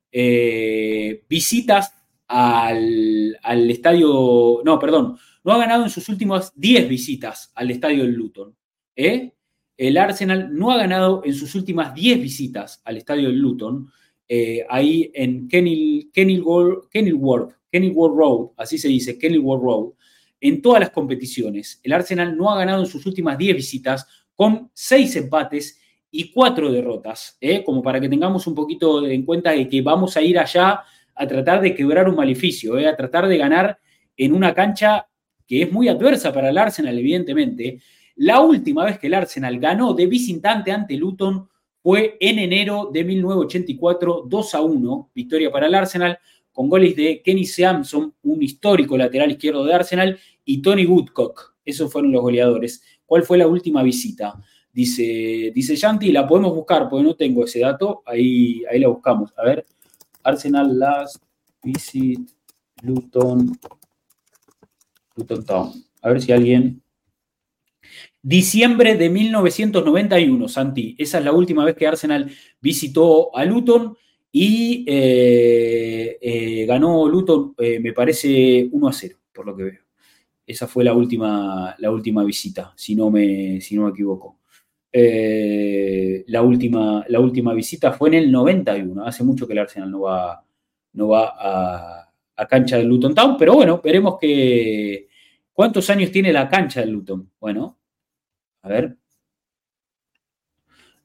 visitas 1.27 1.93
al, 2.27 3.69
estadio, 3.69 4.61
no, 4.63 4.79
perdón, 4.79 5.17
no 5.43 5.51
ha 5.53 5.57
ganado 5.57 5.83
en 5.83 5.89
sus 5.89 6.09
últimas 6.09 6.53
10 6.55 6.89
visitas 6.89 7.51
al 7.55 7.71
estadio 7.71 8.03
del 8.03 8.13
Luton. 8.13 8.55
¿eh? 8.95 9.33
El 9.77 9.97
Arsenal 9.97 10.53
no 10.53 10.71
ha 10.71 10.77
ganado 10.77 11.21
en 11.25 11.33
sus 11.33 11.53
últimas 11.55 11.93
10 11.93 12.21
visitas 12.21 12.81
al 12.83 12.97
estadio 12.97 13.29
del 13.29 13.37
Luton, 13.37 13.87
eh, 14.27 14.65
ahí 14.69 15.11
en 15.13 15.47
Kenilworth, 15.47 16.89
Kenilworth 16.89 18.15
Road, 18.15 18.51
así 18.57 18.77
se 18.77 18.87
dice, 18.87 19.19
Kenilworth 19.19 19.61
Road, 19.61 19.93
en 20.47 20.61
todas 20.61 20.79
las 20.79 20.91
competiciones. 20.91 21.79
El 21.81 21.91
Arsenal 21.93 22.37
no 22.37 22.51
ha 22.51 22.57
ganado 22.59 22.81
en 22.81 22.85
sus 22.85 23.03
últimas 23.07 23.35
10 23.35 23.55
visitas 23.55 24.07
con 24.35 24.69
6 24.75 25.15
empates 25.15 25.79
y 26.11 26.31
4 26.31 26.71
derrotas, 26.71 27.35
¿eh? 27.41 27.63
como 27.63 27.81
para 27.81 27.99
que 27.99 28.07
tengamos 28.07 28.45
un 28.45 28.53
poquito 28.53 29.03
en 29.07 29.25
cuenta 29.25 29.51
de 29.51 29.67
que 29.67 29.81
vamos 29.81 30.15
a 30.15 30.21
ir 30.21 30.37
allá 30.37 30.83
a 31.15 31.27
tratar 31.27 31.61
de 31.61 31.73
quebrar 31.73 32.07
un 32.07 32.15
maleficio, 32.15 32.77
eh, 32.77 32.87
a 32.87 32.95
tratar 32.95 33.27
de 33.27 33.39
ganar 33.39 33.79
en 34.15 34.33
una 34.33 34.53
cancha 34.53 35.07
que 35.47 35.63
es 35.63 35.71
muy 35.71 35.87
adversa 35.87 36.31
para 36.31 36.51
el 36.51 36.57
Arsenal, 36.59 36.97
evidentemente. 36.99 37.79
La 38.17 38.41
última 38.41 38.85
vez 38.85 38.99
que 38.99 39.07
el 39.07 39.15
Arsenal 39.15 39.59
ganó 39.59 39.95
de 39.95 40.05
visitante 40.05 40.71
ante 40.71 40.95
Luton 40.95 41.49
fue 41.81 42.17
en 42.19 42.37
enero 42.37 42.91
de 42.93 43.03
1984, 43.03 44.25
2 44.27 44.55
a 44.55 44.61
1, 44.61 45.11
victoria 45.15 45.51
para 45.51 45.65
el 45.65 45.73
Arsenal, 45.73 46.19
con 46.55 46.69
goles 46.69 46.95
de 46.95 47.21
Kenny 47.21 47.43
Sampson, 47.43 48.13
un 48.23 48.41
histórico 48.41 48.97
lateral 48.97 49.29
izquierdo 49.29 49.65
de 49.65 49.73
Arsenal, 49.73 50.17
y 50.45 50.61
Tony 50.61 50.85
Woodcock. 50.85 51.55
Esos 51.65 51.91
fueron 51.91 52.11
los 52.11 52.21
goleadores. 52.21 52.81
¿Cuál 53.05 53.23
fue 53.23 53.37
la 53.37 53.47
última 53.47 53.83
visita? 53.83 54.39
Dice, 54.71 55.51
dice 55.53 55.75
Yanti, 55.75 56.11
la 56.11 56.27
podemos 56.27 56.53
buscar, 56.53 56.89
porque 56.89 57.03
no 57.03 57.15
tengo 57.15 57.45
ese 57.45 57.59
dato, 57.59 58.03
ahí, 58.05 58.63
ahí 58.69 58.79
la 58.79 58.89
buscamos. 58.89 59.33
A 59.37 59.43
ver, 59.43 59.65
Arsenal 60.23 60.77
last 60.77 61.23
visit 61.63 62.19
Luton, 62.81 63.57
Luton 65.15 65.45
Town. 65.45 65.71
A 66.01 66.09
ver 66.09 66.21
si 66.21 66.31
alguien. 66.31 66.81
Diciembre 68.21 68.95
de 68.95 69.09
1991, 69.09 70.47
Santi. 70.47 70.95
Esa 70.97 71.19
es 71.19 71.25
la 71.25 71.31
última 71.31 71.63
vez 71.63 71.75
que 71.75 71.87
Arsenal 71.87 72.31
visitó 72.59 73.35
a 73.35 73.45
Luton 73.45 73.95
y 74.31 74.83
eh, 74.87 76.17
eh, 76.19 76.65
ganó 76.65 77.07
Luton, 77.07 77.53
eh, 77.59 77.79
me 77.79 77.93
parece, 77.93 78.67
1 78.71 78.87
a 78.87 78.91
0, 78.91 79.17
por 79.31 79.45
lo 79.45 79.55
que 79.55 79.63
veo. 79.63 79.84
Esa 80.45 80.67
fue 80.67 80.83
la 80.83 80.93
última, 80.93 81.75
la 81.79 81.91
última 81.91 82.23
visita, 82.23 82.73
si 82.75 82.95
no 82.95 83.09
me, 83.09 83.59
si 83.61 83.75
no 83.75 83.85
me 83.85 83.89
equivoco. 83.89 84.39
Eh, 84.91 86.23
la, 86.27 86.41
última, 86.41 87.03
la 87.09 87.19
última 87.19 87.53
visita 87.53 87.91
fue 87.91 88.09
en 88.09 88.15
el 88.15 88.31
91. 88.31 89.05
Hace 89.05 89.23
mucho 89.23 89.45
que 89.45 89.53
el 89.53 89.59
Arsenal 89.59 89.91
no 89.91 90.01
va, 90.01 90.45
no 90.93 91.09
va 91.09 91.33
a, 92.35 92.47
cancha 92.47 92.77
del 92.77 92.87
Luton 92.87 93.13
Town, 93.13 93.35
pero 93.37 93.55
bueno, 93.55 93.81
veremos 93.83 94.17
que. 94.19 95.09
¿Cuántos 95.51 95.89
años 95.89 96.11
tiene 96.11 96.31
la 96.31 96.47
cancha 96.49 96.81
del 96.81 96.91
Luton? 96.91 97.29
Bueno, 97.39 97.77
a 98.61 98.69
ver. 98.69 98.97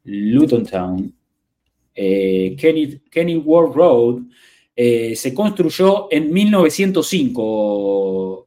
Luton 0.04 0.64
Town. 0.66 1.14
Eh, 1.94 2.56
Kenny, 2.56 3.36
Ward 3.36 3.72
Road 3.74 4.22
eh, 4.82 5.15
se 5.15 5.35
construyó 5.35 6.09
en 6.11 6.32
1905. 6.32 8.47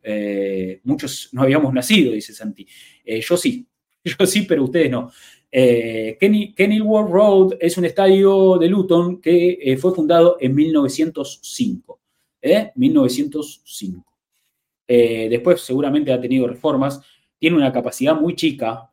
muchos 0.83 1.29
no 1.31 1.43
habíamos 1.43 1.71
nacido, 1.71 2.13
dice 2.13 2.33
Santi. 2.33 2.65
yo 3.05 3.37
sí, 3.37 3.67
yo 4.03 4.25
sí, 4.25 4.41
pero 4.41 4.63
ustedes 4.63 4.89
no. 4.89 5.11
Eh, 5.55 6.17
Kenny, 6.19 6.79
Road 6.79 7.57
es 7.59 7.77
un 7.77 7.85
estadio 7.85 8.57
de 8.57 8.67
Luton 8.67 9.21
que 9.21 9.59
eh, 9.61 9.77
fue 9.77 9.93
fundado 9.93 10.37
en 10.39 10.55
1905. 10.55 11.99
1905. 12.73 14.13
¿eh? 14.87 15.27
después 15.29 15.61
seguramente 15.61 16.11
ha 16.11 16.19
tenido 16.19 16.47
reformas. 16.47 16.99
Tiene 17.37 17.57
una 17.57 17.71
capacidad 17.71 18.19
muy 18.19 18.35
chica. 18.35 18.89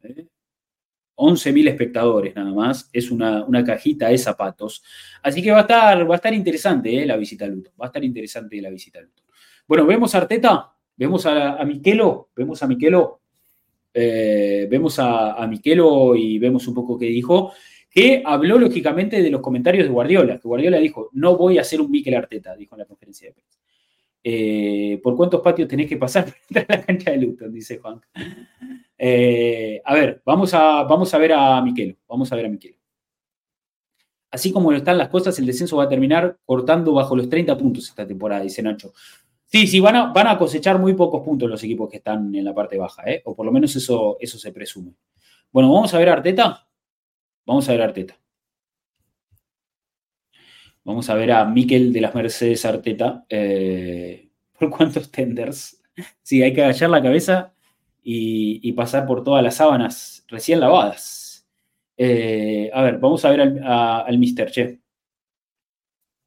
11.000 1.20 1.68
espectadores 1.68 2.34
nada 2.34 2.52
más. 2.52 2.88
Es 2.92 3.10
una, 3.10 3.46
cajita 3.64 4.08
de 4.08 4.18
zapatos. 4.18 4.82
Así 5.22 5.42
que 5.42 5.50
va 5.50 5.58
a 5.58 5.62
estar, 5.62 6.10
va 6.10 6.14
a 6.14 6.16
estar 6.16 6.34
interesante 6.34 7.04
la 7.06 7.16
visita 7.16 7.44
a 7.44 7.48
Luton. 7.48 7.72
Va 7.80 7.86
a 7.86 7.88
estar 7.88 8.02
interesante 8.04 8.60
la 8.60 8.70
visita 8.70 8.98
a 8.98 9.02
Luton. 9.02 9.24
Bueno, 9.66 9.86
vemos 9.86 10.14
a 10.14 10.18
Arteta. 10.18 10.72
Vemos 10.96 11.26
a, 11.26 11.54
a 11.54 11.64
Miquelo. 11.64 12.30
Vemos 12.34 12.62
a 12.62 12.66
Miquelo 12.66 13.20
eh, 13.92 14.68
vemos 14.70 14.98
a, 14.98 15.32
a 15.32 15.46
Miquelo 15.46 16.14
y 16.14 16.38
vemos 16.38 16.66
un 16.68 16.74
poco 16.74 16.96
qué 16.96 17.06
dijo, 17.06 17.52
que 17.90 18.22
habló 18.24 18.58
lógicamente 18.58 19.20
de 19.20 19.30
los 19.30 19.40
comentarios 19.40 19.84
de 19.84 19.92
Guardiola, 19.92 20.38
que 20.38 20.46
Guardiola 20.46 20.78
dijo, 20.78 21.10
no 21.12 21.36
voy 21.36 21.58
a 21.58 21.62
hacer 21.62 21.80
un 21.80 21.90
Miquel 21.90 22.14
Arteta, 22.14 22.54
dijo 22.56 22.76
en 22.76 22.80
la 22.80 22.84
conferencia 22.84 23.28
de 23.28 23.34
prensa. 23.34 23.58
Eh, 24.22 25.00
¿Por 25.02 25.16
cuántos 25.16 25.40
patios 25.40 25.66
tenés 25.66 25.88
que 25.88 25.96
pasar 25.96 26.32
para 26.52 26.66
la 26.68 26.82
cancha 26.82 27.10
de 27.10 27.16
Luton? 27.18 27.52
Dice 27.52 27.78
Juan. 27.78 28.00
Eh, 29.02 29.80
a 29.82 29.94
ver, 29.94 30.20
vamos 30.26 30.52
a, 30.52 30.82
vamos 30.82 31.14
a 31.14 31.16
ver 31.16 31.32
a 31.32 31.62
Miquelo, 31.62 31.96
vamos 32.06 32.30
a 32.30 32.36
ver 32.36 32.44
a 32.44 32.48
Miquelo. 32.50 32.76
Así 34.30 34.52
como 34.52 34.72
están 34.72 34.98
las 34.98 35.08
cosas, 35.08 35.38
el 35.38 35.46
descenso 35.46 35.78
va 35.78 35.84
a 35.84 35.88
terminar 35.88 36.38
cortando 36.44 36.92
bajo 36.92 37.16
los 37.16 37.30
30 37.30 37.56
puntos 37.56 37.88
esta 37.88 38.06
temporada, 38.06 38.42
dice 38.42 38.62
Nacho. 38.62 38.92
Sí, 39.46 39.66
sí, 39.66 39.80
van 39.80 39.96
a, 39.96 40.12
van 40.12 40.26
a 40.26 40.36
cosechar 40.36 40.78
muy 40.78 40.92
pocos 40.92 41.24
puntos 41.24 41.48
los 41.48 41.64
equipos 41.64 41.88
que 41.88 41.96
están 41.96 42.34
en 42.34 42.44
la 42.44 42.54
parte 42.54 42.76
baja, 42.76 43.02
¿eh? 43.10 43.22
o 43.24 43.34
por 43.34 43.46
lo 43.46 43.52
menos 43.52 43.74
eso, 43.74 44.18
eso 44.20 44.38
se 44.38 44.52
presume. 44.52 44.92
Bueno, 45.50 45.72
vamos 45.72 45.94
a 45.94 45.98
ver 45.98 46.10
a 46.10 46.12
Arteta. 46.12 46.68
Vamos 47.46 47.66
a 47.70 47.72
ver 47.72 47.80
a 47.80 47.84
Arteta. 47.86 48.20
Vamos 50.84 51.08
a 51.08 51.14
ver 51.14 51.32
a 51.32 51.46
Miquel 51.46 51.90
de 51.90 52.00
las 52.02 52.14
Mercedes 52.14 52.66
Arteta. 52.66 53.24
Eh, 53.30 54.30
¿Por 54.58 54.68
cuántos 54.68 55.10
tenders? 55.10 55.82
Sí, 56.22 56.42
hay 56.42 56.52
que 56.52 56.62
agachar 56.62 56.90
la 56.90 57.02
cabeza 57.02 57.54
y, 58.02 58.72
pasar 58.72 59.06
por 59.06 59.22
todas 59.24 59.42
las 59.42 59.56
sábanas 59.56 60.24
recién 60.28 60.60
lavadas. 60.60 61.46
Eh, 61.96 62.70
a 62.72 62.82
ver, 62.82 62.98
vamos 62.98 63.24
a 63.24 63.30
ver 63.30 63.40
al, 63.40 63.62
al 63.62 64.18
Mr. 64.18 64.50
Chef. 64.50 64.78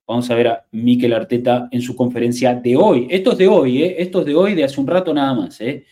Vamos 0.05 0.29
a 0.29 0.35
ver 0.35 0.47
a 0.47 0.65
Mikel 0.71 1.13
Arteta 1.13 1.69
en 1.71 1.81
su 1.81 1.95
conferencia 1.95 2.53
de 2.55 2.75
hoy. 2.75 3.07
Esto 3.09 3.31
es 3.31 3.37
de 3.37 3.47
hoy, 3.47 3.83
¿eh? 3.83 4.11
De 4.25 4.35
hoy, 4.35 4.53
de 4.53 4.63
hace 4.65 4.79
un 4.79 4.87
rato 4.87 5.13
nada 5.13 5.33
más, 5.33 5.59
¿eh? 5.61 5.85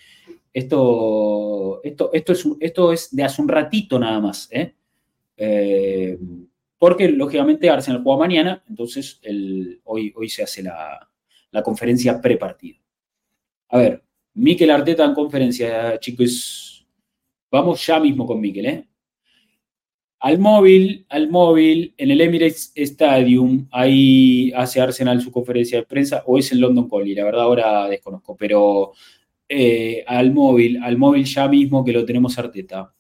Esto, 0.54 1.82
esto, 1.84 2.10
esto, 2.14 2.34
es, 2.34 2.48
esto 2.60 2.92
es 2.92 3.16
de 3.16 3.24
hace 3.24 3.42
un 3.42 3.48
ratito 3.48 3.98
nada 3.98 4.20
más, 4.20 4.50
¿eh? 4.52 4.76
porque, 6.78 7.10
lógicamente, 7.10 7.70
Arsenal 7.70 8.04
juega 8.04 8.20
mañana, 8.20 8.64
entonces 8.70 9.20
el, 9.24 9.82
hoy, 9.86 10.14
hoy 10.16 10.30
se 10.30 10.44
hace 10.44 10.62
la, 10.62 11.10
la 11.52 11.64
conferencia 11.64 12.20
prepartida. 12.20 12.78
A 13.70 13.78
ver, 13.78 14.04
Mikel 14.34 14.72
Arteta 14.72 15.04
en 15.06 15.14
conferencia, 15.14 16.00
chicos. 16.00 16.88
Vamos 17.52 17.86
ya 17.86 18.00
mismo 18.00 18.26
con 18.26 18.40
Mikel, 18.40 18.66
¿eh? 18.66 18.88
Al 20.20 20.38
móvil, 20.40 21.06
al 21.10 21.30
móvil, 21.30 21.96
en 21.98 22.12
el 22.12 22.22
Emirates 22.22 22.72
Stadium, 22.76 23.68
ahí 23.72 24.52
hace 24.56 24.80
Arsenal 24.80 25.20
su 25.20 25.32
conferencia 25.32 25.80
de 25.80 25.86
prensa, 25.86 26.24
o 26.28 26.38
es 26.38 26.52
en 26.52 26.62
London 26.62 26.88
Collie, 26.88 27.16
la 27.16 27.24
verdad 27.26 27.42
ahora 27.42 27.88
desconozco, 27.88 28.38
pero 28.38 28.94
eh, 29.50 30.04
al 30.08 30.32
móvil, 30.32 30.82
al 30.84 30.98
móvil 30.98 31.26
ya 31.26 31.48
mismo 31.48 31.84
que 31.84 31.92
lo 31.92 32.06
tenemos 32.06 32.38
Arteta. 32.38 32.94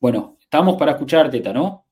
Bueno, 0.00 0.38
estamos 0.40 0.76
para 0.76 0.92
escuchar 0.92 1.26
Arteta, 1.26 1.52
¿no? 1.52 1.86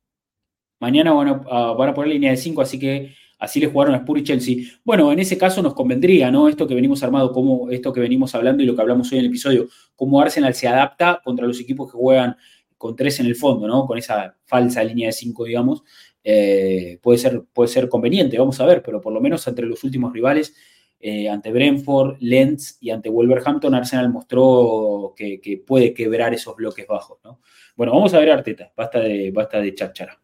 Mañana 0.81 1.13
van 1.13 1.29
a, 1.29 1.35
van 1.73 1.89
a 1.91 1.95
poner 1.95 2.13
línea 2.13 2.31
de 2.31 2.37
5, 2.39 2.63
así 2.63 2.79
que 2.79 3.15
así 3.39 3.61
le 3.61 3.67
jugaron 3.67 3.95
a 3.95 3.99
Spurs 3.99 4.21
y 4.21 4.25
Chelsea. 4.25 4.57
Bueno, 4.85 5.13
en 5.13 5.19
ese 5.19 5.37
caso 5.39 5.63
nos 5.63 5.75
convendría, 5.75 6.31
¿no? 6.31 6.49
Esto 6.49 6.67
que 6.67 6.75
venimos 6.75 7.03
armado, 7.03 7.33
como 7.33 7.71
esto 7.71 7.93
que 7.93 8.01
venimos 8.01 8.35
hablando 8.35 8.63
y 8.63 8.67
lo 8.67 8.75
que 8.75 8.83
hablamos 8.83 9.11
hoy 9.13 9.19
en 9.19 9.25
el 9.25 9.31
episodio, 9.31 9.69
cómo 9.97 10.21
Arsenal 10.21 10.55
se 10.55 10.69
adapta 10.69 11.21
contra 11.25 11.47
los 11.47 11.61
equipos 11.61 11.91
que 11.91 11.99
juegan 11.99 12.37
con 12.77 12.97
tres 12.97 13.21
en 13.21 13.27
el 13.27 13.37
fondo, 13.37 13.67
¿no? 13.67 13.87
Con 13.87 13.99
esa 13.99 14.37
falsa 14.45 14.85
línea 14.85 15.07
de 15.07 15.13
cinco, 15.13 15.45
digamos, 15.45 15.85
eh, 16.23 16.99
puede, 17.03 17.19
ser, 17.19 17.43
puede 17.53 17.69
ser 17.69 17.89
conveniente, 17.89 18.39
vamos 18.39 18.61
a 18.61 18.67
ver, 18.67 18.83
pero 18.83 19.01
por 19.01 19.13
lo 19.13 19.21
menos 19.21 19.47
entre 19.47 19.67
los 19.67 19.85
últimos 19.85 20.13
rivales, 20.13 20.55
eh, 21.01 21.29
ante 21.29 21.53
Brentford, 21.53 22.17
Lens 22.21 22.79
y 22.81 22.91
ante 22.91 23.11
Wolverhampton, 23.11 23.75
Arsenal 23.75 24.11
mostró 24.11 25.13
que, 25.17 25.63
puede 25.67 25.93
quebrar 25.93 26.33
esos 26.33 26.57
bloques 26.57 26.87
bajos, 26.87 27.19
¿no? 27.23 27.41
Bueno, 27.77 27.93
vamos 27.93 28.15
a 28.15 28.19
ver 28.19 28.31
Arteta, 28.31 28.73
basta 28.75 29.01
de, 29.01 29.31
basta 29.31 29.61
de 29.61 29.75
cháchara. 29.75 30.19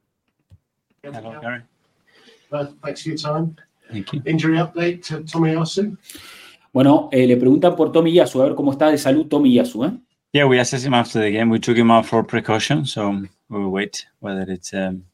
Uh, 2.53 2.67
thanks 2.83 3.03
for 3.03 3.11
your 3.11 3.19
time. 3.19 3.57
Thank 3.91 4.13
you. 4.13 4.23
Injury 4.25 4.59
update 4.59 5.05
to 5.07 5.23
Tommy 5.25 5.53
Yasu. 5.53 5.97
Bueno, 6.73 7.09
eh, 7.13 7.27
le 7.27 7.37
preguntan 7.37 7.77
por 7.77 7.93
Tommy 7.93 8.13
Yasu, 8.13 8.41
a 8.41 8.47
ver 8.47 8.55
cómo 8.55 8.73
está 8.73 8.91
de 8.91 8.99
salud 8.99 9.27
Tommy 9.27 9.55
Yasu. 9.55 9.85
¿eh? 9.85 9.93
Yeah, 10.33 10.47
we 10.47 10.61
assessed 10.61 10.87
him 10.87 10.95
after 10.95 11.21
the 11.21 11.31
game. 11.31 11.51
We 11.51 11.59
took 11.59 11.77
him 11.77 11.91
out 11.91 12.07
for 12.07 12.25
precaution, 12.25 12.87
so 12.87 13.11
we 13.49 13.59
will 13.59 13.71
wait 13.71 14.07
whether 14.21 14.49
it's 14.49 14.73
um, 14.73 15.05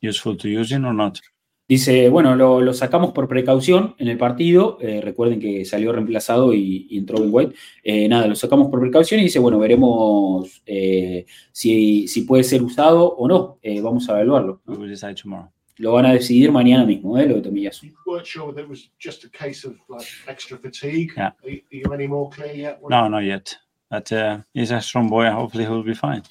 useful 0.00 0.36
to 0.36 0.48
use 0.48 0.72
him 0.72 0.86
or 0.86 0.94
not. 0.94 1.20
Dice, 1.68 2.08
bueno, 2.08 2.34
lo, 2.34 2.60
lo, 2.60 2.74
sacamos 2.74 3.12
por 3.12 3.28
precaución 3.28 3.94
en 3.98 4.08
el 4.08 4.18
partido. 4.18 4.78
Eh, 4.80 5.00
recuerden 5.00 5.40
que 5.40 5.64
salió 5.64 5.92
reemplazado 5.92 6.52
y, 6.52 6.86
y 6.90 6.98
entró 6.98 7.20
Ben 7.20 7.30
White. 7.32 7.54
Eh, 7.82 8.08
nada, 8.08 8.26
lo 8.26 8.34
sacamos 8.34 8.68
por 8.68 8.80
precaución 8.80 9.20
y 9.20 9.24
dice, 9.24 9.38
bueno, 9.38 9.58
veremos 9.58 10.62
eh, 10.66 11.24
si, 11.52 12.08
si, 12.08 12.22
puede 12.22 12.44
ser 12.44 12.62
usado 12.62 13.14
o 13.14 13.28
no. 13.28 13.58
Eh, 13.62 13.80
vamos 13.80 14.08
a 14.08 14.12
evaluarlo. 14.12 14.60
¿no? 14.66 14.72
We 14.74 14.80
will 14.80 14.90
decide 14.90 15.14
tomorrow. 15.14 15.50
Lo 15.82 15.90
van 15.94 16.06
a 16.06 16.12
decidir 16.12 16.52
mañana 16.52 16.86
mismo, 16.86 17.18
¿eh? 17.18 17.26
Lo 17.26 17.34
de 17.34 17.42
Tomiyasu. 17.42 17.88
Sure 18.22 18.54
that 18.54 18.68
was 18.68 18.88
just 19.00 19.24
a 19.24 19.28
case 19.28 19.66
of 19.66 19.74
like 19.88 20.06
extra 20.28 20.56
fatigue. 20.56 21.12
Yeah. 21.16 21.32
Are, 21.42 21.62
you 21.72 21.92
any 21.92 22.06
more 22.06 22.30
clear 22.30 22.54
yet? 22.54 22.78
No, 22.88 23.08
not 23.08 23.24
yet. 23.24 23.58
But 23.90 24.12
uh, 24.12 24.42
he's 24.54 24.70
a 24.70 24.80
strong 24.80 25.08
boy. 25.08 25.28
Hopefully 25.28 25.64
he'll 25.64 25.82
be 25.82 25.94
fine. 25.94 26.22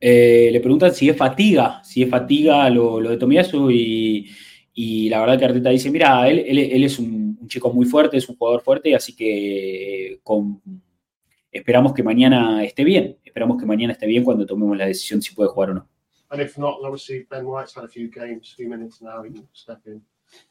Eh, 0.00 0.48
le 0.50 0.60
preguntan 0.60 0.94
si 0.94 1.10
es 1.10 1.16
fatiga, 1.16 1.82
si 1.84 2.04
es 2.04 2.08
fatiga 2.08 2.70
lo, 2.70 2.98
lo 2.98 3.10
de 3.10 3.18
Tomiyasu 3.18 3.70
y, 3.70 4.30
y, 4.72 5.10
la 5.10 5.20
verdad 5.20 5.38
que 5.38 5.44
Arteta 5.44 5.68
dice, 5.68 5.90
mira, 5.90 6.26
él, 6.30 6.38
él, 6.46 6.58
él 6.58 6.84
es 6.84 6.98
un, 6.98 7.36
un, 7.38 7.48
chico 7.48 7.70
muy 7.70 7.84
fuerte, 7.84 8.16
es 8.16 8.26
un 8.30 8.36
jugador 8.36 8.62
fuerte, 8.62 8.94
así 8.94 9.14
que 9.14 10.20
con, 10.22 10.62
esperamos 11.52 11.92
que 11.92 12.02
mañana 12.02 12.64
esté 12.64 12.82
bien, 12.82 13.18
esperamos 13.22 13.58
que 13.58 13.66
mañana 13.66 13.92
esté 13.92 14.06
bien 14.06 14.24
cuando 14.24 14.46
tomemos 14.46 14.74
la 14.74 14.86
decisión 14.86 15.20
si 15.20 15.34
puede 15.34 15.50
jugar 15.50 15.70
o 15.70 15.74
no. 15.74 15.88
And 16.30 16.40
if 16.40 16.58
not, 16.58 16.78
obviously 16.82 17.26
Ben 17.30 17.46
White's 17.46 17.74
had 17.74 17.84
a 17.84 17.88
few 17.88 18.08
games, 18.08 18.52
a 18.52 18.56
few 18.56 18.68
minutes 18.68 19.00
now, 19.00 19.22
he 19.22 19.30
can 19.30 19.46
step 19.52 19.80
in. 19.86 20.00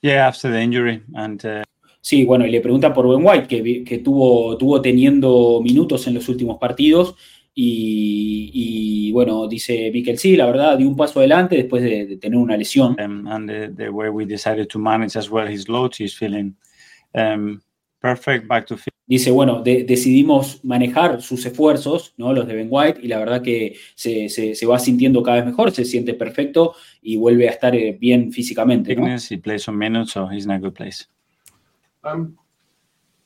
Yeah, 0.02 0.27
after 0.27 0.49
the 0.49 0.60
injury. 0.60 1.03
And, 1.15 1.45
uh... 1.45 1.64
Sí, 2.02 2.23
bueno, 2.23 2.45
y 2.45 2.52
le 2.52 2.61
pregunta 2.61 2.93
por 2.93 3.07
Ben 3.07 3.26
White, 3.26 3.47
que, 3.47 3.84
que 3.84 3.97
tuvo, 3.97 4.56
tuvo 4.57 4.80
teniendo 4.80 5.60
minutos 5.64 6.06
en 6.06 6.14
los 6.14 6.30
últimos 6.30 6.60
partidos. 6.60 7.15
Y, 7.57 8.52
y, 8.53 9.11
bueno, 9.11 9.47
dice 9.47 9.89
Mikel, 9.91 10.19
sí, 10.19 10.35
la 10.35 10.45
verdad, 10.45 10.77
dio 10.77 10.88
un 10.88 10.95
paso 10.95 11.19
adelante 11.19 11.56
después 11.56 11.81
de, 11.81 12.06
de 12.06 12.18
tener 12.18 12.38
una 12.38 12.57
lesión. 12.57 12.95
Um, 12.99 13.26
and 13.27 13.49
the, 13.49 13.69
the, 13.69 13.89
way 13.89 14.10
we 14.10 14.26
decided 14.26 14.68
to 14.68 14.77
manage 14.77 15.18
as 15.18 15.31
well 15.31 15.47
his 15.47 15.68
load, 15.68 15.95
he's 15.97 16.14
feeling 16.14 16.56
um, 17.15 17.61
perfect, 18.00 18.48
back 18.48 18.66
to 18.68 18.78
Dice, 19.08 19.30
bueno, 19.30 19.62
de, 19.62 19.84
decidimos 19.84 20.64
manejar 20.66 21.22
sus 21.22 21.46
esfuerzos, 21.46 22.16
¿no? 22.18 22.34
Los 22.34 22.48
de 22.48 22.56
Ben 22.56 22.68
White, 22.72 23.00
y 23.04 23.08
la 23.08 23.20
verdad 23.20 23.44
que 23.44 23.78
se, 23.94 24.30
se, 24.30 24.56
se, 24.56 24.66
va 24.66 24.80
sintiendo 24.80 25.22
cada 25.22 25.38
vez 25.38 25.46
mejor, 25.46 25.72
se 25.72 25.86
siente 25.86 26.16
perfecto 26.16 26.74
y 27.04 27.16
vuelve 27.16 27.48
a 27.48 27.52
estar 27.52 27.76
eh, 27.76 27.96
bien 28.00 28.32
físicamente. 28.32 28.96
¿no? 28.96 29.06
He 29.08 29.38
plays 29.38 29.64
some 29.64 29.78
minutes, 29.78 30.12
so 30.14 30.28
he's 30.28 30.46
in 30.46 30.52
a 30.52 30.60
good 30.60 30.74
place. 30.74 31.08
Um, 32.04 32.36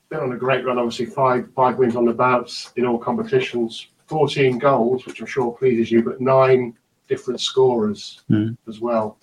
been 0.10 0.20
on 0.20 0.34
a 0.34 0.38
great 0.38 0.66
run, 0.66 0.78
obviously, 0.78 1.06
five, 1.06 1.48
five 1.56 1.78
wins 1.78 1.96
on 1.96 2.06
the 2.06 2.14
bouts 2.14 2.74
in 2.76 2.86
all 2.86 2.98
competitions, 2.98 3.88
14 4.08 4.58
goals, 4.58 5.06
which 5.06 5.22
I'm 5.22 5.28
sure 5.28 5.56
pleases 5.58 5.90
you, 5.90 6.04
but 6.04 6.20
nine 6.20 6.74
different 7.08 7.40
scorers 7.40 8.22
mm. 8.30 8.58
as 8.68 8.82
well. 8.82 9.18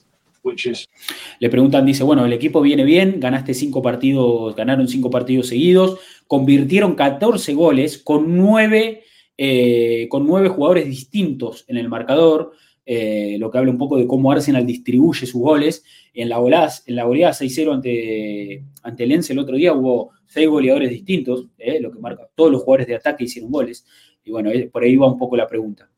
Le 1.38 1.50
preguntan, 1.50 1.84
dice, 1.84 2.04
bueno, 2.04 2.24
el 2.24 2.32
equipo 2.32 2.60
viene 2.60 2.84
bien, 2.84 3.18
ganaste 3.20 3.54
cinco 3.54 3.82
partidos, 3.82 4.54
ganaron 4.54 4.88
cinco 4.88 5.10
partidos 5.10 5.48
seguidos, 5.48 5.98
convirtieron 6.26 6.94
14 6.94 7.54
goles 7.54 7.98
con 7.98 8.36
nueve, 8.36 9.02
eh, 9.36 10.06
con 10.08 10.26
nueve 10.26 10.48
jugadores 10.48 10.86
distintos 10.86 11.64
en 11.68 11.76
el 11.76 11.88
marcador, 11.88 12.52
eh, 12.88 13.36
lo 13.40 13.50
que 13.50 13.58
habla 13.58 13.72
un 13.72 13.78
poco 13.78 13.96
de 13.96 14.06
cómo 14.06 14.30
Arsenal 14.30 14.64
distribuye 14.64 15.26
sus 15.26 15.40
goles. 15.40 15.84
En 16.14 16.28
la, 16.28 16.38
goleada, 16.38 16.70
en 16.86 16.96
la 16.96 17.04
goleada 17.04 17.32
6-0 17.32 17.74
ante, 17.74 18.64
ante 18.82 19.06
Lens 19.06 19.28
el 19.30 19.40
otro 19.40 19.56
día 19.56 19.74
hubo 19.74 20.12
seis 20.26 20.48
goleadores 20.48 20.90
distintos, 20.90 21.46
eh, 21.58 21.80
lo 21.80 21.90
que 21.90 21.98
marca, 21.98 22.28
todos 22.34 22.52
los 22.52 22.62
jugadores 22.62 22.86
de 22.86 22.94
ataque 22.94 23.24
hicieron 23.24 23.50
goles. 23.50 23.84
Y 24.24 24.30
bueno, 24.30 24.50
por 24.72 24.82
ahí 24.82 24.96
va 24.96 25.10
un 25.10 25.18
poco 25.18 25.36
la 25.36 25.46
pregunta. 25.46 25.88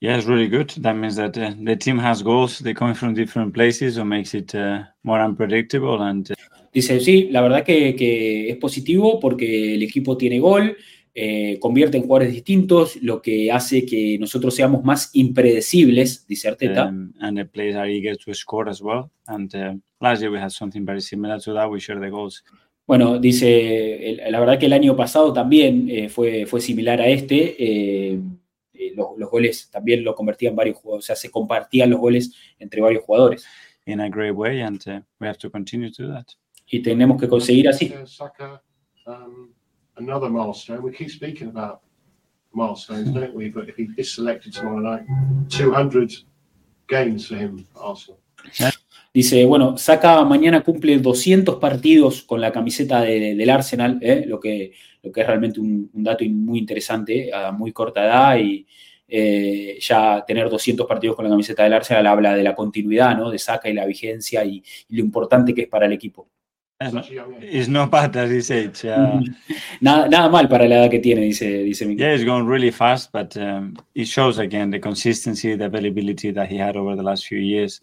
Yeah, 0.00 0.16
it's 0.16 0.26
really 0.26 0.48
good. 0.48 0.70
That 0.78 0.94
means 0.94 1.16
that 1.16 1.36
uh, 1.36 1.54
the 1.60 1.74
team 1.74 1.98
has 1.98 2.22
goals. 2.22 2.60
They 2.60 2.72
come 2.72 2.94
from 2.94 3.14
different 3.14 3.52
places, 3.52 3.96
so 3.96 4.04
makes 4.04 4.32
it 4.32 4.54
uh, 4.54 4.84
more 5.02 5.20
unpredictable. 5.20 6.00
And 6.02 6.30
uh... 6.30 6.34
dice 6.72 7.00
sí, 7.00 7.28
la 7.30 7.40
verdad 7.40 7.64
que, 7.64 7.96
que, 7.96 8.48
es 8.50 8.56
positivo 8.58 9.18
porque 9.18 9.74
el 9.74 9.82
equipo 9.82 10.16
tiene 10.16 10.38
gol, 10.38 10.76
eh, 11.14 11.58
convierte 11.58 11.96
en 11.96 12.04
jugadores 12.04 12.32
distintos, 12.32 12.96
lo 13.02 13.20
que 13.20 13.50
hace 13.50 13.84
que 13.84 14.18
nosotros 14.20 14.54
seamos 14.54 14.84
más 14.84 15.10
impredecibles, 15.14 16.24
dice 16.28 16.46
Arteta. 16.46 16.86
Um, 16.86 17.12
and 17.20 17.36
the 17.36 17.44
players 17.44 17.74
are 17.74 17.90
eager 17.90 18.16
to 18.16 18.32
score 18.34 18.70
as 18.70 18.80
well. 18.80 19.10
And 19.26 19.52
uh, 19.52 19.74
last 20.00 20.20
year 20.20 20.30
we 20.30 20.38
had 20.38 20.52
something 20.52 20.84
very 20.84 21.00
similar 21.00 21.40
to 21.40 21.54
that. 21.54 21.68
We 21.68 21.80
share 21.80 21.98
the 21.98 22.10
goals. 22.10 22.44
Bueno, 22.86 23.18
dice, 23.18 24.16
la 24.30 24.38
verdad 24.38 24.58
que 24.58 24.66
el 24.66 24.72
año 24.72 24.96
pasado 24.96 25.32
también 25.32 25.88
eh, 25.90 26.08
fue, 26.08 26.46
fue 26.46 26.60
similar 26.60 27.00
a 27.00 27.08
este. 27.08 27.56
Eh, 27.58 28.20
eh, 28.78 28.92
los, 28.94 29.08
los, 29.16 29.30
goles 29.30 29.70
también 29.70 30.04
lo 30.04 30.14
convertían 30.14 30.54
varios 30.54 30.78
jugadores, 30.78 31.04
o 31.04 31.06
sea, 31.06 31.16
se 31.16 31.30
compartían 31.30 31.90
los 31.90 32.00
goles 32.00 32.32
entre 32.58 32.80
varios 32.80 33.04
jugadores. 33.04 33.44
In 33.86 34.00
a 34.00 34.08
great 34.08 34.34
way 34.34 34.60
and 34.60 34.82
uh, 34.86 35.00
we 35.18 35.26
have 35.26 35.38
to 35.38 35.50
continue 35.50 35.90
to 35.90 36.02
do 36.06 36.12
that. 36.12 36.26
Y 36.66 36.82
tenemos 36.82 37.18
que 37.18 37.26
conseguir 37.26 37.68
así. 37.68 37.92
Saka, 38.04 38.62
um, 39.06 39.52
another 39.96 40.30
milestone. 40.30 40.80
We 40.80 40.92
keep 40.92 41.10
speaking 41.10 41.48
about 41.48 41.80
milestones, 42.52 43.12
don't 43.12 43.34
we? 43.34 43.48
But 43.48 43.68
if 43.68 43.76
he 43.76 43.88
is 43.96 44.12
selected 44.12 44.52
tomorrow 44.52 44.80
night, 44.80 45.06
200 45.48 46.12
games 46.86 47.26
for 47.26 47.36
him, 47.36 47.66
Arsenal. 47.74 48.20
Dice, 49.12 49.44
bueno, 49.46 49.76
Saka 49.78 50.22
mañana 50.24 50.62
cumple 50.62 50.98
200 50.98 51.56
partidos 51.56 52.22
con 52.22 52.40
la 52.40 52.52
camiseta 52.52 53.00
de, 53.00 53.34
del 53.34 53.50
Arsenal, 53.50 53.98
¿eh? 54.02 54.24
lo, 54.26 54.38
que, 54.38 54.72
lo 55.08 55.12
que 55.12 55.22
es 55.22 55.26
realmente 55.26 55.60
un, 55.60 55.90
un, 55.92 56.04
dato 56.04 56.24
muy 56.24 56.58
interesante 56.58 57.32
a 57.32 57.50
muy 57.50 57.72
corta 57.72 58.04
edad 58.04 58.38
y 58.38 58.66
eh, 59.08 59.78
ya 59.80 60.22
tener 60.26 60.48
200 60.48 60.86
partidos 60.86 61.16
con 61.16 61.24
la 61.24 61.30
camiseta 61.30 61.64
del 61.64 61.72
Arsenal 61.72 62.06
habla 62.06 62.34
de 62.34 62.42
la 62.42 62.54
continuidad 62.54 63.16
¿no? 63.16 63.30
de 63.30 63.38
Saka 63.38 63.68
y 63.68 63.72
la 63.72 63.86
vigencia 63.86 64.44
y, 64.44 64.62
y 64.88 64.96
lo 64.96 65.00
importante 65.00 65.54
que 65.54 65.62
es 65.62 65.68
para 65.68 65.86
el 65.86 65.92
equipo. 65.92 66.28
It's 66.80 67.68
no 67.68 67.88
his 68.30 68.50
age. 68.52 68.84
Uh, 68.84 69.20
nada, 69.80 70.08
nada 70.08 70.28
mal 70.28 70.48
para 70.48 70.68
la 70.68 70.76
edad 70.76 70.90
que 70.90 71.00
tiene, 71.00 71.22
dice, 71.22 71.64
dice 71.64 71.84
Miguel. 71.84 72.06
Yeah, 72.06 72.14
it's 72.14 72.24
going 72.24 72.46
really 72.46 72.70
fast, 72.70 73.10
but 73.10 73.36
um, 73.36 73.74
it 73.94 74.06
shows 74.06 74.38
again 74.38 74.70
the 74.70 74.78
consistency, 74.78 75.56
the 75.56 75.64
availability 75.64 76.30
that 76.30 76.48
he 76.48 76.56
had 76.56 76.76
over 76.76 76.94
the 76.94 77.02
last 77.02 77.26
few 77.26 77.38
years. 77.38 77.82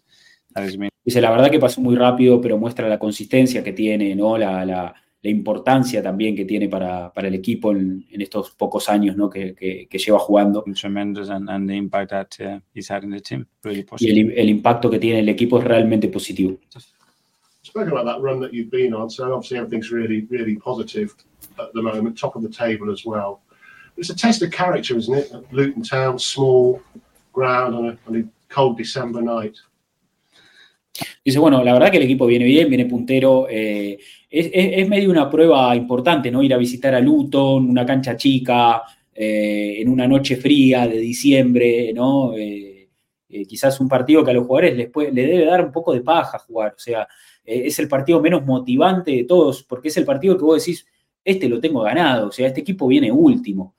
That 0.54 0.64
is 0.64 0.78
Dice, 1.04 1.20
la 1.20 1.30
verdad 1.30 1.50
que 1.50 1.60
pasó 1.60 1.82
muy 1.82 1.94
rápido, 1.94 2.40
pero 2.40 2.56
muestra 2.56 2.88
la 2.88 2.98
consistencia 2.98 3.62
que 3.62 3.72
tiene, 3.72 4.14
¿no? 4.14 4.38
La, 4.38 4.64
la, 4.64 4.94
la 5.26 5.30
importancia 5.30 6.00
también 6.00 6.36
que 6.36 6.44
tiene 6.44 6.68
para, 6.68 7.12
para 7.12 7.26
el 7.26 7.34
equipo 7.34 7.72
en, 7.72 8.06
en, 8.12 8.20
estos 8.20 8.52
pocos 8.52 8.88
años 8.88 9.16
¿no? 9.16 9.28
que, 9.28 9.56
que, 9.56 9.88
que 9.90 9.98
lleva 9.98 10.20
jugando. 10.20 10.64
Tremendous 10.72 11.30
and, 11.30 11.50
and 11.50 11.68
the 11.68 11.74
impact 11.74 12.10
that 12.10 12.36
uh, 12.40 12.60
he's 12.72 12.88
had 12.88 13.02
in 13.02 13.10
the 13.10 13.20
team, 13.20 13.44
really 13.64 13.84
y 13.98 14.08
el, 14.08 14.38
el, 14.38 14.48
impacto 14.48 14.88
que 14.88 15.00
tiene 15.00 15.18
en 15.18 15.24
el 15.24 15.28
equipo 15.30 15.58
es 15.58 15.64
realmente 15.64 16.06
positivo. 16.08 16.56
Spoken 17.64 17.90
about 17.90 18.06
that 18.06 18.20
run 18.20 18.40
that 18.40 18.52
you've 18.52 18.70
been 18.70 18.94
on, 18.94 19.10
so 19.10 19.34
obviously 19.34 19.58
everything's 19.58 19.90
really, 19.90 20.24
really 20.30 20.54
positive 20.54 21.12
at 21.58 21.72
the 21.74 21.82
moment, 21.82 22.16
top 22.16 22.36
of 22.36 22.42
the 22.42 22.48
table 22.48 22.92
as 22.92 23.04
well. 23.04 23.40
It's 23.96 24.10
a 24.10 24.14
test 24.14 24.42
of 24.42 24.52
character, 24.52 24.96
isn't 24.96 25.12
it? 25.12 25.32
Luton 25.50 25.82
Town, 25.82 26.20
small 26.20 26.80
ground 27.32 27.74
on 27.74 27.86
a, 27.88 27.98
on 28.06 28.16
a 28.16 28.54
cold 28.54 28.78
December 28.78 29.20
night. 29.22 29.56
Dice, 31.24 31.40
bueno, 31.40 31.64
la 31.64 31.72
verdad 31.72 31.90
que 31.90 31.96
el 31.96 32.04
equipo 32.04 32.26
viene 32.26 32.44
bien, 32.44 32.68
viene 32.68 32.86
puntero. 32.86 33.48
Eh, 33.50 33.98
es, 34.30 34.50
es, 34.52 34.88
medio 34.88 35.10
una 35.10 35.30
prueba 35.30 35.74
importante, 35.76 36.30
¿no? 36.30 36.42
Ir 36.42 36.54
a 36.54 36.58
visitar 36.58 36.94
a 36.94 37.00
Luton, 37.00 37.68
una 37.68 37.86
cancha 37.86 38.16
chica, 38.16 38.82
eh, 39.14 39.76
en 39.80 39.88
una 39.88 40.06
noche 40.06 40.36
fría 40.36 40.86
de 40.86 40.98
diciembre, 40.98 41.92
¿no? 41.94 42.34
Eh, 42.36 42.88
eh 43.28 43.46
quizás 43.46 43.80
un 43.80 43.88
partido 43.88 44.24
que 44.24 44.30
a 44.30 44.34
los 44.34 44.46
jugadores 44.46 44.76
les, 44.76 44.90
puede, 44.90 45.10
debe 45.12 45.44
dar 45.44 45.64
un 45.64 45.72
poco 45.72 45.92
de 45.92 46.02
paja 46.02 46.38
jugar. 46.38 46.74
O 46.76 46.78
sea, 46.78 47.06
es 47.44 47.78
el 47.78 47.88
partido 47.88 48.20
menos 48.20 48.44
motivante 48.44 49.12
de 49.12 49.24
todos, 49.24 49.62
porque 49.62 49.88
es 49.88 49.96
el 49.96 50.04
partido 50.04 50.36
que 50.36 50.44
vos 50.44 50.64
decís, 50.64 50.86
este 51.24 51.48
lo 51.48 51.60
tengo 51.60 51.82
ganado, 51.82 52.28
o 52.28 52.32
sea, 52.32 52.48
este 52.48 52.60
equipo 52.60 52.86
viene 52.86 53.10
último. 53.12 53.76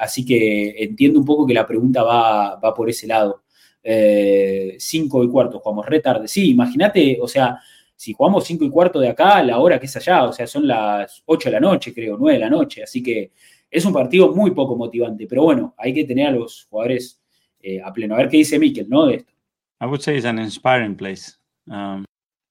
así 0.00 0.24
que 0.24 0.74
entiendo 0.78 1.18
un 1.20 1.24
poco 1.26 1.46
que 1.46 1.54
la 1.54 1.66
pregunta 1.66 2.02
va, 2.02 2.56
va 2.56 2.74
por 2.74 2.88
ese 2.90 3.06
lado. 3.06 3.44
Eh, 3.86 4.76
cinco 4.78 5.22
y 5.22 5.28
cuarto, 5.28 5.60
jugamos 5.60 5.84
retarde. 5.84 6.26
Sí, 6.26 6.50
imagínate, 6.50 7.18
o 7.20 7.28
sea, 7.28 7.60
si 8.04 8.12
jugamos 8.12 8.44
cinco 8.44 8.66
y 8.66 8.70
cuarto 8.70 9.00
de 9.00 9.08
acá, 9.08 9.42
la 9.42 9.58
hora 9.58 9.80
que 9.80 9.86
es 9.86 9.96
allá, 9.96 10.24
o 10.24 10.32
sea, 10.32 10.46
son 10.46 10.66
las 10.66 11.22
8 11.24 11.48
de 11.48 11.52
la 11.54 11.60
noche, 11.60 11.94
creo, 11.94 12.18
9 12.18 12.34
de 12.34 12.44
la 12.44 12.50
noche, 12.50 12.82
así 12.82 13.02
que 13.02 13.32
es 13.70 13.82
un 13.86 13.94
partido 13.94 14.34
muy 14.34 14.50
poco 14.50 14.76
motivante, 14.76 15.26
pero 15.26 15.44
bueno, 15.44 15.74
hay 15.78 15.94
que 15.94 16.04
tener 16.04 16.26
a 16.26 16.30
los 16.32 16.66
jugadores 16.68 17.22
eh, 17.60 17.80
a 17.80 17.90
pleno. 17.94 18.14
A 18.14 18.18
ver 18.18 18.28
qué 18.28 18.36
dice 18.36 18.58
Mikel, 18.58 18.90
¿no? 18.90 19.06
De 19.06 19.14
esto. 19.14 19.32
I 19.80 19.86
would 19.86 20.02
say 20.02 20.16
it's 20.16 20.26
an 20.26 20.38
inspiring 20.38 20.94
place. 20.94 21.32
Um... 21.66 22.04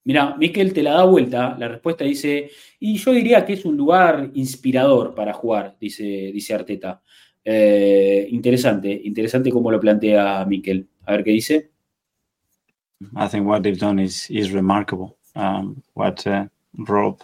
Mira, 0.05 0.35
Mikel 0.37 0.73
te 0.73 0.81
la 0.81 0.93
da 0.93 1.03
vuelta, 1.03 1.55
la 1.59 1.67
respuesta 1.67 2.03
dice, 2.03 2.49
y 2.79 2.97
yo 2.97 3.11
diría 3.11 3.45
que 3.45 3.53
es 3.53 3.63
un 3.63 3.77
lugar 3.77 4.31
inspirador 4.33 5.13
para 5.13 5.33
jugar, 5.33 5.77
dice, 5.79 6.03
dice 6.33 6.55
Arteta. 6.55 6.99
Eh, 7.45 8.27
interesante, 8.31 9.01
interesante 9.03 9.51
cómo 9.51 9.69
lo 9.69 9.79
plantea 9.79 10.43
Mikel. 10.45 10.89
A 11.05 11.11
ver 11.11 11.23
qué 11.23 11.31
dice. 11.31 11.69
I 13.15 13.27
think 13.29 13.45
what 13.45 13.61
they've 13.61 13.79
done 13.79 14.01
is, 14.01 14.31
is 14.31 14.51
remarkable. 14.51 15.15
Um, 15.35 15.81
what 15.93 16.25
uh, 16.27 16.45
Rob 16.77 17.23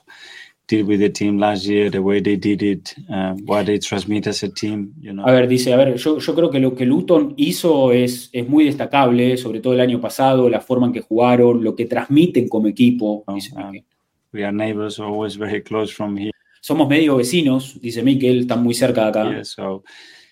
did 0.70 0.88
with 0.88 1.00
the 1.00 1.10
team 1.10 1.38
last 1.38 1.66
year, 1.66 1.90
the 1.90 2.02
way 2.02 2.22
they 2.22 2.36
did 2.36 2.62
it, 2.62 2.96
uh, 3.10 3.34
what 3.46 3.66
they 3.66 3.80
transmit 3.80 4.28
as 4.28 4.44
a 4.44 4.50
team. 4.50 4.94
You 5.02 5.14
know. 5.14 5.26
A 5.26 5.32
ver, 5.32 5.48
dice, 5.48 5.74
a 5.74 5.78
ver, 5.78 5.98
yo, 5.98 6.20
yo 6.20 6.36
creo 6.36 6.52
que 6.52 6.60
lo 6.60 6.76
que 6.76 6.86
Luton 6.86 7.34
hizo 7.38 7.92
es, 7.92 8.30
es 8.32 8.48
muy 8.48 8.66
destacable, 8.66 9.36
sobre 9.38 9.60
todo 9.60 9.74
el 9.74 9.80
año 9.80 10.00
pasado, 10.00 10.50
la 10.50 10.62
forma 10.62 10.88
en 10.88 10.94
que 10.94 11.02
jugaron, 11.02 11.64
lo 11.64 11.76
que 11.76 11.86
transmiten 11.86 12.48
como 12.48 12.68
equipo. 12.68 13.24
Oh, 13.28 13.34
dice 13.34 13.52
um, 13.56 13.74
we 14.32 14.44
are 14.44 14.52
neighbors, 14.52 15.00
always 15.00 15.36
very 15.36 15.62
close 15.62 15.92
from 15.92 16.16
here. 16.16 16.32
Somos 16.62 16.88
medio 16.88 17.18
vecinos, 17.18 17.80
dice 17.82 18.04
Mikel, 18.04 18.42
están 18.42 18.64
muy 18.64 18.74
cerca 18.74 19.04
de 19.04 19.10
acá. 19.10 19.32
Yeah, 19.32 19.44
so 19.44 19.84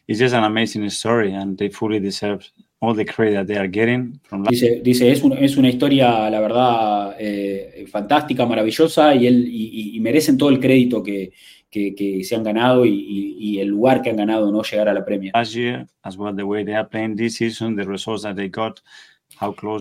it's 0.08 0.20
just 0.20 0.36
an 0.36 0.44
amazing 0.44 0.86
story 0.90 1.34
and 1.34 1.58
they 1.58 1.70
fully 1.70 2.00
deserve 2.00 2.46
all 2.80 2.94
the 2.94 3.06
credit 3.06 3.34
that 3.34 3.48
they 3.48 3.58
are 3.58 3.68
getting 3.68 4.20
from 4.24 4.44
dice, 4.44 4.82
dice 4.84 5.12
es, 5.12 5.24
un, 5.24 5.34
es, 5.34 5.58
una 5.58 5.70
historia, 5.70 6.30
la 6.30 6.40
verdad, 6.40 7.16
eh, 7.20 7.86
fantástica, 7.90 8.46
maravillosa 8.46 9.16
y, 9.16 9.26
él, 9.26 9.48
y, 9.48 9.96
y, 9.96 10.00
merecen 10.00 10.38
todo 10.38 10.50
el 10.50 10.60
crédito 10.60 11.02
que, 11.02 11.32
que, 11.70 11.96
que 11.96 12.24
se 12.24 12.36
han 12.36 12.44
ganado 12.44 12.86
y, 12.86 13.36
y, 13.40 13.60
el 13.60 13.70
lugar 13.70 14.02
que 14.02 14.12
han 14.12 14.18
ganado, 14.18 14.52
¿no? 14.52 14.62
Llegar 14.62 14.90
a 14.90 14.94
la 14.94 15.04
Premier. 15.04 15.32
Last 15.34 15.56
year, 15.56 15.88
as 16.04 16.18
well, 16.18 16.36
the 16.36 16.44
way 16.44 16.64
they 16.64 16.76
are 16.76 16.88
playing 16.88 17.16
this 17.16 17.38
season, 17.38 17.76
the 17.76 17.84
results 17.84 18.24
that 18.24 18.36
they 18.36 18.50
got. 18.50 18.80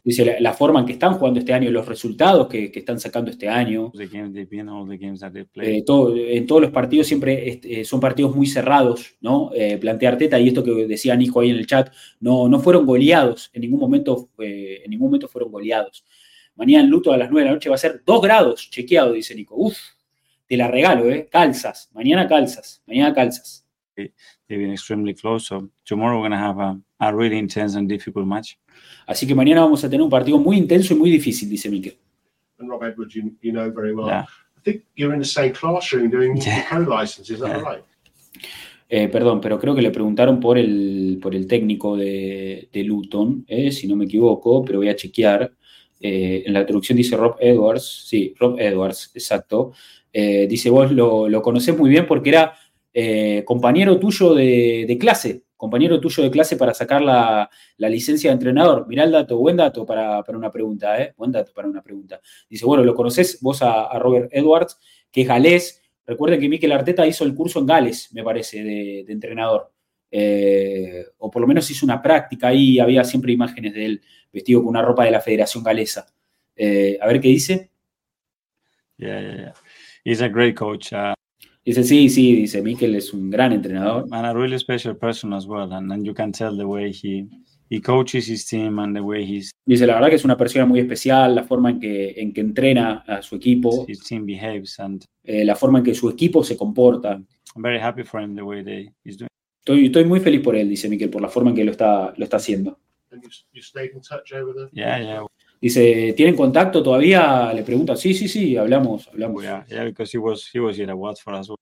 Dice 0.04 0.24
la, 0.24 0.40
la, 0.40 0.52
forma 0.52 0.80
en 0.80 0.86
que 0.86 0.92
están 0.92 1.14
jugando 1.14 1.40
este 1.40 1.54
año, 1.54 1.70
los 1.70 1.86
resultados 1.86 2.46
que, 2.46 2.70
que 2.70 2.80
están 2.80 3.00
sacando 3.00 3.30
este 3.30 3.48
año. 3.48 3.90
Eh, 5.54 5.82
todo, 5.84 6.14
en 6.14 6.46
todos 6.46 6.60
los 6.60 6.70
partidos 6.70 7.06
siempre 7.06 7.48
este, 7.48 7.84
son 7.84 7.98
partidos 7.98 8.36
muy 8.36 8.46
cerrados, 8.46 9.16
¿no? 9.20 9.50
Eh, 9.54 9.78
plantea 9.78 10.10
Arteta 10.10 10.38
y 10.38 10.48
esto 10.48 10.62
que 10.62 10.86
decía 10.86 11.16
Nico 11.16 11.40
ahí 11.40 11.50
en 11.50 11.56
el 11.56 11.66
chat, 11.66 11.90
no, 12.20 12.48
no 12.48 12.60
fueron 12.60 12.84
goleados, 12.84 13.50
en 13.54 13.62
ningún 13.62 13.80
momento, 13.80 14.28
eh, 14.38 14.82
en 14.84 14.90
ningún 14.90 15.08
momento 15.08 15.28
fueron 15.28 15.50
goleados. 15.50 16.04
Mañana 16.56 16.84
en 16.84 16.90
Luto 16.90 17.12
a 17.12 17.16
las 17.16 17.30
9 17.30 17.42
de 17.42 17.48
la 17.48 17.54
noche 17.54 17.68
va 17.68 17.76
a 17.76 17.78
ser 17.78 18.02
2 18.04 18.22
grados, 18.22 18.68
chequeado, 18.70 19.12
dice 19.12 19.34
Nico. 19.34 19.54
Uf, 19.56 19.76
te 20.46 20.56
la 20.56 20.68
regalo, 20.68 21.10
¿eh? 21.10 21.28
Calzas, 21.30 21.90
mañana 21.94 22.28
calzas, 22.28 22.82
mañana 22.86 23.14
calzas. 23.14 23.66
They've 23.96 24.60
been 24.60 24.72
extremely 24.72 25.14
close, 25.14 25.46
so 25.46 25.70
tomorrow 25.84 26.20
we're 26.20 26.28
going 26.28 26.32
to 26.32 26.36
have 26.36 26.58
a, 26.58 26.78
a 27.00 27.14
really 27.14 27.38
intense 27.38 27.76
and 27.76 27.88
difficult 27.88 28.26
match. 28.26 28.58
Así 29.06 29.26
que 29.26 29.34
mañana 29.34 29.60
vamos 29.62 29.84
a 29.84 29.88
tener 29.88 30.02
un 30.02 30.10
partido 30.10 30.38
muy 30.38 30.56
intenso 30.56 30.94
y 30.94 30.96
muy 30.96 31.10
difícil, 31.10 31.48
dice. 31.48 31.68
And 32.58 32.68
Rob 32.68 32.82
Edwards, 32.82 33.14
you, 33.14 33.32
you 33.42 33.52
know 33.52 33.70
very 33.72 33.92
well. 33.92 34.08
Yeah. 34.08 34.26
I 34.56 34.60
think 34.62 34.82
you're 34.96 35.14
in 35.14 35.20
the 35.20 35.26
same 35.26 35.52
classroom 35.52 36.10
doing 36.10 36.36
yeah. 36.36 36.64
co-license, 36.68 37.30
is 37.30 37.40
that 37.40 37.48
yeah. 37.48 37.62
right? 37.62 37.84
Eh, 38.88 39.08
perdón, 39.08 39.40
pero 39.40 39.58
creo 39.58 39.74
que 39.74 39.82
le 39.82 39.90
preguntaron 39.90 40.38
por 40.38 40.58
el, 40.58 41.18
por 41.20 41.34
el 41.34 41.46
técnico 41.46 41.96
de, 41.96 42.68
de 42.72 42.84
Luton, 42.84 43.44
eh, 43.48 43.72
si 43.72 43.88
no 43.88 43.96
me 43.96 44.04
equivoco, 44.04 44.64
pero 44.64 44.78
voy 44.78 44.88
a 44.88 44.96
chequear. 44.96 45.52
Eh, 46.00 46.44
en 46.46 46.52
la 46.52 46.64
traducción 46.64 46.96
dice 46.96 47.16
Rob 47.16 47.36
Edwards, 47.40 48.04
sí, 48.06 48.34
Rob 48.38 48.58
Edwards, 48.58 49.10
exacto. 49.14 49.72
Dice, 50.12 50.70
vos 50.70 50.90
lo, 50.92 51.28
lo 51.28 51.42
conocés 51.42 51.76
muy 51.76 51.90
bien 51.90 52.06
porque 52.06 52.30
era 52.30 52.54
compañero 53.44 53.98
tuyo 53.98 54.32
de, 54.32 54.86
de, 54.88 54.96
clase, 54.96 55.42
compañero 55.56 56.00
tuyo 56.00 56.22
de 56.22 56.30
clase 56.30 56.56
para 56.56 56.74
sacar 56.74 57.02
la, 57.02 57.48
la, 57.76 57.88
licencia 57.88 58.30
de 58.30 58.34
entrenador. 58.34 58.86
Mirá 58.86 59.04
el 59.04 59.12
dato, 59.12 59.38
buen 59.38 59.56
dato 59.56 59.86
para, 59.86 60.22
para 60.22 60.38
una 60.38 60.50
pregunta, 60.50 61.00
¿eh? 61.00 61.14
Buen 61.16 61.32
dato 61.32 61.52
para 61.54 61.68
una 61.68 61.82
pregunta. 61.82 62.20
Dice, 62.48 62.64
bueno, 62.64 62.84
lo 62.84 62.94
conoces 62.94 63.40
vos 63.40 63.62
a, 63.62 63.86
a 63.86 63.98
Robert 63.98 64.30
Edwards, 64.32 64.78
que 65.10 65.22
es 65.22 65.28
galés. 65.28 65.82
Recuerden 66.06 66.40
que 66.40 66.48
Mikel 66.48 66.72
Arteta 66.72 67.06
hizo 67.06 67.24
el 67.24 67.34
curso 67.34 67.58
en 67.58 67.66
Gales, 67.66 68.12
me 68.12 68.22
parece, 68.22 68.62
de, 68.62 69.04
de 69.06 69.12
entrenador. 69.12 69.72
Eh, 70.10 71.04
o 71.18 71.30
por 71.30 71.42
lo 71.42 71.48
menos 71.48 71.70
hizo 71.70 71.84
una 71.84 72.00
práctica 72.00 72.48
ahí, 72.48 72.78
había 72.78 73.02
siempre 73.04 73.32
imágenes 73.32 73.74
de 73.74 73.84
él 73.84 74.02
vestido 74.32 74.60
con 74.60 74.68
una 74.68 74.82
ropa 74.82 75.04
de 75.04 75.10
la 75.10 75.20
Federación 75.20 75.64
Galesa. 75.64 76.06
Eh, 76.54 76.98
a 77.00 77.06
ver 77.06 77.20
qué 77.20 77.28
dice. 77.28 77.70
Yeah, 78.98 79.20
yeah, 79.20 79.36
yeah. 79.36 79.54
He's 80.04 80.22
a 80.22 80.28
great 80.28 80.54
coach. 80.56 80.92
Uh... 80.92 81.14
Dice, 81.66 81.82
sí, 81.82 82.08
sí, 82.08 82.36
dice, 82.36 82.62
Mikel 82.62 82.94
es 82.94 83.12
un 83.12 83.28
gran 83.28 83.52
entrenador. 83.52 84.06
And 84.12 84.24
a 84.24 84.32
really 84.32 84.56
special 84.56 84.96
person 84.96 85.32
as 85.32 85.46
well. 85.46 85.72
And, 85.72 85.92
and 85.92 86.06
you 86.06 86.14
can 86.14 86.30
tell 86.30 86.56
the 86.56 86.64
way 86.64 86.92
he, 86.92 87.28
he 87.68 87.80
coaches 87.80 88.28
his 88.28 88.46
team 88.46 88.78
and 88.78 88.94
the 88.94 89.02
way 89.02 89.24
he's... 89.24 89.50
Dice, 89.66 89.84
la 89.84 89.94
verdad 89.94 90.10
que 90.10 90.14
es 90.14 90.24
una 90.24 90.36
persona 90.36 90.64
muy 90.64 90.78
especial, 90.78 91.34
la 91.34 91.42
forma 91.42 91.70
en 91.70 91.80
que, 91.80 92.14
en 92.16 92.32
que 92.32 92.40
entrena 92.40 93.02
a 93.08 93.20
su 93.20 93.34
equipo. 93.34 93.84
His 93.88 93.98
team 94.04 94.24
behaves 94.24 94.78
and... 94.78 95.04
Eh, 95.24 95.44
la 95.44 95.56
forma 95.56 95.78
en 95.78 95.84
que 95.84 95.94
su 95.96 96.08
equipo 96.08 96.44
se 96.44 96.56
comporta. 96.56 97.20
I'm 97.56 97.62
very 97.62 97.80
happy 97.80 98.04
for 98.04 98.20
him 98.20 98.36
the 98.36 98.42
way 98.42 98.62
they, 98.62 98.92
he's 99.04 99.16
doing. 99.16 99.28
Estoy, 99.58 99.86
estoy 99.86 100.04
muy 100.04 100.20
feliz 100.20 100.42
por 100.42 100.54
él, 100.54 100.68
dice 100.68 100.88
Mikel, 100.88 101.10
por 101.10 101.20
la 101.20 101.28
forma 101.28 101.50
en 101.50 101.56
que 101.56 101.64
lo 101.64 101.72
está, 101.72 102.14
lo 102.16 102.22
está 102.22 102.36
haciendo. 102.36 102.78
And 103.10 103.20
you, 103.24 103.28
you 103.52 103.60
stayed 103.60 103.90
in 103.92 104.00
touch 104.00 104.32
over 104.32 104.54
the... 104.54 104.68
Yeah, 104.72 105.00
yeah. 105.00 105.26
Dice, 105.60 106.12
¿tienen 106.16 106.36
contacto 106.36 106.82
todavía? 106.82 107.52
Le 107.52 107.62
pregunta, 107.62 107.96
sí, 107.96 108.12
sí, 108.14 108.28
sí, 108.28 108.56
hablamos, 108.56 109.08
hablamos. 109.08 109.42
Yeah, 109.42 109.64
yeah, 109.68 109.84
because 109.84 110.10
he 110.12 110.18
was, 110.18 110.48
he 110.52 110.60
was 110.60 110.78
at 110.78 110.94
Watford 110.94 111.34
as 111.36 111.48
well. 111.48 111.58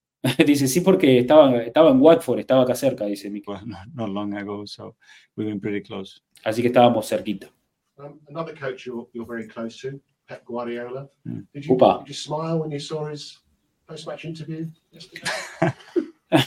dice, 0.47 0.67
sí, 0.67 0.81
porque 0.81 1.19
estaba, 1.21 1.63
estaba 1.63 1.91
en 1.91 2.01
Watford, 2.01 2.41
estaba 2.41 2.63
acá 2.63 2.75
cerca, 2.75 3.07
dice. 3.07 3.31
Well, 3.47 3.61
not, 3.67 3.87
not 3.95 4.09
long 4.11 4.35
ago, 4.35 4.67
so 4.67 4.97
we've 5.37 5.49
been 5.49 5.61
pretty 5.61 5.83
close. 5.83 6.23
Así 6.45 6.61
que 6.63 6.69
estábamos 6.69 7.07
cerquita. 7.07 7.49
Um, 7.97 8.19
another 8.29 8.55
coach 8.55 8.87
you're, 8.87 9.07
you're 9.13 9.27
very 9.27 9.47
close 9.47 9.79
to, 9.83 10.01
Pep 10.29 10.45
Guardiola. 10.45 11.09
Mm. 11.27 11.47
Did, 11.53 11.67
you, 11.67 11.75
Upa. 11.75 11.99
did 12.01 12.09
you 12.09 12.15
smile 12.15 12.59
when 12.59 12.71
you 12.71 12.81
saw 12.81 13.07
his 13.07 13.39
post-match 13.87 14.25
interview 14.25 14.67
yesterday? 14.91 15.31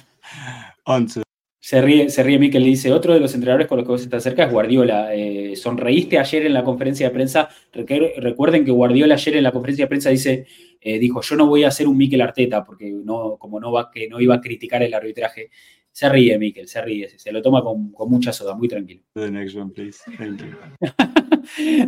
On 0.86 1.06
to 1.08 1.27
Se 1.68 1.82
ríe, 1.82 2.10
se 2.10 2.24
ríe 2.24 2.40
Mikel, 2.40 2.64
le 2.64 2.70
dice, 2.70 2.94
otro 2.94 3.14
de 3.14 3.20
los 3.20 3.34
entrenadores 3.36 3.68
con 3.68 3.78
los 3.78 3.86
que 3.86 3.92
vos 3.92 4.02
estás 4.02 4.24
cerca 4.24 4.46
es 4.46 4.52
Guardiola. 4.54 5.14
Eh, 5.14 5.54
sonreíste 5.58 6.18
ayer 6.18 6.46
en 6.46 6.54
la 6.54 6.64
conferencia 6.64 7.10
de 7.10 7.14
prensa. 7.14 7.50
Recuerden 7.74 8.64
que 8.64 8.72
Guardiola 8.72 9.16
ayer 9.16 9.36
en 9.36 9.44
la 9.44 9.52
conferencia 9.52 9.84
de 9.84 9.90
prensa 9.90 10.10
dice, 10.10 10.48
eh, 10.80 10.98
dijo, 10.98 11.20
yo 11.22 11.36
no 11.36 11.46
voy 11.46 11.66
a 11.66 11.72
ser 11.72 11.90
un 11.90 11.98
Mikel 11.98 12.22
Arteta, 12.22 12.64
porque 12.64 12.90
no, 12.90 13.36
como 13.38 13.60
no, 13.60 13.74
va, 13.74 13.92
que 13.92 14.08
no 14.08 14.22
iba 14.22 14.36
a 14.36 14.40
criticar 14.40 14.82
el 14.82 14.94
arbitraje. 14.94 15.50
Se 15.92 16.08
ríe 16.08 16.40
Mikel, 16.40 16.70
se 16.70 16.82
ríe, 16.82 17.20
se 17.20 17.34
lo 17.34 17.42
toma 17.42 17.62
con, 17.62 17.92
con 17.92 18.10
mucha 18.10 18.32
soda, 18.32 18.56
muy 18.56 18.70
tranquilo. 18.70 19.02
The 19.12 19.30
next 19.30 19.58
one, 19.58 19.74
please. 19.74 20.00
Thank 20.18 20.44
you. 20.44 20.56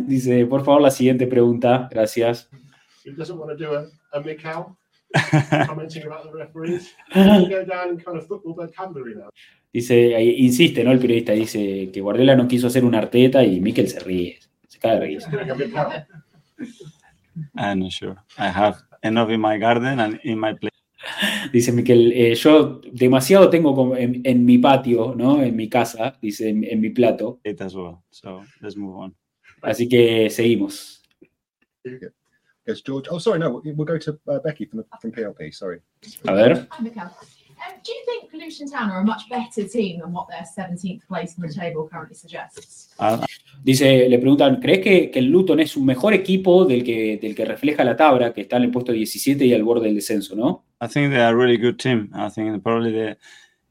dice, 0.06 0.44
por 0.44 0.62
favor, 0.62 0.82
la 0.82 0.90
siguiente 0.90 1.26
pregunta. 1.26 1.88
Gracias. 1.90 2.50
He 3.02 3.12
doesn't 3.12 3.38
want 3.38 3.50
to 3.50 3.56
do 3.56 3.74
a, 3.74 3.86
a 4.12 4.20
Mikel 4.20 4.76
commenting 5.66 6.04
about 6.04 6.24
the 6.24 6.32
referees. 6.32 6.94
go 7.14 7.64
down 7.64 7.90
in 7.90 8.00
kind 8.00 8.16
of 8.18 8.26
football 8.26 8.54
vocabulary 8.54 9.14
now. 9.14 9.30
Dice, 9.72 10.20
insiste, 10.38 10.82
¿no? 10.82 10.90
El 10.90 10.98
periodista 10.98 11.32
dice 11.32 11.90
que 11.92 12.00
Guardiola 12.00 12.34
no 12.34 12.48
quiso 12.48 12.66
hacer 12.66 12.84
un 12.84 12.94
Arteta 12.94 13.44
y 13.44 13.60
Mikel 13.60 13.88
se 13.88 14.00
ríe, 14.00 14.38
se 14.66 14.78
cae 14.78 14.98
de 14.98 15.06
risa. 15.06 15.30
I'm 17.56 17.80
not 17.80 17.92
sure. 17.92 18.16
I 18.36 18.48
have 18.48 18.82
enough 19.02 19.30
in 19.30 19.40
my 19.40 19.58
garden 19.58 20.00
and 20.00 20.20
in 20.24 20.38
my 20.38 20.54
place. 20.54 20.70
Dice 21.52 21.72
Miquel, 21.72 22.12
eh, 22.12 22.34
yo 22.34 22.80
demasiado 22.92 23.48
tengo 23.48 23.96
en, 23.96 24.20
en, 24.24 24.44
mi 24.44 24.58
patio, 24.58 25.14
¿no? 25.16 25.42
En 25.42 25.56
mi 25.56 25.68
casa, 25.68 26.18
dice, 26.20 26.50
en, 26.50 26.64
en 26.64 26.80
mi 26.80 26.90
plato. 26.90 27.40
It 27.44 27.60
as 27.62 27.74
well. 27.74 28.02
So 28.10 28.42
let's 28.60 28.76
move 28.76 28.96
on. 28.98 29.16
Así 29.62 29.88
que 29.88 30.28
seguimos. 30.30 31.02
Yes, 32.70 32.82
George. 32.82 33.08
Oh, 33.10 33.18
sorry, 33.18 33.40
no, 33.40 33.60
we'll 33.64 33.84
go 33.84 33.98
to 33.98 34.16
uh, 34.28 34.38
Becky 34.38 34.64
from, 34.64 34.84
from 35.00 35.10
PLP. 35.10 35.52
Sorry. 35.52 35.80
Ver. 36.24 36.68
Hi, 36.70 36.84
Mikkel. 36.84 37.02
Um, 37.02 37.74
do 37.84 37.92
you 37.92 38.02
think 38.06 38.32
Luton 38.32 38.70
Town 38.70 38.90
are 38.90 39.00
a 39.00 39.04
much 39.04 39.28
better 39.28 39.68
team 39.68 40.00
than 40.00 40.12
what 40.12 40.28
their 40.28 40.46
17th 40.56 41.06
place 41.08 41.36
in 41.36 41.42
the 41.42 41.52
table 41.52 41.88
currently 41.90 42.14
suggests? 42.14 42.94
Ah, 42.98 43.26
dice, 43.64 44.08
le 44.08 44.18
preguntan, 44.18 44.60
¿crees 44.60 44.80
que, 44.80 45.10
que, 45.10 45.18
el 45.18 45.26
Luton 45.26 45.58
es 45.58 45.76
un 45.76 45.84
mejor 45.84 46.14
equipo 46.14 46.64
del 46.64 46.84
que, 46.84 47.18
del 47.20 47.34
que 47.34 47.44
refleja 47.44 47.84
la 47.84 47.96
tabla, 47.96 48.32
que 48.32 48.42
está 48.42 48.56
en 48.56 48.62
el 48.62 48.70
puesto 48.70 48.92
17 48.92 49.44
y 49.44 49.52
al 49.52 49.64
borde 49.64 49.86
del 49.86 49.96
descenso, 49.96 50.36
no? 50.36 50.64
I 50.80 50.86
think 50.86 51.10
they 51.10 51.20
are 51.20 51.34
a 51.34 51.36
really 51.36 51.58
good 51.58 51.76
team. 51.76 52.08
I 52.14 52.30
think 52.30 52.62
probably 52.62 52.92
the, 52.92 53.18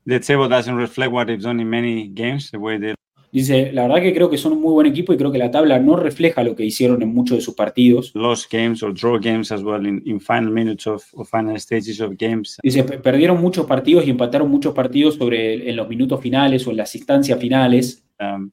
the 0.06 0.20
table 0.20 0.50
doesn't 0.50 0.76
reflect 0.76 1.12
what 1.12 1.28
they've 1.28 1.42
done 1.42 1.60
in 1.60 1.70
many 1.70 2.10
games, 2.10 2.52
the 2.52 2.60
way 2.60 2.78
they 2.78 2.99
Dice, 3.32 3.72
la 3.72 3.84
verdad 3.84 4.02
que 4.02 4.14
creo 4.14 4.30
que 4.30 4.38
son 4.38 4.54
un 4.54 4.62
muy 4.62 4.72
buen 4.72 4.88
equipo 4.88 5.14
y 5.14 5.18
creo 5.18 5.32
que 5.32 5.38
la 5.38 5.52
tabla 5.52 5.78
no 5.78 5.96
refleja 5.96 6.44
lo 6.44 6.56
que 6.56 6.66
hicieron 6.66 7.02
en 7.04 7.14
muchos 7.14 7.38
de 7.38 7.42
sus 7.42 7.54
partidos. 7.54 8.12
Lost 8.16 8.52
games 8.52 8.82
or 8.82 8.92
draw 8.92 9.20
games 9.20 9.52
as 9.52 9.62
well 9.62 9.86
in, 9.86 10.02
in 10.06 10.20
final 10.20 10.52
minutes 10.52 10.88
of, 10.88 11.04
of, 11.14 11.30
final 11.30 11.60
stages 11.60 12.02
of 12.02 12.14
games. 12.18 12.58
Dice, 12.64 12.84
perdieron 12.84 13.40
muchos 13.40 13.68
partidos 13.68 14.08
y 14.08 14.10
empataron 14.10 14.50
muchos 14.50 14.74
partidos 14.74 15.16
sobre 15.16 15.70
en 15.70 15.76
los 15.76 15.88
minutos 15.88 16.20
finales 16.22 16.66
o 16.66 16.72
en 16.72 16.78
las 16.78 16.96
instancias 16.96 17.40
finales. 17.40 18.04
Um, 18.20 18.52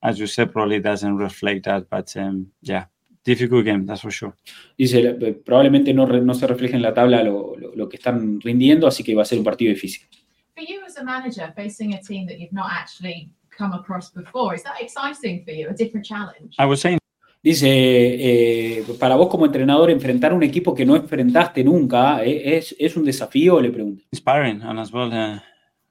as 0.00 0.18
you 0.18 0.26
said, 0.28 0.50
probably 0.50 0.80
doesn't 0.80 1.16
reflect 1.18 1.64
that, 1.64 1.84
but 1.90 2.08
um, 2.16 2.46
yeah, 2.60 2.88
difficult 3.24 3.64
game, 3.64 3.84
that's 3.86 4.02
for 4.02 4.12
sure. 4.12 4.34
Dice, 4.78 5.16
probablemente 5.44 5.92
no, 5.92 6.06
no 6.06 6.34
se 6.34 6.46
refleja 6.46 6.76
en 6.76 6.82
la 6.82 6.94
tabla 6.94 7.24
lo, 7.24 7.56
lo, 7.56 7.74
lo 7.74 7.88
que 7.88 7.96
están 7.96 8.40
rindiendo, 8.40 8.86
así 8.86 9.02
que 9.02 9.16
va 9.16 9.22
a 9.22 9.24
ser 9.24 9.38
un 9.38 9.44
partido 9.44 9.70
difícil. 9.70 10.06
For 10.54 10.64
you 10.64 10.80
as 10.86 10.96
a 10.96 11.02
manager, 11.02 11.52
facing 11.56 11.94
a 11.94 12.00
team 12.00 12.26
that 12.26 12.38
you've 12.38 12.52
not 12.52 12.70
actually 12.70 13.30
come 13.62 13.74
across 13.74 14.10
before. 14.10 14.54
Is 14.54 14.62
that 14.64 14.80
exciting 14.80 15.44
for 15.44 15.52
you? 15.52 15.68
A 15.68 15.74
different 15.74 16.04
challenge? 16.04 16.54
I 16.58 16.66
was 16.66 16.80
saying. 16.80 16.98
Dice, 17.44 17.66
eh, 17.66 18.84
para 19.00 19.16
vos 19.16 19.28
como 19.28 19.46
entrenador, 19.46 19.90
enfrentar 19.90 20.32
un 20.32 20.44
equipo 20.44 20.74
que 20.74 20.86
no 20.86 20.94
enfrentaste 20.94 21.64
nunca, 21.64 22.24
¿eh? 22.24 22.56
¿es, 22.56 22.74
¿es 22.78 22.96
un 22.96 23.04
desafío? 23.04 23.60
Le 23.60 23.70
pregunto. 23.70 24.04
Inspiring, 24.12 24.62
and 24.62 24.78
as 24.78 24.92
well, 24.92 25.12
uh, 25.12 25.40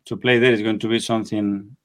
to 0.06 0.18
play 0.18 0.40
there 0.40 0.54
is 0.54 0.62
going 0.62 0.80
to 0.80 0.88
be 0.88 1.00
something 1.00 1.76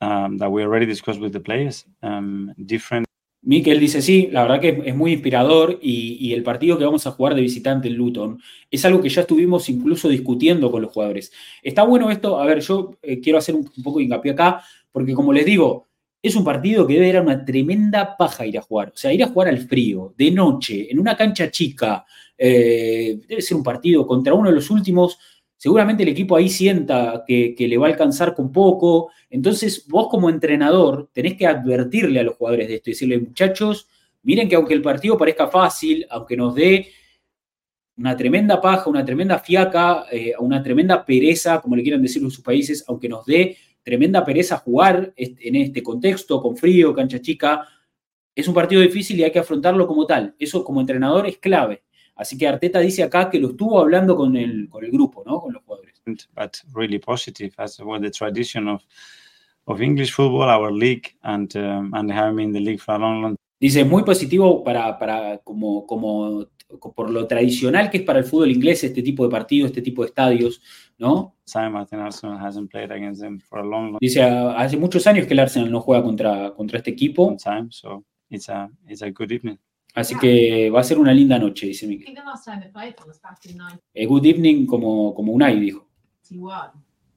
um, 0.00 0.36
that 0.38 0.50
we 0.50 0.64
already 0.64 0.84
discussed 0.84 1.20
with 1.20 1.32
the 1.32 1.40
players. 1.40 1.86
Um, 2.02 2.52
different. 2.66 3.06
Mikel 3.40 3.78
dice, 3.78 4.02
sí, 4.02 4.28
la 4.32 4.42
verdad 4.42 4.60
que 4.60 4.82
es 4.84 4.96
muy 4.96 5.12
inspirador 5.12 5.78
y, 5.80 6.18
y, 6.20 6.34
el 6.34 6.42
partido 6.42 6.76
que 6.76 6.84
vamos 6.84 7.06
a 7.06 7.12
jugar 7.12 7.36
de 7.36 7.40
visitante 7.40 7.86
en 7.86 7.94
Luton 7.94 8.40
es 8.68 8.84
algo 8.84 9.00
que 9.00 9.08
ya 9.08 9.20
estuvimos 9.20 9.68
incluso 9.68 10.08
discutiendo 10.08 10.72
con 10.72 10.82
los 10.82 10.92
jugadores. 10.92 11.32
Está 11.62 11.84
bueno 11.84 12.10
esto, 12.10 12.40
a 12.40 12.44
ver, 12.46 12.60
yo 12.60 12.96
eh, 13.00 13.20
quiero 13.20 13.38
hacer 13.38 13.54
un, 13.54 13.70
un 13.76 13.82
poco 13.82 13.98
de 14.00 14.06
hincapié 14.06 14.32
acá, 14.32 14.64
porque 14.92 15.14
como 15.14 15.32
les 15.32 15.46
digo, 15.46 15.86
es 16.22 16.34
un 16.34 16.44
partido 16.44 16.86
que 16.86 16.94
debe 16.94 17.12
dar 17.12 17.22
una 17.22 17.44
tremenda 17.44 18.16
paja 18.16 18.46
ir 18.46 18.58
a 18.58 18.62
jugar. 18.62 18.88
O 18.94 18.96
sea, 18.96 19.12
ir 19.12 19.22
a 19.22 19.28
jugar 19.28 19.48
al 19.48 19.58
frío, 19.58 20.14
de 20.16 20.30
noche, 20.30 20.90
en 20.90 20.98
una 20.98 21.16
cancha 21.16 21.50
chica, 21.50 22.04
eh, 22.36 23.20
debe 23.28 23.42
ser 23.42 23.56
un 23.56 23.62
partido 23.62 24.06
contra 24.06 24.34
uno 24.34 24.48
de 24.48 24.54
los 24.54 24.70
últimos. 24.70 25.18
Seguramente 25.56 26.02
el 26.02 26.08
equipo 26.10 26.36
ahí 26.36 26.48
sienta 26.48 27.24
que, 27.26 27.54
que, 27.56 27.68
le 27.68 27.78
va 27.78 27.86
a 27.86 27.90
alcanzar 27.90 28.34
con 28.34 28.52
poco. 28.52 29.10
Entonces, 29.30 29.86
vos 29.88 30.08
como 30.08 30.30
entrenador 30.30 31.10
tenés 31.12 31.36
que 31.36 31.46
advertirle 31.46 32.20
a 32.20 32.24
los 32.24 32.36
jugadores 32.36 32.68
de 32.68 32.76
esto 32.76 32.90
y 32.90 32.92
decirle, 32.92 33.18
muchachos, 33.18 33.88
miren 34.22 34.48
que 34.48 34.56
aunque 34.56 34.74
el 34.74 34.82
partido 34.82 35.16
parezca 35.16 35.48
fácil, 35.48 36.06
aunque 36.10 36.36
nos 36.36 36.54
dé 36.54 36.88
una 37.96 38.16
tremenda 38.16 38.60
paja, 38.60 38.88
una 38.88 39.04
tremenda 39.04 39.38
fiaca, 39.40 40.04
eh, 40.10 40.32
una 40.38 40.62
tremenda 40.62 41.04
pereza, 41.04 41.60
como 41.60 41.74
le 41.74 41.82
quieran 41.82 42.00
decir 42.00 42.22
en 42.22 42.30
sus 42.30 42.42
países, 42.42 42.84
aunque 42.86 43.08
nos 43.08 43.26
dé 43.26 43.56
tremenda 43.88 44.22
pereza 44.22 44.58
jugar 44.58 45.14
en 45.16 45.56
este 45.56 45.82
contexto, 45.82 46.42
con 46.42 46.58
frío, 46.58 46.92
cancha 46.92 47.22
chica. 47.22 47.66
Es 48.34 48.46
un 48.46 48.52
partido 48.52 48.82
difícil 48.82 49.18
y 49.18 49.24
hay 49.24 49.32
que 49.32 49.38
afrontarlo 49.38 49.86
como 49.86 50.04
tal. 50.04 50.34
Eso 50.38 50.62
como 50.62 50.82
entrenador 50.82 51.26
es 51.26 51.38
clave. 51.38 51.84
Así 52.14 52.36
que 52.36 52.46
Arteta 52.46 52.80
dice 52.80 53.02
acá 53.02 53.30
que 53.30 53.40
lo 53.40 53.48
estuvo 53.48 53.80
hablando 53.80 54.14
con 54.14 54.36
el, 54.36 54.68
con 54.68 54.84
el 54.84 54.90
grupo, 54.90 55.22
¿no? 55.24 55.40
Con 55.40 55.54
los 55.54 55.62
jugadores. 55.62 55.94
But 56.34 56.58
really 56.74 56.98
positive 56.98 57.54
as 57.56 57.80
well 57.80 57.98
the 57.98 58.10
tradition 58.10 58.68
of, 58.68 58.82
of 59.64 59.80
English 59.80 60.12
football, 60.12 60.50
our 60.50 60.70
league, 60.70 61.16
and, 61.22 61.56
um, 61.56 61.94
and 61.94 62.12
having 62.12 62.44
in 62.44 62.52
the 62.52 62.60
league 62.60 62.80
for 62.80 62.94
a 62.94 62.98
long, 62.98 63.22
long 63.22 63.36
Dice, 63.58 63.84
muy 63.84 64.04
positivo 64.04 64.62
para, 64.62 64.98
para 64.98 65.38
como, 65.38 65.86
como 65.86 66.46
por 66.94 67.10
lo 67.10 67.26
tradicional 67.26 67.90
que 67.90 67.98
es 67.98 68.02
para 68.02 68.18
el 68.18 68.24
fútbol 68.24 68.50
inglés 68.50 68.84
este 68.84 69.02
tipo 69.02 69.24
de 69.24 69.30
partidos, 69.30 69.70
este 69.70 69.82
tipo 69.82 70.02
de 70.02 70.08
estadios, 70.08 70.60
¿no? 70.98 71.36
Dice, 74.00 74.22
hace 74.22 74.76
muchos 74.76 75.06
años 75.06 75.26
que 75.26 75.34
el 75.34 75.40
Arsenal 75.40 75.70
no 75.70 75.80
juega 75.80 76.02
contra, 76.02 76.52
contra 76.52 76.78
este 76.78 76.90
equipo. 76.90 77.36
Time, 77.42 77.68
so 77.70 78.04
it's 78.28 78.48
a, 78.48 78.70
it's 78.86 79.02
a 79.02 79.10
good 79.10 79.30
evening. 79.30 79.56
Así 79.94 80.16
que 80.18 80.70
va 80.70 80.80
a 80.80 80.84
ser 80.84 80.98
una 80.98 81.12
linda 81.12 81.38
noche, 81.38 81.66
dice 81.66 81.86
Miguel. 81.86 82.06
A 83.96 84.06
good 84.06 84.26
evening 84.26 84.66
como, 84.66 85.14
como 85.14 85.32
Unai 85.32 85.58
dijo. 85.58 85.88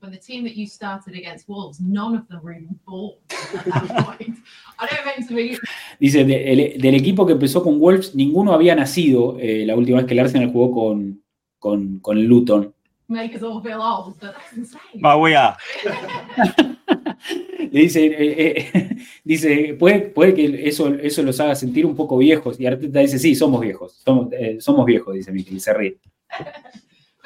When 0.02 0.12
the 0.12 0.18
team 0.18 0.44
that 0.46 0.56
you 0.56 0.66
started 0.66 1.14
against 1.14 1.48
Wolves, 1.48 1.80
none 1.80 2.16
of 2.16 2.28
them 2.28 2.42
were 2.42 2.54
even 2.54 2.80
born 2.88 3.14
at 3.30 3.66
that 3.66 4.04
point. 4.04 4.36
I 4.80 4.88
don't 4.88 5.06
mean 5.06 5.28
to 5.28 5.36
be... 5.36 5.58
Dice, 6.00 6.26
de, 6.26 6.52
el, 6.52 6.82
del 6.82 6.96
equipo 6.96 7.28
que 7.28 7.34
empezó 7.34 7.62
con 7.62 7.80
Wolves, 7.80 8.16
ninguno 8.16 8.54
había 8.54 8.74
nacido 8.74 9.38
eh, 9.40 9.64
la 9.64 9.76
última 9.76 10.00
vez 10.00 10.08
que 10.08 10.14
el 10.14 10.20
Arsenal 10.22 10.52
jugó 10.52 10.72
con, 10.72 11.22
con, 11.60 12.00
con 12.00 12.20
Luton. 12.24 12.74
Make 13.10 13.36
us 13.36 13.44
all 13.44 13.62
feel 13.62 13.80
old, 13.80 14.20
but 14.20 14.34
that's 14.34 14.58
insane. 14.58 15.02
But 15.02 15.20
we 15.20 15.36
are. 15.36 15.56
dice, 17.72 18.06
eh, 18.06 18.72
eh, 18.74 18.98
dice 19.24 19.76
puede, 19.78 20.02
puede 20.02 20.34
que 20.34 20.68
eso, 20.68 20.88
eso 20.96 21.22
los 21.22 21.40
haga 21.40 21.54
sentir 21.54 21.86
un 21.86 21.96
poco 21.96 22.18
viejos. 22.18 22.60
Y 22.60 22.66
Arteta 22.66 23.02
dice, 23.02 23.20
sí, 23.20 23.36
somos 23.36 23.62
viejos. 23.62 24.02
Somos, 24.04 24.34
eh, 24.34 24.58
somos 24.60 24.84
viejos, 24.88 25.14
dice 25.14 25.32
Miki, 25.32 25.58
y 25.58 25.60
se 25.60 25.74
ríe. 25.76 25.98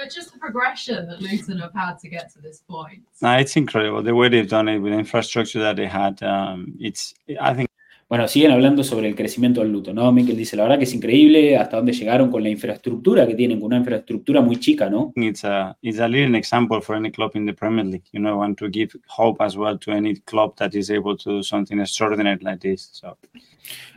But 0.06 0.14
just 0.14 0.32
the 0.32 0.40
progression 0.40 1.08
that 1.08 1.22
Luton 1.22 1.60
have 1.60 1.74
had 1.74 1.98
to 2.00 2.10
get 2.10 2.32
to 2.34 2.42
this 2.42 2.62
point. 2.68 3.04
No, 3.22 3.38
it's 3.38 3.56
incredible 3.56 4.04
the 4.04 4.14
way 4.14 4.30
they've 4.30 4.48
done 4.48 4.70
it 4.70 4.80
with 4.80 4.94
the 4.94 5.00
infrastructure 5.00 5.60
that 5.60 5.76
they 5.76 5.88
had. 5.88 6.22
Um, 6.22 6.76
it's, 6.80 7.14
I 7.42 7.54
think. 7.54 7.70
Bueno, 8.08 8.28
siguen 8.28 8.52
hablando 8.52 8.84
sobre 8.84 9.08
el 9.08 9.16
crecimiento 9.16 9.62
del 9.62 9.72
Luton, 9.72 9.96
¿no? 9.96 10.12
Mikel 10.12 10.38
dice, 10.38 10.56
la 10.56 10.64
verdad 10.64 10.78
que 10.78 10.84
es 10.84 10.94
increíble 10.94 11.58
hasta 11.58 11.78
dónde 11.78 11.92
llegaron 11.92 12.30
con 12.30 12.44
la 12.44 12.50
infraestructura 12.50 13.26
que 13.26 13.34
tienen, 13.34 13.60
con 13.60 13.66
una 13.66 13.78
infraestructura 13.78 14.42
muy 14.42 14.60
chica, 14.60 14.92
¿no? 14.92 15.12
It's 15.16 15.44
a, 15.44 15.76
it's 15.82 16.00
a 16.00 16.08
leading 16.08 16.36
example 16.36 16.82
for 16.82 16.96
any 16.96 17.12
club 17.12 17.32
in 17.34 17.48
the 17.48 17.54
Premier 17.54 17.84
League, 17.84 18.06
you 18.12 18.20
know, 18.20 18.44
and 18.44 18.56
to 18.60 18.70
give 18.70 18.92
hope 19.08 19.44
as 19.44 19.58
well 19.58 19.80
to 19.80 19.92
any 19.92 20.18
club 20.18 20.56
that 20.58 20.76
is 20.76 20.92
able 20.92 21.18
to 21.18 21.38
do 21.38 21.44
something 21.44 21.80
extraordinary 21.80 22.38
like 22.44 22.60
this. 22.60 22.90
So. 22.94 23.18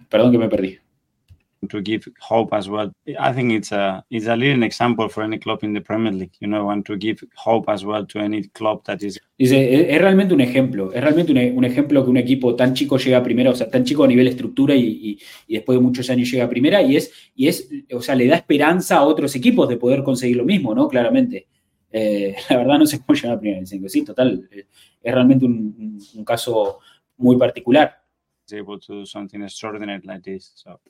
Perdón 0.09 0.33
que 0.33 0.39
me 0.39 0.49
perdí. 0.49 0.79
To 1.69 1.81
give 1.81 2.09
hope 2.21 2.53
as 2.53 2.69
well. 2.69 2.93
I 3.19 3.33
think 3.33 3.53
it's 3.53 3.73
a 3.73 4.05
it's 4.11 4.27
a 4.27 4.37
leading 4.37 4.63
example 4.63 5.09
for 5.09 5.23
any 5.23 5.39
club 5.39 5.65
in 5.65 5.73
the 5.73 5.81
Premier 5.81 6.13
League, 6.13 6.37
you 6.41 6.47
know, 6.47 6.71
and 6.71 6.85
to 6.87 6.97
give 6.97 7.23
hope 7.35 7.69
as 7.69 7.85
well 7.85 8.07
to 8.07 8.19
any 8.19 8.45
club 8.49 8.85
that 8.85 9.03
is. 9.03 9.21
Dice, 9.37 9.93
es 9.95 10.01
realmente 10.01 10.35
un 10.35 10.41
ejemplo, 10.41 10.93
es 10.93 11.01
realmente 11.01 11.33
un, 11.33 11.39
un, 11.57 11.65
ejemplo 11.65 12.05
que 12.05 12.11
un 12.11 12.17
equipo 12.17 12.57
tan 12.57 12.75
chico 12.75 12.99
llega 12.99 13.19
a 13.19 13.23
primera, 13.23 13.51
o 13.51 13.55
sea, 13.55 13.71
tan 13.71 13.85
chico 13.85 14.05
a 14.05 14.09
nivel 14.09 14.27
estructura 14.27 14.75
y, 14.75 14.87
y, 14.87 15.19
y, 15.47 15.55
después 15.55 15.79
de 15.79 15.83
muchos 15.83 16.11
años 16.11 16.31
llega 16.31 16.45
a 16.45 16.49
primera 16.49 16.83
y 16.83 16.97
es, 16.97 17.13
y 17.37 17.47
es, 17.47 17.69
o 17.93 18.03
sea, 18.03 18.17
le 18.17 18.27
da 18.27 18.37
esperanza 18.37 18.97
a 18.97 19.05
otros 19.05 19.35
equipos 19.37 19.69
de 19.69 19.77
poder 19.77 20.03
conseguir 20.03 20.37
lo 20.37 20.45
mismo, 20.45 20.75
¿no? 20.75 20.89
Claramente. 20.89 21.47
Eh, 21.91 22.35
la 22.51 22.57
verdad 22.57 22.79
no 22.79 22.87
sé 22.87 23.01
cómo 23.01 23.17
llegar 23.17 23.37
a 23.37 23.41
primera, 23.41 23.65
sí, 23.65 24.05
total, 24.05 24.49
eh, 24.51 24.67
es 25.03 25.15
realmente 25.15 25.45
un, 25.45 25.75
un, 25.79 25.99
un 26.17 26.25
caso 26.25 26.81
muy 27.17 27.37
particular. 27.37 27.97
Able 28.51 28.79
to 28.79 29.01
do 29.01 29.07
something 29.07 29.43
extraordinary 29.43 30.01
like 30.07 30.23
this, 30.23 30.53
so. 30.55 30.81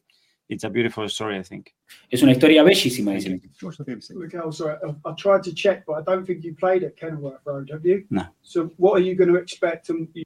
It's 0.48 0.64
a 0.64 0.68
beautiful 0.68 1.08
story, 1.08 1.38
I 1.38 1.42
think. 1.42 1.68
Es 2.10 2.22
una 2.22 2.32
historia 2.32 2.62
bellísima, 2.62 3.12
dice 3.12 3.30
Miguel, 3.30 4.52
sorry, 4.52 4.76
I, 4.82 5.10
I 5.10 5.14
tried 5.16 5.42
to 5.42 5.54
check, 5.54 5.84
but 5.86 5.98
I 5.98 6.02
don't 6.04 6.24
think 6.26 6.42
you 6.42 6.54
played 6.54 6.84
at 6.84 6.96
Kenilworth 6.96 7.44
Road, 7.44 7.70
have 7.70 7.86
you? 7.86 8.06
No. 8.10 8.34
So 8.42 8.70
what 8.78 8.96
are 8.96 9.04
you 9.04 9.14
going 9.14 9.30
to 9.30 9.36
expect? 9.36 9.88
You... 9.88 10.24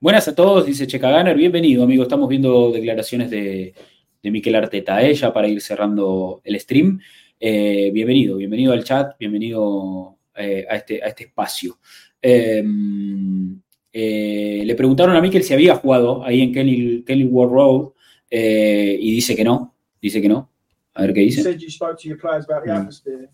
Buenas 0.00 0.28
a 0.28 0.34
todos, 0.34 0.66
dice 0.66 0.86
Checa 0.86 1.10
Ganner. 1.10 1.36
Bienvenido, 1.36 1.84
amigo. 1.84 2.02
Estamos 2.02 2.28
viendo 2.28 2.72
declaraciones 2.72 3.30
de, 3.30 3.74
de 4.22 4.30
Miquel 4.30 4.54
Arteta, 4.54 5.02
¿eh? 5.02 5.14
ya 5.14 5.32
para 5.32 5.48
ir 5.48 5.60
cerrando 5.60 6.40
el 6.44 6.58
stream. 6.58 7.00
Eh, 7.38 7.90
bienvenido, 7.92 8.38
bienvenido 8.38 8.72
al 8.72 8.84
chat, 8.84 9.18
bienvenido 9.18 10.18
eh, 10.34 10.66
a, 10.68 10.76
este, 10.76 11.02
a 11.02 11.08
este 11.08 11.24
espacio. 11.24 11.78
Em, 12.20 13.60
eh, 13.92 14.62
le 14.64 14.74
preguntaron 14.74 15.14
a 15.16 15.20
Miquel 15.20 15.42
si 15.42 15.54
había 15.54 15.76
jugado 15.76 16.24
ahí 16.24 16.40
en 16.40 16.52
Kenil, 16.52 17.04
Kenilworth 17.06 17.52
Road. 17.52 17.92
Eh, 18.30 18.96
y 19.00 19.12
dice 19.12 19.36
que 19.36 19.44
no, 19.44 19.74
dice 20.00 20.20
que 20.20 20.28
no. 20.28 20.50
A 20.94 21.02
ver 21.02 21.12
qué 21.14 21.20
dice. 21.20 21.42
Mm. 21.42 23.28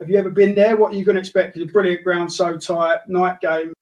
Have 0.00 0.10
you 0.10 0.18
ever 0.18 0.30
been 0.30 0.54
there? 0.54 0.76
What 0.76 0.92
are 0.92 0.96
you 0.96 1.04
going 1.04 1.16
to 1.16 1.20
expect? 1.20 1.56
It's 1.56 1.68
a 1.68 1.72
brilliant 1.72 2.02
ground, 2.02 2.32
so 2.32 2.56
tight, 2.58 3.06
night 3.08 3.40
game. 3.40 3.72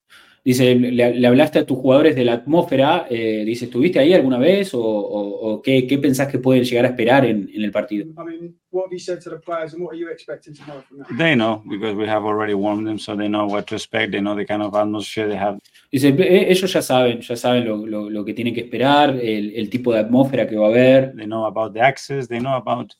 Dice, 0.43 0.75
le, 0.75 1.27
hablaste 1.27 1.59
a 1.59 1.67
tus 1.67 1.77
jugadores 1.77 2.17
de 2.17 2.25
la 2.25 2.33
atmósfera, 2.33 3.07
eh, 3.11 3.43
dice, 3.45 3.67
¿estuviste 3.67 3.99
ahí 3.99 4.15
alguna 4.15 4.39
vez 4.39 4.73
o, 4.73 4.81
o, 4.81 5.53
o 5.53 5.63
qué, 5.63 5.87
qué, 5.87 5.99
pensás 5.99 6.29
que 6.29 6.39
pueden 6.39 6.65
llegar 6.65 6.87
a 6.87 6.89
esperar 6.89 7.27
en, 7.27 7.51
en 7.53 7.63
el 7.63 7.71
partido? 7.71 8.07
I 8.07 8.25
mean, 8.25 8.57
what 8.71 8.85
have 8.87 8.93
you 8.93 8.99
said 8.99 9.21
to 9.21 9.29
the 9.29 9.39
players 9.39 9.75
and 9.75 9.83
what 9.83 9.93
are 9.93 9.99
you 9.99 10.09
expecting 10.11 10.55
to 10.55 10.63
know 10.67 10.83
from 10.89 10.99
that? 10.99 11.09
They 11.19 11.37
know 11.37 11.63
because 11.69 11.95
we 11.95 12.07
have 12.07 12.25
already 12.25 12.55
warned 12.55 12.87
them, 12.87 12.99
so 12.99 13.15
they 13.15 13.29
know 13.29 13.47
what 13.47 13.67
to 13.67 13.75
expect. 13.75 14.13
They 14.13 14.23
know 14.23 14.35
the 14.35 14.47
kind 14.47 14.63
of 14.63 14.75
atmosphere 14.75 15.29
they 15.29 15.37
have. 15.37 15.59
Dice, 15.93 16.09
ellos 16.09 16.73
ya 16.73 16.81
saben, 16.81 17.21
ya 17.21 17.37
saben 17.37 17.67
lo, 17.67 17.87
lo, 17.87 18.09
lo 18.09 18.25
que 18.25 18.33
tienen 18.33 18.55
que 18.55 18.63
esperar, 18.63 19.11
el, 19.11 19.53
el 19.55 19.69
tipo 19.69 19.93
de 19.93 20.01
atmósfera 20.01 20.49
que 20.49 20.57
va 20.57 20.69
a 20.69 20.71
haber. 20.71 21.15
They 21.17 21.27
know 21.27 21.45
about 21.45 21.75
the 21.75 21.81
access, 21.81 22.29
they 22.29 22.41
know 22.41 22.55
about 22.55 22.95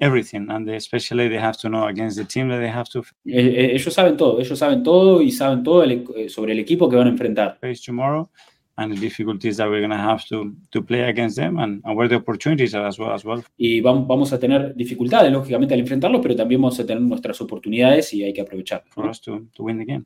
everything 0.00 0.50
and 0.50 0.68
especially 0.70 1.28
they 1.28 1.38
have 1.38 1.56
to 1.56 1.68
know 1.68 1.86
against 1.86 2.16
the 2.16 2.24
team 2.24 2.48
that 2.48 2.58
they 2.58 2.68
have 2.68 2.88
to 2.88 3.02
ellos 3.24 3.94
saben 3.94 4.16
todo 4.16 4.40
ellos 4.40 4.58
saben 4.58 4.82
todo 4.82 5.22
y 5.22 5.30
saben 5.30 5.62
todo 5.62 5.82
el, 5.82 6.04
sobre 6.28 6.52
el 6.52 6.58
equipo 6.58 6.88
que 6.88 6.96
van 6.96 7.06
a 7.06 7.10
enfrentar. 7.10 7.58
Face 7.60 7.80
tomorrow 7.84 8.28
and 8.76 8.92
the 8.92 9.00
difficulties 9.00 9.56
that 9.56 9.68
we're 9.68 9.80
going 9.80 9.90
to 9.90 9.96
have 9.96 10.24
to 10.26 10.52
to 10.70 10.82
play 10.82 11.02
against 11.02 11.36
them 11.36 11.58
and, 11.58 11.80
and 11.84 11.96
where 11.96 12.08
the 12.08 12.16
opportunities 12.16 12.74
are 12.74 12.86
as 12.86 12.98
well 12.98 13.12
as 13.12 13.24
well. 13.24 13.42
Y 13.56 13.80
vamos, 13.80 14.06
vamos 14.08 14.32
a 14.32 14.38
tener 14.38 14.74
dificultades 14.74 15.32
lógicamente 15.32 15.74
al 15.74 15.80
enfrentarlos 15.80 16.20
pero 16.20 16.34
también 16.34 16.60
vamos 16.60 16.80
a 16.80 16.86
tener 16.86 17.02
nuestras 17.02 17.40
oportunidades 17.40 18.12
y 18.12 18.24
hay 18.24 18.32
que 18.32 18.42
aprovechar 18.42 18.84
for 18.88 19.08
us 19.08 19.20
to, 19.20 19.46
to 19.54 19.62
win 19.62 19.78
the 19.78 19.84
game. 19.84 20.04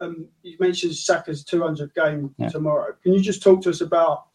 Um, 0.00 0.28
you 0.42 0.56
mentioned 0.60 0.94
Saka's 0.94 1.44
200 1.44 1.92
game 1.92 2.32
yeah. 2.38 2.48
tomorrow. 2.48 2.94
Can 3.02 3.14
you 3.14 3.20
just 3.20 3.42
talk 3.42 3.60
to 3.62 3.70
us 3.70 3.80
about 3.80 4.27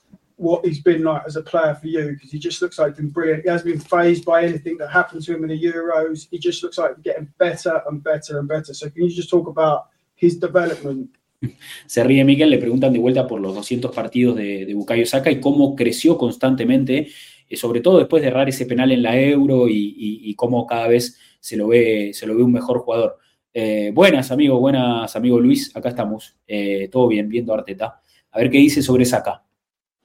what 0.43 0.65
he's 0.65 0.81
been 0.81 1.03
like 1.03 1.23
as 1.25 1.35
a 1.35 1.41
player 1.41 1.73
for 1.75 1.87
you 1.87 2.11
because 2.11 2.31
he 2.31 2.39
just 2.39 2.61
looks 2.61 2.77
like 2.77 2.89
he's 2.89 2.97
been 2.97 3.09
brilliant. 3.09 3.43
He 3.43 3.49
hasn't 3.49 3.71
been 3.71 3.79
phased 3.79 4.25
by 4.25 4.43
anything 4.43 4.77
that 4.77 4.89
happened 4.89 5.23
to 5.25 5.33
him 5.33 5.43
in 5.43 5.49
the 5.49 5.59
Euros. 5.59 6.27
He 6.29 6.37
just 6.37 6.61
looks 6.63 6.77
like 6.77 7.01
getting 7.01 7.27
better 7.37 7.81
and 7.87 8.03
better 8.03 8.39
and 8.39 8.47
better. 8.47 8.73
So 8.73 8.89
can 8.89 9.03
you 9.05 9.09
just 9.09 9.29
talk 9.29 9.47
about 9.47 9.87
his 10.15 10.39
development? 10.39 11.09
Se 11.87 12.03
ríe 12.03 12.23
Miguel, 12.23 12.49
le 12.49 12.57
preguntan 12.57 12.93
de 12.93 12.99
vuelta 12.99 13.27
por 13.27 13.41
los 13.41 13.55
200 13.55 13.91
partidos 13.91 14.35
de, 14.35 14.71
Bukayo 14.75 15.05
Saka 15.05 15.31
y 15.31 15.39
cómo 15.39 15.75
creció 15.75 16.17
constantemente, 16.17 17.07
eh, 17.49 17.57
sobre 17.57 17.81
todo 17.81 17.99
después 17.99 18.21
de 18.21 18.29
errar 18.29 18.47
ese 18.47 18.65
penal 18.65 18.91
en 18.91 19.03
la 19.03 19.19
Euro 19.19 19.65
y 19.67 20.33
cómo 20.35 20.65
cada 20.67 20.87
vez 20.87 21.17
se 21.43 21.57
lo 21.57 21.67
ve, 21.67 22.11
se 22.13 22.25
lo 22.25 22.37
ve 22.37 22.43
un 22.43 22.53
mejor 22.53 22.79
jugador. 22.79 23.17
Eh, 23.53 23.91
buenas, 23.93 24.31
amigo, 24.31 24.59
buenas, 24.59 25.13
amigo 25.17 25.39
Luis, 25.41 25.75
acá 25.75 25.89
estamos. 25.89 26.37
Eh, 26.47 26.87
todo 26.89 27.09
bien, 27.09 27.27
viendo 27.27 27.53
Arteta. 27.53 27.99
A 28.31 28.39
ver 28.39 28.49
qué 28.49 28.59
dice 28.59 28.81
sobre 28.81 29.03
Saka. 29.03 29.43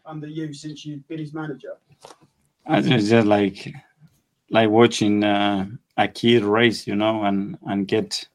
Under 0.08 0.26
you 0.26 0.52
since 0.52 0.84
you've 0.84 1.06
been 1.06 1.18
his 1.18 1.34
manager? 1.34 1.76
It's 2.66 3.08
just 3.08 3.26
like 3.26 3.72
like 4.50 4.70
watching 4.70 5.24
uh, 5.24 5.66
a 5.96 6.08
kid 6.08 6.42
race, 6.42 6.86
you 6.86 6.96
know, 6.96 7.24
and 7.24 7.58
and 7.66 7.86
get 7.86 8.26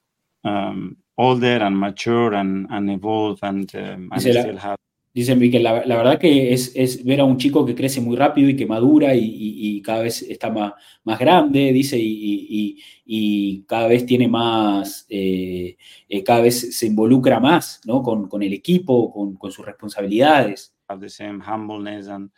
um, 0.44 0.98
older 1.18 1.58
and 1.58 1.80
mature 1.80 2.34
and, 2.34 2.68
and 2.70 2.90
evolve 2.90 3.40
and, 3.44 3.74
um, 3.76 4.10
and 4.12 4.22
still 4.22 4.58
have 4.58 4.78
Dice 5.16 5.38
que 5.38 5.60
la, 5.60 5.86
la, 5.86 5.96
verdad 5.96 6.18
que 6.18 6.52
es, 6.54 6.72
es, 6.74 7.04
ver 7.06 7.20
a 7.20 7.24
un 7.24 7.38
chico 7.38 7.64
que 7.68 7.76
crece 7.76 8.02
muy 8.02 8.16
rápido 8.16 8.50
y 8.50 8.56
que 8.56 8.66
madura 8.66 9.14
y, 9.14 9.24
y, 9.24 9.78
y 9.78 9.82
cada 9.84 10.02
vez 10.02 10.24
está 10.24 10.50
más, 10.50 10.74
más 11.04 11.20
grande, 11.20 11.72
dice, 11.72 12.00
y, 12.00 12.80
y 13.06 13.62
cada 13.68 13.88
vez 13.88 14.08
tiene 14.08 14.28
más, 14.28 15.06
eh, 15.10 15.78
eh, 16.10 16.24
cada 16.24 16.42
vez 16.42 16.76
se 16.76 16.88
involucra 16.88 17.40
más 17.40 17.80
¿no? 17.86 18.02
con, 18.02 18.28
con 18.28 18.42
el 18.42 18.54
equipo, 18.54 19.14
con, 19.14 19.36
con 19.36 19.52
sus 19.52 19.64
responsabilidades 19.64 20.73
the 21.00 21.10
same 21.10 21.40
humbleness 21.40 22.08
and 22.08 22.30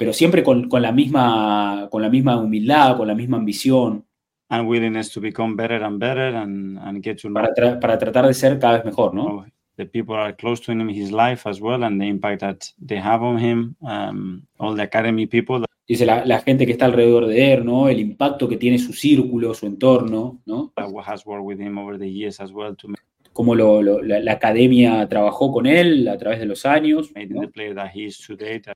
pero 0.00 0.14
siempre 0.14 0.42
con, 0.42 0.66
con, 0.66 0.80
la 0.80 0.92
misma 0.92 1.88
con 1.90 2.00
la 2.00 2.08
misma 2.08 2.38
humildad, 2.38 2.96
con 2.96 3.06
la 3.06 3.14
misma 3.14 3.36
ambición. 3.36 4.06
And 4.48 4.66
willingness 4.66 5.12
to 5.12 5.20
become 5.20 5.56
better 5.56 5.84
and 5.84 6.00
better 6.00 6.34
and, 6.36 6.78
and 6.78 7.02
get 7.02 7.20
to 7.20 7.30
para, 7.30 7.52
tra 7.52 7.78
para 7.78 7.98
tratar 7.98 8.26
de 8.26 8.32
ser 8.32 8.58
cada 8.58 8.78
vez 8.78 8.86
mejor, 8.86 9.12
¿no? 9.14 9.44
The 9.76 9.84
people 9.84 10.16
are 10.16 10.34
close 10.34 10.62
to 10.62 10.72
him 10.72 10.80
in 10.80 10.88
his 10.88 11.12
life 11.12 11.46
as 11.46 11.60
well 11.60 11.84
and 11.84 12.00
the 12.00 12.06
impact 12.06 12.40
that 12.40 12.64
they 12.78 12.98
have 12.98 13.22
on 13.22 13.38
him, 13.38 13.76
um, 13.82 14.46
all 14.58 14.74
the 14.74 14.84
academy 14.84 15.26
people. 15.26 15.66
Dice 15.86 16.06
la, 16.06 16.24
la, 16.24 16.40
gente 16.40 16.64
que 16.64 16.72
está 16.72 16.86
alrededor 16.86 17.26
de 17.26 17.52
él, 17.52 17.66
¿no? 17.66 17.88
El 17.88 18.00
impacto 18.00 18.48
que 18.48 18.56
tiene 18.56 18.78
su 18.78 18.94
círculo, 18.94 19.52
su 19.52 19.66
entorno, 19.66 20.40
¿no? 20.46 20.72
That 20.76 20.88
has 21.04 21.26
worked 21.26 21.44
with 21.44 21.60
him 21.60 21.76
over 21.76 21.98
the 21.98 22.10
years 22.10 22.40
as 22.40 22.52
well 22.52 22.74
to 22.74 22.88
make 22.88 23.02
cómo 23.32 23.54
lo, 23.54 23.82
lo, 23.82 24.02
la, 24.02 24.20
la, 24.20 24.32
academia 24.32 25.06
trabajó 25.08 25.52
con 25.52 25.66
él 25.66 26.08
a 26.08 26.18
través 26.18 26.40
de 26.40 26.46
los 26.46 26.66
años 26.66 27.10
¿no? 27.14 27.42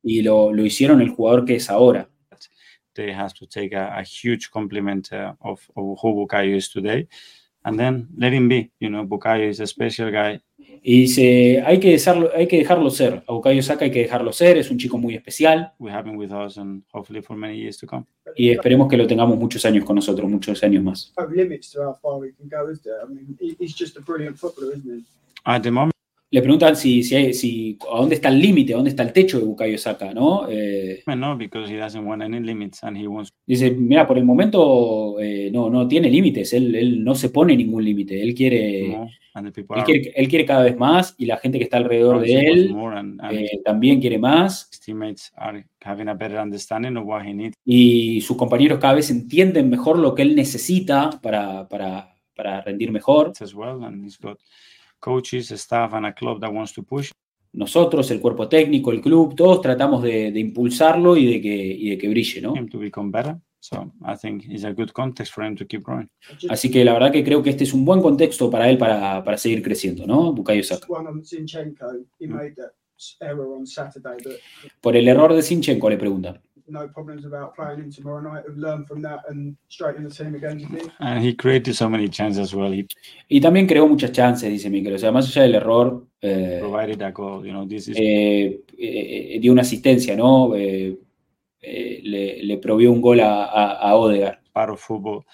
y 0.03 0.23
lo, 0.23 0.53
lo, 0.53 0.65
hicieron 0.65 1.01
el 1.01 1.11
jugador 1.11 1.45
que 1.45 1.57
es 1.57 1.71
ahora. 1.71 2.09
They 2.95 3.13
have 3.13 3.35
to 3.41 3.47
take 3.47 3.75
a, 3.75 3.99
a 3.99 4.05
huge 4.05 4.51
compliment 4.51 5.11
uh, 5.13 5.35
of, 5.41 5.69
of 5.75 5.99
who 6.01 6.15
Bukayo 6.15 6.57
is 6.57 6.71
today 6.71 7.09
and 7.65 7.79
then 7.79 8.09
let 8.17 8.33
him 8.33 8.49
be. 8.49 8.71
You 8.79 8.91
know, 8.91 9.05
Bukayo 9.05 9.49
is 9.49 9.61
a 9.61 9.67
special 9.67 10.11
guy. 10.11 10.41
Y 10.87 11.01
dice, 11.01 11.63
hay 11.65 11.81
que, 11.81 11.93
dejarlo, 11.93 12.31
hay 12.35 12.47
que 12.47 12.59
dejarlo 12.59 12.91
ser. 12.91 13.25
A 13.27 13.33
Bukayo 13.33 13.63
Saka 13.63 13.87
hay 13.87 13.91
que 13.91 14.01
dejarlo 14.01 14.35
ser, 14.35 14.59
es 14.59 14.71
un 14.71 14.77
chico 14.77 14.99
muy 14.99 15.15
especial. 15.15 15.73
We 15.79 15.91
have 15.91 16.07
him 16.07 16.19
with 16.19 16.31
us 16.31 16.59
and 16.59 16.83
hopefully 16.93 17.23
for 17.23 17.35
many 17.35 17.57
years 17.57 17.79
to 17.79 17.87
come. 17.87 18.05
Y 18.37 18.51
esperemos 18.51 18.87
que 18.91 18.99
lo 18.99 19.07
tengamos 19.07 19.39
muchos 19.39 19.65
años 19.65 19.83
con 19.83 19.97
nosotros, 19.97 20.29
muchos 20.29 20.63
años 20.63 20.83
más. 20.83 21.15
Le 26.35 26.43
preguntan 26.43 26.75
si, 26.75 27.05
si, 27.05 27.15
hay, 27.15 27.33
si 27.33 27.79
a 27.89 27.97
dónde 27.97 28.17
está 28.17 28.29
el 28.29 28.41
límite, 28.41 28.73
a 28.73 28.77
dónde 28.77 28.91
está 28.91 29.05
el 29.05 29.13
techo 29.13 29.39
de 29.39 29.45
Bukayo 29.45 29.79
Saka, 29.79 30.13
¿no? 30.13 30.49
Eh, 30.51 31.05
no, 31.17 31.37
because 31.37 31.73
he 31.73 31.77
doesn't 31.77 32.05
want 32.05 32.23
any 32.23 32.41
limits 32.41 32.83
and 32.83 32.97
he 32.97 33.07
wants... 33.07 33.33
Dice, 33.47 33.71
mira, 33.71 34.05
por 34.05 34.19
el 34.19 34.25
momento 34.25 35.21
eh, 35.21 35.49
no, 35.53 35.71
no 35.71 35.87
tiene 35.87 36.11
límites, 36.11 36.53
él, 36.53 36.75
él, 36.75 37.05
no 37.05 37.15
se 37.15 37.29
pone 37.29 37.57
ningún 37.57 37.85
límite, 37.85 38.21
él 38.21 38.35
quiere, 38.35 38.89
no, 38.89 39.07
él 39.77 39.85
quiere, 39.85 40.13
él 40.17 40.27
quiere 40.27 40.45
cada 40.45 40.65
vez 40.65 40.77
más 40.77 41.15
y 41.19 41.27
la 41.27 41.37
gente 41.37 41.59
que 41.59 41.65
está 41.65 41.77
alrededor 41.77 42.21
de 42.21 42.35
él 42.35 42.75
and, 42.75 43.21
and 43.21 43.39
eh, 43.39 43.61
también 43.65 44.01
quiere 44.01 44.19
más. 44.19 44.69
Are 45.37 45.65
having 45.83 46.09
a 46.09 46.15
better 46.15 46.41
understanding 46.41 46.97
of 46.97 47.07
what 47.07 47.23
he 47.25 47.33
needs. 47.33 47.55
Y 47.65 48.21
sus 48.23 48.37
compañeros 48.37 48.81
cada 48.81 48.95
vez 48.95 49.09
entienden 49.09 49.71
mejor 49.71 50.01
lo 50.01 50.17
que 50.17 50.23
él 50.23 50.35
necesita 50.35 51.11
para, 51.23 51.69
para, 51.69 52.17
para 52.35 52.61
rendir 52.61 52.91
mejor. 52.91 53.33
As 53.41 53.55
well, 53.55 53.85
and 53.85 54.05
he's 54.05 54.19
got 54.19 54.37
coaches, 55.05 55.51
staff, 55.51 55.93
and 55.93 56.07
a 56.07 56.15
club 56.15 56.41
that 56.41 56.51
wants 56.51 56.73
to 56.73 56.83
push. 56.83 57.11
Nosotros, 57.53 58.11
el 58.11 58.21
cuerpo 58.21 58.49
técnico, 58.49 58.91
el 58.91 59.01
club, 59.01 59.35
todos 59.37 59.61
tratamos 59.61 60.03
de, 60.03 60.33
de 60.33 60.41
impulsarlo 60.41 61.17
y 61.17 61.27
de 61.27 61.41
que, 61.41 61.55
y 61.55 61.91
de 61.91 61.99
que 61.99 62.09
brille, 62.09 62.41
¿no? 62.41 62.57
Him 62.57 62.69
to 62.69 62.79
become 62.79 63.11
better. 63.11 63.37
So 63.61 63.93
I 64.03 64.17
think 64.17 64.45
it's 64.49 64.65
a 64.65 64.73
good 64.73 64.93
context 64.93 65.33
for 65.33 65.45
him 65.45 65.55
to 65.57 65.67
keep 65.67 65.83
growing. 65.85 66.09
Así 66.49 66.71
que 66.71 66.85
la 66.85 66.95
verdad 66.95 67.13
que 67.13 67.23
creo 67.23 67.43
que 67.43 67.51
este 67.51 67.65
es 67.65 67.73
un 67.73 67.85
buen 67.85 68.03
contexto 68.03 68.51
para 68.51 68.69
él 68.69 68.77
para, 68.77 69.23
para 69.23 69.39
seguir 69.39 69.63
creciendo, 69.63 70.07
¿no? 70.07 70.33
Bukayo 70.33 70.63
Saka. 70.63 70.87
Por 74.81 74.97
el 74.97 75.09
error 75.09 75.35
de 75.35 75.43
Sinchenko 75.43 75.91
le 75.91 75.97
pregunta. 75.97 76.43
No 76.69 76.89
problems 76.89 77.25
about 77.25 77.55
playing 77.55 77.79
him 77.79 77.91
tomorrow 77.91 78.21
night. 78.21 78.45
Have 78.47 78.57
learned 78.57 78.87
from 78.87 79.03
that 79.03 79.21
and 79.29 79.57
straight 79.69 79.97
in 79.97 80.05
the 80.05 80.11
team 80.11 80.35
again. 80.35 80.67
And 81.01 81.23
he 81.23 81.35
created 81.35 81.75
so 81.75 81.89
many 81.89 82.09
chances 82.09 82.39
as 82.39 82.55
well. 82.55 82.73
He 82.73 82.87
y 83.29 83.41
también 83.41 83.67
creó 83.67 83.87
muchas 83.87 84.13
chances, 84.13 84.51
dice 84.51 84.71
Mikel. 84.71 84.95
O 84.95 84.99
sea, 84.99 85.13
más 85.13 85.27
allá 85.29 85.43
del 85.43 85.55
error, 85.57 86.07
eh, 86.21 86.59
provided 86.61 87.03
a 87.03 87.11
goal. 87.11 87.45
You 87.45 87.53
know, 87.53 87.67
this 87.67 87.89
is... 87.89 87.97
eh, 87.97 88.61
eh, 88.79 89.39
dio 89.41 89.53
una 89.53 89.63
asistencia, 89.63 90.17
¿no? 90.17 90.55
Eh, 90.55 90.99
eh, 91.61 92.01
le, 92.03 92.43
le 92.43 92.59
provió 92.59 92.93
un 92.93 93.01
gol 93.01 93.21
a, 93.21 93.45
a, 93.45 93.73
a 93.91 93.95
Odegaard. 93.95 94.39
Part 94.53 94.71
of 94.71 94.81
football, 94.81 95.25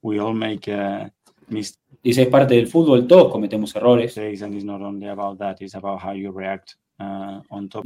we 0.00 0.18
all 0.18 0.32
make 0.32 0.68
uh, 0.68 1.08
mistakes. 1.48 1.78
Dice, 2.02 2.22
es 2.22 2.28
parte 2.28 2.54
del 2.54 2.66
fútbol, 2.66 3.06
todos 3.06 3.30
cometemos 3.30 3.76
errores. 3.76 4.16
And 4.16 4.54
it's 4.54 4.64
not 4.64 4.80
only 4.80 5.06
about 5.06 5.38
that, 5.38 5.60
it's 5.60 5.74
about 5.74 6.00
how 6.00 6.12
you 6.12 6.32
react 6.32 6.76
Uh, 7.00 7.40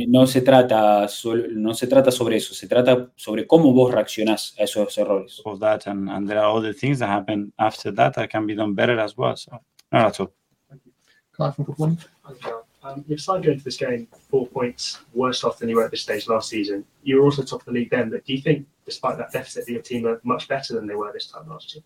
no, 0.08 0.26
se 0.26 0.40
trata, 0.40 1.06
no 1.52 1.72
se 1.72 1.86
trata 1.86 2.10
sobre 2.10 2.36
eso, 2.36 2.52
se 2.52 2.66
trata 2.66 3.12
sobre 3.14 3.46
cómo 3.46 3.72
vos 3.72 3.94
reaccionás 3.94 4.56
a 4.58 4.64
esos 4.64 4.98
errores. 4.98 5.40
Of 5.44 5.60
that 5.60 5.86
and, 5.86 6.10
and 6.10 6.28
there 6.28 6.40
are 6.40 6.50
other 6.56 6.72
things 6.72 6.98
that 6.98 7.08
happen 7.08 7.52
after 7.56 7.92
that 7.92 8.16
that 8.16 8.28
can 8.28 8.44
be 8.44 8.56
done 8.56 8.74
better 8.74 8.98
as 8.98 9.16
well. 9.16 9.36
So, 9.36 9.52
no, 9.92 9.98
that's 10.02 10.18
all. 10.18 10.32
Kai 11.36 11.52
from 11.52 11.64
Good 11.64 11.78
Morning. 11.78 11.98
Um, 12.82 13.04
you're 13.06 13.18
starting 13.18 13.52
into 13.52 13.62
this 13.62 13.76
game 13.76 14.08
four 14.28 14.48
points 14.48 14.98
worse 15.12 15.44
off 15.44 15.60
than 15.60 15.68
you 15.68 15.76
were 15.76 15.84
at 15.84 15.92
this 15.92 16.02
stage 16.02 16.26
last 16.26 16.48
season. 16.48 16.84
You 17.04 17.18
were 17.18 17.24
also 17.24 17.44
top 17.44 17.60
of 17.60 17.66
the 17.66 17.72
league 17.72 17.90
then, 17.90 18.10
but 18.10 18.24
do 18.24 18.34
you 18.34 18.42
think, 18.42 18.66
despite 18.84 19.16
that 19.18 19.30
deficit, 19.30 19.66
that 19.66 19.72
your 19.72 19.82
team 19.82 20.06
are 20.06 20.20
much 20.24 20.48
better 20.48 20.74
than 20.74 20.88
they 20.88 20.96
were 20.96 21.12
this 21.12 21.28
time 21.28 21.48
last 21.48 21.72
year? 21.72 21.84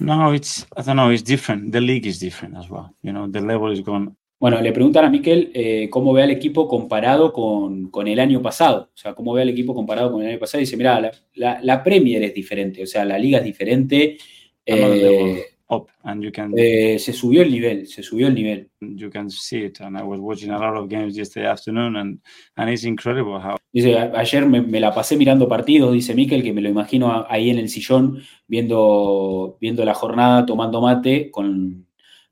No, 0.00 0.32
it's 0.32 0.66
I 0.76 0.82
don't 0.82 0.96
know. 0.96 1.10
It's 1.10 1.22
different. 1.22 1.70
The 1.70 1.80
league 1.80 2.06
is 2.06 2.18
different 2.18 2.56
as 2.56 2.68
well. 2.68 2.92
You 3.02 3.12
know, 3.12 3.28
the 3.28 3.40
level 3.40 3.70
is 3.70 3.80
gone 3.80 4.16
Bueno, 4.44 4.60
le 4.60 4.72
preguntan 4.72 5.06
a 5.06 5.08
Miquel 5.08 5.50
eh, 5.54 5.88
cómo 5.88 6.12
ve 6.12 6.22
al 6.22 6.30
equipo 6.30 6.68
comparado 6.68 7.32
con, 7.32 7.88
con, 7.88 8.06
el 8.06 8.20
año 8.20 8.42
pasado. 8.42 8.90
O 8.92 8.96
sea, 8.98 9.14
cómo 9.14 9.32
ve 9.32 9.40
al 9.40 9.48
equipo 9.48 9.74
comparado 9.74 10.12
con 10.12 10.20
el 10.20 10.28
año 10.28 10.38
pasado. 10.38 10.60
Y 10.60 10.66
dice, 10.66 10.76
mira, 10.76 11.00
la, 11.00 11.10
la, 11.32 11.60
la 11.62 11.82
Premier 11.82 12.22
es 12.24 12.34
diferente, 12.34 12.82
o 12.82 12.86
sea, 12.86 13.06
la 13.06 13.16
liga 13.16 13.38
es 13.38 13.44
diferente. 13.44 14.18
Eh, 14.66 15.44
up 15.70 15.88
and 16.02 16.22
you 16.22 16.30
can, 16.30 16.52
eh, 16.58 16.98
se 16.98 17.14
subió 17.14 17.40
el 17.40 17.50
nivel, 17.50 17.86
se 17.86 18.02
subió 18.02 18.26
el 18.26 18.34
nivel. 18.34 18.68
You 18.82 19.08
can 19.08 19.30
see 19.30 19.64
it. 19.64 19.80
And 19.80 19.96
I 19.96 20.02
was 20.02 20.20
watching 20.20 20.50
a 20.50 20.58
lot 20.58 20.76
of 20.76 20.90
games 20.90 21.16
yesterday 21.16 21.48
afternoon 21.48 21.96
and, 21.96 22.20
and 22.56 22.68
it's 22.68 22.84
incredible 22.84 23.40
how... 23.40 23.56
Dice, 23.72 23.96
ayer 23.96 24.44
me, 24.44 24.60
me, 24.60 24.78
la 24.78 24.92
pasé 24.92 25.16
mirando 25.16 25.48
partidos, 25.48 25.90
dice 25.94 26.14
Miquel, 26.14 26.42
que 26.42 26.52
me 26.52 26.60
lo 26.60 26.68
imagino 26.68 27.24
ahí 27.30 27.48
en 27.48 27.56
el 27.56 27.70
sillón 27.70 28.20
viendo, 28.46 29.56
viendo 29.58 29.86
la 29.86 29.94
jornada, 29.94 30.44
tomando 30.44 30.82
mate 30.82 31.30
con 31.30 31.83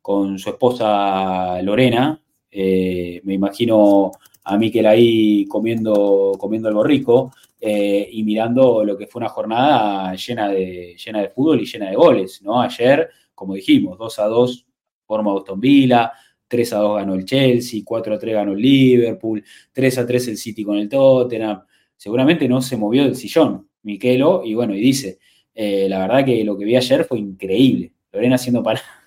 con 0.02 0.38
su 0.38 0.50
esposa 0.50 1.62
Lorena, 1.62 2.20
me 2.52 3.34
imagino 3.34 4.12
a 4.44 4.58
Miquel 4.58 4.86
ahí 4.86 5.46
comiendo, 5.46 6.34
comiendo 6.38 6.68
el 6.68 6.74
borrico 6.74 7.32
y 7.60 8.22
mirando 8.24 8.84
lo 8.84 8.98
que 8.98 9.06
fue 9.06 9.20
una 9.20 9.28
jornada 9.28 10.14
llena 10.16 10.48
de, 10.48 10.96
llena 11.02 11.20
de 11.20 11.28
fútbol 11.30 11.60
y 11.60 11.66
llena 11.66 11.88
de 11.88 11.96
goles, 11.96 12.42
¿no? 12.42 12.60
Ayer, 12.60 13.08
como 13.34 13.54
dijimos, 13.54 13.96
2 13.96 14.18
a 14.18 14.26
2 14.26 14.66
forma 15.06 15.32
Boston 15.32 15.60
Villa, 15.60 16.12
3 16.48 16.72
a 16.72 16.78
2 16.78 16.96
ganó 16.96 17.14
el 17.14 17.24
Chelsea, 17.24 17.82
4 17.84 18.14
a 18.14 18.18
3 18.18 18.34
ganó 18.34 18.52
el 18.52 18.60
Liverpool, 18.60 19.44
3 19.72 19.98
a 19.98 20.06
3 20.06 20.28
el 20.28 20.36
City 20.36 20.64
con 20.64 20.76
el 20.76 20.88
Tottenham. 20.88 21.62
Seguramente 21.96 22.48
no 22.48 22.60
se 22.62 22.76
movió 22.76 23.04
del 23.04 23.16
sillón 23.16 23.68
Miquelo 23.82 24.42
y 24.44 24.54
bueno, 24.54 24.74
y 24.74 24.80
dice, 24.80 25.18
eh, 25.54 25.86
la 25.88 25.98
verdad 26.00 26.24
que 26.24 26.44
lo 26.44 26.56
que 26.56 26.64
vi 26.64 26.76
ayer 26.76 27.04
fue 27.04 27.18
increíble. 27.18 27.92
Lorena 28.12 28.36
haciendo 28.36 28.60
empanadas. 28.60 29.01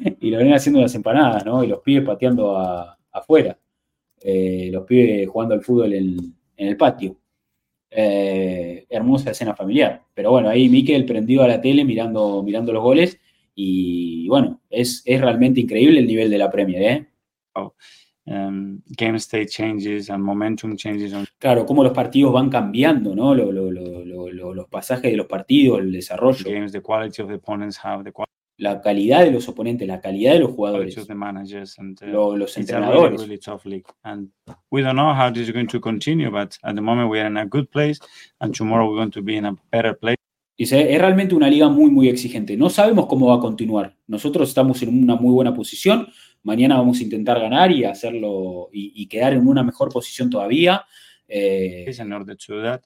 y 0.20 0.30
Lorena 0.30 0.56
haciendo 0.56 0.80
las 0.80 0.94
empanadas, 0.94 1.44
¿no? 1.44 1.62
Y 1.62 1.68
los 1.68 1.80
pibes 1.80 2.04
pateando 2.04 2.56
afuera. 3.12 3.58
Eh, 4.22 4.68
los 4.72 4.84
pibes 4.84 5.28
jugando 5.28 5.54
al 5.54 5.62
fútbol 5.62 5.92
en, 5.94 6.34
el 6.56 6.76
patio. 6.76 7.16
Eh, 7.90 8.86
hermosa 8.88 9.30
escena 9.30 9.54
familiar. 9.54 10.02
Pero 10.14 10.30
bueno, 10.30 10.48
ahí 10.48 10.68
Miquel 10.68 11.04
prendido 11.04 11.42
a 11.42 11.48
la 11.48 11.60
tele 11.60 11.84
mirando, 11.84 12.42
mirando 12.42 12.72
los 12.72 12.82
goles 12.82 13.18
y 13.54 14.28
bueno, 14.28 14.60
es, 14.70 15.02
es 15.04 15.20
realmente 15.20 15.60
increíble 15.60 15.98
el 15.98 16.06
nivel 16.06 16.30
de 16.30 16.38
la 16.38 16.50
Premier, 16.50 16.82
¿eh? 16.82 17.06
Oh, 17.54 17.74
um, 18.26 18.80
game 18.86 19.16
state 19.16 19.46
changes 19.46 20.08
and 20.08 20.22
momentum 20.22 20.76
changes. 20.76 21.12
Claro, 21.38 21.66
cómo 21.66 21.82
los 21.82 21.92
partidos 21.92 22.32
van 22.32 22.48
cambiando, 22.48 23.14
¿no? 23.14 23.34
Lo, 23.34 23.50
lo, 23.50 23.70
lo, 23.70 24.54
los 24.54 24.68
pasajes 24.68 25.10
de 25.10 25.16
los 25.16 25.26
partidos, 25.26 25.80
el 25.80 25.92
desarrollo. 25.92 26.44
Games, 26.48 26.72
the 26.72 26.80
quality 26.80 27.22
of 27.22 27.28
the 27.28 27.34
opponents 27.34 27.78
have, 27.84 28.04
the 28.04 28.12
la 28.60 28.82
calidad 28.82 29.24
de 29.24 29.30
los 29.30 29.48
oponentes, 29.48 29.88
la 29.88 30.00
calidad 30.00 30.34
de 30.34 30.40
los 30.40 30.50
jugadores, 30.50 30.94
the 31.06 31.14
managers 31.14 31.78
and, 31.78 31.98
uh, 32.02 32.36
los 32.36 32.56
entrenadores. 32.58 33.12
Really, 33.12 33.24
really 33.24 33.38
tough 33.38 33.64
league. 33.64 33.86
And 34.04 34.30
we 34.70 34.82
don't 34.82 34.96
know 34.96 35.14
how 35.14 35.32
this 35.32 35.48
is 35.48 35.52
going 35.52 35.66
to 35.68 35.80
continue, 35.80 36.30
but 36.30 36.56
at 36.62 36.74
the 36.74 36.82
moment 36.82 37.10
we 37.10 37.20
are 37.20 37.26
in 37.26 37.38
a 37.38 37.46
good 37.46 37.70
place, 37.70 37.98
and 38.40 38.54
tomorrow 38.54 38.86
we're 38.86 38.96
going 38.96 39.10
to 39.12 39.22
be 39.22 39.36
in 39.36 39.46
a 39.46 39.56
better 39.72 39.94
place. 39.98 40.18
Dice, 40.58 40.92
es 40.92 41.00
realmente 41.00 41.34
una 41.34 41.48
liga 41.48 41.70
muy, 41.70 41.90
muy 41.90 42.10
exigente. 42.10 42.54
No 42.54 42.68
sabemos 42.68 43.06
cómo 43.06 43.28
va 43.28 43.36
a 43.36 43.40
continuar. 43.40 43.96
Nosotros 44.06 44.50
estamos 44.50 44.82
en 44.82 45.02
una 45.02 45.16
muy 45.16 45.32
buena 45.32 45.54
posición. 45.54 46.08
Mañana 46.42 46.76
vamos 46.76 47.00
a 47.00 47.02
intentar 47.02 47.40
ganar 47.40 47.72
y 47.72 47.84
hacerlo 47.84 48.68
y, 48.70 49.06
quedar 49.06 49.32
en 49.32 49.48
una 49.48 49.62
mejor 49.62 49.90
posición 49.90 50.28
todavía. 50.28 50.84
Que 51.26 51.86
jugar 51.86 52.06
muy 52.06 52.10
bien 52.10 52.50
mañana. 52.50 52.50
that 52.50 52.50
you're 52.52 52.58
a 52.60 52.80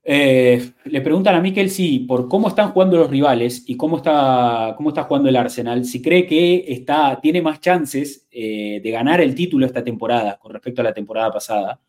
Eh, 0.07 0.71
le 0.83 1.01
preguntan 1.01 1.33
a 1.33 1.41
Mikel 1.41 1.71
si 1.71 1.97
por 1.99 2.29
cómo 2.29 2.49
están 2.49 2.69
jugando 2.69 2.95
los 2.97 3.09
rivales 3.09 3.63
y 3.65 3.75
cómo 3.75 3.97
está, 3.97 4.75
cómo 4.77 4.89
está 4.89 5.05
jugando 5.05 5.29
el 5.29 5.35
Arsenal, 5.35 5.83
si 5.83 5.99
cree 5.99 6.27
que 6.27 6.63
está, 6.67 7.19
tiene 7.19 7.41
más 7.41 7.59
chances 7.59 8.27
eh, 8.29 8.79
de 8.83 8.91
ganar 8.91 9.19
el 9.19 9.33
título 9.33 9.65
esta 9.65 9.83
temporada 9.83 10.37
con 10.37 10.53
respecto 10.53 10.81
a 10.81 10.83
la 10.83 10.93
temporada 10.93 11.31
pasada. 11.31 11.81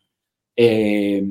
Eh, 0.59 1.23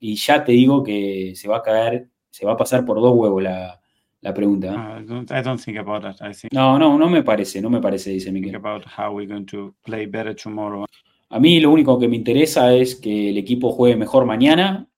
y 0.00 0.14
ya 0.16 0.42
te 0.42 0.52
digo 0.52 0.82
que 0.82 1.34
se 1.36 1.46
va 1.46 1.58
a 1.58 1.62
caer, 1.62 2.08
se 2.30 2.46
va 2.46 2.52
a 2.52 2.56
pasar 2.56 2.84
por 2.86 3.00
dos 3.00 3.14
huevos 3.14 3.42
la, 3.42 3.78
la 4.22 4.32
pregunta. 4.32 4.98
I 4.98 5.04
don't, 5.04 5.30
I 5.30 5.42
don't 5.42 5.62
think 5.62 5.78
about 5.78 6.02
that. 6.02 6.16
I 6.22 6.32
think 6.32 6.52
no, 6.52 6.78
no, 6.78 6.96
no 6.96 7.08
me 7.10 7.22
parece, 7.22 7.60
no 7.60 7.68
me 7.68 7.80
parece, 7.80 8.10
dice 8.10 8.32
Mikel. 8.32 8.56
About 8.56 8.84
how 8.86 9.14
we're 9.14 9.28
going 9.28 9.46
to 9.46 9.74
play 9.84 10.06
better 10.06 10.34
tomorrow. 10.34 10.86
A 11.28 11.38
mí 11.38 11.60
lo 11.60 11.70
único 11.70 11.98
que 11.98 12.08
me 12.08 12.16
interesa 12.16 12.74
es 12.74 12.94
que 12.94 13.30
el 13.30 13.38
equipo 13.38 13.70
juegue 13.70 13.96
mejor 13.96 14.24
mañana. 14.24 14.88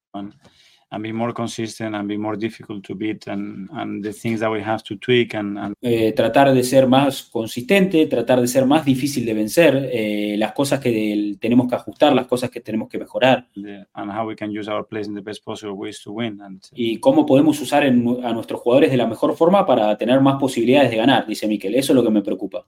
And 0.94 1.02
be 1.02 1.12
more 1.12 1.32
consistent 1.32 1.97
and 1.97 2.06
be 2.06 2.16
more 2.16 2.36
difficult 2.36 2.84
to 2.84 2.94
beat 2.94 3.26
and, 3.26 3.68
and 3.73 4.05
the 4.05 4.12
things 4.12 4.39
that 4.39 4.50
we 4.50 4.62
have 4.62 4.84
to 4.84 4.97
tweak 4.97 5.34
and, 5.34 5.58
and... 5.58 5.74
Eh, 5.82 6.12
tratar 6.12 6.55
de 6.55 6.62
ser 6.62 6.86
más 6.86 7.24
consistente, 7.24 8.06
tratar 8.06 8.40
de 8.40 8.47
ser 8.47 8.64
más 8.64 8.84
difícil 8.84 9.26
de 9.26 9.34
vencer, 9.34 9.90
eh, 9.92 10.36
las 10.39 10.52
cosas 10.52 10.78
que 10.78 11.36
tenemos 11.40 11.66
que 11.68 11.74
ajustar, 11.74 12.14
las 12.14 12.28
cosas 12.28 12.48
que 12.50 12.60
tenemos 12.60 12.89
que 12.89 12.98
mejorar. 12.98 13.48
and 13.94 14.10
how 14.12 14.24
we 14.24 14.36
can 14.36 14.50
use 14.56 14.70
our 14.70 14.86
plays 14.86 15.08
in 15.08 15.14
the 15.14 15.20
best 15.20 15.44
possible 15.44 15.74
ways 15.74 16.00
to 16.00 16.12
win. 16.12 16.40
And, 16.40 16.62
y 16.73 17.00
cómo 17.00 17.26
podemos 17.26 17.60
usar 17.60 17.84
en, 17.84 18.24
a 18.24 18.32
nuestros 18.32 18.60
jugadores 18.60 18.92
de 18.92 18.97
la 18.97 19.08
mejor 19.08 19.36
forma 19.36 19.66
para 19.66 19.97
tener 19.98 20.20
más 20.20 20.36
posibilidades 20.36 20.92
de 20.92 20.97
ganar, 20.98 21.26
dice 21.26 21.48
Miquel. 21.48 21.74
Eso 21.74 21.92
es 21.92 21.97
lo 21.97 22.05
que 22.05 22.10
me 22.10 22.23
preocupa. 22.23 22.64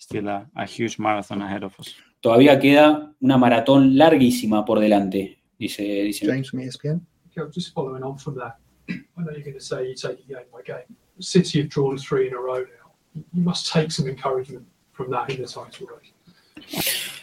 Still 0.00 0.28
a, 0.28 0.48
a 0.54 0.64
huge 0.64 0.94
marathon 0.98 1.42
ahead 1.42 1.64
of 1.64 1.78
us 1.78 1.94
todavía 2.20 2.58
queda 2.58 3.14
una 3.20 3.38
maratón 3.38 3.96
larguísima 3.96 4.64
por 4.64 4.78
delante, 4.78 5.42
dice, 5.58 5.82
dice 5.82 6.26
James 6.26 6.50
from 6.50 6.62
ESPN. 6.62 7.06
Just 7.50 7.72
following 7.72 8.02
on 8.02 8.18
from 8.18 8.36
that, 8.36 8.56
I 8.90 8.94
know 9.16 9.30
you're 9.32 9.42
going 9.42 9.54
to 9.54 9.60
say 9.60 9.88
you 9.88 9.94
take 9.94 10.20
it 10.20 10.28
game 10.28 10.38
by 10.52 10.62
game. 10.62 10.96
City 11.18 11.60
have 11.60 11.68
drawn 11.68 11.98
three 11.98 12.28
in 12.28 12.34
a 12.34 12.40
row 12.40 12.60
now. 12.60 12.92
You 13.32 13.42
must 13.42 13.72
take 13.72 13.90
some 13.92 14.08
encouragement 14.08 14.66
from 14.92 15.10
that 15.10 15.30
in 15.30 15.42
the 15.42 15.48
title 15.48 15.86
race. 15.86 16.12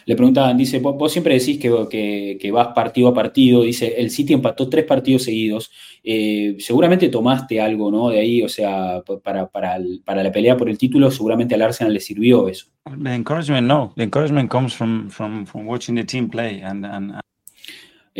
Le 0.04 0.16
preguntaban, 0.16 0.56
dice, 0.56 0.78
vos, 0.78 1.12
siempre 1.12 1.34
decís 1.34 1.58
que, 1.58 2.38
que, 2.40 2.50
vas 2.50 2.68
partido 2.68 3.08
a 3.08 3.14
partido, 3.14 3.62
dice, 3.62 3.94
el 3.98 4.10
City 4.10 4.32
empató 4.32 4.68
tres 4.68 4.86
partidos 4.86 5.24
seguidos, 5.24 5.70
eh, 6.02 6.56
seguramente 6.60 7.10
tomaste 7.10 7.60
algo, 7.60 7.90
¿no? 7.90 8.08
De 8.08 8.18
ahí, 8.18 8.42
o 8.42 8.48
sea, 8.48 9.02
para, 9.22 9.48
para, 9.48 9.78
para, 10.04 10.22
la 10.22 10.32
pelea 10.32 10.56
por 10.56 10.70
el 10.70 10.78
título, 10.78 11.10
seguramente 11.10 11.54
al 11.54 11.62
Arsenal 11.62 11.92
le 11.92 12.00
sirvió 12.00 12.48
eso. 12.48 12.68
The 13.02 13.14
encouragement, 13.14 13.66
no. 13.66 13.92
The 13.96 14.04
encouragement 14.04 14.50
comes 14.50 14.74
from, 14.74 15.10
from, 15.10 15.44
from 15.44 15.66
watching 15.66 15.94
the 15.96 16.04
team 16.04 16.30
play 16.30 16.62
and, 16.62 16.86
and, 16.86 17.20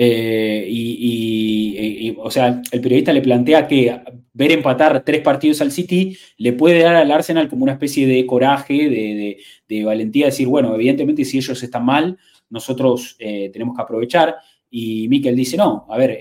eh, 0.00 0.64
y, 0.70 2.14
o 2.18 2.30
sea, 2.30 2.62
el 2.70 2.80
periodista 2.80 3.12
le 3.12 3.20
plantea 3.20 3.66
que 3.66 4.00
ver 4.32 4.52
empatar 4.52 5.02
tres 5.04 5.22
partidos 5.22 5.60
al 5.60 5.72
City 5.72 6.16
le 6.36 6.52
puede 6.52 6.84
dar 6.84 6.94
al 6.94 7.10
Arsenal 7.10 7.48
como 7.48 7.64
una 7.64 7.72
especie 7.72 8.06
de 8.06 8.24
coraje, 8.24 9.36
de, 9.68 9.84
valentía, 9.84 10.26
decir, 10.26 10.46
bueno, 10.46 10.72
evidentemente 10.76 11.24
si 11.24 11.38
ellos 11.38 11.60
están 11.60 11.84
mal, 11.84 12.16
nosotros 12.48 13.16
eh, 13.18 13.50
tenemos 13.52 13.74
que 13.74 13.82
aprovechar. 13.82 14.36
Y 14.70 15.08
Mikel 15.08 15.34
dice, 15.34 15.56
no, 15.56 15.84
a 15.90 15.98
ver, 15.98 16.16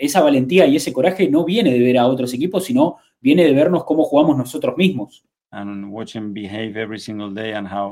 esa 0.00 0.22
valentía 0.22 0.66
y 0.66 0.74
ese 0.74 0.92
coraje 0.92 1.30
no 1.30 1.44
viene 1.44 1.72
de 1.72 1.78
ver 1.78 1.98
a 1.98 2.08
otros 2.08 2.34
equipos, 2.34 2.64
sino 2.64 2.96
viene 3.20 3.44
de 3.44 3.52
vernos 3.52 3.84
cómo 3.84 4.02
jugamos 4.02 4.36
nosotros 4.36 4.76
mismos. 4.76 5.22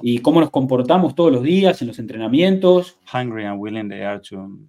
Y 0.03 0.19
cómo 0.19 0.41
nos 0.41 0.51
comportamos 0.51 1.15
todos 1.15 1.31
los 1.31 1.45
días 1.45 1.81
en 1.81 1.87
los 1.87 2.01
entrenamientos. 2.01 2.97
Hungry 3.15 3.45
and 3.45 3.61
willing 3.61 3.89
they 3.89 4.03
are 4.03 4.21
to 4.31 4.69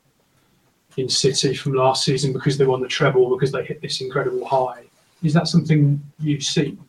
in 0.97 1.09
City 1.09 1.53
from 1.55 1.73
last 1.73 2.03
season 2.03 2.33
because 2.33 2.57
they 2.57 2.65
won 2.65 2.81
the 2.81 2.87
treble 2.87 3.29
because 3.29 3.51
they 3.51 3.63
hit 3.63 3.81
this 3.81 4.01
incredible 4.01 4.45
high. 4.45 4.83
Is 5.23 5.33
that 5.33 5.47
something 5.47 5.99
you've 6.19 6.43
seen? 6.43 6.79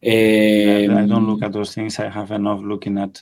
Eh, 0.00 0.86
I 0.88 1.06
don't 1.06 1.26
look 1.26 1.42
at 1.42 1.52
those 1.52 1.74
things. 1.74 1.98
I 1.98 2.08
have 2.08 2.30
enough 2.32 2.62
looking 2.62 2.98
at. 2.98 3.20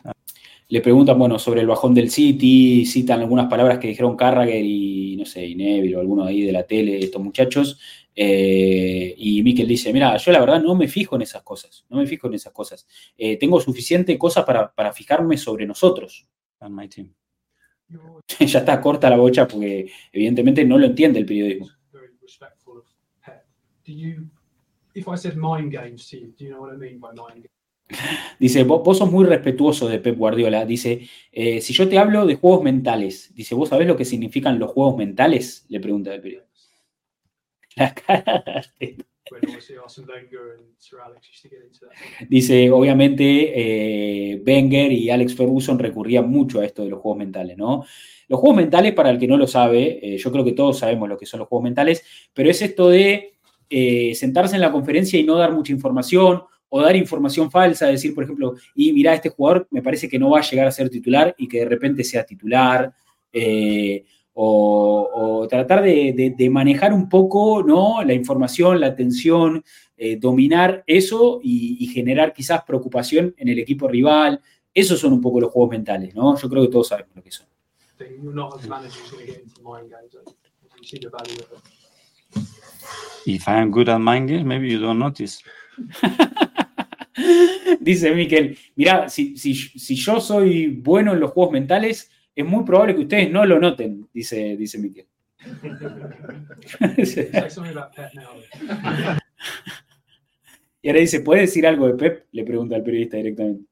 Le 0.69 0.81
preguntan, 0.81 1.19
bueno, 1.19 1.39
sobre 1.39 1.61
el 1.61 1.67
bajón 1.67 1.95
del 1.95 2.11
City, 2.11 2.85
citan 2.87 3.21
algunas 3.21 3.49
palabras 3.49 3.79
que 3.79 3.89
dijeron 3.89 4.17
Carragher 4.17 4.65
y, 4.65 5.15
no 5.17 5.25
sé, 5.25 5.47
y 5.47 5.55
Neville 5.55 5.97
o 5.97 6.01
alguno 6.01 6.25
ahí 6.25 6.41
de 6.41 6.53
la 6.53 6.65
tele, 6.65 6.99
estos 6.99 7.23
muchachos, 7.23 7.79
eh, 8.17 9.15
y 9.17 9.43
Mikel 9.43 9.69
dice, 9.69 9.93
mira, 9.93 10.17
yo 10.17 10.33
la 10.33 10.41
verdad 10.41 10.63
no 10.63 10.75
me 10.75 10.89
fijo 10.89 11.17
en 11.17 11.23
esas 11.23 11.43
cosas, 11.43 11.85
no 11.91 11.99
me 11.99 12.07
fijo 12.07 12.29
en 12.29 12.35
esas 12.35 12.53
cosas. 12.53 12.87
Eh, 13.17 13.37
tengo 13.37 13.61
suficiente 13.61 14.17
cosas 14.17 14.45
para, 14.45 14.73
para 14.73 14.93
fijarme 14.93 15.37
sobre 15.37 15.67
nosotros. 15.67 16.27
And 16.61 16.75
my 16.75 16.89
team. 16.89 17.13
ya 18.47 18.59
está 18.59 18.81
corta 18.81 19.11
la 19.11 19.17
bocha 19.17 19.47
porque 19.47 19.91
evidentemente 20.13 20.65
no 20.65 20.79
lo 20.79 20.87
entiende 20.87 21.21
el 21.21 21.27
periodismo. 21.27 21.69
Dice, 28.39 28.65
vos, 28.65 28.97
sos 28.99 29.11
muy 29.11 29.27
respetuoso 29.27 29.89
de 29.89 29.99
Pep 29.99 30.17
Guardiola. 30.17 30.65
Dice, 30.65 31.09
eh, 31.31 31.61
si 31.61 31.73
yo 31.73 31.89
te 31.89 31.99
hablo 31.99 32.25
de 32.27 32.37
juegos 32.37 32.63
mentales, 32.63 33.33
dice, 33.35 33.55
¿vos 33.55 33.69
sabés 33.69 33.87
lo 33.87 33.97
que 33.97 34.05
significan 34.05 34.59
los 34.59 34.71
juegos 34.71 34.97
mentales? 34.97 35.67
Le 35.69 35.81
pregunta 35.81 36.15
el 36.15 36.21
periodista. 36.21 36.51
La 37.77 37.93
cara 37.93 38.63
Dice, 42.28 42.70
obviamente, 42.70 44.33
eh, 44.35 44.43
Wenger 44.47 44.93
y 44.93 45.11
Alex 45.11 45.35
Ferguson 45.35 45.78
recurrían 45.78 46.28
mucho 46.28 46.61
a 46.61 46.65
esto 46.67 46.83
de 46.85 46.91
los 46.91 47.01
juegos 47.01 47.19
mentales, 47.19 47.57
¿no? 47.57 47.85
Los 48.28 48.41
juegos 48.41 48.57
mentales, 48.57 48.93
para 48.93 49.11
el 49.11 49.19
que 49.19 49.27
no 49.27 49.36
lo 49.36 49.47
sabe, 49.47 49.99
eh, 50.03 50.19
yo 50.19 50.31
creo 50.33 50.44
que 50.44 50.53
todos 50.53 50.78
sabemos 50.78 51.09
lo 51.09 51.17
que 51.17 51.27
son 51.27 51.41
los 51.41 51.49
juegos 51.49 51.65
mentales, 51.65 52.05
pero 52.33 52.51
es 52.51 52.61
esto 52.62 52.89
de 52.89 53.35
eh, 53.70 54.15
sentarse 54.15 54.57
en 54.57 54.61
la 54.61 54.73
conferencia 54.73 55.19
y 55.19 55.25
no 55.25 55.36
dar 55.36 55.53
mucha 55.53 55.73
información 55.73 56.43
o 56.69 56.81
dar 56.81 56.97
información 56.97 57.51
falsa, 57.51 57.86
decir, 57.86 58.15
por 58.15 58.25
ejemplo, 58.25 58.55
y 58.75 58.93
mira, 58.93 59.15
este 59.15 59.28
jugador 59.31 59.69
me 59.70 59.83
parece 59.83 60.09
que 60.09 60.19
no 60.19 60.31
va 60.31 60.41
a 60.41 60.43
llegar 60.43 60.67
a 60.67 60.73
ser 60.73 60.91
titular 60.91 61.35
y 61.39 61.49
que 61.49 61.61
de 61.61 61.67
repente 61.67 62.03
sea 62.03 62.25
titular. 62.25 62.93
Eh, 63.33 64.05
o, 64.35 65.47
tratar 65.49 65.83
de, 65.83 66.49
manejar 66.51 66.93
un 66.93 67.09
poco 67.09 67.63
¿no? 67.63 68.03
la 68.03 68.15
información, 68.15 68.81
la 68.81 68.89
atención, 68.89 69.65
eh, 69.97 70.17
dominar 70.17 70.83
eso 70.87 71.41
y, 71.43 71.87
generar 71.87 72.33
quizás 72.33 72.63
preocupación 72.65 73.35
en 73.39 73.49
el 73.49 73.59
equipo 73.59 73.89
rival. 73.89 74.41
Esos 74.73 74.99
son 74.99 75.13
un 75.13 75.21
poco 75.21 75.41
los 75.41 75.53
juegos 75.53 75.71
mentales, 75.71 76.15
¿no? 76.15 76.37
Yo 76.37 76.49
creo 76.49 76.65
que 76.65 76.69
todos 76.69 76.89
sabemos 76.89 77.15
lo 77.15 77.23
que 77.23 77.31
son. 77.31 77.47
If 83.27 83.49
I 83.49 83.53
am 83.53 83.71
good 83.71 83.89
at 83.89 84.01
mind 84.01 84.29
games, 84.29 84.45
maybe 84.45 84.69
you 84.69 84.81
don't 84.81 84.99
notice. 84.99 85.43
Dice 87.81 88.15
Miquel, 88.15 88.59
mira, 88.75 89.09
si, 89.09 89.37
si, 89.37 89.55
si 89.55 89.95
yo 89.95 90.21
soy 90.21 90.67
bueno 90.67 91.13
en 91.13 91.21
los 91.21 91.31
juegos 91.31 91.53
mentales, 91.53 92.11
es 92.35 92.45
muy 92.45 92.65
probable 92.65 92.95
que 92.95 93.03
ustedes 93.03 93.31
no 93.31 93.47
lo 93.47 93.61
noten, 93.61 94.09
dice, 94.13 94.57
dice 94.57 94.79
Miquel. 94.79 95.07
y 100.83 100.89
ahora 100.89 101.01
dice, 101.01 101.21
¿puede 101.21 101.43
decir 101.43 101.67
algo 101.67 101.87
de 101.87 101.95
Pep? 101.95 102.27
Le 102.33 102.45
pregunta 102.45 102.77
al 102.77 102.83
periodista 102.83 103.19
directamente. 103.19 103.67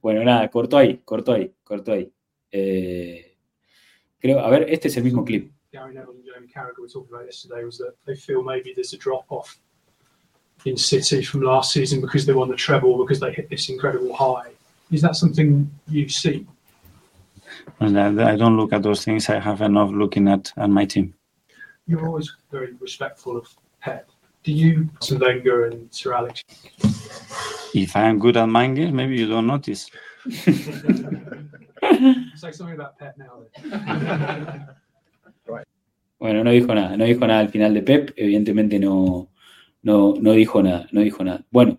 Bueno, 0.00 0.24
nada, 0.24 0.50
cortó 0.50 0.78
ahí, 0.78 1.00
cortó 1.04 1.32
ahí, 1.32 1.54
cortó 1.62 1.92
ahí. 1.92 2.12
Eh, 2.50 3.36
creo, 4.18 4.40
a 4.40 4.50
ver, 4.50 4.66
este 4.68 4.88
es 4.88 4.96
el 4.96 5.04
mismo 5.04 5.24
clip. 5.24 5.52
Gary 5.72 5.94
Neville 5.94 6.16
and 6.16 6.24
Jamie 6.24 6.48
Carragher 6.48 6.80
were 6.80 6.88
talking 6.88 7.12
about 7.12 7.26
yesterday 7.26 7.64
was 7.64 7.78
that 7.78 7.94
they 8.04 8.16
feel 8.16 8.42
maybe 8.42 8.74
there's 8.74 8.92
a 8.94 8.98
drop 8.98 9.30
off 9.30 9.60
in 10.64 10.76
City 10.76 11.22
from 11.22 11.42
last 11.42 11.72
season 11.72 12.00
because 12.00 12.24
they 12.24 12.32
won 12.32 12.48
the 12.48 12.56
treble, 12.56 12.98
because 12.98 13.20
they 13.20 13.32
hit 13.32 13.48
this 13.48 13.68
incredible 13.68 14.14
high. 14.14 14.55
Is 14.90 15.02
that 15.02 15.16
something 15.16 15.70
you 15.88 16.08
see? 16.08 16.46
Well, 17.80 17.96
I 18.20 18.36
don't 18.36 18.56
look 18.56 18.72
at 18.72 18.82
those 18.82 19.04
things. 19.04 19.28
I 19.28 19.38
have 19.38 19.60
enough 19.62 19.90
looking 19.90 20.28
at, 20.28 20.52
at 20.56 20.70
my 20.70 20.84
team. 20.84 21.14
You're 21.86 22.06
always 22.06 22.32
very 22.50 22.74
respectful 22.80 23.36
of 23.36 23.48
Pep. 23.80 24.08
Do 24.42 24.52
you, 24.52 24.88
Sir 25.00 25.18
Wenger 25.18 25.66
and 25.66 25.92
Sir 25.92 26.12
Alex? 26.14 26.42
If 27.74 27.96
I 27.96 28.04
am 28.04 28.18
good 28.18 28.36
at 28.36 28.46
mind 28.46 28.76
games, 28.76 28.92
maybe 28.92 29.16
you 29.16 29.28
don't 29.28 29.46
notice. 29.46 29.90
Say 30.30 30.52
something 32.52 32.74
about 32.74 32.98
Pep 32.98 33.16
now. 33.18 33.42
Then. 33.62 34.66
Bueno, 36.18 36.42
no 36.42 36.50
dijo 36.50 36.74
nada, 36.74 36.96
no 36.96 37.04
dijo 37.04 37.26
nada 37.26 37.40
al 37.40 37.50
final 37.50 37.74
de 37.74 37.82
Pep, 37.82 38.12
evidentemente 38.16 38.78
no, 38.78 39.28
no, 39.82 40.14
no 40.18 40.32
dijo 40.32 40.62
nada, 40.62 40.88
no 40.90 41.02
dijo 41.02 41.22
nada. 41.22 41.44
Bueno, 41.50 41.78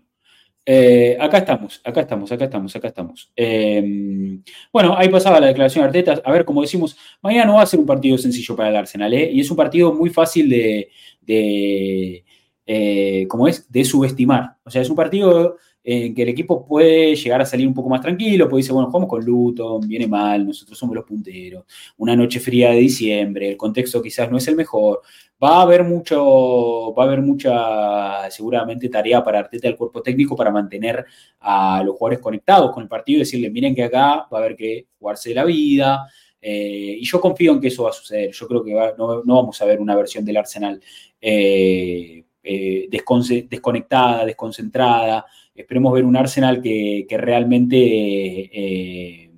eh, 0.70 1.16
acá 1.18 1.38
estamos, 1.38 1.80
acá 1.82 2.02
estamos, 2.02 2.30
acá 2.30 2.44
estamos, 2.44 2.76
acá 2.76 2.88
estamos. 2.88 3.32
Eh, 3.34 4.38
bueno, 4.70 4.94
ahí 4.98 5.08
pasaba 5.08 5.40
la 5.40 5.46
declaración 5.46 5.80
de 5.80 5.86
Arteta. 5.86 6.20
A 6.22 6.30
ver, 6.30 6.44
como 6.44 6.60
decimos, 6.60 6.94
mañana 7.22 7.46
no 7.46 7.54
va 7.54 7.62
a 7.62 7.66
ser 7.66 7.80
un 7.80 7.86
partido 7.86 8.18
sencillo 8.18 8.54
para 8.54 8.68
el 8.68 8.76
Arsenal, 8.76 9.14
¿eh? 9.14 9.30
Y 9.32 9.40
es 9.40 9.50
un 9.50 9.56
partido 9.56 9.94
muy 9.94 10.10
fácil 10.10 10.50
de, 10.50 10.90
de 11.22 13.26
¿cómo 13.28 13.48
es? 13.48 13.72
De 13.72 13.82
subestimar. 13.82 14.58
O 14.62 14.70
sea, 14.70 14.82
es 14.82 14.90
un 14.90 14.96
partido 14.96 15.56
en 15.90 16.14
que 16.14 16.22
el 16.22 16.28
equipo 16.28 16.66
puede 16.66 17.16
llegar 17.16 17.40
a 17.40 17.46
salir 17.46 17.66
un 17.66 17.72
poco 17.72 17.88
más 17.88 18.02
tranquilo, 18.02 18.46
puede 18.46 18.60
decir, 18.60 18.74
bueno, 18.74 18.88
jugamos 18.88 19.08
con 19.08 19.24
Luton, 19.24 19.88
viene 19.88 20.06
mal, 20.06 20.46
nosotros 20.46 20.78
somos 20.78 20.94
los 20.94 21.06
punteros, 21.06 21.64
una 21.96 22.14
noche 22.14 22.40
fría 22.40 22.72
de 22.72 22.76
diciembre, 22.76 23.48
el 23.52 23.56
contexto 23.56 24.02
quizás 24.02 24.30
no 24.30 24.36
es 24.36 24.46
el 24.48 24.56
mejor, 24.56 25.00
va 25.42 25.60
a 25.60 25.62
haber 25.62 25.84
mucho, 25.84 26.92
va 26.92 27.04
a 27.04 27.06
haber 27.06 27.22
mucha, 27.22 28.30
seguramente, 28.30 28.90
tarea 28.90 29.24
para 29.24 29.38
Arteta 29.38 29.66
el 29.66 29.76
cuerpo 29.76 30.02
técnico 30.02 30.36
para 30.36 30.50
mantener 30.50 31.06
a 31.40 31.82
los 31.82 31.96
jugadores 31.96 32.18
conectados 32.18 32.70
con 32.70 32.82
el 32.82 32.88
partido 32.88 33.16
y 33.16 33.20
decirle, 33.20 33.48
miren 33.48 33.74
que 33.74 33.84
acá 33.84 34.28
va 34.30 34.38
a 34.38 34.38
haber 34.38 34.56
que 34.56 34.88
jugarse 34.98 35.32
la 35.32 35.44
vida, 35.46 36.06
eh, 36.42 36.98
y 37.00 37.04
yo 37.06 37.18
confío 37.18 37.52
en 37.52 37.62
que 37.62 37.68
eso 37.68 37.84
va 37.84 37.90
a 37.90 37.94
suceder. 37.94 38.30
Yo 38.30 38.46
creo 38.46 38.62
que 38.62 38.72
no, 38.72 39.22
vamos 39.24 39.60
a 39.62 39.64
ver 39.64 39.80
una 39.80 39.96
versión 39.96 40.24
del 40.24 40.36
Arsenal 40.36 40.80
eh, 41.18 42.24
eh, 42.42 42.88
desconectada, 42.90 44.24
desconcentrada, 44.24 45.24
Esperemos 45.58 45.92
ver 45.92 46.04
un 46.04 46.16
Arsenal 46.16 46.62
que, 46.62 47.04
realmente 47.10 47.76
eh, 47.76 49.30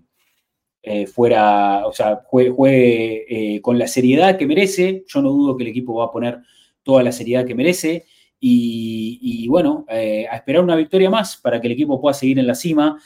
eh, 0.82 1.07
fuera, 1.07 1.86
o 1.86 1.92
sea, 1.92 2.20
juegue, 2.26 3.24
eh, 3.57 3.62
con 3.62 3.78
la 3.78 3.86
seriedad 3.86 4.36
que 4.36 4.47
merece. 4.47 5.05
Yo 5.08 5.23
no 5.23 5.31
dudo 5.31 5.57
que 5.57 5.62
el 5.62 5.70
equipo 5.70 5.94
va 5.94 6.05
a 6.05 6.10
poner 6.10 6.40
toda 6.82 7.02
la 7.02 7.10
seriedad 7.10 7.47
que 7.47 7.55
merece. 7.55 8.05
Y, 8.39 9.47
bueno, 9.49 9.86
a 9.89 10.36
esperar 10.36 10.62
una 10.62 10.76
victoria 10.76 11.10
más 11.10 11.36
para 11.36 11.60
que 11.60 11.66
el 11.66 11.73
equipo 11.74 12.00
pueda 12.00 12.15
seguir 12.15 12.39
en 12.39 12.47
la 12.47 12.55
cima. 12.55 12.99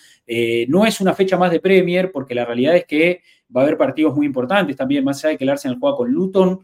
no 0.68 0.84
es 0.84 1.00
una 1.00 1.14
fecha 1.14 1.36
más 1.36 1.50
de 1.52 1.60
Premier, 1.60 2.10
porque 2.12 2.34
la 2.34 2.44
realidad 2.44 2.76
es 2.76 2.84
que 2.84 3.20
va 3.54 3.60
a 3.60 3.64
haber 3.64 3.76
partidos 3.76 4.14
muy 4.14 4.26
importantes 4.26 4.76
también, 4.76 5.04
más 5.04 5.24
allá 5.24 5.32
de 5.32 5.38
que 5.38 5.44
el 5.44 5.50
Arsenal 5.50 5.78
juega 5.80 5.96
con 5.96 6.10
Luton. 6.10 6.60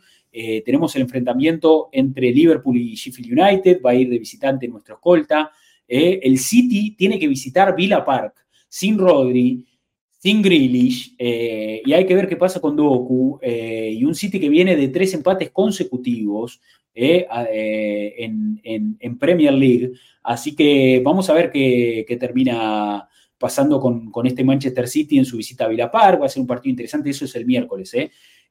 tenemos 0.64 0.94
el 0.96 1.02
enfrentamiento 1.02 1.88
entre 1.92 2.30
Liverpool 2.30 2.76
y 2.76 2.94
Sheffield 2.94 3.40
United, 3.40 3.80
va 3.84 3.90
a 3.90 3.94
ir 3.94 4.08
de 4.08 4.18
visitante 4.18 4.68
nuestro 4.68 4.96
escolta. 4.96 5.52
Eh, 5.92 6.20
el 6.22 6.38
City 6.38 6.94
tiene 6.96 7.18
que 7.18 7.26
visitar 7.26 7.74
Villa 7.74 8.04
Park 8.04 8.46
sin 8.68 8.96
Rodri, 8.96 9.66
sin 10.20 10.40
Grealish, 10.40 11.16
eh, 11.18 11.82
y 11.84 11.92
hay 11.92 12.06
que 12.06 12.14
ver 12.14 12.28
qué 12.28 12.36
pasa 12.36 12.60
con 12.60 12.76
Doku, 12.76 13.40
eh, 13.42 13.92
y 13.98 14.04
un 14.04 14.14
City 14.14 14.38
que 14.38 14.48
viene 14.48 14.76
de 14.76 14.86
tres 14.86 15.12
empates 15.14 15.50
consecutivos 15.50 16.60
en, 16.94 18.60
Premier 19.18 19.52
League. 19.52 19.90
Así 20.22 20.54
que 20.54 21.02
vamos 21.04 21.28
a 21.28 21.34
ver 21.34 21.50
qué, 21.50 22.16
termina 22.20 23.08
pasando 23.36 23.80
con, 23.80 24.12
este 24.26 24.44
Manchester 24.44 24.86
City 24.86 25.18
en 25.18 25.24
su 25.24 25.38
visita 25.38 25.64
a 25.64 25.68
Villa 25.68 25.90
Park. 25.90 26.22
Va 26.22 26.26
a 26.26 26.28
ser 26.28 26.42
un 26.42 26.46
partido 26.46 26.70
interesante, 26.70 27.10
eso 27.10 27.24
es 27.24 27.34
el 27.34 27.46
miércoles. 27.46 27.92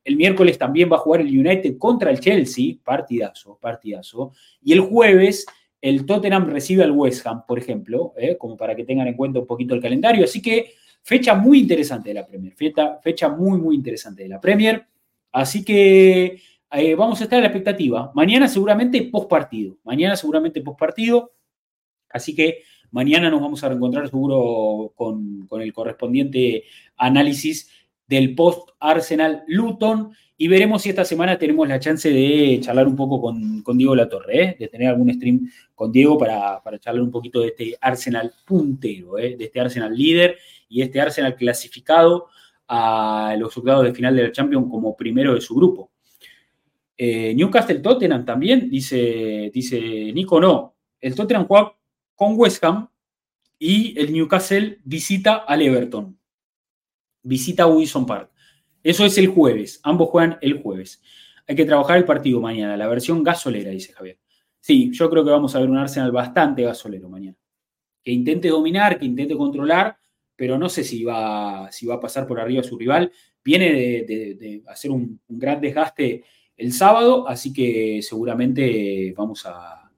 El 0.04 0.18
miércoles 0.18 0.58
también 0.58 0.92
va 0.92 0.98
a 0.98 1.00
jugar 1.00 1.22
el 1.22 1.28
United 1.28 1.78
contra 1.78 2.12
el 2.12 2.20
Chelsea, 2.20 2.76
partidazo, 2.84 3.58
partidazo. 3.62 4.34
Y 4.62 4.74
el 4.74 4.82
jueves 4.82 5.46
el 5.82 6.06
Tottenham 6.06 6.50
recibe 6.50 6.84
al 6.84 6.92
West 6.92 7.26
Ham, 7.26 7.46
por 7.48 7.58
ejemplo, 7.58 8.14
¿eh? 8.18 8.38
como 8.38 8.58
para 8.58 8.76
que 8.76 8.84
tengan 8.84 9.08
en 9.08 9.16
cuenta 9.16 9.40
un 9.40 9.48
poquito 9.48 9.74
el 9.74 9.82
calendario. 9.82 10.26
Así 10.26 10.42
que 10.42 10.74
fecha 11.02 11.36
muy 11.36 11.60
interesante 11.60 12.10
de 12.10 12.16
la 12.16 12.26
Premier, 12.26 12.54
fecha, 12.54 13.00
fecha 13.02 13.30
muy, 13.30 13.58
muy 13.60 13.76
interesante 13.76 14.24
de 14.24 14.30
la 14.30 14.42
Premier. 14.42 14.86
Así 15.32 15.64
que 15.64 16.42
eh, 16.72 16.96
vamos 16.96 17.22
a 17.22 17.24
estar 17.24 17.40
a 17.40 17.42
la 17.42 17.48
expectativa. 17.48 18.12
Mañana 18.14 18.48
seguramente 18.48 19.02
post 19.04 19.30
partido, 19.30 19.78
mañana 19.84 20.16
seguramente 20.16 20.62
post 20.62 20.80
partido. 20.80 21.32
Así 22.10 22.36
que 22.36 22.64
mañana 22.92 23.30
nos 23.30 23.40
vamos 23.40 23.64
a 23.64 23.70
reencontrar 23.70 24.10
seguro 24.10 24.92
con, 24.96 25.48
con 25.48 25.62
el 25.62 25.72
correspondiente 25.72 26.64
análisis 26.98 27.70
del 28.08 28.36
post 28.36 28.70
Arsenal 28.80 29.44
Luton 29.48 30.12
y 30.42 30.48
veremos 30.48 30.82
si 30.82 30.90
esta 30.90 31.04
semana 31.04 31.38
tenemos 31.38 31.68
la 31.68 31.82
chance 31.82 32.10
de 32.10 32.60
charlar 32.62 32.88
un 32.88 32.96
poco 32.96 33.20
con, 33.20 33.78
Diego 33.78 33.94
Latorre, 33.94 34.42
¿eh? 34.42 34.56
de 34.58 34.70
tener 34.70 34.88
algún 34.88 35.14
stream 35.14 35.52
con 35.76 35.92
Diego 35.92 36.18
para, 36.18 36.62
charlar 36.80 37.04
un 37.04 37.12
poquito 37.12 37.42
de 37.42 37.48
este 37.48 37.78
Arsenal 37.82 38.32
puntero, 38.46 39.18
¿eh? 39.18 39.36
de 39.36 39.44
este 39.44 39.60
Arsenal 39.60 39.94
líder 39.94 40.38
y 40.70 40.82
este 40.82 41.02
Arsenal 41.02 41.36
clasificado 41.36 42.28
a 42.70 43.36
los 43.38 43.56
octavos 43.58 43.84
de 43.84 43.94
final 43.94 44.16
de 44.16 44.24
la 44.24 44.32
Champions 44.32 44.68
como 44.72 44.96
primero 44.96 45.36
de 45.36 45.42
su 45.42 45.54
grupo. 45.54 45.92
Eh, 46.98 47.34
Newcastle 47.36 47.80
Tottenham 47.80 48.24
también, 48.24 48.70
dice, 48.70 49.52
dice 49.54 49.78
Nico, 50.14 50.40
no. 50.40 50.74
El 51.02 51.16
Tottenham 51.16 51.48
juega 51.48 51.76
con 52.16 52.36
West 52.38 52.64
Ham 52.64 52.88
y 53.58 54.00
el 54.00 54.14
Newcastle 54.14 54.80
visita 54.86 55.36
al 55.36 55.62
Everton. 55.64 56.18
Visita 57.24 57.64
a 57.64 57.68
Wilson 57.68 58.06
Park. 58.06 58.32
Eso 58.84 59.06
es 59.06 59.18
el 59.18 59.28
jueves. 59.28 59.80
Ambos 59.84 60.10
juegan 60.10 60.38
el 60.42 60.62
jueves. 60.62 61.02
Hay 61.48 61.56
que 61.56 61.66
trabajar 61.66 61.98
el 61.98 62.06
partido 62.06 62.40
mañana, 62.40 62.78
la 62.78 62.88
versión 62.88 63.24
gasolera, 63.24 63.72
dice 63.72 63.94
Javier. 63.94 64.20
Sí, 64.60 64.92
yo 64.94 65.10
creo 65.10 65.24
que 65.24 65.32
vamos 65.32 65.56
a 65.56 65.60
ver 65.60 65.70
un 65.70 65.78
Arsenal 65.78 66.12
bastante 66.12 66.64
gasolero 66.64 67.10
mañana. 67.10 67.38
Que 68.04 68.12
intente 68.12 68.50
dominar, 68.50 69.00
que 69.00 69.06
intente 69.06 69.36
controlar, 69.36 69.98
pero 70.36 70.58
no 70.58 70.70
sé 70.70 70.84
si 70.84 71.04
va, 71.04 71.72
si 71.72 71.86
va 71.86 71.96
a 71.96 72.00
pasar 72.00 72.28
por 72.28 72.40
arriba 72.40 72.62
a 72.62 72.64
su 72.64 72.78
rival. 72.78 73.12
Viene 73.44 73.74
de, 73.74 74.64
hacer 74.68 74.92
un, 74.92 75.20
gran 75.28 75.60
desgaste 75.60 76.24
el 76.56 76.72
sábado, 76.74 77.28
así 77.28 77.52
que 77.52 78.02
seguramente 78.02 79.14
vamos 79.18 79.46
a, 79.46 79.90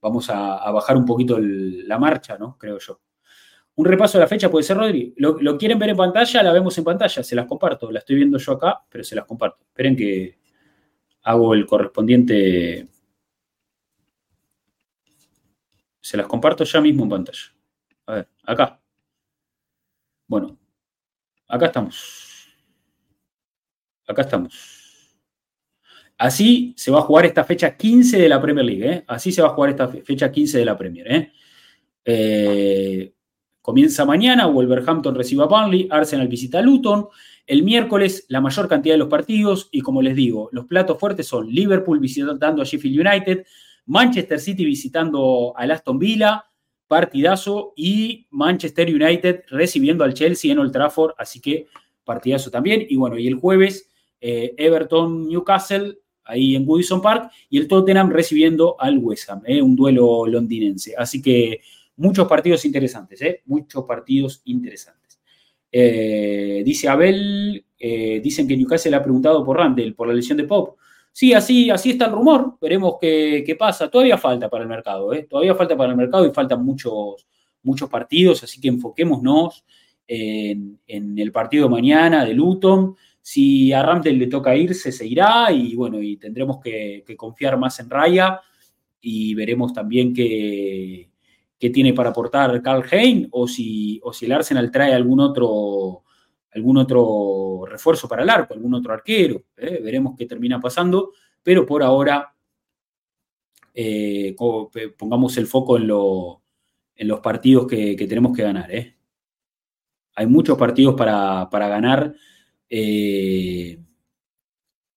vamos 0.00 0.30
a, 0.30 0.70
bajar 0.70 0.96
un 0.96 1.04
poquito 1.04 1.38
la 1.40 1.98
marcha, 1.98 2.38
¿no? 2.38 2.56
Creo 2.58 2.78
yo. 2.78 3.00
Un 3.80 3.86
repaso 3.86 4.18
de 4.18 4.24
la 4.24 4.28
fecha 4.28 4.50
puede 4.50 4.62
ser, 4.62 4.76
Rodri. 4.76 5.14
¿Lo, 5.16 5.56
quieren 5.56 5.78
ver 5.78 5.88
en 5.88 5.96
pantalla? 5.96 6.42
La 6.42 6.52
vemos 6.52 6.76
en 6.76 6.84
pantalla, 6.84 7.22
se 7.22 7.34
las 7.34 7.46
comparto. 7.46 7.90
La 7.90 8.00
estoy 8.00 8.16
viendo 8.16 8.36
yo 8.36 8.52
acá, 8.52 8.84
pero 8.90 9.02
se 9.02 9.16
las 9.16 9.24
comparto. 9.24 9.64
Esperen 9.68 9.96
que 9.96 10.38
hago 11.22 11.54
el 11.54 11.64
correspondiente 11.64 12.86
Se 15.98 16.18
las 16.18 16.26
comparto 16.26 16.64
ya 16.64 16.78
mismo 16.82 17.04
en 17.04 17.08
pantalla. 17.08 17.40
A 18.04 18.14
ver, 18.16 18.28
acá. 18.44 18.82
Bueno, 20.26 20.58
acá 21.48 21.64
estamos. 21.64 22.54
Acá 24.06 24.20
estamos. 24.20 25.16
Así 26.18 26.74
se 26.76 26.90
va 26.90 26.98
a 26.98 27.02
jugar 27.02 27.24
esta 27.24 27.44
fecha 27.44 27.74
15 27.74 28.18
de 28.18 28.28
la 28.28 28.42
Premier 28.42 28.66
League. 28.66 28.92
¿eh? 28.92 29.04
Así 29.06 29.32
se 29.32 29.40
va 29.40 29.48
a 29.48 29.52
jugar 29.52 29.70
esta 29.70 29.88
fecha 29.88 30.30
15 30.30 30.58
de 30.58 30.64
la 30.66 30.76
Premier. 30.76 31.10
¿eh? 31.10 31.32
Eh, 32.04 33.14
comienza 33.62 34.04
mañana, 34.04 34.46
Wolverhampton 34.46 35.14
recibe 35.14 35.42
a 35.42 35.46
Burnley, 35.46 35.88
Arsenal 35.90 36.28
visita 36.28 36.58
a 36.58 36.62
Luton. 36.62 37.08
El 37.46 37.62
miércoles 37.62 38.26
la 38.28 38.40
mayor 38.40 38.68
cantidad 38.68 38.94
de 38.94 38.98
los 38.98 39.08
partidos 39.08 39.68
y 39.72 39.80
como 39.80 40.02
les 40.02 40.14
digo, 40.14 40.48
los 40.52 40.66
platos 40.66 40.98
fuertes 40.98 41.26
son 41.26 41.50
Liverpool 41.50 41.98
visitando 41.98 42.62
a 42.62 42.64
Sheffield 42.64 43.06
United, 43.06 43.44
Manchester 43.86 44.38
City 44.38 44.64
visitando 44.64 45.52
al 45.56 45.70
Aston 45.72 45.98
Villa, 45.98 46.44
partidazo, 46.86 47.72
y 47.76 48.26
Manchester 48.30 48.92
United 48.92 49.44
recibiendo 49.48 50.02
al 50.02 50.14
Chelsea 50.14 50.52
en 50.52 50.58
Old 50.58 50.72
Trafford, 50.72 51.12
así 51.18 51.40
que 51.40 51.68
partidazo 52.04 52.50
también. 52.50 52.84
Y 52.88 52.96
bueno, 52.96 53.16
y 53.16 53.28
el 53.28 53.36
jueves 53.36 53.88
Everton 54.20 55.28
Newcastle, 55.28 55.98
ahí 56.24 56.56
en 56.56 56.68
Woodison 56.68 57.00
Park, 57.00 57.30
y 57.48 57.58
el 57.58 57.68
Tottenham 57.68 58.10
recibiendo 58.10 58.76
al 58.78 58.98
West 58.98 59.30
Ham, 59.30 59.42
¿eh? 59.46 59.62
un 59.62 59.76
duelo 59.76 60.26
londinense. 60.26 60.94
Así 60.96 61.22
que 61.22 61.60
muchos 62.00 62.26
partidos 62.26 62.64
interesantes, 62.64 63.22
¿eh? 63.22 63.42
muchos 63.46 63.84
partidos 63.84 64.42
interesantes. 64.44 65.20
Eh, 65.72 66.62
dice 66.64 66.88
Abel, 66.88 67.64
dicen 67.78 68.48
que 68.48 68.56
Newcastle 68.56 68.96
ha 68.96 69.02
preguntado 69.02 69.44
por 69.44 69.56
Randall, 69.56 69.94
por 69.94 70.08
la 70.08 70.14
lesión 70.14 70.36
de 70.36 70.44
Pop. 70.44 70.78
Sí, 71.12 71.32
así, 71.32 71.70
así 71.70 71.90
está 71.90 72.06
el 72.06 72.12
rumor, 72.12 72.56
veremos 72.60 72.94
qué, 73.00 73.56
pasa. 73.58 73.90
Todavía 73.90 74.18
falta 74.18 74.48
para 74.48 74.64
el 74.64 74.68
mercado, 74.68 75.10
todavía 75.28 75.54
falta 75.54 75.76
para 75.76 75.90
el 75.90 75.96
mercado 75.96 76.26
y 76.26 76.30
faltan 76.30 76.64
muchos, 76.64 77.26
muchos 77.62 77.88
partidos, 77.88 78.42
así 78.42 78.60
que 78.60 78.68
enfoquémonos 78.68 79.64
en, 80.06 80.78
el 81.18 81.32
partido 81.32 81.64
de 81.64 81.70
mañana 81.70 82.24
de 82.24 82.34
Luton 82.34 82.96
si 83.22 83.72
a 83.72 83.82
Ramsdale 83.82 84.16
le 84.16 84.26
toca 84.26 84.56
irse, 84.56 84.90
se 84.90 85.06
irá 85.06 85.52
y 85.52 85.74
bueno, 85.76 86.02
y 86.02 86.16
tendremos 86.16 86.58
que, 86.58 87.04
confiar 87.16 87.58
más 87.58 87.78
en 87.80 87.90
Raya 87.90 88.40
y 89.00 89.34
veremos 89.34 89.72
también 89.72 90.12
qué, 91.60 91.70
tiene 91.70 91.92
para 91.92 92.10
aportar 92.10 92.60
Carl 92.62 92.84
Hein 92.90 93.28
o 93.30 93.46
si, 93.46 94.00
o 94.02 94.12
si 94.12 94.24
el 94.24 94.32
Arsenal 94.32 94.70
trae 94.70 94.94
algún 94.94 95.20
otro, 95.20 96.04
algún 96.52 96.78
otro 96.78 97.64
refuerzo 97.66 98.08
para 98.08 98.22
el 98.22 98.30
arco, 98.30 98.54
algún 98.54 98.74
otro 98.74 98.92
arquero. 98.92 99.44
¿eh? 99.56 99.80
Veremos 99.82 100.14
qué 100.16 100.26
termina 100.26 100.60
pasando, 100.60 101.12
pero 101.42 101.66
por 101.66 101.82
ahora 101.82 102.34
eh, 103.74 104.34
pongamos 104.98 105.36
el 105.36 105.46
foco 105.46 105.76
en, 105.76 105.84
en 105.84 107.08
los 107.08 107.20
partidos 107.20 107.66
que, 107.66 107.94
tenemos 108.08 108.36
que 108.36 108.42
ganar. 108.42 108.74
¿eh? 108.74 108.96
Hay 110.16 110.26
muchos 110.26 110.58
partidos 110.58 110.94
para, 110.96 111.48
para 111.50 111.68
ganar 111.68 112.14
en, 112.68 113.86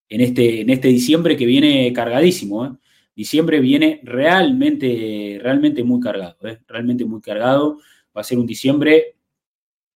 este, 0.09 0.61
en 0.61 0.69
este 0.69 0.87
diciembre 0.87 1.35
que 1.37 1.45
viene 1.45 1.91
cargadísimo. 1.93 2.79
¿Eh? 3.13 3.15
Diciembre 3.15 3.59
viene 3.59 4.01
realmente, 4.03 5.39
realmente 5.41 5.83
muy 5.83 5.99
cargado, 5.99 6.37
¿eh? 6.43 6.59
realmente 6.67 7.05
muy 7.05 7.21
cargado. 7.21 7.79
Va 8.15 8.21
a 8.21 8.23
ser 8.23 8.37
un 8.37 8.45
diciembre 8.45 9.15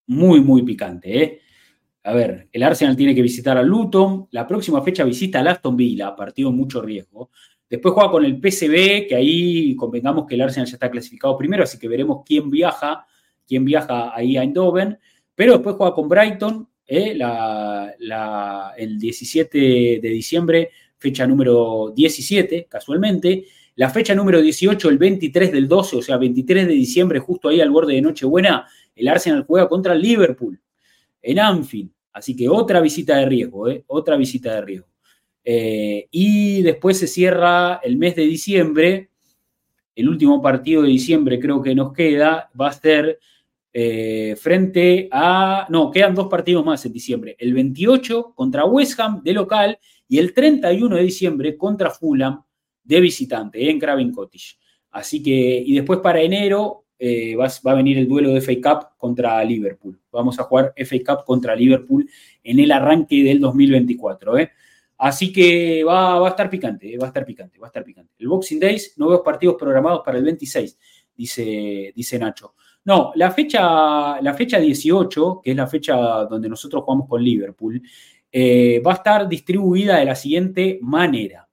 muy, 0.08 0.42
muy 0.42 0.64
picante. 0.64 1.42
A 2.04 2.14
ver, 2.14 2.48
el 2.52 2.64
Arsenal 2.64 2.96
tiene 2.96 3.14
que 3.14 3.22
visitar 3.22 3.58
a 3.58 3.64
Luton. 3.64 4.28
La 4.32 4.48
próxima 4.48 4.82
fecha 4.82 5.04
visita 5.04 5.40
al 5.40 5.48
Aston 5.48 5.76
Villa, 5.76 6.16
partido 6.16 6.52
mucho 6.52 6.82
riesgo. 6.82 7.32
Después 7.70 7.94
juega 7.94 8.10
con 8.10 8.24
el 8.24 8.40
PSV, 8.40 9.08
que 9.08 9.16
ahí 9.16 9.76
convengamos 9.76 10.26
que 10.26 10.36
el 10.36 10.42
Arsenal 10.42 10.68
ya 10.68 10.76
está 10.76 10.90
clasificado 10.90 11.38
primero, 11.38 11.64
así 11.64 11.78
que 11.78 11.90
veremos 11.90 12.24
quién 12.26 12.50
viaja, 12.50 13.06
quién 13.46 13.66
viaja 13.66 14.16
ahí 14.16 14.38
a 14.38 14.44
Eindhoven. 14.44 14.98
Pero 15.36 15.54
después 15.54 15.76
juega 15.76 15.94
con 15.94 16.08
Brighton, 16.08 16.70
¿eh? 16.88 17.18
el 18.78 19.00
17 19.00 20.00
de 20.02 20.10
diciembre, 20.10 20.72
fecha 20.98 21.28
número 21.28 21.94
17, 21.96 22.68
casualmente. 22.70 23.46
La 23.76 23.90
fecha 23.90 24.16
número 24.16 24.42
18, 24.42 24.90
el 24.90 24.98
23 24.98 25.52
del 25.52 25.68
12, 25.68 25.98
o 25.98 26.02
sea, 26.02 26.18
23 26.18 26.68
de 26.68 26.74
diciembre, 26.74 27.20
justo 27.20 27.50
ahí 27.50 27.62
al 27.62 27.70
borde 27.70 27.94
de 27.94 28.02
Nochebuena, 28.02 28.68
el 28.96 29.08
Arsenal 29.08 29.46
juega 29.46 29.70
contra 29.70 29.94
el 29.94 30.02
Liverpool 30.02 30.60
en 31.22 31.40
Anfield. 31.40 31.92
Así 32.12 32.36
que 32.36 32.50
otra 32.50 32.82
visita 32.82 33.18
de 33.18 33.28
riesgo, 33.28 33.70
¿eh? 33.70 33.84
otra 33.88 34.18
visita 34.18 34.56
de 34.56 34.62
riesgo. 34.62 34.88
Eh, 35.44 36.08
y 36.10 36.64
después 36.64 36.98
se 36.98 37.08
cierra 37.08 37.80
el 37.84 37.98
mes 37.98 38.16
de 38.16 38.24
diciembre. 38.24 39.12
El 39.96 40.10
último 40.10 40.42
partido 40.42 40.82
de 40.82 40.90
diciembre 40.90 41.40
creo 41.40 41.62
que 41.62 41.76
nos 41.76 41.94
queda. 41.94 42.50
Va 42.60 42.70
a 42.70 42.74
ser 42.74 43.20
eh, 43.80 44.36
frente 44.36 45.08
a, 45.12 45.68
no, 45.70 45.92
quedan 45.92 46.16
dos 46.16 46.28
partidos 46.28 46.66
más 46.66 46.84
en 46.88 46.94
diciembre, 46.94 47.36
el 47.38 47.54
28 47.54 48.34
contra 48.34 48.66
West 48.66 49.00
Ham 49.00 49.22
de 49.22 49.34
local 49.34 49.78
y 50.08 50.18
el 50.18 50.34
31 50.34 50.96
de 50.96 51.04
diciembre 51.04 51.58
contra 51.58 51.90
Fulham 51.90 52.44
de 52.84 53.02
visitante 53.02 53.70
en 53.70 53.80
Craven 53.80 54.12
Cottage. 54.12 54.58
Así 54.92 55.22
que, 55.22 55.64
y 55.66 55.76
después 55.76 56.00
para 56.00 56.22
enero 56.22 56.86
eh, 56.98 57.36
va, 57.36 57.46
a 57.46 57.76
venir 57.76 57.98
el 57.98 58.08
duelo 58.08 58.32
de 58.32 58.42
FA 58.42 58.54
Cup 58.56 58.88
contra 58.98 59.44
Liverpool. 59.44 60.00
Vamos 60.12 60.40
a 60.40 60.44
jugar 60.44 60.74
FA 60.76 60.98
Cup 61.06 61.26
contra 61.26 61.56
Liverpool 61.56 62.10
en 62.44 62.60
el 62.60 62.72
arranque 62.72 63.24
del 63.24 63.40
2024. 63.40 64.38
¿eh? 64.40 64.52
Así 64.98 65.32
que 65.32 65.84
va, 65.84 66.26
a 66.26 66.30
estar 66.30 66.50
picante, 66.50 66.98
va 66.98 67.06
a 67.06 67.08
estar 67.10 67.26
picante, 67.26 67.60
va 67.60 67.68
a 67.68 67.70
estar 67.70 67.84
picante. 67.84 68.14
El 68.18 68.30
Boxing 68.30 68.60
Days, 68.60 68.94
veo 68.98 69.22
partidos 69.22 69.56
programados 69.60 70.02
para 70.04 70.18
el 70.18 70.24
26, 70.24 70.78
dice, 71.16 71.94
dice 71.96 72.18
Nacho. 72.18 72.56
No, 72.86 73.12
la 73.16 73.32
fecha, 73.32 74.20
la 74.22 74.34
fecha 74.34 74.60
18, 74.60 75.42
que 75.44 75.52
es 75.52 75.58
la 75.58 75.68
fecha 75.68 75.96
donde 76.26 76.48
nosotros 76.48 76.84
jugamos 76.84 77.08
con 77.08 77.22
Liverpool, 77.22 77.82
eh, 78.32 78.82
va 78.86 78.94
a 78.94 78.96
estar 78.96 79.30
distribuida 79.30 79.98
de 79.98 80.06
la 80.06 80.16
siguiente 80.16 80.80
manera. 80.82 81.48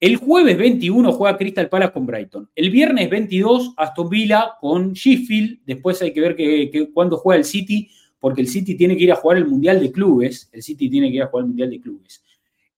El 0.00 0.16
jueves 0.16 0.56
21 0.56 1.12
juega 1.12 1.36
Crystal 1.36 1.68
Palace 1.68 1.92
con 1.92 2.06
Brighton. 2.06 2.48
El 2.54 2.70
viernes 2.70 3.10
22 3.10 3.74
Aston 3.76 4.08
Villa 4.08 4.52
con 4.58 4.94
Sheffield. 4.94 5.60
Después 5.66 6.00
hay 6.00 6.12
que 6.12 6.20
ver 6.22 6.34
que, 6.34 6.90
cuándo 6.94 7.18
juega 7.18 7.38
el 7.38 7.44
City, 7.44 7.90
porque 8.18 8.40
el 8.40 8.48
City 8.48 8.76
tiene 8.76 8.96
que 8.96 9.04
ir 9.04 9.12
a 9.12 9.16
jugar 9.16 9.36
el 9.36 9.46
Mundial 9.46 9.78
de 9.78 9.92
Clubes. 9.92 10.48
El 10.52 10.62
City 10.62 10.88
tiene 10.88 11.10
que 11.10 11.16
ir 11.16 11.22
a 11.22 11.26
jugar 11.26 11.44
el 11.44 11.48
Mundial 11.48 11.70
de 11.70 11.80
Clubes. 11.80 12.22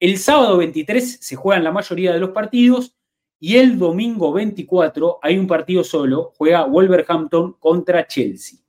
El 0.01 0.19
sábado 0.19 0.57
23 0.57 1.19
se 1.21 1.37
juegan 1.37 1.63
la 1.63 1.71
mayoría 1.71 2.13
de 2.13 2.19
los 2.19 2.31
partidos 2.31 2.97
y 3.39 3.57
el 3.57 3.79
domingo 3.79 4.33
24 4.33 5.21
hay 5.23 5.39
un 5.39 5.47
partido 5.47 5.85
solo, 5.85 6.33
juega 6.37 6.65
Wolverhampton 6.65 7.55
contra 7.61 8.05
Chelsea. 8.07 8.62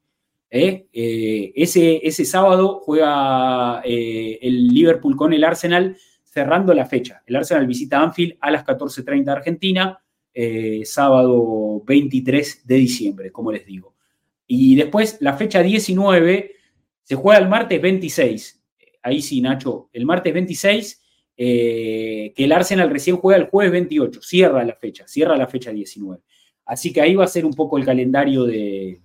¿Eh? 0.53 0.87
Eh, 0.93 1.51
ese, 1.55 1.99
ese, 2.07 2.25
sábado 2.25 2.79
juega 2.85 3.81
eh, 3.83 4.39
el 4.41 4.67
Liverpool 4.67 5.17
con 5.17 5.33
el 5.33 5.43
Arsenal 5.43 5.97
cerrando 6.23 6.73
la 6.73 6.85
fecha. 6.85 7.23
El 7.25 7.35
Arsenal 7.35 7.67
visita 7.67 8.01
Anfield 8.01 8.37
a 8.39 8.51
las 8.51 8.65
14.30 8.65 9.29
Argentina, 9.29 9.99
sábado 10.85 11.83
23 11.85 12.65
de 12.65 12.75
diciembre, 12.75 13.31
como 13.31 13.51
les 13.51 13.65
digo. 13.65 13.95
Y 14.47 14.75
después 14.75 15.17
la 15.19 15.33
fecha 15.33 15.61
19 15.61 16.51
se 17.03 17.15
juega 17.15 17.39
el 17.39 17.49
martes 17.49 17.81
26. 17.81 18.63
Ahí 19.03 19.21
sí, 19.21 19.41
Nacho, 19.41 19.89
el 19.91 20.05
martes 20.05 20.33
26 20.33 21.03
eh, 21.35 22.31
que 22.35 22.43
el 22.43 22.51
Arsenal 22.51 22.91
recién 22.91 23.17
juega 23.17 23.41
el 23.41 23.49
jueves 23.49 23.71
28, 23.71 24.21
cierra 24.21 24.63
la 24.63 24.75
fecha, 24.75 25.07
cierra 25.07 25.35
la 25.35 25.47
fecha 25.47 25.71
19. 25.71 26.21
Así 26.65 26.93
que 26.93 27.01
ahí 27.01 27.15
va 27.15 27.23
a 27.23 27.27
ser 27.27 27.45
un 27.45 27.53
poco 27.53 27.77
el 27.77 27.85
calendario 27.85 28.45
de, 28.45 29.01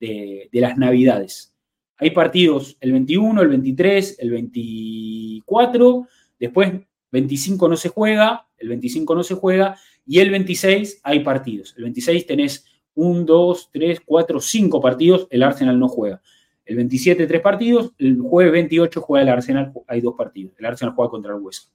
de, 0.00 0.48
las 0.52 0.76
Navidades. 0.76 1.54
Hay 1.98 2.10
partidos 2.10 2.76
el 2.80 2.92
21, 2.92 3.40
el 3.40 3.48
23, 3.48 4.18
el 4.18 4.30
24, 4.30 6.06
después 6.38 6.72
25 7.10 7.68
no 7.68 7.76
se 7.76 7.88
juega, 7.88 8.46
el 8.58 8.68
25 8.68 9.14
no 9.14 9.22
se 9.22 9.34
juega 9.34 9.78
y 10.06 10.20
el 10.20 10.30
26 10.30 11.00
hay 11.02 11.20
partidos. 11.20 11.74
El 11.76 11.84
26 11.84 12.26
tenés 12.26 12.66
1, 12.94 13.24
2, 13.24 13.70
3, 13.72 14.00
4, 14.04 14.40
5 14.40 14.80
partidos, 14.80 15.26
el 15.30 15.42
Arsenal 15.42 15.78
no 15.78 15.88
juega. 15.88 16.20
El 16.66 16.74
27, 16.76 17.26
tres 17.28 17.40
partidos. 17.40 17.92
El 17.96 18.20
jueves 18.20 18.52
28 18.52 19.00
juega 19.00 19.22
el 19.22 19.28
Arsenal, 19.28 19.72
hay 19.86 20.00
dos 20.00 20.14
partidos. 20.16 20.52
El 20.58 20.66
Arsenal 20.66 20.94
juega 20.94 21.10
contra 21.10 21.34
el 21.34 21.40
Hueso. 21.40 21.70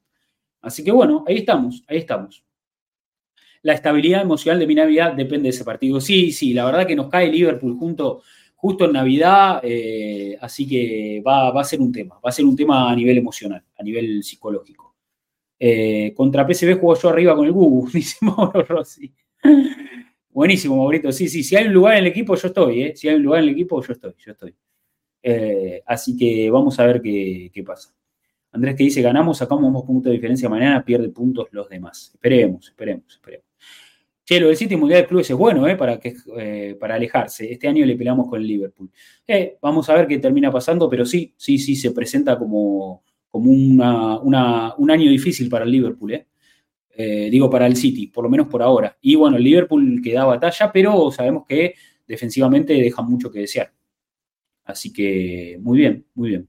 Así 0.62 0.84
que 0.84 0.92
bueno, 0.92 1.24
ahí 1.26 1.38
estamos, 1.38 1.84
ahí 1.88 1.98
estamos. 1.98 2.44
La 3.64 3.74
estabilidad 3.74 4.22
emocional 4.22 4.60
de 4.60 4.68
mi 4.68 4.76
Navidad 4.76 5.14
depende 5.14 5.44
de 5.44 5.50
ese 5.50 5.64
partido. 5.64 6.02
Sí, 6.02 6.32
sí, 6.32 6.54
la 6.54 6.66
verdad 6.66 6.88
que 6.88 6.96
nos 6.96 7.10
cae 7.10 7.32
Liverpool 7.32 7.78
junto, 7.78 8.22
justo 8.56 8.86
en 8.86 8.94
Navidad, 8.94 9.60
eh, 9.64 10.38
así 10.42 10.68
que 10.68 11.22
va, 11.26 11.50
a 11.50 11.64
ser 11.64 11.82
un 11.82 11.92
tema, 11.92 12.16
va 12.16 12.30
a 12.30 12.32
ser 12.32 12.46
un 12.46 12.56
tema 12.56 12.92
a 12.92 12.96
nivel 12.96 13.18
emocional, 13.18 13.64
a 13.78 13.84
nivel 13.84 14.24
psicológico. 14.24 14.96
Eh, 15.60 16.14
contra 16.16 16.48
PSV 16.48 16.80
jugó 16.80 16.96
yo 16.96 17.10
arriba 17.10 17.36
con 17.36 17.46
el 17.46 17.52
Gugu, 17.52 17.90
dice 17.94 18.18
Mauro 18.22 18.64
Rossi. 18.64 19.14
Buenísimo, 20.30 20.78
Maurito. 20.78 21.12
Sí, 21.12 21.28
sí, 21.28 21.44
si 21.44 21.56
hay 21.56 21.68
un 21.68 21.74
lugar 21.74 21.94
en 21.94 22.00
el 22.00 22.08
equipo, 22.08 22.36
yo 22.36 22.48
estoy, 22.48 22.84
¿eh? 22.84 22.96
Si 22.96 23.10
hay 23.10 23.16
un 23.16 23.24
lugar 23.24 23.44
en 23.44 23.50
el 23.50 23.54
equipo, 23.54 23.82
yo 23.84 23.94
estoy, 23.94 24.14
yo 24.18 24.32
estoy. 24.32 24.56
Eh, 25.24 25.84
así 25.86 26.18
que 26.18 26.50
vamos 26.50 26.80
a 26.80 26.86
ver 26.86 27.02
qué, 27.02 27.64
pasa. 27.66 27.94
Andrés 28.52 28.76
que 28.76 28.86
dice, 28.86 29.02
ganamos, 29.02 29.38
sacamos 29.38 29.72
dos 29.74 29.84
puntos 29.84 30.10
de 30.10 30.16
diferencia 30.16 30.50
mañana, 30.50 30.84
pierde 30.84 31.10
puntos 31.10 31.48
los 31.52 31.70
demás. 31.70 32.12
Esperemos, 32.14 32.68
esperemos, 32.70 33.06
esperemos. 33.14 33.51
Che, 34.32 34.40
lo 34.40 34.48
del 34.48 34.56
City 34.56 34.78
Mundial 34.78 35.02
de 35.02 35.08
Clubes 35.10 35.30
es 35.30 35.36
bueno, 35.36 35.68
¿eh? 35.68 35.76
Para, 35.76 36.00
que, 36.00 36.16
eh, 36.38 36.78
para 36.80 36.96
alejarse. 36.96 37.52
Este 37.52 37.68
año 37.68 37.86
le 37.86 37.98
peleamos 37.98 38.30
con 38.30 38.40
el 38.40 38.48
Liverpool. 38.48 38.90
Eh, 39.28 39.58
vamos 39.62 39.90
a 39.90 39.94
ver 39.94 40.08
qué 40.08 40.20
termina 40.20 40.50
pasando, 40.50 40.90
pero 40.90 41.06
sí, 41.06 41.34
sí, 41.36 41.58
sí, 41.58 41.76
se 41.76 41.92
presenta 41.92 42.40
como, 42.40 43.04
como 43.28 43.52
una, 43.52 44.74
un 44.76 44.90
año 44.90 45.10
difícil 45.12 45.50
para 45.50 45.66
el 45.66 45.72
Liverpool, 45.72 46.14
¿eh? 46.14 46.28
digo, 47.30 47.50
para 47.50 47.68
el 47.68 47.76
City, 47.76 48.08
por 48.08 48.24
lo 48.24 48.30
menos 48.30 48.48
por 48.48 48.62
ahora. 48.62 48.98
Y 49.02 49.16
bueno, 49.16 49.36
el 49.36 49.44
Liverpool 49.44 50.00
que 50.02 50.14
da 50.14 50.24
batalla, 50.24 50.72
pero 50.72 51.12
sabemos 51.12 51.46
que 51.46 51.74
defensivamente 52.08 52.72
deja 52.74 53.02
mucho 53.02 53.30
que 53.30 53.40
desear. 53.40 53.74
Así 54.64 54.94
que 54.94 55.58
muy 55.60 55.80
bien, 55.80 56.06
muy 56.14 56.30
bien. 56.30 56.48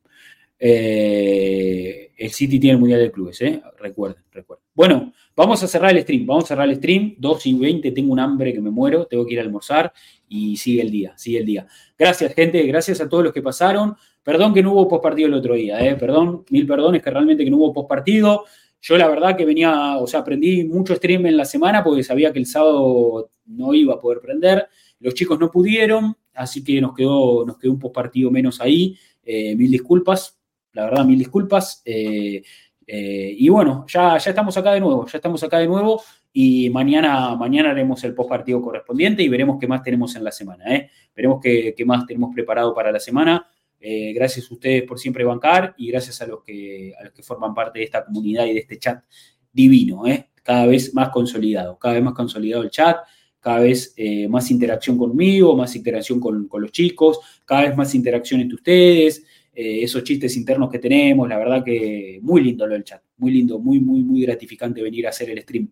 el 0.56 2.30
City 2.30 2.60
tiene 2.60 2.74
el 2.74 2.78
Mundial 2.78 3.00
de 3.00 3.10
Clubes, 3.10 3.40
¿eh? 3.40 3.60
Recuerden, 3.80 4.22
recuerden. 4.30 4.61
Bueno, 4.74 5.12
Vamos 5.34 5.62
a 5.62 5.66
cerrar 5.66 5.96
el 5.96 6.02
stream, 6.02 6.26
vamos 6.26 6.44
a 6.44 6.48
cerrar 6.48 6.68
el 6.68 6.76
stream, 6.76 7.14
2 7.16 7.46
y 7.46 7.54
20, 7.54 7.90
tengo 7.92 8.12
un 8.12 8.20
hambre 8.20 8.52
que 8.52 8.60
me 8.60 8.70
muero, 8.70 9.06
tengo 9.06 9.24
que 9.24 9.32
ir 9.32 9.40
a 9.40 9.42
almorzar 9.42 9.90
y 10.28 10.58
sigue 10.58 10.82
el 10.82 10.90
día, 10.90 11.14
sigue 11.16 11.38
el 11.38 11.46
día. 11.46 11.66
Gracias, 11.98 12.34
gente, 12.34 12.62
gracias 12.64 13.00
a 13.00 13.08
todos 13.08 13.24
los 13.24 13.32
que 13.32 13.40
pasaron. 13.40 13.96
Perdón 14.22 14.52
que 14.52 14.62
no 14.62 14.72
hubo 14.72 14.86
postpartido 14.88 15.28
el 15.28 15.34
otro 15.34 15.54
día, 15.54 15.80
eh, 15.80 15.96
perdón, 15.96 16.44
mil 16.50 16.66
perdones 16.66 17.02
que 17.02 17.10
realmente 17.10 17.44
que 17.44 17.50
no 17.50 17.56
hubo 17.56 17.72
postpartido. 17.72 18.44
Yo 18.82 18.98
la 18.98 19.08
verdad 19.08 19.34
que 19.34 19.46
venía, 19.46 19.96
o 19.96 20.06
sea, 20.06 20.20
aprendí 20.20 20.64
mucho 20.64 20.94
stream 20.94 21.24
en 21.24 21.38
la 21.38 21.46
semana 21.46 21.82
porque 21.82 22.02
sabía 22.02 22.30
que 22.30 22.38
el 22.38 22.46
sábado 22.46 23.30
no 23.46 23.72
iba 23.72 23.94
a 23.94 24.00
poder 24.00 24.20
prender. 24.20 24.68
Los 25.00 25.14
chicos 25.14 25.38
no 25.38 25.50
pudieron, 25.50 26.14
así 26.34 26.62
que 26.62 26.78
nos 26.78 26.94
quedó, 26.94 27.46
nos 27.46 27.56
quedó 27.56 27.72
un 27.72 27.78
postpartido 27.78 28.30
menos 28.30 28.60
ahí. 28.60 28.98
Eh, 29.24 29.56
mil 29.56 29.70
disculpas, 29.70 30.38
la 30.72 30.84
verdad, 30.84 31.06
mil 31.06 31.18
disculpas. 31.18 31.80
Eh, 31.86 32.42
eh, 32.86 33.34
y 33.38 33.48
bueno, 33.48 33.84
ya, 33.88 34.18
ya 34.18 34.30
estamos 34.30 34.56
acá 34.56 34.72
de 34.72 34.80
nuevo, 34.80 35.06
ya 35.06 35.18
estamos 35.18 35.42
acá 35.42 35.58
de 35.58 35.66
nuevo 35.66 36.02
y 36.32 36.70
mañana, 36.70 37.34
mañana 37.36 37.70
haremos 37.70 38.02
el 38.04 38.14
post 38.14 38.30
partido 38.30 38.60
correspondiente 38.60 39.22
y 39.22 39.28
veremos 39.28 39.58
qué 39.60 39.66
más 39.66 39.82
tenemos 39.82 40.14
en 40.16 40.24
la 40.24 40.32
semana. 40.32 40.74
¿eh? 40.74 40.90
Veremos 41.14 41.40
qué, 41.42 41.74
qué, 41.76 41.84
más 41.84 42.06
tenemos 42.06 42.34
preparado 42.34 42.74
para 42.74 42.90
la 42.90 43.00
semana. 43.00 43.46
Eh, 43.78 44.12
gracias 44.12 44.50
a 44.50 44.54
ustedes 44.54 44.82
por 44.84 44.98
siempre 44.98 45.24
bancar 45.24 45.74
y 45.76 45.88
gracias 45.90 46.22
a 46.22 46.26
los, 46.26 46.42
que, 46.42 46.94
a 46.98 47.04
los 47.04 47.12
que 47.12 47.22
forman 47.22 47.52
parte 47.54 47.80
de 47.80 47.84
esta 47.84 48.04
comunidad 48.04 48.46
y 48.46 48.54
de 48.54 48.60
este 48.60 48.78
chat 48.78 49.04
divino, 49.52 50.06
¿eh? 50.06 50.30
cada 50.42 50.66
vez 50.66 50.94
más 50.94 51.10
consolidado, 51.10 51.78
cada 51.78 51.94
vez 51.94 52.02
más 52.02 52.14
consolidado 52.14 52.62
el 52.62 52.70
chat, 52.70 52.98
cada 53.38 53.58
vez 53.58 53.94
más 54.28 54.50
interacción 54.52 54.96
conmigo, 54.96 55.56
más 55.56 55.74
interacción 55.74 56.20
con, 56.20 56.46
con, 56.46 56.62
los 56.62 56.70
chicos, 56.70 57.18
cada 57.44 57.62
vez 57.62 57.76
más 57.76 57.92
interacción 57.92 58.40
entre 58.40 58.54
ustedes. 58.54 59.24
Eh, 59.54 59.82
esos 59.82 60.02
chistes 60.02 60.34
internos 60.36 60.70
que 60.70 60.78
tenemos, 60.78 61.28
la 61.28 61.36
verdad 61.36 61.62
que 61.62 62.18
muy 62.22 62.42
lindo 62.42 62.66
lo 62.66 62.72
del 62.72 62.84
chat, 62.84 63.02
muy 63.18 63.32
lindo, 63.32 63.58
muy, 63.58 63.80
muy, 63.80 64.02
muy 64.02 64.22
gratificante 64.22 64.82
venir 64.82 65.06
a 65.06 65.10
hacer 65.10 65.28
el 65.28 65.40
stream. 65.42 65.70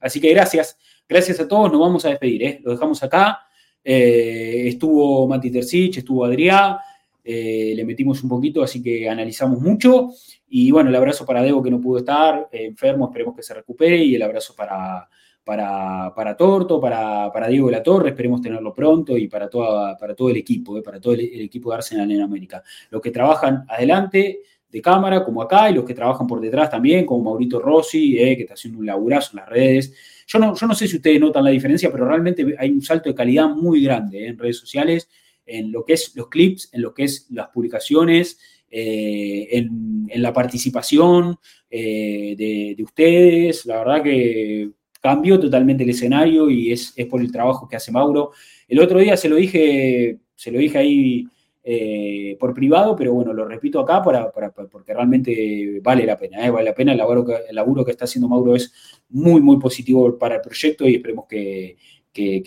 Así 0.00 0.20
que 0.20 0.30
gracias, 0.30 0.76
gracias 1.08 1.40
a 1.40 1.48
todos, 1.48 1.72
nos 1.72 1.80
vamos 1.80 2.04
a 2.04 2.10
despedir, 2.10 2.42
¿eh? 2.42 2.60
lo 2.62 2.72
dejamos 2.72 3.02
acá. 3.02 3.40
Eh, 3.82 4.64
estuvo 4.66 5.26
Mati 5.26 5.50
Tercich, 5.50 5.98
estuvo 5.98 6.24
Adrián, 6.24 6.76
le 7.24 7.84
metimos 7.84 8.22
un 8.22 8.28
poquito, 8.28 8.62
así 8.62 8.82
que 8.82 9.08
analizamos 9.08 9.60
mucho. 9.60 10.10
Y 10.48 10.70
bueno, 10.70 10.90
el 10.90 10.96
abrazo 10.96 11.24
para 11.24 11.42
Debo 11.42 11.62
que 11.62 11.70
no 11.70 11.80
pudo 11.80 11.98
estar 11.98 12.48
enfermo, 12.52 13.06
esperemos 13.06 13.34
que 13.34 13.42
se 13.42 13.54
recupere. 13.54 13.96
Y 14.04 14.14
el 14.16 14.22
abrazo 14.22 14.54
para, 14.54 15.08
para, 15.44 16.12
para 16.14 16.36
Torto, 16.36 16.80
para, 16.80 17.30
para, 17.32 17.48
Diego 17.48 17.66
de 17.66 17.72
la 17.72 17.82
Torre, 17.82 18.10
esperemos 18.10 18.40
tenerlo 18.40 18.72
pronto, 18.72 19.16
y 19.16 19.28
para, 19.28 19.48
toda, 19.48 19.96
para 19.96 20.14
todo 20.14 20.30
el 20.30 20.36
equipo, 20.36 20.78
eh, 20.78 20.82
para 20.82 21.00
todo 21.00 21.14
el, 21.14 21.40
equipo 21.40 21.70
de 21.70 21.76
Arsenal 21.76 22.10
en 22.10 22.20
América. 22.20 22.62
Los 22.90 23.02
que 23.02 23.10
trabajan 23.10 23.64
adelante 23.68 24.40
de 24.70 24.82
cámara, 24.82 25.24
como 25.24 25.42
acá, 25.42 25.70
y 25.70 25.74
los 25.74 25.84
que 25.84 25.94
trabajan 25.94 26.26
por 26.26 26.40
detrás 26.40 26.70
también, 26.70 27.04
como 27.04 27.24
Maurito 27.24 27.60
Rossi, 27.60 28.18
eh, 28.18 28.36
que 28.36 28.42
está 28.42 28.54
haciendo 28.54 28.78
un 28.78 28.86
laburazo 28.86 29.32
en 29.32 29.40
las 29.40 29.48
redes. 29.48 29.94
Yo 30.26 30.38
no, 30.38 30.54
yo 30.54 30.66
no 30.66 30.74
sé 30.74 30.86
si 30.86 30.96
ustedes 30.96 31.20
notan 31.20 31.44
la 31.44 31.50
diferencia, 31.50 31.90
pero 31.90 32.06
realmente 32.06 32.54
hay 32.58 32.70
un 32.70 32.80
salto 32.80 33.08
de 33.08 33.14
calidad 33.14 33.48
muy 33.48 33.82
grande 33.82 34.24
eh, 34.24 34.28
en 34.28 34.38
redes 34.38 34.58
sociales, 34.58 35.08
en 35.44 35.72
lo 35.72 35.84
que 35.84 35.94
es 35.94 36.14
los 36.14 36.28
clips, 36.28 36.70
en 36.72 36.82
lo 36.82 36.94
que 36.94 37.04
es 37.04 37.26
las 37.30 37.48
publicaciones, 37.48 38.38
en, 38.74 40.08
en, 40.08 40.22
la 40.22 40.32
participación 40.32 41.36
de, 41.68 42.74
de, 42.74 42.82
ustedes. 42.82 43.66
La 43.66 43.78
verdad 43.78 44.02
que 44.02 44.70
cambió 45.02 45.38
totalmente 45.38 45.82
el 45.82 45.90
escenario 45.90 46.48
y 46.48 46.72
es, 46.72 46.94
por 47.10 47.20
el 47.20 47.32
trabajo 47.32 47.68
que 47.68 47.76
hace 47.76 47.90
Mauro. 47.90 48.30
El 48.68 48.78
otro 48.80 49.00
día 49.00 49.16
se 49.16 49.28
lo 49.28 49.36
dije, 49.36 50.18
se 50.34 50.52
lo 50.52 50.58
dije 50.58 50.78
ahí 50.78 51.26
eh, 51.64 52.36
por 52.38 52.54
privado, 52.54 52.94
pero 52.94 53.12
bueno, 53.12 53.32
lo 53.32 53.44
repito 53.44 53.80
acá 53.80 54.00
para, 54.02 54.30
porque 54.30 54.94
realmente 54.94 55.80
vale 55.82 56.06
la 56.06 56.16
pena, 56.16 56.46
¿eh? 56.46 56.50
vale 56.50 56.70
la 56.70 56.74
pena. 56.74 56.92
El 56.92 56.98
laburo, 56.98 57.26
que, 57.26 57.34
el 57.48 57.54
laburo 57.54 57.84
que 57.84 57.90
está 57.90 58.04
haciendo 58.04 58.28
Mauro 58.28 58.54
es 58.54 58.72
muy, 59.08 59.40
muy 59.40 59.58
positivo 59.58 60.16
para 60.16 60.36
el 60.36 60.40
proyecto 60.40 60.88
y 60.88 60.94
esperemos 60.94 61.26
que, 61.28 61.76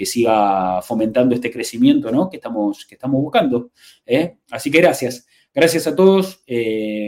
siga 0.06 0.82
fomentando 0.82 1.36
este 1.36 1.52
crecimiento 1.52 2.10
¿no? 2.10 2.30
que, 2.30 2.38
estamos, 2.38 2.86
que 2.86 2.96
estamos 2.96 3.22
buscando. 3.22 3.72
¿eh? 4.06 4.38
Así 4.50 4.72
que 4.72 4.80
gracias. 4.80 5.28
Gracias 5.54 5.88
a 5.88 5.96
todos 5.96 6.44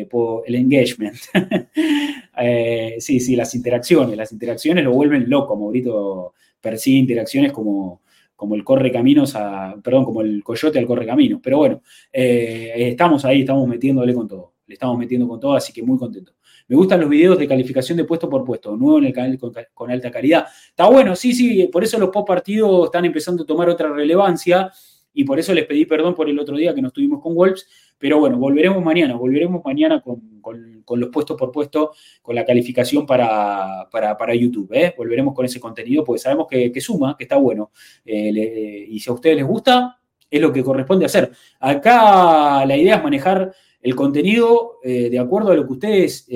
por 0.10 0.44
el 0.46 0.56
engagement. 0.56 1.18
Eh, 2.40 2.96
sí, 3.00 3.20
sí, 3.20 3.36
las 3.36 3.54
interacciones. 3.56 4.18
Las 4.18 4.32
interacciones 4.32 4.84
lo 4.84 4.92
vuelven 4.92 5.30
loco. 5.30 5.56
Maurito 5.56 6.34
persigue 6.60 7.00
interacciones 7.00 7.52
como, 7.52 8.02
como 8.36 8.56
el 8.56 8.64
corre 8.64 8.92
caminos 8.92 9.36
a, 9.36 9.76
perdón, 9.84 10.06
como 10.06 10.22
el 10.22 10.44
coyote 10.44 10.80
al 10.80 10.86
corre 10.86 11.06
caminos. 11.06 11.40
Pero 11.44 11.58
bueno, 11.58 11.82
eh, 12.12 12.74
estamos 12.78 13.26
ahí, 13.26 13.42
estamos 13.42 13.68
metiéndole 13.68 14.14
con 14.14 14.28
todo. 14.28 14.54
Le 14.68 14.74
estamos 14.74 14.98
metiendo 14.98 15.28
con 15.28 15.40
todo, 15.40 15.54
así 15.56 15.72
que 15.72 15.82
muy 15.82 15.98
contento. 15.98 16.34
Me 16.68 16.76
gustan 16.76 17.00
los 17.00 17.10
videos 17.10 17.40
de 17.40 17.48
calificación 17.48 17.98
de 17.98 18.04
puesto 18.04 18.30
por 18.30 18.44
puesto, 18.44 18.76
nuevo 18.76 18.98
en 18.98 19.06
el 19.06 19.14
canal 19.14 19.40
con, 19.74 19.90
alta 19.90 20.12
calidad. 20.12 20.48
Está 20.70 20.90
bueno, 20.90 21.16
sí, 21.16 21.34
sí, 21.34 21.70
por 21.72 21.84
eso 21.84 21.98
los 21.98 22.10
post 22.10 22.28
partidos 22.28 22.86
están 22.86 23.06
empezando 23.06 23.44
a 23.44 23.46
tomar 23.46 23.70
otra 23.70 23.90
relevancia 23.90 24.70
y 25.14 25.24
por 25.24 25.40
eso 25.40 25.54
les 25.54 25.66
pedí 25.66 25.86
perdón 25.86 26.14
por 26.14 26.30
el 26.30 26.38
otro 26.38 26.58
día 26.58 26.76
que 26.76 26.82
no 26.82 26.90
estuvimos 26.90 27.22
con 27.22 27.34
Wolves 27.34 27.68
pero 27.98 28.20
bueno, 28.20 28.38
volveremos 28.38 28.84
mañana, 28.84 29.16
volveremos 29.16 29.64
mañana 29.64 30.02
con, 30.02 30.84
los 31.00 31.10
puestos 31.10 31.36
por 31.38 31.52
puesto, 31.52 31.94
con 32.22 32.36
la 32.36 32.46
calificación 32.46 33.06
para, 33.06 33.88
para, 33.92 34.36
YouTube. 34.36 34.72
¿eh? 34.74 34.94
Volveremos 34.96 35.34
con 35.34 35.46
ese 35.46 35.60
contenido 35.60 36.04
porque 36.04 36.20
sabemos 36.20 36.48
que, 36.48 36.80
suma, 36.80 37.16
que 37.18 37.24
está 37.24 37.38
bueno. 37.38 37.72
Eh, 38.06 38.86
y 38.90 39.00
si 39.00 39.10
a 39.10 39.14
ustedes 39.14 39.38
les 39.38 39.46
gusta, 39.46 40.00
es 40.30 40.42
lo 40.42 40.54
que 40.54 40.64
corresponde 40.64 41.06
hacer. 41.06 41.32
Acá 41.60 42.66
la 42.66 42.78
idea 42.78 42.98
es 42.98 43.04
manejar 43.04 43.52
el 43.82 43.96
contenido 43.96 44.80
eh, 44.84 45.10
de 45.10 45.20
acuerdo 45.20 45.52
a 45.52 45.56
lo 45.56 45.66
que 45.66 45.74
ustedes 45.74 46.28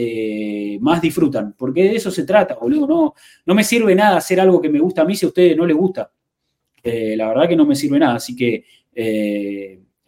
más 0.80 1.02
disfrutan, 1.02 1.54
porque 1.58 1.84
de 1.84 1.96
eso 1.96 2.10
se 2.10 2.24
trata, 2.24 2.56
boludo. 2.56 2.88
No, 2.88 3.14
no 3.46 3.56
me 3.56 3.64
sirve 3.64 3.94
nada 3.94 4.18
hacer 4.18 4.40
algo 4.40 4.60
que 4.60 4.70
me 4.70 4.80
gusta 4.80 5.04
a 5.04 5.06
mí 5.06 5.16
si 5.16 5.26
a 5.26 5.30
ustedes 5.30 5.56
no 5.56 5.66
les 5.66 5.78
gusta. 5.78 6.12
la 6.84 7.28
verdad 7.28 7.48
que 7.48 7.56
no 7.56 7.66
me 7.66 7.76
sirve 7.76 8.00
nada, 8.00 8.16
así 8.16 8.36
que 8.36 8.66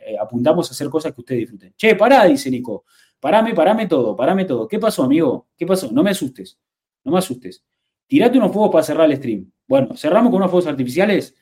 eh, 0.05 0.17
apuntamos 0.19 0.69
a 0.69 0.73
hacer 0.73 0.89
cosas 0.89 1.13
que 1.13 1.21
ustedes 1.21 1.41
disfruten. 1.41 1.73
Che, 1.75 1.95
pará, 1.95 2.25
dice 2.25 2.49
Nico. 2.49 2.85
Parame, 3.19 3.53
parame 3.53 3.87
todo, 3.87 4.15
parame 4.15 4.45
todo. 4.45 4.67
¿Qué 4.67 4.79
pasó, 4.79 5.03
amigo? 5.03 5.47
¿Qué 5.57 5.65
pasó? 5.65 5.91
No 5.91 6.03
me 6.03 6.09
asustes. 6.09 6.59
No 7.03 7.11
me 7.11 7.19
asustes. 7.19 7.63
Tirate 8.05 8.37
unos 8.37 8.51
fuegos 8.51 8.71
para 8.71 8.83
cerrar 8.83 9.09
el 9.09 9.17
stream. 9.17 9.51
Bueno, 9.67 9.95
cerramos 9.95 10.29
con 10.29 10.37
unos 10.37 10.51
fuegos 10.51 10.67
artificiales. 10.67 11.35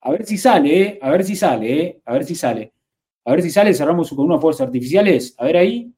A 0.00 0.10
ver 0.10 0.26
si 0.26 0.36
sale, 0.36 0.82
¿eh? 0.82 0.98
A 1.00 1.10
ver 1.10 1.24
si 1.24 1.36
sale, 1.36 1.82
¿eh? 1.82 2.02
A 2.04 2.12
ver 2.12 2.24
si 2.24 2.34
sale. 2.34 2.74
A 3.24 3.30
ver 3.32 3.42
si 3.42 3.50
sale, 3.50 3.72
cerramos 3.72 4.10
con 4.10 4.26
unos 4.26 4.40
fuegos 4.40 4.60
artificiales. 4.60 5.34
A 5.38 5.44
ver 5.44 5.56
ahí. 5.56 5.94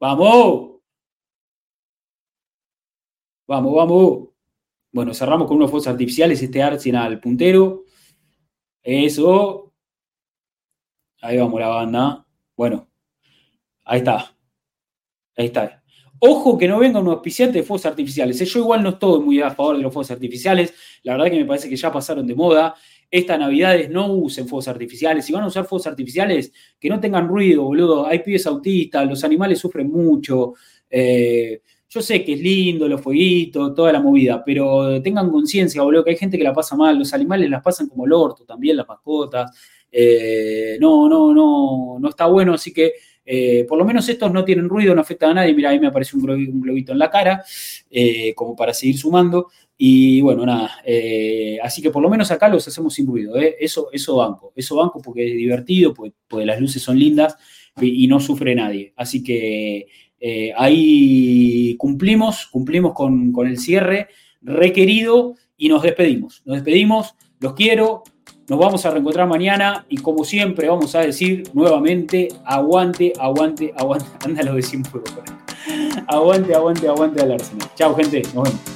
¡Vamos! 0.00 0.80
Vamos, 3.46 3.74
vamos. 3.74 4.28
Bueno, 4.90 5.14
cerramos 5.14 5.46
con 5.46 5.58
unos 5.58 5.70
fuegos 5.70 5.86
artificiales. 5.86 6.42
Este 6.42 6.62
Arsenal 6.62 7.20
puntero. 7.20 7.84
Eso. 8.82 9.65
Ahí 11.26 11.38
vamos 11.38 11.58
la 11.58 11.66
banda. 11.66 12.24
Bueno, 12.56 12.88
ahí 13.84 13.98
está. 13.98 14.32
Ahí 15.36 15.46
está. 15.46 15.82
Ojo 16.20 16.56
que 16.56 16.68
no 16.68 16.78
venga 16.78 17.00
un 17.00 17.08
auspiciante 17.08 17.58
de 17.58 17.64
fuegos 17.64 17.84
artificiales. 17.84 18.38
Yo 18.38 18.60
igual 18.60 18.84
no 18.84 18.90
estoy 18.90 19.20
muy 19.20 19.40
a 19.40 19.50
favor 19.50 19.76
de 19.76 19.82
los 19.82 19.92
fuegos 19.92 20.12
artificiales. 20.12 20.72
La 21.02 21.14
verdad 21.14 21.32
que 21.32 21.38
me 21.40 21.44
parece 21.44 21.68
que 21.68 21.74
ya 21.74 21.90
pasaron 21.90 22.28
de 22.28 22.36
moda. 22.36 22.76
Estas 23.10 23.40
navidades 23.40 23.90
no 23.90 24.06
usen 24.12 24.46
fuegos 24.46 24.68
artificiales. 24.68 25.24
Si 25.24 25.32
van 25.32 25.42
a 25.42 25.48
usar 25.48 25.64
fuegos 25.64 25.88
artificiales, 25.88 26.52
que 26.78 26.88
no 26.88 27.00
tengan 27.00 27.26
ruido, 27.26 27.64
boludo. 27.64 28.06
Hay 28.06 28.20
pibes 28.20 28.46
autistas, 28.46 29.08
los 29.08 29.24
animales 29.24 29.58
sufren 29.58 29.90
mucho. 29.90 30.54
Eh, 30.88 31.60
yo 31.88 32.02
sé 32.02 32.24
que 32.24 32.34
es 32.34 32.40
lindo, 32.40 32.86
los 32.86 33.00
fueguitos, 33.00 33.74
toda 33.74 33.92
la 33.92 34.00
movida, 34.00 34.44
pero 34.44 35.02
tengan 35.02 35.28
conciencia, 35.28 35.82
boludo, 35.82 36.04
que 36.04 36.10
hay 36.10 36.16
gente 36.16 36.38
que 36.38 36.44
la 36.44 36.52
pasa 36.52 36.76
mal. 36.76 36.96
Los 36.96 37.12
animales 37.12 37.50
las 37.50 37.62
pasan 37.62 37.88
como 37.88 38.06
el 38.06 38.12
orto 38.12 38.44
también, 38.44 38.76
las 38.76 38.86
mascotas. 38.86 39.50
Eh, 39.98 40.76
no, 40.78 41.08
no, 41.08 41.32
no, 41.32 41.96
no 41.98 42.08
está 42.10 42.26
bueno, 42.26 42.52
así 42.52 42.70
que 42.70 42.92
eh, 43.24 43.64
por 43.66 43.78
lo 43.78 43.84
menos 43.86 44.06
estos 44.10 44.30
no 44.30 44.44
tienen 44.44 44.68
ruido, 44.68 44.94
no 44.94 45.00
afectan 45.00 45.30
a 45.30 45.34
nadie. 45.34 45.54
Mira, 45.54 45.70
ahí 45.70 45.80
me 45.80 45.86
aparece 45.86 46.18
un, 46.18 46.60
globito 46.60 46.92
en 46.92 46.98
la 46.98 47.08
cara, 47.08 47.42
eh, 47.90 48.34
como 48.34 48.54
para 48.54 48.74
seguir 48.74 48.98
sumando. 48.98 49.48
Y 49.78 50.20
bueno, 50.20 50.44
nada, 50.44 50.82
así 51.62 51.82
que 51.82 51.90
por 51.90 52.02
lo 52.02 52.10
menos 52.10 52.30
acá 52.30 52.48
los 52.48 52.68
hacemos 52.68 52.92
sin 52.92 53.06
ruido. 53.06 53.36
Eso, 53.36 53.88
eso 53.90 54.16
banco, 54.16 54.52
eso 54.54 54.76
banco 54.76 55.00
porque 55.00 55.28
es 55.28 55.34
divertido, 55.34 55.94
porque, 55.94 56.14
las 56.44 56.60
luces 56.60 56.82
son 56.82 56.98
lindas 56.98 57.36
y, 57.80 58.06
no 58.06 58.20
sufre 58.20 58.54
nadie. 58.54 58.92
Así 58.96 59.22
que 59.22 59.86
ahí 60.56 61.74
cumplimos, 61.76 62.46
cumplimos 62.46 62.92
con, 62.92 63.32
con 63.32 63.46
el 63.46 63.58
cierre 63.58 64.08
requerido 64.42 65.36
y 65.56 65.70
nos 65.70 65.82
despedimos. 65.82 66.42
Nos 66.44 66.56
despedimos, 66.56 67.14
los 67.40 67.54
quiero, 67.54 68.02
nos 68.48 68.58
vamos 68.58 68.86
a 68.86 68.90
reencontrar 68.90 69.28
mañana 69.28 69.84
y 69.88 69.96
como 69.96 70.24
siempre 70.24 70.68
vamos 70.68 70.94
a 70.94 71.00
decir 71.00 71.50
nuevamente, 71.52 72.28
aguante, 72.44 73.12
aguante, 73.18 73.74
aguante. 73.76 74.06
Anda, 74.24 74.42
lo 74.42 74.54
decimos 74.54 74.88
por 74.88 75.02
Aguante, 76.06 76.54
aguante, 76.54 76.88
aguante 76.88 77.22
al 77.22 77.32
Arsenal. 77.32 77.68
Chao, 77.74 77.94
gente. 77.96 78.22
Nos 78.34 78.44
vemos. 78.44 78.75